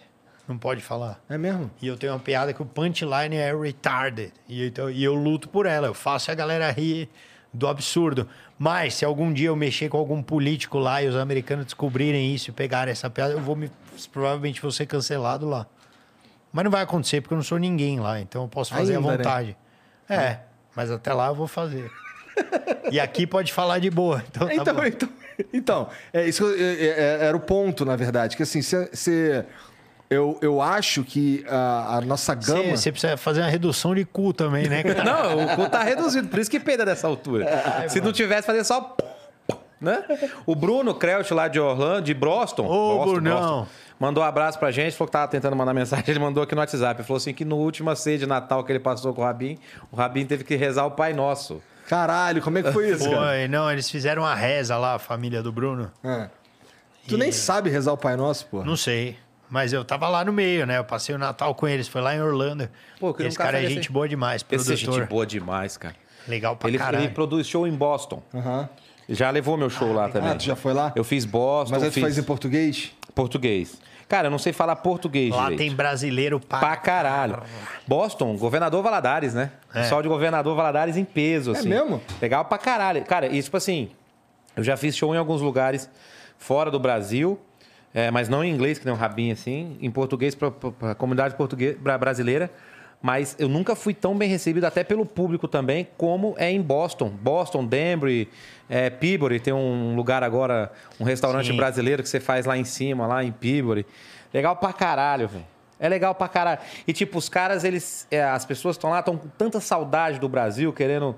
Não 0.47 0.57
pode 0.57 0.81
falar. 0.81 1.19
É 1.29 1.37
mesmo? 1.37 1.69
E 1.81 1.87
eu 1.87 1.95
tenho 1.97 2.11
uma 2.13 2.19
piada 2.19 2.53
que 2.53 2.61
o 2.61 2.65
punchline 2.65 3.35
é 3.35 3.55
retarded. 3.55 4.33
E, 4.49 4.65
então, 4.67 4.89
e 4.89 5.03
eu 5.03 5.13
luto 5.13 5.47
por 5.47 5.65
ela. 5.65 5.87
Eu 5.87 5.93
faço 5.93 6.31
a 6.31 6.35
galera 6.35 6.69
rir 6.71 7.07
do 7.53 7.67
absurdo. 7.67 8.27
Mas 8.57 8.95
se 8.95 9.05
algum 9.05 9.31
dia 9.31 9.47
eu 9.47 9.55
mexer 9.55 9.87
com 9.89 9.97
algum 9.97 10.21
político 10.21 10.77
lá 10.77 11.01
e 11.01 11.07
os 11.07 11.15
americanos 11.15 11.65
descobrirem 11.65 12.33
isso 12.33 12.49
e 12.49 12.53
pegarem 12.53 12.91
essa 12.91 13.09
piada, 13.09 13.33
eu 13.33 13.39
vou 13.39 13.55
me. 13.55 13.71
Provavelmente 14.11 14.61
vou 14.61 14.71
ser 14.71 14.85
cancelado 14.85 15.47
lá. 15.47 15.65
Mas 16.51 16.63
não 16.65 16.71
vai 16.71 16.81
acontecer 16.81 17.21
porque 17.21 17.33
eu 17.33 17.37
não 17.37 17.43
sou 17.43 17.57
ninguém 17.57 17.99
lá. 17.99 18.19
Então 18.19 18.41
eu 18.43 18.47
posso 18.47 18.73
fazer 18.73 18.95
Ainda, 18.95 19.07
à 19.07 19.11
né? 19.11 19.17
vontade. 19.17 19.57
É, 20.09 20.39
mas 20.75 20.91
até 20.91 21.13
lá 21.13 21.27
eu 21.27 21.35
vou 21.35 21.47
fazer. 21.47 21.89
e 22.91 22.99
aqui 22.99 23.25
pode 23.25 23.53
falar 23.53 23.79
de 23.79 23.89
boa. 23.89 24.23
Então, 24.29 24.47
tá 24.47 24.53
Então, 24.55 24.85
então, 24.85 25.09
então, 25.53 25.89
é 26.13 26.27
isso 26.27 26.45
é- 26.53 26.85
é- 26.85 27.17
era 27.25 27.35
o 27.37 27.39
ponto, 27.39 27.85
na 27.85 27.95
verdade. 27.95 28.35
Que 28.35 28.43
assim, 28.43 28.61
você. 28.61 29.45
Eu, 30.11 30.37
eu 30.41 30.61
acho 30.61 31.05
que 31.05 31.41
a, 31.47 31.95
a 31.95 32.01
nossa 32.01 32.35
gama. 32.35 32.75
Você 32.75 32.91
precisa 32.91 33.15
fazer 33.15 33.39
uma 33.39 33.49
redução 33.49 33.95
de 33.95 34.03
cu 34.03 34.33
também, 34.33 34.67
né, 34.67 34.83
cara? 34.83 35.03
Não, 35.07 35.45
o 35.45 35.55
cu 35.55 35.69
tá 35.69 35.81
reduzido, 35.81 36.27
por 36.27 36.37
isso 36.37 36.51
que 36.51 36.59
peida 36.59 36.83
dessa 36.83 37.07
altura. 37.07 37.47
Se 37.87 38.01
não 38.01 38.11
tivesse, 38.11 38.45
fazer 38.45 38.65
só. 38.65 38.93
Né? 39.79 40.03
O 40.45 40.53
Bruno 40.53 40.93
Krelt 40.93 41.31
lá 41.31 41.47
de 41.47 41.61
Orlando, 41.61 42.01
de 42.01 42.13
Boston, 42.13 42.65
Ô, 42.65 42.97
Boston, 42.97 43.13
Brunão. 43.13 43.59
Boston, 43.59 43.67
mandou 43.97 44.21
um 44.21 44.27
abraço 44.27 44.59
pra 44.59 44.69
gente, 44.69 44.97
falou 44.97 45.07
que 45.07 45.13
tava 45.13 45.29
tentando 45.29 45.55
mandar 45.55 45.73
mensagem, 45.73 46.03
ele 46.09 46.19
mandou 46.19 46.43
aqui 46.43 46.53
no 46.53 46.59
WhatsApp. 46.59 46.99
Ele 46.99 47.07
falou 47.07 47.17
assim 47.17 47.33
que 47.33 47.45
no 47.45 47.55
último 47.55 47.95
ceia 47.95 48.17
de 48.17 48.27
Natal 48.27 48.65
que 48.65 48.71
ele 48.73 48.81
passou 48.81 49.13
com 49.13 49.21
o 49.21 49.23
Rabin, 49.23 49.57
o 49.89 49.95
Rabin 49.95 50.25
teve 50.25 50.43
que 50.43 50.57
rezar 50.57 50.85
o 50.85 50.91
Pai 50.91 51.13
Nosso. 51.13 51.63
Caralho, 51.87 52.41
como 52.41 52.57
é 52.57 52.63
que 52.63 52.71
foi 52.73 52.89
isso, 52.91 53.09
cara? 53.09 53.27
Foi, 53.27 53.47
não, 53.47 53.71
eles 53.71 53.89
fizeram 53.89 54.23
uma 54.23 54.35
reza 54.35 54.77
lá, 54.77 54.95
a 54.95 54.99
família 54.99 55.41
do 55.41 55.53
Bruno. 55.53 55.89
Ah. 56.03 56.27
Tu 57.07 57.17
nem 57.17 57.31
sabe 57.31 57.69
rezar 57.69 57.93
o 57.93 57.97
Pai 57.97 58.17
Nosso, 58.17 58.45
pô. 58.47 58.63
Não 58.65 58.75
sei. 58.75 59.17
Mas 59.51 59.73
eu 59.73 59.83
tava 59.83 60.07
lá 60.07 60.23
no 60.23 60.31
meio, 60.31 60.65
né? 60.65 60.77
Eu 60.77 60.83
passei 60.85 61.13
o 61.13 61.17
Natal 61.17 61.53
com 61.53 61.67
eles, 61.67 61.87
foi 61.87 61.99
lá 62.01 62.15
em 62.15 62.21
Orlando. 62.21 62.69
Pô, 62.99 63.13
Esse 63.19 63.37
um 63.37 63.41
cara 63.43 63.59
é 63.61 63.65
gente 63.67 63.75
desse- 63.79 63.91
boa 63.91 64.07
demais, 64.07 64.45
Esse 64.49 64.71
é 64.71 64.75
produtor. 64.75 64.99
gente 65.01 65.09
boa 65.09 65.25
demais, 65.25 65.75
cara. 65.77 65.95
Legal 66.27 66.55
pra 66.55 66.69
Ele, 66.69 66.77
caralho. 66.77 67.03
ele 67.03 67.13
produz 67.13 67.45
show 67.45 67.67
em 67.67 67.73
Boston. 67.73 68.23
Aham. 68.33 68.69
Já 69.09 69.29
levou 69.29 69.57
meu 69.57 69.69
show 69.69 69.91
lá 69.91 70.07
também. 70.07 70.29
Ah, 70.31 70.37
já 70.39 70.55
foi 70.55 70.73
lá? 70.73 70.93
Eu 70.95 71.03
fiz 71.03 71.25
Boston, 71.25 71.73
Mas 71.75 71.83
aí 71.83 71.89
tu 71.89 71.93
fiz 71.95 72.03
faz 72.03 72.17
em 72.17 72.23
português? 72.23 72.91
português. 73.13 73.77
Cara, 74.07 74.27
eu 74.27 74.31
não 74.31 74.37
sei 74.39 74.53
falar 74.53 74.75
português 74.77 75.31
Lá 75.31 75.43
direito. 75.43 75.59
tem 75.59 75.75
brasileiro 75.75 76.39
pra... 76.39 76.59
Pra 76.59 76.75
caralho. 76.77 77.41
Boston, 77.87 78.37
governador 78.37 78.81
Valadares, 78.83 79.33
né? 79.33 79.51
É. 79.73 79.81
Pessoal 79.81 80.01
de 80.01 80.07
governador 80.07 80.55
Valadares 80.55 80.95
em 80.95 81.03
peso, 81.03 81.51
assim. 81.51 81.67
mesmo? 81.69 82.01
Legal 82.21 82.45
pra 82.45 82.57
caralho. 82.57 83.03
Cara, 83.03 83.27
e 83.27 83.41
tipo 83.41 83.57
assim, 83.57 83.89
eu 84.55 84.63
já 84.63 84.77
fiz 84.77 84.95
show 84.95 85.13
em 85.13 85.17
alguns 85.17 85.41
lugares 85.41 85.89
fora 86.37 86.69
do 86.71 86.79
Brasil, 86.79 87.39
é, 87.93 88.09
mas 88.11 88.29
não 88.29 88.43
em 88.43 88.51
inglês, 88.53 88.77
que 88.79 88.85
nem 88.85 88.93
um 88.93 88.97
rabinho 88.97 89.33
assim, 89.33 89.77
em 89.81 89.89
português 89.91 90.33
pra, 90.35 90.49
pra, 90.51 90.71
pra 90.71 90.95
comunidade 90.95 91.35
portuguesa, 91.35 91.77
bra- 91.79 91.97
brasileira. 91.97 92.49
Mas 93.03 93.35
eu 93.39 93.49
nunca 93.49 93.75
fui 93.75 93.95
tão 93.95 94.15
bem 94.15 94.29
recebido, 94.29 94.63
até 94.65 94.83
pelo 94.83 95.05
público 95.07 95.47
também, 95.47 95.87
como 95.97 96.35
é 96.37 96.51
em 96.51 96.61
Boston. 96.61 97.09
Boston, 97.09 97.65
Danbury, 97.65 98.29
é, 98.69 98.91
Peabody, 98.91 99.39
tem 99.39 99.51
um 99.51 99.95
lugar 99.95 100.23
agora, 100.23 100.71
um 100.99 101.03
restaurante 101.03 101.47
Sim. 101.47 101.57
brasileiro 101.57 102.03
que 102.03 102.09
você 102.09 102.19
faz 102.19 102.45
lá 102.45 102.55
em 102.55 102.63
cima, 102.63 103.07
lá 103.07 103.23
em 103.23 103.31
Peabody. 103.31 103.87
Legal 104.31 104.55
pra 104.55 104.71
caralho, 104.71 105.27
velho. 105.27 105.45
É 105.79 105.89
legal 105.89 106.13
pra 106.13 106.27
caralho. 106.27 106.59
E, 106.87 106.93
tipo, 106.93 107.17
os 107.17 107.27
caras, 107.27 107.63
eles. 107.63 108.05
é, 108.11 108.23
as 108.23 108.45
pessoas 108.45 108.75
estão 108.75 108.91
lá, 108.91 108.99
estão 108.99 109.17
com 109.17 109.27
tanta 109.29 109.59
saudade 109.59 110.19
do 110.19 110.29
Brasil, 110.29 110.71
querendo 110.71 111.15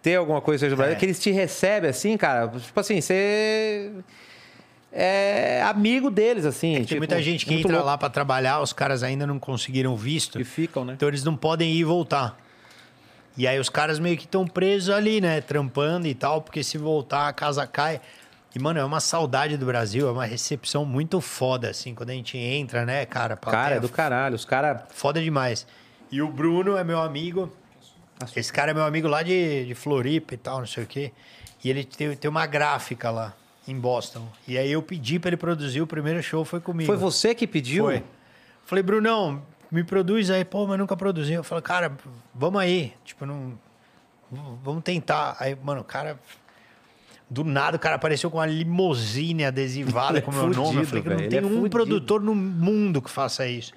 ter 0.00 0.14
alguma 0.14 0.40
coisa 0.40 0.66
do 0.66 0.76
Brasil, 0.76 0.94
É. 0.94 0.98
que 0.98 1.04
eles 1.04 1.20
te 1.20 1.30
recebem 1.30 1.90
assim, 1.90 2.16
cara. 2.16 2.48
Tipo 2.48 2.80
assim, 2.80 3.02
você. 3.02 3.90
É 4.90 5.62
amigo 5.62 6.10
deles, 6.10 6.44
assim. 6.44 6.74
Tem 6.74 6.84
tipo, 6.84 6.98
muita 6.98 7.22
gente 7.22 7.44
que 7.44 7.54
entra 7.54 7.72
louco. 7.72 7.86
lá 7.86 7.98
pra 7.98 8.08
trabalhar, 8.08 8.60
os 8.60 8.72
caras 8.72 9.02
ainda 9.02 9.26
não 9.26 9.38
conseguiram 9.38 9.94
visto. 9.96 10.40
E 10.40 10.44
ficam, 10.44 10.84
né? 10.84 10.94
Então 10.94 11.08
eles 11.08 11.24
não 11.24 11.36
podem 11.36 11.70
ir 11.70 11.80
e 11.80 11.84
voltar. 11.84 12.38
E 13.36 13.46
aí 13.46 13.58
os 13.58 13.68
caras 13.68 13.98
meio 13.98 14.16
que 14.16 14.24
estão 14.24 14.46
presos 14.46 14.90
ali, 14.90 15.20
né? 15.20 15.40
Trampando 15.40 16.06
e 16.06 16.14
tal, 16.14 16.40
porque 16.40 16.64
se 16.64 16.78
voltar 16.78 17.28
a 17.28 17.32
casa 17.32 17.66
cai. 17.66 18.00
E, 18.54 18.58
mano, 18.58 18.80
é 18.80 18.84
uma 18.84 18.98
saudade 18.98 19.56
do 19.58 19.66
Brasil, 19.66 20.08
é 20.08 20.10
uma 20.10 20.24
recepção 20.24 20.84
muito 20.84 21.20
foda, 21.20 21.68
assim, 21.68 21.94
quando 21.94 22.10
a 22.10 22.14
gente 22.14 22.38
entra, 22.38 22.86
né, 22.86 23.04
cara? 23.04 23.36
Cara, 23.36 23.76
é 23.76 23.80
do 23.80 23.90
caralho. 23.90 24.34
Os 24.34 24.46
caras. 24.46 24.82
Foda 24.88 25.22
demais. 25.22 25.66
E 26.10 26.22
o 26.22 26.28
Bruno 26.28 26.76
é 26.76 26.82
meu 26.82 27.00
amigo. 27.00 27.52
Esse 28.34 28.52
cara 28.52 28.70
é 28.70 28.74
meu 28.74 28.84
amigo 28.84 29.06
lá 29.06 29.22
de, 29.22 29.66
de 29.66 29.74
Floripa 29.74 30.34
e 30.34 30.38
tal, 30.38 30.58
não 30.58 30.66
sei 30.66 30.82
o 30.82 30.86
quê. 30.86 31.12
E 31.62 31.68
ele 31.68 31.84
tem, 31.84 32.16
tem 32.16 32.28
uma 32.28 32.46
gráfica 32.46 33.10
lá 33.10 33.34
em 33.68 33.78
Boston. 33.78 34.26
E 34.46 34.56
aí 34.56 34.72
eu 34.72 34.82
pedi 34.82 35.18
pra 35.18 35.28
ele 35.28 35.36
produzir, 35.36 35.80
o 35.80 35.86
primeiro 35.86 36.22
show 36.22 36.44
foi 36.44 36.60
comigo. 36.60 36.86
Foi 36.86 36.96
você 36.96 37.34
que 37.34 37.46
pediu? 37.46 37.84
Foi. 37.84 38.02
Falei, 38.64 38.82
Brunão, 38.82 39.42
me 39.70 39.84
produz 39.84 40.30
aí. 40.30 40.44
Pô, 40.44 40.66
mas 40.66 40.78
nunca 40.78 40.96
produzi. 40.96 41.34
Eu 41.34 41.44
falei, 41.44 41.62
cara, 41.62 41.92
vamos 42.34 42.60
aí. 42.60 42.92
Tipo, 43.04 43.26
não... 43.26 43.58
Vamos 44.62 44.82
tentar. 44.82 45.36
Aí, 45.38 45.56
mano, 45.62 45.82
o 45.82 45.84
cara... 45.84 46.18
Do 47.30 47.44
nada, 47.44 47.76
o 47.76 47.80
cara 47.80 47.96
apareceu 47.96 48.30
com 48.30 48.38
uma 48.38 48.46
limusine 48.46 49.44
adesivada 49.44 50.16
é 50.18 50.20
com 50.22 50.30
o 50.30 50.34
meu 50.34 50.48
nome. 50.48 50.80
Eu 50.80 50.86
fudido, 50.86 51.02
falei 51.02 51.24
não 51.24 51.28
tem 51.28 51.38
é 51.38 51.42
um 51.42 51.48
fudido. 51.48 51.68
produtor 51.68 52.22
no 52.22 52.34
mundo 52.34 53.02
que 53.02 53.10
faça 53.10 53.46
isso. 53.46 53.74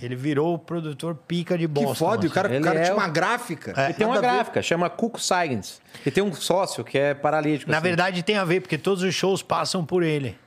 Ele 0.00 0.14
virou 0.14 0.54
o 0.54 0.58
produtor 0.58 1.14
pica 1.14 1.58
de 1.58 1.66
Boston. 1.66 1.92
Que 1.92 1.98
foda, 1.98 2.24
e 2.24 2.28
o 2.28 2.30
cara, 2.30 2.48
o 2.48 2.52
Ele 2.52 2.62
cara 2.64 2.78
é 2.78 2.82
tinha 2.84 2.94
o- 2.94 2.98
uma 2.98 3.08
gráfica. 3.08 3.74
É. 3.76 3.86
Ele 3.86 3.94
tem 3.94 4.06
uma 4.06 4.14
Nada 4.16 4.26
gráfica, 4.34 4.62
chama 4.62 4.88
Cuco 4.88 5.20
Science. 5.20 5.80
E 6.06 6.10
tem 6.10 6.22
um 6.22 6.32
sócio 6.32 6.84
que 6.84 6.96
é 6.98 7.12
paralítico. 7.14 7.70
Na 7.70 7.78
assim, 7.78 7.86
verdade, 7.88 8.22
tem 8.22 8.36
a 8.36 8.44
ver, 8.44 8.60
porque 8.60 8.78
todos 8.78 9.02
os 9.02 9.14
shows 9.14 9.42
passam 9.42 9.84
por 9.84 10.02
ele. 10.02 10.38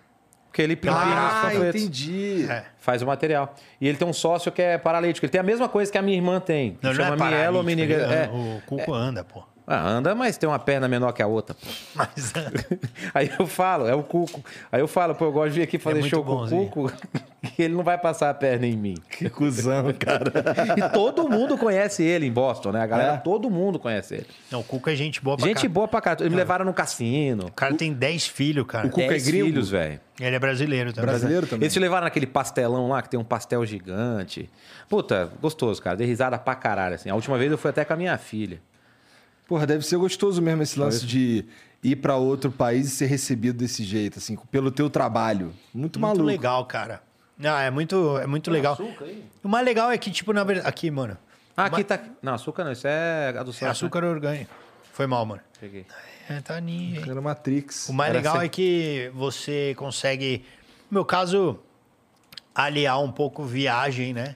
Porque 0.47 0.61
ele 0.61 0.73
imprimia 0.73 0.97
os 0.99 1.03
Ah, 1.07 1.41
panfletos. 1.45 1.81
entendi. 1.81 2.45
É. 2.49 2.63
Faz 2.79 3.01
o 3.01 3.07
material. 3.07 3.55
E 3.81 3.87
ele 3.87 3.97
tem 3.97 4.07
um 4.07 4.13
sócio 4.13 4.51
que 4.51 4.61
é 4.61 4.77
paralítico. 4.77 5.25
Ele 5.25 5.31
tem 5.31 5.41
a 5.41 5.43
mesma 5.43 5.67
coisa 5.67 5.91
que 5.91 5.97
a 5.97 6.01
minha 6.01 6.15
irmã 6.15 6.39
tem. 6.39 6.71
Não, 6.73 6.75
que 6.77 6.85
não 6.85 6.91
é 6.91 6.95
chama 6.95 7.17
paralítico, 7.17 7.41
mielomeniga- 7.51 7.93
ele- 7.95 8.13
é. 8.13 8.29
O 8.31 8.61
Cuco 8.65 8.93
anda, 8.93 9.23
pô. 9.23 9.43
Ah, 9.65 9.87
anda, 9.87 10.13
mas 10.13 10.37
tem 10.37 10.47
uma 10.47 10.59
perna 10.59 10.87
menor 10.89 11.11
que 11.13 11.21
a 11.21 11.27
outra. 11.27 11.55
Mas 11.95 12.33
Aí 13.13 13.31
eu 13.39 13.47
falo, 13.47 13.87
é 13.87 13.95
o 13.95 14.03
Cuco. 14.03 14.43
Aí 14.71 14.81
eu 14.81 14.87
falo, 14.87 15.15
pô, 15.15 15.25
eu 15.25 15.31
gosto 15.31 15.51
de 15.53 15.59
vir 15.59 15.63
aqui 15.63 15.79
fazer 15.79 15.99
É 15.99 16.09
show 16.09 16.23
com 16.23 16.43
o. 16.43 16.49
Cuco. 16.69 16.91
E 17.59 17.61
ele 17.63 17.73
não 17.75 17.83
vai 17.83 17.97
passar 17.97 18.29
a 18.29 18.33
perna 18.33 18.65
em 18.65 18.75
mim. 18.75 18.95
Que 19.09 19.29
cuzão, 19.29 19.93
cara. 19.99 20.31
E 20.79 20.89
todo 20.93 21.27
mundo 21.29 21.57
conhece 21.57 22.01
ele 22.01 22.25
em 22.25 22.31
Boston, 22.31 22.71
né? 22.71 22.81
A 22.81 22.85
galera, 22.87 23.13
É? 23.15 23.17
todo 23.17 23.49
mundo 23.49 23.77
conhece 23.77 24.15
ele. 24.15 24.27
Não, 24.49 24.61
o 24.61 24.63
Cuco 24.63 24.89
é 24.89 24.95
gente 24.95 25.21
boa 25.21 25.35
pra 25.35 25.45
Gente 25.47 25.55
caralho. 25.57 25.73
boa 25.73 25.87
pra 25.89 25.99
cá. 25.99 26.13
Eles 26.17 26.31
me 26.31 26.37
levaram 26.37 26.63
no 26.63 26.73
cassino. 26.73 27.47
O 27.47 27.51
cara 27.51 27.75
tem 27.75 27.91
10 27.91 28.27
filhos, 28.27 28.65
cara. 28.65 28.87
O 28.87 28.89
Cuco 28.89 29.01
é 29.01 29.09
10 29.09 29.27
gringo? 29.27 29.45
filhos, 29.47 29.69
velho. 29.69 29.99
Ele 30.21 30.35
é 30.35 30.39
brasileiro 30.39 30.93
também. 30.93 31.09
Brasileiro 31.09 31.45
também. 31.45 31.63
Eles 31.65 31.73
te 31.73 31.79
levaram 31.79 32.05
naquele 32.05 32.27
pastelão 32.27 32.87
lá, 32.87 33.01
que 33.01 33.09
tem 33.09 33.19
um 33.19 33.25
pastel 33.25 33.65
gigante. 33.65 34.49
Puta, 34.87 35.29
gostoso, 35.41 35.81
cara. 35.81 35.97
Dei 35.97 36.07
risada 36.07 36.37
pra 36.39 36.55
caralho, 36.55 36.95
assim. 36.95 37.09
A 37.09 37.15
última 37.15 37.37
vez 37.37 37.51
eu 37.51 37.57
fui 37.57 37.69
até 37.71 37.83
com 37.83 37.91
a 37.91 37.97
minha 37.97 38.17
filha. 38.17 38.61
Porra, 39.47 39.65
deve 39.67 39.85
ser 39.85 39.97
gostoso 39.97 40.41
mesmo 40.41 40.63
esse 40.63 40.79
lance 40.79 41.05
de 41.05 41.45
ir 41.83 41.97
pra 41.97 42.15
outro 42.15 42.51
país 42.51 42.87
e 42.87 42.89
ser 42.89 43.05
recebido 43.07 43.57
desse 43.57 43.83
jeito, 43.83 44.17
assim, 44.19 44.35
pelo 44.51 44.71
teu 44.71 44.89
trabalho. 44.89 45.47
Muito, 45.73 45.99
Muito 45.99 45.99
maluco. 45.99 46.23
legal, 46.23 46.65
cara. 46.65 47.01
Não, 47.37 47.57
é 47.57 47.69
muito, 47.69 48.17
é 48.19 48.25
muito 48.27 48.49
legal. 48.49 48.77
O 49.43 49.47
mais 49.47 49.65
legal 49.65 49.91
é 49.91 49.97
que, 49.97 50.09
tipo, 50.11 50.31
na 50.33 50.43
verdade. 50.43 50.67
Aqui, 50.67 50.89
mano. 50.89 51.17
Ah, 51.57 51.65
aqui 51.65 51.83
tá. 51.83 51.99
Não, 52.21 52.33
açúcar 52.33 52.63
não, 52.63 52.71
isso 52.71 52.87
é 52.87 53.31
É 53.35 53.37
adoçante. 53.37 53.65
açúcar 53.71 54.03
orgânico. 54.03 54.49
Foi 54.91 55.05
mal, 55.07 55.25
mano. 55.25 55.41
né? 55.41 55.47
Peguei. 55.59 55.85
É, 56.29 56.39
tá 56.39 56.59
hein? 56.59 56.99
Era 57.05 57.21
Matrix. 57.21 57.89
O 57.89 57.93
mais 57.93 58.09
Era 58.11 58.19
legal 58.19 58.37
assim. 58.37 58.45
é 58.45 58.49
que 58.49 59.11
você 59.13 59.73
consegue, 59.75 60.45
no 60.89 60.95
meu 60.99 61.05
caso, 61.05 61.59
aliar 62.55 63.01
um 63.01 63.11
pouco 63.11 63.43
viagem, 63.43 64.13
né? 64.13 64.35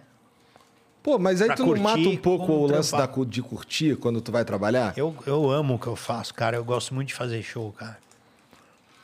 Pô, 1.08 1.18
mas 1.18 1.42
aí 1.42 1.56
tu 1.56 1.66
não 1.66 1.82
mata 1.82 2.00
um 2.00 2.18
pouco 2.18 2.52
o 2.52 2.68
lance 2.68 2.92
da, 2.92 3.08
de 3.26 3.42
curtir 3.42 3.96
quando 3.96 4.20
tu 4.20 4.30
vai 4.30 4.44
trabalhar? 4.44 4.92
Eu, 4.98 5.16
eu 5.26 5.50
amo 5.50 5.76
o 5.76 5.80
que 5.80 5.88
eu 5.88 5.96
faço, 5.96 6.34
cara. 6.34 6.58
Eu 6.58 6.66
gosto 6.66 6.94
muito 6.94 7.08
de 7.08 7.14
fazer 7.14 7.42
show, 7.42 7.72
cara. 7.72 7.98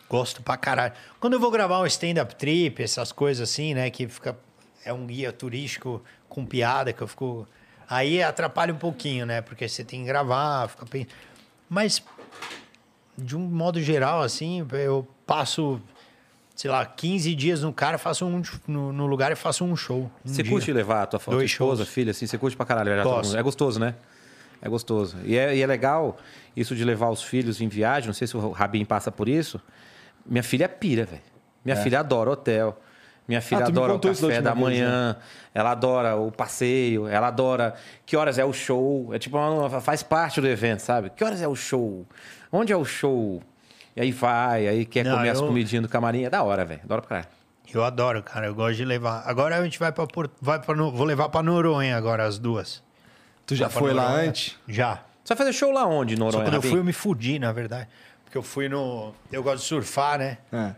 Gosto 0.10 0.44
pra 0.44 0.58
caralho. 0.58 0.92
Quando 1.18 1.36
eu 1.36 1.40
vou 1.40 1.50
gravar 1.50 1.80
um 1.80 1.86
stand-up 1.86 2.36
trip, 2.36 2.84
essas 2.84 3.14
coisas 3.14 3.50
assim, 3.50 3.74
né? 3.74 3.90
Que 3.90 4.06
fica. 4.10 4.38
É 4.84 4.92
um 4.92 5.08
guia 5.08 5.32
turístico 5.32 6.04
com 6.28 6.46
piada 6.46 6.92
que 6.92 7.02
eu 7.02 7.08
fico. 7.08 7.48
Aí 7.90 8.22
atrapalha 8.22 8.74
um 8.74 8.78
pouquinho, 8.78 9.26
né? 9.26 9.40
Porque 9.40 9.66
você 9.66 9.82
tem 9.82 10.02
que 10.02 10.06
gravar, 10.06 10.68
fica. 10.68 10.86
Mas, 11.70 12.04
de 13.18 13.38
um 13.38 13.40
modo 13.40 13.82
geral, 13.82 14.22
assim, 14.22 14.68
eu 14.74 15.08
passo, 15.26 15.80
sei 16.64 16.72
lá, 16.72 16.86
15 16.86 17.36
dias 17.36 17.62
no 17.62 17.74
cara, 17.74 17.98
faço 17.98 18.26
um 18.26 18.42
no, 18.66 18.94
no 18.94 19.06
lugar 19.06 19.30
e 19.34 19.36
faço 19.36 19.66
um 19.66 19.76
show. 19.76 20.10
um 20.26 20.30
Você 20.30 20.42
dia. 20.42 20.50
curte 20.50 20.72
levar 20.72 21.04
a 21.04 21.06
tua, 21.06 21.20
tua 21.20 21.44
esposa, 21.44 21.86
filha, 21.86 22.12
assim? 22.12 22.26
Você 22.26 22.38
curte 22.38 22.56
pra 22.56 22.66
caralho? 22.66 22.90
É 22.90 23.44
gostoso, 23.44 23.82
né? 23.82 23.96
É 24.62 24.70
gostoso. 24.70 25.18
E 25.26 25.38
é, 25.38 25.54
e 25.54 25.62
é 25.62 25.68
legal 25.68 26.16
isso 26.56 26.74
de 26.74 26.86
levar 26.86 27.10
os 27.10 27.22
filhos 27.22 27.60
em 27.60 27.68
viagem. 27.68 28.08
Não 28.08 28.14
sei 28.14 28.28
se 28.28 28.38
o 28.38 28.52
Rabin 28.52 28.86
passa 28.86 29.12
por 29.12 29.28
isso. 29.28 29.60
Minha 30.26 30.42
filha 30.42 30.70
pira, 30.70 31.04
velho. 31.04 31.22
Minha 31.66 31.76
filha 31.76 32.00
adora 32.00 32.32
hotel. 32.32 32.80
Minha 33.28 33.42
filha 33.42 33.60
É. 33.60 33.64
Ah, 33.64 33.66
tu 33.66 33.74
me 33.74 33.78
adora 33.80 33.94
o 33.96 34.00
café 34.00 34.42
da 34.42 34.54
vez, 34.54 34.56
né? 34.56 34.62
manhã. 34.62 35.18
Ela 35.54 35.72
adora 35.72 36.16
o 36.16 36.32
passeio. 36.32 37.08
Ela 37.08 37.28
adora 37.28 37.76
que 38.06 38.16
horas 38.16 38.40
é 38.40 38.46
o 38.46 38.54
show. 38.54 39.14
É 39.14 39.20
tipo, 39.20 39.38
faz 39.82 40.02
parte 40.02 40.40
do 40.40 40.48
evento, 40.48 40.80
sabe? 40.80 41.10
Que 41.10 41.26
horas 41.26 41.42
é 41.42 41.48
o 41.48 41.58
show? 41.58 42.08
Onde 42.50 42.72
é 42.72 42.78
o 42.78 42.86
show? 42.86 43.44
E 43.96 44.02
aí 44.02 44.12
vai, 44.12 44.68
aí 44.68 44.86
quer 44.86 45.04
Não, 45.06 45.18
comer 45.18 45.30
as 45.30 45.40
eu- 45.40 45.48
comidinhas 45.48 45.84
do 45.84 45.90
camarim. 45.90 46.24
É 46.24 46.30
da 46.30 46.44
hora, 46.44 46.66
velho. 46.66 46.82
Adoro 46.84 47.02
pra 47.02 47.10
caralho. 47.10 47.28
Eu 47.74 47.84
adoro, 47.84 48.22
cara. 48.24 48.46
Eu 48.48 48.56
gosto 48.56 48.76
de 48.78 48.86
levar. 48.86 49.24
Agora 49.26 49.58
a 49.58 49.64
gente 49.64 49.80
vai 49.80 49.92
pra 49.92 50.06
Porto. 50.06 50.34
Vai 50.42 50.60
pra, 50.60 50.76
vou 50.76 51.04
levar 51.04 51.30
pra 51.30 51.42
Noronha 51.44 51.96
agora, 51.98 52.24
as 52.26 52.38
duas. 52.38 52.84
Tu 53.46 53.56
já 53.56 53.68
Vai 53.68 53.80
foi 53.82 53.94
lá 53.94 54.08
antes? 54.12 54.58
Já. 54.68 55.02
Você 55.24 55.34
vai 55.34 55.38
fazer 55.38 55.54
show 55.54 55.72
lá 55.72 55.86
onde, 55.86 56.16
Só 56.16 56.24
Noronha? 56.24 56.44
quando 56.44 56.54
eu 56.56 56.62
fui, 56.62 56.80
eu 56.80 56.84
me 56.84 56.94
fudi, 56.94 57.40
na 57.40 57.52
verdade. 57.52 57.88
Porque 58.26 58.38
eu 58.38 58.44
fui 58.44 58.68
no. 58.70 59.14
Eu 59.32 59.42
gosto 59.44 59.58
de 59.60 59.66
surfar, 59.66 60.20
né? 60.20 60.38
É. 60.52 60.72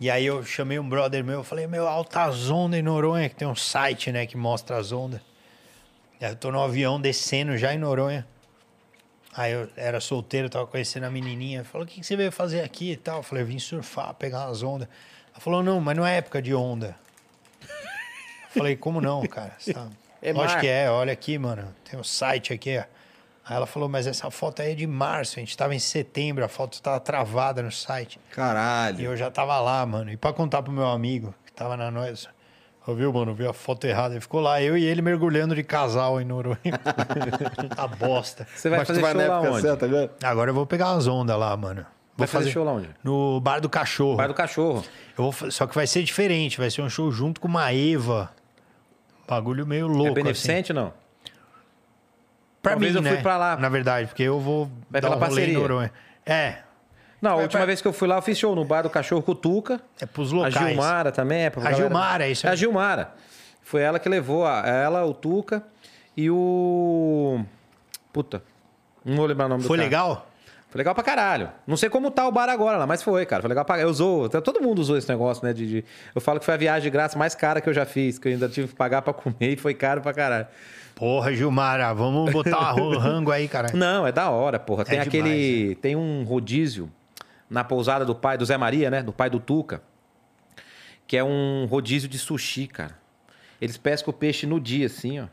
E 0.00 0.10
aí 0.10 0.24
eu 0.24 0.42
chamei 0.44 0.78
um 0.78 0.88
brother 0.88 1.22
meu, 1.22 1.36
eu 1.40 1.44
falei, 1.44 1.66
meu, 1.66 1.86
altas 1.86 2.48
ondas 2.50 2.80
em 2.80 2.82
Noronha, 2.82 3.28
que 3.28 3.34
tem 3.36 3.46
um 3.46 3.54
site, 3.54 4.10
né, 4.10 4.24
que 4.26 4.34
mostra 4.36 4.78
as 4.78 4.92
ondas. 4.92 5.20
E 6.20 6.24
aí 6.24 6.32
eu 6.32 6.36
tô 6.36 6.50
no 6.50 6.62
avião 6.62 6.98
descendo 7.00 7.56
já 7.58 7.74
em 7.74 7.78
Noronha. 7.78 8.26
Aí 9.36 9.52
eu 9.52 9.68
era 9.76 10.00
solteiro, 10.00 10.50
tava 10.50 10.66
conhecendo 10.66 11.04
a 11.04 11.10
menininha. 11.10 11.64
Falou, 11.64 11.86
o 11.86 11.88
que, 11.88 12.00
que 12.00 12.06
você 12.06 12.16
veio 12.16 12.32
fazer 12.32 12.62
aqui 12.62 12.92
e 12.92 12.96
tal? 12.96 13.18
Eu 13.18 13.22
falei, 13.22 13.44
eu 13.44 13.46
vim 13.46 13.58
surfar, 13.58 14.12
pegar 14.14 14.46
umas 14.46 14.62
ondas. 14.62 14.88
Ela 15.30 15.40
falou, 15.40 15.62
não, 15.62 15.80
mas 15.80 15.96
não 15.96 16.04
é 16.04 16.16
época 16.16 16.42
de 16.42 16.54
onda. 16.54 16.96
Eu 17.62 17.68
falei, 18.50 18.76
como 18.76 19.00
não, 19.00 19.24
cara? 19.26 19.54
Você 19.58 19.72
tá... 19.72 19.88
É 20.22 20.34
Lógico 20.34 20.56
mar. 20.56 20.60
que 20.60 20.66
é, 20.66 20.90
olha 20.90 21.14
aqui, 21.14 21.38
mano. 21.38 21.74
Tem 21.82 21.98
um 21.98 22.04
site 22.04 22.52
aqui, 22.52 22.76
ó. 22.76 22.82
Aí 23.50 23.56
ela 23.56 23.66
falou, 23.66 23.88
mas 23.88 24.06
essa 24.06 24.30
foto 24.30 24.60
aí 24.60 24.72
é 24.72 24.74
de 24.74 24.86
março, 24.86 25.38
a 25.38 25.40
gente 25.40 25.56
tava 25.56 25.74
em 25.74 25.78
setembro, 25.78 26.44
a 26.44 26.48
foto 26.48 26.80
tava 26.82 27.00
travada 27.00 27.62
no 27.62 27.72
site. 27.72 28.20
E 28.30 28.34
Caralho. 28.34 29.00
eu 29.00 29.16
já 29.16 29.30
tava 29.30 29.58
lá, 29.60 29.84
mano. 29.86 30.12
E 30.12 30.16
pra 30.18 30.32
contar 30.32 30.62
pro 30.62 30.70
meu 30.70 30.86
amigo, 30.86 31.34
que 31.46 31.52
tava 31.52 31.74
na 31.74 31.88
ó, 31.88 32.28
viu, 32.94 33.12
mano? 33.12 33.34
Viu 33.34 33.48
a 33.48 33.52
foto 33.52 33.86
errada. 33.86 34.14
Ele 34.14 34.20
ficou 34.20 34.40
lá, 34.40 34.62
eu 34.62 34.76
e 34.76 34.84
ele 34.84 35.02
mergulhando 35.02 35.54
de 35.54 35.62
casal 35.62 36.20
em 36.20 36.24
Noronha. 36.24 36.58
a 37.76 37.86
bosta. 37.88 38.46
Você 38.54 38.68
vai 38.68 38.78
Mas 38.80 38.88
fazer 38.88 39.00
tu 39.00 39.02
vai 39.02 39.12
show 39.12 39.20
na 39.22 39.28
lá 39.28 39.34
época 39.36 39.52
onde? 39.52 39.62
certa 39.62 39.86
agora? 39.86 40.10
Agora 40.22 40.50
eu 40.50 40.54
vou 40.54 40.66
pegar 40.66 40.92
umas 40.92 41.06
ondas 41.06 41.38
lá, 41.38 41.56
mano. 41.56 41.82
Vai 42.16 42.26
Vou 42.26 42.28
fazer 42.28 42.50
show 42.50 42.64
lá 42.64 42.72
onde? 42.72 42.88
No 43.02 43.40
Bar 43.40 43.60
do 43.60 43.68
Cachorro. 43.68 44.16
Bar 44.16 44.28
do 44.28 44.34
Cachorro. 44.34 44.84
Eu 45.16 45.30
vou 45.30 45.50
Só 45.50 45.66
que 45.66 45.74
vai 45.74 45.86
ser 45.86 46.02
diferente, 46.02 46.58
vai 46.58 46.70
ser 46.70 46.82
um 46.82 46.88
show 46.90 47.10
junto 47.10 47.40
com 47.40 47.48
uma 47.48 47.72
Eva. 47.72 48.30
Bagulho 49.26 49.66
meio 49.66 49.86
louco. 49.86 50.02
é 50.04 50.08
assim. 50.08 50.14
beneficente, 50.14 50.72
não? 50.72 50.92
Pra 52.62 52.72
Talvez 52.72 52.92
mim, 52.92 52.98
eu 52.98 53.02
fui 53.04 53.12
né? 53.16 53.22
pra 53.22 53.36
lá. 53.38 53.56
Na 53.56 53.68
verdade, 53.70 54.08
porque 54.08 54.22
eu 54.22 54.38
vou 54.38 54.70
Vai 54.90 55.00
dar 55.00 55.08
pela 55.10 55.16
um 55.16 55.18
rolê 55.28 55.30
em 55.30 55.54
parceria. 55.54 55.58
Noronha. 55.58 55.92
É, 56.26 56.58
Não, 57.20 57.32
a 57.32 57.34
última 57.36 57.60
pra- 57.60 57.66
vez 57.66 57.80
que 57.82 57.88
eu 57.88 57.92
fui 57.92 58.08
lá, 58.08 58.16
eu 58.16 58.22
fiz 58.22 58.38
show 58.38 58.54
no 58.54 58.64
bar 58.64 58.82
do 58.82 58.90
Cachorro 58.90 59.22
Cutuca. 59.22 59.80
é 60.00 60.06
pros 60.06 60.32
A 60.32 60.36
locais. 60.36 60.54
Gilmara 60.54 61.12
também. 61.12 61.42
É 61.44 61.50
pra 61.50 61.60
A 61.60 61.64
galera- 61.64 61.82
Gilmara, 61.82 62.26
é 62.26 62.30
isso 62.30 62.46
É 62.46 62.50
aí. 62.50 62.52
a 62.54 62.56
Gilmara. 62.56 63.10
Foi 63.62 63.82
ela 63.82 63.98
que 63.98 64.08
levou. 64.08 64.46
a- 64.46 64.66
Ela, 64.66 65.04
o 65.04 65.12
Tuca 65.14 65.62
e 66.16 66.30
o... 66.30 67.40
Puta. 68.12 68.42
Não 69.04 69.16
vou 69.16 69.26
lembrar 69.26 69.46
o 69.46 69.48
nome 69.48 69.62
do 69.62 69.66
Foi 69.68 69.76
legal? 69.78 70.26
Foi 70.68 70.78
legal 70.78 70.94
pra 70.94 71.02
caralho. 71.02 71.50
Não 71.66 71.76
sei 71.76 71.88
como 71.90 72.10
tá 72.10 72.26
o 72.28 72.32
bar 72.32 72.48
agora 72.48 72.76
lá, 72.78 72.86
mas 72.86 73.02
foi, 73.02 73.26
cara. 73.26 73.42
Foi 73.42 73.48
legal 73.48 73.64
pra 73.64 73.74
caralho. 73.74 73.88
Eu 73.88 73.90
usou, 73.90 74.28
todo 74.28 74.60
mundo 74.62 74.78
usou 74.78 74.96
esse 74.96 75.08
negócio, 75.08 75.44
né? 75.44 75.52
De, 75.52 75.66
de- 75.66 75.84
Eu 76.14 76.20
falo 76.20 76.38
que 76.38 76.44
foi 76.44 76.54
a 76.54 76.56
viagem 76.56 76.82
de 76.82 76.90
graça 76.90 77.18
mais 77.18 77.34
cara 77.34 77.60
que 77.60 77.68
eu 77.68 77.74
já 77.74 77.84
fiz, 77.84 78.18
que 78.18 78.28
eu 78.28 78.32
ainda 78.32 78.48
tive 78.48 78.68
que 78.68 78.74
pagar 78.74 79.02
pra 79.02 79.12
comer 79.12 79.52
e 79.52 79.56
foi 79.56 79.74
caro 79.74 80.00
pra 80.00 80.12
caralho. 80.14 80.46
Porra, 80.94 81.32
Gilmara, 81.34 81.92
vamos 81.92 82.30
botar 82.32 82.74
o 82.80 82.96
rango 82.98 83.30
aí, 83.32 83.48
cara. 83.48 83.68
Não, 83.74 84.06
é 84.06 84.12
da 84.12 84.30
hora, 84.30 84.58
porra. 84.60 84.84
Tem 84.84 84.98
É 84.98 85.02
aquele. 85.02 85.74
Tem 85.76 85.96
um 85.96 86.22
rodízio 86.24 86.90
na 87.50 87.64
pousada 87.64 88.04
do 88.04 88.14
pai 88.14 88.38
do 88.38 88.46
Zé 88.46 88.56
Maria, 88.56 88.88
né? 88.88 89.02
Do 89.02 89.12
pai 89.12 89.28
do 89.28 89.40
Tuca. 89.40 89.82
Que 91.06 91.16
é 91.16 91.24
um 91.24 91.66
rodízio 91.66 92.08
de 92.08 92.18
sushi, 92.18 92.68
cara. 92.68 92.96
Eles 93.60 93.76
pescam 93.76 94.14
o 94.14 94.16
peixe 94.16 94.46
no 94.46 94.60
dia, 94.60 94.86
assim, 94.86 95.18
ó. 95.18 95.26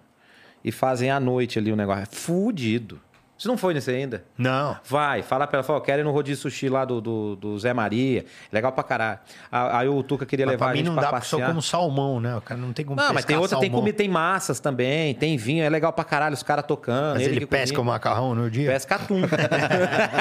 E 0.64 0.72
fazem 0.72 1.12
à 1.12 1.20
noite 1.20 1.60
ali 1.60 1.72
o 1.72 1.76
negócio. 1.76 2.02
É 2.02 2.06
fudido. 2.08 3.00
Você 3.38 3.48
não 3.48 3.56
foi 3.58 3.76
nesse 3.76 3.92
ainda? 3.92 4.24
Não. 4.36 4.76
Vai, 4.84 5.22
fala 5.22 5.46
pra 5.46 5.58
ela, 5.60 5.64
fala, 5.64 5.78
eu 5.78 5.84
quero 5.84 6.02
ir 6.02 6.04
no 6.04 6.12
rodízio 6.12 6.42
sushi 6.42 6.70
lá 6.70 6.84
do, 6.86 7.00
do, 7.00 7.36
do 7.36 7.60
Zé 7.60 7.72
Maria. 7.72 8.26
Legal 8.52 8.72
pra 8.72 8.84
caralho. 8.84 9.20
A- 9.52 9.80
Aí 9.80 9.88
o 9.88 10.02
Tuca 10.02 10.26
queria 10.26 10.44
Mas 10.46 10.54
levar 10.54 10.66
pra 10.66 10.72
a 10.72 10.74
mim 10.74 10.78
gente 10.80 10.88
não 10.88 10.94
pra 10.96 11.04
dá 11.04 11.10
porque 11.10 11.26
eu 11.26 11.30
só 11.30 11.38
passear. 11.38 11.50
como 11.50 11.62
salmão, 11.62 12.20
né? 12.20 12.36
O 12.36 12.42
cara 12.42 12.60
não 12.60 12.74
tem 12.74 12.84
como 12.84 13.00
Não, 13.00 13.14
mas 13.14 13.26
tem 13.26 13.38
outra, 13.38 13.60
tem 13.60 13.68
salmão. 13.70 13.82
comida, 13.82 13.96
tem 13.98 14.10
massas 14.10 14.60
também, 14.60 15.14
tem 15.14 15.38
vinho, 15.38 15.64
é 15.64 15.70
legal 15.70 15.94
pra 15.94 16.04
caralho, 16.04 16.34
os 16.34 16.42
caras 16.42 16.66
tocando. 16.66 17.14
Mas 17.14 17.28
ele, 17.28 17.42
que 17.42 17.46
pesca 17.46 17.76
o 17.76 17.84
cozinha. 17.84 17.94
macarrão 17.94 18.34
no 18.34 18.50
dia? 18.50 18.72
Pesca 18.72 18.96
atum. 18.96 19.22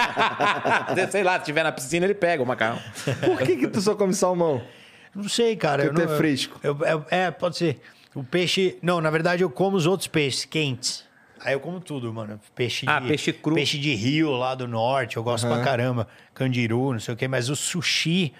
Sei 1.10 1.22
lá, 1.22 1.38
se 1.38 1.44
tiver 1.46 1.62
na 1.62 1.72
piscina, 1.72 2.06
ele 2.06 2.14
pega 2.14 2.42
o 2.42 2.46
macarrão. 2.46 2.78
Por 3.24 3.38
que, 3.38 3.56
que 3.56 3.68
tu 3.68 3.80
só 3.80 3.94
come 3.94 4.12
salmão? 4.14 4.60
Não 5.14 5.28
sei, 5.28 5.56
cara. 5.56 5.84
Porque 5.84 6.00
eu 6.02 6.04
tu 6.04 6.08
não- 6.08 6.14
é 6.14 6.18
fresco. 6.18 6.60
eu- 6.62 6.78
eu- 6.84 7.04
é, 7.10 7.30
pode 7.30 7.56
ser. 7.56 7.80
O 8.14 8.22
peixe... 8.24 8.78
Não, 8.82 9.00
na 9.00 9.10
verdade 9.10 9.42
eu 9.42 9.50
como 9.50 9.76
os 9.76 9.86
outros 9.86 10.06
peixes 10.06 10.44
quentes. 10.44 11.04
Aí 11.40 11.52
eu 11.54 11.60
como 11.60 11.80
tudo, 11.80 12.12
mano. 12.12 12.40
Peixe 12.54 12.86
Ah, 12.88 12.98
de... 13.00 13.08
peixe 13.08 13.32
cru. 13.32 13.54
Peixe 13.54 13.78
de 13.78 13.94
rio 13.94 14.30
lá 14.32 14.54
do 14.54 14.66
norte, 14.66 15.16
eu 15.16 15.22
gosto 15.22 15.46
pra 15.46 15.62
caramba. 15.62 16.08
Candiru, 16.34 16.92
não 16.92 17.00
sei 17.00 17.14
o 17.14 17.16
quê. 17.16 17.28
Mas 17.28 17.48
o 17.48 17.56
sushi, 17.56 18.32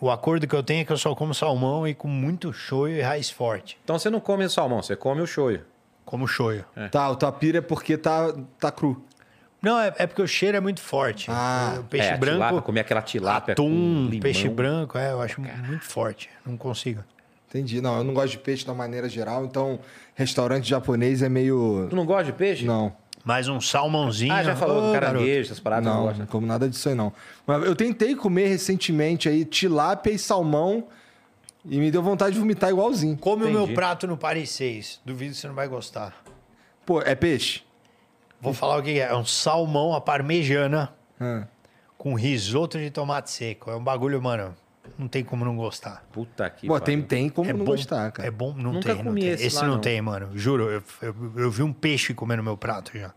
o 0.00 0.10
acordo 0.10 0.46
que 0.46 0.54
eu 0.54 0.62
tenho 0.62 0.82
é 0.82 0.84
que 0.84 0.92
eu 0.92 0.96
só 0.96 1.14
como 1.14 1.34
salmão 1.34 1.86
e 1.86 1.94
com 1.94 2.08
muito 2.08 2.52
shoyu 2.52 2.96
e 2.96 3.00
raiz 3.00 3.30
forte. 3.30 3.78
Então 3.84 3.98
você 3.98 4.08
não 4.10 4.20
come 4.20 4.44
o 4.44 4.50
salmão, 4.50 4.82
você 4.82 4.94
come 4.96 5.20
o 5.20 5.26
shoyu. 5.26 5.62
Como 6.04 6.28
shoyu. 6.28 6.64
Tá, 6.90 7.10
o 7.10 7.16
tua 7.16 7.32
pira 7.32 7.58
é 7.58 7.60
porque 7.60 7.96
tá, 7.96 8.32
tá 8.60 8.70
cru. 8.70 9.02
Não, 9.62 9.80
é, 9.80 9.94
é 9.96 10.06
porque 10.06 10.20
o 10.20 10.26
cheiro 10.28 10.58
é 10.58 10.60
muito 10.60 10.80
forte. 10.82 11.30
Ah, 11.30 11.76
o 11.80 11.84
peixe 11.84 12.08
é, 12.08 12.16
branco... 12.18 12.36
tilápia, 12.36 12.60
comer 12.60 12.80
aquela 12.80 13.00
tilápia 13.00 13.52
Atum, 13.52 13.64
com 13.64 14.06
limão. 14.10 14.20
peixe 14.20 14.46
branco, 14.50 14.98
é, 14.98 15.12
eu 15.12 15.22
acho 15.22 15.40
muito 15.40 15.84
forte. 15.84 16.28
Não 16.44 16.54
consigo. 16.58 17.02
Entendi. 17.54 17.80
Não, 17.80 17.98
eu 17.98 18.04
não 18.04 18.12
gosto 18.12 18.30
de 18.32 18.38
peixe 18.38 18.66
da 18.66 18.74
maneira 18.74 19.08
geral, 19.08 19.44
então 19.44 19.78
restaurante 20.14 20.68
japonês 20.68 21.22
é 21.22 21.28
meio. 21.28 21.86
Tu 21.88 21.94
não 21.94 22.04
gosta 22.04 22.24
de 22.24 22.32
peixe? 22.32 22.64
Não. 22.64 22.92
Mais 23.24 23.48
um 23.48 23.60
salmãozinho. 23.60 24.32
Ah, 24.34 24.42
já 24.42 24.56
falou 24.56 24.82
Ô, 24.82 24.86
do 24.88 24.92
caranguejo, 24.92 25.46
essas 25.46 25.60
paradas, 25.60 25.86
não, 25.86 25.94
Não, 25.98 26.02
gosta. 26.06 26.18
não 26.18 26.26
como 26.26 26.46
nada 26.46 26.68
disso 26.68 26.88
aí, 26.88 26.94
não. 26.96 27.12
Mas 27.46 27.64
eu 27.64 27.74
tentei 27.76 28.14
comer 28.16 28.48
recentemente 28.48 29.28
aí 29.28 29.44
tilápia 29.44 30.10
e 30.10 30.18
salmão 30.18 30.88
e 31.64 31.78
me 31.78 31.90
deu 31.90 32.02
vontade 32.02 32.34
de 32.34 32.40
vomitar 32.40 32.68
igualzinho. 32.70 33.16
Come 33.16 33.44
o 33.44 33.48
Entendi. 33.48 33.66
meu 33.66 33.74
prato 33.74 34.06
no 34.08 34.16
Paris 34.18 34.50
6. 34.50 35.00
Duvido 35.06 35.32
que 35.32 35.38
você 35.40 35.46
não 35.46 35.54
vai 35.54 35.68
gostar. 35.68 36.12
Pô, 36.84 37.00
é 37.00 37.14
peixe? 37.14 37.62
Vou 38.42 38.52
falar 38.52 38.76
o 38.78 38.82
que 38.82 38.98
é. 38.98 39.04
É 39.04 39.14
um 39.14 39.24
salmão 39.24 39.94
à 39.94 40.00
parmejana 40.02 40.92
Ah. 41.18 41.44
com 41.96 42.14
risoto 42.14 42.76
de 42.78 42.90
tomate 42.90 43.30
seco. 43.30 43.70
É 43.70 43.76
um 43.76 43.82
bagulho, 43.82 44.20
mano. 44.20 44.54
Não 44.98 45.08
tem 45.08 45.24
como 45.24 45.44
não 45.44 45.56
gostar. 45.56 46.04
Puta 46.12 46.48
que 46.50 46.66
Pô, 46.66 46.74
pariu. 46.74 46.84
tem, 46.84 47.02
tem 47.02 47.28
como 47.28 47.48
é 47.48 47.52
não 47.52 47.60
bom, 47.60 47.64
gostar, 47.72 48.10
cara. 48.12 48.28
É 48.28 48.30
bom, 48.30 48.54
não 48.56 48.72
Nunca 48.74 48.88
tem, 48.88 48.96
não 48.96 49.04
comi 49.04 49.20
tem. 49.22 49.30
esse 49.30 49.46
Esse 49.46 49.56
lá, 49.56 49.62
não, 49.64 49.72
não. 49.74 49.80
tem, 49.80 50.00
mano. 50.00 50.30
Juro, 50.34 50.70
eu, 50.70 50.82
eu, 51.02 51.14
eu 51.36 51.50
vi 51.50 51.62
um 51.62 51.72
peixe 51.72 52.14
comer 52.14 52.36
no 52.36 52.42
meu 52.42 52.56
prato 52.56 52.96
já. 52.96 53.12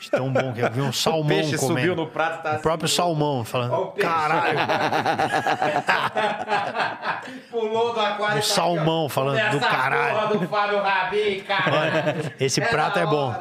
De 0.00 0.10
tão 0.10 0.32
bom 0.32 0.52
que 0.54 0.60
eu 0.60 0.70
vi 0.70 0.80
um 0.80 0.92
salmão 1.04 1.26
peixe 1.28 1.58
comendo. 1.58 1.80
subiu 1.80 1.96
no 1.96 2.06
prato, 2.06 2.42
tá 2.42 2.56
O 2.56 2.60
próprio 2.60 2.88
salmão 2.88 3.44
falando, 3.44 3.72
Ó 3.74 3.82
o 3.88 3.92
caralho. 3.92 4.58
Pulou 7.50 7.92
do 7.92 8.00
aquário. 8.00 8.38
Um 8.38 8.42
salmão 8.42 9.08
falando 9.08 9.50
do 9.50 9.60
caralho. 9.60 10.38
do 10.38 10.48
Fábio 10.48 10.80
Rabi, 10.80 11.44
cara. 11.46 12.32
Esse 12.38 12.60
prato 12.60 12.98
é 12.98 13.06
bom. 13.06 13.34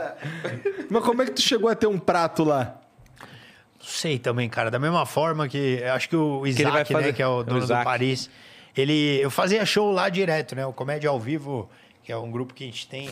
Mas 0.90 1.04
como 1.04 1.22
é 1.22 1.26
que 1.26 1.32
tu 1.32 1.41
chegou 1.41 1.70
a 1.70 1.76
ter 1.76 1.88
um 1.88 2.00
prato 2.00 2.44
lá? 2.44 2.76
Não 4.00 4.02
sei 4.02 4.18
também, 4.18 4.48
cara. 4.48 4.72
Da 4.72 4.80
mesma 4.80 5.06
forma 5.06 5.50
que 5.50 5.80
eu 5.84 5.92
acho 5.92 6.08
que 6.08 6.16
o 6.16 6.48
Isaac, 6.48 6.92
fazer- 6.94 7.08
né, 7.08 7.14
que 7.14 7.22
é 7.22 7.28
o 7.28 7.40
o 7.40 7.44
dono 7.44 7.60
do 7.60 7.64
Isaac. 7.66 7.84
Paris, 7.84 8.30
ele 8.76 9.20
eu 9.22 9.30
fazia 9.30 9.66
show 9.66 9.92
lá 9.92 10.08
direto, 10.08 10.56
né? 10.56 10.66
O 10.66 10.72
Comédia 10.72 11.10
ao 11.10 11.20
Vivo, 11.20 11.70
que 12.02 12.10
é 12.10 12.18
um 12.18 12.32
grupo 12.32 12.54
que 12.54 12.64
a 12.64 12.68
gente 12.68 12.88
tem, 12.88 13.10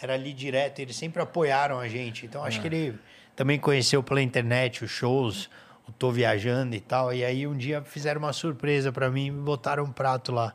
era 0.00 0.14
ali 0.14 0.32
direto. 0.32 0.78
Eles 0.78 0.94
sempre 0.94 1.20
apoiaram 1.20 1.80
a 1.80 1.88
gente. 1.88 2.24
Então 2.24 2.44
acho 2.44 2.60
que 2.60 2.68
ele 2.68 2.94
também 3.34 3.58
conheceu 3.58 4.00
pela 4.00 4.22
internet 4.22 4.84
os 4.84 4.90
shows, 4.92 5.50
o 5.88 5.92
Tô 5.92 6.12
Viajando 6.12 6.76
e 6.76 6.80
tal. 6.80 7.12
E 7.12 7.24
aí 7.24 7.44
um 7.44 7.56
dia 7.56 7.82
fizeram 7.82 8.20
uma 8.20 8.32
surpresa 8.32 8.92
pra 8.92 9.10
mim 9.10 9.26
e 9.26 9.30
me 9.32 9.40
botaram 9.42 9.82
um 9.82 9.90
prato 9.92 10.30
lá. 10.30 10.54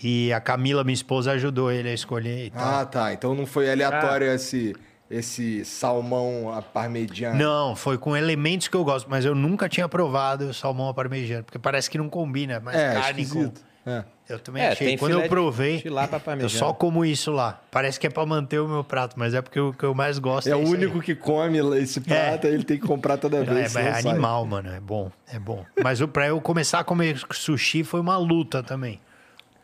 E 0.00 0.32
a 0.32 0.40
Camila, 0.40 0.84
minha 0.84 0.94
esposa, 0.94 1.32
ajudou 1.32 1.72
ele 1.72 1.88
a 1.88 1.92
escolher 1.92 2.46
e 2.46 2.50
tal. 2.50 2.62
Ah, 2.80 2.84
tá. 2.86 3.12
Então 3.12 3.34
não 3.34 3.46
foi 3.46 3.68
aleatório 3.70 4.28
esse, 4.32 4.74
esse 5.12 5.64
salmão 5.64 6.52
a 6.52 6.62
parmegiana. 6.62 7.36
Não, 7.36 7.76
foi 7.76 7.98
com 7.98 8.16
elementos 8.16 8.68
que 8.68 8.76
eu 8.76 8.84
gosto, 8.84 9.08
mas 9.10 9.24
eu 9.24 9.34
nunca 9.34 9.68
tinha 9.68 9.88
provado 9.88 10.46
o 10.46 10.54
salmão 10.54 10.88
à 10.88 10.94
parmegiana, 10.94 11.42
porque 11.42 11.58
parece 11.58 11.90
que 11.90 11.98
não 11.98 12.08
combina, 12.08 12.60
mas 12.64 12.74
É, 12.74 12.94
carne 12.94 13.26
com... 13.26 13.52
É. 13.84 14.04
Eu 14.28 14.38
também 14.38 14.62
É, 14.62 14.68
achei. 14.68 14.96
Quando 14.96 15.12
eu 15.20 15.28
provei, 15.28 15.82
à 15.84 16.40
eu 16.40 16.48
só 16.48 16.72
como 16.72 17.04
isso 17.04 17.32
lá. 17.32 17.60
Parece 17.70 17.98
que 17.98 18.06
é 18.06 18.10
pra 18.10 18.24
manter 18.24 18.60
o 18.60 18.68
meu 18.68 18.84
prato, 18.84 19.18
mas 19.18 19.34
é 19.34 19.42
porque 19.42 19.58
o 19.58 19.72
que 19.72 19.82
eu 19.84 19.92
mais 19.92 20.20
gosto 20.20 20.46
É 20.46 20.52
é, 20.52 20.56
o 20.56 20.62
isso 20.62 20.72
único 20.72 21.00
que 21.00 21.16
come 21.16 21.58
esse 21.76 22.00
prato, 22.00 22.46
aí 22.46 22.54
ele 22.54 22.62
tem 22.62 22.78
que 22.78 22.86
comprar 22.86 23.16
toda 23.18 23.38
aí. 23.40 23.44
vez. 23.44 23.74
É, 23.74 23.80
é 23.80 23.84
senão 23.84 24.00
sai. 24.00 24.12
animal, 24.12 24.46
mano. 24.46 24.70
É 24.72 24.78
bom, 24.78 25.10
é 25.30 25.38
bom. 25.38 25.64
Mas 25.82 26.00
o- 26.00 26.06
pra 26.06 26.28
eu 26.28 26.40
começar 26.40 26.78
a 26.78 26.84
comer 26.84 27.20
sushi 27.32 27.82
foi 27.82 28.00
uma 28.00 28.16
luta 28.16 28.62
também. 28.62 29.00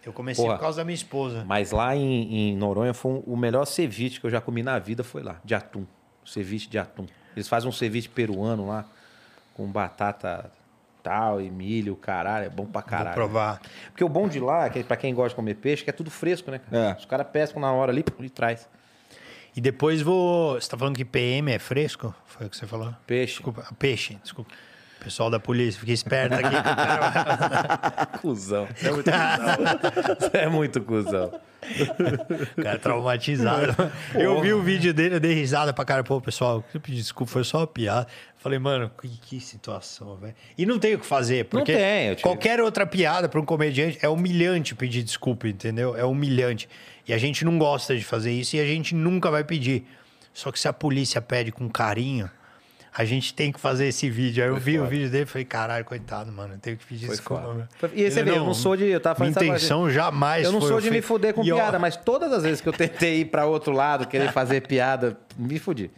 Eu 0.08 0.12
comecei 0.14 0.42
Porra. 0.42 0.56
por 0.56 0.62
causa 0.62 0.78
da 0.78 0.84
minha 0.86 0.94
esposa. 0.94 1.44
Mas 1.46 1.70
lá 1.70 1.94
em, 1.94 2.52
em 2.52 2.56
Noronha 2.56 2.94
foi 2.94 3.12
um- 3.12 3.22
o 3.26 3.36
melhor 3.36 3.66
ceviche 3.66 4.18
que 4.18 4.24
eu 4.26 4.30
já 4.30 4.40
comi 4.40 4.62
na 4.62 4.78
vida 4.78 5.04
foi 5.04 5.22
lá, 5.22 5.38
de 5.44 5.54
atum. 5.54 5.84
Ceviche 6.24 6.66
de 6.66 6.78
atum. 6.78 7.04
Eles 7.36 7.46
fazem 7.46 7.68
um 7.68 7.72
ceviche 7.72 8.08
peruano 8.08 8.66
lá, 8.66 8.86
com 9.52 9.66
batata 9.70 10.50
tal 11.02 11.42
e 11.42 11.50
milho, 11.50 11.94
caralho. 11.94 12.46
É 12.46 12.48
bom 12.48 12.64
pra 12.64 12.80
Vou 12.80 12.88
caralho. 12.90 13.14
provar. 13.14 13.60
Porque 13.90 14.02
o 14.02 14.08
bom 14.08 14.26
de 14.28 14.40
lá, 14.40 14.70
que, 14.70 14.82
pra 14.82 14.96
quem 14.96 15.14
gosta 15.14 15.28
de 15.30 15.34
comer 15.36 15.56
peixe, 15.56 15.84
que 15.84 15.90
é 15.90 15.92
tudo 15.92 16.10
fresco, 16.10 16.50
né? 16.50 16.58
cara? 16.58 16.92
É. 16.92 16.96
Os 16.98 17.04
caras 17.04 17.26
pescam 17.30 17.60
na 17.60 17.70
hora 17.70 17.92
ali 17.92 18.02
e 18.20 18.30
traz. 18.30 18.66
E 19.54 19.60
depois 19.60 20.00
vou. 20.00 20.54
Você 20.58 20.70
tá 20.70 20.76
falando 20.78 20.96
que 20.96 21.04
PM 21.04 21.52
é 21.52 21.58
fresco? 21.58 22.14
Foi 22.24 22.46
o 22.46 22.50
que 22.50 22.56
você 22.56 22.66
falou? 22.66 22.94
Peixe. 23.06 23.34
Desculpa. 23.34 23.66
Peixe, 23.78 24.14
desculpa. 24.22 24.50
Pessoal 25.00 25.30
da 25.30 25.38
polícia, 25.40 25.78
fica 25.80 25.92
esperto 25.92 26.34
aqui. 26.34 26.50
cara 26.50 28.06
Cusão. 28.20 28.66
Você 28.76 28.88
é 28.88 28.90
muito 28.90 29.10
cuzão. 29.10 30.16
Você 30.20 30.36
é 30.36 30.48
muito 30.48 30.80
cuzão. 30.82 31.40
O 32.58 32.62
cara 32.62 32.74
é 32.74 32.78
traumatizado. 32.78 33.74
eu 34.14 34.40
vi 34.40 34.52
o 34.52 34.62
vídeo 34.62 34.92
dele, 34.92 35.16
eu 35.16 35.20
dei 35.20 35.32
risada 35.34 35.72
pra 35.72 35.84
cara. 35.84 36.02
Pô, 36.04 36.20
pessoal, 36.20 36.64
eu 36.74 36.80
pedi 36.80 36.98
desculpa, 36.98 37.32
foi 37.32 37.44
só 37.44 37.58
uma 37.58 37.66
piada. 37.66 38.06
Falei, 38.38 38.58
mano, 38.58 38.90
que, 39.00 39.08
que 39.08 39.40
situação, 39.40 40.16
velho. 40.16 40.34
E 40.56 40.66
não 40.66 40.78
tem 40.78 40.94
o 40.94 40.98
que 40.98 41.06
fazer, 41.06 41.44
porque 41.46 41.72
tem, 41.74 42.08
eu 42.08 42.16
te- 42.16 42.22
qualquer 42.22 42.60
outra 42.60 42.86
piada 42.86 43.28
pra 43.28 43.40
um 43.40 43.44
comediante 43.44 43.98
é 44.02 44.08
humilhante 44.08 44.74
pedir 44.74 45.02
desculpa, 45.02 45.48
entendeu? 45.48 45.96
É 45.96 46.04
humilhante. 46.04 46.68
E 47.06 47.12
a 47.12 47.18
gente 47.18 47.44
não 47.44 47.56
gosta 47.58 47.96
de 47.96 48.04
fazer 48.04 48.32
isso 48.32 48.56
e 48.56 48.60
a 48.60 48.64
gente 48.66 48.94
nunca 48.94 49.30
vai 49.30 49.42
pedir. 49.44 49.86
Só 50.34 50.52
que 50.52 50.58
se 50.60 50.68
a 50.68 50.72
polícia 50.72 51.20
pede 51.20 51.50
com 51.50 51.68
carinho, 51.68 52.30
a 52.98 53.04
gente 53.04 53.32
tem 53.32 53.52
que 53.52 53.60
fazer 53.60 53.86
esse 53.86 54.10
vídeo. 54.10 54.42
Aí 54.42 54.50
eu 54.50 54.56
vi 54.56 54.76
o 54.78 54.84
vídeo 54.84 55.08
dele 55.08 55.22
e 55.22 55.26
falei, 55.26 55.44
caralho, 55.44 55.84
coitado, 55.84 56.32
mano, 56.32 56.54
eu 56.54 56.58
tenho 56.58 56.76
que 56.76 56.84
pedir 56.84 57.08
desculpa. 57.08 57.42
foda. 57.42 57.54
meu." 57.54 57.64
Foi- 57.78 57.90
e 57.94 58.10
você 58.10 58.24
vê, 58.24 58.32
eu 58.32 58.44
não 58.44 58.52
sou 58.52 58.76
de- 58.76 58.86
eu 58.86 58.98
tava 59.00 59.14
falando 59.14 59.36
Minha 59.38 59.50
intenção 59.54 59.88
jamais 59.88 60.44
Eu 60.44 60.50
não 60.50 60.58
foi 60.60 60.68
sou 60.68 60.80
de 60.80 60.90
me 60.90 61.00
fuder 61.00 61.32
com 61.32 61.44
E, 61.44 61.52
ó, 61.52 61.54
piada, 61.56 61.78
mas 61.78 61.96
todas 61.96 62.32
as 62.32 62.42
vezes 62.42 62.60
que 62.60 62.68
eu 62.68 62.72
tentei 62.72 63.20
ir 63.20 63.26
pra 63.26 63.46
outro 63.46 63.72
lado, 63.72 64.06
querer 64.08 64.32
fazer 64.32 64.62
piada, 64.66 65.16
me 65.38 65.58
fudi. 65.60 65.90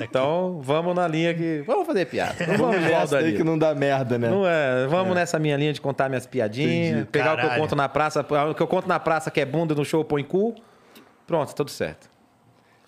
Então, 0.00 0.60
vamos 0.62 0.94
na 0.94 1.06
linha 1.06 1.34
que. 1.34 1.62
Vamos 1.66 1.86
fazer 1.86 2.06
piada. 2.06 2.34
Não 2.46 2.56
vamos 2.58 2.76
igual 2.76 3.02
Essa 3.02 3.20
daí 3.20 3.36
que 3.36 3.42
não 3.44 3.58
dá 3.58 3.74
merda, 3.74 4.16
né? 4.18 4.30
Não 4.30 4.46
é, 4.46 4.86
vamos 4.86 5.14
nessa 5.14 5.38
minha 5.38 5.56
linha 5.56 5.72
de 5.72 5.80
contar 5.80 6.08
minhas 6.08 6.26
piadinhas, 6.26 6.90
Entendi. 6.92 7.04
pegar 7.10 7.32
o 7.32 7.36
que 7.36 7.40
eu 7.42 7.48
Caralho. 7.48 7.60
conto 7.62 7.76
na 7.76 7.88
praça, 7.88 8.20
o 8.50 8.54
que 8.54 8.62
eu 8.62 8.66
conto 8.68 8.86
na 8.88 8.98
praça 9.00 9.30
que 9.30 9.40
é 9.40 9.44
bunda 9.44 9.74
no 9.74 9.84
show 9.84 10.04
põe 10.04 10.22
cu. 10.24 10.54
Pronto, 11.26 11.52
tudo 11.54 11.70
certo. 11.70 12.08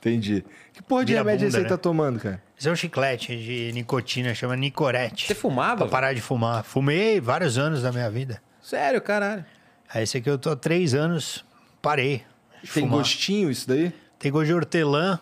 Entendi. 0.09 0.45
Que 0.73 0.83
porra 0.83 1.05
de 1.05 1.13
Vira 1.13 1.21
remédio 1.25 1.47
bunda, 1.47 1.59
você 1.59 1.63
né? 1.63 1.69
tá 1.69 1.77
tomando, 1.77 2.21
cara? 2.21 2.43
Isso 2.57 2.69
é 2.69 2.73
um 2.73 2.77
chiclete 2.77 3.37
de 3.37 3.73
nicotina, 3.73 4.35
chama 4.35 4.55
Nicorete. 4.57 5.27
Você 5.27 5.35
fumava? 5.35 5.79
Pra 5.79 5.89
parar 5.89 6.13
de 6.13 6.21
fumar. 6.21 6.63
Fumei 6.65 7.21
vários 7.21 7.59
anos 7.59 7.83
da 7.83 7.91
minha 7.91 8.09
vida. 8.11 8.41
Sério, 8.63 9.01
caralho. 9.01 9.45
Aí 9.93 10.03
esse 10.05 10.17
aqui 10.19 10.31
eu 10.31 10.39
tô 10.39 10.51
há 10.51 10.57
três 10.57 10.95
anos, 10.95 11.45
parei. 11.83 12.25
de 12.63 12.71
Tem 12.71 12.85
fumar. 12.85 12.99
gostinho 12.99 13.51
isso 13.51 13.69
daí? 13.69 13.93
Tem 14.19 14.31
gosto 14.33 14.47
de 14.47 14.55
hortelã 14.55 15.19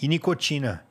e 0.00 0.06
nicotina. 0.06 0.84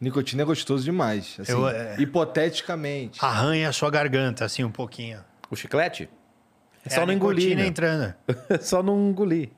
Nicotina 0.00 0.42
é 0.42 0.44
gostoso 0.44 0.84
demais. 0.84 1.36
Assim, 1.38 1.52
Eu, 1.52 1.68
é- 1.68 1.96
Hipoteticamente. 1.98 3.18
Arranha 3.24 3.68
a 3.68 3.72
sua 3.72 3.90
garganta, 3.90 4.44
assim, 4.44 4.62
um 4.64 4.70
pouquinho. 4.70 5.18
O 5.50 5.56
chiclete? 5.56 6.08
É 6.84 6.88
É 6.88 6.90
só 6.90 7.02
a 7.02 7.06
não 7.06 7.12
engolir. 7.14 7.56
nicotina 7.56 7.62
né? 7.62 7.68
entrando. 7.68 8.14
só 8.60 8.82
não 8.82 9.08
engolir. 9.10 9.50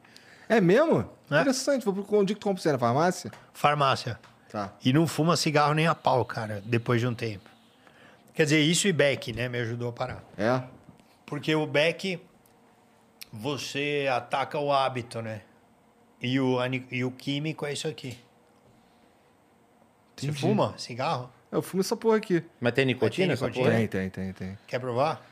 É 0.48 0.60
mesmo? 0.60 1.09
É. 1.31 1.40
Interessante. 1.40 1.85
Vou 1.85 1.94
pro 1.94 2.18
onde 2.18 2.35
que 2.35 2.40
tu 2.40 2.44
compra 2.44 2.62
você? 2.62 2.73
Na 2.73 2.78
farmácia? 2.78 3.31
Farmácia. 3.52 4.18
Tá. 4.51 4.73
E 4.85 4.93
não 4.93 5.06
fuma 5.06 5.36
cigarro 5.36 5.74
nem 5.74 5.86
a 5.86 5.94
pau, 5.94 6.24
cara, 6.24 6.62
depois 6.64 7.01
de 7.01 7.06
um 7.06 7.14
tempo. 7.14 7.48
Quer 8.35 8.44
dizer, 8.44 8.60
isso 8.60 8.86
e 8.86 8.93
Beck, 8.93 9.32
né, 9.32 9.48
me 9.48 9.59
ajudou 9.59 9.89
a 9.89 9.93
parar. 9.93 10.23
É? 10.36 10.62
Porque 11.24 11.55
o 11.55 11.66
Beck, 11.66 12.20
você 13.32 14.06
ataca 14.10 14.59
o 14.59 14.73
hábito, 14.73 15.20
né? 15.20 15.40
E 16.20 16.39
o, 16.39 16.59
e 16.90 17.05
o 17.05 17.10
químico 17.10 17.66
é 17.66 17.73
isso 17.73 17.89
aqui. 17.89 18.18
Você 20.16 20.27
Entendi. 20.27 20.40
fuma 20.40 20.74
cigarro? 20.78 21.31
Eu 21.51 21.60
fumo 21.60 21.81
essa 21.81 21.97
porra 21.97 22.16
aqui. 22.16 22.43
Mas 22.60 22.73
tem 22.73 22.85
nicotina 22.85 23.27
Tem 23.27 23.32
essa 23.35 23.47
nicotina? 23.47 23.66
porra? 23.66 23.78
Tem, 23.78 23.89
tem, 23.89 24.10
tem, 24.10 24.32
tem. 24.32 24.59
Quer 24.66 24.78
provar? 24.78 25.23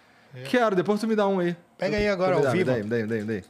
Quero, 0.48 0.74
depois 0.74 1.00
tu 1.00 1.06
me 1.06 1.14
dá 1.14 1.26
um 1.28 1.38
aí. 1.38 1.56
Pega 1.78 1.96
aí 1.96 2.08
agora, 2.08 2.34
ao 2.34 2.42
me 2.42 2.50
vivo. 2.50 2.58
Me 2.58 2.64
dá, 2.64 2.72
aí, 2.74 2.82
me 2.82 2.88
dá, 2.88 2.96
aí, 2.96 3.20
me 3.20 3.26
dá. 3.26 3.32
aí. 3.34 3.44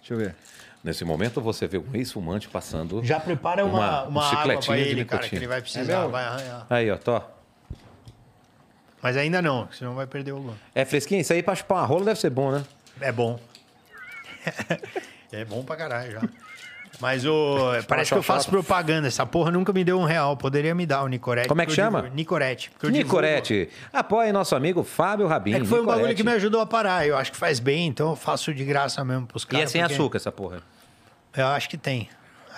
Deixa 0.00 0.14
eu 0.14 0.18
ver. 0.18 0.36
Nesse 0.84 1.02
momento 1.02 1.40
você 1.40 1.66
vê 1.66 1.78
um 1.78 1.94
ex-fumante 1.94 2.46
passando. 2.46 3.02
Já 3.02 3.18
prepara 3.18 3.64
uma, 3.64 3.78
Uma- 3.78 4.02
uma, 4.04 4.20
um 4.20 4.22
água 4.22 4.42
pra 4.42 4.60
chicletinho 4.60 4.76
de 4.84 4.90
ele, 4.90 5.04
cara, 5.06 5.26
que 5.26 5.34
ele 5.36 5.46
vai 5.46 5.58
É 5.58 5.60
precisar, 5.62 5.96
mesmo? 5.96 6.10
vai 6.10 6.24
arranhar. 6.24 6.66
Aí, 6.68 6.90
ó, 6.90 6.98
tô. 6.98 7.22
Mas 9.00 9.16
ainda 9.16 9.40
não, 9.40 9.66
senão 9.72 9.94
vai 9.94 10.06
perder 10.06 10.32
o 10.32 10.40
gol. 10.40 10.54
É 10.74 10.84
fresquinho? 10.84 11.22
Isso 11.22 11.32
aí 11.32 11.42
pra 11.42 11.54
chupar 11.54 11.78
uma 11.78 11.86
rola 11.86 12.04
deve 12.04 12.20
ser 12.20 12.28
bom, 12.30 12.50
né? 12.52 12.62
É 13.00 13.10
bom. 13.10 13.40
é 15.32 15.44
bom 15.44 15.64
pra 15.64 15.74
caralho 15.76 16.12
já. 16.12 16.20
Mas 17.00 17.24
o. 17.24 17.56
Parece 17.88 18.12
que 18.12 18.18
eu 18.18 18.22
faço 18.22 18.48
propaganda. 18.48 19.08
Essa 19.08 19.26
porra 19.26 19.50
nunca 19.50 19.72
me 19.72 19.82
deu 19.84 19.98
um 19.98 20.04
real. 20.04 20.36
Poderia 20.36 20.74
me 20.74 20.86
dar 20.86 21.02
o 21.02 21.08
Nicorete. 21.08 21.48
Como 21.48 21.60
é 21.60 21.66
que 21.66 21.72
chama? 21.72 21.98
divulgo- 21.98 22.16
Nicorete. 22.16 22.70
Nicorete. 22.84 23.68
Apoie 23.92 24.32
nosso 24.32 24.54
amigo 24.54 24.82
Fábio 24.84 25.26
Rabin. 25.26 25.54
É 25.54 25.60
que 25.60 25.66
foi 25.66 25.80
um 25.80 25.84
bagulho 25.84 26.06
Nicorete. 26.06 26.22
que 26.22 26.28
me 26.28 26.32
ajudou 26.36 26.60
a 26.60 26.66
parar. 26.66 27.06
Eu 27.06 27.16
acho 27.16 27.32
que 27.32 27.36
faz 27.38 27.58
bem, 27.58 27.88
então 27.88 28.10
eu 28.10 28.16
faço 28.16 28.54
de 28.54 28.64
graça 28.64 29.04
mesmo 29.04 29.26
pros 29.26 29.42
E 29.42 29.46
caras. 29.46 29.64
é 29.70 29.72
sem 29.72 29.80
porque 29.82 29.94
açúcar 29.94 30.16
essa 30.18 30.32
porra. 30.32 30.62
Eu 31.36 31.46
acho 31.48 31.68
que 31.68 31.76
tem. 31.76 32.08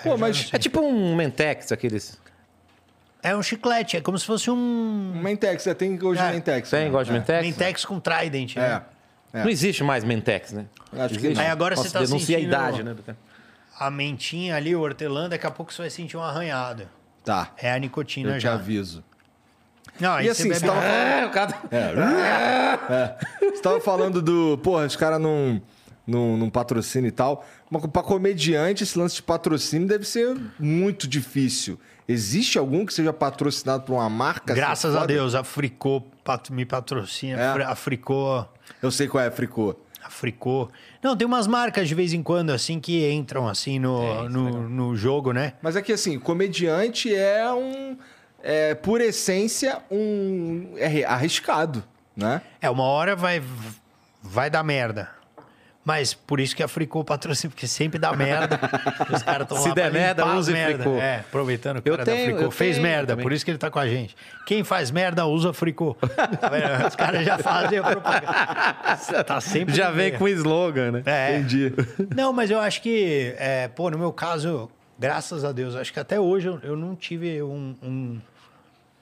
Pô, 0.02 0.10
Eu 0.10 0.18
mas. 0.18 0.50
É 0.52 0.58
tipo 0.58 0.80
um 0.80 1.16
Mentex, 1.16 1.72
aqueles. 1.72 2.18
É 3.22 3.34
um 3.34 3.42
chiclete, 3.42 3.96
é 3.96 4.00
como 4.00 4.16
se 4.18 4.24
fosse 4.26 4.50
um 4.50 4.54
Um 5.16 5.20
Mentex, 5.20 5.66
é, 5.66 5.74
tem 5.74 5.98
hoje 6.00 6.20
É. 6.20 6.30
Mentex. 6.30 6.70
Tem, 6.70 6.84
né? 6.84 6.90
gosta 6.90 7.06
de 7.06 7.10
É. 7.10 7.20
Mentex? 7.20 7.42
Mentex 7.46 7.84
com 7.84 7.98
Trident, 7.98 8.54
né? 8.56 8.82
É. 9.32 9.42
Não 9.42 9.48
existe 9.50 9.82
mais 9.82 10.04
Mentex, 10.04 10.52
né? 10.52 10.66
Acho 10.92 11.08
que 11.08 11.16
Existe? 11.16 11.34
não. 11.34 11.42
Aí 11.42 11.48
agora 11.50 11.74
Nossa, 11.74 11.88
você 11.88 11.92
tá 11.92 11.98
denuncia 12.04 12.36
sentindo- 12.38 12.54
a 12.54 12.58
idade, 12.58 12.82
né? 12.84 12.94
A 13.78 13.90
mentinha 13.90 14.56
ali, 14.56 14.74
o 14.74 14.80
hortelã, 14.80 15.28
daqui 15.28 15.46
a 15.46 15.50
pouco 15.50 15.72
você 15.72 15.82
vai 15.82 15.90
sentir 15.90 16.16
um 16.16 16.22
arranhado. 16.22 16.88
Tá. 17.24 17.52
É 17.58 17.72
a 17.72 17.78
nicotina 17.78 18.30
Eu 18.34 18.38
te 18.38 18.42
já. 18.42 18.54
aviso. 18.54 19.02
Não, 20.00 20.12
aí 20.12 20.26
E 20.26 20.34
você 20.34 20.42
assim, 20.42 20.48
bebe... 20.50 20.60
você 20.60 20.66
tava 20.66 20.84
É, 20.84 21.26
o 21.26 21.30
cara... 21.30 21.54
Você 23.40 23.62
tava 23.62 23.80
falando 23.80 24.20
do. 24.22 24.58
Porra, 24.58 24.86
os 24.86 24.96
caras 24.96 25.20
não, 25.20 25.60
não, 26.06 26.36
não 26.36 26.50
patrocínio 26.50 27.08
e 27.08 27.12
tal. 27.12 27.44
Mas 27.70 27.84
pra 27.86 28.02
comediante, 28.02 28.82
esse 28.82 28.98
lance 28.98 29.16
de 29.16 29.22
patrocínio 29.22 29.88
deve 29.88 30.04
ser 30.04 30.36
muito 30.58 31.06
difícil. 31.08 31.78
Existe 32.08 32.58
algum 32.58 32.86
que 32.86 32.94
seja 32.94 33.12
patrocinado 33.12 33.82
por 33.84 33.94
uma 33.94 34.08
marca? 34.08 34.52
assim, 34.52 34.60
Graças 34.60 34.94
a? 34.94 35.04
Deus, 35.06 35.34
a 35.34 35.42
Fricô 35.42 36.00
pat- 36.22 36.50
me 36.50 36.64
patrocina. 36.64 37.40
É? 37.40 37.64
A 37.64 37.74
Fricô... 37.74 38.44
Eu 38.80 38.90
sei 38.90 39.08
qual 39.08 39.24
é, 39.24 39.30
Fricô. 39.30 39.74
A 40.06 40.10
Fricô... 40.10 40.68
Não, 41.02 41.16
tem 41.16 41.26
umas 41.26 41.48
marcas 41.48 41.88
de 41.88 41.94
vez 41.94 42.12
em 42.12 42.22
quando, 42.22 42.50
assim, 42.50 42.78
que 42.78 43.10
entram, 43.10 43.48
assim, 43.48 43.78
no, 43.78 44.28
no, 44.28 44.68
no 44.68 44.96
jogo, 44.96 45.32
né? 45.32 45.54
Mas 45.60 45.74
é 45.74 45.82
que 45.82 45.92
assim, 45.92 46.18
comediante 46.18 47.12
é 47.12 47.52
um. 47.52 47.96
É, 48.42 48.74
por 48.74 49.00
essência, 49.00 49.82
um. 49.90 50.74
É 50.76 51.04
arriscado, 51.04 51.82
né? 52.16 52.40
É, 52.60 52.70
uma 52.70 52.84
hora 52.84 53.16
vai, 53.16 53.42
vai 54.22 54.48
dar 54.48 54.62
merda. 54.62 55.10
Mas 55.86 56.12
por 56.12 56.40
isso 56.40 56.56
que 56.56 56.64
a 56.64 56.66
Fricô 56.68 57.04
patrocina, 57.04 57.48
porque 57.48 57.68
sempre 57.68 57.96
dá 57.96 58.12
merda. 58.12 58.58
Os 59.08 59.22
caras 59.22 59.42
estão 59.42 59.56
Se 59.58 59.68
lá 59.68 59.74
der 59.76 59.90
pra 59.92 60.00
merda, 60.00 60.26
use 60.34 60.52
merda. 60.52 60.82
Fricô. 60.82 60.98
É, 60.98 61.20
aproveitando 61.20 61.80
que 61.80 61.88
o 61.88 61.92
cara 61.92 62.04
tenho, 62.04 62.30
da 62.32 62.36
Fricô 62.38 62.50
fez 62.50 62.76
merda, 62.76 63.12
também. 63.12 63.22
por 63.22 63.32
isso 63.32 63.44
que 63.44 63.52
ele 63.52 63.58
tá 63.58 63.70
com 63.70 63.78
a 63.78 63.86
gente. 63.86 64.16
Quem 64.44 64.64
faz 64.64 64.90
merda, 64.90 65.24
usa 65.26 65.52
Fricô. 65.52 65.96
Os 66.88 66.96
caras 66.96 67.24
já 67.24 67.38
fazem 67.38 67.78
a 67.78 67.84
propaganda. 67.84 69.24
Tá 69.24 69.40
sempre 69.40 69.76
Já 69.76 69.92
vem 69.92 70.18
com 70.18 70.26
slogan, 70.26 70.90
né? 70.90 71.02
É. 71.06 71.36
Entendi. 71.38 71.72
Não, 72.16 72.32
mas 72.32 72.50
eu 72.50 72.58
acho 72.58 72.82
que, 72.82 73.34
é, 73.38 73.68
pô, 73.68 73.88
no 73.88 73.96
meu 73.96 74.12
caso, 74.12 74.68
graças 74.98 75.44
a 75.44 75.52
Deus, 75.52 75.76
acho 75.76 75.92
que 75.92 76.00
até 76.00 76.18
hoje 76.18 76.48
eu, 76.48 76.58
eu 76.64 76.76
não 76.76 76.96
tive 76.96 77.40
um- 77.44 77.76
um- 77.80 78.20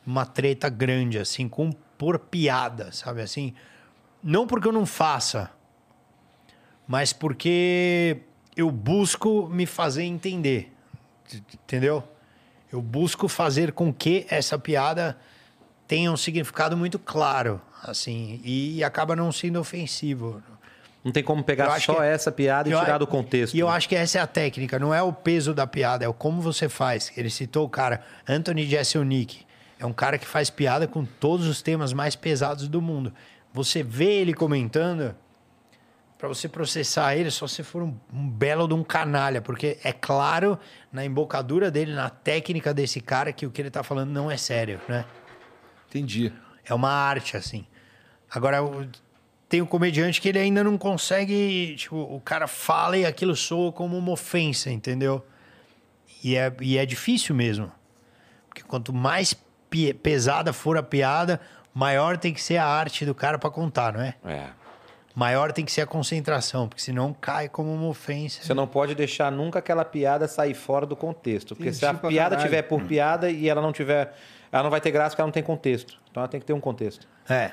uma 0.07 0.27
treta 0.27 0.69
grande, 0.69 1.19
assim, 1.19 1.49
com 1.49 1.71
por 1.97 2.19
piada, 2.19 2.91
sabe 2.93 3.23
assim? 3.23 3.55
Não 4.23 4.47
porque 4.47 4.69
eu 4.69 4.73
não 4.73 4.85
faça, 4.85 5.49
mas 6.87 7.13
porque 7.13 8.19
eu 8.57 8.71
busco 8.71 9.49
me 9.49 9.67
fazer 9.67 10.03
entender, 10.05 10.73
entendeu? 11.53 12.03
Eu 12.73 12.81
busco 12.83 13.29
fazer 13.29 13.73
com 13.73 13.93
que 13.93 14.27
essa 14.29 14.59
piada 14.59 15.17
tenha 15.87 16.11
um 16.11 16.17
significado 16.17 16.77
muito 16.77 16.99
claro, 16.99 17.61
assim, 17.83 18.41
e 18.45 18.83
acaba 18.83 19.15
não 19.15 19.31
sendo 19.31 19.61
ofensivo. 19.61 20.43
Não 21.05 21.13
tem 21.13 21.23
como 21.23 21.45
pegar 21.45 21.79
só 21.81 21.97
que- 21.97 22.03
essa 22.03 22.33
piada 22.33 22.69
e 22.69 22.73
eu 22.73 22.81
tirar 22.81 22.97
do 22.99 23.07
contexto. 23.07 23.55
E 23.55 23.59
eu 23.61 23.69
acho 23.69 23.87
que 23.89 23.95
essa 23.95 24.19
é 24.19 24.21
a 24.23 24.27
técnica, 24.27 24.79
não 24.79 24.93
é 24.95 25.03
o 25.03 25.13
peso 25.13 25.53
da 25.53 25.67
piada, 25.67 26.05
é 26.05 26.09
o 26.09 26.15
como 26.15 26.41
você 26.41 26.69
faz. 26.69 27.13
Ele 27.17 27.29
citou 27.29 27.67
o 27.67 27.69
cara, 27.69 28.01
Anthony 28.27 28.67
Jeselnik. 28.67 29.45
É 29.79 29.85
um 29.85 29.93
cara 29.93 30.17
que 30.17 30.27
faz 30.27 30.49
piada 30.49 30.89
com 30.89 31.05
todos 31.05 31.47
os 31.47 31.61
temas 31.61 31.93
mais 31.93 32.17
pesados 32.17 32.69
do 32.69 32.81
mundo. 32.81 33.13
Você 33.53 33.83
vê 33.83 34.15
ele 34.15 34.33
comentando, 34.33 35.15
para 36.19 36.29
você 36.29 36.49
processar 36.49 37.17
ele, 37.17 37.31
só 37.31 37.47
se 37.47 37.63
for 37.63 37.83
um, 37.83 37.99
um 38.13 38.29
belo 38.29 38.67
de 38.67 38.75
um 38.75 38.83
canalha, 38.85 39.43
porque 39.43 39.79
é 39.83 39.93
claro 39.93 40.59
na 40.93 41.05
embocadura 41.05 41.71
dele, 41.71 41.93
na 41.93 42.09
técnica 42.09 42.73
desse 42.73 43.01
cara, 43.01 43.33
que 43.33 43.47
o 43.47 43.51
que 43.51 43.61
ele 43.61 43.71
tá 43.71 43.83
falando 43.83 44.11
não 44.11 44.31
é 44.31 44.37
sério, 44.37 44.81
né? 44.89 45.05
Entendi. 45.89 46.33
É 46.65 46.73
uma 46.73 46.91
arte, 46.91 47.37
assim. 47.37 47.67
Agora, 48.31 48.59
tem 49.49 49.61
o 49.61 49.67
comediante 49.67 50.21
que 50.21 50.29
ele 50.29 50.39
ainda 50.39 50.65
não 50.65 50.77
consegue. 50.79 51.77
Tipo, 51.77 51.97
o 51.97 52.21
cara 52.21 52.49
fala 52.49 52.97
e 52.97 53.05
aquilo 53.05 53.37
soa 53.37 53.71
como 53.71 53.97
uma 53.97 54.13
ofensa, 54.13 54.71
entendeu? 54.71 55.25
E 56.23 56.37
é, 56.37 56.53
e 56.61 56.79
é 56.79 56.87
difícil 56.87 57.35
mesmo. 57.35 57.71
Porque 58.49 58.63
quanto 58.63 58.93
mais 58.93 59.37
pesada 60.03 60.53
for 60.53 60.77
a 60.79 60.83
piada, 60.83 61.41
maior 61.73 62.17
tem 62.17 62.33
que 62.33 62.43
ser 62.43 62.57
a 62.57 62.67
arte 62.67 63.05
do 63.05 63.15
cara 63.15 63.39
para 63.39 63.51
contar, 63.51 63.93
não 63.93 64.01
é? 64.01 64.15
É. 64.25 64.49
Maior 65.15 65.53
tem 65.53 65.65
que 65.65 65.71
ser 65.71 65.83
a 65.83 65.87
concentração, 65.87 66.69
porque 66.69 66.83
senão 66.83 67.15
cai 67.19 67.49
como 67.49 67.73
uma 67.73 67.87
ofensa. 67.87 68.43
Você 68.43 68.53
não 68.53 68.67
pode 68.67 68.95
deixar 68.97 69.31
nunca 69.31 69.61
aquela 69.61 69.85
piada 69.85 70.27
sair 70.27 70.55
fora 70.55 70.85
do 70.85 70.97
contexto. 70.97 71.55
Porque 71.55 71.73
se 71.73 71.87
a 71.87 71.95
piada 71.95 72.31
caralho. 72.37 72.43
tiver 72.51 72.63
por 72.63 72.83
piada 72.83 73.31
e 73.31 73.49
ela 73.49 73.63
não 73.63 73.73
tiver. 73.73 74.13
Ela 74.51 74.65
não 74.65 74.71
vai 74.71 74.81
ter 74.81 74.91
graça 74.91 75.11
porque 75.11 75.21
ela 75.21 75.29
não 75.29 75.33
tem 75.33 75.43
contexto. 75.43 76.01
Então 76.11 76.21
ela 76.21 76.29
tem 76.29 76.41
que 76.41 76.47
ter 76.47 76.53
um 76.53 76.61
contexto. 76.61 77.07
É. 77.29 77.53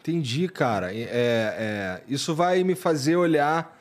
Entendi, 0.00 0.48
cara. 0.48 0.94
É, 0.94 1.08
é, 1.10 2.00
isso 2.08 2.34
vai 2.34 2.62
me 2.62 2.74
fazer 2.76 3.16
olhar 3.16 3.78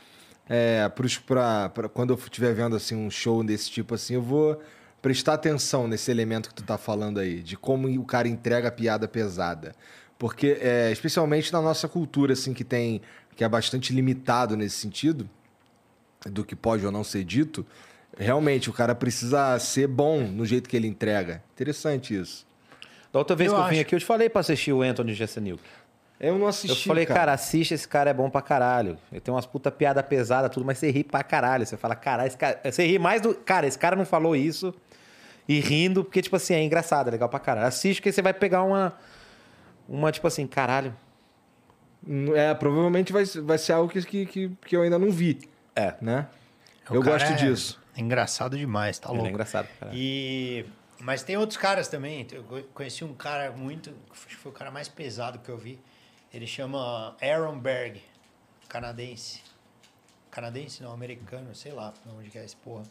é, 0.49 0.89
pros, 0.89 1.17
pra, 1.17 1.69
pra- 1.69 1.89
quando 1.89 2.13
eu 2.13 2.17
estiver 2.17 2.53
vendo 2.53 2.75
assim, 2.75 2.95
um 2.95 3.09
show 3.09 3.43
desse 3.43 3.69
tipo 3.69 3.95
assim, 3.95 4.15
eu 4.15 4.21
vou 4.21 4.59
prestar 5.01 5.33
atenção 5.33 5.87
nesse 5.87 6.11
elemento 6.11 6.49
que 6.49 6.55
tu 6.55 6.63
tá 6.63 6.77
falando 6.77 7.19
aí, 7.19 7.41
de 7.41 7.57
como 7.57 7.87
o 7.87 8.05
cara 8.05 8.27
entrega 8.27 8.67
a 8.67 8.71
piada 8.71 9.07
pesada. 9.07 9.73
Porque, 10.21 10.59
é, 10.61 10.91
especialmente 10.91 11.51
na 11.51 11.59
nossa 11.59 11.87
cultura, 11.87 12.33
assim, 12.33 12.53
que 12.53 12.63
tem. 12.63 13.01
que 13.35 13.43
é 13.43 13.49
bastante 13.49 13.91
limitado 13.91 14.55
nesse 14.55 14.75
sentido, 14.75 15.27
do 16.29 16.45
que 16.45 16.55
pode 16.55 16.85
ou 16.85 16.91
não 16.91 17.03
ser 17.03 17.23
dito, 17.23 17.65
realmente 18.15 18.69
o 18.69 18.73
cara 18.73 18.93
precisa 18.93 19.57
ser 19.57 19.87
bom 19.87 20.21
no 20.21 20.45
jeito 20.45 20.69
que 20.69 20.77
ele 20.77 20.85
entrega. 20.87 21.41
Interessante 21.55 22.15
isso. 22.15 22.45
Da 23.11 23.17
outra 23.17 23.35
vez 23.35 23.49
Eu 23.51 23.55
que 23.57 23.61
eu 23.63 23.65
vim 23.69 23.75
acho. 23.77 23.81
aqui, 23.81 23.95
eu 23.95 23.99
te 23.99 24.05
falei 24.05 24.29
pra 24.29 24.41
assistir 24.41 24.71
o 24.71 24.83
Anthony 24.83 25.15
Jeselnik. 25.15 25.59
Eu 26.19 26.33
não 26.35 26.41
Eu 26.41 26.47
assisti. 26.49 26.87
falei, 26.87 27.03
cara. 27.07 27.33
assiste, 27.33 27.73
esse 27.73 27.87
cara 27.87 28.11
é 28.11 28.13
bom 28.13 28.29
pra 28.29 28.43
caralho. 28.43 28.99
Ele 29.11 29.19
tem 29.21 29.33
umas 29.33 29.47
puta 29.47 29.71
piada 29.71 30.03
pesada, 30.03 30.47
tudo, 30.49 30.63
mas 30.63 30.77
você 30.77 30.91
ri 30.91 31.03
pra 31.03 31.23
caralho. 31.23 31.65
Você 31.65 31.77
fala, 31.77 31.95
caralho, 31.95 32.27
esse 32.27 32.37
cara. 32.37 32.61
Você 32.63 32.85
ri 32.85 32.99
mais 32.99 33.21
do. 33.21 33.33
Cara, 33.33 33.65
esse 33.65 33.79
cara 33.79 33.95
não 33.95 34.05
falou 34.05 34.35
isso. 34.35 34.71
E 35.49 35.59
rindo, 35.59 36.03
porque, 36.03 36.21
tipo 36.21 36.35
assim, 36.35 36.53
é 36.53 36.61
engraçado, 36.63 37.07
é 37.07 37.11
legal 37.11 37.27
pra 37.27 37.39
caralho. 37.39 37.65
Assiste 37.67 38.03
que 38.03 38.11
você 38.11 38.21
vai 38.21 38.35
pegar 38.35 38.61
uma. 38.61 38.93
Uma, 39.87 40.11
tipo 40.11 40.27
assim, 40.27 40.47
caralho. 40.47 40.95
É, 42.35 42.53
provavelmente 42.55 43.13
vai, 43.13 43.23
vai 43.25 43.57
ser 43.57 43.73
algo 43.73 43.91
que, 43.91 44.25
que, 44.25 44.49
que, 44.65 44.75
eu 44.75 44.81
ainda 44.81 44.97
não 44.97 45.11
vi, 45.11 45.39
É. 45.75 45.95
né? 46.01 46.27
O 46.89 46.95
eu 46.95 47.01
cara 47.03 47.19
gosto 47.19 47.31
é 47.33 47.35
disso. 47.35 47.79
Engraçado 47.95 48.57
demais, 48.57 48.97
tá 48.97 49.09
Ele 49.09 49.17
louco. 49.17 49.27
é 49.27 49.31
engraçado 49.31 49.67
caralho. 49.79 49.97
E... 49.97 50.65
Mas 50.99 51.23
tem 51.23 51.37
outros 51.37 51.57
caras 51.57 51.87
também. 51.87 52.25
Eu 52.31 52.43
co- 52.43 52.63
conheci 52.73 53.03
um 53.03 53.13
cara 53.13 53.51
muito. 53.51 53.91
Acho 54.11 54.27
que 54.27 54.35
foi 54.35 54.51
o 54.51 54.55
cara 54.55 54.69
mais 54.71 54.87
pesado 54.87 55.39
que 55.39 55.49
eu 55.49 55.57
vi. 55.57 55.79
Ele 56.33 56.45
chama 56.47 57.15
Aaron 57.21 57.59
Berg, 57.59 58.01
canadense. 58.69 59.41
Canadense, 60.29 60.81
não, 60.81 60.93
americano, 60.93 61.53
sei 61.53 61.71
lá 61.73 61.93
onde 62.17 62.29
que 62.29 62.37
é 62.37 62.45
esse 62.45 62.55
porra. 62.55 62.83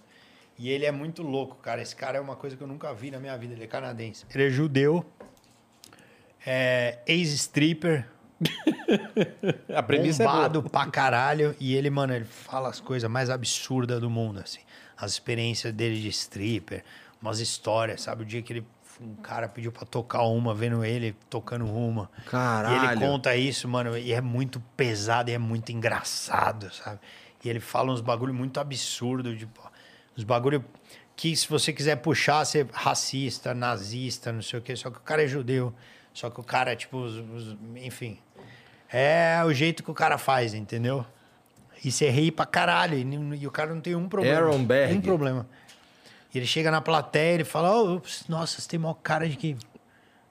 E 0.58 0.68
ele 0.68 0.84
é 0.84 0.92
muito 0.92 1.22
louco, 1.22 1.56
cara. 1.56 1.80
Esse 1.80 1.96
cara 1.96 2.18
é 2.18 2.20
uma 2.20 2.36
coisa 2.36 2.56
que 2.56 2.62
eu 2.62 2.66
nunca 2.66 2.92
vi 2.92 3.10
na 3.10 3.18
minha 3.18 3.36
vida. 3.38 3.54
Ele 3.54 3.64
é 3.64 3.66
canadense. 3.66 4.26
Ele 4.34 4.46
é 4.46 4.50
judeu, 4.50 5.04
é 6.46 6.98
ex-stripper, 7.06 8.06
A 9.74 9.82
premissa 9.82 10.22
é 10.22 10.26
boa. 10.26 10.36
bombado 10.36 10.62
pra 10.62 10.86
caralho. 10.86 11.54
E 11.60 11.74
ele, 11.74 11.90
mano, 11.90 12.14
ele 12.14 12.24
fala 12.24 12.68
as 12.68 12.80
coisas 12.80 13.08
mais 13.10 13.28
absurdas 13.28 14.00
do 14.00 14.08
mundo, 14.08 14.40
assim. 14.40 14.60
As 14.96 15.12
experiências 15.12 15.72
dele 15.72 16.00
de 16.00 16.08
stripper, 16.08 16.82
umas 17.20 17.38
histórias, 17.38 18.02
sabe? 18.02 18.22
O 18.22 18.26
dia 18.26 18.40
que 18.42 18.52
ele 18.52 18.66
um 19.00 19.14
cara 19.16 19.48
pediu 19.48 19.72
pra 19.72 19.86
tocar 19.86 20.22
uma, 20.24 20.54
vendo 20.54 20.84
ele 20.84 21.16
tocando 21.30 21.64
uma. 21.64 22.10
E 22.18 22.30
Caralho. 22.30 22.92
ele 22.92 23.00
conta 23.00 23.34
isso, 23.34 23.66
mano, 23.66 23.96
e 23.96 24.12
é 24.12 24.20
muito 24.20 24.60
pesado 24.76 25.30
e 25.30 25.32
é 25.32 25.38
muito 25.38 25.72
engraçado, 25.72 26.70
sabe? 26.74 27.00
E 27.42 27.48
ele 27.48 27.60
fala 27.60 27.90
uns 27.92 28.02
bagulho 28.02 28.34
muito 28.34 28.60
absurdo, 28.60 29.34
tipo, 29.34 29.58
uns 30.16 30.22
bagulho 30.22 30.62
que 31.16 31.34
se 31.34 31.48
você 31.48 31.72
quiser 31.72 31.96
puxar, 31.96 32.44
você 32.44 32.60
é 32.60 32.66
racista, 32.72 33.54
nazista, 33.54 34.32
não 34.32 34.42
sei 34.42 34.58
o 34.58 34.62
quê, 34.62 34.76
só 34.76 34.90
que 34.90 34.98
o 34.98 35.02
cara 35.02 35.24
é 35.24 35.26
judeu, 35.26 35.74
só 36.12 36.28
que 36.30 36.40
o 36.40 36.44
cara, 36.44 36.74
tipo, 36.76 36.98
os- 36.98 37.16
os- 37.16 37.56
enfim. 37.76 38.18
É 38.92 39.40
o 39.44 39.52
jeito 39.52 39.82
que 39.82 39.90
o 39.90 39.94
cara 39.94 40.18
faz, 40.18 40.52
entendeu? 40.54 41.04
E 41.84 41.90
você 41.92 42.10
ri 42.10 42.30
pra 42.30 42.44
caralho, 42.44 42.96
e, 42.98 43.36
e 43.40 43.46
o 43.46 43.50
cara 43.50 43.72
não 43.74 43.80
tem 43.80 43.94
um 43.94 44.08
problema. 44.08 44.36
Aaron 44.38 44.64
Berg. 44.64 44.94
Um 44.94 45.00
problema. 45.00 45.46
E 46.34 46.38
ele 46.38 46.46
chega 46.46 46.70
na 46.70 46.80
plateia, 46.80 47.34
ele 47.34 47.44
fala, 47.44 47.72
"Ô, 47.74 47.94
ups, 47.96 48.24
nossa, 48.28 48.60
você 48.60 48.68
tem 48.68 48.78
maior 48.78 48.94
cara 48.94 49.28
de 49.28 49.36
que... 49.36 49.56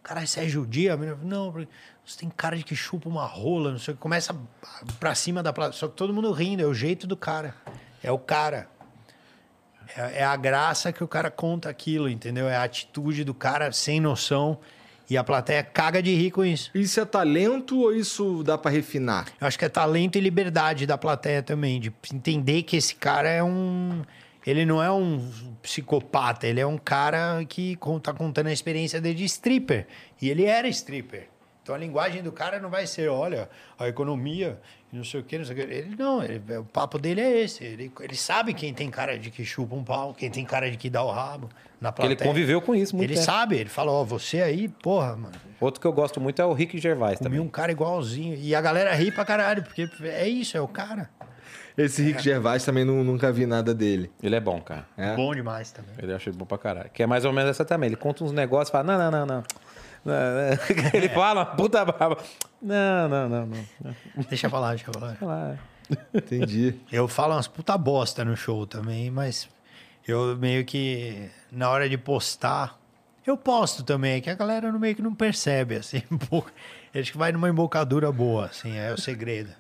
Caralho, 0.04 0.28
você 0.28 0.42
é 0.42 0.48
judia? 0.48 0.94
A 0.94 0.98
menina, 0.98 1.18
Não, 1.24 1.52
você 1.52 2.20
tem 2.20 2.30
cara 2.30 2.56
de 2.58 2.64
que 2.64 2.76
chupa 2.76 3.08
uma 3.10 3.26
rola, 3.26 3.72
não 3.72 3.80
sei 3.80 3.94
o 3.94 3.98
que. 3.98 4.02
Começa 4.02 4.36
pra 5.00 5.14
cima 5.14 5.44
da 5.44 5.52
plateia. 5.54 5.78
Só 5.78 5.88
que 5.88 5.96
todo 5.96 6.14
mundo 6.14 6.32
rindo, 6.32 6.62
é 6.64 6.66
o 6.66 6.74
jeito 6.74 7.06
do 7.06 7.16
cara. 7.18 7.54
É 8.02 8.12
o 8.12 8.18
cara. 8.18 8.68
É, 9.96 10.20
é 10.20 10.24
a 10.24 10.36
graça 10.36 10.92
que 10.94 11.04
o 11.04 11.08
cara 11.08 11.30
conta 11.32 11.70
aquilo, 11.70 12.08
entendeu? 12.10 12.48
É 12.48 12.56
a 12.56 12.64
atitude 12.64 13.24
do 13.24 13.34
cara 13.34 13.72
sem 13.72 14.00
noção. 14.00 14.60
E 15.10 15.18
a 15.18 15.24
plateia 15.24 15.64
caga 15.64 16.04
de 16.04 16.14
rir 16.14 16.32
com 16.32 16.46
isso. 16.46 16.70
Isso 16.76 17.00
é 17.00 17.06
talento 17.06 17.80
ou 17.80 17.94
isso 17.94 18.44
dá 18.44 18.58
pra 18.58 18.70
refinar? 18.70 19.26
Eu 19.42 19.48
acho 19.48 19.58
que 19.58 19.66
é 19.66 19.70
talento 19.70 20.18
e 20.18 20.22
liberdade 20.22 20.86
da 20.86 20.98
plateia 20.98 21.42
também, 21.42 21.80
de 21.80 21.92
entender 22.14 22.64
que 22.64 22.78
esse 22.78 22.94
cara 22.94 23.30
é 23.30 23.42
um. 23.42 24.04
Ele 24.46 24.66
não 24.66 24.82
é 24.82 24.92
um 24.92 25.32
psicopata, 25.62 26.48
ele 26.48 26.60
é 26.60 26.66
um 26.66 26.78
cara 26.78 27.44
que 27.46 27.78
tá 28.02 28.14
contando 28.14 28.48
a 28.48 28.54
experiência 28.54 29.00
dele 29.00 29.16
de 29.16 29.26
stripper. 29.26 29.88
E 30.22 30.30
ele 30.30 30.46
era 30.46 30.68
stripper. 30.68 31.29
Então 31.70 31.76
a 31.76 31.80
linguagem 31.80 32.24
do 32.24 32.32
cara 32.32 32.60
não 32.60 32.68
vai 32.68 32.88
ser, 32.88 33.10
olha, 33.10 33.48
a 33.78 33.88
economia, 33.88 34.58
e 34.92 34.98
não 34.98 35.04
sei 35.04 35.20
o 35.20 35.24
quê, 35.24 35.38
não 35.38 35.46
sei 35.46 35.54
o 35.54 35.60
quê. 35.68 35.72
Ele 35.72 35.96
não, 35.96 36.24
ele- 36.24 36.42
o 36.58 36.64
papo 36.66 36.98
dele 36.98 37.22
é 37.22 37.42
esse. 37.44 37.64
Ele, 37.64 37.92
ele 38.00 38.16
sabe 38.16 38.56
quem 38.56 38.74
tem 38.74 38.90
cara 38.90 39.20
de 39.20 39.30
que 39.30 39.46
chupa 39.46 39.76
um 39.76 39.84
pau, 39.84 40.12
quem 40.16 40.32
tem 40.32 40.44
cara 40.44 40.72
de 40.72 40.78
que 40.78 40.90
dá 40.90 41.04
o 41.04 41.12
rabo 41.12 41.48
na 41.80 41.92
Porque 41.92 42.08
ele 42.08 42.16
plateia. 42.16 42.28
conviveu 42.28 42.60
com 42.60 42.74
isso 42.74 42.96
muito 42.96 43.08
Ele 43.08 43.14
tempo. 43.14 43.26
sabe, 43.28 43.58
ele 43.58 43.70
fala, 43.70 43.92
ó, 43.92 44.04
você 44.04 44.42
aí, 44.42 44.68
porra, 44.68 45.16
mano. 45.16 45.36
Outro 45.62 45.80
que 45.80 45.86
eu 45.86 45.94
gosto 45.94 46.20
muito 46.20 46.42
é 46.42 46.46
o 46.46 46.54
Rick 46.54 46.80
Gervais 46.80 47.20
Comi 47.20 47.30
também. 47.30 47.40
um 47.40 47.48
cara 47.48 47.72
igualzinho. 47.72 48.34
E 48.36 48.56
a 48.56 48.62
galera 48.62 48.96
ri 48.96 49.12
pra 49.12 49.24
caralho, 49.24 49.62
porque 49.62 49.88
é 50.06 50.28
isso, 50.28 50.58
é 50.58 50.62
o 50.62 50.68
cara. 50.68 51.08
Esse 51.78 52.02
Rick 52.02 52.22
Gervais 52.24 52.66
também 52.66 52.84
nu- 52.84 53.04
nunca 53.06 53.32
vi 53.32 53.46
nada 53.46 53.74
dele. 53.76 54.12
Ele 54.22 54.36
é 54.36 54.40
bom, 54.40 54.60
cara. 54.60 54.86
É? 54.98 55.16
Bom 55.16 55.34
demais 55.36 55.72
também. 55.72 55.92
Ele 56.00 56.12
acha 56.14 56.30
bom 56.32 56.46
pra 56.46 56.58
caralho. 56.58 56.90
Que 56.90 57.04
é 57.04 57.08
mais 57.08 57.24
ou 57.24 57.32
menos 57.32 57.52
essa 57.52 57.64
também. 57.64 57.88
Ele 57.88 57.96
conta 57.96 58.22
uns 58.24 58.34
negócios 58.34 58.68
e 58.70 58.72
fala: 58.74 58.84
não, 58.98 59.12
não, 59.12 59.20
não, 59.20 59.26
não. 59.38 59.44
Ele 60.94 61.10
fala 61.10 61.42
uma 61.42 61.46
puta 61.46 61.84
brava. 61.86 62.18
Não, 62.62 63.10
não, 63.10 63.30
não, 63.30 63.46
não. 63.46 63.96
Deixa 64.30 64.50
pra 64.50 64.60
lá, 64.60 64.70
deixa 64.70 64.92
pra 64.92 65.02
lá. 65.02 65.18
Lá. 65.22 65.58
Entendi. 66.14 66.76
Eu 66.92 67.08
falo 67.08 67.34
umas 67.34 67.48
puta 67.48 67.78
bosta 67.78 68.24
no 68.24 68.36
show 68.38 68.66
também, 68.68 69.10
mas 69.10 69.50
eu 70.08 70.36
meio 70.38 70.64
que, 70.66 71.30
na 71.52 71.70
hora 71.70 71.90
de 71.90 71.98
postar, 71.98 72.80
eu 73.26 73.38
posto 73.38 73.84
também, 73.84 74.16
é 74.16 74.22
que 74.22 74.30
a 74.30 74.36
galera 74.36 74.72
no 74.72 74.80
meio 74.80 74.96
que 74.96 75.02
não 75.02 75.14
percebe, 75.16 75.76
assim. 75.76 76.02
Acho 76.94 77.12
que 77.12 77.18
vai 77.18 77.32
numa 77.32 77.50
embocadura 77.50 78.12
boa, 78.12 78.46
assim, 78.46 78.76
é 78.78 78.94
o 78.94 79.00
segredo. 79.00 79.52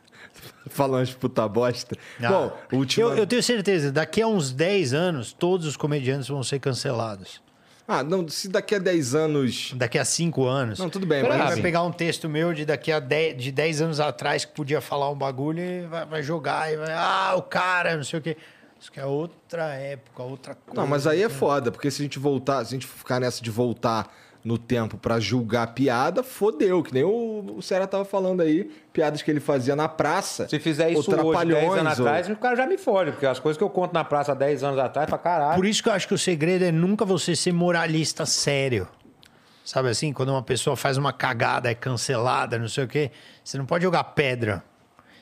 Falando 0.69 1.05
de 1.05 1.15
puta 1.15 1.47
bosta. 1.47 1.95
Ah, 2.21 2.29
Bom, 2.29 2.57
o 2.71 2.75
último. 2.77 3.07
eu, 3.07 3.17
eu 3.17 3.27
tenho 3.27 3.41
certeza, 3.43 3.91
daqui 3.91 4.21
a 4.21 4.27
uns 4.27 4.51
10 4.51 4.93
anos, 4.93 5.33
todos 5.33 5.65
os 5.65 5.77
comediantes 5.77 6.27
vão 6.27 6.43
ser 6.43 6.59
cancelados. 6.59 7.41
Ah, 7.91 8.03
não, 8.03 8.27
se 8.27 8.47
daqui 8.47 8.75
a 8.75 8.77
10 8.77 9.15
anos. 9.15 9.73
Daqui 9.75 9.97
a 9.97 10.05
5 10.05 10.45
anos. 10.45 10.77
Não, 10.77 10.91
tudo 10.91 11.07
bem, 11.07 11.21
Ele 11.21 11.29
mas. 11.29 11.37
vai 11.39 11.53
assim, 11.53 11.61
pegar 11.63 11.81
um 11.81 11.91
texto 11.91 12.29
meu 12.29 12.53
de 12.53 12.63
daqui 12.63 12.91
a 12.91 12.99
10, 12.99 13.41
de 13.41 13.51
10 13.51 13.81
anos 13.81 13.99
atrás 13.99 14.45
que 14.45 14.51
podia 14.53 14.79
falar 14.79 15.09
um 15.09 15.15
bagulho 15.15 15.59
e 15.59 15.87
vai, 15.87 16.05
vai 16.05 16.21
jogar 16.21 16.71
e 16.71 16.77
vai, 16.77 16.93
ah, 16.93 17.33
o 17.35 17.41
cara, 17.41 17.97
não 17.97 18.03
sei 18.03 18.19
o 18.19 18.21
quê. 18.21 18.37
Isso 18.79 18.91
que 18.91 18.99
é 18.99 19.05
outra 19.07 19.73
época, 19.73 20.21
outra 20.21 20.53
coisa. 20.53 20.79
Não, 20.79 20.87
mas 20.87 21.07
aí 21.07 21.23
é 21.23 21.29
foda, 21.29 21.71
porque 21.71 21.89
se 21.89 21.99
a 21.99 22.03
gente 22.03 22.19
voltar, 22.19 22.63
se 22.63 22.75
a 22.75 22.77
gente 22.79 22.85
ficar 22.85 23.19
nessa 23.19 23.41
de 23.41 23.49
voltar 23.49 24.07
no 24.49 24.57
tempo 24.57 24.97
pra 24.97 25.19
julgar 25.19 25.67
piada, 25.75 26.23
fodeu, 26.23 26.81
que 26.81 26.91
nem 26.91 27.03
o, 27.03 27.55
o 27.57 27.61
Serra 27.61 27.85
tava 27.85 28.03
falando 28.03 28.41
aí, 28.41 28.63
piadas 28.91 29.21
que 29.21 29.29
ele 29.29 29.39
fazia 29.39 29.75
na 29.75 29.87
praça. 29.87 30.47
Se 30.49 30.59
fizer 30.59 30.89
isso 30.89 31.01
hoje, 31.01 31.09
10 31.11 31.21
Trapalhões, 31.21 31.79
anos 31.79 31.99
ou- 31.99 32.07
atrás, 32.07 32.29
o 32.29 32.35
cara 32.35 32.55
já 32.55 32.65
me 32.65 32.77
fode. 32.77 33.11
Porque 33.11 33.27
as 33.27 33.39
coisas 33.39 33.57
que 33.57 33.63
eu 33.63 33.69
conto 33.69 33.93
na 33.93 34.03
praça 34.03 34.33
10 34.33 34.63
anos 34.63 34.79
atrás, 34.79 35.07
pra 35.07 35.19
caralho. 35.19 35.55
Por 35.55 35.65
isso 35.67 35.83
que 35.83 35.89
eu 35.89 35.93
acho 35.93 36.07
que 36.07 36.13
o 36.15 36.17
segredo 36.17 36.65
é 36.65 36.71
nunca 36.71 37.05
você 37.05 37.35
ser 37.35 37.53
moralista 37.53 38.25
sério. 38.25 38.87
Sabe 39.63 39.89
assim? 39.89 40.11
Quando 40.11 40.29
uma 40.29 40.41
pessoa 40.41 40.75
faz 40.75 40.97
uma 40.97 41.13
cagada, 41.13 41.69
é 41.69 41.75
cancelada, 41.75 42.57
não 42.57 42.67
sei 42.67 42.85
o 42.85 42.87
quê, 42.87 43.11
você 43.43 43.55
não 43.55 43.67
pode 43.67 43.83
jogar 43.83 44.03
pedra. 44.03 44.63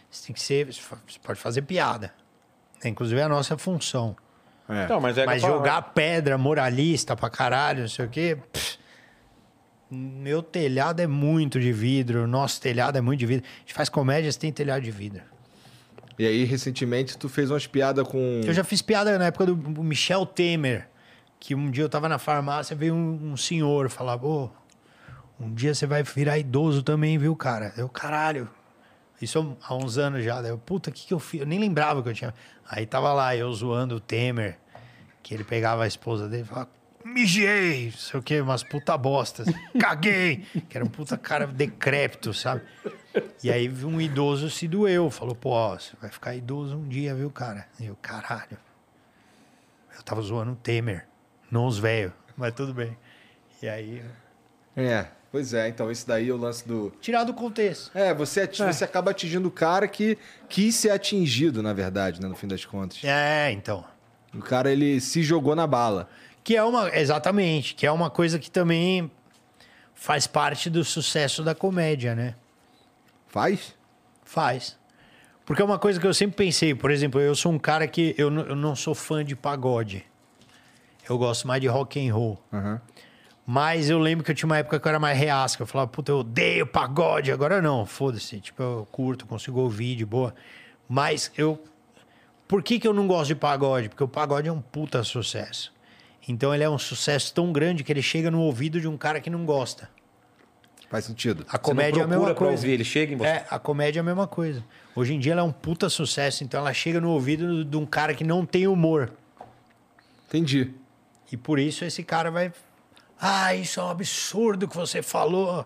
Você 0.10 0.28
tem 0.28 0.34
que 0.34 0.42
ser. 0.42 0.68
Você 0.68 0.82
pode 1.22 1.38
fazer 1.38 1.64
piada. 1.64 2.14
É, 2.82 2.88
Inclusive 2.88 3.20
é 3.20 3.24
a 3.24 3.30
nossa 3.30 3.58
função. 3.58 4.16
É. 4.70 4.84
Então, 4.86 5.00
mas 5.02 5.18
é 5.18 5.26
Mas 5.26 5.42
jogar 5.42 5.82
pedra 5.94 6.38
moralista 6.38 7.16
pra 7.16 7.30
caralho, 7.30 7.82
não 7.82 7.88
sei 7.90 8.06
o 8.06 8.10
quê. 8.10 8.38
pff, 8.54 8.78
meu 9.90 10.44
telhado 10.44 11.02
é 11.02 11.08
muito 11.08 11.60
de 11.60 11.72
vidro, 11.72 12.28
nosso 12.28 12.60
telhado 12.60 12.98
é 12.98 13.02
muito 13.02 13.20
de 13.20 13.26
vidro. 13.26 13.46
A 13.46 13.60
gente 13.60 13.74
faz 13.74 13.90
comédia, 13.90 14.32
você 14.32 14.40
tem 14.40 14.52
telhado 14.52 14.84
de 14.84 14.92
vidro. 14.92 15.22
E 16.20 16.26
aí, 16.26 16.44
recentemente, 16.44 17.18
tu 17.18 17.30
fez 17.30 17.52
umas 17.52 17.68
piadas 17.68 18.08
com. 18.08 18.42
Eu 18.44 18.54
já 18.54 18.64
fiz 18.64 18.82
piada 18.82 19.18
na 19.18 19.28
época 19.28 19.46
do 19.46 19.84
Michel 19.84 20.26
Temer, 20.26 20.90
que 21.40 21.54
um 21.54 21.70
dia 21.70 21.84
eu 21.84 21.90
tava 21.90 22.10
na 22.10 22.18
farmácia, 22.18 22.76
veio 22.76 22.96
um, 22.96 23.34
um 23.34 23.38
senhor 23.38 23.90
falar, 23.90 24.18
pô, 24.18 24.50
um 25.40 25.54
dia 25.54 25.74
você 25.74 25.86
vai 25.86 26.02
virar 26.02 26.38
idoso 26.38 26.82
também, 26.82 27.18
viu, 27.18 27.36
cara? 27.36 27.74
Eu, 27.78 27.88
caralho. 27.88 28.50
Isso 29.22 29.58
há 29.64 29.76
uns 29.76 29.98
anos 29.98 30.24
já. 30.24 30.42
Daí 30.42 30.52
Eu, 30.52 30.58
puta, 30.58 30.90
o 30.90 30.94
que, 30.94 31.08
que 31.08 31.14
eu 31.14 31.20
fiz? 31.20 31.42
Eu 31.42 31.48
nem 31.48 31.60
lembrava 31.60 32.02
que 32.04 32.10
eu 32.10 32.14
tinha. 32.14 32.34
Aí 32.68 32.86
tava 32.86 33.14
lá, 33.14 33.36
eu 33.36 33.52
zoando 33.54 33.96
o 33.96 34.00
Temer, 34.00 34.58
que 35.24 35.34
ele 35.34 35.44
pegava 35.44 35.84
a 35.84 35.88
esposa 35.88 36.28
dele 36.28 36.44
e 36.44 36.46
falava, 36.46 36.70
mijei, 37.08 37.86
não 37.86 37.92
sei 37.98 38.20
o 38.20 38.24
quê, 38.24 38.42
umas 38.42 38.64
puta 38.64 38.98
bostas, 38.98 39.48
caguei, 39.80 40.46
que 40.70 40.78
era 40.78 40.86
um 40.86 40.90
puta 40.90 41.18
cara 41.18 41.48
decrépito, 41.48 42.34
sabe? 42.34 42.62
E 43.44 43.52
aí 43.52 43.68
um 43.84 44.00
idoso 44.00 44.50
se 44.50 44.68
doeu, 44.68 45.10
falou, 45.10 45.34
pô, 45.36 45.50
ó, 45.52 45.78
você 45.78 45.94
vai 46.02 46.10
ficar 46.10 46.36
idoso 46.36 46.76
um 46.78 46.88
dia, 46.88 47.16
viu, 47.16 47.30
cara? 47.32 47.68
E 47.80 47.86
eu, 47.86 47.96
caralho. 48.02 48.58
Eu 49.96 50.04
tava 50.04 50.22
zoando 50.22 50.52
o 50.52 50.56
Temer, 50.56 51.08
não 51.50 51.66
os 51.66 51.78
velhos, 51.80 52.14
mas 52.36 52.54
tudo 52.54 52.74
bem. 52.74 52.96
E 53.62 53.68
aí, 53.68 54.04
É, 54.76 55.08
pois 55.32 55.54
é, 55.56 55.68
então 55.68 55.90
esse 55.90 56.08
daí 56.08 56.30
é 56.30 56.32
o 56.34 56.38
lance 56.38 56.68
do. 56.68 56.92
tirar 57.02 57.24
do 57.24 57.34
contexto. 57.34 57.90
É, 57.98 58.14
você, 58.14 58.42
ati- 58.42 58.62
você 58.64 58.84
acaba 58.84 59.10
atingindo 59.12 59.48
o 59.48 59.52
cara 59.52 59.88
que 59.88 60.16
quis 60.48 60.76
ser 60.76 60.92
atingido, 60.92 61.64
na 61.64 61.74
verdade, 61.74 62.22
né? 62.22 62.28
No 62.28 62.36
fim 62.36 62.48
das 62.48 62.64
contas. 62.64 63.00
É, 63.04 63.52
então. 63.52 63.84
O 64.36 64.40
cara, 64.40 64.72
ele 64.72 65.02
se 65.02 65.24
jogou 65.24 65.56
na 65.56 65.66
bala. 65.66 66.08
Que 66.48 66.56
é 66.56 66.64
uma, 66.64 66.98
exatamente, 66.98 67.76
que 67.76 67.86
é 67.86 67.92
uma 67.92 68.10
coisa 68.10 68.40
que 68.40 68.50
também 68.50 69.12
faz 69.94 70.28
parte 70.28 70.70
do 70.70 70.82
sucesso 70.82 71.44
da 71.44 71.54
comédia, 71.54 72.16
né? 72.16 72.36
Faz? 73.28 73.76
Faz. 74.24 74.80
Porque 75.46 75.62
é 75.62 75.66
uma 75.66 75.78
coisa 75.78 76.00
que 76.00 76.08
eu 76.08 76.14
sempre 76.14 76.38
pensei, 76.38 76.74
por 76.74 76.90
exemplo, 76.90 77.20
eu 77.20 77.36
sou 77.36 77.52
um 77.52 77.60
cara 77.60 77.86
que 77.86 78.16
eu, 78.18 78.34
eu 78.34 78.56
não 78.56 78.78
sou 78.78 78.96
fã 78.96 79.26
de 79.26 79.36
pagode. 79.36 80.06
Eu 81.10 81.18
gosto 81.18 81.46
mais 81.46 81.60
de 81.60 81.68
rock 81.68 82.00
and 82.00 82.14
roll. 82.14 82.42
Aham. 82.54 82.80
Mas 83.46 83.90
eu 83.90 84.00
lembro 84.00 84.24
que 84.24 84.32
eu 84.32 84.36
tinha 84.36 84.48
uma 84.48 84.58
época 84.58 84.80
que 84.80 84.88
eu 84.88 84.90
era 84.90 85.00
mais 85.00 85.20
reasca. 85.20 85.64
Eu 85.64 85.68
falava, 85.68 85.92
puta, 85.92 86.14
eu 86.14 86.20
odeio 86.20 86.66
pagode. 86.66 87.30
Agora 87.30 87.62
não, 87.62 87.86
foda-se. 87.86 88.40
Tipo, 88.40 88.64
eu 88.64 88.88
curto, 88.90 89.26
consigo 89.26 89.60
ouvir 89.60 89.98
de 89.98 90.06
boa. 90.06 90.34
Mas 90.88 91.30
eu. 91.38 91.62
Por 92.48 92.64
que, 92.64 92.80
que 92.80 92.88
eu 92.88 92.94
não 92.94 93.06
gosto 93.06 93.28
de 93.28 93.36
pagode? 93.36 93.90
Porque 93.90 94.06
o 94.06 94.08
pagode 94.08 94.48
é 94.48 94.52
um 94.54 94.62
puta 94.62 95.04
sucesso. 95.04 95.76
Então 96.28 96.54
ele 96.54 96.64
é 96.64 96.70
um 96.70 96.78
sucesso 96.78 97.34
tão 97.34 97.52
grande 97.52 97.84
que 97.84 97.92
ele 97.92 98.02
chega 98.02 98.30
no 98.30 98.42
ouvido 98.42 98.82
de 98.82 98.88
um 98.88 98.98
cara 98.98 99.22
que 99.22 99.30
não 99.30 99.46
gosta. 99.46 99.90
Faz 100.90 101.06
sentido. 101.06 101.46
A 101.50 101.58
comédia 101.58 102.02
é 102.02 102.04
a 102.04 102.08
mesma 102.08 102.34
coisa. 102.34 102.54
ouvir, 102.54 102.72
ele 102.72 102.84
chega 102.84 103.14
em 103.14 103.18
você. 103.18 103.28
É, 103.28 103.46
a 103.50 103.60
comédia 103.60 104.00
é 104.00 104.02
a 104.02 104.04
mesma 104.04 104.28
coisa. 104.28 104.64
Hoje 104.96 105.14
em 105.14 105.20
dia 105.20 105.34
ela 105.34 105.42
é 105.42 105.44
um 105.44 105.52
puta 105.52 105.90
sucesso, 105.90 106.44
então 106.44 106.62
ela 106.62 106.74
chega 106.74 107.02
no 107.02 107.10
ouvido 107.12 107.66
de 107.66 107.78
um 107.78 107.86
cara 107.86 108.14
que 108.14 108.24
não 108.24 108.46
tem 108.46 108.68
humor. 108.68 109.12
Entendi. 110.28 110.74
E 111.32 111.36
por 111.36 111.60
isso 111.60 111.84
esse 111.84 112.04
cara 112.04 112.32
vai. 112.32 112.54
Ah, 113.20 113.54
isso 113.54 113.80
é 113.80 113.84
um 113.84 113.90
absurdo 113.90 114.68
que 114.68 114.76
você 114.76 115.02
falou. 115.02 115.66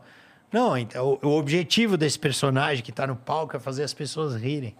Não, 0.51 0.77
então 0.77 1.19
o, 1.21 1.27
o 1.27 1.37
objetivo 1.37 1.97
desse 1.97 2.17
personagem 2.17 2.83
que 2.83 2.91
tá 2.91 3.05
no 3.05 3.15
palco 3.15 3.55
é 3.55 3.59
fazer 3.59 3.83
as 3.83 3.93
pessoas 3.93 4.35
rirem. 4.35 4.75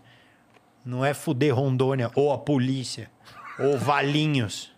Não 0.83 1.05
é 1.05 1.13
fuder 1.13 1.55
Rondônia, 1.55 2.09
ou 2.15 2.31
a 2.33 2.37
polícia, 2.37 3.11
ou 3.59 3.77
Valinhos. 3.77 4.70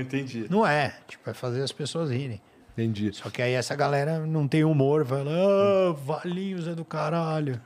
Entendi. 0.00 0.46
Não 0.50 0.66
é. 0.66 0.94
Tipo, 1.08 1.30
é 1.30 1.34
fazer 1.34 1.62
as 1.62 1.72
pessoas 1.72 2.10
rirem. 2.10 2.40
Entendi. 2.72 3.10
Só 3.12 3.30
que 3.30 3.40
aí 3.40 3.52
essa 3.52 3.74
galera 3.74 4.26
não 4.26 4.46
tem 4.46 4.62
humor, 4.64 5.06
fala, 5.06 5.30
ah, 5.30 5.92
Valinhos 5.92 6.68
é 6.68 6.74
do 6.74 6.84
caralho. 6.84 7.60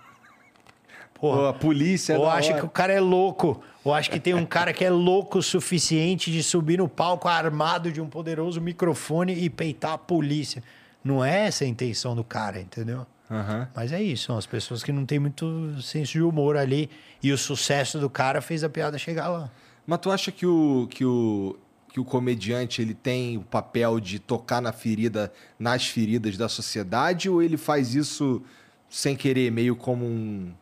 Porra. 1.14 1.40
Ou 1.40 1.48
a 1.48 1.52
polícia. 1.52 2.14
é 2.14 2.18
Ou 2.18 2.24
da 2.24 2.32
acha 2.32 2.52
hora. 2.52 2.60
que 2.60 2.66
o 2.66 2.70
cara 2.70 2.92
é 2.92 3.00
louco. 3.00 3.60
Ou 3.84 3.92
acha 3.92 4.10
que 4.10 4.18
tem 4.18 4.32
um 4.34 4.46
cara 4.46 4.72
que 4.72 4.84
é 4.84 4.90
louco 4.90 5.38
o 5.38 5.42
suficiente 5.42 6.30
de 6.30 6.42
subir 6.42 6.78
no 6.78 6.88
palco 6.88 7.28
armado 7.28 7.92
de 7.92 8.00
um 8.00 8.08
poderoso 8.08 8.60
microfone 8.60 9.34
e 9.34 9.50
peitar 9.50 9.92
a 9.92 9.98
polícia. 9.98 10.62
Não 11.04 11.24
é 11.24 11.46
essa 11.46 11.64
a 11.64 11.66
intenção 11.66 12.14
do 12.14 12.24
cara, 12.24 12.60
entendeu? 12.60 13.06
Aham. 13.30 13.68
Mas 13.74 13.92
é 13.92 14.02
isso, 14.02 14.24
são 14.26 14.36
as 14.38 14.46
pessoas 14.46 14.82
que 14.82 14.90
não 14.92 15.04
têm 15.06 15.18
muito 15.18 15.80
senso 15.82 16.12
de 16.12 16.22
humor 16.22 16.56
ali. 16.56 16.88
E 17.22 17.32
o 17.32 17.38
sucesso 17.38 17.98
do 17.98 18.08
cara 18.08 18.40
fez 18.40 18.64
a 18.64 18.68
piada 18.68 18.96
chegar 18.96 19.28
lá. 19.28 19.50
Mas 19.86 19.98
tu 20.00 20.10
acha 20.10 20.32
que 20.32 20.46
o, 20.46 20.88
que 20.90 21.04
o, 21.04 21.56
que 21.92 21.98
o 22.00 22.04
comediante 22.04 22.80
ele 22.80 22.94
tem 22.94 23.36
o 23.36 23.42
papel 23.42 23.98
de 24.00 24.18
tocar 24.18 24.60
na 24.62 24.72
ferida, 24.72 25.32
nas 25.58 25.86
feridas 25.86 26.36
da 26.36 26.48
sociedade, 26.48 27.28
ou 27.28 27.42
ele 27.42 27.56
faz 27.56 27.94
isso 27.94 28.42
sem 28.88 29.16
querer, 29.16 29.50
meio 29.50 29.74
como 29.76 30.04
um. 30.04 30.52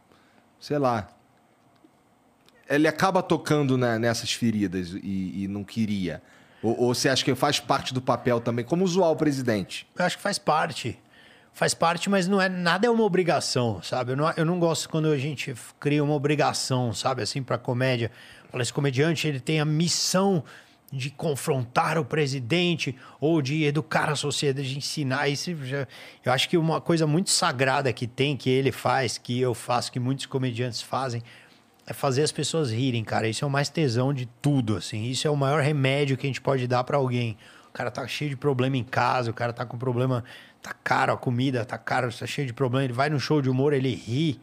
sei 0.59 0.79
lá. 0.79 1.09
Ele 2.69 2.87
acaba 2.87 3.23
tocando 3.23 3.79
na- 3.79 3.99
nessas 3.99 4.33
feridas 4.33 4.91
e, 5.03 5.45
e 5.45 5.49
não 5.49 5.65
queria? 5.65 6.23
Ou, 6.63 6.79
ou 6.81 6.95
você 6.95 7.09
acha 7.09 7.25
que 7.25 7.35
faz 7.35 7.59
parte 7.61 7.95
do 7.95 8.01
papel 8.03 8.41
também, 8.41 8.65
como 8.65 8.87
zoar 8.87 9.11
o 9.11 9.17
presidente? 9.17 9.87
Eu 9.99 10.05
acho 10.05 10.17
que 10.17 10.23
faz 10.23 10.39
parte. 10.39 10.99
Faz 11.53 11.75
parte, 11.75 12.09
mas 12.11 12.29
não 12.29 12.41
é 12.41 12.49
nada 12.49 12.87
é 12.87 12.91
uma 12.91 13.03
obrigação, 13.03 13.83
sabe? 13.83 14.13
Eu 14.13 14.17
não, 14.17 14.31
eu 14.37 14.45
não 14.45 14.59
gosto 14.61 14.89
quando 14.89 15.09
a 15.09 15.19
gente 15.19 15.55
cria 15.81 16.05
uma 16.05 16.15
obrigação, 16.15 16.93
sabe, 16.93 17.23
assim, 17.23 17.43
pra 17.43 17.59
comédia. 17.59 18.13
Fala, 18.51 18.63
esse 18.63 18.73
comediante 18.73 19.27
ele 19.27 19.41
tem 19.41 19.59
a 19.61 19.65
missão 19.65 20.45
de 20.93 21.10
confrontar 21.10 21.98
o 21.98 22.05
presidente 22.05 22.97
ou 23.20 23.43
de 23.43 23.65
educar 23.65 24.09
a 24.09 24.16
sociedade, 24.16 24.70
de 24.70 24.78
ensinar. 24.78 25.28
Isso 25.28 25.55
já, 25.65 25.86
eu 26.24 26.32
acho 26.32 26.48
que 26.48 26.56
uma 26.56 26.81
coisa 26.81 27.06
muito 27.06 27.31
sagrada 27.31 27.93
que 27.93 28.06
tem, 28.06 28.36
que 28.36 28.48
ele 28.48 28.73
faz, 28.73 29.19
que 29.19 29.39
eu 29.39 29.55
faço, 29.55 29.93
que 29.93 30.01
muitos 30.01 30.27
comediantes 30.27 30.81
fazem, 30.81 31.23
é 31.86 31.93
fazer 31.93 32.23
as 32.23 32.32
pessoas 32.32 32.70
rirem, 32.70 33.05
cara. 33.05 33.28
Isso 33.28 33.44
é 33.44 33.48
o 33.48 33.51
mais 33.51 33.69
tesão 33.69 34.12
de 34.12 34.27
tudo, 34.40 34.77
assim. 34.77 35.05
Isso 35.05 35.27
é 35.27 35.31
o 35.31 35.36
maior 35.36 35.62
remédio 35.62 36.16
que 36.16 36.27
a 36.27 36.28
gente 36.28 36.40
pode 36.40 36.66
dar 36.66 36.85
pra 36.85 36.97
alguém. 36.97 37.36
O 37.69 37.73
cara 37.73 37.90
tá 37.90 38.06
cheio 38.06 38.31
de 38.31 38.36
problema 38.36 38.77
em 38.77 38.85
casa, 38.85 39.31
o 39.31 39.35
cara 39.35 39.52
tá 39.52 39.65
com 39.65 39.78
problema, 39.78 40.24
tá 40.62 40.74
caro 40.85 41.12
a 41.12 41.16
comida, 41.16 41.65
tá 41.65 41.78
caro, 41.78 42.12
tá 42.12 42.27
cheio 42.27 42.47
de 42.47 42.52
problema. 42.52 42.85
Ele 42.85 42.93
vai 42.93 43.10
no 43.10 43.20
show 43.20 43.43
de 43.43 43.48
humor, 43.48 43.73
ele 43.73 43.94
ri, 43.94 44.40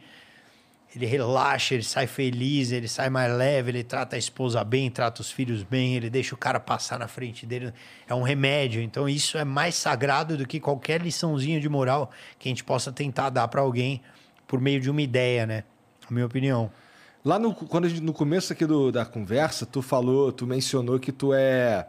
ele 0.96 1.06
relaxa, 1.06 1.74
ele 1.74 1.82
sai 1.82 2.06
feliz, 2.06 2.72
ele 2.72 2.88
sai 2.88 3.10
mais 3.10 3.32
leve, 3.32 3.70
ele 3.70 3.84
trata 3.84 4.16
a 4.16 4.18
esposa 4.18 4.64
bem, 4.64 4.90
trata 4.90 5.20
os 5.20 5.30
filhos 5.30 5.62
bem, 5.62 5.94
ele 5.94 6.08
deixa 6.10 6.34
o 6.34 6.38
cara 6.38 6.58
passar 6.58 6.98
na 6.98 7.06
frente 7.06 7.44
dele. 7.44 7.72
É 8.08 8.14
um 8.14 8.22
remédio. 8.22 8.80
Então 8.80 9.08
isso 9.08 9.36
é 9.36 9.44
mais 9.44 9.74
sagrado 9.74 10.36
do 10.36 10.46
que 10.46 10.58
qualquer 10.58 11.02
liçãozinha 11.02 11.60
de 11.60 11.68
moral 11.68 12.10
que 12.38 12.48
a 12.48 12.50
gente 12.50 12.64
possa 12.64 12.90
tentar 12.90 13.30
dar 13.30 13.46
pra 13.48 13.60
alguém 13.60 14.00
por 14.46 14.60
meio 14.60 14.80
de 14.80 14.90
uma 14.90 15.02
ideia, 15.02 15.44
né? 15.46 15.64
Na 16.08 16.14
minha 16.14 16.26
opinião. 16.26 16.70
Lá 17.24 17.38
no, 17.38 17.52
quando 17.54 17.84
a 17.84 17.88
gente- 17.88 18.02
no 18.02 18.12
começo 18.12 18.52
aqui 18.52 18.64
do- 18.64 18.90
da 18.92 19.04
conversa, 19.04 19.66
tu 19.66 19.82
falou, 19.82 20.30
tu 20.32 20.46
mencionou 20.46 20.98
que 20.98 21.10
tu 21.12 21.34
é. 21.34 21.86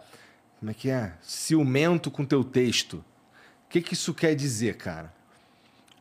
Como 0.59 0.71
é 0.71 0.73
que 0.73 0.89
é? 0.89 1.13
Ciumento 1.21 2.09
com 2.09 2.25
teu 2.25 2.43
texto. 2.43 2.95
O 3.65 3.69
que, 3.69 3.79
que 3.81 3.93
isso 3.93 4.13
quer 4.13 4.33
dizer, 4.35 4.75
cara? 4.77 5.13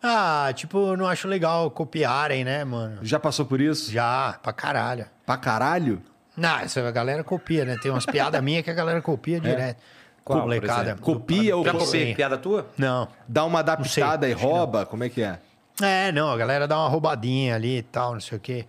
Ah, 0.03 0.53
tipo, 0.55 0.79
eu 0.79 0.97
não 0.97 1.07
acho 1.07 1.27
legal 1.27 1.71
copiarem, 1.71 2.45
né, 2.45 2.65
mano? 2.65 2.99
Já 3.03 3.19
passou 3.19 3.47
por 3.47 3.61
isso? 3.61 3.91
Já, 3.91 4.39
pra 4.43 4.53
caralho. 4.53 5.07
Pra 5.25 5.37
caralho? 5.37 6.03
Não, 6.37 6.63
isso 6.63 6.79
a 6.79 6.91
galera 6.91 7.25
copia, 7.25 7.65
né? 7.65 7.77
Tem 7.81 7.91
umas 7.91 8.05
piadas 8.05 8.43
minhas 8.43 8.63
que 8.63 8.71
a 8.71 8.75
galera 8.75 9.01
copia 9.01 9.41
direto. 9.41 9.81
Qual, 10.23 10.41
por 10.41 10.45
molecada. 10.47 10.83
exemplo? 10.83 11.05
Copia 11.05 11.57
ou 11.57 11.65
Já 11.65 11.73
copiei 11.73 12.15
piada 12.15 12.37
tua? 12.37 12.67
Não. 12.77 13.09
Dá 13.29 13.45
uma 13.45 13.61
adaptada 13.61 14.27
sei, 14.27 14.33
e 14.33 14.35
rouba? 14.35 14.85
Como 14.85 15.05
é 15.05 15.09
que 15.09 15.23
é? 15.23 15.39
É, 15.81 16.11
não, 16.11 16.31
a 16.31 16.37
galera 16.37 16.67
dá 16.67 16.77
uma 16.79 16.89
roubadinha 16.89 17.55
ali 17.55 17.79
e 17.79 17.83
tal, 17.83 18.15
não 18.15 18.21
sei 18.21 18.37
o 18.37 18.41
quê. 18.41 18.67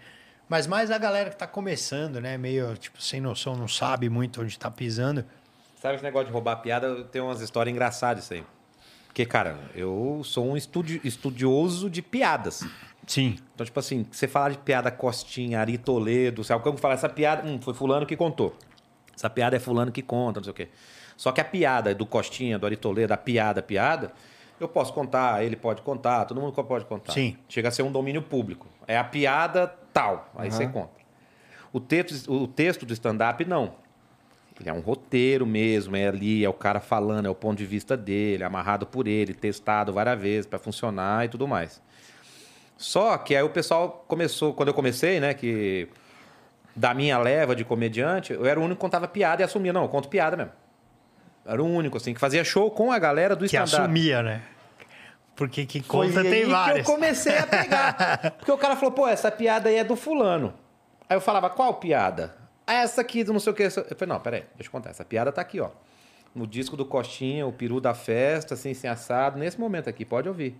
Mas 0.47 0.67
mais 0.67 0.91
a 0.91 0.97
galera 0.97 1.29
que 1.29 1.35
tá 1.35 1.47
começando, 1.47 2.21
né? 2.21 2.37
Meio, 2.37 2.77
tipo, 2.77 3.01
sem 3.01 3.19
noção, 3.19 3.55
não 3.55 3.67
sabe 3.67 4.07
muito 4.07 4.41
onde 4.41 4.57
tá 4.57 4.69
pisando. 4.69 5.25
Sabe 5.81 5.95
esse 5.95 6.03
negócio 6.03 6.27
de 6.27 6.33
roubar 6.33 6.57
piada? 6.57 7.03
Tenho 7.05 7.25
umas 7.25 7.41
histórias 7.41 7.73
engraçadas 7.73 8.23
isso 8.23 8.33
aí. 8.33 8.43
Porque, 9.17 9.25
cara, 9.25 9.57
eu 9.73 10.21
sou 10.23 10.45
um 10.47 10.55
estudi- 10.55 11.01
estudioso 11.03 11.89
de 11.89 12.03
piadas. 12.03 12.63
Sim. 13.07 13.35
Então, 13.55 13.65
tipo 13.65 13.79
assim, 13.79 14.05
você 14.11 14.27
falar 14.27 14.51
de 14.51 14.59
piada 14.59 14.91
Costinha, 14.91 15.59
Ari 15.59 15.79
Toledo, 15.79 16.43
sabe 16.43 16.61
como 16.63 16.77
falar 16.77 16.93
essa 16.93 17.09
piada? 17.09 17.41
Hum, 17.49 17.59
foi 17.59 17.73
fulano 17.73 18.05
que 18.05 18.15
contou. 18.15 18.55
Essa 19.15 19.27
piada 19.27 19.55
é 19.55 19.59
fulano 19.59 19.91
que 19.91 20.03
conta, 20.03 20.39
não 20.39 20.43
sei 20.43 20.51
o 20.51 20.53
quê. 20.53 20.69
Só 21.15 21.31
que 21.31 21.41
a 21.41 21.43
piada 21.43 21.95
do 21.95 22.05
Costinha, 22.05 22.59
do 22.59 22.67
Ari 22.67 22.75
Toledo, 22.77 23.11
a 23.11 23.17
piada, 23.17 23.59
a 23.59 23.63
piada, 23.63 24.11
eu 24.59 24.67
posso 24.67 24.93
contar, 24.93 25.43
ele 25.43 25.55
pode 25.55 25.81
contar, 25.81 26.25
todo 26.25 26.39
mundo 26.39 26.53
pode 26.63 26.85
contar. 26.85 27.11
Sim. 27.13 27.35
Chega 27.49 27.69
a 27.69 27.71
ser 27.71 27.81
um 27.81 27.91
domínio 27.91 28.21
público. 28.21 28.67
É 28.87 28.99
a 28.99 29.03
piada 29.03 29.65
tal, 29.91 30.29
aí 30.35 30.51
você 30.51 30.67
conta. 30.67 30.91
O 31.73 31.79
texto, 31.79 32.31
o 32.31 32.45
texto 32.47 32.85
do 32.85 32.93
stand-up, 32.93 33.43
não. 33.45 33.73
Ele 34.59 34.69
é 34.69 34.73
um 34.73 34.79
roteiro 34.79 35.45
mesmo, 35.45 35.95
é 35.95 36.07
ali, 36.07 36.43
é 36.43 36.49
o 36.49 36.53
cara 36.53 36.79
falando, 36.79 37.27
é 37.27 37.29
o 37.29 37.35
ponto 37.35 37.57
de 37.57 37.65
vista 37.65 37.95
dele, 37.95 38.43
amarrado 38.43 38.87
por 38.87 39.07
ele, 39.07 39.33
testado 39.33 39.93
várias 39.93 40.19
vezes 40.19 40.45
para 40.47 40.57
funcionar 40.57 41.25
e 41.25 41.29
tudo 41.29 41.47
mais. 41.47 41.81
Só 42.75 43.17
que 43.17 43.35
aí 43.35 43.43
o 43.43 43.49
pessoal 43.49 44.03
começou, 44.07 44.53
quando 44.53 44.69
eu 44.69 44.73
comecei, 44.73 45.19
né, 45.19 45.33
que 45.33 45.87
da 46.75 46.93
minha 46.93 47.17
leva 47.19 47.55
de 47.55 47.63
comediante, 47.63 48.33
eu 48.33 48.45
era 48.45 48.59
o 48.59 48.63
único 48.63 48.75
que 48.77 48.81
contava 48.81 49.07
piada 49.07 49.41
e 49.41 49.45
assumia, 49.45 49.71
não, 49.73 49.83
eu 49.83 49.89
conto 49.89 50.07
piada 50.09 50.35
mesmo. 50.37 50.51
Era 51.45 51.61
o 51.63 51.65
único, 51.65 51.97
assim, 51.97 52.13
que 52.13 52.19
fazia 52.19 52.43
show 52.43 52.69
com 52.69 52.91
a 52.91 52.99
galera 52.99 53.35
do 53.35 53.47
Que 53.47 53.55
stand-up. 53.55 53.75
assumia, 53.83 54.21
né? 54.21 54.41
Porque 55.35 55.65
que 55.65 55.81
Foi 55.81 56.07
conta 56.07 56.21
aí 56.21 56.29
tem 56.29 56.41
que 56.45 56.49
várias. 56.51 56.87
eu 56.87 56.93
comecei 56.93 57.37
a 57.37 57.45
pegar. 57.47 58.33
Porque 58.37 58.51
o 58.51 58.57
cara 58.57 58.75
falou, 58.75 58.91
pô, 58.91 59.07
essa 59.07 59.31
piada 59.31 59.69
aí 59.69 59.75
é 59.77 59.83
do 59.83 59.95
fulano. 59.95 60.53
Aí 61.07 61.15
eu 61.15 61.21
falava, 61.21 61.49
qual 61.49 61.75
piada? 61.75 62.35
Essa 62.67 63.01
aqui 63.01 63.23
do 63.23 63.31
não 63.31 63.39
sei 63.39 63.53
o 63.53 63.55
que. 63.55 63.63
Eu 63.63 63.71
falei, 63.71 64.07
não, 64.07 64.19
peraí, 64.19 64.43
deixa 64.55 64.67
eu 64.67 64.71
contar. 64.71 64.89
Essa 64.89 65.05
piada 65.05 65.31
tá 65.31 65.41
aqui, 65.41 65.59
ó. 65.61 65.69
No 66.35 66.45
disco 66.45 66.75
do 66.75 66.85
Costinha, 66.85 67.47
o 67.47 67.53
peru 67.53 67.79
da 67.79 67.93
festa, 67.93 68.53
assim, 68.53 68.73
sem 68.73 68.89
assado, 68.89 69.39
nesse 69.39 69.59
momento 69.59 69.89
aqui, 69.89 70.03
pode 70.03 70.27
ouvir. 70.27 70.55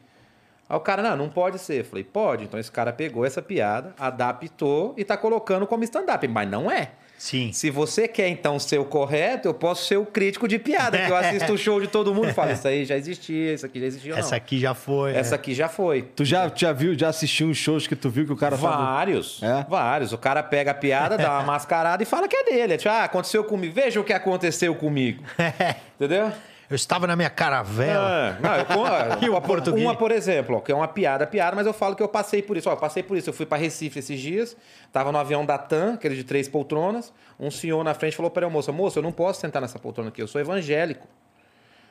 Aí 0.70 0.76
o 0.76 0.80
cara, 0.80 1.04
não, 1.04 1.16
não 1.16 1.30
pode 1.30 1.60
ser. 1.60 1.82
Eu 1.82 1.86
falei, 1.86 2.04
pode. 2.04 2.46
Então 2.46 2.60
esse 2.60 2.72
cara 2.72 2.92
pegou 2.94 3.26
essa 3.26 3.42
piada, 3.42 3.94
adaptou 4.00 4.94
e 4.98 5.04
tá 5.04 5.18
colocando 5.18 5.68
como 5.68 5.84
stand-up. 5.84 6.28
Mas 6.28 6.50
não 6.50 6.72
é. 6.72 6.92
Sim. 7.18 7.52
Se 7.52 7.72
você 7.72 8.08
quer, 8.08 8.28
então, 8.28 8.60
ser 8.60 8.80
o 8.80 8.86
correto, 8.86 9.48
eu 9.48 9.54
posso 9.54 9.86
ser 9.86 9.98
o 9.98 10.06
crítico 10.06 10.48
de 10.48 10.60
piada. 10.60 10.98
que 10.98 11.12
eu 11.12 11.16
assisto 11.16 11.52
o 11.52 11.58
show 11.58 11.82
de 11.82 11.88
todo 11.88 12.14
mundo 12.14 12.30
e 12.30 12.34
falo, 12.34 12.52
isso 12.52 12.68
aí 12.68 12.86
já 12.86 12.96
existia, 12.96 13.54
isso 13.54 13.66
aqui 13.66 13.80
já 13.80 13.86
existia. 13.88 14.12
não. 14.12 14.20
Essa 14.20 14.36
aqui 14.36 14.60
já 14.60 14.74
foi. 14.74 15.16
Essa 15.16 15.34
é. 15.34 15.38
aqui 15.38 15.54
já 15.54 15.68
foi. 15.68 16.04
Tu 16.16 16.24
já, 16.24 16.52
já 16.54 16.72
viu, 16.72 16.98
já 16.98 17.10
assistiu 17.10 17.48
uns 17.48 17.58
shows 17.58 17.88
que 17.88 17.96
tu 17.96 18.10
viu 18.10 18.26
que 18.26 18.34
o 18.34 18.38
cara 18.38 18.56
fala. 18.56 18.78
Vários. 18.78 19.42
É? 19.42 19.66
Vários. 19.68 20.14
O 20.14 20.18
cara 20.18 20.44
pega 20.44 20.72
a 20.72 20.76
piada, 20.76 21.18
dá 21.18 21.32
uma 21.34 21.44
mascarada 21.58 22.04
e 22.04 22.06
fala 22.06 22.28
que 22.28 22.36
é 22.36 22.44
dele. 22.44 22.74
É 22.74 22.78
tipo, 22.78 22.90
ah, 22.90 23.04
aconteceu 23.04 23.44
comigo. 23.44 23.74
Veja 23.74 24.00
o 24.00 24.04
que 24.04 24.14
aconteceu 24.14 24.76
comigo. 24.76 25.24
Entendeu? 26.00 26.32
Eu 26.70 26.76
estava 26.76 27.08
na 27.08 27.16
minha 27.16 27.30
caravela. 27.30 28.38
Ah, 28.44 29.18
não, 29.20 29.24
E 29.24 29.30
o 29.32 29.42
português? 29.42 29.84
Uma, 29.84 29.96
por 29.96 30.12
exemplo, 30.12 30.58
ó, 30.58 30.60
que 30.60 30.72
é 30.72 30.76
uma 30.76 30.88
piada, 30.88 31.26
piada, 31.26 31.56
mas 31.56 31.66
eu 31.66 31.74
falo 31.74 31.96
que 31.96 32.04
eu 32.04 32.10
passei 32.10 32.42
por 32.42 32.58
isso. 32.58 32.70
Ó, 32.70 32.74
eu 32.74 32.78
passei 32.78 33.02
por 33.02 33.16
isso. 33.16 33.30
Eu 33.30 33.34
fui 33.34 33.46
para 33.46 33.58
Recife 33.58 34.00
esses 34.00 34.20
dias, 34.20 34.58
tava 34.92 35.12
no 35.12 35.18
avião 35.18 35.46
da 35.46 35.58
TAM, 35.58 35.94
aquele 35.94 36.16
de 36.16 36.26
três 36.26 36.50
poltronas. 36.50 37.14
Um 37.40 37.50
senhor 37.50 37.82
na 37.84 37.94
frente 37.94 38.18
falou 38.18 38.30
para 38.30 38.46
a 38.46 38.50
moça: 38.50 38.72
Moça, 38.72 39.00
eu 39.00 39.04
não 39.04 39.14
posso 39.14 39.40
sentar 39.40 39.62
nessa 39.62 39.80
poltrona 39.80 40.10
aqui, 40.10 40.22
eu 40.22 40.28
sou 40.28 40.42
evangélico. 40.42 41.08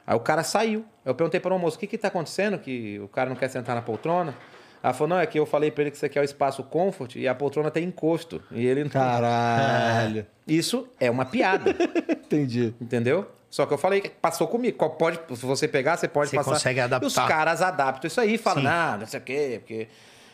Aí 0.06 0.14
o 0.14 0.20
cara 0.20 0.42
saiu. 0.44 0.84
Eu 1.04 1.14
perguntei 1.14 1.40
para 1.40 1.54
o 1.54 1.58
moço: 1.58 1.76
O 1.76 1.80
que 1.80 1.86
que 1.86 1.96
tá 1.96 2.08
acontecendo 2.08 2.58
que 2.58 3.00
o 3.00 3.08
cara 3.08 3.30
não 3.30 3.36
quer 3.36 3.48
sentar 3.48 3.74
na 3.74 3.82
poltrona? 3.82 4.34
Ela 4.82 4.92
falou: 4.92 5.08
Não, 5.08 5.18
é 5.18 5.26
que 5.26 5.38
eu 5.38 5.46
falei 5.46 5.70
para 5.70 5.84
ele 5.84 5.90
que 5.90 5.96
isso 5.96 6.04
aqui 6.06 6.18
é 6.18 6.20
o 6.20 6.24
espaço 6.24 6.62
comfort 6.62 7.16
e 7.16 7.26
a 7.26 7.34
poltrona 7.34 7.70
tem 7.70 7.84
encosto. 7.84 8.42
E 8.52 8.64
ele 8.66 8.84
não. 8.84 8.90
Caralho. 8.90 10.26
Isso 10.46 10.86
é 11.00 11.10
uma 11.10 11.24
piada. 11.24 11.74
Entendi. 12.24 12.74
Entendeu? 12.80 13.26
Só 13.50 13.64
que 13.64 13.72
eu 13.72 13.78
falei 13.78 14.00
que 14.00 14.08
passou 14.08 14.48
comigo. 14.48 14.76
Qual 14.76 14.90
Pode, 14.90 15.18
se 15.36 15.46
você 15.46 15.66
pegar, 15.68 15.96
você 15.96 16.08
pode 16.08 16.30
Você 16.30 16.36
passar. 16.36 16.50
consegue 16.52 16.80
adaptar. 16.80 17.04
E 17.04 17.08
os 17.08 17.14
caras 17.14 17.62
adaptam 17.62 18.08
isso 18.08 18.20
aí, 18.20 18.36
falam, 18.38 18.66
ah, 18.66 18.96
não 18.98 19.06
sei 19.06 19.20
o 19.20 19.22
quê, 19.22 19.56
porque. 19.60 19.88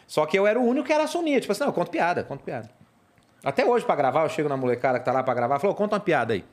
Só 0.07 0.27
que 0.27 0.39
eu 0.39 0.47
era 0.47 0.59
o 0.59 0.65
único 0.65 0.87
que 0.87 0.93
era 0.93 1.05
assumir. 1.05 1.41
Tipo 1.41 1.53
assim, 1.53 1.61
não, 1.61 1.69
eu 1.69 1.73
conto 1.73 1.91
piada, 1.91 2.23
conto 2.25 2.43
piada. 2.43 2.69
Até 3.45 3.65
hoje, 3.65 3.85
pra 3.85 3.95
gravar, 3.97 4.23
eu 4.25 4.29
chego 4.29 4.49
na 4.49 4.57
molecada 4.57 4.99
que 4.99 5.05
tá 5.05 5.13
lá 5.13 5.23
pra 5.23 5.35
gravar, 5.35 5.59
falou, 5.59 5.75
conta 5.75 5.95
uma 5.97 6.01
piada 6.01 6.33
aí. 6.35 6.45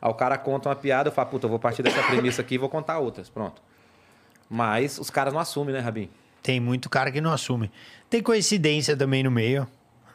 Aí 0.00 0.10
o 0.10 0.14
cara 0.14 0.36
conta 0.38 0.68
uma 0.68 0.76
piada, 0.76 1.08
eu 1.08 1.12
falo, 1.12 1.28
puta, 1.28 1.46
eu 1.46 1.50
vou 1.50 1.58
partir 1.58 1.82
dessa 1.82 2.02
premissa 2.02 2.42
aqui 2.42 2.54
e 2.54 2.58
vou 2.58 2.68
contar 2.68 2.98
outras. 2.98 3.28
Pronto. 3.28 3.60
Mas 4.48 4.98
os 4.98 5.10
caras 5.10 5.32
não 5.32 5.40
assumem, 5.40 5.74
né, 5.74 5.80
Rabin? 5.80 6.08
Tem 6.42 6.60
muito 6.60 6.88
cara 6.88 7.10
que 7.10 7.20
não 7.20 7.32
assume. 7.32 7.70
Tem 8.08 8.22
coincidência 8.22 8.96
também 8.96 9.22
no 9.22 9.30
meio. 9.30 9.66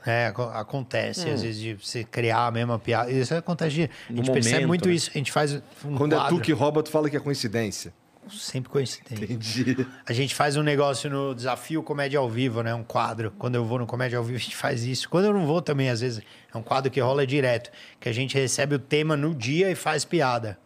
Né? 0.06 0.28
Aco- 0.28 0.44
acontece, 0.44 1.30
às 1.30 1.42
vezes, 1.42 1.60
de 1.60 1.74
você 1.76 2.04
criar 2.04 2.48
a 2.48 2.52
mesma 2.52 2.78
piada. 2.80 3.12
Isso 3.12 3.34
acontece. 3.36 3.76
de- 3.76 3.90
A 4.10 4.14
gente 4.14 4.32
percebe 4.32 4.66
muito 4.66 4.88
né? 4.88 4.96
isso. 4.96 5.10
A 5.14 5.18
gente 5.18 5.32
faz 5.32 5.62
um 5.86 5.96
Quando 5.96 6.14
é 6.14 6.18
quadro, 6.18 6.36
tu 6.38 6.42
que 6.42 6.52
rouba, 6.52 6.82
tu 6.84 6.90
fala 6.90 7.10
que 7.10 7.18
é 7.18 7.20
coincidência. 7.20 7.94
Sempre 8.30 8.70
coincidência. 8.72 9.26
Entendi. 9.26 9.86
A 10.08 10.14
gente 10.14 10.34
faz 10.36 10.56
um 10.56 10.62
negócio 10.64 11.10
no 11.10 11.34
desafio 11.36 11.82
Comédia 11.84 12.20
ao 12.20 12.30
Vivo, 12.30 12.62
né? 12.62 12.74
Um 12.74 12.84
quadro. 12.84 13.34
Quando 13.38 13.56
eu 13.56 13.66
vou 13.66 13.80
no 13.80 13.86
Comédia 13.86 14.18
ao 14.18 14.24
Vivo, 14.24 14.38
a 14.38 14.40
gente 14.40 14.56
faz 14.56 14.84
isso. 14.86 15.10
Quando 15.10 15.26
eu 15.26 15.34
não 15.34 15.46
vou 15.46 15.62
também, 15.62 15.90
às 15.90 16.00
vezes, 16.02 16.22
é 16.54 16.58
um 16.58 16.62
quadro 16.62 16.90
que 16.90 17.00
rola 17.02 17.26
direto. 17.28 17.72
Que 18.00 18.08
a 18.08 18.14
gente 18.14 18.36
recebe 18.38 18.76
o 18.76 18.80
tema 18.80 19.18
no 19.18 19.34
dia 19.36 19.70
e 19.72 19.76
faz 19.76 20.06
piada. 20.06 20.58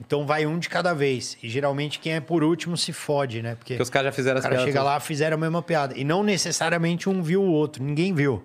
Então 0.00 0.26
vai 0.26 0.44
um 0.46 0.58
de 0.58 0.68
cada 0.68 0.92
vez. 0.92 1.38
E 1.42 1.48
geralmente 1.48 1.98
quem 2.00 2.14
é 2.14 2.20
por 2.20 2.42
último 2.42 2.76
se 2.76 2.92
fode, 2.92 3.40
né? 3.40 3.54
Porque 3.54 3.74
Porque 3.74 3.82
os 3.82 3.90
caras 3.90 4.06
já 4.06 4.12
fizeram 4.12 4.36
o 4.36 4.38
as 4.38 4.42
cara 4.42 4.54
piadas. 4.56 4.68
chega 4.72 4.82
lá, 4.82 4.98
fizeram 5.00 5.36
a 5.36 5.40
mesma 5.40 5.62
piada. 5.62 5.96
E 5.96 6.04
não 6.04 6.22
necessariamente 6.22 7.08
um 7.08 7.22
viu 7.22 7.42
o 7.42 7.50
outro, 7.50 7.82
ninguém 7.82 8.12
viu. 8.14 8.42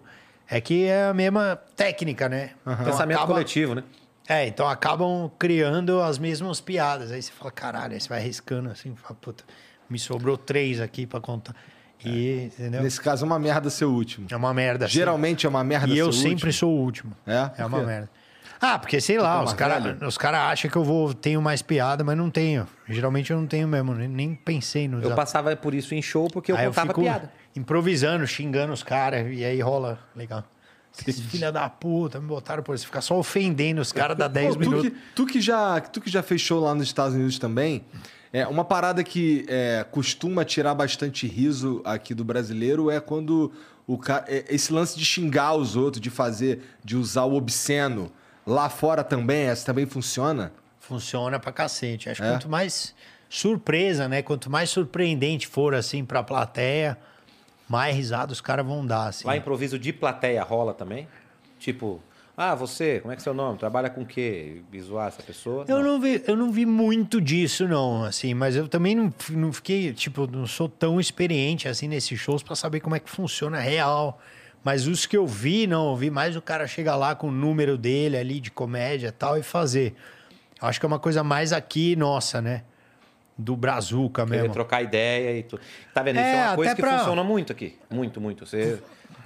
É 0.50 0.62
que 0.62 0.86
é 0.86 1.06
a 1.08 1.14
mesma 1.14 1.60
técnica, 1.76 2.30
né? 2.30 2.52
Então 2.66 2.86
Pensamento 2.86 3.18
acaba- 3.18 3.34
coletivo, 3.34 3.76
né? 3.76 3.84
É, 4.28 4.48
então 4.48 4.68
acabam 4.68 5.30
criando 5.38 6.02
as 6.02 6.18
mesmas 6.18 6.60
piadas. 6.60 7.12
Aí 7.12 7.22
você 7.22 7.32
fala, 7.32 7.52
caralho, 7.52 7.94
aí 7.94 8.00
você 8.02 8.10
vai 8.10 8.20
riscando 8.22 8.70
assim, 8.70 8.96
fala, 8.96 9.16
puta, 9.22 9.44
me 9.90 10.00
sobrou 10.00 10.36
três 10.38 10.80
aqui 10.82 11.06
pra 11.06 11.20
contar. 11.22 11.56
E, 12.04 12.50
entendeu? 12.54 12.82
Nesse 12.84 13.00
caso, 13.00 13.24
é 13.24 13.28
uma 13.28 13.40
merda 13.40 13.70
ser 13.70 13.86
o 13.86 13.92
último. 13.92 14.28
É 14.30 14.36
uma 14.36 14.54
merda. 14.54 14.88
Geralmente 14.88 15.46
é 15.46 15.50
uma 15.50 15.64
merda 15.64 15.88
E 15.88 15.96
ser 15.96 16.02
eu 16.02 16.12
sempre 16.12 16.32
último. 16.34 16.54
sou 16.54 16.72
o 16.72 16.80
último. 16.82 17.16
É? 17.26 17.50
É 17.58 17.66
uma 17.66 17.82
merda. 17.84 18.10
Ah, 18.62 18.80
porque 18.80 19.02
sei 19.02 19.18
lá, 19.20 19.38
tá 19.38 19.44
os 19.44 19.54
caras 19.54 20.02
os 20.02 20.18
cara 20.18 20.48
acham 20.50 20.72
que 20.72 20.78
eu 20.78 20.84
vou 20.84 21.14
tenho 21.14 21.42
mais 21.42 21.62
piada, 21.62 22.04
mas 22.04 22.18
não 22.18 22.30
tenho. 22.30 22.68
Geralmente 22.88 23.32
eu 23.32 23.38
não 23.40 23.46
tenho 23.48 23.68
mesmo, 23.68 23.94
nem, 23.94 24.08
nem 24.08 24.34
pensei 24.36 24.88
no 24.88 25.02
Eu 25.02 25.14
passava 25.14 25.56
por 25.56 25.74
isso 25.74 25.94
em 25.94 26.02
show 26.02 26.28
porque 26.32 26.52
eu 26.52 26.56
Aí 26.56 26.66
eu 26.66 26.72
contava 26.72 26.88
fico 26.90 27.02
piada. 27.02 27.32
Improvisando, 27.56 28.26
xingando 28.28 28.74
os 28.74 28.84
caras, 28.84 29.28
e 29.32 29.44
aí 29.44 29.60
rola. 29.62 30.00
Legal. 30.16 30.44
Esses 31.08 31.20
filha 31.26 31.52
da 31.52 31.70
puta, 31.70 32.22
me 32.22 32.28
botaram 32.28 32.64
por 32.64 32.74
isso. 32.74 32.86
Ficar 32.86 33.02
só 33.02 33.18
ofendendo 33.20 33.82
os 33.82 33.92
caras 33.92 34.16
dá 34.18 34.28
10 34.30 34.56
Pô, 34.56 34.64
tu, 34.64 34.70
minutos. 34.70 34.90
que, 34.92 34.98
tu, 35.14 35.26
que 35.26 35.42
já, 35.42 35.80
tu 35.82 36.00
que 36.00 36.10
já 36.10 36.24
fez 36.24 36.40
show 36.40 36.60
lá 36.62 36.74
nos 36.74 36.86
Estados 36.88 37.14
Unidos 37.16 37.38
também, 37.38 37.84
é 38.32 38.48
uma 38.48 38.64
parada 38.64 39.04
que 39.04 39.46
é, 39.50 39.86
costuma 39.92 40.46
tirar 40.46 40.74
bastante 40.74 41.28
riso 41.28 41.82
aqui 41.84 42.14
do 42.14 42.24
brasileiro 42.24 42.90
é 42.90 43.02
quando 43.02 43.52
o 43.86 43.98
ca- 43.98 44.24
é, 44.28 44.46
esse 44.48 44.72
lance 44.72 44.98
de 44.98 45.04
xingar 45.04 45.54
os 45.56 45.76
outros, 45.76 46.00
de 46.02 46.10
fazer, 46.10 46.62
de 46.84 46.96
usar 46.96 47.24
o 47.26 47.34
obsceno. 47.36 48.10
Lá 48.48 48.70
fora 48.70 49.04
também, 49.04 49.48
essa 49.48 49.66
também 49.66 49.86
funciona? 49.86 50.54
Funciona 50.80 51.40
pra 51.40 51.52
cacete. 51.52 52.10
Acho 52.10 52.22
que 52.22 52.28
É? 52.28 52.32
quanto 52.32 52.48
mais 52.48 52.96
surpresa, 53.30 54.08
né? 54.08 54.22
Quanto 54.22 54.50
mais 54.50 54.70
surpreendente 54.70 55.46
for, 55.46 55.74
assim, 55.76 56.06
pra 56.06 56.24
plateia, 56.24 56.98
mais 57.68 57.96
risada 57.96 58.32
os 58.32 58.42
caras 58.42 58.66
vão 58.66 58.86
dar, 58.86 59.08
assim. 59.08 59.28
Lá 59.28 59.36
improviso 59.36 59.78
de 59.80 59.92
plateia 59.92 60.44
rola 60.44 60.74
também? 60.74 61.08
Tipo, 61.60 62.02
ah, 62.38 62.54
você, 62.54 63.00
como 63.00 63.14
é 63.14 63.16
que 63.16 63.22
é 63.22 63.24
seu 63.24 63.34
nome? 63.34 63.58
Trabalha 63.58 63.90
com 63.90 64.02
o 64.02 64.06
quê? 64.06 64.62
Visual 64.70 65.08
essa 65.08 65.24
pessoa? 65.24 65.64
Eu 65.68 65.82
não, 65.82 66.02
vi, 66.02 66.22
eu 66.28 66.36
não 66.36 66.52
vi 66.52 66.66
muito 66.66 67.22
disso, 67.22 67.66
não, 67.66 68.04
assim, 68.04 68.34
mas 68.34 68.58
eu 68.58 68.68
também 68.68 68.94
não, 68.94 69.14
não 69.32 69.54
fiquei, 69.54 69.94
tipo, 69.94 70.28
não 70.28 70.46
sou 70.46 70.68
tão 70.68 71.00
experiente, 71.00 71.68
assim, 71.70 71.88
nesses 71.88 72.20
shows 72.20 72.44
pra 72.44 72.56
saber 72.56 72.82
como 72.82 72.96
é 72.96 73.00
que 73.00 73.10
funciona 73.10 73.60
real. 73.60 74.20
Mas 74.66 74.86
os 74.86 75.06
que 75.06 75.16
eu 75.16 75.26
vi, 75.26 75.66
não, 75.66 75.92
eu 75.92 75.96
vi 75.96 76.10
mais 76.10 76.36
o 76.36 76.42
cara 76.42 76.68
chegar 76.68 76.96
lá 76.98 77.16
com 77.16 77.30
o 77.30 77.32
número 77.32 77.78
dele 77.78 78.18
ali 78.18 78.40
de 78.42 78.52
comédia 78.52 79.10
e 79.10 79.12
tal 79.12 79.38
e 79.38 79.44
fazer. 79.44 79.96
Eu 80.62 80.68
acho 80.68 80.80
que 80.80 80.86
é 80.86 80.88
uma 80.88 81.00
coisa 81.00 81.24
mais 81.24 81.54
aqui, 81.54 81.96
nossa, 81.96 82.42
né? 82.42 82.64
Do 83.38 83.56
Brazuca 83.56 84.26
Querer 84.26 84.40
mesmo. 84.42 84.54
trocar 84.54 84.82
ideia 84.82 85.38
e 85.38 85.44
tudo. 85.44 85.62
Tá 85.94 86.02
vendo? 86.02 86.16
Isso 86.18 86.26
É, 86.26 86.36
é 86.38 86.48
uma 86.48 86.56
coisa 86.56 86.76
que 86.76 86.82
pra- 86.82 87.00
funciona 87.00 87.24
muito 87.24 87.52
aqui. 87.52 87.78
Muito, 87.90 88.22
muito. 88.22 88.46
Você 88.46 88.82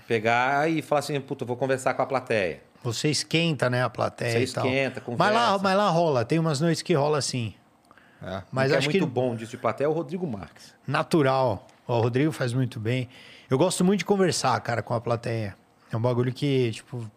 pegar 0.08 0.70
e 0.70 0.82
falar 0.82 1.00
assim, 1.00 1.20
puta, 1.22 1.46
vou 1.46 1.56
conversar 1.56 1.94
com 1.94 2.02
a 2.02 2.06
plateia. 2.06 2.62
Você 2.84 3.10
esquenta, 3.10 3.70
né, 3.70 3.84
a 3.84 3.90
plateia 3.90 4.32
Você 4.32 4.40
esquenta, 4.44 5.04
Mas 5.18 5.34
lá, 5.34 5.42
conversa. 5.46 5.60
mas 5.64 5.78
lá 5.78 5.90
rola, 5.90 6.26
tem 6.26 6.40
umas 6.40 6.60
noites 6.60 6.82
que 6.82 6.94
rola 6.94 7.18
assim. 7.20 7.54
É. 8.24 8.42
Mas 8.52 8.72
que 8.72 8.78
acho 8.78 8.90
é 8.90 8.92
muito 8.92 9.06
que 9.08 9.12
bom 9.14 9.36
disso 9.36 9.52
de 9.52 9.58
plateia 9.58 9.86
é 9.86 9.90
o 9.90 9.94
Rodrigo 9.94 10.26
Marques. 10.26 10.74
natural. 10.88 11.68
O 11.88 12.00
Rodrigo 12.00 12.32
faz 12.32 12.54
muito 12.54 12.80
bem. 12.80 13.08
Eu 13.50 13.58
gosto 13.58 13.84
muito 13.84 14.00
de 14.00 14.06
conversar, 14.06 14.60
cara, 14.62 14.82
com 14.82 14.94
a 14.94 15.02
plateia. 15.02 15.56
É 15.92 15.98
um 15.98 16.02
bagulho 16.02 16.32
que, 16.34 16.72
tipo, 16.72 17.10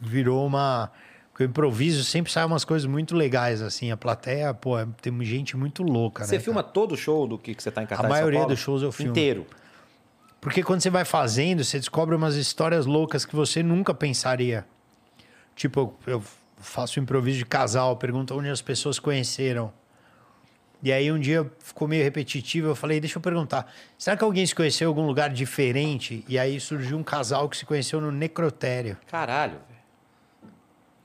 virou 0.00 0.46
uma. 0.46 0.90
Porque 1.36 1.44
eu 1.44 1.48
improviso 1.48 2.02
sempre 2.02 2.32
sai 2.32 2.46
umas 2.46 2.64
coisas 2.64 2.86
muito 2.88 3.14
legais, 3.14 3.60
assim. 3.60 3.90
A 3.90 3.96
plateia, 3.96 4.54
pô, 4.54 4.78
é- 4.78 4.88
tem 5.02 5.22
gente 5.22 5.54
muito 5.54 5.82
louca, 5.82 6.24
Você 6.24 6.36
né? 6.36 6.40
filma 6.42 6.62
todo 6.62 6.92
o 6.92 6.96
show 6.96 7.26
do 7.26 7.36
que, 7.36 7.54
que 7.54 7.62
você 7.62 7.70
tá 7.70 7.82
em 7.82 7.86
A 7.90 8.02
maioria 8.04 8.46
dos 8.46 8.58
shows 8.58 8.82
eu 8.82 8.90
filmo. 8.90 9.12
Inteiro. 9.12 9.44
cara? 9.44 9.60
Porque 10.40 10.62
quando 10.62 10.80
você 10.80 10.88
vai 10.88 11.04
fazendo, 11.04 11.62
você 11.62 11.78
descobre 11.78 12.16
umas 12.16 12.36
histórias 12.36 12.86
loucas 12.86 13.26
que 13.26 13.36
você 13.36 13.62
nunca 13.62 13.92
pensaria. 13.92 14.64
Tipo, 15.54 15.94
eu 16.06 16.14
eu 16.14 16.22
faço 16.56 16.98
um 16.98 17.02
improviso 17.02 17.36
de 17.36 17.44
casal, 17.44 17.98
pergunto 17.98 18.34
onde 18.34 18.48
as 18.48 18.62
pessoas 18.62 18.98
conheceram. 18.98 19.70
E 20.82 20.90
aí 20.90 21.12
um 21.12 21.20
dia 21.20 21.50
ficou 21.58 21.86
meio 21.86 22.02
repetitivo, 22.02 22.68
eu 22.68 22.74
falei, 22.74 22.98
deixa 22.98 23.18
eu 23.18 23.22
perguntar, 23.22 23.70
será 23.98 24.16
que 24.16 24.24
alguém 24.24 24.46
se 24.46 24.54
conheceu 24.54 24.86
em 24.86 24.88
algum 24.88 25.06
lugar 25.06 25.28
diferente? 25.28 26.24
E 26.26 26.38
aí 26.38 26.58
surgiu 26.58 26.96
um 26.96 27.02
casal 27.02 27.46
que 27.46 27.58
se 27.58 27.66
conheceu 27.66 28.00
no 28.00 28.10
necrotério. 28.10 28.96
Caralho, 29.06 29.58
velho. 29.68 29.75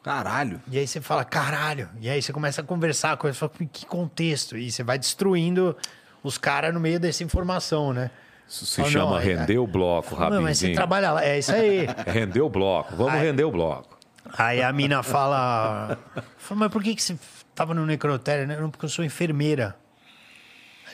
Caralho. 0.03 0.59
E 0.69 0.79
aí 0.79 0.87
você 0.87 0.99
fala, 0.99 1.23
caralho. 1.23 1.89
E 1.99 2.09
aí 2.09 2.21
você 2.21 2.33
começa 2.33 2.61
a 2.61 2.63
conversar 2.63 3.17
com 3.17 3.27
eles, 3.27 3.37
fala, 3.37 3.51
que 3.71 3.85
contexto? 3.85 4.57
E 4.57 4.71
você 4.71 4.83
vai 4.83 4.97
destruindo 4.97 5.75
os 6.23 6.37
caras 6.37 6.73
no 6.73 6.79
meio 6.79 6.99
dessa 6.99 7.23
informação, 7.23 7.93
né? 7.93 8.09
Isso 8.47 8.65
se 8.65 8.81
não, 8.81 8.87
chama 8.89 9.21
é- 9.21 9.23
render 9.23 9.57
o 9.59 9.67
bloco, 9.67 10.15
Não, 10.29 10.41
mas 10.41 10.57
você 10.57 10.73
trabalha 10.73 11.11
lá, 11.11 11.23
é 11.23 11.39
isso 11.39 11.53
aí. 11.53 11.87
É 12.05 12.11
render 12.11 12.41
o 12.41 12.49
bloco. 12.49 12.95
Vamos 12.95 13.13
Ai. 13.13 13.27
render 13.27 13.43
o 13.43 13.51
bloco. 13.51 13.97
Aí 14.37 14.61
a 14.61 14.71
mina 14.73 15.03
fala, 15.03 15.97
fala 16.37 16.59
mas 16.59 16.71
por 16.71 16.83
que, 16.83 16.95
que 16.95 17.01
você 17.01 17.17
tava 17.55 17.73
no 17.73 17.85
necrotério? 17.85 18.47
Não, 18.47 18.69
porque 18.69 18.85
eu 18.85 18.89
sou 18.89 19.05
enfermeira. 19.05 19.75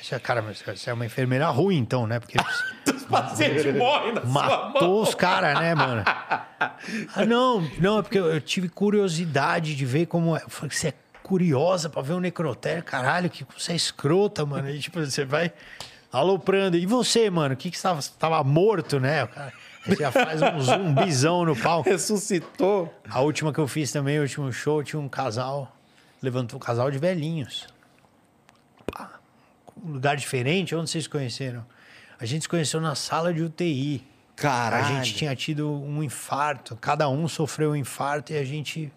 Você, 0.07 0.19
cara, 0.19 0.41
você 0.41 0.89
é 0.89 0.93
uma 0.93 1.05
enfermeira 1.05 1.47
ruim, 1.49 1.77
então, 1.77 2.07
né? 2.07 2.19
Porque 2.19 2.37
Paciente 3.09 3.71
morre 3.77 4.11
na 4.13 4.21
matou 4.23 5.01
os 5.01 5.13
caras, 5.15 5.59
né, 5.59 5.73
mano? 5.75 6.03
Ah, 6.05 7.25
não, 7.25 7.61
não, 7.79 7.99
é 7.99 8.01
porque 8.01 8.17
eu, 8.19 8.25
eu 8.27 8.39
tive 8.41 8.69
curiosidade 8.69 9.75
de 9.75 9.85
ver 9.85 10.05
como 10.05 10.35
é. 10.35 10.43
Eu 10.43 10.49
falei, 10.49 10.73
você 10.75 10.89
é 10.89 10.93
curiosa 11.23 11.89
pra 11.89 12.01
ver 12.01 12.13
um 12.13 12.19
necrotério? 12.19 12.83
Caralho, 12.83 13.29
que 13.29 13.45
você 13.57 13.73
é 13.73 13.75
escrota, 13.75 14.45
mano. 14.45 14.69
E, 14.69 14.79
tipo, 14.79 14.99
você 15.03 15.25
vai 15.25 15.51
aloprando. 16.11 16.77
E 16.77 16.85
você, 16.85 17.29
mano, 17.29 17.53
o 17.53 17.57
que 17.57 17.69
que 17.69 17.77
você 17.77 17.87
tava, 18.17 18.43
morto, 18.43 18.99
né? 18.99 19.23
O 19.25 19.27
cara- 19.27 19.53
Você 19.85 19.95
já 19.95 20.11
faz 20.11 20.41
um 20.41 20.59
zumbizão 20.61 21.45
no 21.45 21.55
palco. 21.55 21.89
Ressuscitou. 21.89 22.93
A 23.09 23.19
última 23.21 23.51
que 23.53 23.59
eu 23.59 23.67
fiz 23.67 23.91
também, 23.91 24.19
o 24.19 24.21
último 24.21 24.51
show, 24.51 24.83
tinha 24.83 24.99
um 24.99 25.07
casal, 25.09 25.73
levantou 26.21 26.57
um 26.57 26.61
casal 26.61 26.89
de 26.91 26.97
velhinhos. 26.97 27.67
Um 29.83 29.93
lugar 29.93 30.15
diferente, 30.15 30.75
onde 30.75 30.89
vocês 30.89 31.05
se 31.05 31.09
conheceram? 31.09 31.65
A 32.19 32.25
gente 32.25 32.43
se 32.43 32.49
conheceu 32.49 32.81
na 32.81 32.95
sala 32.95 33.33
de 33.33 33.41
UTI. 33.41 34.05
Caralho. 34.35 34.85
A 34.85 35.03
gente 35.03 35.15
tinha 35.15 35.35
tido 35.35 35.71
um 35.71 36.03
infarto, 36.03 36.75
cada 36.75 37.09
um 37.09 37.27
sofreu 37.27 37.71
um 37.71 37.75
infarto 37.75 38.33
e 38.33 38.37
a 38.37 38.43
gente. 38.43 38.83
Eu 38.83 38.91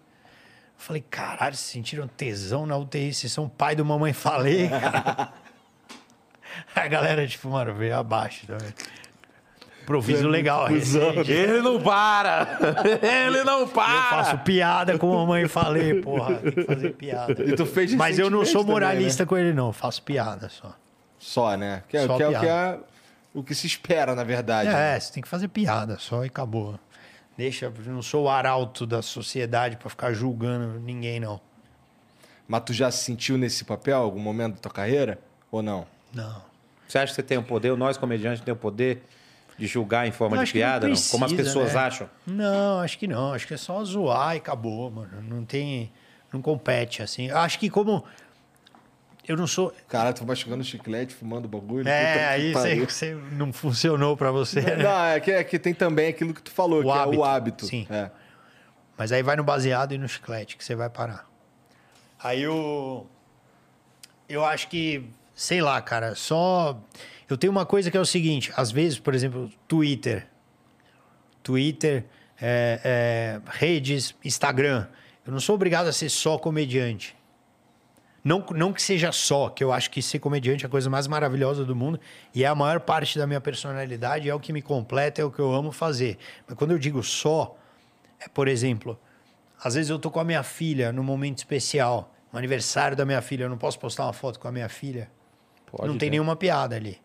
falei, 0.77 1.03
caralho, 1.09 1.55
vocês 1.55 1.71
sentiram 1.71 2.07
tesão 2.07 2.65
na 2.65 2.77
UTI? 2.77 3.13
Vocês 3.13 3.31
são 3.31 3.47
pai 3.47 3.75
do 3.75 3.85
mamãe 3.85 4.13
falei, 4.13 4.69
cara. 4.69 5.33
A 6.75 6.87
galera, 6.87 7.25
tipo, 7.27 7.49
mano, 7.49 7.73
veio 7.73 7.95
abaixo 7.97 8.45
também. 8.45 8.73
Improviso 9.83 10.27
legal, 10.27 10.67
recente. 10.67 11.31
Ele 11.31 11.61
não 11.61 11.81
para! 11.81 12.57
Ele 13.01 13.43
não 13.43 13.61
Eu 13.61 13.67
para! 13.67 14.09
faço 14.23 14.37
piada 14.39 14.97
com 14.97 15.11
a 15.11 15.15
mamãe 15.17 15.47
falei, 15.47 16.01
porra, 16.01 16.35
tem 16.35 16.51
que 16.51 16.63
fazer 16.63 16.89
piada. 16.93 17.43
E 17.43 17.55
tu 17.55 17.65
fez 17.65 17.93
Mas 17.93 18.17
eu 18.19 18.29
não 18.29 18.45
sou 18.45 18.61
também, 18.61 18.73
moralista 18.75 19.23
né? 19.23 19.27
com 19.27 19.37
ele, 19.37 19.53
não. 19.53 19.67
Eu 19.67 19.73
faço 19.73 20.01
piada 20.03 20.49
só. 20.49 20.73
Só, 21.19 21.55
né? 21.55 21.83
Que 21.89 21.97
é, 21.97 22.05
Só 22.07 22.17
que 22.17 22.23
é 22.23 22.27
o 22.27 22.33
que 22.33 22.39
piada. 22.39 22.75
é 22.75 22.79
o 23.33 23.43
que 23.43 23.55
se 23.55 23.67
espera, 23.67 24.13
na 24.15 24.23
verdade. 24.23 24.69
né? 24.69 24.95
É, 24.95 24.99
você 24.99 25.13
tem 25.13 25.21
que 25.23 25.29
fazer 25.29 25.47
piada 25.47 25.97
só 25.99 26.23
e 26.23 26.27
acabou. 26.27 26.79
Deixa, 27.37 27.65
eu 27.65 27.93
não 27.93 28.01
sou 28.01 28.25
o 28.25 28.29
arauto 28.29 28.85
da 28.85 29.01
sociedade 29.01 29.77
pra 29.77 29.89
ficar 29.89 30.13
julgando 30.13 30.79
ninguém, 30.79 31.19
não. 31.19 31.39
Mas 32.47 32.61
tu 32.65 32.73
já 32.73 32.91
se 32.91 33.03
sentiu 33.03 33.37
nesse 33.37 33.63
papel 33.63 33.97
em 33.97 34.01
algum 34.03 34.19
momento 34.19 34.55
da 34.55 34.59
tua 34.61 34.71
carreira? 34.71 35.17
Ou 35.49 35.61
não? 35.61 35.87
Não. 36.13 36.41
Você 36.87 36.97
acha 36.97 37.07
que 37.11 37.15
você 37.15 37.23
tem 37.23 37.37
o 37.37 37.43
poder, 37.43 37.75
nós 37.77 37.97
comediantes 37.97 38.43
tem 38.43 38.53
o 38.53 38.57
poder 38.57 39.01
de 39.61 39.67
julgar 39.67 40.07
em 40.07 40.11
forma 40.11 40.43
de 40.43 40.51
que 40.51 40.57
não 40.57 40.65
piada? 40.65 40.87
Não 40.87 40.95
Como 40.95 41.23
as 41.23 41.31
precisa, 41.31 41.53
pessoas 41.59 41.75
né? 41.75 41.79
acham? 41.79 42.09
Não, 42.25 42.79
acho 42.79 42.97
que 42.97 43.07
não. 43.07 43.31
Acho 43.31 43.45
que 43.45 43.53
é 43.53 43.57
só 43.57 43.83
zoar 43.85 44.33
e 44.33 44.39
acabou, 44.39 44.89
mano. 44.89 45.21
Não 45.21 45.45
tem. 45.45 45.91
Não 46.33 46.41
compete, 46.41 47.03
assim. 47.03 47.29
Acho 47.29 47.59
que 47.59 47.69
como. 47.69 48.03
Eu 49.27 49.37
não 49.37 49.45
sou. 49.45 49.71
Caralho, 49.87 50.15
tu 50.15 50.25
vai 50.25 50.35
chegando 50.35 50.63
chiclete, 50.63 51.13
fumando 51.13 51.47
bagulho. 51.47 51.87
É, 51.87 52.25
aí 52.29 52.53
você, 52.53 52.85
você 52.85 53.17
não 53.33 53.53
funcionou 53.53 54.17
pra 54.17 54.31
você, 54.31 54.61
né? 54.61 54.77
Não, 54.77 55.05
é 55.05 55.19
que, 55.19 55.29
é 55.29 55.43
que 55.43 55.59
tem 55.59 55.75
também 55.75 56.07
aquilo 56.07 56.33
que 56.33 56.41
tu 56.41 56.49
falou, 56.51 56.79
O 56.79 56.83
que 56.83 56.89
é 56.89 56.93
hábito. 56.93 57.19
o 57.19 57.23
hábito. 57.23 57.65
Sim. 57.67 57.85
É. 57.87 58.09
Mas 58.97 59.11
aí 59.11 59.21
vai 59.21 59.35
no 59.35 59.43
baseado 59.43 59.93
e 59.93 59.97
no 59.99 60.07
chiclete 60.07 60.57
que 60.57 60.63
você 60.65 60.73
vai 60.73 60.89
parar. 60.89 61.29
Aí 62.21 62.41
eu. 62.41 63.07
Eu 64.27 64.43
acho 64.43 64.69
que, 64.69 65.07
sei 65.41 65.59
lá, 65.59 65.81
cara, 65.81 66.13
só. 66.13 66.79
Eu 67.27 67.35
tenho 67.35 67.49
uma 67.49 67.65
coisa 67.65 67.89
que 67.89 67.97
é 67.97 67.99
o 67.99 68.05
seguinte: 68.05 68.51
às 68.55 68.71
vezes, 68.71 68.99
por 68.99 69.15
exemplo, 69.15 69.51
Twitter. 69.67 70.27
Twitter, 71.41 72.05
é, 72.39 72.79
é, 72.83 73.41
redes, 73.49 74.15
Instagram. 74.23 74.87
Eu 75.25 75.33
não 75.33 75.39
sou 75.39 75.55
obrigado 75.55 75.87
a 75.87 75.91
ser 75.91 76.09
só 76.09 76.37
comediante. 76.37 77.15
Não, 78.23 78.45
não 78.51 78.71
que 78.71 78.79
seja 78.83 79.11
só, 79.11 79.49
que 79.49 79.63
eu 79.63 79.73
acho 79.73 79.89
que 79.89 79.99
ser 79.99 80.19
comediante 80.19 80.63
é 80.63 80.67
a 80.67 80.69
coisa 80.69 80.91
mais 80.91 81.07
maravilhosa 81.07 81.65
do 81.65 81.75
mundo 81.75 81.99
e 82.35 82.43
é 82.43 82.47
a 82.47 82.53
maior 82.53 82.79
parte 82.79 83.17
da 83.17 83.25
minha 83.25 83.41
personalidade, 83.41 84.29
é 84.29 84.35
o 84.35 84.39
que 84.39 84.53
me 84.53 84.61
completa, 84.61 85.23
é 85.23 85.25
o 85.25 85.31
que 85.31 85.39
eu 85.39 85.51
amo 85.51 85.71
fazer. 85.71 86.19
Mas 86.47 86.55
quando 86.55 86.69
eu 86.69 86.77
digo 86.77 87.01
só, 87.01 87.57
é, 88.19 88.29
por 88.29 88.47
exemplo, 88.47 88.99
às 89.59 89.73
vezes 89.73 89.89
eu 89.89 89.97
tô 89.97 90.11
com 90.11 90.19
a 90.19 90.23
minha 90.23 90.43
filha 90.43 90.91
num 90.91 91.03
momento 91.03 91.39
especial 91.39 92.13
um 92.31 92.37
aniversário 92.37 92.95
da 92.95 93.05
minha 93.05 93.23
filha, 93.23 93.45
eu 93.45 93.49
não 93.49 93.57
posso 93.57 93.79
postar 93.79 94.05
uma 94.05 94.13
foto 94.13 94.39
com 94.39 94.47
a 94.47 94.51
minha 94.51 94.69
filha. 94.69 95.09
Pode, 95.71 95.87
não 95.87 95.97
tem 95.97 96.09
né? 96.09 96.11
nenhuma 96.11 96.35
piada 96.35 96.75
ali. 96.75 96.99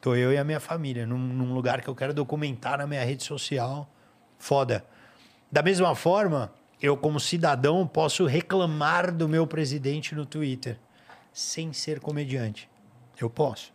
Tô 0.00 0.14
eu 0.14 0.32
e 0.32 0.36
a 0.36 0.44
minha 0.44 0.60
família, 0.60 1.06
num, 1.06 1.18
num 1.18 1.54
lugar 1.54 1.80
que 1.80 1.88
eu 1.88 1.94
quero 1.94 2.12
documentar 2.12 2.78
na 2.78 2.86
minha 2.86 3.02
rede 3.02 3.24
social. 3.24 3.88
Foda. 4.38 4.84
Da 5.50 5.62
mesma 5.62 5.94
forma, 5.94 6.52
eu, 6.80 6.96
como 6.96 7.18
cidadão, 7.18 7.86
posso 7.86 8.26
reclamar 8.26 9.10
do 9.10 9.26
meu 9.26 9.46
presidente 9.46 10.14
no 10.14 10.26
Twitter, 10.26 10.78
sem 11.32 11.72
ser 11.72 12.00
comediante. 12.00 12.68
Eu 13.18 13.30
posso. 13.30 13.72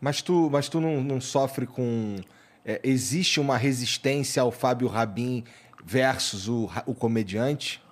Mas 0.00 0.22
tu, 0.22 0.48
mas 0.50 0.68
tu 0.68 0.80
não, 0.80 1.02
não 1.02 1.20
sofre 1.20 1.66
com. 1.66 2.16
é, 2.64 2.80
existe 2.82 3.40
uma 3.40 3.56
resistência 3.58 4.40
ao 4.40 4.50
Fábio 4.50 4.88
Rabin 4.88 5.44
versus 5.84 6.48
o, 6.48 6.70
o 6.86 6.94
comediante? 6.94 7.82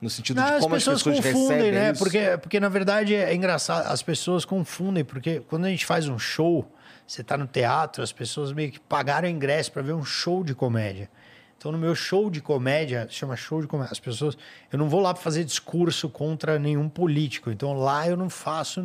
No 0.00 0.10
sentido 0.10 0.36
Não, 0.36 0.46
de 0.46 0.52
as 0.52 0.62
como 0.62 0.74
pessoas 0.74 0.96
as 0.96 1.02
pessoas 1.02 1.24
confundem, 1.24 1.56
recebem 1.56 1.72
né? 1.72 1.90
isso? 1.90 1.98
Porque, 2.02 2.38
porque, 2.38 2.60
na 2.60 2.68
verdade, 2.68 3.14
é 3.14 3.34
engraçado. 3.34 3.86
As 3.86 4.02
pessoas 4.02 4.44
confundem, 4.44 5.04
porque 5.04 5.40
quando 5.40 5.64
a 5.64 5.70
gente 5.70 5.86
faz 5.86 6.06
um 6.08 6.18
show, 6.18 6.70
você 7.06 7.24
tá 7.24 7.36
no 7.36 7.46
teatro, 7.46 8.02
as 8.02 8.12
pessoas 8.12 8.52
meio 8.52 8.70
que 8.70 8.80
pagaram 8.80 9.28
ingresso 9.28 9.72
para 9.72 9.82
ver 9.82 9.94
um 9.94 10.04
show 10.04 10.44
de 10.44 10.54
comédia. 10.54 11.08
Então, 11.56 11.72
no 11.72 11.78
meu 11.78 11.94
show 11.94 12.30
de 12.30 12.42
comédia, 12.42 13.06
chama 13.08 13.34
show 13.34 13.62
de 13.62 13.66
comédia, 13.66 13.92
as 13.92 13.98
pessoas. 13.98 14.36
Eu 14.70 14.78
não 14.78 14.88
vou 14.88 15.00
lá 15.00 15.14
para 15.14 15.22
fazer 15.22 15.42
discurso 15.42 16.08
contra 16.10 16.58
nenhum 16.58 16.88
político. 16.88 17.50
Então, 17.50 17.72
lá 17.72 18.06
eu 18.06 18.16
não 18.16 18.28
faço. 18.28 18.84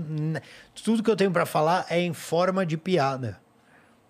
Tudo 0.81 1.03
que 1.03 1.11
eu 1.11 1.15
tenho 1.15 1.31
para 1.31 1.45
falar 1.45 1.85
é 1.89 1.99
em 1.99 2.13
forma 2.13 2.65
de 2.65 2.77
piada. 2.77 3.41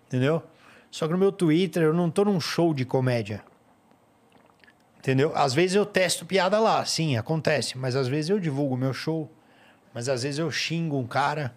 Entendeu? 0.06 0.42
Só 0.90 1.06
que 1.06 1.12
no 1.12 1.18
meu 1.18 1.32
Twitter, 1.32 1.82
eu 1.82 1.92
não 1.92 2.08
tô 2.08 2.24
num 2.24 2.40
show 2.40 2.72
de 2.72 2.84
comédia. 2.84 3.42
Entendeu? 5.02 5.32
Às 5.34 5.52
vezes 5.52 5.74
eu 5.74 5.84
testo 5.84 6.24
piada 6.24 6.60
lá, 6.60 6.84
sim, 6.84 7.16
acontece. 7.16 7.76
Mas 7.76 7.96
às 7.96 8.06
vezes 8.06 8.30
eu 8.30 8.38
divulgo 8.38 8.76
meu 8.76 8.94
show. 8.94 9.28
Mas 9.92 10.08
às 10.08 10.22
vezes 10.22 10.38
eu 10.38 10.48
xingo 10.50 10.96
um 10.96 11.06
cara. 11.06 11.52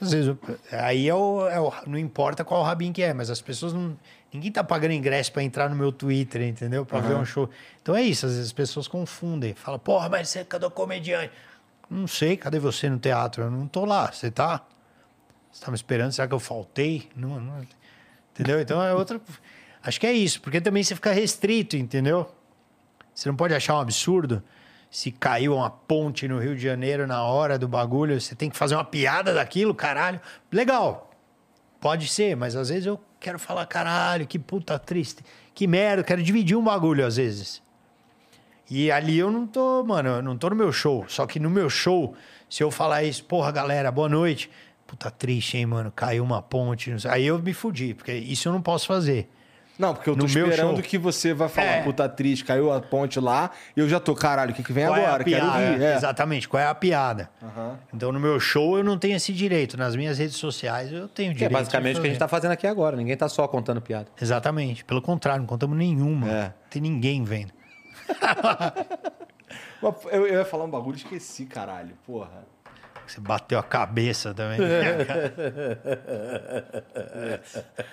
Às 0.00 0.10
vezes 0.10 0.26
eu- 0.26 0.38
aí 0.72 1.08
é 1.08 1.14
o, 1.14 1.48
é 1.48 1.60
o- 1.60 1.72
não 1.86 1.96
importa 1.96 2.44
qual 2.44 2.64
rabinho 2.64 2.92
que 2.92 3.00
é, 3.02 3.14
mas 3.14 3.30
as 3.30 3.40
pessoas 3.40 3.72
não. 3.72 3.96
Ninguém 4.32 4.50
tá 4.50 4.64
pagando 4.64 4.92
ingresso 4.92 5.30
para 5.30 5.42
entrar 5.44 5.68
no 5.70 5.76
meu 5.76 5.92
Twitter, 5.92 6.42
entendeu? 6.42 6.84
Para 6.84 6.98
ver 7.00 7.14
um 7.14 7.24
show. 7.24 7.48
Então 7.80 7.94
é 7.94 8.02
isso, 8.02 8.26
às 8.26 8.32
vezes 8.32 8.46
as 8.48 8.52
pessoas 8.52 8.88
confundem. 8.88 9.54
Fala, 9.54 9.78
porra, 9.78 10.08
mas 10.08 10.28
você 10.28 10.44
cadê 10.44 10.66
o 10.66 10.70
comediante? 10.70 11.32
Não 11.88 12.08
sei, 12.08 12.36
cadê 12.36 12.58
você 12.58 12.88
no 12.90 12.98
teatro? 12.98 13.44
Eu 13.44 13.50
não 13.52 13.68
tô 13.68 13.84
lá, 13.84 14.10
você 14.10 14.30
tá? 14.32 14.62
Você 15.52 15.64
tá 15.64 15.70
me 15.70 15.76
esperando? 15.76 16.10
Será 16.10 16.26
que 16.26 16.34
eu 16.34 16.40
faltei? 16.40 17.08
Não, 17.14 17.38
não. 17.38 17.64
Entendeu? 18.32 18.58
Então 18.60 18.82
é 18.82 18.92
outra. 18.94 19.20
Acho 19.82 20.00
que 20.00 20.06
é 20.06 20.12
isso, 20.12 20.40
porque 20.40 20.60
também 20.60 20.82
você 20.82 20.94
fica 20.94 21.12
restrito, 21.12 21.76
entendeu? 21.76 22.30
Você 23.14 23.28
não 23.28 23.36
pode 23.36 23.54
achar 23.54 23.74
um 23.76 23.80
absurdo 23.80 24.42
se 24.92 25.10
caiu 25.10 25.56
uma 25.56 25.70
ponte 25.70 26.28
no 26.28 26.38
Rio 26.38 26.54
de 26.54 26.60
Janeiro 26.60 27.06
na 27.06 27.24
hora 27.24 27.58
do 27.58 27.66
bagulho, 27.66 28.20
você 28.20 28.34
tem 28.34 28.50
que 28.50 28.56
fazer 28.58 28.74
uma 28.74 28.84
piada 28.84 29.32
daquilo, 29.32 29.74
caralho. 29.74 30.20
Legal. 30.52 31.10
Pode 31.80 32.06
ser, 32.08 32.36
mas 32.36 32.54
às 32.54 32.68
vezes 32.68 32.84
eu 32.84 33.00
quero 33.18 33.38
falar, 33.38 33.64
caralho, 33.64 34.26
que 34.26 34.38
puta 34.38 34.78
triste. 34.78 35.24
Que 35.54 35.66
merda, 35.66 36.02
eu 36.02 36.04
quero 36.04 36.22
dividir 36.22 36.58
um 36.58 36.62
bagulho 36.62 37.06
às 37.06 37.16
vezes. 37.16 37.62
E 38.70 38.92
ali 38.92 39.18
eu 39.18 39.30
não 39.30 39.46
tô, 39.46 39.82
mano, 39.82 40.10
eu 40.10 40.22
não 40.22 40.36
tô 40.36 40.50
no 40.50 40.56
meu 40.56 40.70
show. 40.70 41.06
Só 41.08 41.26
que 41.26 41.40
no 41.40 41.48
meu 41.48 41.70
show, 41.70 42.14
se 42.48 42.62
eu 42.62 42.70
falar 42.70 43.02
isso, 43.02 43.24
porra, 43.24 43.50
galera, 43.50 43.90
boa 43.90 44.10
noite. 44.10 44.50
Puta 44.86 45.10
triste, 45.10 45.56
hein, 45.56 45.64
mano, 45.64 45.90
caiu 45.90 46.22
uma 46.22 46.42
ponte. 46.42 46.94
Aí 47.08 47.26
eu 47.26 47.38
me 47.38 47.54
fudi, 47.54 47.94
porque 47.94 48.12
isso 48.12 48.46
eu 48.46 48.52
não 48.52 48.60
posso 48.60 48.86
fazer. 48.86 49.30
Não, 49.82 49.94
porque 49.94 50.08
eu 50.08 50.14
tô 50.14 50.20
No 50.20 50.26
esperando 50.26 50.80
que 50.80 50.96
você 50.96 51.34
vai 51.34 51.48
falar, 51.48 51.66
É. 51.66 51.82
puta 51.82 52.08
triste, 52.08 52.44
caiu 52.44 52.72
a 52.72 52.80
ponte 52.80 53.18
lá, 53.18 53.50
e 53.76 53.80
eu 53.80 53.88
já 53.88 53.98
tô, 53.98 54.14
caralho, 54.14 54.52
o 54.52 54.54
que, 54.54 54.62
que 54.62 54.72
vem 54.72 54.86
Qual 54.86 54.96
é 54.96 55.04
agora? 55.04 55.24
Quero 55.24 55.44
piada? 55.44 55.58
ouvir. 55.72 55.82
É. 55.82 55.96
Exatamente, 55.96 56.48
qual 56.48 56.62
é 56.62 56.66
a 56.68 56.74
piada? 56.74 57.28
Aham. 57.42 57.78
Então, 57.92 58.12
no 58.12 58.20
meu 58.20 58.38
show, 58.38 58.78
eu 58.78 58.84
não 58.84 58.96
tenho 58.96 59.16
esse 59.16 59.32
direito. 59.32 59.76
Nas 59.76 59.96
minhas 59.96 60.18
redes 60.18 60.36
sociais, 60.36 60.92
eu 60.92 61.08
tenho 61.08 61.32
é 61.32 61.34
direito. 61.34 61.52
basicamente 61.52 61.94
de 61.94 61.98
o 61.98 62.02
que 62.02 62.06
a 62.06 62.10
gente 62.10 62.18
tá 62.20 62.28
fazendo 62.28 62.52
aqui 62.52 62.66
agora. 62.66 62.96
Ninguém 62.96 63.16
tá 63.16 63.28
só 63.28 63.48
contando 63.48 63.80
piada. 63.80 64.06
Exatamente. 64.20 64.84
Pelo 64.84 65.02
contrário, 65.02 65.40
não 65.40 65.46
contamos 65.48 65.76
nenhuma. 65.76 66.28
É. 66.30 66.42
Não 66.44 66.52
tem 66.70 66.80
ninguém 66.80 67.24
vendo. 67.24 67.52
Eu, 69.82 69.96
eu 70.12 70.28
ia 70.28 70.44
falar 70.44 70.64
um 70.64 70.70
bagulho 70.70 70.94
e 70.94 70.98
esqueci, 70.98 71.44
caralho. 71.44 71.90
Porra. 72.06 72.44
Você 73.06 73.20
bateu 73.20 73.58
a 73.58 73.62
cabeça 73.62 74.32
também. 74.32 74.58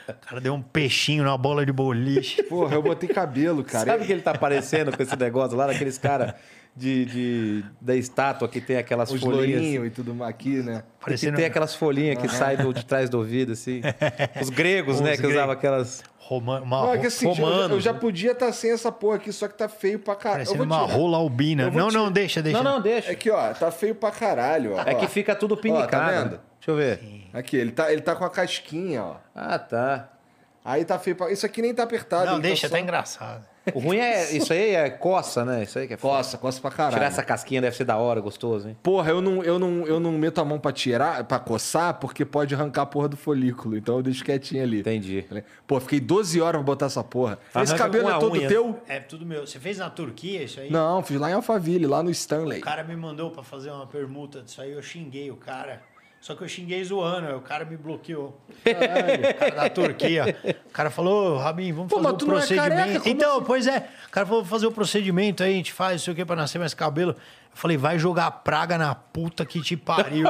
o 0.10 0.14
cara 0.22 0.42
deu 0.42 0.54
um 0.54 0.62
peixinho 0.62 1.24
na 1.24 1.38
bola 1.38 1.66
de 1.66 1.72
boliche. 1.72 2.44
Porra, 2.44 2.76
eu 2.76 2.82
botei 2.82 3.10
cabelo, 3.10 3.64
cara. 3.64 3.86
Sabe 3.86 4.06
que 4.06 4.12
ele 4.12 4.22
tá 4.22 4.34
parecendo 4.34 4.96
com 4.96 5.02
esse 5.02 5.16
negócio 5.16 5.58
lá, 5.58 5.68
daqueles 5.68 5.98
caras 5.98 6.34
de, 6.80 7.06
de- 7.06 7.66
da 7.82 7.94
estátua 7.96 8.48
que 8.48 8.62
tem 8.62 8.78
aquelas 8.78 9.12
Os 9.12 9.20
folhinhas. 9.22 9.86
e 9.88 9.90
tudo 9.90 10.16
mais 10.16 10.30
aqui, 10.30 10.62
né? 10.64 10.84
Que 11.00 11.06
Parecendo 11.06 11.36
tem 11.36 11.46
aquelas 11.46 11.76
folhinhas 11.76 12.18
que 12.18 12.30
saem 12.30 12.58
do- 12.58 12.74
de 12.74 12.86
trás 12.86 13.10
do 13.10 13.18
ouvido, 13.18 13.52
assim. 13.52 13.82
Os 14.42 14.50
gregos, 14.50 15.02
né? 15.02 15.14
Os 15.14 15.20
Que 15.20 15.28
usavam 15.28 15.52
aquelas. 15.52 16.02
Roma, 16.20 16.62
uma 16.62 16.82
Não, 16.84 16.94
é 16.94 16.98
que 17.00 17.08
assim, 17.08 17.28
eu 17.28 17.34
já- 17.34 17.44
romanos, 17.44 17.72
eu 17.72 17.80
já 17.82 17.92
né? 17.94 18.00
podia 18.00 18.32
estar 18.34 18.52
sem 18.54 18.72
essa 18.72 18.92
porra 18.92 19.16
aqui, 19.16 19.34
só 19.34 19.48
que 19.48 19.58
tá 19.58 19.68
feio 19.68 19.98
pra 19.98 20.16
caralho. 20.16 20.44
Parecendo 20.46 20.64
uma 20.64 20.84
tirar. 20.86 20.94
rola 20.96 21.18
albina. 21.18 21.72
Não, 21.72 21.88
não, 21.90 22.12
deixa, 22.12 22.40
deixa. 22.42 22.62
Não, 22.62 22.74
não, 22.76 22.82
deixa. 22.82 23.12
Aqui, 23.12 23.32
ó, 23.32 23.52
tá 23.54 23.72
feio 23.72 23.96
pra 23.96 24.12
caralho, 24.12 24.76
ó. 24.76 24.82
É 24.86 24.94
que 24.94 25.08
fica 25.08 25.36
tudo 25.36 25.58
pinicado. 25.58 25.90
tá 25.90 26.06
né? 26.06 26.18
vendo? 26.20 26.30
Deixa 26.60 26.70
eu 26.72 26.76
ver. 26.76 27.00
Aqui, 27.34 27.58
ele 27.58 27.72
tá, 27.72 27.92
ele 27.92 28.02
tá 28.02 28.16
com 28.16 28.24
a 28.24 28.30
casquinha, 28.30 29.04
ó. 29.04 29.16
Ah, 29.34 29.58
tá. 29.58 30.10
Aí 30.64 30.86
tá 30.86 31.00
feio 31.00 31.16
pra... 31.16 31.32
Isso 31.32 31.46
aqui 31.48 31.64
nem 31.64 31.74
tá 31.74 31.82
apertado. 31.84 32.26
Não, 32.28 32.34
ele 32.34 32.44
deixa, 32.44 32.68
só- 32.68 32.76
tá 32.76 32.80
engraçado. 32.80 33.44
O 33.74 33.80
ruim 33.80 33.98
é. 33.98 34.32
Isso 34.36 34.52
aí 34.54 34.76
é 34.76 34.90
coça, 34.90 35.44
né? 35.46 35.64
Isso 35.64 35.78
aí 35.78 35.88
que 35.88 35.94
é 35.94 35.98
foda. 35.98 36.18
Coça, 36.18 36.38
coça 36.38 36.62
pra 36.62 36.72
caralho. 36.72 36.96
Tirar 36.96 37.06
essa 37.08 37.24
casquinha 37.24 37.62
deve 37.62 37.76
ser 37.76 37.84
da 37.86 37.98
hora, 37.98 38.20
gostoso, 38.20 38.68
hein? 38.70 38.78
Porra, 38.82 39.12
eu 39.12 39.22
não, 39.22 39.44
eu, 39.44 39.60
não, 39.60 39.86
eu 39.86 40.00
não 40.00 40.12
meto 40.14 40.40
a 40.42 40.46
mão 40.46 40.60
pra 40.60 40.72
tirar, 40.72 41.24
pra 41.26 41.40
coçar, 41.40 41.96
porque 41.96 42.26
pode 42.26 42.54
arrancar 42.56 42.84
a 42.84 42.86
porra 42.86 43.08
do 43.10 43.18
folículo. 43.18 43.78
Então 43.78 43.98
eu 43.98 44.04
deixo 44.04 44.24
quietinho 44.24 44.64
ali. 44.64 44.80
Entendi. 44.80 45.26
Pô, 45.68 45.80
fiquei 45.80 46.00
12 46.00 46.42
horas 46.42 46.60
pra 46.60 46.66
botar 46.66 46.86
essa 46.88 47.04
porra. 47.04 47.38
Esse 47.50 47.58
Arranca 47.74 47.78
cabelo 47.78 48.06
com 48.06 48.12
é 48.12 48.20
todo 48.20 48.34
unha. 48.34 48.48
teu? 48.48 48.80
É 48.88 49.00
tudo 49.00 49.26
meu. 49.26 49.46
Você 49.46 49.60
fez 49.60 49.78
na 49.78 49.90
Turquia 49.90 50.44
isso 50.44 50.60
aí? 50.60 50.72
Não, 50.72 51.04
fiz 51.04 51.20
lá 51.20 51.30
em 51.30 51.34
Alphaville, 51.34 51.86
lá 51.86 52.02
no 52.02 52.10
Stanley. 52.10 52.60
O 52.60 52.64
cara 52.64 52.84
me 52.84 52.96
mandou 52.96 53.30
pra 53.32 53.44
fazer 53.44 53.70
uma 53.72 53.86
permuta 53.88 54.42
disso 54.42 54.62
aí, 54.62 54.72
eu 54.72 54.82
xinguei 54.82 55.30
o 55.32 55.36
cara. 55.36 55.82
Só 56.22 56.36
que 56.36 56.44
eu 56.44 56.50
xinguei 56.50 56.84
zoando, 56.84 57.38
o 57.38 57.42
cara 57.42 57.64
me 57.64 57.78
bloqueou. 57.78 58.38
Caralho, 58.64 59.30
o 59.30 59.34
cara 59.36 59.56
da 59.56 59.70
Turquia. 59.70 60.38
O 60.68 60.72
cara 60.72 60.90
falou, 60.90 61.38
Rabin, 61.38 61.72
vamos 61.72 61.90
Pô, 61.90 61.96
fazer 61.96 62.08
mas 62.08 62.14
o 62.14 62.18
tu 62.18 62.26
não 62.28 62.34
é 62.34 62.38
procedimento. 62.40 62.70
careca, 62.76 63.00
como 63.00 63.16
então, 63.16 63.38
assim? 63.38 63.46
pois 63.46 63.68
é. 63.68 63.90
O 64.08 64.12
cara 64.12 64.26
falou, 64.26 64.42
vamos 64.42 64.50
fazer 64.50 64.68
o 64.68 64.72
procedimento 64.72 65.44
aí, 65.44 65.54
a 65.54 65.56
gente 65.56 65.72
faz, 65.72 65.94
não 65.94 66.00
sei 66.00 66.14
o 66.14 66.16
que, 66.18 66.26
pra 66.26 66.36
nascer 66.36 66.60
mais 66.60 66.74
cabelo. 66.74 67.12
Eu 67.12 67.18
falei, 67.54 67.78
vai 67.78 67.98
jogar 67.98 68.30
praga 68.32 68.78
na 68.78 68.94
puta 68.94 69.46
que 69.46 69.62
te 69.62 69.78
pariu. 69.78 70.26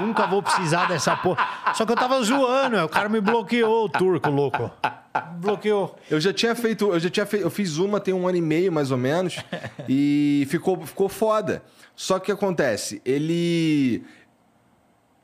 Nunca 0.00 0.26
vou 0.26 0.42
precisar 0.42 0.86
dessa 0.88 1.14
porra. 1.14 1.46
Só 1.74 1.84
que 1.84 1.92
eu 1.92 1.96
tava 1.96 2.20
zoando, 2.22 2.78
o 2.82 2.88
cara 2.88 3.08
me 3.08 3.20
bloqueou, 3.20 3.84
o 3.84 3.88
turco 3.90 4.30
louco. 4.30 4.70
Bloqueou. 5.36 5.96
Eu 6.10 6.20
já 6.20 6.32
tinha 6.32 6.54
feito, 6.54 6.90
eu 6.92 6.98
já 7.00 7.10
tinha 7.10 7.26
feito, 7.26 7.44
eu 7.44 7.50
fiz 7.50 7.76
uma 7.76 8.00
tem 8.00 8.12
um 8.14 8.26
ano 8.26 8.38
e 8.38 8.42
meio 8.42 8.72
mais 8.72 8.90
ou 8.90 8.98
menos 8.98 9.36
e 9.88 10.46
ficou, 10.50 10.84
ficou 10.84 11.08
foda. 11.08 11.62
Só 11.94 12.18
que 12.18 12.24
o 12.24 12.26
que 12.26 12.32
acontece, 12.32 13.00
ele 13.04 14.04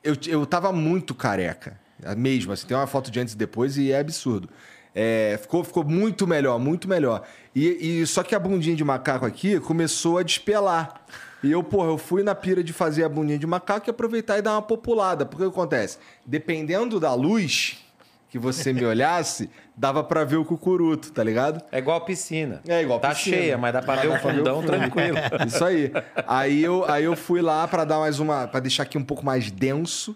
eu, 0.02 0.16
eu 0.26 0.47
tava 0.47 0.72
muito 0.72 1.14
careca, 1.14 1.78
mesmo 2.16 2.52
assim, 2.52 2.66
tem 2.66 2.76
uma 2.76 2.86
foto 2.86 3.10
de 3.10 3.20
antes 3.20 3.34
e 3.34 3.36
depois 3.36 3.76
e 3.76 3.92
é 3.92 3.98
absurdo. 3.98 4.48
É, 4.94 5.39
ficou, 5.40 5.64
ficou 5.64 5.84
muito 5.84 6.26
melhor, 6.26 6.58
muito 6.58 6.86
melhor. 6.86 7.26
E, 7.55 8.00
e 8.00 8.06
só 8.06 8.22
que 8.22 8.34
a 8.34 8.39
bundinha 8.39 8.76
de 8.76 8.84
macaco 8.84 9.24
aqui 9.24 9.58
começou 9.60 10.18
a 10.18 10.22
despelar. 10.22 11.02
E 11.42 11.50
eu, 11.50 11.62
porra, 11.62 11.89
eu 11.89 11.98
fui 11.98 12.22
na 12.22 12.34
pira 12.34 12.62
de 12.62 12.72
fazer 12.72 13.05
a 13.05 13.08
bundinha 13.08 13.39
de 13.39 13.47
macaco 13.47 13.89
e 13.89 13.90
aproveitar 13.90 14.39
e 14.39 14.42
dar 14.42 14.52
uma 14.52 14.62
populada. 14.62 15.24
Porque 15.24 15.44
o 15.44 15.50
que 15.50 15.58
acontece? 15.58 15.98
Dependendo 16.26 17.00
da 17.00 17.14
luz 17.14 17.82
que 18.32 18.38
você 18.38 18.72
me 18.72 18.82
olhasse, 18.82 19.50
dava 19.76 20.02
pra 20.02 20.24
ver 20.24 20.36
o 20.36 20.44
cucuruto, 20.44 21.12
tá 21.12 21.22
ligado? 21.22 21.62
É 21.70 21.76
igual 21.76 22.00
piscina. 22.00 22.62
É 22.66 22.80
igual 22.80 22.98
Tá 22.98 23.10
piscina. 23.10 23.36
cheia, 23.36 23.58
mas 23.58 23.74
dá 23.74 23.82
pra 23.82 23.96
ver 23.96 24.08
o 24.08 24.10
Dá 24.12 24.18
pra 24.18 24.30
ver 24.32 24.38
o 24.38 24.38
fundão 24.38 24.62
tranquilo. 24.62 25.18
Isso 25.46 25.62
aí. 25.62 25.92
Aí 26.26 26.62
eu, 26.64 26.82
aí 26.90 27.04
eu 27.04 27.14
fui 27.14 27.42
lá 27.42 27.68
pra 27.68 27.84
dar 27.84 27.98
mais 27.98 28.18
uma. 28.18 28.48
pra 28.48 28.58
deixar 28.58 28.84
aqui 28.84 28.96
um 28.96 29.04
pouco 29.04 29.22
mais 29.22 29.50
denso 29.50 30.14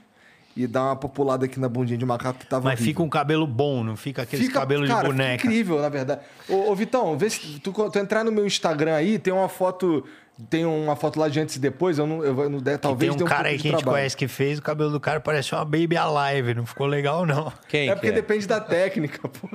e 0.56 0.66
dar 0.66 0.84
uma 0.84 0.96
populada 0.96 1.44
aqui 1.44 1.60
na 1.60 1.68
bundinha 1.68 1.98
de 1.98 2.06
macaco 2.06 2.38
que 2.38 2.46
tava. 2.46 2.64
Mas 2.64 2.78
horrível. 2.78 2.86
fica 2.86 3.02
um 3.02 3.08
cabelo 3.10 3.46
bom, 3.46 3.84
não 3.84 3.96
fica 3.96 4.22
aquele 4.22 4.48
cabelo 4.48 4.86
cara, 4.86 5.00
de 5.02 5.08
fica 5.10 5.12
boneca. 5.12 5.46
incrível, 5.46 5.82
na 5.82 5.90
verdade. 5.90 6.20
Ô, 6.48 6.70
ô, 6.70 6.74
Vitão, 6.74 7.18
vê 7.18 7.28
se 7.28 7.60
tu, 7.60 7.70
tu 7.90 7.98
entrar 7.98 8.24
no 8.24 8.32
meu 8.32 8.46
Instagram 8.46 8.94
aí, 8.94 9.18
tem 9.18 9.30
uma 9.34 9.50
foto. 9.50 10.02
Tem 10.50 10.66
uma 10.66 10.94
foto 10.94 11.18
lá 11.18 11.28
de 11.28 11.40
antes 11.40 11.56
e 11.56 11.58
depois. 11.58 11.98
Eu 11.98 12.06
não, 12.06 12.22
eu 12.22 12.50
não 12.50 12.58
der, 12.58 12.72
Que 12.76 12.82
talvez 12.82 13.14
tem 13.14 13.22
um 13.22 13.26
um 13.26 13.28
cara 13.28 13.48
aí 13.48 13.56
de 13.56 13.62
que 13.62 13.68
a 13.68 13.70
gente 13.70 13.80
trabalho. 13.80 13.98
conhece 14.00 14.16
que 14.16 14.28
fez, 14.28 14.58
o 14.58 14.62
cabelo 14.62 14.90
do 14.90 15.00
cara 15.00 15.18
parece 15.18 15.54
uma 15.54 15.64
Baby 15.64 15.96
Alive, 15.96 16.52
não 16.54 16.66
ficou 16.66 16.86
legal, 16.86 17.24
não. 17.24 17.50
Quem 17.68 17.88
É 17.88 17.94
porque 17.94 18.08
que 18.08 18.12
depende 18.14 18.46
da 18.46 18.60
técnica, 18.60 19.18
pô. 19.28 19.48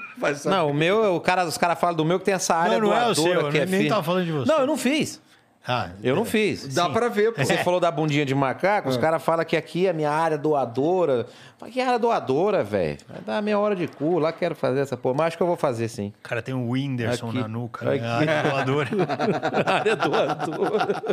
Não, 0.46 0.70
o 0.72 0.74
meu, 0.74 1.16
o 1.16 1.22
cara, 1.22 1.46
os 1.46 1.58
caras 1.58 1.80
falam 1.80 1.96
do 1.96 2.04
meu 2.04 2.18
que 2.18 2.26
tem 2.26 2.34
essa 2.34 2.56
área 2.56 2.80
Não, 2.80 2.88
não 2.90 2.98
é 2.98 3.08
o 3.08 3.14
seu, 3.14 3.50
que 3.52 3.58
é 3.60 3.66
nem 3.66 3.82
firme. 3.82 3.90
tava 3.90 4.02
falando 4.04 4.26
de 4.26 4.32
você. 4.32 4.52
Não, 4.52 4.60
eu 4.62 4.68
não 4.68 4.78
fiz. 4.78 5.22
Ah, 5.68 5.90
Eu 6.02 6.16
não 6.16 6.26
fiz. 6.26 6.74
Dá 6.74 6.90
pra 6.90 7.08
ver, 7.08 7.34
pô. 7.34 7.44
Você 7.46 7.56
falou 7.58 7.80
da 7.80 7.92
bundinha 7.92 8.26
de 8.26 8.34
macaco, 8.34 8.90
os 8.90 8.98
caras 8.98 9.22
falam 9.24 9.46
que 9.46 9.56
aqui 9.56 9.86
é 9.86 9.94
minha 9.94 10.10
área 10.10 10.36
doadora. 10.38 11.28
Mas 11.60 11.72
que 11.72 11.80
área 11.80 12.00
doadora, 12.00 12.64
velho? 12.64 12.98
Vai 13.08 13.22
dar 13.22 13.42
meia 13.44 13.60
hora 13.60 13.76
de 13.76 13.88
cu, 13.88 14.18
lá 14.18 14.34
quero 14.34 14.56
fazer 14.56 14.80
essa 14.80 14.98
porra. 14.98 15.16
Mas 15.20 15.28
acho 15.28 15.38
que 15.38 15.44
eu 15.44 15.48
vou 15.48 15.56
fazer 15.56 15.88
sim. 15.88 16.12
O 16.20 16.24
cara 16.28 16.42
tem 16.42 16.56
um 16.56 16.68
Whindersson 16.72 17.30
Aqui. 17.30 17.40
na 17.40 17.48
nuca, 17.48 17.86
né? 17.86 17.96
Aqui. 17.96 18.06
A 18.06 18.16
área 18.16 18.44
doadora. 18.66 18.90
área 19.72 19.96
doadora. 19.96 21.04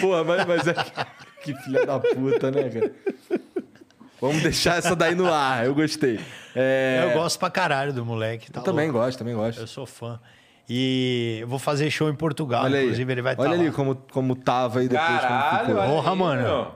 Porra, 0.00 0.24
mas, 0.24 0.44
mas 0.46 0.66
é 0.68 0.74
que, 0.74 0.92
que 1.54 1.62
filha 1.62 1.86
da 1.86 1.98
puta, 1.98 2.50
né, 2.50 2.68
cara? 2.68 2.92
Vamos 4.20 4.42
deixar 4.42 4.78
essa 4.78 4.94
daí 4.96 5.14
no 5.14 5.32
ar, 5.32 5.64
eu 5.66 5.74
gostei. 5.74 6.18
É, 6.54 7.04
Eu 7.10 7.18
gosto 7.18 7.38
pra 7.38 7.50
caralho 7.50 7.92
do 7.92 8.04
moleque. 8.04 8.50
Tá 8.50 8.60
eu 8.60 8.64
também 8.64 8.90
louco. 8.90 9.04
gosto, 9.04 9.18
também 9.18 9.34
gosto. 9.34 9.60
Eu 9.60 9.66
sou 9.66 9.86
fã. 9.86 10.18
E 10.68 11.38
eu 11.42 11.46
vou 11.48 11.58
fazer 11.58 11.88
show 11.90 12.08
em 12.10 12.14
Portugal, 12.14 12.64
Olha 12.64 12.78
aí, 12.78 12.84
inclusive 12.84 13.12
ele 13.12 13.22
vai 13.22 13.34
estar 13.34 13.42
olha 13.44 13.52
ali 13.52 13.66
lá. 13.66 13.72
como, 13.72 13.94
como 14.10 14.34
tava 14.34 14.80
aí 14.80 14.88
depois. 14.88 15.08
como 15.20 15.58
ficou. 15.60 15.76
olha 15.76 15.88
Porra, 15.88 16.10
aí, 16.12 16.18
mano. 16.18 16.42
meu. 16.42 16.72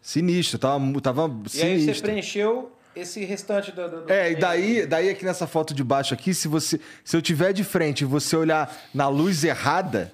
Sinistro, 0.00 0.58
tava, 0.58 1.00
tava 1.00 1.22
E 1.26 1.28
aí 1.28 1.78
você 1.78 1.80
sinistro. 1.80 2.02
preencheu 2.04 2.72
esse 2.96 3.24
restante 3.24 3.70
do. 3.72 3.88
do- 3.88 4.00
do- 4.06 4.12
É, 4.12 4.32
e 4.32 4.36
daí, 4.36 4.86
daí 4.86 5.10
aqui 5.10 5.24
nessa 5.24 5.46
foto 5.46 5.74
de 5.74 5.84
baixo 5.84 6.14
aqui, 6.14 6.32
se 6.32 6.48
você 6.48 6.80
se 7.04 7.16
eu 7.16 7.20
tiver 7.22 7.52
de 7.52 7.64
frente 7.64 8.02
e 8.02 8.04
você 8.04 8.34
olhar 8.36 8.74
na 8.94 9.08
luz 9.08 9.44
errada, 9.44 10.12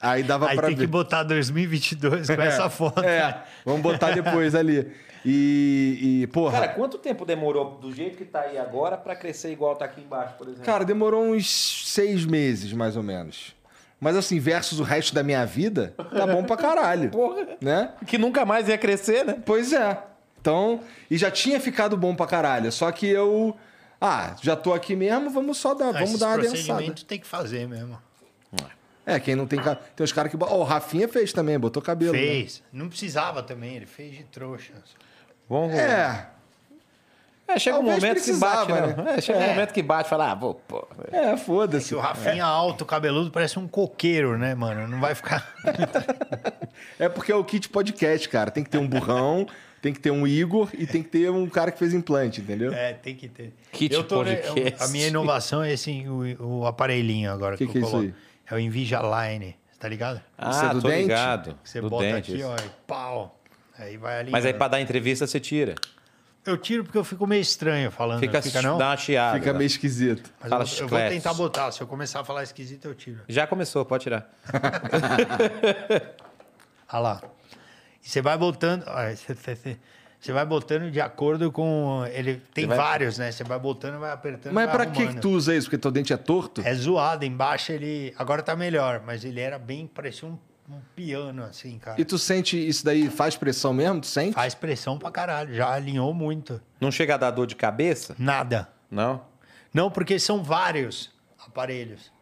aí 0.00 0.22
dava 0.22 0.48
Aí 0.48 0.56
pra 0.56 0.66
tem 0.66 0.76
ver. 0.76 0.82
que 0.84 0.90
botar 0.90 1.22
2022 1.22 2.26
com 2.28 2.42
essa 2.42 2.68
foto. 2.68 3.02
É, 3.04 3.42
vamos 3.64 3.80
botar 3.82 4.10
depois 4.10 4.54
ali. 4.54 4.86
E, 5.24 6.20
e 6.22 6.26
porra, 6.28 6.52
Cara, 6.52 6.66
cara, 6.68 6.78
quanto 6.78 6.98
tempo 6.98 7.24
demorou 7.24 7.78
do 7.80 7.92
jeito 7.92 8.16
que 8.18 8.24
tá 8.24 8.40
aí 8.40 8.58
agora 8.58 8.96
pra 8.96 9.14
crescer 9.14 9.52
igual 9.52 9.76
tá 9.76 9.84
aqui 9.84 10.00
embaixo, 10.00 10.34
por 10.36 10.48
exemplo? 10.48 10.84
demorou 10.84 11.24
uns 11.24 11.48
seis 11.86 12.24
meses, 12.24 12.72
mais 12.72 12.96
ou 12.96 13.02
menos. 13.02 13.54
Mas 14.00 14.16
assim, 14.16 14.40
versus 14.40 14.80
o 14.80 14.82
resto 14.82 15.14
da 15.14 15.22
minha 15.22 15.44
vida, 15.46 15.94
tá 15.96 16.26
bom 16.26 16.42
pra 16.42 16.56
caralho. 16.56 17.08
Porra. 17.12 17.46
Né? 17.60 17.92
que 18.06 18.18
nunca 18.18 18.44
mais 18.44 18.68
ia 18.68 18.76
crescer, 18.76 19.24
né? 19.24 19.40
Pois 19.46 19.72
é. 19.72 19.96
Então, 20.40 20.80
e 21.08 21.16
já 21.16 21.30
tinha 21.30 21.60
ficado 21.60 21.96
bom 21.96 22.14
pra 22.16 22.26
caralho. 22.26 22.72
Só 22.72 22.90
que 22.90 23.06
eu. 23.06 23.56
Ah, 24.00 24.34
já 24.42 24.56
tô 24.56 24.74
aqui 24.74 24.96
mesmo, 24.96 25.30
vamos 25.30 25.56
só 25.58 25.72
dar, 25.72 25.90
Ah, 25.90 25.92
vamos 25.92 26.18
dar 26.18 26.30
uma 26.30 26.38
densada. 26.38 26.92
tem 27.06 27.20
que 27.20 27.26
fazer 27.26 27.68
mesmo. 27.68 27.96
É, 29.06 29.18
quem 29.18 29.34
não 29.34 29.46
tem. 29.46 29.60
ca- 29.60 29.74
Tem 29.76 30.02
os 30.04 30.12
caras 30.12 30.30
que. 30.30 30.38
Ó, 30.40 30.58
o 30.58 30.62
Rafinha 30.64 31.08
fez 31.08 31.32
também, 31.32 31.58
botou 31.58 31.82
cabelo. 31.82 32.12
né? 32.12 32.18
Fez. 32.18 32.62
Não 32.72 32.88
precisava 32.88 33.42
também, 33.42 33.76
ele 33.76 33.86
fez 33.86 34.16
de 34.16 34.24
trouxa. 34.24 34.72
Vamos. 35.52 35.74
É. 35.74 36.26
É, 37.46 37.58
chega 37.58 37.78
um 37.78 37.84
Talvez 37.84 38.02
momento 38.02 38.24
que 38.24 38.32
bate, 38.34 38.66
precisava, 38.72 39.02
né? 39.02 39.14
É, 39.16 39.20
chega 39.20 39.38
um 39.38 39.42
É. 39.42 39.48
momento 39.48 39.72
que 39.74 39.82
bate 39.82 40.06
e 40.06 40.10
fala, 40.10 40.30
ah, 40.30 40.34
vou, 40.34 40.54
pô. 40.54 40.86
É, 41.10 41.36
foda-se. 41.36 41.88
Que 41.90 41.94
o 41.94 41.98
Rafinha 42.00 42.44
alto, 42.46 42.86
cabeludo, 42.86 43.30
parece 43.30 43.58
um 43.58 43.68
coqueiro, 43.68 44.38
né, 44.38 44.54
mano? 44.54 44.88
Não 44.88 44.98
vai 45.00 45.14
ficar. 45.14 45.46
É 46.98 47.08
porque 47.08 47.30
é 47.30 47.34
o 47.36 47.44
kit 47.44 47.68
podcast, 47.68 48.28
cara. 48.28 48.50
Tem 48.50 48.62
que 48.64 48.70
ter 48.70 48.78
um 48.78 48.86
burrão, 48.88 49.46
tem 49.80 49.92
que 49.92 50.00
ter 50.00 50.10
um 50.10 50.26
Igor 50.26 50.68
e 50.74 50.86
tem 50.86 51.02
que 51.02 51.08
ter 51.08 51.30
um 51.30 51.48
cara 51.48 51.70
que 51.70 51.78
fez 51.78 51.92
implante, 51.94 52.40
entendeu? 52.40 52.72
É, 52.72 52.92
tem 52.92 53.14
que 53.14 53.28
ter. 53.28 53.52
Kit 53.72 53.94
eu 53.94 54.02
tô, 54.04 54.22
né, 54.22 54.36
podcast. 54.36 54.82
A 54.84 54.88
minha 54.88 55.06
inovação 55.08 55.62
é 55.62 55.72
esse, 55.72 56.04
o, 56.08 56.60
o 56.62 56.66
aparelhinho 56.66 57.30
agora 57.32 57.56
Que 57.56 57.66
que, 57.66 57.72
que 57.72 57.78
é 57.78 57.80
eu 57.80 57.84
isso 57.84 57.90
coloco. 57.92 58.08
aí? 58.08 58.14
É 58.50 58.54
o 58.54 58.58
Invisalign, 58.58 59.56
tá 59.78 59.88
ligado? 59.88 60.20
Ah, 60.36 60.50
Isso 60.50 60.64
é 60.64 60.68
do 60.74 60.82
tô 60.82 60.88
dente? 60.88 61.02
ligado. 61.02 61.58
Você 61.64 61.80
do 61.80 61.88
bota 61.90 62.04
dente, 62.04 62.32
aqui, 62.32 62.40
isso. 62.40 62.48
ó, 62.48 62.56
e 62.56 62.70
pau. 62.86 63.40
Aí 63.82 63.96
vai 63.96 64.20
ali. 64.20 64.30
Mas 64.30 64.44
aí 64.46 64.54
pra 64.54 64.68
dar 64.68 64.80
entrevista 64.80 65.26
você 65.26 65.38
tira. 65.40 65.74
Eu 66.44 66.56
tiro 66.56 66.82
porque 66.82 66.98
eu 66.98 67.04
fico 67.04 67.24
meio 67.26 67.40
estranho 67.40 67.90
falando. 67.90 68.18
Fica, 68.18 68.42
Fica, 68.42 68.60
não? 68.62 68.76
dá 68.76 68.88
uma 68.90 68.96
chiada. 68.96 69.38
Fica 69.38 69.52
né? 69.52 69.58
meio 69.58 69.66
esquisito. 69.66 70.28
Mas 70.40 70.50
Fala 70.50 70.64
eu, 70.64 70.78
eu 70.80 70.88
vou 70.88 70.98
tentar 70.98 71.34
botar. 71.34 71.70
Se 71.70 71.80
eu 71.80 71.86
começar 71.86 72.20
a 72.20 72.24
falar 72.24 72.42
esquisito, 72.42 72.86
eu 72.86 72.94
tiro. 72.94 73.20
Já 73.28 73.46
começou, 73.46 73.84
pode 73.84 74.02
tirar. 74.02 74.28
Olha 76.92 76.98
lá. 77.00 77.22
E 78.04 78.08
você 78.08 78.20
vai 78.20 78.36
botando. 78.36 78.84
Você 80.22 80.32
vai 80.32 80.46
botando 80.46 80.88
de 80.88 81.00
acordo 81.00 81.50
com. 81.50 82.04
Ele 82.12 82.40
tem 82.54 82.64
vai- 82.64 82.76
vários, 82.76 83.18
né? 83.18 83.32
Você 83.32 83.42
vai 83.42 83.58
botando, 83.58 83.98
vai 83.98 84.12
apertando. 84.12 84.52
Mas 84.52 84.66
vai 84.66 84.72
pra 84.76 84.86
que, 84.86 85.08
que 85.08 85.20
tu 85.20 85.30
usa 85.30 85.52
isso? 85.52 85.66
Porque 85.66 85.76
teu 85.78 85.90
dente 85.90 86.12
é 86.12 86.16
torto? 86.16 86.62
É 86.64 86.72
zoado. 86.72 87.24
Embaixo 87.24 87.72
ele. 87.72 88.14
Agora 88.16 88.40
tá 88.40 88.54
melhor, 88.54 89.02
mas 89.04 89.24
ele 89.24 89.40
era 89.40 89.58
bem. 89.58 89.88
Parecia 89.88 90.28
um, 90.28 90.38
um 90.68 90.80
piano, 90.94 91.42
assim, 91.42 91.78
cara. 91.78 92.00
E 92.00 92.04
tu 92.04 92.18
sente 92.18 92.56
isso 92.56 92.84
daí, 92.84 93.10
faz 93.10 93.36
pressão 93.36 93.72
mesmo? 93.74 94.00
Tu 94.00 94.06
sente? 94.06 94.34
Faz 94.34 94.54
pressão 94.54 94.98
pra 94.98 95.10
caralho. 95.10 95.54
Já 95.54 95.72
alinhou 95.72 96.12
muito. 96.14 96.60
Não 96.80 96.90
chega 96.90 97.14
a 97.14 97.18
dar 97.18 97.30
dor 97.30 97.46
de 97.46 97.56
cabeça? 97.56 98.14
Nada. 98.18 98.68
Não? 98.90 99.24
Não, 99.72 99.90
porque 99.90 100.18
são 100.18 100.42
vários 100.42 101.10
aparelhos. 101.46 102.12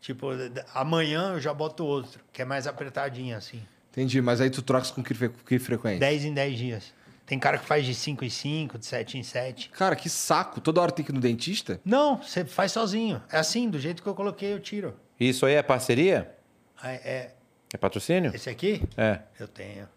Tipo, 0.00 0.28
amanhã 0.74 1.32
eu 1.34 1.40
já 1.40 1.52
boto 1.52 1.84
outro, 1.84 2.20
que 2.32 2.42
é 2.42 2.44
mais 2.44 2.66
apertadinho, 2.66 3.36
assim. 3.36 3.62
Entendi, 3.90 4.20
mas 4.22 4.40
aí 4.40 4.48
tu 4.48 4.62
trocas 4.62 4.90
com 4.90 5.02
que, 5.02 5.14
que 5.14 5.58
frequência? 5.58 6.00
10 6.00 6.24
em 6.24 6.34
10 6.34 6.58
dias. 6.58 7.00
Tem 7.26 7.38
cara 7.38 7.58
que 7.58 7.66
faz 7.66 7.86
de 7.86 7.94
5 7.94 8.24
em 8.24 8.30
5, 8.30 8.78
de 8.78 8.86
7 8.86 9.18
em 9.18 9.22
7. 9.22 9.70
Cara, 9.70 9.94
que 9.94 10.08
saco. 10.08 10.60
Toda 10.60 10.80
hora 10.80 10.90
tem 10.90 11.04
que 11.04 11.12
ir 11.12 11.14
no 11.14 11.20
dentista? 11.20 11.80
Não, 11.84 12.16
você 12.16 12.44
faz 12.44 12.72
sozinho. 12.72 13.22
É 13.30 13.38
assim, 13.38 13.70
do 13.70 13.78
jeito 13.78 14.02
que 14.02 14.08
eu 14.08 14.14
coloquei, 14.14 14.52
eu 14.52 14.58
tiro. 14.58 14.96
Isso 15.18 15.46
aí 15.46 15.54
é 15.54 15.62
parceria? 15.62 16.34
Aí, 16.82 16.96
é, 16.96 17.34
É 17.72 17.76
patrocínio? 17.76 18.32
esse 18.34 18.50
aqui? 18.50 18.82
É. 18.96 19.20
Eu 19.38 19.46
tenho. 19.48 19.88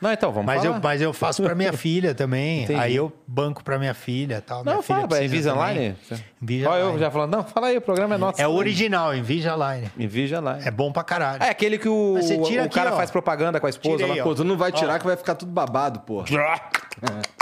Não, 0.00 0.12
então, 0.12 0.30
vamos 0.30 0.46
Mas 0.46 0.62
falar. 0.62 0.76
eu, 0.76 0.80
mas 0.80 1.02
eu 1.02 1.12
faço 1.12 1.42
pra 1.42 1.56
minha 1.56 1.72
filha 1.72 2.14
também. 2.14 2.62
Entendi. 2.64 2.78
Aí 2.78 2.94
eu 2.94 3.12
banco 3.26 3.64
pra 3.64 3.80
minha 3.80 3.94
filha 3.94 4.36
e 4.36 4.40
tal. 4.40 4.62
Minha 4.62 4.76
Não, 4.76 4.82
filha 4.82 5.00
fala, 5.00 5.04
é 5.06 5.08
precisa 5.28 5.50
Invisalign? 5.50 5.96
Invisalign. 6.40 6.84
Olha 6.84 6.92
eu 6.92 6.98
já 7.00 7.10
falando, 7.10 7.32
não, 7.32 7.42
fala 7.42 7.66
aí, 7.66 7.76
o 7.76 7.80
programa 7.80 8.14
é 8.14 8.18
nosso. 8.18 8.40
É 8.40 8.46
o 8.46 8.52
original, 8.52 9.12
Invisalign. 9.16 9.90
Invisalign. 9.98 10.62
É 10.64 10.70
bom 10.70 10.92
pra 10.92 11.02
caralho. 11.02 11.42
É 11.42 11.48
aquele 11.50 11.78
que 11.78 11.88
o, 11.88 12.12
Mas 12.14 12.26
você 12.26 12.40
tira 12.42 12.62
o 12.62 12.66
aqui, 12.66 12.74
cara 12.76 12.92
ó. 12.94 12.96
faz 12.96 13.10
propaganda 13.10 13.58
com 13.58 13.66
a 13.66 13.70
esposa 13.70 13.96
Tirei, 14.04 14.16
lá. 14.18 14.22
ó. 14.22 14.28
Pô, 14.28 14.34
tu 14.36 14.44
não 14.44 14.56
vai 14.56 14.70
tirar 14.70 15.00
que 15.00 15.04
vai 15.04 15.16
ficar 15.16 15.34
tudo 15.34 15.50
babado, 15.50 15.98
porra. 16.00 16.26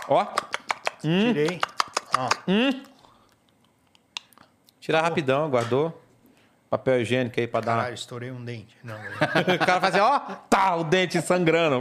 Ó, 0.08 0.26
Tirei. 1.02 1.60
Ó, 2.16 2.28
tira 4.80 5.00
rapidão, 5.02 5.50
guardou. 5.50 6.02
Papel 6.78 7.00
higiênico 7.02 7.38
aí 7.40 7.46
pra 7.46 7.60
dar. 7.60 7.76
caralho, 7.76 7.94
estourei 7.94 8.30
um 8.30 8.44
dente. 8.44 8.76
Não, 8.84 8.94
o 8.94 9.58
cara 9.58 9.80
faz 9.80 9.94
assim, 9.94 10.00
ó, 10.04 10.18
tá, 10.48 10.76
o 10.76 10.84
dente 10.84 11.20
sangrando. 11.22 11.78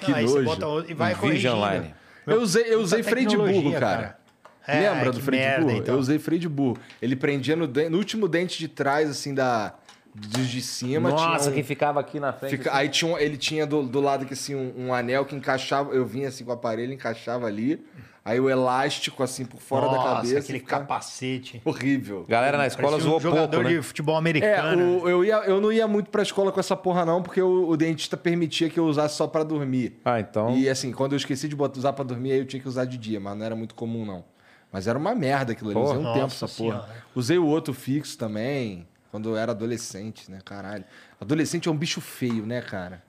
Que 0.00 0.10
Não, 0.10 0.18
aí 0.18 0.24
você 0.26 0.34
nojo. 0.36 0.44
bota 0.44 0.66
outro 0.66 0.90
e 0.90 0.94
vai 0.94 1.14
Vision 1.14 1.58
corrigindo. 1.58 1.84
Line. 1.84 1.94
Eu 2.26 2.40
usei, 2.40 2.64
eu 2.72 2.80
usei 2.80 3.02
freio 3.02 3.26
de 3.28 3.36
burro, 3.36 3.48
tecnologia, 3.48 3.80
cara. 3.80 4.18
É, 4.66 4.80
Lembra 4.90 5.10
que 5.10 5.18
do 5.18 5.22
freio 5.22 5.42
merda, 5.42 5.58
de 5.60 5.64
burro? 5.66 5.76
então. 5.78 5.94
Eu 5.94 6.00
usei 6.00 6.18
freio 6.18 6.40
de 6.40 6.48
burro. 6.48 6.78
Ele 7.02 7.14
prendia 7.14 7.54
no, 7.54 7.66
den- 7.66 7.90
no 7.90 7.98
último 7.98 8.26
dente 8.26 8.58
de 8.58 8.66
trás, 8.68 9.10
assim, 9.10 9.34
da. 9.34 9.74
Dos 10.16 10.46
de 10.48 10.62
cima. 10.62 11.10
Nossa, 11.10 11.38
tinha 11.38 11.50
um- 11.50 11.54
que 11.56 11.62
ficava 11.64 11.98
aqui 11.98 12.20
na 12.20 12.32
frente. 12.32 12.56
fica- 12.56 12.70
aí 12.74 12.88
tinha 12.88 13.12
um- 13.12 13.18
ele 13.18 13.36
tinha 13.36 13.66
do, 13.66 13.82
do 13.82 14.00
lado 14.00 14.22
aqui, 14.24 14.32
assim, 14.32 14.54
um, 14.54 14.86
um 14.86 14.94
anel 14.94 15.24
que 15.24 15.34
encaixava. 15.34 15.92
Eu 15.92 16.06
vinha 16.06 16.28
assim 16.28 16.44
com 16.44 16.50
o 16.52 16.54
aparelho, 16.54 16.92
encaixava 16.92 17.46
ali. 17.46 17.84
Aí 18.24 18.40
o 18.40 18.48
elástico, 18.48 19.22
assim, 19.22 19.44
por 19.44 19.60
fora 19.60 19.84
Nossa, 19.84 19.98
da 19.98 20.14
cabeça. 20.14 20.38
aquele 20.38 20.60
capacete. 20.60 21.60
Horrível. 21.62 22.24
Galera 22.26 22.56
na 22.56 22.66
escola 22.66 22.88
Parecia 22.92 23.06
zoou 23.06 23.18
um 23.18 23.20
jogador 23.20 23.50
pouco, 23.50 23.68
né? 23.68 23.76
de 23.76 23.82
futebol 23.82 24.14
É, 24.14 24.18
americano. 24.18 25.02
o- 25.02 25.08
eu, 25.08 25.22
ia, 25.22 25.36
eu 25.44 25.60
não 25.60 25.70
ia 25.70 25.86
muito 25.86 26.08
pra 26.08 26.22
escola 26.22 26.50
com 26.50 26.58
essa 26.58 26.74
porra, 26.74 27.04
não, 27.04 27.22
porque 27.22 27.42
o, 27.42 27.68
o 27.68 27.76
dentista 27.76 28.16
permitia 28.16 28.70
que 28.70 28.80
eu 28.80 28.86
usasse 28.86 29.14
só 29.16 29.26
pra 29.26 29.42
dormir. 29.42 30.00
Ah, 30.02 30.18
então... 30.20 30.56
E 30.56 30.70
assim, 30.70 30.90
quando 30.90 31.12
eu 31.12 31.18
esqueci 31.18 31.46
de 31.48 31.54
botar, 31.54 31.78
usar 31.78 31.92
pra 31.92 32.02
dormir, 32.02 32.32
aí 32.32 32.38
eu 32.38 32.46
tinha 32.46 32.62
que 32.62 32.66
usar 32.68 32.86
de 32.86 32.96
dia, 32.96 33.20
mas 33.20 33.36
não 33.36 33.44
era 33.44 33.54
muito 33.54 33.74
comum, 33.74 34.06
não. 34.06 34.24
Mas 34.72 34.86
era 34.86 34.98
uma 34.98 35.14
merda 35.14 35.52
aquilo 35.52 35.70
ali. 35.70 35.78
Usei 35.78 35.96
um 35.98 36.02
tempo 36.14 36.18
Nossa 36.20 36.46
essa 36.46 36.56
porra. 36.56 36.80
Senhora. 36.80 36.96
Usei 37.14 37.38
o 37.38 37.46
outro 37.46 37.74
fixo 37.74 38.16
também, 38.16 38.88
quando 39.12 39.28
eu 39.28 39.36
era 39.36 39.52
adolescente, 39.52 40.30
né? 40.30 40.38
Caralho. 40.42 40.84
Adolescente 41.20 41.68
é 41.68 41.70
um 41.70 41.76
bicho 41.76 42.00
feio, 42.00 42.46
né, 42.46 42.62
cara? 42.62 43.02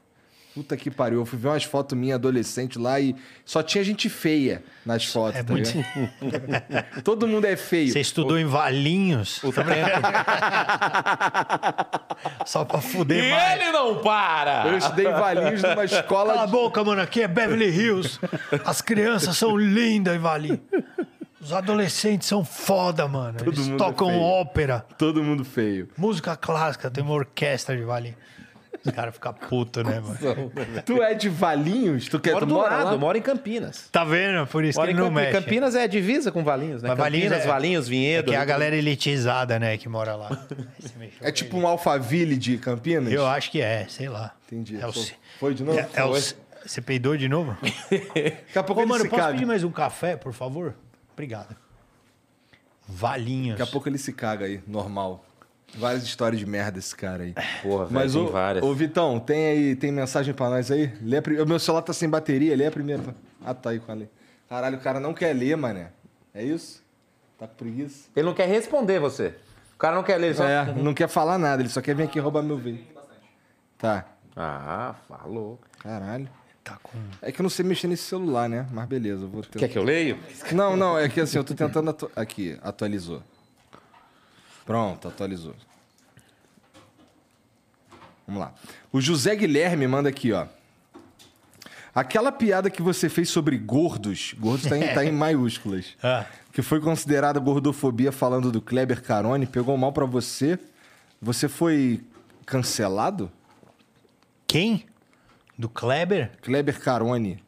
Puta 0.56 0.78
que 0.78 0.90
pariu. 0.90 1.20
Eu 1.20 1.26
fui 1.26 1.38
ver 1.38 1.50
umas 1.50 1.66
fotos 1.66 1.98
minhas 1.98 2.16
adolescente 2.16 2.80
lá 2.80 2.98
e 2.98 3.14
só 3.44 3.62
tinha 3.62 3.84
gente 3.84 4.08
feia 4.10 4.64
nas 4.86 5.04
fotos, 5.06 5.42
É 5.42 5.44
tá 5.44 5.52
muito-? 5.52 5.86
Todo 7.04 7.28
mundo 7.28 7.44
é 7.46 7.58
feio. 7.58 7.92
Você 7.92 8.00
estudou 8.00 8.40
em 8.40 8.46
Valinhos 8.46 9.44
O 9.44 9.52
só 12.46 12.64
pra 12.64 12.80
fuder 12.82 13.26
e 13.26 13.32
mais. 13.32 13.60
ele 13.62 13.72
não 13.72 13.98
para! 14.02 14.68
Eu 14.68 14.78
estudei 14.78 15.08
em 15.08 15.12
Valinhos 15.12 15.62
numa 15.62 15.84
escola 15.86 16.30
Cala 16.34 16.44
a 16.44 16.46
de... 16.46 16.52
boca, 16.54 16.82
mano. 16.84 17.02
Aqui 17.02 17.22
é 17.22 17.28
Beverly 17.28 17.70
Hills. 17.70 18.18
As 18.64 18.82
crianças 18.82 19.36
são 19.38 19.58
lindas 19.58 20.16
em 20.16 20.20
Valinhos. 20.20 20.60
Os 21.42 21.52
adolescentes 21.54 22.28
são 22.28 22.44
foda, 22.44 23.08
mano. 23.08 23.38
Eles 23.46 23.60
mundo 23.60 23.76
é 23.76 23.78
tocam 23.78 24.08
feio. 24.08 24.20
ópera, 24.22 24.84
Todo 24.98 25.24
mundo 25.24 25.46
feio. 25.46 25.90
música 25.98 26.36
clássica. 26.36 26.90
Tem 26.90 27.04
uma 27.04 27.14
orquestra 27.14 27.76
de 27.78 27.84
Valinhos. 27.84 28.18
Os 28.86 28.92
caras 28.92 29.14
ficam 29.16 29.34
putos, 29.34 29.84
né, 29.84 30.00
mano? 30.00 30.52
Tu 30.86 31.02
é 31.02 31.14
de 31.16 31.28
Valinhos? 31.28 32.08
Tu 32.08 32.20
quer 32.20 32.34
Moro 32.34 32.46
tu 32.46 32.50
do 32.50 32.56
mora 32.56 32.76
lado, 32.78 32.92
lá? 32.92 32.98
moro 32.98 33.18
em 33.18 33.22
Campinas. 33.22 33.90
Tá 33.92 34.04
vendo? 34.04 34.46
Por 34.48 34.64
isso 34.64 34.78
Moro 34.78 34.88
que 34.88 34.94
em 34.94 34.96
ele 34.96 35.02
não 35.04 35.10
Campinas. 35.14 35.34
mexe. 35.34 35.44
Campinas 35.46 35.76
é 35.76 35.88
divisa 35.88 36.32
com 36.32 36.44
Valinhos, 36.44 36.84
né? 36.84 36.90
Mas 36.90 36.98
Valinhos 36.98 37.26
Campinas, 37.30 37.46
é- 37.46 37.48
Valinhos, 37.48 37.88
É 37.88 37.90
Vinhedo. 37.90 38.30
que 38.32 38.36
é 38.38 38.40
a 38.40 38.46
galera 38.46 38.76
elitizada, 38.76 39.58
né, 39.58 39.76
que 39.78 39.90
mora 39.90 40.16
lá. 40.16 40.46
É 41.22 41.32
tipo 41.32 41.58
um 41.58 41.66
Alphaville 41.66 42.38
de 42.38 42.58
Campinas? 42.58 43.12
Eu 43.12 43.26
acho 43.26 43.50
que 43.50 43.60
é, 43.62 43.86
sei 43.90 44.08
lá. 44.08 44.34
Entendi. 44.46 44.80
É 44.80 44.86
o 44.86 44.94
Foi- 45.40 45.54
de 45.56 45.64
novo? 45.64 45.80
É, 45.80 45.90
é 45.96 46.04
o 46.06 46.14
Você 46.14 46.82
peidou 46.82 47.18
de 47.18 47.28
novo? 47.28 47.58
Daqui 47.92 48.60
a 48.60 48.64
pouco 48.64 48.82
Ô, 48.82 48.84
ele 48.84 48.92
mano, 48.92 49.06
posso 49.10 49.20
caga. 49.22 49.34
pedir 49.34 49.46
mais 49.48 49.64
um 49.64 49.72
café, 49.72 50.16
por 50.16 50.32
favor? 50.34 50.76
Obrigado. 51.14 51.56
Valinhos. 52.88 53.58
Daqui 53.58 53.68
a 53.70 53.72
pouco 53.72 53.90
ele 53.90 53.98
se 53.98 54.14
caga 54.14 54.46
aí, 54.46 54.62
normal. 54.68 55.25
Várias 55.78 56.04
histórias 56.04 56.40
de 56.40 56.46
merda 56.46 56.80
esse 56.80 56.96
cara 56.96 57.24
aí. 57.24 57.34
Porra, 57.62 57.86
velho, 57.86 57.94
Mas, 57.94 58.14
tem 58.14 58.22
ô, 58.22 58.28
várias. 58.28 58.64
ô, 58.64 58.74
Vitão, 58.74 59.20
tem 59.20 59.46
aí, 59.48 59.76
tem 59.76 59.92
mensagem 59.92 60.34
pra 60.34 60.50
nós 60.50 60.72
aí? 60.72 60.94
Lê 61.02 61.18
a 61.18 61.44
O 61.44 61.48
meu 61.48 61.60
celular 61.60 61.82
tá 61.82 61.92
sem 61.94 62.10
bateria, 62.10 62.56
lê 62.56 62.66
a 62.66 62.72
primeira. 62.72 63.04
Ah, 63.44 63.54
tá 63.54 63.72
aí 63.72 63.80
com 63.80 63.92
a 63.92 63.96
lei. 63.96 64.10
Caralho, 64.48 64.78
o 64.78 64.82
cara 64.82 65.00
não 65.00 65.14
quer 65.14 65.34
ler, 65.34 65.56
mané. 65.58 65.88
É 66.34 66.44
isso? 66.44 66.82
Tá 67.38 67.48
com 67.48 67.56
preguiça? 67.56 68.08
Ele 68.16 68.26
não 68.26 68.34
quer 68.34 68.48
responder 68.48 69.00
você. 69.00 69.34
O 69.74 69.78
cara 69.78 69.96
não 69.96 70.04
quer 70.04 70.18
ler, 70.18 70.28
ele 70.28 70.36
só... 70.36 70.46
É, 70.46 70.74
não 70.74 70.94
quer 70.94 71.10
falar 71.10 71.38
nada, 71.38 71.62
ele 71.62 71.70
só 71.70 71.82
quer 71.82 71.94
vir 71.96 72.04
aqui 72.04 72.20
roubar 72.20 72.42
meu 72.42 72.58
vídeo. 72.58 72.86
Tá. 73.78 74.06
Ah, 74.36 74.96
falou. 75.08 75.60
Caralho. 75.80 76.30
Tá 76.64 76.78
com. 76.82 76.98
É 77.22 77.32
que 77.32 77.40
eu 77.42 77.44
não 77.44 77.50
sei 77.50 77.64
mexer 77.66 77.88
nesse 77.88 78.04
celular, 78.04 78.50
né? 78.50 78.66
Mas 78.72 78.88
beleza, 78.88 79.24
eu 79.24 79.28
vou 79.30 79.44
tentar. 79.44 79.60
Quer 79.60 79.68
que 79.68 79.78
eu 79.78 79.84
leio? 79.84 80.18
Não, 80.52 80.76
não, 80.76 80.98
é 80.98 81.08
que 81.08 81.22
assim, 81.22 81.38
eu 81.38 81.44
tô 81.44 81.54
tentando. 81.54 81.90
atu- 81.92 82.10
Aqui, 82.16 82.58
atualizou. 82.64 83.22
Pronto, 84.66 85.08
atualizou. 85.08 85.56
Vamos 88.28 88.42
lá. 88.42 88.54
O 88.92 89.00
José 89.00 89.36
Guilherme 89.36 89.88
manda 89.88 90.10
aqui, 90.10 90.32
ó. 90.32 90.48
Aquela 91.94 92.32
piada 92.32 92.70
que 92.70 92.82
você 92.82 93.08
fez 93.08 93.30
sobre 93.30 93.58
gordos, 93.58 94.34
gordos 94.38 94.68
tá 94.68 94.78
em, 94.78 94.94
tá 94.94 95.06
em 95.06 95.12
maiúsculas, 95.14 95.96
Ah. 96.04 96.26
que 96.52 96.62
foi 96.62 96.82
considerada 96.82 97.40
gordofobia 97.40 98.12
falando 98.12 98.52
do 98.52 98.62
Kleber 98.62 99.02
Carone, 99.02 99.46
pegou 99.46 99.78
mal 99.78 99.94
pra 99.94 100.06
você. 100.06 100.60
Você 101.22 101.48
foi 101.48 102.04
cancelado? 102.46 103.32
Quem? 104.46 104.86
Do 105.58 105.70
Kleber? 105.70 106.32
Kleber 106.42 106.80
Carone. 106.82 107.42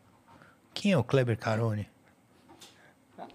Quem 0.74 0.94
é 0.94 0.98
o 0.98 1.04
Kleber 1.04 1.38
Carone? 1.38 1.90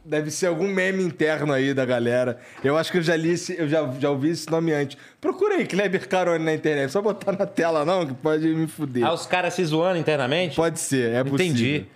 Deve 0.04 0.32
ser 0.32 0.46
algum 0.46 0.66
meme 0.66 1.02
interno 1.04 1.52
aí 1.52 1.72
da 1.72 1.84
galera. 1.84 2.38
Eu 2.64 2.76
acho 2.76 2.90
que 2.90 2.98
eu 2.98 3.02
já 3.02 3.14
li 3.14 3.30
esse, 3.30 3.56
eu 3.56 3.68
já, 3.68 3.88
já 4.00 4.10
ouvi 4.10 4.30
esse 4.30 4.50
nome 4.50 4.72
antes. 4.72 4.98
Procura 5.20 5.54
aí 5.54 5.66
Kleber 5.66 6.08
Carone 6.08 6.44
na 6.44 6.52
internet. 6.52 6.90
Só 6.90 7.00
botar 7.00 7.32
na 7.32 7.46
tela, 7.46 7.84
não, 7.84 8.04
que 8.04 8.14
pode 8.14 8.46
me 8.48 8.66
fuder. 8.66 9.04
Ah, 9.04 9.12
os 9.12 9.26
caras 9.26 9.54
se 9.54 9.64
zoando 9.64 9.98
internamente? 9.98 10.56
Pode 10.56 10.80
ser, 10.80 11.12
é 11.14 11.22
possível. 11.22 11.46
Entendi. 11.46 11.86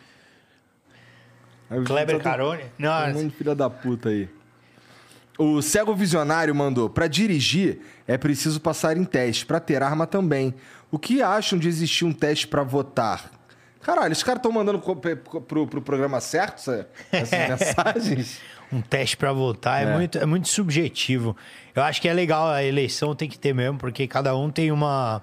Aí 1.68 1.80
os 1.80 1.86
Kleber 1.86 2.14
tem- 2.14 2.22
Carone? 2.22 2.62
Não, 2.78 3.06
um 3.08 3.12
monte 3.14 3.30
de 3.30 3.36
filha 3.36 3.54
da 3.56 3.68
puta 3.68 4.08
aí. 4.08 4.28
O 5.36 5.60
Cego 5.60 5.92
Visionário 5.94 6.54
mandou: 6.54 6.88
pra 6.88 7.08
dirigir 7.08 7.80
é 8.06 8.16
preciso 8.16 8.60
passar 8.60 8.96
em 8.96 9.04
teste, 9.04 9.44
pra 9.44 9.58
ter 9.58 9.82
arma 9.82 10.06
também. 10.06 10.54
O 10.92 10.98
que 10.98 11.20
acham 11.22 11.58
de 11.58 11.66
existir 11.66 12.04
um 12.04 12.12
teste 12.12 12.46
pra 12.46 12.62
votar? 12.62 13.32
Caralho, 13.86 14.12
os 14.12 14.22
caras 14.24 14.40
estão 14.40 14.50
mandando 14.50 14.80
pro, 14.80 15.66
pro 15.66 15.80
programa 15.80 16.20
certo 16.20 16.56
essa- 16.58 16.88
essas 17.12 17.30
mensagens? 17.94 18.40
um 18.72 18.80
teste 18.80 19.16
pra 19.16 19.32
votar 19.32 19.80
é, 19.80 19.84
É. 19.88 19.94
Muito, 19.94 20.18
é 20.18 20.26
muito 20.26 20.48
subjetivo. 20.48 21.36
Eu 21.72 21.84
acho 21.84 22.02
que 22.02 22.08
é 22.08 22.12
legal, 22.12 22.48
a 22.48 22.64
eleição 22.64 23.14
tem 23.14 23.28
que 23.28 23.38
ter 23.38 23.54
mesmo, 23.54 23.78
porque 23.78 24.08
cada 24.08 24.34
um 24.36 24.50
tem 24.50 24.72
uma. 24.72 25.22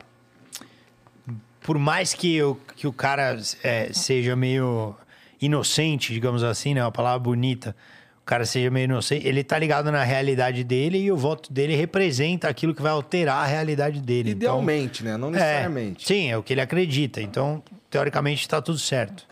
Por 1.62 1.78
mais 1.78 2.14
que 2.14 2.42
o, 2.42 2.56
que 2.76 2.88
o 2.88 2.94
cara 2.94 3.38
é, 3.64 3.92
seja 3.92 4.34
meio 4.34 4.96
inocente, 5.42 6.14
digamos 6.14 6.42
assim, 6.42 6.74
né? 6.74 6.82
Uma 6.84 6.92
palavra 6.92 7.20
bonita. 7.20 7.76
O 8.24 8.26
cara 8.26 8.46
seja 8.46 8.72
meio 8.72 8.86
inocente, 8.86 9.28
ele 9.28 9.44
tá 9.44 9.60
ligado 9.60 9.92
na 9.92 10.02
realidade 10.02 10.64
dele 10.64 10.98
e 10.98 11.12
o 11.12 11.18
voto 11.18 11.52
dele 11.52 11.76
representa 11.76 12.48
aquilo 12.48 12.74
que 12.74 12.82
vai 12.82 12.94
alterar 12.94 13.44
a 13.44 13.46
realidade 13.46 14.00
dele. 14.00 14.30
Então, 14.32 14.38
Idealmente, 14.62 15.04
né? 15.04 15.18
Não 15.18 15.28
é, 15.28 15.32
necessariamente. 15.32 16.08
sim, 16.08 16.32
é 16.32 16.38
o 16.38 16.42
que 16.42 16.54
ele 16.54 16.62
acredita. 16.62 17.22
Então, 17.22 17.62
teoricamente, 17.90 18.48
tá 18.48 18.62
tudo 18.62 18.80
certo. 18.80 19.28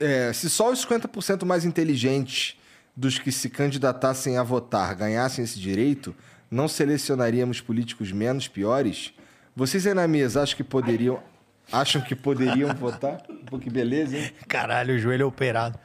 É, 0.00 0.32
se 0.32 0.48
só 0.48 0.72
os 0.72 0.84
50% 0.86 1.44
mais 1.44 1.66
inteligentes 1.66 2.56
dos 2.96 3.18
que 3.18 3.30
se 3.30 3.50
candidatassem 3.50 4.38
a 4.38 4.42
votar 4.42 4.94
ganhassem 4.94 5.44
esse 5.44 5.60
direito, 5.60 6.16
não 6.50 6.68
selecionaríamos 6.68 7.60
políticos 7.60 8.12
menos 8.12 8.48
piores? 8.48 9.12
Vocês 9.54 9.86
aí 9.86 9.92
na 9.92 10.08
mesa 10.08 10.42
acham 10.42 10.56
que 10.56 10.64
poderiam, 10.64 11.22
acham 11.70 12.00
que 12.00 12.14
poderiam 12.14 12.72
votar? 12.76 13.22
Pô, 13.44 13.58
que 13.58 13.68
beleza, 13.68 14.16
hein? 14.16 14.32
Caralho, 14.48 14.94
o 14.94 14.98
joelho 14.98 15.24
é 15.24 15.26
operado. 15.26 15.78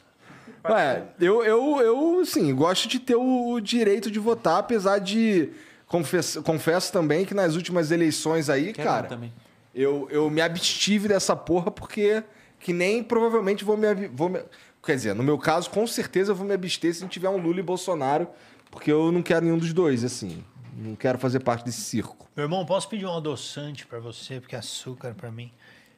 Ué, 0.68 1.04
eu, 1.20 1.44
eu, 1.44 1.82
eu, 1.82 2.26
sim, 2.26 2.54
gosto 2.54 2.88
de 2.88 3.00
ter 3.00 3.16
o, 3.16 3.60
direito 3.60 4.12
de 4.12 4.20
votar, 4.20 4.60
apesar 4.60 5.00
de. 5.00 5.50
Confesso, 5.88 6.44
confesso 6.44 6.92
também 6.92 7.26
que 7.26 7.34
nas 7.34 7.56
últimas 7.56 7.92
eleições 7.92 8.50
aí, 8.50 8.74
cara, 8.74 9.08
também. 9.08 9.34
eu, 9.74 10.08
eu 10.12 10.30
me 10.30 10.42
abstive 10.42 11.08
dessa 11.08 11.36
porra 11.36 11.72
porque 11.72 12.24
que 12.60 12.74
nem 12.74 13.02
provavelmente 13.02 13.64
vou 13.64 13.78
me, 13.78 14.08
vou 14.08 14.30
me. 14.30 14.42
Quer 14.84 14.96
dizer, 14.96 15.16
no 15.16 15.24
meu 15.24 15.38
caso, 15.38 15.70
com 15.70 15.86
certeza 15.88 16.32
eu 16.32 16.36
vou 16.36 16.46
me 16.46 16.54
abster 16.54 16.94
se 16.94 17.08
tiver 17.08 17.30
um 17.30 17.38
Lula 17.38 17.60
e 17.60 17.64
Bolsonaro, 17.64 18.28
porque 18.70 18.92
eu 18.92 19.12
não 19.12 19.22
quero 19.22 19.46
nenhum 19.46 19.58
dos 19.58 19.74
dois, 19.74 20.04
assim. 20.04 20.44
Não 20.78 20.96
quero 20.96 21.18
fazer 21.18 21.40
parte 21.40 21.66
desse 21.66 21.82
circo. 21.82 22.30
Meu 22.36 22.46
irmão, 22.46 22.66
posso 22.66 22.88
pedir 22.88 23.06
um 23.06 23.18
adoçante 23.18 23.86
pra 23.86 24.00
você? 24.00 24.40
Porque 24.40 24.56
é 24.56 24.60
açúcar 24.60 25.14
pra 25.14 25.32
mim. 25.32 25.52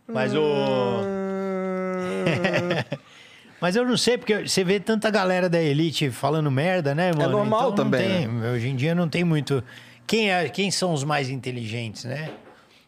Mas 0.07 0.33
o. 0.33 0.41
Mas 3.61 3.75
eu 3.75 3.85
não 3.85 3.95
sei, 3.95 4.17
porque 4.17 4.47
você 4.47 4.63
vê 4.63 4.79
tanta 4.79 5.09
galera 5.11 5.47
da 5.47 5.61
elite 5.61 6.09
falando 6.09 6.49
merda, 6.49 6.95
né, 6.95 7.11
mano? 7.13 7.29
normal 7.29 7.71
Então 7.71 7.75
também, 7.85 8.27
tem- 8.27 8.43
Hoje 8.51 8.67
em 8.69 8.75
dia 8.75 8.95
não 8.95 9.07
tem 9.07 9.23
muito. 9.23 9.63
Quem, 10.07 10.31
é, 10.31 10.49
quem 10.49 10.71
são 10.71 10.91
os 10.93 11.03
mais 11.03 11.29
inteligentes, 11.29 12.03
né? 12.05 12.31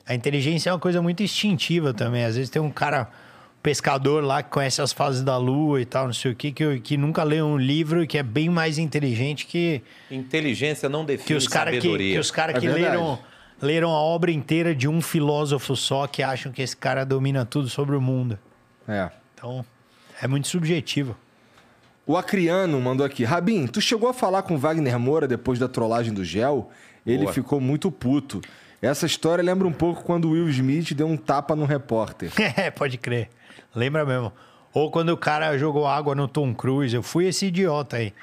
A 0.06 0.14
inteligência 0.16 0.69
é 0.69 0.74
uma 0.74 0.80
coisa 0.80 1.02
muito 1.02 1.22
instintiva 1.24 1.93
também. 1.93 2.26
Às 2.26 2.35
vezes 2.35 2.50
tem 2.50 2.61
um 2.61 2.72
cara, 2.72 3.08
pescador 3.61 4.22
lá, 4.24 4.43
que 4.43 4.50
conhece 4.50 4.82
as 4.82 4.92
fases 4.92 5.22
da 5.24 5.38
lua 5.38 5.80
e 5.80 5.85
tal, 5.85 6.08
não 6.08 6.14
sei 6.14 6.32
o 6.32 6.35
quê, 6.35 6.52
que, 6.52 6.80
que 6.82 6.98
nunca 6.98 7.24
leu 7.24 7.45
um 7.45 7.58
livro 7.58 8.03
e 8.03 8.08
que 8.08 8.18
é 8.18 8.24
bem 8.24 8.50
mais 8.50 8.77
inteligente 8.77 9.45
que, 9.45 9.82
Inteligência 10.11 10.90
não 10.90 11.06
define 11.06 11.27
que 11.27 11.34
os 11.35 11.48
caras 11.48 11.76
que, 11.76 11.82
sabedoria. 11.82 12.14
que, 12.14 12.19
os 12.19 12.32
cara 12.32 12.52
É 12.52 12.60
que 12.60 12.68
verdade. 12.68 12.84
leram, 12.98 13.19
leram 13.61 13.90
a 13.92 14.02
obra 14.02 14.32
inteira 14.32 14.76
de 14.76 14.88
um 14.90 15.00
filósofo 15.02 15.76
só 15.77 16.08
que 16.08 16.22
acham 16.22 16.52
que 16.52 16.61
esse 16.61 16.76
cara 16.76 17.06
domina 17.06 17.45
tudo 17.45 17.69
sobre 17.69 17.95
o 17.95 18.02
mundo. 18.02 18.38
É. 18.85 19.10
Então, 19.35 19.64
é 20.24 20.27
muito 20.27 20.48
subjetivo. 20.48 21.16
O 22.06 22.18
Acriano 22.18 22.80
mandou 22.82 23.06
aqui. 23.06 23.24
Rabin, 23.24 23.68
tu 23.68 23.80
chegou 23.80 24.10
a 24.10 24.14
falar 24.14 24.42
com 24.43 24.56
o 24.56 24.58
Wagner 24.58 25.00
Moura 25.00 25.27
depois 25.27 25.58
da 25.60 25.68
trollagem 25.68 26.14
do 26.14 26.24
Gel? 26.24 26.69
Ele 27.06 27.24
Boa. 27.24 27.34
ficou 27.34 27.60
muito 27.61 27.92
puto. 27.92 28.42
Essa 28.82 29.06
história 29.06 29.42
lembra 29.43 29.68
um 29.68 29.72
pouco 29.72 30.03
quando 30.03 30.26
o 30.26 30.32
Will 30.32 30.50
Smith 30.50 30.93
deu 30.93 31.08
um 31.08 31.16
tapa 31.16 31.56
no 31.56 31.66
repórter. 31.66 32.32
É, 32.58 32.69
pode 32.69 32.98
crer. 32.98 33.30
Lembra 33.74 34.06
mesmo. 34.06 34.32
Ou 34.74 34.92
quando 34.92 35.10
o 35.10 35.18
cara 35.18 35.58
jogou 35.58 35.88
água 35.88 36.14
no 36.16 36.27
Tom 36.27 36.53
Cruise. 36.53 36.93
Eu 36.95 37.03
fui 37.03 37.26
esse 37.27 37.45
idiota 37.45 37.98
aí. 37.98 38.14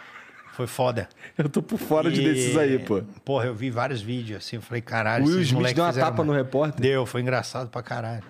Foi 0.52 0.66
foda. 0.66 1.08
Eu 1.38 1.48
tô 1.48 1.62
por 1.62 1.78
fora 1.78 2.10
de 2.10 2.20
E- 2.20 2.24
desses 2.24 2.56
aí, 2.58 2.78
pô. 2.78 3.00
Porra, 3.24 3.46
eu 3.46 3.54
vi 3.54 3.70
vários 3.70 4.02
vídeos 4.02 4.38
assim. 4.44 4.56
Eu 4.56 4.62
falei, 4.62 4.82
caralho, 4.82 5.24
O 5.24 5.28
Will 5.28 5.40
Smith 5.42 5.74
deu 5.74 5.84
uma 5.84 5.92
tapa 5.92 6.22
no 6.24 6.32
uma- 6.32 6.36
repórter? 6.38 6.80
Deu, 6.80 7.06
foi 7.06 7.22
engraçado 7.22 7.70
pra 7.70 7.82
caralho. 7.82 8.22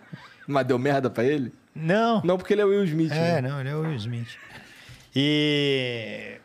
Mas 0.46 0.66
deu 0.66 0.78
merda 0.78 1.10
pra 1.10 1.24
ele? 1.24 1.52
Não. 1.74 2.20
Não, 2.24 2.36
porque 2.36 2.52
ele 2.52 2.62
é 2.62 2.64
o 2.64 2.68
Will 2.68 2.84
Smith. 2.84 3.12
É, 3.12 3.40
né? 3.40 3.48
não, 3.48 3.60
ele 3.60 3.68
é 3.68 3.74
o 3.74 3.80
Will 3.80 3.96
Smith. 3.96 4.36
E 5.14 6.38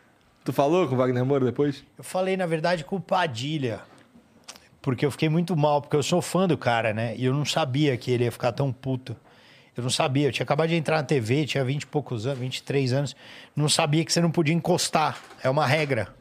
Tu 0.44 0.52
falou 0.52 0.86
com 0.86 0.94
o 0.94 0.98
Wagner 0.98 1.24
Moura 1.24 1.44
depois? 1.44 1.82
Eu 1.98 2.04
falei, 2.04 2.36
na 2.36 2.46
verdade, 2.46 2.84
com 2.84 2.94
o 2.96 3.00
Padilha. 3.00 3.80
Porque 4.80 5.04
eu 5.04 5.10
fiquei 5.10 5.28
muito 5.28 5.56
mal, 5.56 5.82
porque 5.82 5.96
eu 5.96 6.02
sou 6.04 6.22
fã 6.22 6.46
do 6.46 6.56
cara, 6.56 6.94
né? 6.94 7.14
E 7.16 7.24
eu 7.24 7.34
não 7.34 7.44
sabia 7.44 7.96
que 7.96 8.12
ele 8.12 8.22
ia 8.22 8.30
ficar 8.30 8.52
tão 8.52 8.72
puto. 8.72 9.16
Eu 9.76 9.82
não 9.82 9.90
sabia. 9.90 10.28
Eu 10.28 10.32
tinha 10.32 10.44
acabado 10.44 10.68
de 10.68 10.76
entrar 10.76 10.98
na 10.98 11.02
TV, 11.02 11.44
tinha 11.46 11.64
20 11.64 11.82
e 11.82 11.86
poucos 11.86 12.26
anos, 12.26 12.38
23 12.38 12.92
anos. 12.92 13.16
Não 13.56 13.68
sabia 13.68 14.04
que 14.04 14.12
você 14.12 14.20
não 14.20 14.30
podia 14.30 14.54
encostar. 14.54 15.18
É 15.42 15.50
uma 15.50 15.66
regra. 15.66 16.14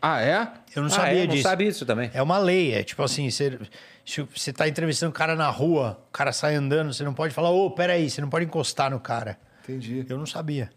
Ah, 0.00 0.20
é? 0.22 0.48
Eu 0.76 0.82
não 0.82 0.86
Ah, 0.86 0.90
sabia 0.90 1.24
é? 1.24 1.26
disso. 1.26 1.36
Não 1.42 1.50
sabe 1.50 1.66
isso 1.66 1.84
também. 1.84 2.10
É 2.14 2.22
uma 2.22 2.38
lei. 2.38 2.74
É 2.74 2.84
tipo 2.84 3.02
assim, 3.02 3.28
você, 3.28 3.58
se 4.04 4.22
você 4.22 4.52
tá 4.52 4.68
entrevistando 4.68 5.10
um 5.10 5.12
cara 5.14 5.34
na 5.34 5.48
rua, 5.48 5.98
o 6.08 6.12
cara 6.12 6.32
sai 6.32 6.54
andando, 6.54 6.92
você 6.92 7.02
não 7.04 7.14
pode 7.14 7.32
falar, 7.34 7.50
ô, 7.50 7.70
peraí, 7.70 8.08
você 8.10 8.20
não 8.20 8.28
pode 8.28 8.44
encostar 8.44 8.90
no 8.90 9.00
cara. 9.00 9.38
Entendi. 9.62 10.04
Eu 10.08 10.18
não 10.18 10.26
sabia. 10.26 10.70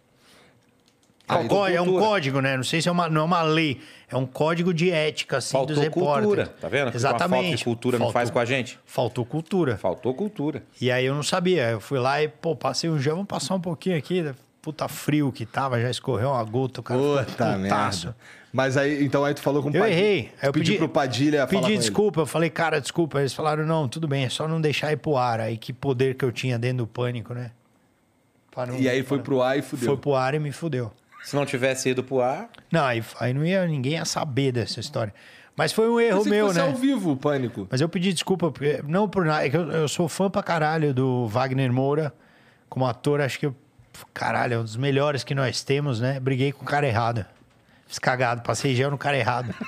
Ah, 1.29 1.35
É 1.35 1.39
um 1.39 1.47
có- 1.49 1.67
é 1.67 1.81
um 1.81 1.99
código, 1.99 2.39
né? 2.39 2.55
Não 2.55 2.63
sei 2.63 2.81
se 2.81 2.87
é 2.87 2.91
uma, 2.91 3.09
não 3.09 3.19
é 3.21 3.23
uma 3.25 3.41
lei. 3.41 3.81
É 4.09 4.15
um 4.15 4.25
código 4.25 4.73
de 4.73 4.89
ética, 4.89 5.37
assim, 5.39 5.51
Faltou 5.51 5.75
dos 5.75 5.83
repórteres. 5.83 6.23
cultura, 6.25 6.47
tá 6.61 6.69
vendo? 6.69 6.83
Uma 6.83 6.91
falta 6.93 6.97
Exatamente. 6.97 7.57
de 7.57 7.63
cultura 7.65 7.97
não 7.99 8.05
Faltou- 8.05 8.13
faz 8.13 8.29
com 8.31 8.39
a 8.39 8.45
gente. 8.45 8.79
Faltou 8.85 9.25
cultura. 9.25 9.75
Faltou 9.77 10.13
cultura. 10.13 10.63
E 10.79 10.89
aí 10.89 11.05
eu 11.05 11.13
não 11.13 11.23
sabia. 11.23 11.69
Eu 11.71 11.81
fui 11.81 11.99
lá 11.99 12.23
e, 12.23 12.29
pô, 12.29 12.55
passei 12.55 12.89
um 12.89 12.97
gel, 12.97 13.15
vamos 13.15 13.27
passar 13.27 13.55
um 13.55 13.59
pouquinho 13.59 13.97
aqui. 13.97 14.23
Puta 14.61 14.87
frio 14.87 15.29
que 15.31 15.45
tava, 15.45 15.81
já 15.81 15.89
escorreu 15.89 16.29
uma 16.29 16.43
gota, 16.45 16.79
o 16.79 16.83
cara 16.83 16.97
Puta 16.99 17.57
merda. 17.57 18.15
Mas 18.53 18.77
aí, 18.77 19.03
então 19.03 19.23
aí 19.25 19.33
tu 19.33 19.41
falou 19.41 19.61
com 19.61 19.69
o 19.69 19.75
Eu 19.75 19.81
Padilha. 19.81 19.97
errei. 19.99 20.31
Eu 20.41 20.51
pedi, 20.53 20.65
pedi 20.65 20.77
pro 20.77 20.89
Padilha 20.89 21.47
falar 21.47 21.61
Pedi 21.61 21.77
desculpa, 21.77 22.21
eu 22.21 22.25
falei, 22.25 22.49
cara, 22.49 22.79
desculpa. 22.81 23.19
Eles 23.19 23.33
falaram, 23.33 23.65
não, 23.65 23.87
tudo 23.87 24.07
bem, 24.07 24.23
é 24.25 24.29
só 24.29 24.47
não 24.47 24.59
deixar 24.61 24.91
ir 24.91 24.97
pro 24.97 25.17
ar. 25.17 25.39
Aí 25.39 25.57
que 25.57 25.73
poder 25.73 26.15
que 26.15 26.23
eu 26.25 26.31
tinha 26.31 26.57
dentro 26.57 26.77
do 26.79 26.87
pânico, 26.87 27.33
né? 27.33 27.51
Não-. 28.55 28.79
E 28.79 28.89
aí 28.89 29.03
foi 29.03 29.19
pro 29.19 29.41
ar 29.41 29.57
e 29.59 29.61
fudeu. 29.61 29.85
Foi 29.89 29.97
pro 29.97 30.15
ar 30.15 30.33
e 30.33 30.39
me 30.39 30.51
fudeu. 30.51 30.91
Se 31.23 31.35
não 31.35 31.45
tivesse 31.45 31.89
ido 31.89 32.03
pro 32.03 32.21
ar, 32.21 32.49
Não, 32.71 32.83
aí, 32.85 33.03
aí 33.19 33.33
não 33.33 33.45
ia, 33.45 33.67
ninguém 33.67 33.93
ia 33.93 34.05
saber 34.05 34.51
dessa 34.51 34.79
história. 34.79 35.13
Mas 35.55 35.73
foi 35.73 35.89
um 35.89 35.99
erro 35.99 36.23
meu, 36.25 36.53
né? 36.53 36.61
ao 36.61 36.73
vivo 36.73 37.11
o 37.11 37.17
pânico. 37.17 37.67
Mas 37.69 37.81
eu 37.81 37.89
pedi 37.89 38.13
desculpa, 38.13 38.51
porque, 38.51 38.81
não 38.87 39.09
por 39.09 39.25
nada, 39.25 39.45
é 39.45 39.49
que 39.49 39.57
eu, 39.57 39.69
eu 39.71 39.87
sou 39.87 40.07
fã 40.07 40.29
pra 40.29 40.41
caralho 40.41 40.93
do 40.93 41.27
Wagner 41.27 41.71
Moura. 41.73 42.13
Como 42.69 42.85
ator, 42.85 43.21
acho 43.21 43.37
que, 43.39 43.45
eu- 43.47 43.55
caralho, 44.13 44.53
é 44.55 44.59
um 44.59 44.63
dos 44.63 44.75
melhores 44.77 45.23
que 45.23 45.35
nós 45.35 45.63
temos, 45.63 45.99
né? 45.99 46.19
Briguei 46.19 46.51
com 46.51 46.63
o 46.63 46.67
cara 46.67 46.87
errado. 46.87 47.25
Fiz 47.87 47.99
cagado, 47.99 48.41
passei 48.41 48.75
gel 48.75 48.91
no 48.91 48.97
cara 48.97 49.17
errado. 49.17 49.53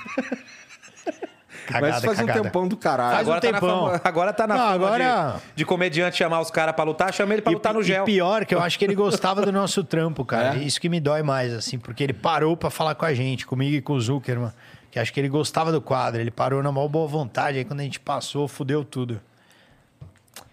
Cagada, 1.66 1.92
Mas 1.92 2.04
faz 2.04 2.18
um 2.18 2.26
cagada. 2.26 2.42
tempão 2.42 2.66
do 2.66 2.76
caralho. 2.76 3.14
Faz 3.16 3.28
um 3.28 3.30
Agora 3.32 3.40
tá, 3.40 3.52
na 3.52 3.60
tempão. 3.60 3.84
fama, 3.86 4.00
agora 4.02 4.32
tá 4.32 4.46
na 4.46 4.54
Não, 4.56 4.62
fama 4.72 4.74
agora- 4.74 5.34
de, 5.36 5.56
de 5.56 5.64
comediante 5.64 6.16
chamar 6.16 6.40
os 6.40 6.50
caras 6.50 6.74
pra 6.74 6.84
lutar, 6.84 7.12
chama 7.14 7.32
ele 7.32 7.42
pra 7.42 7.52
lutar 7.52 7.72
no 7.74 7.80
e 7.80 7.84
gel. 7.84 8.04
pior, 8.04 8.44
que 8.44 8.54
eu 8.54 8.60
acho 8.60 8.76
que 8.76 8.84
ele 8.84 8.94
gostava 8.94 9.42
do 9.42 9.52
nosso 9.52 9.84
trampo, 9.84 10.24
cara. 10.24 10.56
É? 10.56 10.58
Isso 10.64 10.80
que 10.80 10.88
me 10.88 10.98
dói 10.98 11.22
mais, 11.22 11.52
assim, 11.52 11.78
porque 11.78 12.02
ele 12.02 12.12
parou 12.12 12.56
pra 12.56 12.70
falar 12.70 12.96
com 12.96 13.04
a 13.04 13.14
gente, 13.14 13.46
comigo 13.46 13.76
e 13.76 13.80
com 13.80 13.92
o 13.92 14.00
Zuckerman. 14.00 14.50
Que 14.90 14.98
acho 14.98 15.12
que 15.12 15.20
ele 15.20 15.28
gostava 15.28 15.70
do 15.70 15.80
quadro. 15.80 16.20
Ele 16.20 16.32
parou 16.32 16.60
na 16.60 16.72
maior 16.72 16.88
boa 16.88 17.06
vontade. 17.06 17.58
Aí 17.58 17.64
quando 17.64 17.78
a 17.80 17.84
gente 17.84 18.00
passou, 18.00 18.48
fudeu 18.48 18.82
tudo. 18.84 19.20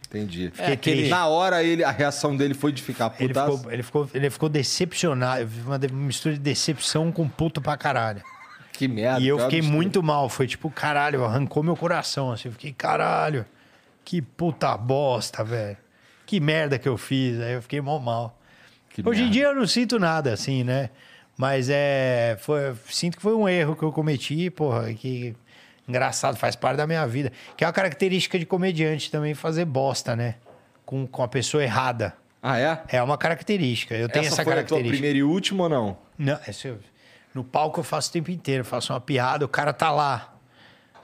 Entendi. 0.09 0.51
É, 0.57 0.71
aquele- 0.71 1.09
Na 1.09 1.27
hora, 1.27 1.61
ele, 1.63 1.83
a 1.83 1.91
reação 1.91 2.35
dele 2.35 2.53
foi 2.53 2.71
de 2.71 2.81
ficar 2.81 3.13
Ele 3.19 3.29
putaço. 3.29 3.57
ficou, 3.57 3.71
ele, 3.73 3.83
ficou, 3.83 4.09
ele 4.13 4.29
ficou 4.29 4.49
decepcionado. 4.49 5.49
Uma 5.65 5.77
mistura 5.91 6.35
de 6.35 6.39
decepção 6.41 7.11
com 7.11 7.27
puto 7.27 7.61
pra 7.61 7.75
caralho. 7.75 8.21
Que 8.71 8.87
merda. 8.87 9.19
e 9.19 9.27
eu 9.27 9.37
que 9.37 9.43
fiquei 9.43 9.61
muito 9.61 10.01
mal. 10.03 10.29
Foi 10.29 10.47
tipo, 10.47 10.69
caralho, 10.69 11.25
arrancou 11.25 11.61
meu 11.63 11.75
coração. 11.75 12.31
Assim, 12.31 12.47
eu 12.47 12.51
fiquei, 12.53 12.71
caralho, 12.71 13.45
que 14.05 14.21
puta 14.21 14.77
bosta, 14.77 15.43
velho. 15.43 15.77
Que 16.25 16.39
merda 16.39 16.77
que 16.77 16.87
eu 16.87 16.97
fiz. 16.97 17.39
Aí 17.41 17.53
eu 17.53 17.61
fiquei 17.61 17.81
mal 17.81 17.99
mal. 17.99 18.39
Que 18.89 19.01
Hoje 19.07 19.19
em 19.21 19.23
merda. 19.23 19.33
dia 19.33 19.43
eu 19.47 19.55
não 19.55 19.67
sinto 19.67 19.97
nada, 19.99 20.31
assim, 20.33 20.63
né? 20.63 20.89
Mas 21.37 21.69
é. 21.69 22.37
Foi, 22.39 22.73
sinto 22.89 23.17
que 23.17 23.21
foi 23.23 23.33
um 23.35 23.47
erro 23.47 23.75
que 23.75 23.83
eu 23.83 23.91
cometi, 23.91 24.49
porra, 24.49 24.93
que. 24.93 25.35
Engraçado, 25.87 26.35
faz 26.37 26.55
parte 26.55 26.77
da 26.77 26.85
minha 26.87 27.05
vida. 27.07 27.31
Que 27.55 27.63
é 27.63 27.67
uma 27.67 27.73
característica 27.73 28.37
de 28.37 28.45
comediante 28.45 29.09
também 29.09 29.33
fazer 29.33 29.65
bosta, 29.65 30.15
né? 30.15 30.35
Com, 30.85 31.07
com 31.07 31.23
a 31.23 31.27
pessoa 31.27 31.63
errada. 31.63 32.13
Ah, 32.41 32.59
é? 32.59 32.81
É 32.89 33.01
uma 33.03 33.17
característica. 33.17 33.95
Eu 33.95 34.07
tenho 34.09 34.25
Essa 34.25 34.35
essa, 34.35 34.43
foi 34.43 34.53
a 34.53 34.55
tua 34.55 34.63
característica. 34.63 34.93
primeira 34.97 35.17
e 35.17 35.23
última 35.23 35.63
ou 35.63 35.69
não? 35.69 35.97
Não, 36.17 36.39
esse 36.47 36.67
eu- 36.67 36.79
no 37.33 37.43
palco 37.43 37.79
eu 37.79 37.83
faço 37.83 38.09
o 38.09 38.13
tempo 38.13 38.31
inteiro. 38.31 38.61
Eu 38.61 38.65
faço 38.65 38.91
uma 38.93 38.99
piada, 39.01 39.45
o 39.45 39.49
cara 39.49 39.71
tá 39.73 39.91
lá. 39.91 40.33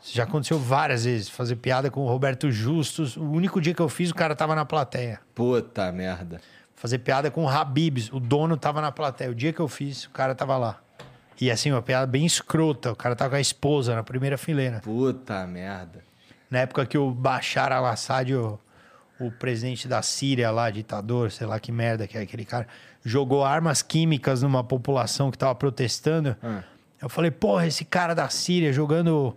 Isso 0.02 0.16
já 0.16 0.24
aconteceu 0.24 0.60
várias 0.60 1.06
vezes. 1.06 1.30
Fazer 1.30 1.56
piada 1.56 1.90
com 1.90 2.02
o 2.02 2.08
Roberto 2.08 2.52
Justus. 2.52 3.16
O 3.16 3.24
único 3.24 3.62
dia 3.62 3.74
que 3.74 3.82
eu 3.82 3.88
fiz, 3.90 4.10
o 4.10 4.16
cara 4.16 4.36
tava 4.36 4.54
na 4.56 4.66
plateia. 4.66 5.20
Puta 5.34 5.92
merda. 5.92 6.42
Fazer 6.76 6.98
piada 7.00 7.32
com 7.32 7.46
o 7.46 7.50
Habibs. 7.50 8.12
O 8.12 8.20
dono 8.20 8.58
tava 8.58 8.82
na 8.82 8.92
plateia. 8.92 9.30
O 9.32 9.36
dia 9.36 9.54
que 9.54 9.60
eu 9.62 9.68
fiz, 9.70 10.04
o 10.06 10.10
cara 10.10 10.36
tava 10.36 10.58
lá. 10.58 10.80
E 11.42 11.50
assim, 11.52 11.72
uma 11.72 11.82
piada 11.82 12.06
bem 12.08 12.26
escrota. 12.26 12.92
O 12.92 12.96
cara 12.96 13.16
tava 13.16 13.32
com 13.32 13.36
a 13.36 13.42
esposa 13.42 13.96
na 13.96 14.04
primeira 14.04 14.38
fileira. 14.38 14.80
Puta 14.84 15.46
merda. 15.48 16.00
Na 16.50 16.60
época 16.60 16.86
que 16.86 16.98
o 16.98 17.10
Bashar 17.12 17.72
al-Assad, 17.72 18.34
o, 18.36 18.60
o 19.20 19.32
presidente 19.32 19.88
da 19.88 20.02
Síria 20.02 20.52
lá, 20.52 20.70
ditador, 20.70 21.32
sei 21.32 21.48
lá 21.48 21.60
que 21.60 21.72
merda 21.72 22.08
que 22.08 22.18
é 22.18 22.22
aquele 22.22 22.46
cara, 22.46 22.68
jogou 23.04 23.44
armas 23.44 23.82
químicas 23.82 24.44
numa 24.44 24.64
população 24.64 25.32
que 25.32 25.38
tava 25.38 25.56
protestando. 25.56 26.36
Eu 27.02 27.10
falei, 27.10 27.32
porra, 27.32 27.66
esse 27.68 27.84
cara 27.84 28.14
da 28.14 28.30
Síria 28.30 28.72
jogando 28.72 29.36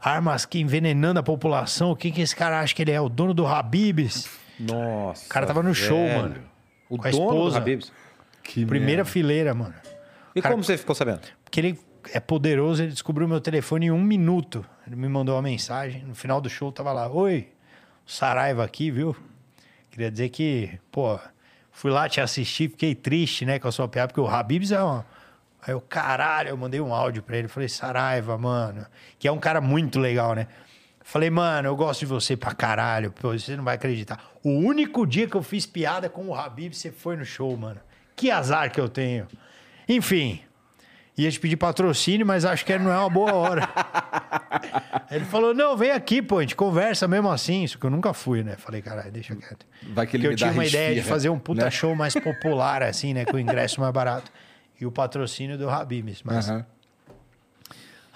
armas 0.00 0.44
que 0.46 0.60
envenenando 0.60 1.18
a 1.18 1.22
população, 1.22 1.90
o 1.90 1.96
que 1.96 2.10
que 2.12 2.20
esse 2.20 2.36
cara 2.36 2.60
acha 2.60 2.74
que 2.74 2.82
ele 2.82 2.92
é? 2.92 3.00
O 3.00 3.08
dono 3.08 3.32
do 3.34 3.46
Habibs? 3.46 4.28
Nossa. 4.60 5.24
O 5.26 5.28
cara 5.28 5.46
tava 5.46 5.62
no 5.62 5.74
show, 5.74 5.96
velho. 6.06 6.20
mano. 6.20 6.34
O 6.88 6.96
Com 6.98 7.08
a 7.08 7.10
dono 7.10 7.24
esposa. 7.24 7.50
do 7.58 7.62
Habibs. 7.62 7.92
Que 8.42 8.64
Primeira 8.66 8.98
merda. 9.02 9.10
fileira, 9.10 9.54
mano. 9.54 9.74
E 10.34 10.40
Cara- 10.42 10.54
como 10.54 10.62
você 10.62 10.76
ficou 10.78 10.94
sabendo? 10.94 11.20
Porque 11.48 11.60
ele 11.60 11.80
é 12.12 12.20
poderoso, 12.20 12.82
ele 12.82 12.92
descobriu 12.92 13.26
meu 13.26 13.40
telefone 13.40 13.86
em 13.86 13.90
um 13.90 14.02
minuto. 14.02 14.64
Ele 14.86 14.96
me 14.96 15.08
mandou 15.08 15.34
uma 15.34 15.40
mensagem. 15.40 16.04
No 16.04 16.14
final 16.14 16.42
do 16.42 16.50
show, 16.50 16.70
tava 16.70 16.92
lá: 16.92 17.10
Oi, 17.10 17.48
o 18.06 18.10
Saraiva 18.10 18.62
aqui, 18.62 18.90
viu? 18.90 19.16
Queria 19.90 20.10
dizer 20.10 20.28
que, 20.28 20.78
pô, 20.92 21.18
fui 21.72 21.90
lá 21.90 22.06
te 22.06 22.20
assistir, 22.20 22.68
fiquei 22.68 22.94
triste, 22.94 23.46
né, 23.46 23.58
com 23.58 23.66
a 23.66 23.72
sua 23.72 23.88
piada, 23.88 24.08
porque 24.08 24.20
o 24.20 24.28
Habibs 24.28 24.72
é 24.72 24.84
um. 24.84 25.02
Aí 25.62 25.72
eu, 25.72 25.80
caralho, 25.80 26.50
eu 26.50 26.56
mandei 26.56 26.82
um 26.82 26.92
áudio 26.92 27.22
pra 27.22 27.38
ele. 27.38 27.48
Falei, 27.48 27.68
Saraiva, 27.68 28.36
mano. 28.36 28.84
Que 29.18 29.26
é 29.26 29.32
um 29.32 29.38
cara 29.38 29.62
muito 29.62 29.98
legal, 29.98 30.34
né? 30.34 30.48
Falei, 31.02 31.30
mano, 31.30 31.66
eu 31.66 31.74
gosto 31.74 32.00
de 32.00 32.06
você 32.06 32.36
pra 32.36 32.54
caralho. 32.54 33.10
Pô, 33.10 33.32
você 33.32 33.56
não 33.56 33.64
vai 33.64 33.76
acreditar. 33.76 34.22
O 34.44 34.50
único 34.50 35.06
dia 35.06 35.26
que 35.26 35.34
eu 35.34 35.42
fiz 35.42 35.64
piada 35.64 36.10
com 36.10 36.26
o 36.28 36.34
Habib, 36.34 36.74
você 36.74 36.92
foi 36.92 37.16
no 37.16 37.24
show, 37.24 37.56
mano. 37.56 37.80
Que 38.14 38.30
azar 38.30 38.70
que 38.70 38.78
eu 38.78 38.88
tenho. 38.88 39.26
Enfim, 39.88 40.42
ia 41.22 41.30
te 41.30 41.40
pedir 41.40 41.56
patrocínio, 41.56 42.26
mas 42.26 42.44
acho 42.44 42.64
que 42.64 42.78
não 42.78 42.92
é 42.92 42.98
uma 42.98 43.10
boa 43.10 43.34
hora. 43.34 43.68
Ele 45.10 45.24
falou: 45.24 45.54
não, 45.54 45.76
vem 45.76 45.90
aqui, 45.90 46.22
pô, 46.22 46.38
a 46.38 46.42
gente 46.42 46.54
conversa 46.54 47.08
mesmo 47.08 47.30
assim. 47.30 47.64
Isso 47.64 47.78
que 47.78 47.86
eu 47.86 47.90
nunca 47.90 48.12
fui, 48.12 48.42
né? 48.42 48.56
Falei, 48.56 48.82
caralho, 48.82 49.10
deixa 49.10 49.34
quieto. 49.34 49.66
Vai 49.94 50.06
que 50.06 50.16
ele 50.16 50.24
Porque 50.24 50.34
eu 50.34 50.36
tinha 50.36 50.52
uma 50.52 50.64
ideia 50.64 50.88
de 50.88 50.94
resfirra, 50.96 51.14
fazer 51.14 51.28
um 51.28 51.38
puta 51.38 51.64
né? 51.64 51.70
show 51.70 51.94
mais 51.94 52.14
popular, 52.14 52.82
assim, 52.82 53.14
né? 53.14 53.24
Com 53.24 53.36
o 53.36 53.40
ingresso 53.40 53.80
mais 53.80 53.92
barato. 53.92 54.30
E 54.80 54.86
o 54.86 54.92
patrocínio 54.92 55.58
do 55.58 55.68
Habibs. 55.68 56.22
Mas. 56.22 56.48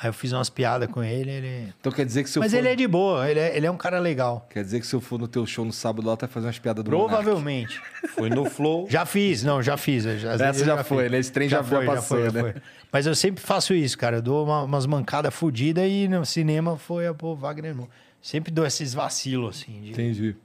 Aí 0.02 0.08
eu 0.08 0.12
fiz 0.12 0.32
umas 0.32 0.50
piadas 0.50 0.88
com 0.90 1.02
ele. 1.02 1.30
ele... 1.30 1.72
Então 1.80 1.92
quer 1.92 2.04
dizer 2.04 2.22
que 2.24 2.30
se 2.30 2.38
eu 2.38 2.42
Mas 2.42 2.50
for... 2.52 2.58
ele 2.58 2.68
é 2.68 2.74
de 2.74 2.86
boa, 2.88 3.30
ele 3.30 3.38
é, 3.40 3.56
ele 3.56 3.66
é 3.66 3.70
um 3.70 3.76
cara 3.76 3.98
legal. 3.98 4.46
Quer 4.50 4.64
dizer 4.64 4.80
que 4.80 4.86
se 4.86 4.94
eu 4.94 5.00
for 5.00 5.18
no 5.18 5.28
teu 5.28 5.46
show 5.46 5.64
no 5.64 5.72
sábado 5.72 6.06
lá, 6.06 6.16
tá 6.16 6.26
fazendo 6.26 6.48
umas 6.48 6.58
piadas 6.58 6.84
do 6.84 6.90
Monark. 6.90 7.10
Provavelmente. 7.22 7.80
Foi 8.14 8.28
no 8.28 8.44
Flow. 8.44 8.86
Já 8.90 9.06
fiz, 9.06 9.42
não, 9.42 9.62
já 9.62 9.76
fiz. 9.76 10.04
às 10.04 10.20
vezes 10.22 10.40
Essa 10.40 10.60
eu 10.60 10.66
já 10.66 10.84
foi, 10.84 11.08
né? 11.08 11.18
Esse 11.18 11.30
trem 11.32 11.48
já 11.48 11.62
foi, 11.62 11.86
passou, 11.86 12.18
né? 12.32 12.54
Mas 12.90 13.06
eu 13.06 13.14
sempre 13.14 13.42
faço 13.42 13.72
isso, 13.72 13.96
cara. 13.96 14.16
Eu 14.16 14.22
dou 14.22 14.44
uma- 14.44 14.64
umas 14.64 14.84
mancadas 14.86 15.32
fodidas 15.32 15.84
e 15.88 16.08
no 16.08 16.26
cinema 16.26 16.76
foi 16.76 17.06
a 17.06 17.14
pô, 17.14 17.34
Wagner 17.34 17.74
Moura. 17.74 17.90
Sempre 18.20 18.52
dou 18.52 18.66
esses 18.66 18.92
vacilos, 18.94 19.56
assim. 19.62 19.80
de- 19.80 19.90
Entendi. 19.90 20.36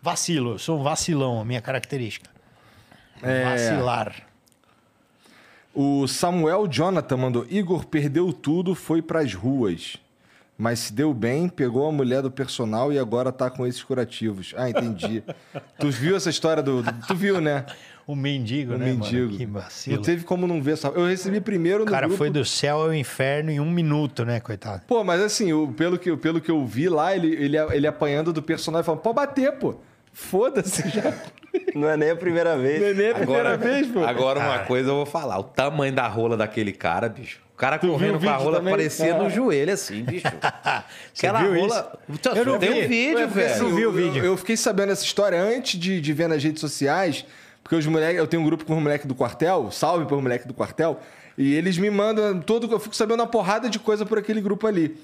Vacilo, 0.00 0.52
eu 0.52 0.58
sou 0.58 0.78
um 0.78 0.82
vacilão, 0.82 1.40
a 1.40 1.44
minha 1.44 1.60
característica. 1.60 2.28
É. 3.22 3.44
Vacilar. 3.44 4.14
O 5.74 6.06
Samuel 6.06 6.66
Jonathan 6.68 7.16
mandou: 7.16 7.46
Igor 7.50 7.84
perdeu 7.86 8.32
tudo, 8.32 8.74
foi 8.74 9.02
pras 9.02 9.34
ruas. 9.34 9.96
Mas 10.56 10.78
se 10.78 10.92
deu 10.92 11.12
bem, 11.12 11.48
pegou 11.48 11.88
a 11.88 11.90
mulher 11.90 12.22
do 12.22 12.30
personal 12.30 12.92
e 12.92 12.98
agora 12.98 13.32
tá 13.32 13.50
com 13.50 13.66
esses 13.66 13.82
curativos. 13.82 14.54
Ah, 14.56 14.70
entendi. 14.70 15.20
tu 15.80 15.90
viu 15.90 16.14
essa 16.16 16.30
história 16.30 16.62
do. 16.62 16.84
Tu 17.08 17.14
viu, 17.14 17.40
né? 17.40 17.66
O 18.06 18.14
mendigo, 18.14 18.74
O 18.74 18.76
né, 18.76 18.92
mendigo. 18.92 19.28
mano? 19.28 19.38
Que 19.38 19.46
vacilo. 19.46 19.96
Não 19.96 20.02
teve 20.02 20.24
como 20.24 20.46
não 20.46 20.60
ver 20.60 20.72
essa. 20.72 20.88
Eu 20.88 21.06
recebi 21.06 21.40
primeiro 21.40 21.78
no 21.78 21.84
O 21.86 21.90
cara 21.90 22.06
grupo. 22.06 22.18
foi 22.18 22.28
do 22.28 22.44
céu 22.44 22.82
ao 22.82 22.92
inferno 22.92 23.50
em 23.50 23.58
um 23.58 23.70
minuto, 23.70 24.26
né, 24.26 24.40
coitado? 24.40 24.82
Pô, 24.86 25.02
mas 25.02 25.22
assim, 25.22 25.46
pelo, 25.72 25.98
que, 25.98 26.14
pelo 26.18 26.38
que 26.38 26.50
eu 26.50 26.66
vi 26.66 26.86
lá, 26.90 27.16
ele, 27.16 27.28
ele, 27.28 27.56
ele 27.56 27.86
apanhando 27.86 28.30
do 28.30 28.42
personagem 28.42 28.84
falando: 28.84 29.00
pode 29.00 29.16
bater, 29.16 29.52
pô. 29.52 29.76
Foda-se 30.14 30.88
já. 30.88 31.12
Não 31.74 31.88
é 31.88 31.96
nem 31.96 32.10
a 32.10 32.16
primeira 32.16 32.56
vez. 32.56 32.80
Não 32.80 32.88
é 32.88 32.94
nem 32.94 33.10
a 33.10 33.14
primeira 33.14 33.56
vez, 33.56 33.86
pô. 33.88 34.04
Agora, 34.04 34.40
uma 34.40 34.58
coisa 34.60 34.90
eu 34.90 34.94
vou 34.94 35.06
falar. 35.06 35.38
O 35.38 35.44
tamanho 35.44 35.92
da 35.92 36.06
rola 36.08 36.36
daquele 36.36 36.72
cara, 36.72 37.08
bicho. 37.08 37.40
O 37.52 37.56
cara 37.56 37.78
Tu 37.78 37.86
correndo 37.86 38.18
com 38.18 38.28
a 38.28 38.36
rola 38.36 38.56
também? 38.58 38.72
parecia 38.72 39.16
no 39.16 39.28
joelho, 39.30 39.72
assim, 39.72 40.02
bicho. 40.02 40.26
Você 41.12 41.26
Aquela 41.26 41.42
viu 41.42 41.60
rola. 41.60 41.98
Eu 42.34 42.44
não 42.44 42.58
Tem 42.58 42.72
vi. 42.72 42.84
um 42.84 42.88
vídeo, 42.88 43.28
porque, 43.28 43.40
velho. 43.40 43.62
Eu 43.62 43.68
vi 43.68 43.74
o 43.74 43.80
eu- 43.80 43.92
vídeo. 43.92 44.18
Eu, 44.20 44.24
eu 44.32 44.36
fiquei 44.36 44.56
sabendo 44.56 44.92
essa 44.92 45.04
história 45.04 45.40
antes 45.40 45.78
de, 45.78 46.00
de 46.00 46.12
ver 46.12 46.28
nas 46.28 46.42
redes 46.42 46.60
sociais, 46.60 47.24
porque 47.62 47.76
os 47.76 47.86
moleques, 47.86 48.18
eu 48.18 48.26
tenho 48.26 48.42
um 48.42 48.46
grupo 48.46 48.64
com 48.64 48.76
os 48.76 48.82
moleques 48.82 49.06
do 49.06 49.14
quartel, 49.14 49.70
salve 49.70 50.04
para 50.06 50.16
os 50.16 50.22
moleques 50.22 50.46
do 50.46 50.54
quartel, 50.54 50.98
e 51.38 51.54
eles 51.54 51.78
me 51.78 51.90
mandam 51.90 52.40
todo, 52.40 52.70
eu 52.72 52.78
fico 52.80 52.94
sabendo 52.96 53.20
uma 53.20 53.26
porrada 53.28 53.70
de 53.70 53.78
coisa 53.78 54.04
por 54.04 54.18
aquele 54.18 54.40
grupo 54.40 54.66
ali. 54.66 54.96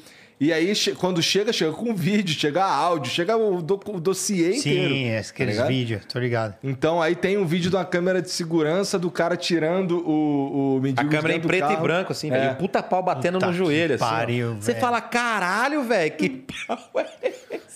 E 0.43 0.55
aí, 0.55 0.73
quando 0.97 1.23
chega, 1.23 1.53
chega 1.53 1.71
com 1.73 1.95
vídeo, 1.95 2.35
chega 2.35 2.65
áudio, 2.65 3.13
chega 3.13 3.37
o, 3.37 3.61
do, 3.61 3.79
o 3.89 4.01
dossiê 4.01 4.57
inteiro. 4.57 4.95
Sim, 4.95 5.13
tá 5.13 5.29
aqueles 5.29 5.55
ligado? 5.57 5.69
vídeos, 5.69 6.05
tô 6.07 6.19
ligado. 6.19 6.55
Então 6.65 7.03
aí 7.03 7.15
tem 7.15 7.37
um 7.37 7.45
vídeo 7.45 7.69
de 7.69 7.77
uma 7.77 7.85
câmera 7.85 8.23
de 8.23 8.31
segurança 8.31 8.99
do 8.99 9.11
cara 9.11 9.37
tirando 9.37 9.99
o, 9.99 10.77
o 10.77 10.81
mendigo 10.81 11.07
A 11.07 11.11
câmera 11.11 11.35
em 11.35 11.41
dentro 11.41 11.43
do 11.43 11.49
preto 11.67 11.73
e 11.73 11.77
branco, 11.77 12.13
assim, 12.13 12.29
É. 12.33 12.39
velho. 12.41 12.57
Puta 12.57 12.83
pau 12.83 13.03
batendo 13.03 13.35
Puta 13.35 13.47
no 13.49 13.53
que 13.53 13.59
joelho, 13.59 13.97
assim. 13.97 14.05
pariu, 14.05 14.55
Você 14.55 14.75
fala, 14.77 15.03
caralho, 15.03 15.83
velho, 15.85 16.11
que 16.13 16.31
pau 16.67 16.79
é 16.97 17.29
esse? 17.29 17.70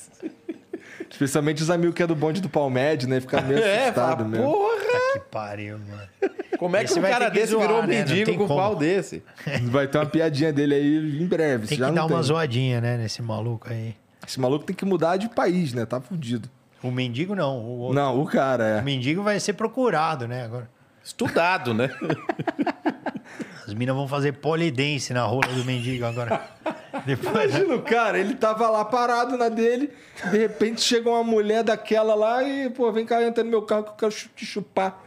Especialmente 1.14 1.62
os 1.62 1.70
amigos 1.70 1.94
que 1.94 2.02
é 2.02 2.06
do 2.06 2.14
bonde 2.16 2.40
do 2.40 2.48
Palmed, 2.48 3.06
né? 3.06 3.20
Ficar 3.20 3.40
meio 3.42 3.58
É, 3.62 3.84
assustado 3.84 4.16
fala, 4.18 4.28
mesmo. 4.28 4.44
porra! 4.44 5.12
Que 5.12 5.20
pariu, 5.30 5.78
mano. 5.78 6.34
Como 6.58 6.76
é 6.76 6.80
que 6.80 6.90
Esse 6.90 6.98
um 6.98 7.02
cara 7.02 7.30
que 7.30 7.38
desse 7.38 7.52
zoar, 7.52 7.66
virou 7.68 7.82
um 7.82 7.86
né? 7.86 7.98
Mendigo 7.98 8.34
com 8.36 8.44
um 8.44 8.46
como. 8.48 8.60
pau 8.60 8.74
desse? 8.76 9.22
Vai 9.64 9.86
ter 9.86 9.98
uma 9.98 10.06
piadinha 10.06 10.52
dele 10.52 10.74
aí 10.74 11.22
em 11.22 11.26
breve. 11.26 11.66
Tem 11.68 11.78
já 11.78 11.86
que 11.86 11.90
não 11.92 12.02
dar 12.02 12.08
tem. 12.08 12.16
uma 12.16 12.22
zoadinha, 12.22 12.80
né, 12.80 12.96
nesse 12.96 13.22
maluco 13.22 13.68
aí. 13.70 13.94
Esse 14.26 14.40
maluco 14.40 14.64
tem 14.64 14.74
que 14.74 14.84
mudar 14.84 15.16
de 15.16 15.28
país, 15.28 15.72
né? 15.72 15.86
Tá 15.86 16.00
fudido. 16.00 16.48
O 16.82 16.90
mendigo 16.90 17.34
não, 17.34 17.58
o 17.58 17.78
outro. 17.78 17.94
Não, 17.94 18.20
o 18.20 18.26
cara 18.26 18.64
é. 18.66 18.80
O 18.80 18.84
mendigo 18.84 19.22
vai 19.22 19.38
ser 19.40 19.52
procurado, 19.54 20.26
né, 20.28 20.44
agora. 20.44 20.68
Estudado, 21.04 21.74
né? 21.74 21.90
As 23.66 23.74
minas 23.74 23.94
vão 23.94 24.08
fazer 24.08 24.32
polidense 24.32 25.12
na 25.12 25.22
rola 25.22 25.48
do 25.48 25.64
mendigo 25.64 26.04
agora. 26.04 26.42
Depois, 27.04 27.50
Imagina 27.54 27.74
o 27.74 27.82
cara, 27.82 28.18
ele 28.18 28.34
tava 28.34 28.68
lá 28.70 28.84
parado 28.84 29.36
na 29.36 29.48
dele, 29.48 29.92
de 30.30 30.38
repente 30.38 30.80
chega 30.80 31.10
uma 31.10 31.24
mulher 31.24 31.62
daquela 31.62 32.14
lá 32.14 32.42
e, 32.42 32.70
pô, 32.70 32.90
vem 32.92 33.04
cá, 33.04 33.22
entra 33.22 33.42
no 33.44 33.50
meu 33.50 33.62
carro 33.62 33.84
que 33.84 33.90
eu 33.90 33.94
quero 33.96 34.14
te 34.34 34.46
chupar. 34.46 35.02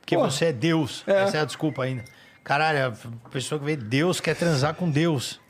porque 0.00 0.16
Pô. 0.16 0.22
você 0.22 0.46
é 0.46 0.52
Deus. 0.52 1.04
É. 1.06 1.22
Essa 1.22 1.38
é 1.38 1.40
a 1.40 1.44
desculpa 1.44 1.84
ainda. 1.84 2.04
Caralho, 2.42 2.96
a 3.24 3.28
pessoa 3.28 3.58
que 3.58 3.64
vê 3.64 3.76
Deus 3.76 4.20
quer 4.20 4.34
transar 4.34 4.74
com 4.74 4.90
Deus. 4.90 5.40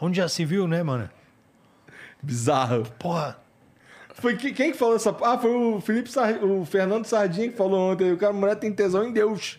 Onde 0.00 0.16
já 0.16 0.28
se 0.28 0.44
viu, 0.44 0.66
né, 0.66 0.82
mano? 0.82 1.08
Bizarro. 2.22 2.84
Porra. 2.98 3.38
Foi 4.20 4.36
que- 4.36 4.52
quem 4.52 4.72
que 4.72 4.78
falou 4.78 4.96
essa. 4.96 5.16
Ah, 5.22 5.38
foi 5.38 5.50
o 5.54 5.80
Felipe 5.80 6.10
Sar... 6.10 6.42
o 6.44 6.64
Fernando 6.64 7.04
Sardinha 7.06 7.48
que 7.50 7.56
falou 7.56 7.92
ontem. 7.92 8.12
O 8.12 8.16
cara, 8.18 8.32
a 8.32 8.36
mulher 8.36 8.56
tem 8.56 8.72
tesão 8.72 9.04
em 9.06 9.12
Deus. 9.12 9.58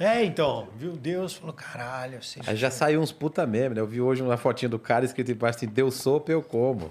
É, 0.00 0.24
então, 0.24 0.68
viu 0.76 0.92
Deus, 0.92 1.34
falou, 1.34 1.52
caralho, 1.52 2.18
assim. 2.18 2.38
Aí 2.46 2.54
já 2.54 2.70
saiu 2.70 3.00
uns 3.00 3.10
puta 3.10 3.44
meme, 3.44 3.74
né? 3.74 3.80
Eu 3.80 3.86
vi 3.86 4.00
hoje 4.00 4.22
uma 4.22 4.36
fotinha 4.36 4.68
do 4.68 4.78
cara 4.78 5.04
escrito 5.04 5.32
embaixo 5.32 5.58
assim, 5.58 5.66
deu 5.66 5.90
sopa, 5.90 6.30
eu 6.30 6.40
como. 6.40 6.90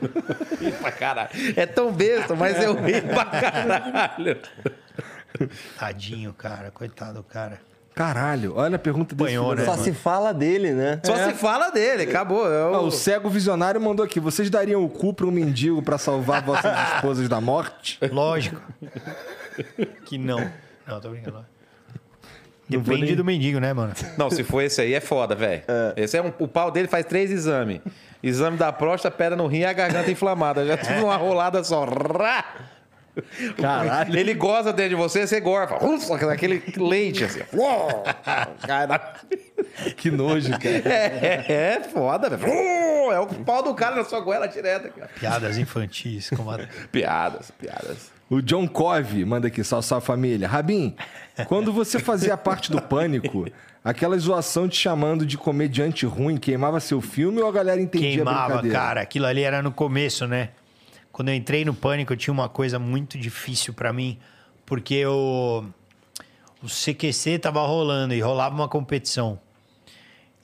Ri 0.58 0.72
pra 0.72 0.90
caralho. 0.90 1.28
É 1.54 1.66
tão 1.66 1.92
besta, 1.92 2.34
mas 2.34 2.62
eu 2.62 2.74
ri 2.74 3.02
pra 3.02 3.24
caralho. 3.28 4.38
Tadinho, 5.78 6.32
cara, 6.32 6.70
coitado 6.70 7.14
do 7.18 7.22
cara. 7.22 7.60
Caralho, 7.96 8.52
olha 8.56 8.76
a 8.76 8.78
pergunta 8.78 9.14
desse 9.14 9.30
filho 9.30 9.54
né? 9.54 9.64
Só 9.64 9.76
se 9.78 9.90
fala 9.94 10.32
dele, 10.34 10.72
né? 10.72 11.00
Só 11.02 11.16
se 11.16 11.32
fala 11.32 11.70
dele, 11.70 12.02
acabou. 12.02 12.46
É 12.46 12.62
Ó, 12.66 12.82
o- 12.82 12.86
o 12.88 12.90
cego 12.90 13.30
visionário 13.30 13.80
mandou 13.80 14.04
aqui. 14.04 14.20
Vocês 14.20 14.50
dariam 14.50 14.84
o 14.84 14.88
cu 14.90 15.14
pra 15.14 15.24
um 15.26 15.30
mendigo 15.30 15.80
pra 15.82 15.96
salvar 15.96 16.42
vossas 16.44 16.70
esposas 16.94 17.26
da 17.26 17.40
morte? 17.40 17.98
Lógico. 18.12 18.60
que 20.04 20.18
não. 20.18 20.46
Não, 20.86 21.00
tô 21.00 21.08
brincando. 21.08 21.42
Depende 22.68 23.06
nem- 23.06 23.16
do 23.16 23.24
mendigo, 23.24 23.58
né, 23.60 23.72
mano? 23.72 23.94
Não, 24.18 24.28
se 24.28 24.44
for 24.44 24.60
esse 24.60 24.80
aí, 24.82 24.92
é 24.92 25.00
foda, 25.00 25.34
velho. 25.34 25.62
Esse 25.96 26.18
é 26.18 26.22
um, 26.22 26.30
o 26.38 26.46
pau 26.46 26.70
dele 26.70 26.88
faz 26.88 27.06
três 27.06 27.30
exames. 27.30 27.80
Exame 28.22 28.58
da 28.58 28.70
próstata, 28.72 29.16
pedra 29.16 29.36
no 29.36 29.46
rim 29.46 29.60
e 29.60 29.64
a 29.64 29.72
garganta 29.72 30.10
inflamada. 30.10 30.66
Já 30.66 30.76
tudo 30.76 31.04
uma 31.06 31.16
rolada 31.16 31.64
só. 31.64 31.86
Caralho. 33.60 34.16
Ele 34.16 34.34
goza 34.34 34.72
dentro 34.72 34.90
de 34.90 34.94
você, 34.96 35.26
você 35.26 35.40
gorfa. 35.40 35.84
Ufa, 35.84 36.32
Aquele 36.32 36.62
leite 36.76 37.24
assim. 37.24 37.40
Uou! 37.52 38.04
Cai 38.66 38.86
na- 38.86 38.98
Que 39.96 40.10
nojo, 40.10 40.50
cara. 40.50 40.68
É, 40.84 41.44
é, 41.48 41.76
é 41.76 41.80
foda, 41.82 42.30
velho. 42.36 42.52
Uou! 42.52 43.12
É 43.12 43.20
o 43.20 43.26
pau 43.26 43.62
do 43.62 43.74
cara 43.74 43.96
na 43.96 44.04
sua 44.04 44.20
goela 44.20 44.46
direta, 44.46 44.88
cara. 44.88 45.10
Piadas 45.18 45.58
infantis. 45.58 46.30
Como. 46.30 46.50
Piadas, 46.92 47.50
piadas. 47.52 48.10
O 48.28 48.42
John 48.42 48.66
Cove 48.66 49.24
manda 49.24 49.46
aqui, 49.46 49.62
salve, 49.62 49.86
salve 49.86 50.04
família. 50.04 50.48
Rabin, 50.48 50.96
quando 51.46 51.72
você 51.72 52.00
fazia 52.00 52.36
parte 52.36 52.72
do 52.72 52.82
Pânico, 52.82 53.46
aquela 53.84 54.18
zoação 54.18 54.68
te 54.68 54.76
chamando 54.76 55.24
de 55.24 55.38
comediante 55.38 56.04
ruim 56.04 56.36
queimava 56.36 56.80
seu 56.80 57.00
filme 57.00 57.40
ou 57.40 57.48
a 57.48 57.52
galera 57.52 57.80
entendia 57.80 58.08
a 58.10 58.14
Queimava, 58.16 58.68
cara. 58.68 59.00
Aquilo 59.00 59.26
ali 59.26 59.42
era 59.42 59.62
no 59.62 59.70
começo, 59.70 60.26
né? 60.26 60.48
Quando 61.16 61.30
eu 61.30 61.34
entrei 61.34 61.64
no 61.64 61.72
Pânico, 61.72 62.12
eu 62.12 62.16
tinha 62.18 62.30
uma 62.30 62.46
coisa 62.46 62.78
muito 62.78 63.16
difícil 63.16 63.72
pra 63.72 63.90
mim, 63.90 64.18
porque 64.66 65.06
o, 65.06 65.64
o 66.62 66.66
CQC 66.66 67.38
tava 67.38 67.66
rolando 67.66 68.12
e 68.12 68.20
rolava 68.20 68.54
uma 68.54 68.68
competição. 68.68 69.40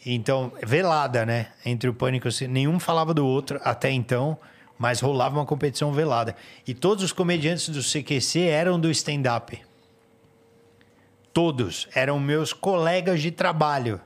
Então, 0.07 0.51
velada, 0.63 1.27
né? 1.27 1.49
Entre 1.63 1.91
o 1.91 1.93
Pânico, 1.93 2.27
e 2.27 2.33
C- 2.33 2.49
nenhum 2.49 2.81
falava 2.81 3.13
do 3.13 3.27
outro 3.27 3.61
até 3.63 3.91
então, 3.91 4.39
mas 4.79 4.99
rolava 5.03 5.39
uma 5.39 5.45
competição 5.45 5.93
velada. 5.93 6.35
E 6.67 6.73
todos 6.73 7.05
os 7.05 7.13
comediantes 7.13 7.69
do 7.69 7.83
CQC 7.83 8.41
eram 8.41 8.81
do 8.81 8.91
stand-up. 8.91 9.61
Todos 11.35 11.87
eram 11.95 12.19
meus 12.19 12.55
colegas 12.55 13.21
de 13.21 13.31
trabalho. 13.31 14.01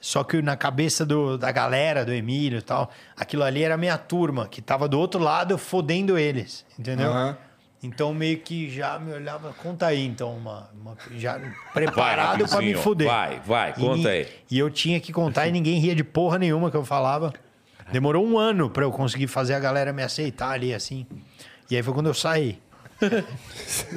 Só 0.00 0.22
que 0.22 0.40
na 0.40 0.56
cabeça 0.56 1.04
do- 1.04 1.36
da 1.36 1.50
galera, 1.50 2.04
do 2.04 2.12
Emílio 2.12 2.58
e 2.58 2.62
tal, 2.62 2.90
aquilo 3.16 3.42
ali 3.42 3.62
era 3.64 3.74
a 3.74 3.76
minha 3.78 3.98
turma, 3.98 4.46
que 4.46 4.62
tava 4.62 4.86
do 4.88 4.98
outro 4.98 5.20
lado 5.20 5.58
fodendo 5.58 6.16
eles, 6.16 6.64
entendeu? 6.78 7.10
Aham. 7.10 7.36
Então 7.82 8.12
meio 8.12 8.38
que 8.38 8.68
já 8.68 8.98
me 8.98 9.12
olhava, 9.12 9.52
conta 9.62 9.86
aí, 9.86 10.04
então, 10.04 10.36
uma, 10.36 10.68
uma- 10.80 10.96
já 11.16 11.40
preparado 11.72 12.38
Vai, 12.40 12.48
pra 12.48 12.58
me 12.60 12.74
foder. 12.74 13.06
vai, 13.08 13.40
vai, 13.46 13.70
E 13.70 13.74
conta 13.74 14.08
aí. 14.08 14.26
E 14.50 14.58
eu 14.58 14.68
tinha 14.68 14.98
que 15.00 15.12
contar 15.12 15.46
e 15.46 15.52
ninguém 15.52 15.78
ria 15.78 15.94
de 15.94 16.02
porra 16.02 16.38
nenhuma 16.38 16.70
que 16.72 16.76
eu 16.76 16.84
falava. 16.84 17.32
Demorou 17.92 18.26
um 18.26 18.36
ano 18.38 18.68
pra 18.68 18.82
eu 18.84 18.90
conseguir 18.90 19.28
fazer 19.28 19.54
a 19.54 19.60
galera 19.60 19.92
me 19.92 20.02
aceitar 20.02 20.50
ali, 20.50 20.74
assim. 20.74 21.06
E 21.70 21.76
aí 21.76 21.82
foi 21.82 21.94
quando 21.94 22.06
eu 22.08 22.14
saí. 22.14 22.58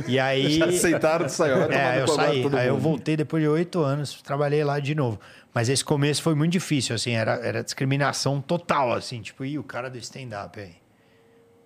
e 0.07 0.19
aí. 0.19 0.59
Já 0.59 0.65
aceitaram. 0.65 1.27
Vai 1.27 1.49
tomar 1.49 1.73
É, 1.73 2.01
eu 2.01 2.07
saí. 2.07 2.45
Aí 2.55 2.67
eu 2.67 2.73
mundo. 2.75 2.83
voltei 2.83 3.17
depois 3.17 3.41
de 3.41 3.49
oito 3.49 3.81
anos, 3.81 4.21
trabalhei 4.21 4.63
lá 4.63 4.79
de 4.79 4.93
novo. 4.93 5.19
Mas 5.53 5.67
esse 5.67 5.83
começo 5.83 6.21
foi 6.21 6.33
muito 6.33 6.53
difícil, 6.53 6.95
assim, 6.95 7.11
era, 7.11 7.33
era 7.45 7.63
discriminação 7.63 8.41
total, 8.41 8.93
assim, 8.93 9.21
tipo, 9.21 9.43
e 9.43 9.59
o 9.59 9.63
cara 9.63 9.89
do 9.89 9.97
stand-up 9.97 10.59
aí? 10.59 10.75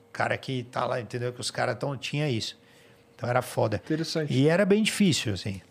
O 0.09 0.11
cara 0.11 0.37
que 0.37 0.63
tá 0.63 0.85
lá, 0.85 0.99
entendeu? 0.99 1.31
Que 1.31 1.41
os 1.41 1.51
caras 1.51 1.77
tão, 1.77 1.95
tinha 1.95 2.29
isso. 2.29 2.57
Então 3.15 3.29
era 3.29 3.41
foda. 3.41 3.77
Interessante. 3.77 4.33
E 4.33 4.47
era 4.47 4.65
bem 4.65 4.81
difícil, 4.81 5.33
assim. 5.33 5.61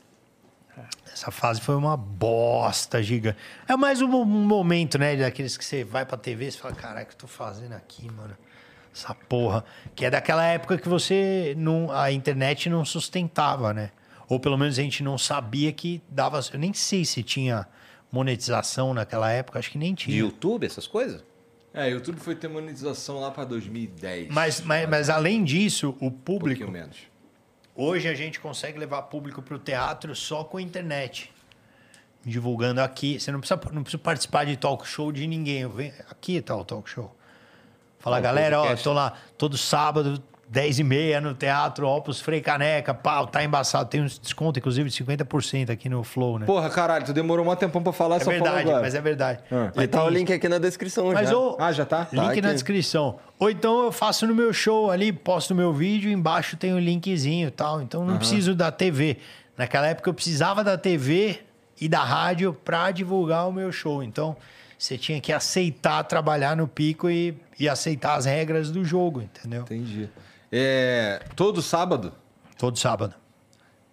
Essa 1.12 1.31
fase 1.31 1.60
foi 1.60 1.76
uma 1.76 1.97
bosta 1.97 3.02
gigante. 3.02 3.39
É 3.68 3.76
mais 3.76 4.02
um, 4.02 4.10
um 4.10 4.25
momento, 4.25 4.99
né? 4.99 5.15
Daqueles 5.17 5.57
que 5.57 5.65
você 5.65 5.84
vai 5.84 6.05
pra 6.05 6.17
TV 6.17 6.49
e 6.49 6.52
fala, 6.52 6.75
caraca, 6.75 7.05
o 7.05 7.07
que 7.07 7.15
eu 7.15 7.18
tô 7.18 7.26
fazendo 7.26 7.73
aqui, 7.73 8.10
mano? 8.10 8.36
Essa 8.93 9.15
porra. 9.15 9.65
Que 9.94 10.07
é 10.07 10.10
daquela 10.10 10.44
época 10.44 10.76
que 10.78 10.89
você 10.89 11.55
não. 11.57 11.91
A 11.93 12.10
internet 12.10 12.68
não 12.68 12.84
sustentava, 12.84 13.73
né? 13.73 13.91
Ou 14.28 14.41
pelo 14.41 14.59
menos 14.59 14.78
a 14.78 14.83
gente 14.83 15.02
não 15.02 15.17
sabia 15.17 15.73
que 15.73 16.02
dava. 16.09 16.41
Eu 16.52 16.59
nem 16.59 16.73
sei 16.73 17.05
se 17.05 17.23
tinha 17.23 17.67
monetização 18.15 18.94
naquela 18.94 19.31
época, 19.31 19.59
acho 19.59 19.73
que 19.73 19.78
nem 19.78 19.93
De 19.93 20.05
tinha. 20.05 20.17
YouTube, 20.17 20.65
essas 20.65 20.86
coisas? 20.86 21.25
É, 21.73 21.91
YouTube 21.91 22.20
foi 22.20 22.36
ter 22.36 22.47
monetização 22.47 23.18
lá 23.18 23.33
pra 23.33 23.44
2010. 23.44 24.28
Mas, 24.28 24.60
mas, 24.60 24.89
mas 24.89 25.10
além 25.10 25.43
disso, 25.43 25.97
o 26.01 26.07
um 26.07 26.10
público. 26.10 26.60
pouquinho 26.60 26.70
menos. 26.70 26.97
Hoje 27.75 28.07
a 28.09 28.15
gente 28.15 28.39
consegue 28.39 28.78
levar 28.78 29.02
público 29.02 29.43
para 29.43 29.57
o 29.57 29.59
teatro 29.59 30.15
só 30.15 30.44
com 30.44 30.59
a 30.59 30.62
internet. 30.62 31.33
Divulgando 32.25 32.81
aqui. 32.81 33.18
Você 33.18 33.33
não 33.33 33.41
precisa, 33.41 33.60
não 33.73 33.83
precisa 33.83 34.01
participar 34.01 34.47
de 34.47 34.57
talk 34.57 34.86
show 34.86 35.10
de 35.10 35.26
ninguém. 35.26 35.65
Aqui 36.09 36.41
tá 36.41 36.57
o 36.57 36.65
talk 36.65 36.89
show. 36.89 37.12
Fala, 37.99 38.20
o 38.20 38.23
galera, 38.23 38.60
ó, 38.60 38.62
podcast. 38.62 38.84
tô 38.84 38.93
lá 38.93 39.15
todo 39.36 39.59
sábado, 39.59 40.23
10 40.48 40.78
e 40.78 40.84
meia 40.84 41.20
no 41.20 41.34
teatro, 41.34 41.86
Opus 41.89 42.20
Frei 42.20 42.40
Caneca, 42.40 42.92
pau, 42.92 43.26
tá 43.26 43.42
embaçado. 43.42 43.89
Tem 43.89 44.02
um 44.02 44.06
desconto, 44.06 44.58
inclusive, 44.58 44.89
de 44.90 45.05
50% 45.05 45.70
aqui 45.70 45.89
no 45.89 46.05
Flow, 46.05 46.39
né? 46.39 46.47
Porra, 46.47 46.68
caralho, 46.70 47.05
tu 47.05 47.12
demorou 47.12 47.50
um 47.50 47.56
tempão 47.56 47.82
pra 47.82 47.92
falar, 47.92 48.16
é 48.16 48.20
só 48.20 48.31
verdade, 48.31 48.60
agora. 48.60 48.81
mas 48.82 48.94
é 48.94 49.00
verdade. 49.00 49.40
Ah. 49.50 49.73
Mas 49.74 49.84
E 49.84 49.89
tá 49.89 50.05
o 50.05 50.08
link 50.08 50.32
aqui 50.32 50.48
na 50.48 50.58
descrição 50.58 51.12
Mas 51.12 51.31
já. 51.31 51.36
o 51.36 51.56
Ah, 51.58 51.73
já 51.73 51.84
tá? 51.84 52.06
link 52.12 52.40
Tá 52.40 52.48
na 52.48 52.52
descrição. 52.52 53.18
Ou 53.39 53.50
então 53.50 53.84
eu 53.84 53.92
faço 53.92 54.26
no 54.26 54.34
meu 54.34 54.52
show 54.52 54.90
ali, 54.90 55.12
posto 55.12 55.55
meu 55.55 55.73
vídeo, 55.73 56.10
embaixo 56.10 56.56
tem 56.56 56.73
o 56.73 56.78
linkzinho 56.78 57.48
e 57.48 57.50
tal. 57.50 57.81
Então 57.82 58.05
não 58.05 58.18
preciso 58.18 58.55
da 58.55 58.70
TV. 58.70 59.16
Naquela 59.56 59.86
época 59.89 60.10
eu 60.10 60.14
precisava 60.14 60.62
da 60.62 60.76
TV 60.76 61.40
e 61.81 61.89
da 61.89 62.05
rádio 62.05 62.52
pra 62.64 62.90
divulgar 62.90 63.48
o 63.48 63.52
meu 63.52 63.73
show. 63.73 64.02
Então 64.02 64.36
você 64.78 64.98
tinha 64.98 65.20
que 65.20 65.32
aceitar 65.32 66.02
trabalhar 66.05 66.56
no 66.56 66.68
pico 66.68 67.08
e, 67.08 67.34
e 67.58 67.68
aceitar 67.68 68.16
as 68.16 68.24
regras 68.26 68.70
do 68.70 68.84
jogo, 68.84 69.23
entendeu? 69.23 69.62
Entendi. 69.62 70.08
É, 70.57 71.20
todo 71.34 71.60
sábado? 71.60 72.12
Todo 72.57 72.78
sábado. 72.78 73.12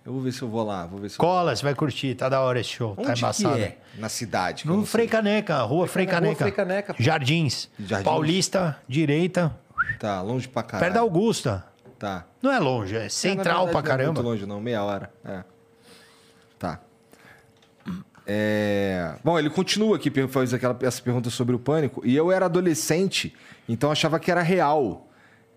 Eu 0.06 0.14
vou 0.14 0.22
ver 0.22 0.32
se 0.32 0.44
eu 0.44 0.48
vou 0.48 0.64
lá, 0.64 0.86
vou 0.86 1.00
ver 1.00 1.10
se 1.10 1.16
eu... 1.16 1.20
Cola, 1.20 1.56
você 1.56 1.64
vai 1.64 1.74
curtir, 1.74 2.14
tá 2.14 2.30
da 2.30 2.40
hora 2.42 2.60
esse 2.60 2.70
show, 2.70 2.96
tá 2.96 3.02
Onde 3.12 3.20
embaçado. 3.20 3.56
que 3.56 3.62
é? 3.64 3.78
Na 3.98 4.10
cidade? 4.10 4.68
eu 4.68 4.76
No. 4.76 4.86
Frei 4.86 5.08
Caneca, 5.08 5.60
rua 5.64 5.88
Frei 5.88 6.06
Caneca, 6.06 6.44
rua 6.46 6.52
Caneca. 6.54 6.96
Jardins. 7.00 7.68
Jardins. 7.80 8.06
Paulista, 8.06 8.78
direita, 8.88 9.56
Tá, 10.00 10.22
longe 10.22 10.48
pra 10.48 10.62
caralho. 10.62 10.82
perto 10.86 10.94
da 10.94 11.00
Augusta. 11.02 11.66
Tá. 11.98 12.26
Não 12.42 12.52
é 12.52 12.60
longe, 12.60 12.96
é 12.96 13.06
É, 13.06 13.10
central 13.10 13.66
na 13.66 13.66
verdade, 13.66 13.72
pra 13.72 13.82
Não 13.82 13.88
é 13.88 13.98
caramba. 13.98 14.14
muito 14.14 14.28
longe 14.28 14.46
não, 14.46 14.62
meia 14.62 14.84
hora. 14.84 15.12
É. 15.26 15.44
Tá. 16.60 16.80
É, 18.26 19.16
Bom, 19.24 19.38
ele 19.38 19.50
continua 19.50 19.96
aqui, 19.98 20.12
faz 20.28 20.54
aquela, 20.54 20.78
essa 20.82 21.02
pergunta 21.02 21.30
sobre 21.32 21.56
o 21.56 21.60
pânico. 21.60 22.02
E 22.06 22.16
eu 22.16 22.32
era 22.32 22.46
adolescente, 22.46 23.36
então 23.68 23.92
achava 23.92 24.20
que 24.20 24.30
era 24.32 24.42
real. 24.42 25.08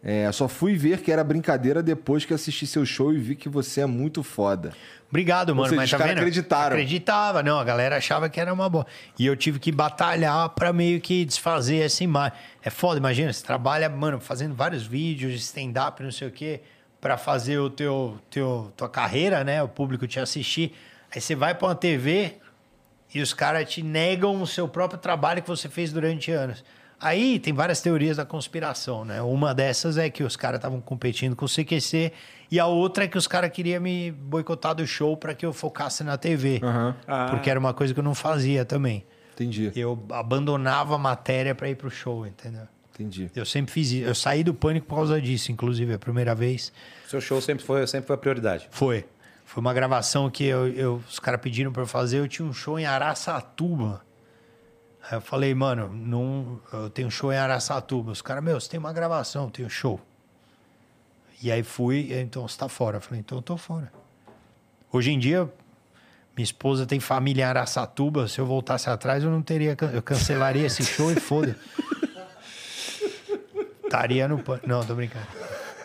É, 0.06 0.30
só 0.32 0.46
fui 0.46 0.76
ver 0.76 1.00
que 1.00 1.10
era 1.10 1.24
brincadeira 1.24 1.82
depois 1.82 2.26
que 2.26 2.34
assisti 2.34 2.66
seu 2.66 2.84
show 2.84 3.10
e 3.10 3.16
vi 3.16 3.34
que 3.34 3.48
você 3.48 3.80
é 3.80 3.86
muito 3.86 4.22
foda. 4.22 4.74
Obrigado, 5.08 5.54
mano. 5.54 5.68
seja, 5.70 5.76
mas 5.80 5.86
os 5.86 5.90
tá 5.92 5.98
caras 5.98 6.16
acreditaram. 6.16 6.76
Acreditava, 6.76 7.42
não. 7.42 7.58
A 7.58 7.64
galera 7.64 7.96
achava 7.96 8.28
que 8.28 8.38
era 8.38 8.52
uma 8.52 8.68
boa. 8.68 8.86
E 9.18 9.24
eu 9.24 9.34
tive 9.34 9.58
que 9.58 9.72
batalhar 9.72 10.50
pra 10.50 10.74
meio 10.74 11.00
que 11.00 11.24
desfazer 11.24 11.78
essa 11.78 12.04
imagem. 12.04 12.36
É 12.62 12.68
foda, 12.68 12.98
imagina, 12.98 13.32
você 13.32 13.42
trabalha, 13.42 13.88
mano, 13.88 14.20
fazendo 14.20 14.54
vários 14.54 14.86
vídeos 14.86 15.32
de 15.32 15.38
stand-up, 15.38 16.02
não 16.02 16.12
sei 16.12 16.28
o 16.28 16.30
quê, 16.30 16.60
pra 17.00 17.16
fazer 17.16 17.58
o 17.58 17.70
teu, 17.70 18.18
teu 18.28 18.70
tua 18.76 18.90
carreira, 18.90 19.42
né? 19.42 19.62
O 19.62 19.68
público 19.68 20.06
te 20.06 20.20
assistir. 20.20 20.74
Aí 21.14 21.18
você 21.18 21.34
vai 21.34 21.54
pra 21.54 21.68
uma 21.68 21.74
TV 21.74 22.34
e 23.14 23.22
os 23.22 23.32
caras 23.32 23.70
te 23.70 23.82
negam 23.82 24.42
o 24.42 24.46
seu 24.46 24.68
próprio 24.68 24.98
trabalho 24.98 25.40
que 25.40 25.48
você 25.48 25.66
fez 25.66 25.90
durante 25.90 26.30
anos. 26.30 26.62
Aí 27.04 27.38
tem 27.38 27.52
várias 27.52 27.80
teorias 27.80 28.16
da 28.16 28.24
conspiração, 28.24 29.04
né? 29.04 29.20
Uma 29.22 29.54
dessas 29.54 29.98
é 29.98 30.08
que 30.08 30.22
os 30.24 30.36
caras 30.36 30.58
estavam 30.58 30.80
competindo 30.80 31.36
com 31.36 31.44
o 31.44 31.48
CQC 31.48 32.12
e 32.50 32.58
a 32.58 32.66
outra 32.66 33.04
é 33.04 33.08
que 33.08 33.18
os 33.18 33.26
caras 33.26 33.50
queriam 33.50 33.80
me 33.80 34.10
boicotar 34.10 34.74
do 34.74 34.86
show 34.86 35.16
para 35.16 35.34
que 35.34 35.44
eu 35.44 35.52
focasse 35.52 36.02
na 36.02 36.16
TV. 36.16 36.60
Porque 37.30 37.50
era 37.50 37.60
uma 37.60 37.74
coisa 37.74 37.92
que 37.92 38.00
eu 38.00 38.04
não 38.04 38.14
fazia 38.14 38.64
também. 38.64 39.04
Entendi, 39.34 39.72
Eu 39.74 40.00
abandonava 40.12 40.94
a 40.94 40.98
matéria 40.98 41.54
para 41.54 41.68
ir 41.68 41.74
pro 41.76 41.90
show, 41.90 42.26
entendeu? 42.26 42.68
entendi. 42.94 43.28
Eu 43.34 43.44
sempre 43.44 43.72
fiz 43.72 43.90
isso. 43.90 44.06
Eu 44.06 44.14
saí 44.14 44.44
do 44.44 44.54
pânico 44.54 44.86
por 44.86 44.94
causa 44.94 45.20
disso, 45.20 45.50
inclusive, 45.50 45.92
a 45.94 45.98
primeira 45.98 46.32
vez. 46.34 46.72
Seu 47.08 47.20
show 47.20 47.40
sempre 47.40 47.64
foi, 47.64 47.84
sempre 47.88 48.06
foi 48.06 48.14
a 48.14 48.18
prioridade. 48.18 48.68
Foi. 48.70 49.04
Foi 49.44 49.60
uma 49.60 49.74
gravação 49.74 50.30
que 50.30 50.44
eu, 50.44 50.68
eu- 50.68 51.02
os 51.10 51.18
caras 51.18 51.40
pediram 51.40 51.72
pra 51.72 51.82
eu 51.82 51.86
fazer. 51.86 52.18
Eu 52.20 52.28
tinha 52.28 52.46
um 52.46 52.52
show 52.52 52.78
em 52.78 52.86
Araçatuba. 52.86 54.02
Aí 55.10 55.18
eu 55.18 55.20
falei, 55.20 55.54
mano, 55.54 55.88
não, 55.92 56.58
eu 56.72 56.88
tenho 56.88 57.08
um 57.08 57.10
show 57.10 57.32
em 57.32 57.36
Araçatuba. 57.36 58.10
Os 58.12 58.22
caras, 58.22 58.42
meu, 58.42 58.58
você 58.58 58.68
tem 58.70 58.80
uma 58.80 58.92
gravação, 58.92 59.44
eu 59.44 59.50
tenho 59.50 59.68
show. 59.70 60.00
E 61.42 61.52
aí 61.52 61.62
fui, 61.62 62.10
então 62.18 62.46
você 62.48 62.56
tá 62.56 62.68
fora. 62.68 62.96
Eu 62.96 63.00
falei, 63.02 63.20
então 63.20 63.36
eu 63.38 63.42
tô 63.42 63.56
fora. 63.56 63.92
Hoje 64.90 65.10
em 65.12 65.18
dia, 65.18 65.48
Minha 66.36 66.44
esposa 66.44 66.84
tem 66.86 66.98
família 67.00 67.42
em 67.42 67.46
Araçatuba. 67.46 68.26
Se 68.28 68.40
eu 68.40 68.46
voltasse 68.46 68.88
atrás, 68.90 69.22
eu 69.22 69.30
não 69.30 69.40
teria. 69.42 69.76
Eu 69.92 70.02
cancelaria 70.02 70.66
esse 70.66 70.82
show 70.84 71.12
e 71.12 71.16
foda. 71.16 71.56
Estaria 73.84 74.26
no. 74.26 74.38
pan- 74.38 74.60
Não, 74.66 74.84
tô 74.84 74.94
brincando. 74.94 75.26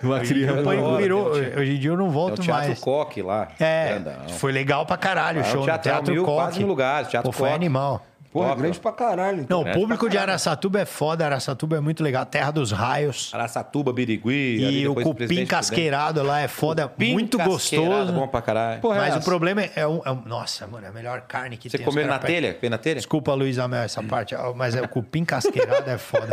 Uma 0.01 0.21
criança. 0.21 0.63
pânico 0.63 0.95
virou. 0.97 1.27
Hoje 1.31 1.75
em 1.75 1.79
dia 1.79 1.91
eu 1.91 1.97
não 1.97 2.05
É 2.05 2.09
o 2.09 2.11
volto 2.11 2.41
Teatro 2.41 2.67
mais. 2.69 2.79
Coque 2.79 3.21
lá. 3.21 3.49
É, 3.59 3.99
grandão. 3.99 4.29
foi 4.29 4.51
legal 4.51 4.85
pra 4.85 4.95
caralho 4.97 5.41
o 5.41 5.43
Ah, 5.43 5.47
o 5.47 5.51
show. 5.51 5.59
no 5.59 5.65
teatro 5.65 5.89
é 5.89 5.93
Teatro 5.93 6.13
mil, 6.13 6.23
Coque. 6.23 6.37
quase 6.37 6.57
mil 6.59 6.67
lugares, 6.67 7.09
Teatro 7.09 7.29
Pô, 7.29 7.37
foi 7.37 7.49
Coque. 7.49 7.55
animal. 7.55 8.05
Porra, 8.31 8.49
Top, 8.49 8.61
grande 8.61 8.79
pra 8.79 8.91
caralho. 8.91 9.41
então. 9.41 9.63
Não, 9.63 9.71
o 9.71 9.73
público 9.73 10.07
de 10.07 10.15
Araçatuba 10.15 10.79
é 10.81 10.85
foda. 10.85 11.25
Araçatuba 11.25 11.77
é 11.77 11.79
muito 11.79 12.03
legal. 12.03 12.23
Terra 12.27 12.51
dos 12.51 12.71
Raios. 12.71 13.31
Araçatuba, 13.33 13.91
Birigui. 13.91 14.57
E 14.81 14.87
o 14.87 14.93
cupim 14.93 15.47
casqueirado 15.47 16.21
lá 16.21 16.39
é 16.39 16.47
foda. 16.47 16.91
Muito 16.95 17.37
Cupim 17.39 17.49
casqueirado, 17.51 17.89
gostoso. 17.89 18.13
Bom 18.13 18.27
pra 18.27 18.41
caralho. 18.43 18.81
Porra, 18.81 18.97
é 18.97 18.99
Mas 18.99 19.15
o 19.15 19.17
essa? 19.17 19.25
problema 19.25 19.63
é, 19.75 19.87
um, 19.87 20.01
é 20.05 20.11
um- 20.11 20.21
Nossa, 20.25 20.67
mano, 20.67 20.85
é 20.85 20.89
a 20.89 20.91
melhor 20.91 21.21
carne 21.21 21.57
que 21.57 21.71
Você 21.71 21.77
tem. 21.77 21.85
comeu 21.85 22.03
Os 22.03 22.09
na 22.09 22.19
telha? 22.19 22.55
Veio 22.61 22.69
na 22.69 22.77
telha? 22.77 22.97
Desculpa, 22.97 23.33
Luiz 23.33 23.57
Amel, 23.57 23.81
essa 23.81 24.03
parte. 24.03 24.35
Mas 24.55 24.75
é, 24.75 24.81
o 24.83 24.87
cupim 24.87 25.25
casqueirado 25.25 25.89
é 25.89 25.97
foda. 25.97 26.29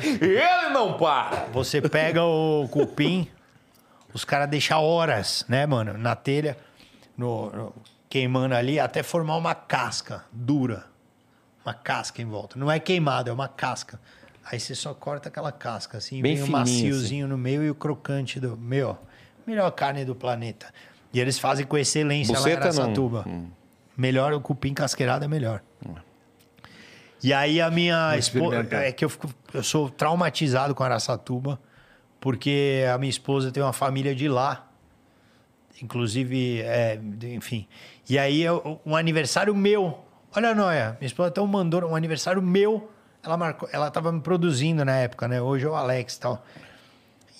Ele 0.00 0.70
não 0.72 0.94
para. 0.94 1.46
Você 1.52 1.82
pega 1.82 2.24
o 2.24 2.66
cupim, 2.70 3.28
os 4.14 4.24
caras 4.24 4.48
deixam 4.48 4.82
horas, 4.82 5.44
né, 5.50 5.66
mano, 5.66 5.98
na 5.98 6.14
telha, 6.16 6.56
no- 7.16 7.50
no- 7.50 7.74
queimando 8.08 8.54
ali, 8.54 8.80
até 8.80 9.02
formar 9.02 9.36
uma 9.36 9.54
casca 9.54 10.24
dura. 10.32 10.84
Uma 11.66 11.74
casca 11.74 12.22
em 12.22 12.24
volta. 12.26 12.56
Não 12.56 12.70
é 12.70 12.78
queimado, 12.78 13.28
é 13.28 13.32
uma 13.32 13.48
casca. 13.48 14.00
Aí 14.48 14.60
você 14.60 14.72
só 14.72 14.94
corta 14.94 15.28
aquela 15.28 15.50
casca, 15.50 15.98
assim, 15.98 16.22
Bem 16.22 16.34
vem 16.36 16.42
o 16.44 16.46
fininho, 16.46 16.62
assim. 16.62 16.82
maciozinho 16.84 17.26
no 17.28 17.36
meio 17.36 17.64
e 17.64 17.70
o 17.70 17.74
crocante 17.74 18.38
do. 18.38 18.56
Meu, 18.56 18.96
melhor 19.44 19.68
carne 19.72 20.04
do 20.04 20.14
planeta. 20.14 20.72
E 21.12 21.18
eles 21.18 21.38
fazem 21.40 21.66
com 21.66 21.76
excelência 21.76 22.32
lá 22.34 22.38
em 22.38 22.42
Buceta 22.42 22.60
não. 22.72 22.82
Araçatuba. 22.82 23.24
Melhor, 23.96 24.32
o 24.32 24.40
cupim 24.40 24.72
casqueirado 24.72 25.24
é 25.24 25.28
melhor. 25.28 25.60
E 27.20 27.32
aí 27.32 27.60
a 27.60 27.68
minha 27.70 28.16
esposa. 28.16 28.64
É 28.70 28.92
que 28.92 29.04
eu, 29.04 29.08
fico, 29.08 29.28
eu 29.52 29.64
sou 29.64 29.90
traumatizado 29.90 30.72
com 30.72 30.84
Araçatuba, 30.84 31.58
porque 32.20 32.84
a 32.94 32.96
minha 32.98 33.10
esposa 33.10 33.50
tem 33.50 33.60
uma 33.60 33.72
família 33.72 34.14
de 34.14 34.28
lá. 34.28 34.70
Inclusive, 35.82 36.60
é, 36.62 37.00
enfim. 37.24 37.66
E 38.08 38.18
aí, 38.18 38.40
eu- 38.42 38.80
um 38.86 38.94
aniversário 38.94 39.54
meu. 39.54 40.05
Olha 40.36 40.50
a 40.50 40.54
noia, 40.54 40.96
minha 41.00 41.06
esposa 41.06 41.30
até 41.30 41.40
mandou 41.40 41.82
um 41.86 41.96
aniversário 41.96 42.42
meu. 42.42 42.90
Ela 43.22 43.38
marcou, 43.38 43.66
ela 43.72 43.90
tava 43.90 44.12
me 44.12 44.20
produzindo 44.20 44.84
na 44.84 44.94
época, 44.94 45.26
né? 45.26 45.40
Hoje 45.40 45.64
é 45.64 45.68
o 45.68 45.74
Alex 45.74 46.14
e 46.14 46.20
tal. 46.20 46.44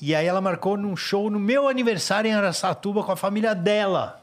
E 0.01 0.15
aí 0.15 0.27
ela 0.27 0.41
marcou 0.41 0.79
num 0.79 0.97
show 0.97 1.29
no 1.29 1.39
meu 1.39 1.69
aniversário 1.69 2.27
em 2.27 2.33
Araçatuba 2.35 3.03
com 3.03 3.13
a 3.13 3.17
família 3.17 3.55
dela. 3.55 4.23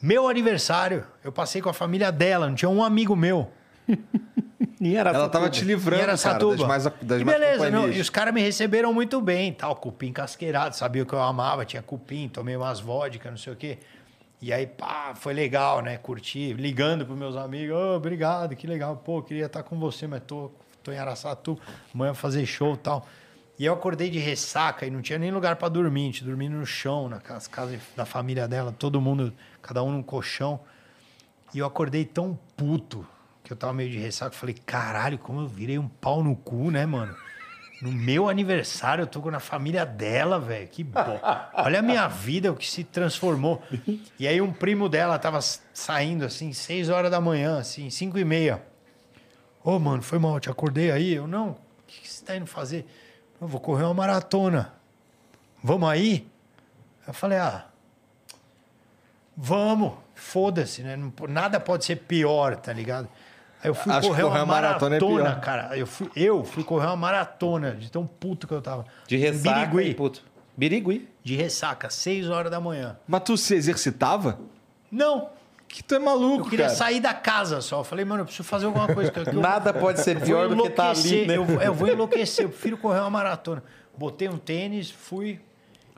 Meu 0.00 0.28
aniversário, 0.28 1.04
eu 1.24 1.32
passei 1.32 1.60
com 1.60 1.68
a 1.68 1.72
família 1.72 2.12
dela, 2.12 2.46
não 2.46 2.54
tinha 2.54 2.68
um 2.68 2.84
amigo 2.84 3.16
meu. 3.16 3.50
Ela 5.16 5.28
tava 5.30 5.48
te 5.48 5.62
E 5.62 5.64
livrando, 5.64 6.02
era 6.02 6.18
cara, 6.18 6.38
das 6.38 6.60
mais, 6.60 6.84
das 7.00 7.20
e 7.20 7.24
mais 7.24 7.38
beleza, 7.38 7.70
não, 7.70 7.88
e 7.88 8.00
os 8.00 8.10
caras 8.10 8.34
me 8.34 8.42
receberam 8.42 8.92
muito 8.92 9.18
bem, 9.18 9.50
tal, 9.50 9.74
cupim 9.76 10.12
casqueirado, 10.12 10.76
sabia 10.76 11.06
que 11.06 11.12
eu 11.14 11.22
amava, 11.22 11.64
tinha 11.64 11.82
cupim, 11.82 12.28
tomei 12.28 12.54
umas 12.54 12.80
vodka, 12.80 13.30
não 13.30 13.38
sei 13.38 13.52
o 13.52 13.56
quê. 13.56 13.78
E 14.44 14.52
aí, 14.52 14.66
pá, 14.66 15.14
foi 15.14 15.32
legal, 15.32 15.80
né? 15.80 15.96
Curti, 15.96 16.52
ligando 16.52 17.06
pros 17.06 17.16
meus 17.16 17.34
amigos, 17.34 17.74
"Ô, 17.74 17.96
obrigado, 17.96 18.54
que 18.54 18.66
legal, 18.66 18.94
pô, 18.94 19.22
queria 19.22 19.46
estar 19.46 19.62
com 19.62 19.78
você, 19.78 20.06
mas 20.06 20.22
tô, 20.26 20.50
tô 20.82 20.92
em 20.92 20.98
Araçatu, 20.98 21.58
amanhã 21.94 22.12
fazer 22.12 22.44
show 22.44 22.74
e 22.74 22.76
tal. 22.76 23.08
E 23.58 23.64
eu 23.64 23.72
acordei 23.72 24.10
de 24.10 24.18
ressaca 24.18 24.84
e 24.84 24.90
não 24.90 25.00
tinha 25.00 25.18
nem 25.18 25.30
lugar 25.30 25.56
pra 25.56 25.70
dormir, 25.70 26.14
a 26.20 26.24
dormindo 26.26 26.56
no 26.56 26.66
chão, 26.66 27.08
na 27.08 27.20
casa, 27.20 27.48
casa 27.48 27.80
da 27.96 28.04
família 28.04 28.46
dela, 28.46 28.70
todo 28.70 29.00
mundo, 29.00 29.32
cada 29.62 29.82
um 29.82 29.90
num 29.90 30.02
colchão. 30.02 30.60
E 31.54 31.58
eu 31.60 31.64
acordei 31.64 32.04
tão 32.04 32.38
puto 32.54 33.06
que 33.42 33.50
eu 33.50 33.56
tava 33.56 33.72
meio 33.72 33.88
de 33.90 33.96
ressaca. 33.98 34.32
Falei, 34.36 34.54
caralho, 34.66 35.16
como 35.16 35.40
eu 35.40 35.48
virei 35.48 35.78
um 35.78 35.88
pau 35.88 36.22
no 36.22 36.36
cu, 36.36 36.70
né, 36.70 36.84
mano? 36.84 37.16
No 37.84 37.92
meu 37.92 38.30
aniversário, 38.30 39.02
eu 39.02 39.06
tô 39.06 39.30
na 39.30 39.38
família 39.38 39.84
dela, 39.84 40.40
velho. 40.40 40.66
Que 40.68 40.82
bom. 40.82 41.20
Olha 41.52 41.80
a 41.80 41.82
minha 41.82 42.08
vida, 42.08 42.50
o 42.50 42.56
que 42.56 42.66
se 42.66 42.82
transformou. 42.82 43.62
E 44.18 44.26
aí, 44.26 44.40
um 44.40 44.50
primo 44.50 44.88
dela 44.88 45.18
tava 45.18 45.38
saindo, 45.42 46.24
assim, 46.24 46.54
seis 46.54 46.88
horas 46.88 47.10
da 47.10 47.20
manhã, 47.20 47.58
assim, 47.58 47.90
cinco 47.90 48.18
e 48.18 48.24
meia. 48.24 48.62
Ô, 49.62 49.78
mano, 49.78 50.00
foi 50.00 50.18
mal, 50.18 50.40
te 50.40 50.48
acordei 50.48 50.90
aí? 50.90 51.12
Eu, 51.12 51.26
não, 51.26 51.50
o 51.50 51.56
que 51.86 52.08
você 52.08 52.24
tá 52.24 52.34
indo 52.34 52.46
fazer? 52.46 52.86
Eu 53.38 53.46
vou 53.46 53.60
correr 53.60 53.84
uma 53.84 53.92
maratona. 53.92 54.72
Vamos 55.62 55.86
aí? 55.86 56.26
Eu 57.06 57.12
falei, 57.12 57.36
ah, 57.36 57.66
Vamos, 59.36 59.92
foda-se, 60.14 60.82
né? 60.82 60.96
Nada 61.28 61.58
pode 61.58 61.84
ser 61.84 61.96
pior, 61.96 62.56
tá 62.56 62.72
ligado? 62.72 63.08
Aí 63.64 63.70
eu 63.70 63.74
fui 63.74 63.90
Acho 63.92 64.08
correr 64.08 64.22
correr 64.22 64.38
uma 64.40 64.46
maratona 64.46 64.90
maratona, 65.00 65.30
é 65.30 65.40
cara. 65.40 65.76
Eu 65.78 65.86
fui, 65.86 66.10
eu 66.14 66.44
fui 66.44 66.62
correr 66.62 66.86
uma 66.86 66.96
maratona 66.96 67.72
de 67.72 67.90
tão 67.90 68.06
puto 68.06 68.46
que 68.46 68.52
eu 68.52 68.60
tava. 68.60 68.84
De 69.08 69.16
ressaca 69.16 69.66
Birigui, 69.70 69.94
puto. 69.94 70.22
Birigui. 70.56 71.08
de 71.24 71.34
ressaca, 71.34 71.88
6 71.88 72.28
horas 72.28 72.50
da 72.50 72.60
manhã. 72.60 72.96
Mas 73.08 73.22
tu 73.24 73.36
se 73.38 73.54
exercitava? 73.54 74.38
Não, 74.92 75.30
Que 75.66 75.82
tu 75.82 75.94
é 75.94 75.98
maluco, 75.98 76.44
eu 76.46 76.50
queria 76.50 76.66
cara. 76.66 76.76
sair 76.76 77.00
da 77.00 77.12
casa 77.14 77.60
só. 77.60 77.80
Eu 77.80 77.84
falei, 77.84 78.04
mano, 78.04 78.20
eu 78.20 78.26
preciso 78.26 78.46
fazer 78.46 78.66
alguma 78.66 78.86
coisa. 78.86 79.10
eu- 79.16 79.24
que 79.24 79.30
eu- 79.30 79.40
Nada 79.40 79.72
pode 79.74 80.00
ser 80.02 80.20
pior 80.20 80.46
do 80.48 80.62
que 80.62 80.70
tá 80.70 80.90
ali, 80.90 81.26
né? 81.26 81.36
Eu, 81.36 81.44
eu 81.60 81.74
vou 81.74 81.88
enlouquecer, 81.88 82.44
eu 82.44 82.50
prefiro 82.50 82.76
correr 82.76 83.00
uma 83.00 83.10
maratona. 83.10 83.62
Botei 83.96 84.28
um 84.28 84.36
tênis, 84.38 84.90
fui. 84.90 85.40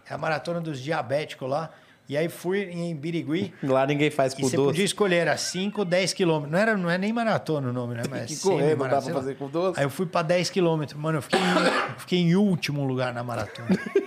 É 0.08 0.14
a 0.14 0.18
maratona 0.18 0.60
dos 0.60 0.80
diabéticos 0.80 1.50
lá. 1.50 1.70
E 2.08 2.16
aí 2.16 2.28
fui 2.28 2.60
em 2.62 2.94
Birigui. 2.94 3.52
Lá 3.62 3.86
ninguém 3.86 4.10
faz 4.10 4.32
com 4.32 4.42
você 4.42 4.56
doce. 4.56 4.68
podia 4.68 4.84
escolher, 4.84 5.16
era 5.16 5.36
5, 5.36 5.84
10 5.84 6.12
quilômetros. 6.12 6.52
Não, 6.52 6.58
era, 6.58 6.76
não 6.76 6.90
é 6.90 6.96
nem 6.96 7.12
maratona 7.12 7.70
o 7.70 7.72
nome, 7.72 7.94
né? 7.94 8.02
Mas 8.08 8.30
que 8.30 8.40
correr, 8.40 8.76
não 8.76 8.88
dá 8.88 9.02
pra 9.02 9.12
fazer 9.14 9.34
com 9.36 9.48
doce. 9.48 9.78
Aí 9.80 9.84
eu 9.84 9.90
fui 9.90 10.06
pra 10.06 10.22
10 10.22 10.50
quilômetros. 10.50 10.98
Mano, 11.00 11.18
eu 11.18 11.22
fiquei, 11.22 11.40
eu 11.94 11.98
fiquei 11.98 12.18
em 12.20 12.36
último 12.36 12.84
lugar 12.84 13.12
na 13.12 13.24
maratona. 13.24 13.68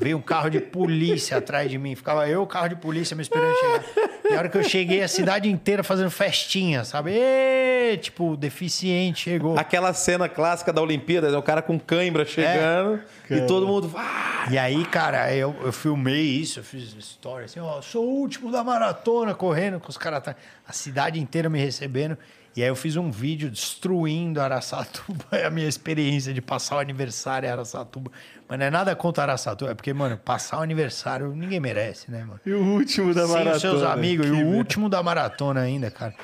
Veio 0.00 0.16
um 0.16 0.22
carro 0.22 0.48
de 0.48 0.60
polícia 0.60 1.36
atrás 1.36 1.70
de 1.70 1.76
mim. 1.76 1.94
Ficava 1.94 2.26
eu, 2.26 2.42
o 2.42 2.46
carro 2.46 2.68
de 2.68 2.76
polícia, 2.76 3.14
me 3.14 3.22
esperando 3.22 3.54
chegar. 3.54 3.84
E 4.30 4.34
a 4.34 4.38
hora 4.38 4.48
que 4.48 4.56
eu 4.56 4.62
cheguei, 4.64 5.02
a 5.02 5.08
cidade 5.08 5.50
inteira 5.50 5.82
fazendo 5.82 6.10
festinha, 6.10 6.84
sabe? 6.84 7.10
Ê, 7.12 7.98
tipo, 8.00 8.34
deficiente 8.36 9.24
chegou. 9.30 9.58
Aquela 9.58 9.92
cena 9.92 10.26
clássica 10.28 10.72
da 10.72 10.80
Olimpíada, 10.80 11.30
né? 11.30 11.36
o 11.36 11.42
cara 11.42 11.60
com 11.60 11.78
cãibra 11.78 12.24
chegando 12.24 13.00
e 13.28 13.40
todo 13.42 13.66
mundo. 13.66 13.92
"Ah!" 13.94 14.46
E 14.50 14.56
aí, 14.56 14.84
cara, 14.86 15.34
eu, 15.34 15.54
eu 15.62 15.72
filmei 15.72 16.22
isso, 16.22 16.60
eu 16.60 16.64
fiz 16.64 16.94
story 16.98 17.44
assim, 17.44 17.60
ó, 17.60 17.82
sou 17.82 18.06
o 18.06 18.08
último 18.20 18.50
da 18.50 18.64
maratona, 18.64 19.34
correndo 19.34 19.78
com 19.78 19.90
os 19.90 19.98
caras 19.98 20.18
atrás. 20.18 20.36
A 20.66 20.72
cidade 20.72 21.20
inteira 21.20 21.50
me 21.50 21.58
recebendo. 21.58 22.16
E 22.56 22.62
aí 22.62 22.68
eu 22.68 22.74
fiz 22.74 22.96
um 22.96 23.10
vídeo 23.10 23.48
destruindo 23.48 24.40
Araçatuba, 24.40 25.24
é 25.32 25.44
a 25.46 25.50
minha 25.50 25.68
experiência 25.68 26.32
de 26.34 26.42
passar 26.42 26.76
o 26.76 26.78
aniversário 26.80 27.46
em 27.46 27.50
Araçatuba. 27.50 28.10
Mas 28.48 28.58
não 28.58 28.66
é 28.66 28.70
nada 28.70 28.94
contra 28.96 29.22
Araçatuba, 29.22 29.70
é 29.70 29.74
porque, 29.74 29.92
mano, 29.94 30.16
passar 30.18 30.58
o 30.58 30.62
aniversário 30.62 31.32
ninguém 31.34 31.60
merece, 31.60 32.10
né, 32.10 32.24
mano? 32.24 32.40
E 32.44 32.52
o 32.52 32.60
último 32.64 33.14
da 33.14 33.22
Sem 33.26 33.30
maratona. 33.32 33.54
os 33.56 33.60
seus 33.62 33.82
amigos, 33.84 34.26
e 34.26 34.30
Que 34.30 34.34
o 34.34 34.38
merda. 34.38 34.56
último 34.56 34.88
da 34.88 35.02
maratona 35.02 35.60
ainda, 35.60 35.90
cara. 35.90 36.14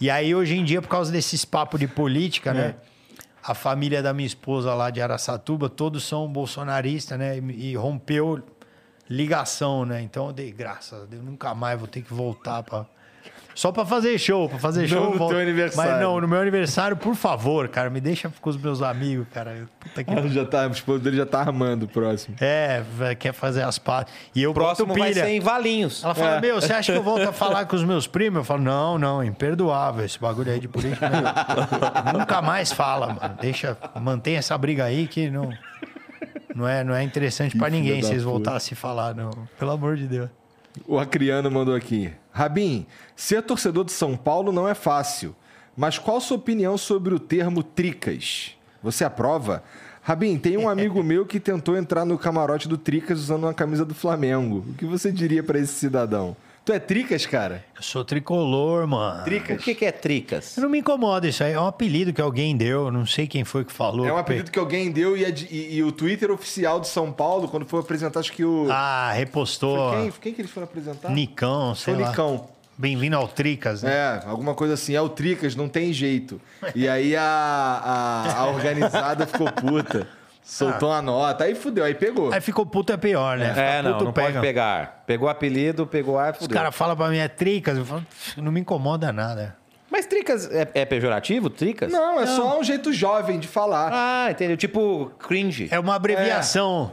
E 0.00 0.10
aí, 0.10 0.34
hoje 0.34 0.56
em 0.56 0.64
dia, 0.64 0.80
por 0.80 0.88
causa 0.88 1.12
desses 1.12 1.44
papos 1.44 1.78
de 1.78 1.86
política, 1.86 2.52
né? 2.54 2.76
A 3.42 3.52
família 3.54 4.02
da 4.02 4.14
minha 4.14 4.26
esposa 4.26 4.72
lá 4.74 4.88
de 4.88 5.02
Araçatuba, 5.02 5.68
todos 5.68 6.02
são 6.04 6.26
bolsonaristas, 6.26 7.18
né? 7.18 7.38
E, 7.38 7.72
e 7.72 7.76
rompeu 7.76 8.42
ligação, 9.08 9.84
né? 9.84 10.00
Então 10.00 10.28
eu 10.28 10.32
dei 10.32 10.50
graças 10.50 11.02
a 11.02 11.04
Deus, 11.04 11.22
nunca 11.22 11.54
mais 11.54 11.78
vou 11.78 11.86
ter 11.86 12.00
que 12.02 12.12
voltar 12.12 12.62
pra. 12.62 12.86
Só 13.54 13.70
pra 13.70 13.84
fazer 13.86 14.18
show, 14.18 14.48
pra 14.48 14.58
fazer 14.58 14.82
Não 14.82 14.88
show. 14.88 15.10
no 15.12 15.18
volto. 15.18 15.30
teu 15.30 15.40
aniversário. 15.40 15.92
Mas 15.92 16.00
não, 16.00 16.20
no 16.20 16.26
meu 16.26 16.40
aniversário, 16.40 16.96
por 16.96 17.14
favor, 17.14 17.68
cara, 17.68 17.88
me 17.88 18.00
deixa 18.00 18.30
com 18.40 18.50
os 18.50 18.56
meus 18.56 18.82
amigos, 18.82 19.26
cara. 19.32 19.66
Puta 19.78 20.02
que 20.02 20.10
Ele 20.12 20.28
já 20.28 20.44
tá, 20.44 20.66
o 20.66 20.70
esposo 20.72 20.98
dele 21.04 21.16
já 21.16 21.24
tá 21.26 21.40
armando 21.40 21.84
o 21.84 21.88
próximo. 21.88 22.34
É, 22.40 22.82
vai- 22.96 23.14
quer 23.14 23.32
fazer 23.32 23.62
as 23.62 23.78
pazes. 23.78 24.12
E 24.34 24.42
eu 24.42 24.52
próximo 24.52 24.88
boto 24.88 24.98
vai 24.98 25.10
pilha. 25.12 25.24
ser 25.24 25.30
em 25.30 25.40
Valinhos. 25.40 26.02
Ela 26.02 26.14
fala, 26.14 26.40
meu, 26.40 26.60
você 26.60 26.72
acha 26.72 26.92
que 26.92 26.98
eu 26.98 27.02
volto 27.02 27.28
a 27.28 27.32
falar 27.32 27.64
com 27.66 27.76
os 27.76 27.84
meus 27.84 28.06
primos? 28.06 28.38
Eu 28.38 28.44
falo, 28.44 28.62
não, 28.62 28.98
não, 28.98 29.22
imperdoável 29.22 30.04
esse 30.04 30.18
bagulho 30.18 30.50
aí 30.50 30.58
de 30.58 30.66
política. 30.68 31.08
meu. 31.08 31.22
Nunca 32.18 32.42
mais 32.42 32.72
fala, 32.72 33.06
mano. 33.14 33.36
Deixa, 33.40 33.76
mantém 34.00 34.36
essa 34.36 34.56
briga 34.58 34.84
aí 34.84 35.06
que 35.06 35.30
não, 35.30 35.48
não, 36.54 36.66
é, 36.68 36.82
não 36.82 36.94
é 36.94 37.02
interessante 37.02 37.56
pra 37.56 37.68
filha 37.68 37.78
ninguém 37.80 38.02
vocês 38.02 38.22
voltarem 38.22 38.56
a 38.56 38.60
se 38.60 38.74
falar, 38.74 39.14
não. 39.14 39.30
Pelo 39.58 39.70
amor 39.70 39.96
de 39.96 40.06
Deus. 40.06 40.28
O 40.86 40.98
Acriano 40.98 41.50
mandou 41.50 41.74
aqui. 41.74 42.12
Rabin, 42.32 42.86
ser 43.14 43.42
torcedor 43.42 43.84
de 43.84 43.92
São 43.92 44.16
Paulo 44.16 44.50
não 44.52 44.68
é 44.68 44.74
fácil. 44.74 45.34
Mas 45.76 45.98
qual 45.98 46.20
sua 46.20 46.36
opinião 46.36 46.76
sobre 46.78 47.14
o 47.14 47.18
termo 47.18 47.62
tricas? 47.62 48.56
Você 48.82 49.04
aprova? 49.04 49.62
Rabin, 50.02 50.38
tem 50.38 50.58
um 50.58 50.68
amigo 50.68 51.02
meu 51.04 51.24
que 51.24 51.40
tentou 51.40 51.76
entrar 51.76 52.04
no 52.04 52.18
camarote 52.18 52.68
do 52.68 52.76
Tricas 52.76 53.18
usando 53.18 53.44
uma 53.44 53.54
camisa 53.54 53.84
do 53.84 53.94
Flamengo. 53.94 54.64
O 54.68 54.74
que 54.74 54.84
você 54.84 55.10
diria 55.10 55.42
pra 55.42 55.58
esse 55.58 55.72
cidadão? 55.72 56.36
Tu 56.64 56.72
é 56.72 56.78
tricas, 56.78 57.26
cara? 57.26 57.62
Eu 57.76 57.82
sou 57.82 58.02
tricolor, 58.06 58.86
mano. 58.86 59.20
O 59.20 59.24
Tricas? 59.24 59.62
que, 59.62 59.74
que 59.74 59.84
é 59.84 59.92
tricas? 59.92 60.56
Eu 60.56 60.62
não 60.62 60.70
me 60.70 60.78
incomoda 60.78 61.28
isso 61.28 61.44
aí. 61.44 61.52
É 61.52 61.60
um 61.60 61.66
apelido 61.66 62.10
que 62.10 62.22
alguém 62.22 62.56
deu. 62.56 62.90
Não 62.90 63.04
sei 63.04 63.26
quem 63.26 63.44
foi 63.44 63.66
que 63.66 63.72
falou. 63.72 64.06
É 64.06 64.12
um 64.12 64.16
apelido 64.16 64.50
que 64.50 64.58
alguém 64.58 64.90
deu 64.90 65.14
e, 65.14 65.24
é 65.26 65.34
e- 65.50 65.76
e 65.76 65.82
o 65.82 65.92
Twitter 65.92 66.30
oficial 66.30 66.80
de 66.80 66.88
São 66.88 67.12
Paulo, 67.12 67.48
quando 67.48 67.66
foi 67.66 67.80
apresentar, 67.80 68.20
acho 68.20 68.32
que 68.32 68.42
o. 68.42 68.66
Ah, 68.70 69.12
repostou. 69.12 69.90
Foi 69.90 70.00
quem, 70.02 70.10
quem 70.22 70.32
que 70.32 70.40
eles 70.40 70.50
foram 70.50 70.64
apresentar? 70.64 71.10
Nicão, 71.10 71.74
sei 71.74 71.92
Foi 71.92 72.02
o 72.02 72.06
lá. 72.06 72.10
Nicão. 72.10 72.48
Bem-vindo 72.78 73.14
ao 73.14 73.28
Tricas, 73.28 73.82
né? 73.82 73.92
É, 73.92 74.22
alguma 74.26 74.54
coisa 74.54 74.72
assim. 74.74 74.94
É 74.96 75.00
o 75.02 75.08
Tricas, 75.08 75.54
não 75.54 75.68
tem 75.68 75.92
jeito. 75.92 76.40
E 76.74 76.88
aí 76.88 77.14
a, 77.14 77.22
a, 77.22 78.38
a 78.40 78.46
organizada 78.46 79.26
ficou 79.26 79.52
puta. 79.52 80.08
Soltou 80.44 80.90
uma 80.90 81.00
nota. 81.00 81.44
Aí 81.44 81.54
fudeu, 81.54 81.82
aí 81.84 81.94
pegou. 81.94 82.30
Aí 82.32 82.40
ficou 82.40 82.66
puto 82.66 82.92
é 82.92 82.96
pior, 82.98 83.38
né? 83.38 83.46
É, 83.50 83.54
Fica 83.78 83.82
não, 83.82 83.92
puto, 83.94 84.04
não 84.04 84.12
pega. 84.12 84.28
pode 84.34 84.40
pegar. 84.46 85.02
Pegou 85.06 85.26
apelido, 85.28 85.86
pegou 85.86 86.18
ar, 86.18 86.32
Os 86.34 86.38
fudeu. 86.40 86.54
caras 86.54 86.76
falam 86.76 86.94
pra 86.94 87.08
mim 87.08 87.16
é 87.16 87.26
Tricas. 87.28 87.78
Eu 87.78 87.84
falo, 87.86 88.02
"Pff, 88.02 88.40
não 88.42 88.52
me 88.52 88.60
incomoda 88.60 89.10
nada. 89.10 89.56
Mas 89.90 90.06
tricas 90.06 90.50
é, 90.50 90.68
é 90.74 90.84
pejorativo? 90.84 91.48
Tricas? 91.48 91.90
Não, 91.90 92.20
é 92.20 92.26
só 92.26 92.58
um 92.58 92.64
jeito 92.64 92.92
jovem 92.92 93.38
de 93.38 93.46
falar. 93.48 93.90
Ah, 93.92 94.30
entendeu. 94.30 94.56
Tipo 94.56 95.12
cringe. 95.20 95.68
É 95.70 95.78
uma 95.78 95.94
abreviação. 95.94 96.90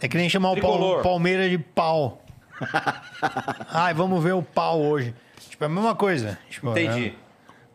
É, 0.00 0.06
que 0.06 0.16
nem 0.16 0.28
chamar 0.28 0.50
o 0.50 0.52
Tricolor. 0.52 0.94
Pal- 0.96 1.02
Palmeiras 1.04 1.50
de 1.50 1.58
pau. 1.58 2.22
Ai, 3.72 3.94
vamos 3.94 4.22
ver 4.22 4.34
o 4.34 4.42
pau 4.42 4.80
hoje. 4.80 5.14
Tipo, 5.48 5.64
é 5.64 5.66
a 5.66 5.70
mesma 5.70 5.94
coisa. 5.94 6.38
Tipo, 6.50 6.70
Entendi. 6.70 7.14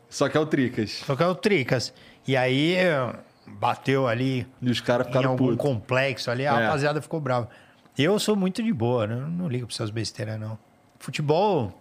Só 0.10 0.30
que 0.30 0.38
é 0.38 0.40
o 0.40 0.46
Tricas. 0.46 1.02
Só 1.06 1.16
que 1.16 1.24
é 1.24 1.28
o 1.28 1.36
Tricas. 1.36 1.94
E 2.28 2.38
aí 2.38 2.76
eh, 2.76 3.10
bateu 3.48 4.08
ali 4.08 4.48
E 4.62 4.70
os 4.70 4.80
caras 4.82 5.08
em 5.08 5.24
algum 5.24 5.38
putos. 5.38 5.58
complexo 5.58 6.30
ali, 6.32 6.46
a 6.48 6.60
É. 6.60 6.66
rapaziada 6.66 7.02
ficou 7.02 7.20
brava. 7.20 7.50
Eu 7.98 8.18
sou 8.20 8.36
muito 8.36 8.62
de 8.64 8.74
boa, 8.74 9.06
né? 9.08 9.16
Eu 9.16 9.28
não 9.28 9.48
ligo 9.48 9.68
pra 9.68 9.74
essas 9.74 9.90
besteiras, 9.90 10.40
não. 10.40 10.58
Futebol. 11.00 11.72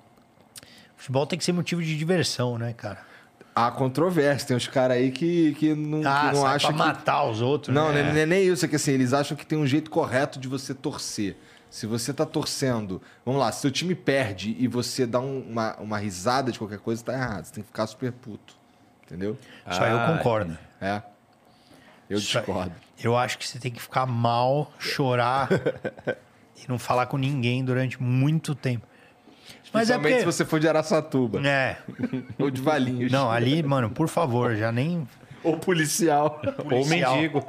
Futebol 0.96 1.26
tem 1.26 1.38
que 1.38 1.44
ser 1.44 1.52
motivo 1.52 1.82
de 1.82 1.96
diversão, 1.96 2.58
né, 2.58 2.72
cara? 2.72 2.98
Há 3.54 3.70
controvérsia. 3.70 4.48
Tem 4.48 4.56
uns 4.56 4.68
caras 4.68 4.96
aí 4.96 5.10
que, 5.10 5.54
que 5.54 5.74
não, 5.74 6.00
Ah, 6.08 6.28
que 6.30 6.36
não 6.36 6.46
acham 6.46 6.72
pra 6.74 6.84
que. 6.84 6.92
matar 6.98 7.24
os 7.24 7.40
outros. 7.40 7.74
Não, 7.74 7.92
né? 7.92 8.02
não 8.02 8.18
é 8.18 8.26
nem 8.26 8.44
isso. 8.46 8.64
É 8.64 8.68
que 8.68 8.76
assim, 8.76 8.92
eles 8.92 9.12
acham 9.12 9.36
que 9.36 9.44
tem 9.44 9.58
um 9.58 9.66
jeito 9.66 9.90
correto 9.90 10.38
de 10.38 10.48
você 10.48 10.72
torcer. 10.74 11.36
Se 11.68 11.86
você 11.86 12.12
tá 12.12 12.26
torcendo, 12.26 13.00
vamos 13.24 13.40
lá, 13.40 13.50
se 13.50 13.62
seu 13.62 13.70
time 13.70 13.94
perde 13.94 14.54
e 14.58 14.68
você 14.68 15.06
dá 15.06 15.20
um- 15.20 15.40
uma, 15.48 15.74
uma 15.76 15.98
risada 15.98 16.52
de 16.52 16.58
qualquer 16.58 16.78
coisa, 16.78 17.02
tá 17.02 17.14
errado. 17.14 17.44
Você 17.46 17.52
tem 17.54 17.62
que 17.62 17.68
ficar 17.68 17.86
super 17.86 18.12
puto. 18.12 18.54
Entendeu? 19.06 19.36
Só 19.70 19.86
eu 19.86 19.98
Ah, 19.98 20.16
concordo. 20.16 20.56
É. 20.80 21.02
Eu 22.12 22.20
Só- 22.20 22.40
discordo. 22.40 22.72
Eu 23.02 23.16
acho 23.16 23.38
que 23.38 23.48
você 23.48 23.58
tem 23.58 23.72
que 23.72 23.80
ficar 23.82 24.06
mal, 24.06 24.70
chorar 24.78 25.48
e 26.56 26.68
não 26.68 26.78
falar 26.78 27.06
com 27.06 27.16
ninguém 27.16 27.64
durante 27.64 28.00
muito 28.00 28.54
tempo. 28.54 28.86
Mas 29.72 29.88
é 29.88 29.94
Principalmente 29.94 30.02
porque... 30.02 30.18
se 30.20 30.24
você 30.38 30.44
for 30.44 30.60
de 30.60 30.68
Araçatuba. 30.68 31.40
É. 31.48 31.78
Ou 32.38 32.50
de 32.50 32.60
Valinhos. 32.60 33.10
Não, 33.10 33.30
ali, 33.30 33.62
mano, 33.62 33.90
por 33.90 34.06
favor, 34.08 34.54
já 34.54 34.70
nem... 34.70 35.08
Ou 35.42 35.56
policial. 35.56 36.40
Ou 36.58 36.64
policial. 36.64 37.16
mendigo. 37.16 37.44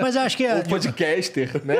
Mas 0.00 0.16
acho 0.16 0.36
que... 0.36 0.44
é, 0.46 0.56
Ou 0.56 0.62
de- 0.62 0.68
podcaster, 0.68 1.64
né? 1.64 1.76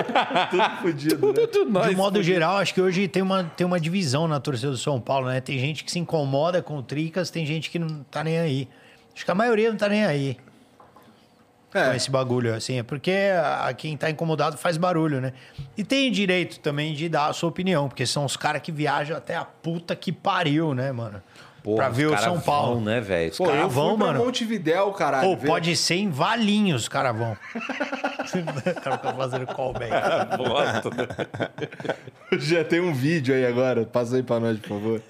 Tudo 0.51 0.71
fodido, 0.83 1.33
né? 1.73 1.89
De 1.89 1.97
modo 1.97 2.23
geral, 2.23 2.59
acho 2.59 2.73
que 2.75 2.81
hoje 2.81 3.09
tem 3.09 3.23
uma, 3.23 3.45
tem 3.45 3.67
uma 3.67 3.81
divisão 3.81 4.29
na 4.29 4.39
torcida 4.39 4.71
do 4.71 4.77
São 4.79 5.01
Paulo, 5.01 5.29
né? 5.29 5.41
Tem 5.41 5.59
gente 5.59 5.83
que 5.83 5.91
se 5.91 5.99
incomoda 5.99 6.63
com 6.63 6.77
o 6.77 6.83
Tricas, 6.83 7.31
tem 7.31 7.45
gente 7.45 7.71
que 7.71 7.79
não 7.79 8.05
tá 8.11 8.23
nem 8.23 8.39
aí. 8.39 8.69
Acho 9.15 9.25
que 9.25 9.31
a 9.31 9.35
maioria 9.35 9.71
não 9.71 9.77
tá 9.77 9.89
nem 9.89 10.05
aí 10.05 10.37
com 11.75 11.79
É. 11.93 11.97
esse 11.97 12.11
bagulho, 12.11 12.55
assim. 12.55 12.79
É 12.79 12.83
porque 12.83 13.11
a, 13.37 13.73
quem 13.75 13.97
tá 13.97 14.09
incomodado 14.09 14.57
faz 14.57 14.77
barulho, 14.77 15.21
né? 15.21 15.33
E 15.77 15.83
tem 15.85 16.11
direito 16.13 16.61
também 16.61 16.95
de 16.95 17.09
dar 17.09 17.27
a 17.27 17.33
sua 17.33 17.49
opinião, 17.49 17.89
porque 17.89 18.07
são 18.07 18.25
os 18.25 18.37
caras 18.37 18.63
que 18.63 18.71
viajam 18.73 19.17
até 19.17 19.35
a 19.37 19.45
puta 19.45 19.95
que 19.97 20.11
pariu, 20.13 20.73
né, 20.75 20.93
mano? 20.93 21.21
Porra, 21.63 21.77
pra 21.85 21.91
os 21.91 21.97
ver 21.97 22.07
o 22.11 22.19
São 22.19 22.39
Paulo. 22.41 22.75
vão, 22.75 22.85
né, 22.85 23.01
velho? 23.01 23.31
Os 23.33 23.39
Pô, 23.39 23.47
caras 23.47 23.73
vão, 23.73 23.97
mano. 23.97 24.23
Montevidéu, 24.23 24.93
caralho. 24.93 25.29
Ou 25.31 25.37
ver- 25.37 25.47
pode 25.49 25.75
ser 25.77 25.95
em 25.95 26.11
Valinhos, 26.11 26.83
os 26.83 26.89
caras 26.89 27.17
vão. 27.17 27.33
o 27.33 28.81
cara 28.83 28.99
fica 28.99 29.13
fazendo 29.15 29.47
callback. 29.47 29.91
Já 32.39 32.63
tem 32.65 32.81
um 32.81 32.93
vídeo 32.93 33.35
aí 33.35 33.47
agora. 33.47 33.85
Passa 33.87 34.17
aí 34.17 34.23
pra 34.23 34.39
nós, 34.41 34.59
por 34.59 34.69
favor. 34.69 35.03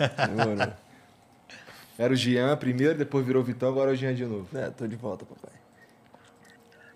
Era 1.98 2.12
o 2.12 2.16
Jean 2.16 2.56
primeiro, 2.56 2.96
depois 2.98 3.24
virou 3.26 3.42
o 3.42 3.44
Vitão, 3.44 3.68
agora 3.68 3.90
é 3.90 3.94
o 3.94 3.96
Jean 3.96 4.14
de 4.14 4.24
novo. 4.24 4.46
É, 4.54 4.70
tô 4.70 4.86
de 4.86 4.96
volta, 4.96 5.24
papai. 5.24 5.50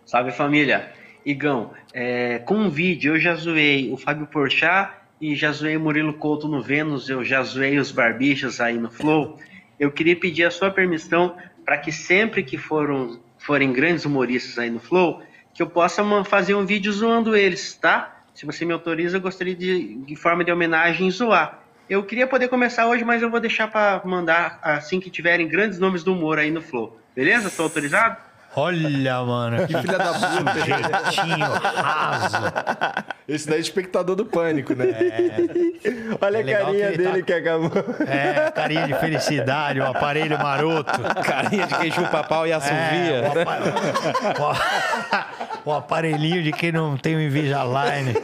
Salve 0.08 0.32
família. 0.32 0.90
Igão, 1.22 1.74
é, 1.92 2.38
com 2.38 2.54
um 2.54 2.70
vídeo 2.70 3.14
eu 3.14 3.20
já 3.20 3.34
zoei 3.34 3.92
o 3.92 3.96
Fábio 3.98 4.26
Porchat 4.26 4.90
e 5.20 5.36
já 5.36 5.52
zoei 5.52 5.76
o 5.76 5.80
Murilo 5.80 6.14
Couto 6.14 6.48
no 6.48 6.62
Vênus, 6.62 7.10
eu 7.10 7.22
já 7.22 7.42
zoei 7.42 7.78
os 7.78 7.92
Barbichas 7.92 8.58
aí 8.58 8.78
no 8.78 8.90
Flow. 8.90 9.38
Eu 9.78 9.92
queria 9.92 10.16
pedir 10.16 10.44
a 10.44 10.50
sua 10.50 10.70
permissão 10.70 11.36
para 11.62 11.76
que 11.76 11.92
sempre 11.92 12.42
que 12.42 12.56
foram, 12.56 13.20
forem 13.36 13.70
grandes 13.70 14.06
humoristas 14.06 14.58
aí 14.58 14.70
no 14.70 14.80
Flow, 14.80 15.22
que 15.52 15.62
eu 15.62 15.68
possa 15.68 16.02
fazer 16.24 16.54
um 16.54 16.64
vídeo 16.64 16.90
zoando 16.90 17.36
eles, 17.36 17.74
tá? 17.74 18.22
Se 18.32 18.46
você 18.46 18.64
me 18.64 18.72
autoriza, 18.72 19.18
eu 19.18 19.20
gostaria 19.20 19.54
de, 19.54 19.94
de 19.94 20.16
forma 20.16 20.42
de 20.42 20.50
homenagem, 20.50 21.10
zoar. 21.10 21.60
Eu 21.86 22.02
queria 22.02 22.26
poder 22.26 22.48
começar 22.48 22.86
hoje, 22.86 23.04
mas 23.04 23.20
eu 23.20 23.28
vou 23.28 23.40
deixar 23.40 23.70
para 23.70 24.00
mandar 24.06 24.58
assim 24.62 25.00
que 25.00 25.10
tiverem 25.10 25.46
grandes 25.46 25.78
nomes 25.78 26.02
do 26.02 26.14
humor 26.14 26.38
aí 26.38 26.50
no 26.50 26.62
Flow. 26.62 26.98
Beleza? 27.14 27.50
Tô 27.50 27.64
autorizado? 27.64 28.27
Olha, 28.56 29.22
mano, 29.22 29.66
que 29.66 29.76
Filha 29.78 29.98
da 29.98 30.12
puta. 30.14 30.54
jeitinho 30.64 31.46
raso. 31.52 32.36
Esse 33.28 33.46
daí 33.48 33.58
é 33.58 33.60
espectador 33.60 34.16
do 34.16 34.24
pânico, 34.26 34.74
né? 34.74 34.86
Olha 36.20 36.38
É 36.38 36.54
a 36.54 36.58
carinha 36.64 36.86
que 36.88 36.94
ele 36.94 36.96
dele 36.96 37.18
tá- 37.20 37.22
que 37.26 37.32
acabou. 37.34 37.70
É, 38.06 38.50
carinha 38.50 38.86
de 38.86 38.94
felicidade, 38.94 39.80
o 39.80 39.86
aparelho 39.86 40.38
maroto. 40.38 40.90
Carinha 41.24 41.66
de 41.66 41.74
quem 41.76 41.90
chupa 41.92 42.24
pau 42.24 42.46
e 42.46 42.52
assovia. 42.52 42.76
É, 42.78 43.28
o, 44.40 44.46
apa- 44.46 45.26
o- 45.64 45.70
o 45.70 45.72
aparelhinho 45.74 46.42
de 46.42 46.50
quem 46.52 46.72
não 46.72 46.96
tem 46.96 47.14
o 47.16 47.20
Invisalign. 47.20 48.14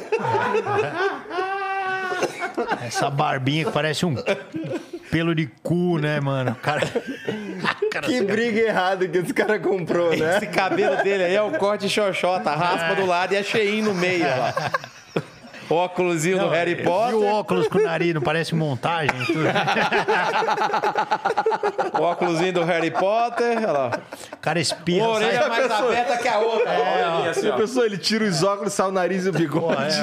Essa 2.86 3.10
barbinha 3.10 3.64
que 3.66 3.70
parece 3.72 4.06
um 4.06 4.14
pelo 5.14 5.32
de 5.32 5.46
cu, 5.62 5.96
né, 5.96 6.18
mano? 6.18 6.50
O 6.50 6.54
Cara, 6.56 6.80
cara, 7.88 8.04
Que 8.08 8.20
briga 8.20 8.62
errada 8.62 9.06
que 9.06 9.18
esse 9.18 9.32
cara 9.32 9.60
comprou, 9.60 10.10
né? 10.10 10.38
Esse 10.38 10.48
cabelo 10.48 10.96
dele 11.04 11.22
aí 11.22 11.36
é 11.36 11.40
o 11.40 11.52
corte 11.52 11.88
xoxota, 11.88 12.50
raspa 12.50 12.96
do 12.96 13.06
lado 13.06 13.32
e 13.32 13.36
é 13.36 13.42
cheinho 13.44 13.84
no 13.84 13.94
meio, 13.94 14.24
ó 14.24 14.36
lá. 14.36 14.54
Óculosinho 15.70 16.38
do 16.38 16.48
Harry 16.48 16.72
E 16.72 16.80
o 16.80 16.84
Potter, 16.84 17.22
óculos 17.34 17.68
com 17.68 17.78
o 17.78 17.82
nariz, 17.82 18.14
não 18.14 18.20
parece 18.20 18.54
montagem? 18.54 19.10
Tudo. 19.26 19.44
óculosinho 22.00 22.52
do 22.52 22.64
Harry 22.64 22.90
Potter, 22.90 23.58
olha 23.58 23.72
lá. 23.72 23.90
O 24.32 24.36
cara 24.38 24.60
espirra, 24.60 25.06
Uma 25.06 25.14
orelha 25.16 25.40
sai... 25.40 25.48
mais 25.48 25.70
aberta 25.70 26.16
que 26.18 26.28
a 26.28 26.38
outra. 26.38 26.70
ali, 26.70 27.28
assim, 27.28 27.48
A 27.48 27.54
ó. 27.54 27.56
pessoa, 27.56 27.86
ele 27.86 27.98
tira 27.98 28.24
os 28.24 28.42
óculos, 28.42 28.72
sai 28.72 28.88
o 28.88 28.92
nariz 28.92 29.26
e 29.26 29.30
o 29.30 29.32
bigode. 29.32 29.94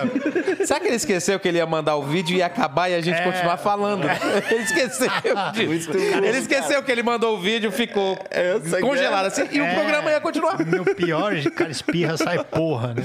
Será 0.65 0.79
que 0.79 0.87
ele 0.87 0.95
esqueceu 0.95 1.39
que 1.39 1.47
ele 1.47 1.57
ia 1.57 1.65
mandar 1.65 1.95
o 1.95 2.03
vídeo 2.03 2.35
e 2.35 2.39
ia 2.39 2.45
acabar 2.45 2.89
e 2.89 2.95
a 2.95 3.01
gente 3.01 3.21
continuar 3.23 3.57
falando? 3.57 4.07
Ele 4.51 4.63
esqueceu 4.63 5.09
disso. 5.53 5.91
Ele 5.91 6.37
esqueceu 6.37 6.83
que 6.83 6.91
ele 6.91 7.03
mandou 7.03 7.35
o 7.35 7.39
vídeo, 7.39 7.71
ficou 7.71 8.17
Essa 8.29 8.79
congelado 8.79 9.25
assim 9.25 9.47
e 9.51 9.59
o 9.61 9.65
É. 9.65 9.73
programa 9.75 10.11
ia 10.11 10.19
continuar. 10.21 10.57
Meu 10.65 10.83
pior, 10.83 11.33
o 11.33 11.51
cara 11.51 11.71
espirra, 11.71 12.17
sai 12.17 12.43
porra, 12.43 12.93
né? 12.93 13.01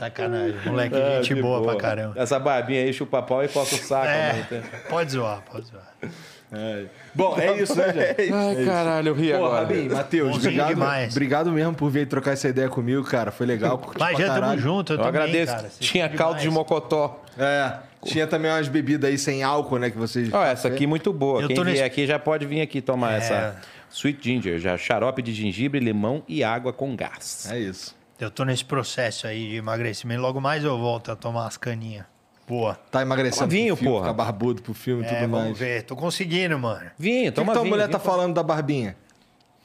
Sacanagem. 0.00 0.56
Moleque, 0.64 0.96
gente 1.22 1.34
boa, 1.42 1.62
pra 1.62 1.76
caramba. 1.76 2.14
Essa 2.16 2.38
barbinha 2.38 2.82
aí 2.82 2.92
chupa 2.92 3.22
pau 3.22 3.44
e 3.44 3.48
coça 3.48 3.74
o 3.74 3.78
saco. 3.78 4.06
É, 4.06 4.46
né? 4.50 4.62
pode 4.88 5.12
zoar, 5.12 5.42
pode 5.42 5.66
zoar. 5.66 5.92
Bom, 7.14 7.38
é 7.38 7.60
isso, 7.62 7.76
né, 7.76 7.92
gente? 7.92 8.32
Ai, 8.34 8.64
caralho, 8.64 9.08
eu 9.08 9.14
ri 9.14 9.28
Pô, 9.30 9.36
agora. 9.36 9.60
Rabin, 9.66 9.88
Matheus, 9.90 10.36
obrigado, 10.36 10.68
demais. 10.68 11.12
obrigado 11.14 11.52
mesmo 11.52 11.74
por 11.74 11.90
vir 11.90 12.08
trocar 12.08 12.32
essa 12.32 12.48
ideia 12.48 12.68
comigo, 12.68 13.04
cara. 13.04 13.30
Foi 13.30 13.46
legal. 13.46 13.78
curti 13.78 14.00
Mas 14.00 14.18
já 14.18 14.40
tamo 14.40 14.58
junto, 14.58 14.92
eu, 14.92 14.98
Eu 14.98 15.04
também, 15.04 15.20
agradeço. 15.22 15.52
cara. 15.54 15.68
Tinha 15.78 16.08
caldo 16.08 16.36
de 16.38 16.42
demais. 16.42 16.58
mocotó. 16.58 17.22
É, 17.38 17.74
tinha 18.04 18.26
também 18.26 18.50
umas 18.50 18.66
bebidas 18.68 19.08
aí 19.10 19.18
sem 19.18 19.42
álcool, 19.42 19.78
né, 19.78 19.90
que 19.90 19.98
vocês... 19.98 20.32
Ó, 20.32 20.42
essa 20.42 20.66
aqui 20.68 20.86
muito 20.86 21.12
boa. 21.12 21.42
Eu 21.42 21.46
Quem 21.48 21.56
vier 21.56 21.66
nesse- 21.66 21.82
aqui 21.82 22.06
já 22.06 22.18
pode 22.18 22.46
vir 22.46 22.62
aqui 22.62 22.80
tomar 22.80 23.12
É. 23.12 23.16
essa 23.18 23.56
Sweet 23.90 24.18
Ginger, 24.22 24.58
já 24.58 24.76
xarope 24.78 25.20
de 25.22 25.32
gengibre, 25.34 25.78
limão 25.78 26.22
e 26.26 26.42
água 26.42 26.72
com 26.72 26.96
gás. 26.96 27.48
É 27.52 27.58
isso. 27.58 27.94
Eu 28.20 28.30
tô 28.30 28.44
nesse 28.44 28.64
processo 28.64 29.26
aí 29.26 29.48
de 29.50 29.56
emagrecimento. 29.56 30.20
Logo 30.20 30.40
mais 30.40 30.62
eu 30.64 30.78
volto 30.78 31.10
a 31.10 31.16
tomar 31.16 31.46
as 31.46 31.56
caninhas. 31.56 32.04
Boa. 32.46 32.74
Tá 32.90 33.00
emagrecendo 33.02 33.40
Toma 33.46 33.50
vinho, 33.50 33.74
pro 33.76 33.84
filme, 33.84 33.92
porra. 33.96 34.04
ficar 34.10 34.24
barbudo 34.24 34.62
pro 34.62 34.74
filme 34.74 35.02
e 35.02 35.06
É, 35.06 35.08
tudo 35.08 35.20
vamos 35.20 35.44
mais. 35.46 35.58
ver. 35.58 35.82
Tô 35.84 35.94
conseguindo, 35.96 36.58
mano. 36.58 36.90
Vinho, 36.98 37.26
que, 37.26 37.32
toma 37.32 37.48
que 37.48 37.52
tua 37.54 37.62
vinho. 37.62 37.74
mulher 37.74 37.86
vinho. 37.86 37.98
tá 37.98 38.04
falando 38.04 38.34
da 38.34 38.42
barbinha? 38.42 38.96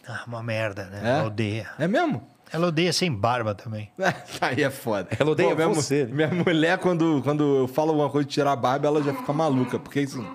Ah, 0.07 0.23
uma 0.27 0.43
merda, 0.43 0.85
né? 0.85 1.01
É? 1.03 1.09
Ela 1.19 1.25
odeia. 1.27 1.67
É 1.79 1.87
mesmo? 1.87 2.27
Ela 2.53 2.67
odeia 2.67 2.93
sem 2.93 3.11
barba 3.11 3.55
também. 3.55 3.91
Aí 4.39 4.63
é 4.63 4.69
foda. 4.69 5.09
Ela 5.19 5.31
odeia 5.31 5.55
minha, 5.55 5.67
mu- 5.67 5.73
você. 5.75 6.05
Minha 6.05 6.27
mulher, 6.29 6.77
quando, 6.77 7.21
quando 7.23 7.61
eu 7.61 7.67
falo 7.67 7.89
alguma 7.89 8.09
coisa 8.09 8.27
de 8.27 8.33
tirar 8.33 8.51
a 8.51 8.55
barba, 8.55 8.87
ela 8.87 9.01
já 9.01 9.13
fica 9.15 9.33
maluca. 9.33 9.79
Porque, 9.79 10.01
assim, 10.01 10.25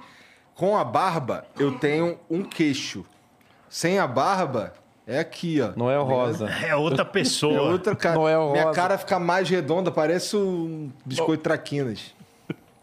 com 0.57 0.77
a 0.77 0.83
barba, 0.85 1.47
eu 1.57 1.79
tenho 1.79 2.19
um 2.29 2.43
queixo. 2.43 3.07
Sem 3.69 4.01
a 4.01 4.09
barba, 4.09 4.73
é 5.17 5.19
aqui, 5.21 5.61
ó. 5.61 5.73
Noel 5.77 6.05
Rosa. 6.05 6.49
É 6.65 6.75
outra 6.75 7.03
É 7.03 7.05
pessoa. 7.05 7.71
outra 7.73 7.95
cara. 7.97 8.15
Noel 8.17 8.51
Minha 8.53 8.65
Rosa. 8.65 8.75
cara 8.77 8.99
fica 8.99 9.19
mais 9.19 9.49
redonda, 9.49 9.91
parece 9.91 10.37
um 10.37 10.91
biscoito 11.05 11.43
traquinas. 11.43 12.15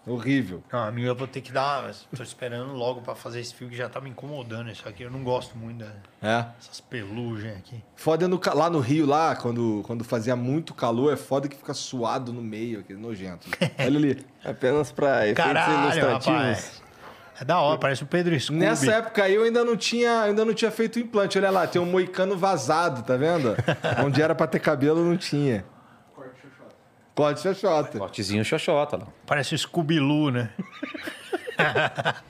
Horrível. 0.09 0.63
Não, 0.71 0.79
a 0.79 0.89
minha 0.89 1.07
eu 1.07 1.15
vou 1.15 1.27
ter 1.27 1.41
que 1.41 1.51
dar, 1.51 1.83
mas 1.83 2.07
tô 2.15 2.23
esperando 2.23 2.71
logo 2.71 3.01
pra 3.01 3.13
fazer 3.13 3.41
esse 3.41 3.53
fio 3.53 3.67
que 3.67 3.75
já 3.75 3.89
tá 3.89 3.99
me 3.99 4.09
incomodando 4.09 4.71
isso 4.71 4.87
aqui. 4.87 5.03
Eu 5.03 5.11
não 5.11 5.21
gosto 5.21 5.57
muito 5.57 5.83
É. 6.21 6.45
dessas 6.57 6.79
pelugens 6.79 7.57
aqui. 7.57 7.83
Foda 7.93 8.25
no 8.25 8.39
lá 8.55 8.69
no 8.69 8.79
Rio, 8.79 9.05
lá, 9.05 9.35
quando, 9.35 9.83
quando 9.85 10.05
fazia 10.05 10.33
muito 10.33 10.73
calor, 10.73 11.11
é 11.11 11.17
foda 11.17 11.49
que 11.49 11.57
fica 11.57 11.73
suado 11.73 12.31
no 12.31 12.41
meio, 12.41 12.79
aquele 12.79 12.97
nojento. 12.99 13.49
Olha 13.77 13.97
ali. 13.97 14.25
Apenas 14.45 14.93
pra 14.93 15.27
efeitos 15.27 15.43
Caralho, 15.43 15.81
ilustrativos. 15.83 16.25
rapaz. 16.39 16.81
É 17.39 17.45
da 17.45 17.59
hora, 17.59 17.77
parece 17.77 18.03
o 18.03 18.07
Pedro 18.07 18.39
Scooby. 18.39 18.59
Nessa 18.59 18.91
época 18.93 19.23
aí 19.23 19.35
eu 19.35 19.43
ainda 19.43 19.63
não 19.63 19.77
tinha, 19.77 20.21
ainda 20.21 20.43
não 20.43 20.53
tinha 20.53 20.71
feito 20.71 20.99
implante. 20.99 21.37
Olha 21.37 21.51
lá, 21.51 21.67
tem 21.67 21.79
um 21.79 21.85
moicano 21.85 22.35
vazado, 22.35 23.03
tá 23.03 23.15
vendo? 23.15 23.55
Onde 24.03 24.21
era 24.21 24.33
pra 24.33 24.47
ter 24.47 24.59
cabelo, 24.59 25.03
não 25.03 25.15
tinha. 25.15 25.63
Corte 27.13 27.41
xoxota. 27.41 27.97
Cortezinho 27.97 28.43
xoxota 28.45 28.97
lá. 28.97 29.07
Parece 29.25 29.55
o 29.55 29.57
Scooby-Loo, 29.57 30.31
né? 30.31 30.49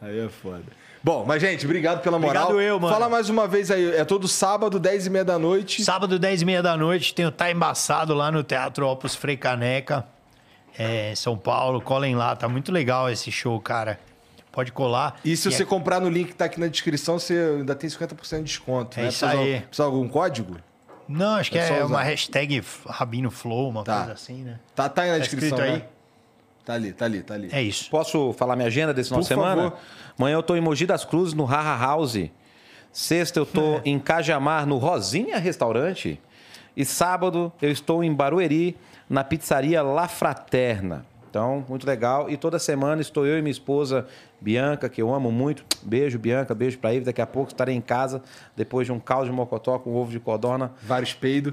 Aí 0.00 0.18
é 0.18 0.28
foda. 0.28 0.64
Bom, 1.02 1.24
mas 1.26 1.40
gente, 1.40 1.64
obrigado 1.64 2.02
pela 2.02 2.18
moral. 2.18 2.44
Obrigado 2.44 2.62
eu, 2.62 2.78
mano. 2.80 2.92
Fala 2.92 3.08
mais 3.08 3.28
uma 3.30 3.46
vez 3.48 3.70
aí, 3.70 3.94
é 3.96 4.04
todo 4.04 4.28
sábado, 4.28 4.78
10 4.78 5.06
e 5.06 5.10
meia 5.10 5.24
da 5.24 5.38
noite. 5.38 5.82
Sábado, 5.82 6.18
10 6.18 6.42
e 6.42 6.44
meia 6.44 6.62
da 6.62 6.76
noite, 6.76 7.14
tem 7.14 7.24
o 7.26 7.30
Tá 7.30 7.50
Embaçado 7.50 8.14
lá 8.14 8.30
no 8.30 8.42
Teatro 8.42 8.86
Opus 8.86 9.14
Frei 9.14 9.36
Caneca, 9.36 10.06
é, 10.82 11.14
São 11.14 11.36
Paulo. 11.36 11.80
Colhem 11.80 12.14
lá, 12.16 12.34
tá 12.34 12.48
muito 12.48 12.72
legal 12.72 13.10
esse 13.10 13.30
show, 13.30 13.60
cara. 13.60 13.98
Pode 14.52 14.72
colar. 14.72 15.20
E 15.24 15.36
se 15.36 15.48
E 15.48 15.52
você 15.52 15.62
é- 15.62 15.66
comprar 15.66 16.00
no 16.00 16.08
link 16.08 16.28
que 16.28 16.34
tá 16.34 16.46
aqui 16.46 16.58
na 16.58 16.66
descrição, 16.66 17.18
você 17.18 17.34
ainda 17.58 17.74
tem 17.74 17.88
50% 17.88 18.38
de 18.38 18.44
desconto. 18.44 18.98
É 18.98 19.02
né? 19.04 19.08
isso 19.08 19.24
Precisa- 19.24 19.42
aí. 19.42 19.60
Precisa 19.60 19.82
de 19.88 19.94
algum 19.94 20.08
código? 20.08 20.56
Não, 21.08 21.34
acho 21.36 21.50
que 21.50 21.58
É 21.58 21.66
só 21.68 21.74
é, 21.74 21.84
usar. 21.84 21.86
uma 21.94 22.02
hashtag 22.02 22.62
Rabino 22.86 23.30
Flow, 23.30 23.68
uma 23.68 23.84
Tá. 23.84 23.98
coisa 23.98 24.12
assim, 24.12 24.42
né? 24.42 24.58
Tá, 24.74 24.88
tá 24.88 25.02
aí 25.02 25.08
na 25.10 25.14
Tá 25.16 25.20
descrição, 25.20 25.58
escrito 25.58 25.72
aí? 25.74 25.78
né? 25.80 25.84
Tá 26.64 26.74
ali, 26.74 26.92
tá 26.92 27.04
ali, 27.04 27.22
tá 27.22 27.34
ali. 27.34 27.48
É 27.52 27.62
isso. 27.62 27.88
Posso 27.90 28.32
falar 28.34 28.54
minha 28.56 28.68
agenda 28.68 28.92
desse 28.94 29.08
final 29.08 29.20
de 29.22 29.26
semana? 29.26 29.62
favor. 29.70 29.78
Amanhã 30.18 30.34
eu 30.34 30.42
tô 30.42 30.54
em 30.56 30.60
Mogi 30.60 30.86
das 30.86 31.04
Cruzes, 31.04 31.34
no 31.34 31.44
Haha 31.44 31.76
House. 31.76 32.16
Sexta 32.92 33.38
eu 33.40 33.46
tô 33.46 33.80
em 33.84 33.98
Cajamar, 33.98 34.66
no 34.66 34.78
Rosinha 34.78 35.38
Restaurante. 35.38 36.20
E 36.76 36.84
sábado 36.84 37.52
eu 37.62 37.70
estou 37.70 38.02
em 38.04 38.12
Barueri, 38.12 38.76
na 39.10 39.24
pizzaria 39.24 39.82
La 39.82 40.06
Fraterna. 40.06 41.04
Então, 41.28 41.64
muito 41.68 41.86
legal. 41.86 42.30
E 42.30 42.36
toda 42.36 42.58
semana 42.58 43.02
estou 43.02 43.26
eu 43.26 43.38
e 43.38 43.42
minha 43.42 43.50
esposa, 43.50 44.06
Bianca, 44.40 44.88
que 44.88 45.02
eu 45.02 45.12
amo 45.12 45.30
muito. 45.30 45.64
Beijo, 45.82 46.18
Bianca. 46.18 46.54
Beijo 46.54 46.78
pra 46.78 46.94
Ive. 46.94 47.04
Daqui 47.04 47.20
a 47.20 47.26
pouco 47.26 47.50
estarei 47.50 47.74
em 47.74 47.80
casa, 47.80 48.22
depois 48.56 48.86
de 48.86 48.92
um 48.92 48.98
caldo 48.98 49.26
de 49.26 49.32
mocotó 49.32 49.78
com 49.78 49.94
ovo 49.94 50.10
de 50.10 50.18
codorna, 50.20 50.72
Vários 50.82 51.12
peidos. 51.12 51.52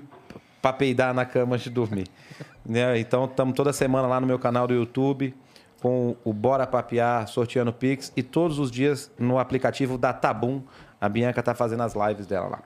pra 0.61 0.71
peidar 0.71 1.13
na 1.13 1.25
cama 1.25 1.55
antes 1.55 1.65
de 1.65 1.71
dormir. 1.71 2.07
Né? 2.69 2.99
Então, 2.99 3.23
estamos 3.23 3.55
toda 3.55 3.71
semana 3.71 4.09
lá 4.09 4.19
no 4.19 4.27
meu 4.27 4.37
canal 4.37 4.67
do 4.67 4.73
YouTube 4.73 5.33
com 5.81 6.17
o 6.25 6.33
Bora 6.33 6.67
Papear, 6.67 7.25
sorteando 7.25 7.71
Pix 7.71 8.11
e 8.17 8.21
todos 8.21 8.59
os 8.59 8.69
dias 8.69 9.09
no 9.17 9.39
aplicativo 9.39 9.97
da 9.97 10.11
Tabum. 10.11 10.61
A 10.99 11.07
Bianca 11.07 11.41
tá 11.41 11.55
fazendo 11.55 11.83
as 11.83 11.93
lives 11.95 12.27
dela 12.27 12.47
lá. 12.47 12.59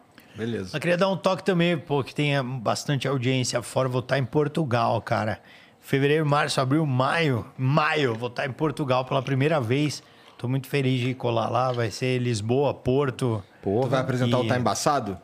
Beleza. 0.45 0.75
Eu 0.75 0.81
queria 0.81 0.97
dar 0.97 1.07
um 1.09 1.15
toque 1.17 1.43
também, 1.43 1.77
pô, 1.77 2.03
que 2.03 2.15
tenha 2.15 2.41
bastante 2.41 3.07
audiência 3.07 3.61
fora. 3.61 3.87
Vou 3.87 3.99
estar 3.99 4.17
em 4.17 4.25
Portugal, 4.25 4.99
cara. 5.01 5.39
Fevereiro, 5.79 6.25
março, 6.25 6.59
abril, 6.59 6.83
maio. 6.85 7.45
Maio, 7.55 8.15
vou 8.15 8.27
estar 8.27 8.47
em 8.47 8.51
Portugal 8.51 9.05
pela 9.05 9.21
primeira 9.21 9.61
vez. 9.61 10.01
Tô 10.39 10.47
muito 10.47 10.67
feliz 10.67 10.99
de 10.99 11.13
colar 11.13 11.47
lá. 11.49 11.71
Vai 11.71 11.91
ser 11.91 12.17
Lisboa, 12.17 12.73
Porto. 12.73 13.43
Tu 13.61 13.87
vai 13.87 13.99
apresentar 14.01 14.37
E- 14.39 14.45
o 14.45 14.47
Tá 14.47 14.57
Embaçado? 14.57 15.17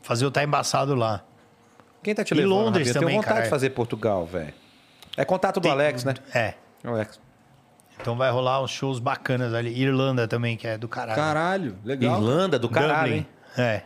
Fazer 0.00 0.26
o 0.26 0.30
Tá 0.30 0.44
Embaçado 0.44 0.94
lá. 0.94 1.22
Quem 2.02 2.14
tá 2.14 2.22
te 2.22 2.32
E 2.32 2.36
levando, 2.36 2.50
Londres 2.52 2.86
Rabinho? 2.86 2.90
Eu 2.90 2.94
também, 2.94 3.08
tenho 3.08 3.16
vontade 3.16 3.28
caralho. 3.34 3.44
de 3.44 3.50
fazer 3.50 3.70
Portugal, 3.70 4.26
velho. 4.26 4.54
É 5.16 5.24
contato 5.24 5.56
do 5.56 5.62
Tem- 5.62 5.72
Alex, 5.72 6.04
né? 6.04 6.14
É. 6.32 6.54
Alex. 6.84 7.20
Então 8.00 8.16
vai 8.16 8.30
rolar 8.30 8.62
uns 8.62 8.70
shows 8.70 9.00
bacanas 9.00 9.52
ali. 9.54 9.76
Irlanda 9.76 10.26
também, 10.28 10.56
que 10.56 10.66
é 10.68 10.78
do 10.78 10.88
caralho. 10.88 11.16
Caralho, 11.16 11.76
legal. 11.84 12.14
Irlanda 12.20 12.58
do 12.60 12.68
caralho, 12.68 13.14
hein? 13.14 13.26
É. 13.58 13.82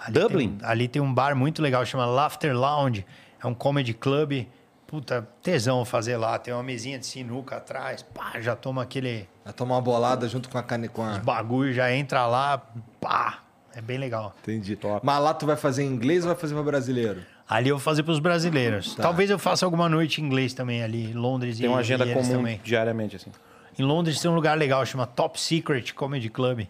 Ali 0.00 0.18
Dublin? 0.18 0.56
Tem, 0.56 0.68
ali 0.68 0.88
tem 0.88 1.02
um 1.02 1.12
bar 1.12 1.36
muito 1.36 1.60
legal, 1.60 1.84
chama 1.84 2.06
Laughter 2.06 2.56
Lounge. 2.56 3.04
É 3.42 3.46
um 3.46 3.54
comedy 3.54 3.94
club. 3.94 4.46
Puta, 4.86 5.28
tesão 5.42 5.84
fazer 5.84 6.16
lá. 6.16 6.38
Tem 6.38 6.52
uma 6.52 6.62
mesinha 6.62 6.98
de 6.98 7.06
sinuca 7.06 7.56
atrás. 7.56 8.02
Pá, 8.02 8.40
já 8.40 8.56
toma 8.56 8.82
aquele 8.82 9.28
Vai 9.44 9.52
tomar 9.52 9.76
uma 9.76 9.80
bolada 9.80 10.26
junto 10.28 10.48
com 10.48 10.58
a 10.58 10.62
cane... 10.62 10.88
com 10.88 11.02
a... 11.04 11.18
bagulho, 11.18 11.72
já 11.72 11.92
entra 11.94 12.26
lá. 12.26 12.58
Pá. 13.00 13.40
É 13.74 13.80
bem 13.80 13.98
legal. 13.98 14.34
Entendi. 14.42 14.76
Mas 15.02 15.22
lá 15.22 15.32
tu 15.32 15.46
vai 15.46 15.56
fazer 15.56 15.84
em 15.84 15.86
inglês 15.86 16.24
ou 16.24 16.32
vai 16.32 16.40
fazer 16.40 16.54
pra 16.54 16.62
brasileiro? 16.64 17.22
Ali 17.48 17.68
eu 17.68 17.76
vou 17.76 17.82
fazer 17.82 18.02
pros 18.02 18.18
brasileiros. 18.18 18.94
Tá. 18.94 19.02
Talvez 19.02 19.30
eu 19.30 19.38
faça 19.38 19.64
alguma 19.64 19.88
noite 19.88 20.20
em 20.20 20.24
inglês 20.24 20.54
também 20.54 20.82
ali. 20.82 21.12
Londres 21.12 21.56
Tem 21.56 21.66
e 21.66 21.68
uma 21.68 21.78
agenda 21.78 22.04
e 22.06 22.12
comum 22.12 22.28
também. 22.28 22.60
diariamente, 22.64 23.16
assim. 23.16 23.30
Em 23.78 23.82
Londres 23.82 24.20
tem 24.20 24.30
um 24.30 24.34
lugar 24.34 24.58
legal, 24.58 24.84
chama 24.84 25.06
Top 25.06 25.40
Secret 25.40 25.92
Comedy 25.94 26.28
Club, 26.28 26.62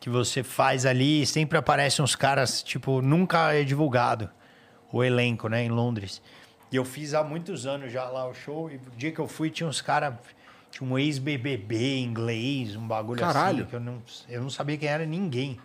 que 0.00 0.10
você 0.10 0.42
faz 0.42 0.86
ali 0.86 1.22
e 1.22 1.26
sempre 1.26 1.58
aparecem 1.58 2.04
uns 2.04 2.14
caras, 2.14 2.62
tipo, 2.62 3.00
nunca 3.02 3.52
é 3.54 3.64
divulgado 3.64 4.30
o 4.92 5.02
elenco, 5.02 5.48
né, 5.48 5.64
em 5.64 5.68
Londres. 5.68 6.22
E 6.70 6.76
eu 6.76 6.84
fiz 6.84 7.14
há 7.14 7.22
muitos 7.22 7.66
anos 7.66 7.92
já 7.92 8.04
lá 8.04 8.26
o 8.26 8.34
show, 8.34 8.70
e 8.70 8.76
o 8.76 8.80
dia 8.96 9.12
que 9.12 9.18
eu 9.18 9.28
fui 9.28 9.50
tinha 9.50 9.68
uns 9.68 9.80
caras, 9.80 10.14
tinha 10.70 10.88
um 10.88 10.98
ex-BBB 10.98 12.00
inglês, 12.00 12.76
um 12.76 12.86
bagulho 12.86 13.20
Caralho. 13.20 13.60
assim, 13.60 13.66
que 13.70 13.76
eu 13.76 13.80
não, 13.80 14.02
eu 14.28 14.42
não 14.42 14.50
sabia 14.50 14.76
quem 14.76 14.88
era 14.88 15.06
ninguém. 15.06 15.58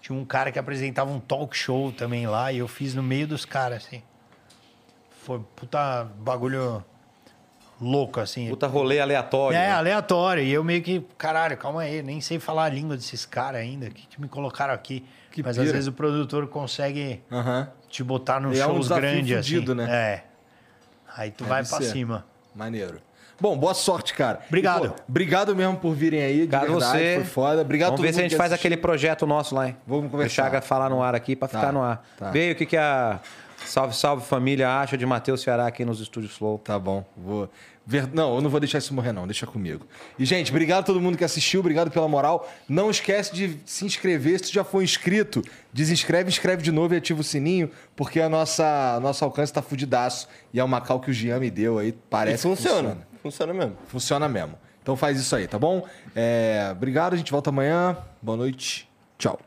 Tinha 0.00 0.18
um 0.18 0.24
cara 0.24 0.52
que 0.52 0.58
apresentava 0.58 1.10
um 1.10 1.20
talk 1.20 1.56
show 1.56 1.92
também 1.92 2.26
lá, 2.26 2.52
e 2.52 2.58
eu 2.58 2.68
fiz 2.68 2.94
no 2.94 3.02
meio 3.02 3.26
dos 3.26 3.44
caras, 3.44 3.84
assim. 3.84 4.02
Foi 5.24 5.40
puta 5.56 6.04
bagulho 6.20 6.84
louco, 7.80 8.20
assim. 8.20 8.48
Puta 8.48 8.66
rolê 8.66 9.00
aleatório. 9.00 9.56
É, 9.56 9.60
né? 9.68 9.72
aleatório. 9.72 10.42
E 10.42 10.52
eu 10.52 10.62
meio 10.64 10.82
que, 10.82 11.04
caralho, 11.18 11.56
calma 11.56 11.82
aí, 11.82 12.02
nem 12.02 12.20
sei 12.20 12.38
falar 12.38 12.64
a 12.64 12.68
língua 12.68 12.96
desses 12.96 13.24
caras 13.26 13.60
ainda. 13.60 13.88
Que, 13.90 14.06
que 14.06 14.20
me 14.20 14.28
colocaram 14.28 14.72
aqui? 14.74 15.04
Que 15.30 15.42
Mas 15.42 15.56
pira. 15.56 15.66
às 15.66 15.72
vezes 15.72 15.86
o 15.88 15.92
produtor 15.92 16.46
consegue 16.48 17.22
Aham. 17.30 17.68
te 17.88 18.02
botar 18.02 18.40
num 18.40 18.52
E 18.52 18.58
é 18.58 18.64
um 18.66 18.70
shows 18.70 18.80
desafio 18.88 19.02
grande 19.02 19.34
fudido, 19.36 19.72
assim. 19.72 19.80
né? 19.82 19.94
É. 19.94 20.24
Aí 21.16 21.30
tu 21.30 21.44
vai 21.44 21.62
Deve 21.62 21.68
pra 21.74 21.78
ser. 21.86 21.92
cima. 21.92 22.24
Maneiro. 22.54 23.00
Bom, 23.38 23.54
boa 23.58 23.74
sorte, 23.74 24.14
cara. 24.14 24.40
Obrigado. 24.48 24.86
E, 24.86 24.88
pô, 24.88 24.94
obrigado 25.06 25.54
mesmo 25.54 25.76
por 25.76 25.92
virem 25.94 26.22
aí. 26.22 26.36
De 26.38 26.42
Obrigado 26.56 26.66
verdade, 26.70 26.98
você. 26.98 27.14
Foi 27.16 27.24
foda. 27.24 27.60
Obrigado 27.60 27.90
Vamos 27.90 28.00
ver 28.00 28.14
se 28.14 28.20
a 28.20 28.22
gente 28.22 28.34
faz 28.36 28.50
aquele 28.50 28.78
projeto 28.78 29.26
nosso 29.26 29.54
lá, 29.54 29.68
hein? 29.68 29.76
Vamos 29.86 30.10
conversar. 30.10 30.44
O 30.44 30.46
Chaga 30.46 30.62
falar 30.62 30.88
no 30.88 31.02
ar 31.02 31.14
aqui 31.14 31.36
pra 31.36 31.46
ficar 31.46 31.70
no 31.70 31.82
ar. 31.82 32.02
tá. 32.16 32.30
Veio 32.30 32.54
o 32.54 32.56
que, 32.56 32.64
que 32.64 32.76
a 32.78 33.20
Salve 33.68 33.94
Salve 33.96 34.24
Família 34.24 34.70
acha 34.80 34.96
de 34.96 35.04
Matheus 35.04 35.40
Ceará 35.42 35.66
aqui 35.66 35.84
nos 35.84 36.00
estúdios 36.00 36.32
Flow. 36.36 36.58
Tá 36.58 36.78
bom, 36.78 37.04
vou. 37.16 37.48
ver- 37.86 38.08
Não, 38.12 38.36
eu 38.36 38.40
não 38.40 38.48
vou 38.48 38.60
deixar 38.60 38.78
isso 38.78 38.94
morrer, 38.94 39.12
não. 39.12 39.26
Deixa 39.26 39.46
comigo. 39.46 39.86
E, 40.18 40.24
gente, 40.24 40.50
obrigado 40.50 40.80
a 40.80 40.82
todo 40.84 41.00
mundo 41.00 41.18
que 41.18 41.24
assistiu, 41.24 41.60
obrigado 41.60 41.90
pela 41.90 42.06
moral. 42.08 42.48
Não 42.68 42.90
esquece 42.90 43.34
de 43.34 43.58
se 43.66 43.84
inscrever. 43.84 44.38
Se 44.38 44.44
tu 44.50 44.52
já 44.54 44.64
for 44.64 44.82
inscrito, 44.82 45.42
desinscreve, 45.72 46.28
inscreve 46.28 46.62
de 46.62 46.70
novo 46.72 46.94
e 46.94 46.96
ativa 46.96 47.20
o 47.20 47.24
sininho, 47.24 47.70
porque 47.94 48.20
a 48.20 48.28
nossa 48.28 48.98
nosso 49.02 49.24
alcance 49.24 49.52
tá 49.52 49.60
fudidaço. 49.62 50.28
E 50.54 50.60
é 50.60 50.64
uma 50.64 50.80
cal 50.80 51.00
que 51.00 51.10
o 51.10 51.12
Jean 51.12 51.38
me 51.40 51.50
deu 51.50 51.78
aí. 51.78 51.88
E 51.88 51.92
Parece 51.92 52.48
que 52.48 52.54
funciona. 52.56 52.98
Funciona 53.22 53.52
mesmo. 53.52 53.76
Funciona 53.88 54.28
mesmo. 54.28 54.54
Então 54.82 54.96
faz 54.96 55.18
isso 55.18 55.34
aí, 55.34 55.48
tá 55.48 55.58
bom? 55.58 55.84
É, 56.14 56.68
obrigado, 56.70 57.14
a 57.14 57.16
gente 57.16 57.32
volta 57.32 57.50
amanhã. 57.50 57.96
Boa 58.22 58.36
noite. 58.38 58.88
Tchau. 59.18 59.38